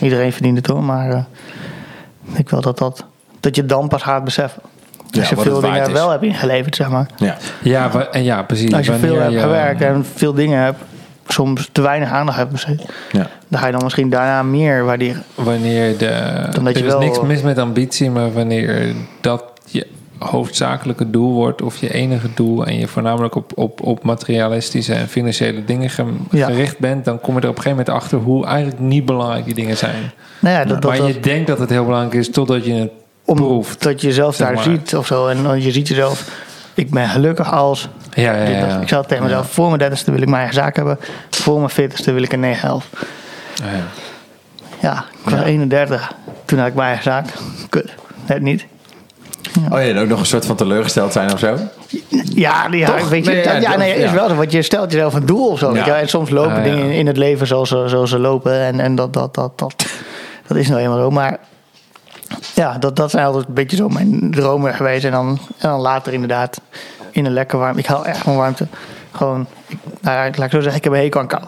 iedereen 0.01 0.31
verdient 0.33 0.57
het 0.57 0.67
hoor. 0.67 0.83
Maar 0.83 1.09
eh, 1.11 1.23
ik 2.35 2.49
wel 2.49 2.61
dat, 2.61 2.77
dat, 2.77 3.05
dat 3.39 3.55
je 3.55 3.65
dan 3.65 3.87
pas 3.87 4.01
gaat 4.01 4.23
beseffen. 4.23 4.61
Ja, 5.09 5.19
Als 5.19 5.29
je 5.29 5.35
veel 5.37 5.61
dingen 5.61 5.81
is. 5.81 5.91
wel 5.91 6.09
hebt 6.09 6.23
ingeleverd, 6.23 6.75
zeg 6.75 6.89
maar. 6.89 7.07
Ja. 7.17 7.37
Ja, 7.61 8.07
en 8.11 8.23
ja, 8.23 8.43
precies. 8.43 8.73
Als 8.73 8.85
je 8.85 8.93
veel 8.93 9.19
hebt 9.19 9.39
gewerkt 9.41 9.81
en 9.81 10.05
veel 10.15 10.33
dingen 10.33 10.59
hebt, 10.61 10.81
soms 11.27 11.69
te 11.71 11.81
weinig 11.81 12.11
aandacht 12.11 12.37
hebt 12.37 12.51
besteed. 12.51 12.85
Ja. 13.11 13.27
Dan 13.47 13.59
ga 13.59 13.65
je 13.65 13.71
dan 13.71 13.83
misschien 13.83 14.09
daarna 14.09 14.43
meer 14.43 14.83
waarderen. 14.85 15.23
wanneer 15.35 15.97
de. 15.97 16.31
Dan 16.51 16.63
dat 16.63 16.73
er 16.75 16.79
je 16.79 16.85
is 16.85 16.91
wel- 16.91 16.99
niks 16.99 17.21
mis 17.21 17.41
met 17.41 17.57
ambitie, 17.57 18.09
maar 18.11 18.33
wanneer 18.33 18.93
dat 19.21 19.43
je 19.65 19.87
hoofdzakelijke 20.19 21.09
doel 21.09 21.33
wordt 21.33 21.61
of 21.61 21.77
je 21.77 21.93
enige 21.93 22.27
doel 22.33 22.65
en 22.65 22.79
je 22.79 22.87
voornamelijk 22.87 23.35
op, 23.35 23.51
op, 23.55 23.81
op 23.81 24.03
materialistische 24.03 24.93
en 24.93 25.07
financiële 25.07 25.65
dingen 25.65 25.89
ge- 25.89 26.13
Ja. 26.31 26.45
gericht 26.47 26.79
bent, 26.79 27.05
dan 27.05 27.19
kom 27.21 27.35
je 27.35 27.41
er 27.41 27.49
op 27.49 27.55
een 27.57 27.61
gegeven 27.61 27.83
moment 27.85 28.03
achter 28.03 28.17
hoe 28.19 28.45
eigenlijk 28.45 28.79
niet 28.79 29.05
belangrijk 29.05 29.45
die 29.45 29.53
dingen 29.53 29.77
zijn. 29.77 30.11
Nou 30.39 30.55
ja, 30.55 30.63
dat, 30.65 30.81
dat, 30.81 30.91
maar 30.91 30.99
dat, 30.99 31.07
je 31.07 31.19
denkt 31.19 31.47
dat 31.47 31.59
het 31.59 31.69
heel 31.69 31.85
belangrijk 31.85 32.13
is 32.13 32.29
totdat 32.31 32.65
je 32.65 32.73
het 32.73 32.91
proeft. 33.25 33.85
omdat 33.85 34.01
je 34.01 34.07
jezelf 34.07 34.35
zeg 34.35 34.47
daar 34.47 34.63
ziet 34.63 34.95
of 34.95 35.05
zo. 35.07 35.27
En 35.27 35.43
dan 35.43 35.61
je 35.61 35.71
ziet 35.71 35.87
jezelf, 35.87 36.29
ik 36.73 36.89
ben 36.89 37.09
gelukkig 37.09 37.53
als... 37.53 37.89
Ja, 38.13 38.33
ja, 38.35 38.43
ja. 38.49 38.67
dat. 38.67 38.81
Ik 38.81 38.87
zou 38.87 39.05
tegen 39.05 39.23
mezelf, 39.23 39.51
voor 39.51 39.65
mijn 39.67 39.79
dertigste 39.79 40.11
wil 40.11 40.21
ik 40.21 40.27
mijn 40.27 40.41
eigen 40.41 40.55
zaak 40.61 40.75
hebben. 40.75 40.99
Voor 41.29 41.57
mijn 41.57 41.69
veertigste 41.69 42.11
wil 42.11 42.23
ik 42.23 42.31
een 42.33 42.39
9 42.39 42.69
11. 42.69 42.89
Ja, 43.55 43.65
ja. 43.65 43.83
Ja, 44.81 45.05
ik 45.23 45.29
was 45.29 45.41
31. 45.41 46.13
Toen 46.45 46.59
had 46.59 46.67
ik 46.67 46.73
mijn 46.73 46.87
eigen 46.87 47.03
zaak. 47.03 47.25
Kut, 47.69 47.93
net 48.27 48.41
niet. 48.41 48.65
Oh 49.71 49.79
ja, 49.79 49.79
en 49.79 49.97
ook 49.97 50.07
nog 50.07 50.19
een 50.19 50.25
soort 50.25 50.45
van 50.45 50.55
teleurgesteld 50.55 51.11
zijn 51.13 51.33
of 51.33 51.39
zo? 51.39 51.57
Ja, 52.23 52.67
ja 52.71 52.85
Toch? 52.87 53.09
weet 53.09 53.25
je, 53.25 53.31
Nee, 53.31 53.61
ja, 53.61 53.75
nee, 53.75 53.93
is 53.95 54.11
wel 54.11 54.29
zo. 54.29 54.35
Want 54.35 54.51
je 54.51 54.61
stelt 54.61 54.91
jezelf 54.91 55.13
een 55.13 55.25
doel 55.25 55.47
of 55.47 55.59
zo. 55.59 55.71
weet 55.71 55.85
je. 55.85 55.91
En 55.91 56.09
soms 56.09 56.29
lopen 56.29 56.51
Ah, 56.51 56.57
ja. 56.57 56.63
dingen 56.63 56.91
in, 56.91 57.07
het 57.07 57.17
leven 57.17 57.47
zoals 57.47 57.69
ze, 57.69 57.83
zoals 57.87 58.09
ze 58.09 58.19
lopen. 58.19 58.53
En, 58.59 58.79
en 58.79 58.95
dat, 58.95 59.13
dat, 59.13 59.33
dat, 59.35 59.51
dat, 59.59 59.85
dat 60.47 60.57
is 60.57 60.67
nou 60.69 60.81
eenmaal 60.81 60.97
zo. 60.97 61.11
Maar 61.11 61.37
ja, 62.53 62.77
dat, 62.77 62.95
dat 62.95 63.11
zijn 63.11 63.25
altijd 63.25 63.47
een 63.47 63.53
beetje 63.53 63.77
zo 63.77 63.89
mijn 63.89 64.31
dromen 64.31 64.73
geweest. 64.73 65.05
En 65.05 65.11
dan, 65.11 65.27
en 65.57 65.69
dan 65.69 65.79
later 65.79 66.13
inderdaad 66.13 66.61
in 67.11 67.25
een 67.25 67.33
lekker 67.33 67.59
warm. 67.59 67.77
Ik 67.77 67.85
hou 67.85 68.05
echt 68.05 68.17
van 68.17 68.35
warmte. 68.35 68.67
Gewoon, 69.11 69.47
ik, 69.67 69.77
nou 70.01 70.15
ja, 70.17 70.23
laat 70.23 70.45
ik 70.45 70.51
zo 70.51 70.59
zeggen, 70.61 70.75
ik 70.75 70.83
heb 70.83 70.93
een 70.93 70.99
hekel 70.99 71.19
aan 71.19 71.27
kou. 71.27 71.43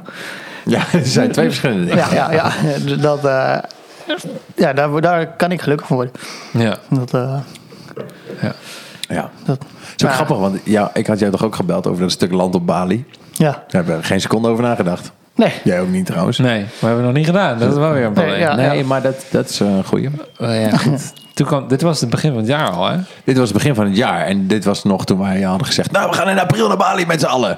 Ja, 0.65 0.79
er 0.93 1.05
zijn 1.05 1.31
twee 1.31 1.45
verschillende 1.47 1.85
dingen. 1.85 1.97
Ja, 2.13 2.31
ja, 2.31 2.31
ja. 2.31 2.77
Dus 2.85 2.97
Dat, 2.97 3.25
eh, 3.25 3.57
ja 4.55 4.73
daar, 4.73 5.01
daar 5.01 5.27
kan 5.27 5.51
ik 5.51 5.61
gelukkig 5.61 5.87
van 5.87 5.95
worden. 5.95 6.13
Ja, 6.51 6.77
Dat, 6.89 7.13
eh, 7.13 7.35
ja. 8.41 8.53
Ja. 9.15 9.29
dat, 9.45 9.57
Het 9.59 9.67
is 9.87 9.93
ook 9.93 10.01
maar- 10.01 10.13
grappig, 10.13 10.37
want 10.37 10.59
ja, 10.63 10.91
ik 10.93 11.07
had 11.07 11.19
jou 11.19 11.31
toch 11.31 11.43
ook 11.43 11.55
gebeld 11.55 11.87
over 11.87 12.01
dat 12.01 12.11
stuk 12.11 12.31
land 12.31 12.55
op 12.55 12.65
Bali. 12.65 13.05
Ja, 13.31 13.51
Daar 13.51 13.63
hebben 13.69 13.97
we 13.97 14.03
geen 14.03 14.21
seconde 14.21 14.47
over 14.49 14.63
nagedacht. 14.63 15.11
nee. 15.35 15.51
Jij 15.63 15.81
ook 15.81 15.87
niet 15.89 16.05
trouwens. 16.05 16.37
Nee, 16.37 16.59
maar 16.59 16.69
we 16.79 16.85
hebben 16.85 16.97
het 16.97 17.05
nog 17.05 17.15
niet 17.15 17.25
gedaan. 17.25 17.59
Dat 17.59 17.71
is 17.71 17.77
wel 17.77 17.91
weer 17.91 18.05
een 18.05 18.13
probleem. 18.13 18.33
Nee, 18.33 18.41
ja. 18.41 18.55
Nee, 18.55 18.83
maar 18.83 19.01
dat, 19.01 19.25
dat 19.31 19.49
is 19.49 19.59
een 19.59 19.83
goeie. 19.85 20.09
Oh, 20.39 20.55
ja, 20.55 20.77
goed. 20.77 21.13
Toen 21.33 21.47
kwam, 21.47 21.67
dit 21.67 21.81
was 21.81 22.01
het 22.01 22.09
begin 22.09 22.29
van 22.29 22.39
het 22.39 22.47
jaar 22.47 22.69
al, 22.69 22.87
hè? 22.89 22.97
Dit 23.23 23.37
was 23.37 23.49
het 23.49 23.57
begin 23.57 23.75
van 23.75 23.85
het 23.85 23.95
jaar. 23.97 24.25
En 24.25 24.47
dit 24.47 24.63
was 24.65 24.83
nog 24.83 25.05
toen 25.05 25.19
wij 25.19 25.41
hadden 25.41 25.67
gezegd... 25.67 25.91
Nou, 25.91 26.09
we 26.09 26.15
gaan 26.15 26.29
in 26.29 26.39
april 26.39 26.67
naar 26.67 26.77
Bali 26.77 27.05
met 27.05 27.19
z'n 27.19 27.25
allen. 27.25 27.57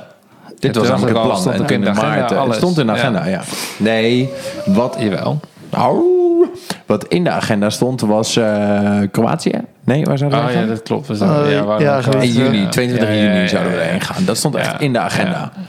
Dit 0.60 0.76
was 0.76 0.88
namelijk 0.88 1.14
het 1.18 1.24
plan. 1.26 1.38
stond 1.38 1.56
En 1.56 1.68
in 1.68 1.82
de 1.82 1.90
agenda, 1.90 2.08
maart, 2.16 2.32
eh, 2.32 2.38
alles. 2.38 2.48
Het 2.56 2.64
stond 2.64 2.78
in 2.78 2.86
de 2.86 2.92
agenda, 2.92 3.26
ja. 3.26 3.42
Nee, 3.78 4.30
wat, 4.66 4.96
Jawel. 5.00 5.40
Au. 5.72 6.50
wat 6.86 7.06
in 7.06 7.24
de 7.24 7.30
agenda 7.30 7.70
stond 7.70 8.02
was 8.02 8.36
eh, 8.38 9.00
Kroatië. 9.12 9.52
Nee, 9.84 10.04
waar 10.06 10.18
zouden 10.18 10.40
we 10.40 10.46
Oh 10.46 10.52
heen 10.52 10.60
ja, 10.60 10.66
gaan? 10.66 10.76
dat 10.76 10.84
klopt. 10.84 11.08
We 11.08 11.16
zouden, 11.16 11.44
Oh, 11.44 11.80
ja, 11.80 11.80
ja, 11.80 11.96
nog 12.06 12.24
In 12.24 12.32
juni, 12.32 12.58
Ja. 12.58 12.70
22 12.70 13.10
Ja, 13.10 13.16
ja, 13.16 13.22
juni 13.24 13.40
ja, 13.40 13.48
zouden 13.48 13.72
we 13.74 13.78
erheen 13.80 14.02
gaan. 14.02 14.26
Dat 14.26 14.38
stond 14.38 14.56
echt 14.56 14.82
in 14.82 14.94
de 14.94 15.00
agenda. 15.00 15.52
Ja, 15.56 15.62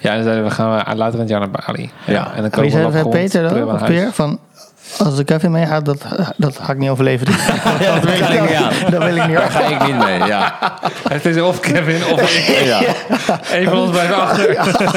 Ja, 0.00 0.14
dan 0.14 0.22
zeiden 0.22 0.44
we 0.44 0.50
gaan 0.50 0.84
we 0.86 0.94
later 0.96 1.14
in 1.14 1.20
het 1.20 1.28
jaar 1.28 1.40
naar 1.40 1.50
Bali. 1.50 1.90
Ja. 2.06 2.32
En 2.34 2.40
dan 2.40 2.50
komen 2.50 2.70
we 2.70 2.98
grond, 2.98 3.10
Peter 3.10 3.48
terug 3.48 3.66
dan. 3.78 3.84
Peer? 3.88 4.08
Van, 4.12 4.38
als 4.98 5.16
de 5.16 5.24
Kevin 5.24 5.50
meegaat, 5.50 5.84
dat, 5.84 6.04
dat 6.36 6.58
ga 6.62 6.72
ik 6.72 6.78
niet 6.78 6.88
overleven. 6.90 7.26
dat, 7.80 8.02
wil 8.02 8.12
ik, 8.12 8.18
ik 8.18 8.40
niet 8.40 8.54
aan. 8.54 8.90
dat 8.90 9.02
wil 9.04 9.16
ik 9.16 9.26
niet 9.26 9.36
Daar 9.36 9.50
ga 9.50 9.60
ik 9.60 9.86
niet 9.86 9.98
mee, 10.04 10.18
ja. 10.24 10.54
Het 11.08 11.24
is 11.26 11.40
of 11.40 11.60
Kevin 11.60 12.04
of 12.12 12.20
ik. 12.36 12.64
ja. 12.72 12.80
Een 13.52 13.64
van 13.64 13.78
ons 13.78 13.90
blijft 13.90 14.12
achter. 14.12 14.56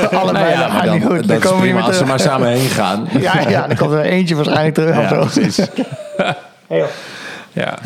Allebei, 0.10 0.44
Nou 0.46 0.50
ja, 0.50 0.60
dat 0.60 0.72
maar 0.74 0.86
dan, 0.86 0.94
niet 0.94 1.04
goed. 1.06 1.18
dat 1.18 1.28
Dan 1.28 1.38
is 1.38 1.44
komen 1.44 1.62
prima 1.62 1.82
als 1.82 1.98
ze 1.98 2.06
maar 2.06 2.20
samen 2.20 2.48
heen 2.48 2.70
gaan. 2.70 3.08
Ja, 3.20 3.40
ja, 3.50 3.68
dan 3.68 3.76
komt 3.78 3.92
er 3.92 4.02
eentje 4.02 4.36
waarschijnlijk 4.36 4.76
terug 4.76 4.96
Ja, 4.96 5.02
of 5.02 5.32
zo. 5.32 5.40
precies. 5.40 5.68
Ja. 7.56 7.78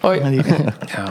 Hoi. 0.00 0.20
Ja. 0.86 1.02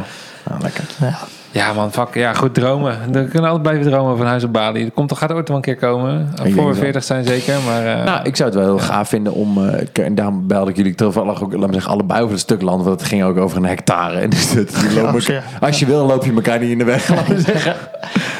Nou, 0.50 0.62
lekker. 0.62 0.84
Ja. 1.02 1.18
ja, 1.52 1.74
man, 1.74 1.92
fuck. 1.92 2.14
Ja, 2.14 2.34
goed 2.34 2.54
dromen. 2.54 2.98
We 3.12 3.24
kunnen 3.26 3.50
altijd 3.50 3.62
blijven 3.62 3.92
dromen 3.92 4.18
van 4.18 4.26
Huis 4.26 4.44
op 4.44 4.54
Bali. 4.54 4.84
Er 4.86 4.92
komt, 4.92 5.10
toch 5.10 5.18
gaat 5.18 5.32
ooit 5.32 5.48
wel 5.48 5.58
een 5.58 5.64
keer 5.64 5.76
komen. 5.76 6.32
Voor 6.36 6.44
we 6.46 6.50
het 6.52 6.64
wel. 6.64 6.74
40 6.74 7.04
zijn 7.04 7.24
zeker, 7.26 7.56
maar... 7.66 7.86
eh, 7.86 8.04
Nou, 8.06 8.20
ik 8.24 8.36
zou 8.36 8.50
het 8.50 8.58
wel 8.58 8.68
heel 8.68 8.86
gaaf 8.86 9.10
vinden 9.10 9.34
om... 9.34 9.68
eh, 9.70 9.82
ik- 9.82 9.98
en 9.98 10.16
daarom 10.16 10.48
belde 10.48 10.70
ik 10.72 10.78
jullie 10.78 10.96
toevallig 10.96 11.44
ook, 11.44 11.54
laat 11.54 11.68
me 11.68 11.74
zeggen, 11.74 11.92
allebei 11.92 12.20
over 12.22 12.32
het 12.34 12.42
stuk 12.42 12.62
land. 12.62 12.84
Want 12.84 13.00
het 13.00 13.10
ging 13.10 13.24
ook 13.24 13.38
over 13.38 13.58
een 13.58 13.66
hectare. 13.66 14.18
En 14.24 14.30
dus 14.30 14.54
dat, 14.54 14.70
die 14.80 15.02
lopen 15.02 15.34
Ja, 15.34 15.42
als 15.60 15.80
je 15.80 15.86
wil, 15.86 16.06
loop 16.06 16.26
je 16.26 16.34
elkaar 16.34 16.60
niet 16.60 16.70
in 16.72 16.78
de 16.78 16.84
weg. 16.84 17.10
Laat 17.16 17.28
me 17.28 17.40
zeggen. 17.40 17.76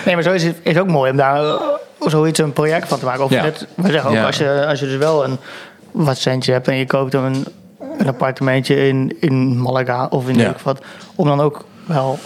Nee, 0.06 0.14
maar 0.16 0.24
zo 0.24 0.32
is 0.32 0.44
het 0.44 0.56
is 0.64 0.78
ook 0.80 0.88
mooi 0.88 1.12
om 1.12 1.18
daar 1.18 1.44
eh, 1.46 1.54
zoiets 2.00 2.40
een 2.40 2.54
project 2.54 2.88
van 2.88 3.00
te 3.00 3.06
maken. 3.06 3.24
Of 3.24 3.30
net, 3.32 3.68
we 3.76 3.92
zeggen 3.92 4.10
ook, 4.10 4.16
Ja. 4.16 4.26
als, 4.26 4.38
je, 4.38 4.66
als 4.68 4.80
je 4.80 4.86
dus 4.86 4.98
wel 4.98 5.24
een 5.24 5.38
wat 5.92 6.18
centje 6.18 6.52
hebt 6.52 6.68
en 6.68 6.76
je 6.76 6.86
koopt 6.86 7.12
dan 7.12 7.24
een, 7.24 7.46
een 7.98 8.08
appartementje 8.08 8.88
in, 8.88 9.16
in 9.20 9.62
Malaga 9.62 10.06
of 10.10 10.30
in 10.30 10.38
Ja. 10.38 10.56
wat. 10.64 10.82
Om 11.16 11.28
dan 11.28 11.42
ook 11.42 11.66
wel, 11.86 12.20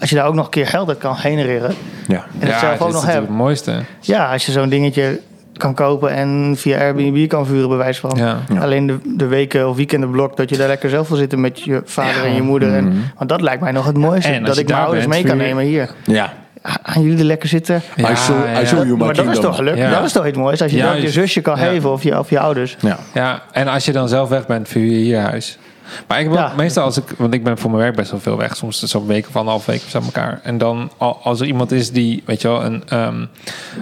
als 0.00 0.10
je 0.10 0.16
daar 0.16 0.26
ook 0.26 0.34
nog 0.34 0.44
een 0.44 0.50
keer 0.50 0.66
geld 0.66 0.88
uit 0.88 0.98
kan 0.98 1.16
genereren. 1.16 1.74
Ja. 2.08 2.16
En 2.16 2.24
het 2.38 2.48
ja, 2.48 2.58
zelf 2.58 2.72
het 2.72 2.80
ook 2.82 2.88
is 2.88 2.94
nog 2.94 3.06
hebt. 3.06 3.18
het 3.18 3.28
mooiste. 3.28 3.72
Ja, 4.00 4.32
als 4.32 4.46
je 4.46 4.52
zo'n 4.52 4.68
dingetje 4.68 5.20
kan 5.56 5.74
kopen 5.74 6.10
en 6.10 6.54
via 6.56 6.78
Airbnb 6.78 7.28
kan 7.28 7.46
vuren, 7.46 7.68
bij 7.68 7.76
wijze 7.78 8.00
van. 8.00 8.12
Ja. 8.16 8.38
Ja. 8.52 8.60
Alleen 8.60 8.86
de, 8.86 8.98
de 9.16 9.26
weken 9.26 9.68
of 9.68 9.76
weekendenblok 9.76 10.36
dat 10.36 10.50
je 10.50 10.56
daar 10.56 10.68
lekker 10.68 10.90
zelf 10.90 11.08
wil 11.08 11.16
zitten 11.16 11.40
met 11.40 11.60
je 11.60 11.82
vader 11.84 12.24
en 12.24 12.34
je 12.34 12.42
moeder. 12.42 12.74
En, 12.74 13.12
want 13.16 13.28
dat 13.30 13.40
lijkt 13.40 13.62
mij 13.62 13.72
nog 13.72 13.86
het 13.86 13.96
mooiste. 13.96 14.40
Dat 14.44 14.54
je 14.54 14.60
ik 14.60 14.68
mijn 14.68 14.80
ouders 14.82 15.06
mee 15.06 15.22
kan 15.24 15.36
je- 15.36 15.42
nemen 15.42 15.64
hier. 15.64 15.90
Ja. 16.04 16.32
Gaan 16.62 17.02
jullie 17.02 17.18
er 17.18 17.24
lekker 17.24 17.48
zitten? 17.48 17.82
Ja, 17.96 18.10
I 18.10 18.16
show, 18.16 18.36
ja. 18.54 18.60
I 18.60 18.66
show 18.66 18.78
you 18.84 18.96
my 18.96 19.04
maar 19.04 19.14
dat 19.14 19.26
is 19.26 19.38
toch 19.38 19.56
geluk? 19.56 19.76
Ja. 19.76 19.90
Dat 19.90 20.04
is 20.04 20.12
toch 20.12 20.26
iets 20.26 20.36
moois? 20.36 20.62
Als 20.62 20.70
je 20.70 20.76
dat 20.76 20.86
Juist. 20.86 21.02
je 21.02 21.10
zusje 21.10 21.40
kan 21.40 21.58
Ja. 21.58 21.64
geven 21.66 21.90
of 21.92 22.02
je, 22.02 22.18
of 22.18 22.30
je 22.30 22.38
ouders. 22.40 22.76
Ja. 22.80 22.98
Ja, 23.14 23.42
en 23.52 23.68
als 23.68 23.84
je 23.84 23.92
dan 23.92 24.08
zelf 24.08 24.28
weg 24.28 24.46
bent, 24.46 24.68
vuur 24.68 24.84
je 24.90 24.96
hier 24.98 25.18
huis. 25.20 25.58
Maar 26.06 26.20
ik 26.20 26.26
wil 26.26 26.36
Ja. 26.36 26.52
meestal 26.56 26.84
als 26.84 26.96
ik, 26.96 27.04
want 27.18 27.34
ik 27.34 27.44
ben 27.44 27.58
voor 27.58 27.70
mijn 27.70 27.82
werk 27.82 27.96
best 27.96 28.10
wel 28.10 28.20
veel 28.20 28.36
weg, 28.36 28.56
soms 28.56 28.82
zo'n 28.82 29.06
week 29.06 29.26
of 29.28 29.36
anderhalf 29.36 29.66
week 29.66 29.82
of 29.84 29.88
zo 29.90 29.98
aan 29.98 30.04
elkaar. 30.04 30.40
En 30.42 30.58
dan 30.58 30.90
al- 30.96 31.18
als 31.22 31.40
er 31.40 31.46
iemand 31.46 31.72
is 31.72 31.90
die, 31.92 32.22
weet 32.26 32.42
je 32.42 32.48
wel, 32.48 32.64
een, 32.64 32.82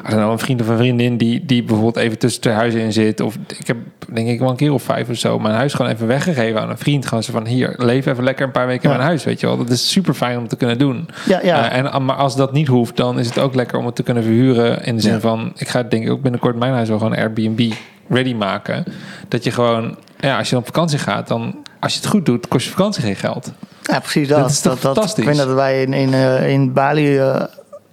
know, 0.02 0.30
een 0.30 0.38
vriend 0.38 0.60
of 0.60 0.68
een 0.68 0.76
vriendin 0.76 1.16
die, 1.16 1.44
die 1.46 1.62
bijvoorbeeld 1.62 1.96
even 1.96 2.18
tussen 2.18 2.40
twee 2.42 2.54
huizen 2.54 2.80
in 2.80 2.92
zit. 2.92 3.20
Of 3.20 3.36
ik 3.58 3.66
heb 3.66 3.76
denk 4.12 4.28
ik 4.28 4.38
wel 4.38 4.50
een 4.50 4.56
keer 4.56 4.72
of 4.72 4.82
vijf 4.82 5.08
of 5.08 5.16
zo 5.16 5.38
mijn 5.38 5.54
huis 5.54 5.74
gewoon 5.74 5.92
even 5.92 6.06
weggegeven 6.06 6.60
aan 6.60 6.70
een 6.70 6.78
vriend. 6.78 7.06
Gewoon 7.06 7.22
zo 7.22 7.32
van 7.32 7.46
hier, 7.46 7.74
leef 7.76 8.06
even 8.06 8.24
lekker 8.24 8.44
een 8.46 8.52
paar 8.52 8.66
weken 8.66 8.82
in 8.82 8.90
mijn 8.90 9.02
huis, 9.02 9.24
weet 9.24 9.40
je 9.40 9.46
wel. 9.46 9.56
Dat 9.56 9.70
is 9.70 9.90
super 9.90 10.14
fijn 10.14 10.38
om 10.38 10.48
te 10.48 10.56
kunnen 10.56 10.78
doen. 10.78 11.08
Ja, 11.26 11.40
ja. 11.42 11.70
Eh, 11.70 11.78
en, 11.94 12.04
maar 12.04 12.16
als 12.16 12.36
dat 12.36 12.52
niet 12.52 12.66
hoeft, 12.68 12.96
dan 12.96 13.18
is 13.18 13.26
het 13.26 13.38
ook 13.38 13.54
lekker 13.54 13.78
om 13.78 13.86
het 13.86 13.96
te 13.96 14.02
kunnen 14.02 14.22
verhuren. 14.22 14.84
In 14.84 14.94
de 14.94 15.00
zin 15.02 15.12
Ja. 15.12 15.20
van, 15.20 15.52
ik 15.56 15.68
ga 15.68 15.82
denk 15.82 16.04
ik 16.04 16.10
ook 16.10 16.22
binnenkort 16.22 16.56
mijn 16.56 16.72
huis 16.72 16.88
wel 16.88 16.98
gewoon 16.98 17.16
Airbnb 17.16 17.72
ready 18.08 18.34
maken. 18.34 18.84
Dat 19.28 19.44
je 19.44 19.50
gewoon, 19.50 19.96
ja, 20.20 20.38
als 20.38 20.50
je 20.50 20.56
op 20.56 20.64
vakantie 20.66 20.98
gaat, 20.98 21.28
dan 21.28 21.54
als 21.80 21.92
je 21.94 21.98
het 22.00 22.08
goed 22.08 22.26
doet, 22.26 22.48
kost 22.48 22.64
je 22.64 22.70
vakantie 22.70 23.02
geen 23.02 23.16
geld. 23.16 23.52
Ja, 23.82 23.98
precies 24.00 24.28
dat. 24.28 24.38
Dat 24.38 24.50
is 24.50 24.60
toch 24.60 24.78
fantastisch? 24.78 25.24
Ik 25.24 25.30
weet 25.30 25.38
dat 25.38 25.52
wij 25.54 25.82
in, 25.82 25.92
in, 25.92 26.14
eh, 26.14 26.48
in 26.50 26.72
Bali 26.72 27.18
eh, 27.18 27.42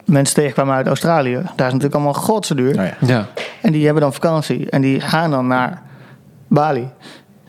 mensen 0.05 0.35
tegenkwamen 0.35 0.75
uit 0.75 0.87
Australië. 0.87 1.33
Daar 1.33 1.41
is 1.41 1.45
het 1.49 1.57
natuurlijk 1.57 1.93
allemaal 1.93 2.13
godse 2.13 2.55
duur. 2.55 2.75
Nou 2.75 2.87
ja. 2.87 2.95
Ja, 3.07 3.25
En 3.61 3.71
die 3.71 3.83
hebben 3.85 4.01
dan 4.03 4.13
vakantie. 4.13 4.69
En 4.69 4.81
die 4.81 4.99
gaan 5.01 5.31
dan 5.31 5.47
naar 5.47 5.81
Bali. 6.47 6.89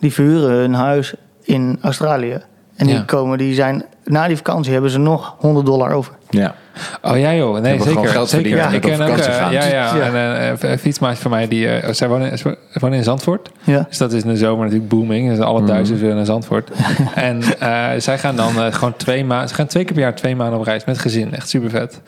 Die 0.01 0.13
verhuren 0.13 0.51
hun 0.51 0.75
huis 0.75 1.15
in 1.43 1.79
Australië. 1.83 2.41
En 2.77 2.87
die 2.87 2.95
Ja. 2.95 3.03
komen, 3.03 3.39
die 3.39 3.55
zijn, 3.55 3.85
na 4.09 4.27
die 4.27 4.37
vakantie 4.37 4.73
hebben 4.73 4.91
ze 4.91 4.99
nog 4.99 5.35
100 5.39 5.67
dollar 5.67 5.93
over. 5.93 6.13
ja. 6.31 6.55
Oh 7.03 7.19
ja 7.19 7.35
joh, 7.35 7.61
nee 7.61 7.83
zeker. 7.83 8.09
geld 8.09 8.29
zeker. 8.29 8.51
verdiend 8.51 8.73
ik 8.73 8.81
ken 8.81 9.01
ook, 9.01 9.09
vakantie 9.09 9.33
gaan. 9.33 9.53
ja, 9.53 9.65
ja, 9.65 9.97
Ja. 9.97 10.01
En 10.01 10.15
eh, 10.61 10.71
een 10.71 10.79
fietsmaatje 10.79 11.23
van 11.23 11.31
mij, 11.31 11.49
die, 11.49 11.69
eh, 11.69 11.93
zij 11.93 12.09
wonen, 12.09 12.39
ze 12.39 12.57
wonen 12.73 12.99
in 12.99 13.05
Zandvoort. 13.05 13.51
Ja. 13.65 13.85
Dus 13.89 13.99
dat 13.99 14.13
is 14.13 14.23
in 14.23 14.29
de 14.29 14.37
zomer 14.37 14.65
natuurlijk 14.65 14.91
booming. 14.91 15.29
Dus 15.29 15.39
alle 15.39 15.65
Duitsers 15.65 16.01
willen 16.01 16.17
naar 16.17 16.25
Zandvoort. 16.25 16.71
en 17.15 17.43
eh, 17.59 17.89
zij 17.99 18.19
gaan 18.19 18.37
dan 18.37 18.57
eh, 18.57 18.73
gewoon 18.73 18.97
twee 18.97 19.25
maanden, 19.25 19.49
ze 19.49 19.55
gaan 19.55 19.67
twee 19.67 19.85
keer 19.85 19.93
per 19.93 20.03
jaar 20.03 20.15
twee 20.15 20.37
maanden 20.37 20.59
op 20.59 20.65
reis 20.65 20.85
met 20.85 20.99
gezin. 20.99 21.35
Echt 21.35 21.49
super 21.49 21.71
vet. 21.71 22.01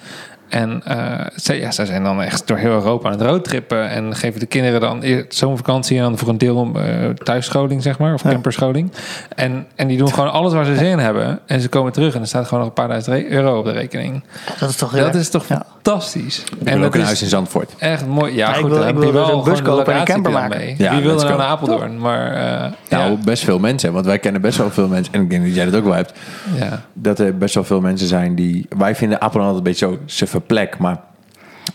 En 0.51 0.83
eh 0.85 1.27
zij, 1.35 1.61
ja, 1.61 1.71
zij 1.71 1.87
zijn 1.87 2.03
dan 2.05 2.23
echt 2.23 2.47
door 2.47 2.57
heel 2.57 2.71
Europa 2.71 3.07
aan 3.11 3.19
het 3.19 3.23
roadtrippen. 3.29 3.89
En 3.91 4.15
geven 4.17 4.41
de 4.41 4.47
kinderen 4.47 4.81
dan 4.81 5.05
zomervakantie 5.29 5.97
en 5.97 6.03
dan 6.03 6.19
voor 6.19 6.29
een 6.29 6.39
deel 6.39 6.71
eh 6.75 7.09
thuisscholing, 7.11 7.83
zeg 7.83 7.99
maar. 7.99 8.15
Of 8.15 8.23
Ja. 8.23 8.31
camperscholing. 8.31 8.93
En, 9.37 9.67
en 9.75 9.89
die 9.89 9.99
doen 9.99 10.13
gewoon 10.13 10.33
alles 10.33 10.53
waar 10.53 10.65
ze 10.65 10.77
zin 10.77 10.87
in 10.87 10.99
hebben. 10.99 11.41
En 11.47 11.61
ze 11.61 11.69
komen 11.69 11.93
terug 11.93 12.15
en 12.15 12.21
er 12.21 12.27
staat 12.27 12.45
gewoon 12.45 12.59
nog 12.59 12.69
een 12.69 12.75
paar 12.75 12.89
duizend 12.89 13.25
euro 13.27 13.59
op 13.59 13.65
de 13.65 13.71
rekening. 13.73 14.23
Dat 14.59 14.69
is 14.71 14.77
toch 14.77 14.91
heel 14.93 15.05
Dat 15.05 15.15
is 15.15 15.31
toch 15.31 15.47
Ja. 15.49 15.63
fantastisch. 15.73 16.45
Ik 16.61 16.67
en 16.69 16.77
ook 16.77 16.83
dat 16.83 16.95
een 16.95 17.01
is 17.01 17.07
huis 17.07 17.23
in 17.23 17.29
Zandvoort. 17.29 17.75
echt 17.79 18.07
mooi. 18.07 18.33
Ja, 18.35 18.39
Ja, 18.49 18.55
ik 18.55 18.61
goed, 18.61 18.69
wil- 18.71 18.79
dan 18.79 18.89
ik 18.89 18.95
wil 18.95 19.07
je 19.07 19.13
dus 19.13 19.27
wel 19.27 19.39
een 19.39 19.45
bus 19.45 19.63
kopen 19.63 19.93
en 19.93 19.99
een 19.99 20.05
camper 20.05 20.33
maken. 20.33 20.59
mee. 20.59 20.75
Ja, 20.79 20.93
Wie 20.95 21.03
wil 21.03 21.19
er 21.21 21.25
nou 21.25 21.39
naar 21.39 21.47
Apeldoorn? 21.47 21.99
Maar 21.99 22.33
eh, 22.33 22.71
Nou, 22.89 23.11
ja. 23.11 23.17
best 23.25 23.45
veel 23.45 23.59
mensen. 23.59 23.93
Want 23.93 24.07
wij 24.07 24.19
kennen 24.19 24.41
best 24.41 24.59
wel 24.59 24.71
veel 24.71 24.89
mensen. 24.89 25.13
En 25.15 25.21
ik 25.23 25.31
denk 25.31 25.45
dat 25.45 25.55
jij 25.55 25.65
dat 25.65 25.75
ook 25.77 25.85
wel 25.85 25.95
hebt. 25.95 26.13
ja. 26.59 26.83
Dat 26.93 27.19
er 27.19 27.37
best 27.39 27.55
wel 27.55 27.65
veel 27.65 27.81
mensen 27.81 28.09
zijn 28.09 28.35
die... 28.35 28.67
Wij 28.79 28.95
vinden 28.95 29.21
Apeldoorn 29.21 29.47
altijd 29.55 29.67
een 29.67 29.73
beetje 29.73 29.99
zo 30.07 30.27
plek. 30.47 30.79
Maar 30.79 31.01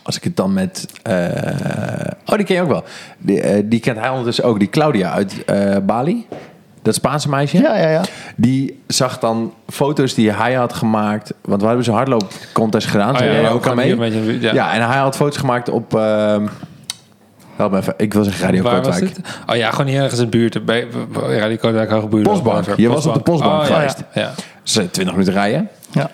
als 0.04 0.18
ik 0.18 0.24
het 0.24 0.36
dan 0.36 0.54
met... 0.54 0.88
eh, 1.04 1.16
oh, 2.26 2.36
die 2.36 2.46
ken 2.46 2.56
je 2.56 2.62
ook 2.62 2.70
wel. 2.70 2.84
Die, 3.18 3.42
eh, 3.42 3.64
die 3.66 3.80
kent 3.80 3.98
hij 4.00 4.10
ondertussen 4.10 4.44
ook. 4.44 4.60
Die 4.60 4.70
Claudia 4.70 5.12
uit 5.12 5.46
eh, 5.46 5.76
Bali. 5.84 6.28
Dat 6.82 6.96
Spaanse 6.96 7.30
meisje. 7.30 7.58
Ja, 7.58 7.78
ja, 7.78 7.90
ja. 7.90 8.02
Die 8.36 8.82
zag 8.88 9.20
dan 9.20 9.54
foto's 9.68 10.14
die 10.14 10.32
hij 10.32 10.54
had 10.54 10.74
gemaakt. 10.74 11.34
Want 11.42 11.62
we 11.62 11.68
hebben 11.68 11.86
zo'n 11.86 11.96
hardloopcontest 11.96 12.88
gedaan. 12.88 13.16
Oh 13.16 13.22
ja, 13.22 13.50
ook 13.50 13.68
aan 13.68 13.76
mee. 13.76 13.96
beetje- 13.96 14.40
ja. 14.40 14.54
ja. 14.54 14.74
en 14.74 14.88
hij 14.88 14.98
had 14.98 15.16
foto's 15.16 15.38
gemaakt 15.38 15.70
op... 15.70 15.96
ehm 15.96 16.46
help 17.56 17.72
me 17.72 17.78
even. 17.78 17.94
Ik 17.98 18.14
wil 18.14 18.24
zeggen 18.24 18.46
Radio 18.46 18.64
Waar 18.64 18.82
was? 18.84 19.02
Oh 19.48 19.56
ja, 19.56 19.72
gewoon 19.72 19.88
hier 19.88 20.02
ergens 20.02 20.20
in 20.20 20.30
de 20.30 20.38
buurt. 20.38 20.66
Bij, 20.66 20.88
Kootwijk 21.62 21.90
Hoge 21.90 22.08
Buurt. 22.08 22.24
Postbank. 22.28 22.66
Je 22.76 22.90
was 22.90 23.06
op 23.06 23.14
de 23.14 23.20
postbank 23.20 23.62
Oh, 23.62 23.68
ja, 23.68 23.76
geweest. 23.76 24.04
Ja, 24.14 24.22
ja. 24.22 24.32
Dus, 24.64 24.76
eh, 24.78 24.84
20 24.92 25.14
minuten 25.14 25.34
rijden. 25.34 25.70
ja. 25.92 26.10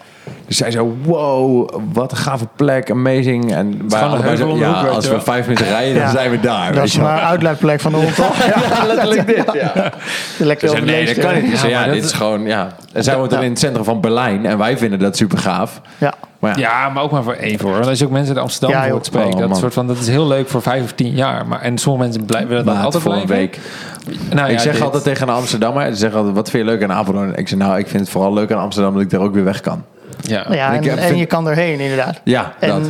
Dus 0.48 0.57
zij 0.57 0.72
zo, 0.72 0.95
wow, 1.03 1.69
wat 1.93 2.11
een 2.11 2.18
gave 2.18 2.48
plek, 2.56 2.91
amazing. 2.91 3.53
En 3.56 3.68
een 3.89 4.38
zo, 4.38 4.48
om 4.48 4.53
de 4.53 4.65
ja, 4.65 4.72
als 4.88 5.10
we 5.10 5.22
vijf 5.22 5.43
minuten 5.48 5.68
rijden, 5.68 5.93
dan 5.93 6.03
Ja. 6.03 6.10
zijn 6.11 6.31
we 6.31 6.39
daar. 6.39 6.73
Dat 6.73 6.84
is 6.84 6.98
maar 6.98 7.18
een 7.22 7.27
uitlaatplek 7.27 7.80
van 7.80 7.91
de 7.91 7.98
hond, 7.98 8.15
toch? 8.15 8.45
Ja, 8.45 8.85
letterlijk 8.88 9.27
dit, 9.27 9.43
ja. 9.53 9.91
Lekker 10.38 10.69
Dus 10.72 10.81
nee, 10.81 11.06
dat 11.06 11.18
kan 11.26 11.34
niet. 11.41 11.52
Dus 11.52 11.61
Ja, 11.61 11.85
dat 11.85 11.93
dit 11.93 12.03
is- 12.03 12.11
gewoon, 12.11 12.41
ja. 12.45 12.68
En 12.93 13.03
zij 13.03 13.18
woont 13.18 13.31
in 13.31 13.39
het 13.49 13.60
centrum 13.60 13.84
van 13.84 14.02
Berlijn 14.02 14.45
en 14.45 14.57
wij 14.57 14.77
vinden 14.77 14.99
dat 14.99 15.18
super 15.18 15.38
gaaf. 15.38 15.81
Ja. 15.98 16.14
Maar 16.39 16.60
ja, 16.60 16.69
Ja, 16.84 16.89
maar 16.89 17.03
ook 17.03 17.11
maar 17.11 17.23
voor 17.23 17.34
even 17.34 17.65
hoor. 17.65 17.73
Want 17.76 17.88
als 17.88 17.99
je 17.99 18.06
ook 18.06 18.11
mensen 18.11 18.34
uit 18.35 18.43
Amsterdam 18.43 18.84
Ja, 18.84 18.89
hoort 18.89 19.06
spreken, 19.06 19.34
Oh, 19.34 19.39
dat, 19.39 19.49
man. 19.49 19.57
soort 19.57 19.73
van, 19.73 19.88
dat 19.88 19.98
is 19.98 20.07
heel 20.07 20.27
leuk 20.27 20.49
voor 20.49 20.61
vijf 20.61 20.84
of 20.84 20.91
tien 20.91 21.14
jaar. 21.15 21.45
Maar, 21.48 21.61
en 21.61 21.77
sommige 21.77 22.03
mensen 22.06 22.26
blijven, 22.26 22.49
willen 22.49 22.65
dat 22.65 22.84
altijd 22.84 23.03
voor 23.03 23.14
een 23.14 23.26
blijven. 23.26 23.60
week. 24.06 24.26
Nou, 24.34 24.48
ik 24.49 24.56
ja, 24.56 24.61
zeg 24.61 24.73
dit. 24.73 24.81
altijd 24.81 25.03
tegen 25.03 25.27
een 25.27 25.34
Amsterdammer, 25.34 25.85
ze 25.85 25.95
zeggen 25.95 26.18
altijd, 26.18 26.35
wat 26.35 26.49
vind 26.49 26.65
je 26.65 26.69
leuk 26.72 26.84
aan 26.84 26.91
Apeldoorn? 26.91 27.35
Ik 27.35 27.48
zeg, 27.48 27.57
nou, 27.60 27.77
ik 27.77 27.88
vind 27.88 28.02
het 28.02 28.10
vooral 28.10 28.34
leuk 28.34 28.52
aan 28.52 28.60
Amsterdam 28.60 28.93
dat 28.93 29.02
ik 29.02 29.10
daar 29.10 29.19
ook 29.22 29.34
weer 29.34 29.43
weg 29.43 29.60
kan. 29.61 29.84
Ja. 30.22 30.45
Ja, 30.49 30.73
En 30.98 31.18
je 31.18 31.26
kan 31.26 31.49
erheen, 31.49 31.80
inderdaad. 31.80 32.22
Ja, 32.23 32.53
En 32.60 32.69
dat. 32.69 32.89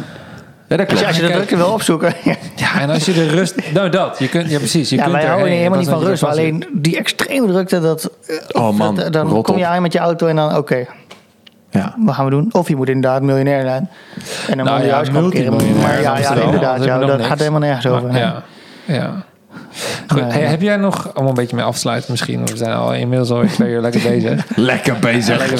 Ja, 0.68 0.78
dat 0.78 0.90
Als 0.90 1.00
je, 1.00 1.06
klopt. 1.06 1.08
als 1.08 1.16
je 1.16 1.22
de 1.28 1.32
drukte 1.34 1.56
wil 1.58 1.72
opzoeken. 1.74 2.14
ja, 2.56 2.80
en 2.82 2.90
als 2.90 3.06
je 3.06 3.14
de 3.14 3.28
rust... 3.28 3.56
Nou, 3.74 3.90
dat. 3.90 4.20
Je 4.20 4.30
kunt, 4.30 4.50
ja, 4.50 4.58
precies. 4.58 4.90
Je 4.90 4.96
ja, 4.96 5.02
kunt 5.04 5.16
wij 5.16 5.26
houden 5.26 5.52
helemaal 5.52 5.80
niet 5.80 5.90
van 5.90 6.04
rust. 6.04 6.22
Maar 6.22 6.32
alleen 6.32 6.66
die 6.74 6.98
extreme 6.98 7.48
drukte, 7.48 7.80
dat, 7.80 8.10
eh, 8.28 8.62
Oh 8.62 8.78
man, 8.78 8.96
dat- 8.96 9.14
dan 9.14 9.42
kom 9.42 9.58
je 9.58 9.64
op. 9.66 9.70
aan 9.70 9.82
met 9.82 9.94
je 9.94 10.00
auto 10.00 10.28
en 10.28 10.36
dan, 10.36 10.56
oké, 10.58 10.86
Ja. 11.72 11.94
wat 11.98 12.16
gaan 12.16 12.26
we 12.26 12.32
doen? 12.32 12.50
Of 12.52 12.68
je 12.68 12.76
moet 12.76 12.88
inderdaad 12.90 13.22
miljonair 13.22 13.62
zijn. 13.62 13.90
En 14.50 14.58
dan 14.58 14.66
Nou 14.66 14.70
moet 14.78 14.86
je 14.86 14.90
ja, 14.90 14.96
huis 14.96 15.10
Maar 15.10 16.02
ja, 16.02 16.18
ja, 16.18 16.34
inderdaad, 16.36 16.84
ja, 16.84 16.98
dat 16.98 17.26
gaat 17.26 17.40
helemaal 17.40 17.60
nergens 17.60 17.86
over. 17.88 18.18
Ja, 18.18 18.44
ja. 18.86 19.12
Goed, 20.08 20.22
Nee. 20.22 20.32
hey, 20.32 20.42
heb 20.42 20.62
jij 20.62 20.76
nog, 20.78 21.12
om 21.16 21.26
een 21.28 21.34
beetje 21.34 21.56
mee 21.56 21.66
af 21.66 21.74
te 21.74 21.80
sluiten 21.80 22.12
misschien, 22.12 22.46
we 22.46 22.58
zijn 22.58 22.74
al 22.74 22.94
inmiddels 22.94 23.30
alweer 23.32 23.50
twee 23.50 23.72
uur 23.72 23.82
lekker 23.82 24.02
bezig. 24.12 24.46
Lekker 24.56 24.96
bezig. 25.00 25.60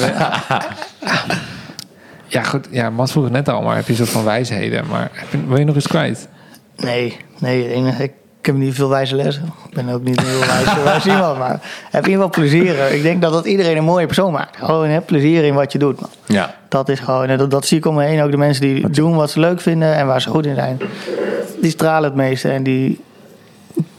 Ja, 2.32 2.42
goed. 2.42 2.68
Ja, 2.70 2.90
Mats 2.90 3.12
vroeg 3.12 3.24
het 3.24 3.32
net 3.32 3.48
al, 3.48 3.62
maar 3.62 3.76
heb 3.76 3.86
je 3.86 3.94
soort 3.94 4.08
van 4.08 4.24
wijsheden? 4.24 4.86
Maar 4.86 5.10
heb 5.12 5.30
je, 5.30 5.46
wil 5.46 5.58
je 5.58 5.64
nog 5.64 5.74
eens 5.74 5.86
kwijt? 5.86 6.28
Nee, 6.76 7.16
nee, 7.38 7.68
enige- 7.68 8.02
ik 8.04 8.46
heb 8.46 8.54
niet 8.56 8.74
veel 8.74 8.88
wijze 8.88 9.16
lessen. 9.16 9.42
Ik 9.68 9.74
ben 9.74 9.88
ook 9.88 10.02
niet 10.02 10.18
een 10.20 10.26
heel 10.26 10.38
wijs, 10.46 10.82
wijs 10.84 11.06
iemand, 11.06 11.38
maar 11.38 11.60
heb 11.90 12.04
in 12.04 12.10
ieder 12.10 12.24
geval 12.26 12.28
plezier. 12.42 12.92
Ik 12.92 13.02
denk 13.02 13.22
dat 13.22 13.32
dat 13.32 13.46
iedereen 13.46 13.76
een 13.76 13.84
mooie 13.84 14.06
persoon 14.06 14.32
maakt. 14.32 14.56
Gewoon 14.56 14.88
heb 14.88 15.06
plezier 15.06 15.44
in 15.44 15.54
wat 15.54 15.72
je 15.72 15.78
doet. 15.78 16.00
Man. 16.00 16.10
Ja. 16.26 16.54
Dat 16.68 16.88
is 16.88 17.00
gewoon, 17.00 17.26
en 17.28 17.38
dat, 17.38 17.50
dat 17.50 17.66
zie 17.66 17.78
ik 17.78 17.86
om 17.86 17.94
me 17.94 18.04
heen. 18.04 18.22
Ook 18.22 18.30
de 18.30 18.36
mensen 18.36 18.62
die 18.62 18.90
doen 18.90 19.14
wat 19.14 19.30
ze 19.30 19.40
leuk 19.40 19.60
vinden 19.60 19.94
en 19.94 20.06
waar 20.06 20.20
ze 20.20 20.28
goed 20.30 20.46
in 20.46 20.54
zijn. 20.54 20.80
Die 21.60 21.70
stralen 21.70 22.04
het 22.04 22.14
meeste 22.18 22.48
en 22.50 22.62
die, 22.62 23.00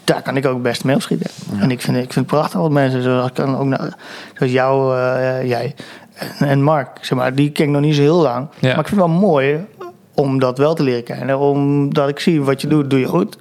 daar 0.04 0.22
kan 0.22 0.38
ik 0.38 0.46
ook 0.46 0.62
best 0.62 0.84
mee 0.84 0.96
opschieten. 0.96 1.30
En 1.60 1.72
ik 1.72 1.82
vind, 1.82 1.98
ik 1.98 2.14
vind 2.14 2.16
het 2.16 2.26
prachtig 2.26 2.60
wat 2.60 2.72
mensen, 2.72 3.02
zoals, 3.04 3.28
ik 3.28 3.34
kan 3.34 3.58
ook, 3.58 3.66
nou- 3.66 3.92
zoals 4.38 4.52
jou, 4.52 4.98
eh, 4.98 5.48
jij 5.48 5.76
en, 6.14 6.48
en 6.48 6.62
Mark, 6.62 6.90
zeg 7.02 7.18
maar, 7.18 7.36
die 7.36 7.52
ken 7.52 7.66
ik 7.66 7.72
nog 7.72 7.82
niet 7.82 7.96
zo 7.96 8.02
heel 8.02 8.22
lang. 8.22 8.48
Ja. 8.60 8.70
Maar 8.70 8.80
ik 8.80 8.88
vind 8.88 9.02
het 9.02 9.10
wel 9.10 9.20
mooi 9.20 9.66
om 10.14 10.40
dat 10.40 10.58
wel 10.58 10.74
te 10.74 10.84
leren 10.84 11.04
kennen. 11.04 11.40
Omdat 11.40 12.10
ik 12.10 12.20
zie 12.20 12.42
wat 12.42 12.62
je 12.62 12.68
doet, 12.68 12.90
doe 12.90 13.00
je 13.00 13.08
goed. 13.08 13.38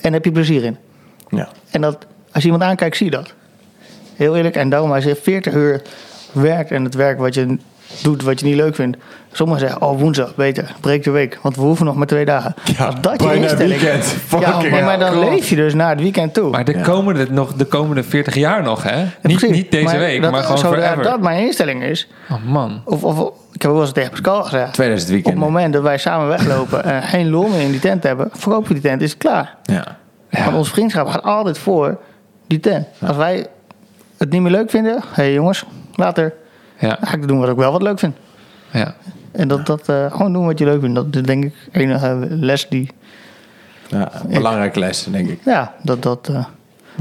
En 0.00 0.12
heb 0.12 0.24
je 0.24 0.32
plezier 0.32 0.64
in. 0.64 0.76
Ja. 1.28 1.48
En 1.70 1.80
dat, 1.80 2.06
als 2.32 2.42
je 2.42 2.50
iemand 2.50 2.62
aankijkt, 2.62 2.96
zie 2.96 3.06
je 3.06 3.16
dat. 3.16 3.34
Heel 4.14 4.36
eerlijk. 4.36 4.56
En 4.56 4.68
daarom, 4.68 4.92
als 4.92 5.04
je 5.04 5.16
40 5.16 5.54
uur 5.54 5.82
werkt 6.32 6.70
en 6.70 6.84
het 6.84 6.94
werk 6.94 7.18
wat 7.18 7.34
je 7.34 7.58
doet, 8.02 8.22
wat 8.22 8.40
je 8.40 8.46
niet 8.46 8.54
leuk 8.56 8.74
vindt. 8.74 8.96
Sommigen 9.32 9.60
zeggen, 9.60 9.82
oh 9.82 9.98
woensdag, 10.00 10.34
beter, 10.34 10.72
breek 10.80 11.04
de 11.04 11.10
week. 11.10 11.38
Want 11.42 11.56
we 11.56 11.62
hoeven 11.62 11.86
nog 11.86 11.94
maar 11.94 12.06
twee 12.06 12.24
dagen. 12.24 12.54
Ja, 12.76 12.84
als 12.86 12.94
dat 13.00 13.20
je 13.20 13.26
bijna 13.26 13.42
instelling 13.42 13.80
weekend. 13.80 14.14
Ja, 14.40 14.60
maar, 14.70 14.84
maar 14.84 14.98
dan 14.98 15.18
leef 15.18 15.48
je 15.48 15.56
dus 15.56 15.74
naar 15.74 15.90
het 15.90 16.00
weekend 16.00 16.34
toe. 16.34 16.50
Maar 16.50 16.64
de, 16.64 16.72
Ja. 16.72 16.82
komende, 16.82 17.26
nog, 17.30 17.52
de 17.54 17.64
komende 17.64 18.02
40 18.02 18.34
jaar 18.34 18.62
nog, 18.62 18.82
hè? 18.82 18.96
Ja, 19.00 19.08
Niet, 19.22 19.50
niet 19.50 19.70
deze 19.70 19.96
week, 19.98 20.22
dat- 20.22 20.30
maar 20.30 20.42
gewoon 20.42 20.58
forever. 20.58 21.02
dat 21.02 21.20
mijn 21.20 21.44
instelling 21.46 21.82
is. 21.82 22.08
Oh 22.30 22.44
man. 22.44 22.82
Of, 22.84 23.04
of 23.04 23.18
ik 23.52 23.62
heb 23.62 23.70
ook 23.70 23.76
wel 23.76 23.86
eens 23.86 23.92
tegen 23.94 24.10
Pascal 24.10 24.42
gezegd. 24.42 24.72
2000 24.72 25.10
Op 25.10 25.16
het 25.16 25.24
weekend. 25.24 25.46
moment 25.52 25.72
dat 25.72 25.82
wij 25.82 25.98
samen 25.98 26.28
weglopen 26.28 26.84
en 26.84 27.02
geen 27.02 27.30
lol 27.30 27.48
meer 27.48 27.60
in 27.60 27.70
die 27.70 27.80
tent 27.80 28.02
hebben, 28.02 28.28
verkopen 28.32 28.68
we 28.68 28.74
die 28.74 28.82
tent, 28.82 29.02
is 29.02 29.10
het 29.10 29.18
klaar. 29.18 29.54
Ja. 29.62 29.96
Want 30.30 30.56
onze 30.56 30.70
vriendschap 30.70 31.06
gaat 31.08 31.22
altijd 31.22 31.58
voor 31.58 31.98
die 32.46 32.60
tent. 32.60 32.86
Als 33.06 33.16
wij 33.16 33.46
het 34.18 34.30
niet 34.30 34.40
meer 34.42 34.50
leuk 34.50 34.70
vinden, 34.70 34.92
hé 34.94 35.00
hey 35.22 35.32
jongens, 35.32 35.64
later. 35.94 36.32
Ja, 36.80 36.88
Dan 36.88 37.08
ga 37.08 37.14
ik 37.16 37.28
doen 37.28 37.38
wat 37.38 37.48
ik 37.48 37.56
wel 37.56 37.72
wat 37.72 37.82
leuk 37.82 37.98
vind. 37.98 38.16
ja. 38.70 38.94
En 39.32 39.48
dat, 39.48 39.66
dat 39.66 39.88
eh, 39.88 40.12
gewoon 40.12 40.32
doen 40.32 40.46
wat 40.46 40.58
je 40.58 40.64
leuk 40.64 40.80
vindt. 40.80 40.94
Dat 40.94 41.06
is 41.16 41.22
denk 41.22 41.44
ik 41.44 41.52
de 41.72 41.80
enige 41.80 42.26
les 42.30 42.68
die. 42.68 42.90
ja. 43.88 44.10
Belangrijke 44.28 44.78
les, 44.78 45.04
denk 45.10 45.28
ik. 45.28 45.40
Ja, 45.44 45.74
dat. 45.82 46.02
dat 46.02 46.28
eh, 46.28 46.44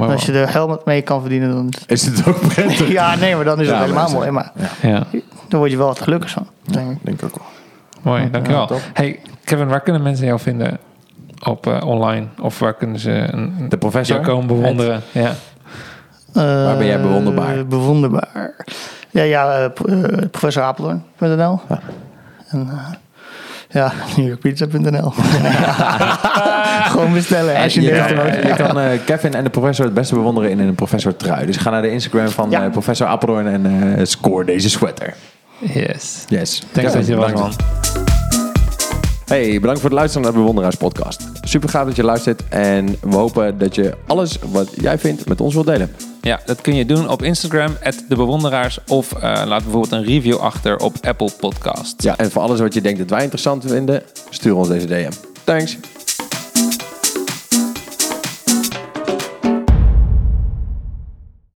als 0.10 0.26
je 0.26 0.32
er 0.34 0.52
helmet 0.52 0.86
mee 0.86 1.02
kan 1.02 1.22
verdienen, 1.22 1.50
dan. 1.52 1.74
Is 1.88 2.06
het 2.06 2.28
ook 2.28 2.40
prettig? 2.48 2.88
Ja, 3.00 3.16
nee, 3.16 3.36
maar 3.36 3.46
dan 3.46 3.62
is 3.62 3.68
het 3.68 3.78
helemaal 3.78 4.12
mooi. 4.12 4.32
Maar 4.32 4.52
Ja, 4.82 5.04
dan 5.48 5.60
word 5.60 5.72
je 5.72 5.78
wel 5.78 5.88
wat 5.88 6.02
gelukkig 6.02 6.30
van. 6.30 6.48
Denk 6.64 6.92
ik. 6.92 6.98
Denk 7.02 7.22
ik 7.22 7.26
ook 7.26 7.38
wel. 7.38 7.48
mooi. 8.14 8.30
Dankjewel. 8.32 8.70
Hey, 8.94 9.20
Kevin, 9.44 9.68
waar 9.68 9.82
kunnen 9.82 10.02
mensen 10.02 10.26
jou 10.26 10.40
vinden 10.40 10.78
op 11.46 11.68
eh, 11.68 11.88
online? 11.88 12.26
Of 12.42 12.60
waar 12.60 12.74
kunnen 12.74 13.00
ze 13.00 13.12
een, 13.12 13.56
een 13.60 13.70
De 13.70 13.78
professor? 13.78 14.16
jou 14.16 14.28
komen 14.28 14.48
bewonderen? 14.48 15.02
Ja. 15.12 15.34
Waar 16.34 16.78
ben 16.78 16.86
jij 16.86 17.02
bewonderbaar? 17.02 17.66
Bewonderbaar. 17.68 18.56
Ja, 19.12 19.24
ja, 19.24 19.56
eh, 19.58 19.66
eh, 19.66 20.30
professor 20.32 20.64
Apeldoorn.nl. 20.64 21.60
Ja. 21.70 21.80
En, 22.50 22.68
eh, 22.72 22.94
Ja, 23.72 23.92
newyorkpizza.nl. 24.18 25.10
Gewoon 26.92 27.14
bestellen. 27.14 27.56
Als 27.56 27.74
je, 27.74 27.82
je, 27.82 27.92
kan, 27.92 28.48
je 28.50 28.54
kan 28.58 28.80
eh, 28.80 29.00
Kevin 29.06 29.34
en 29.34 29.44
de 29.44 29.50
professor 29.50 29.86
het 29.86 29.94
beste 29.94 30.16
bewonderen 30.16 30.50
in 30.50 30.60
een 30.60 30.76
professor 30.76 31.16
trui. 31.16 31.46
Dus 31.46 31.58
ga 31.58 31.70
naar 31.70 31.82
de 31.82 31.92
Instagram 31.92 32.28
van 32.28 32.50
Ja. 32.50 32.64
eh, 32.66 32.72
professor 32.72 33.08
Apeldoorn 33.08 33.48
en 33.48 33.96
eh, 33.98 34.06
score 34.06 34.46
deze 34.46 34.70
sweater. 34.70 35.14
Yes. 35.60 36.24
Yes. 36.28 36.64
Thanks 36.72 36.94
dat 36.94 37.08
je 37.08 37.16
was, 37.16 37.32
man. 37.34 37.52
Hey, 39.26 39.54
bedankt 39.60 39.80
voor 39.80 39.90
het 39.90 40.00
luisteren 40.00 40.24
naar 40.24 40.32
de 40.32 40.38
Bewonderaars 40.40 40.76
podcast. 40.76 41.30
Super 41.42 41.70
gaaf 41.70 41.86
dat 41.86 41.96
je 41.96 42.04
luistert 42.04 42.44
en 42.50 42.96
we 43.02 43.16
hopen 43.16 43.58
dat 43.58 43.76
je 43.76 43.94
alles 44.08 44.40
wat 44.52 44.70
jij 44.82 44.98
vindt 44.98 45.28
met 45.28 45.42
ons 45.42 45.54
wilt 45.54 45.66
delen. 45.66 45.92
Ja, 46.22 46.40
dat 46.46 46.62
kun 46.62 46.76
je 46.76 46.86
doen 46.86 47.10
op 47.10 47.24
Instagram, 47.24 47.78
de 48.08 48.16
bewonderaars. 48.16 48.80
Of 48.88 49.14
eh, 49.14 49.22
laat 49.22 49.64
bijvoorbeeld 49.64 49.92
een 49.92 50.04
review 50.04 50.38
achter 50.38 50.78
op 50.78 50.96
Apple 51.02 51.32
Podcasts. 51.40 52.04
Ja, 52.04 52.18
en 52.18 52.32
voor 52.32 52.42
alles 52.42 52.60
wat 52.60 52.74
je 52.74 52.82
denkt 52.82 53.00
dat 53.00 53.10
wij 53.10 53.22
interessant 53.22 53.64
vinden, 53.68 54.04
stuur 54.30 54.56
ons 54.56 54.68
deze 54.68 54.88
DM. 54.88 55.12
Thanks. 55.44 55.78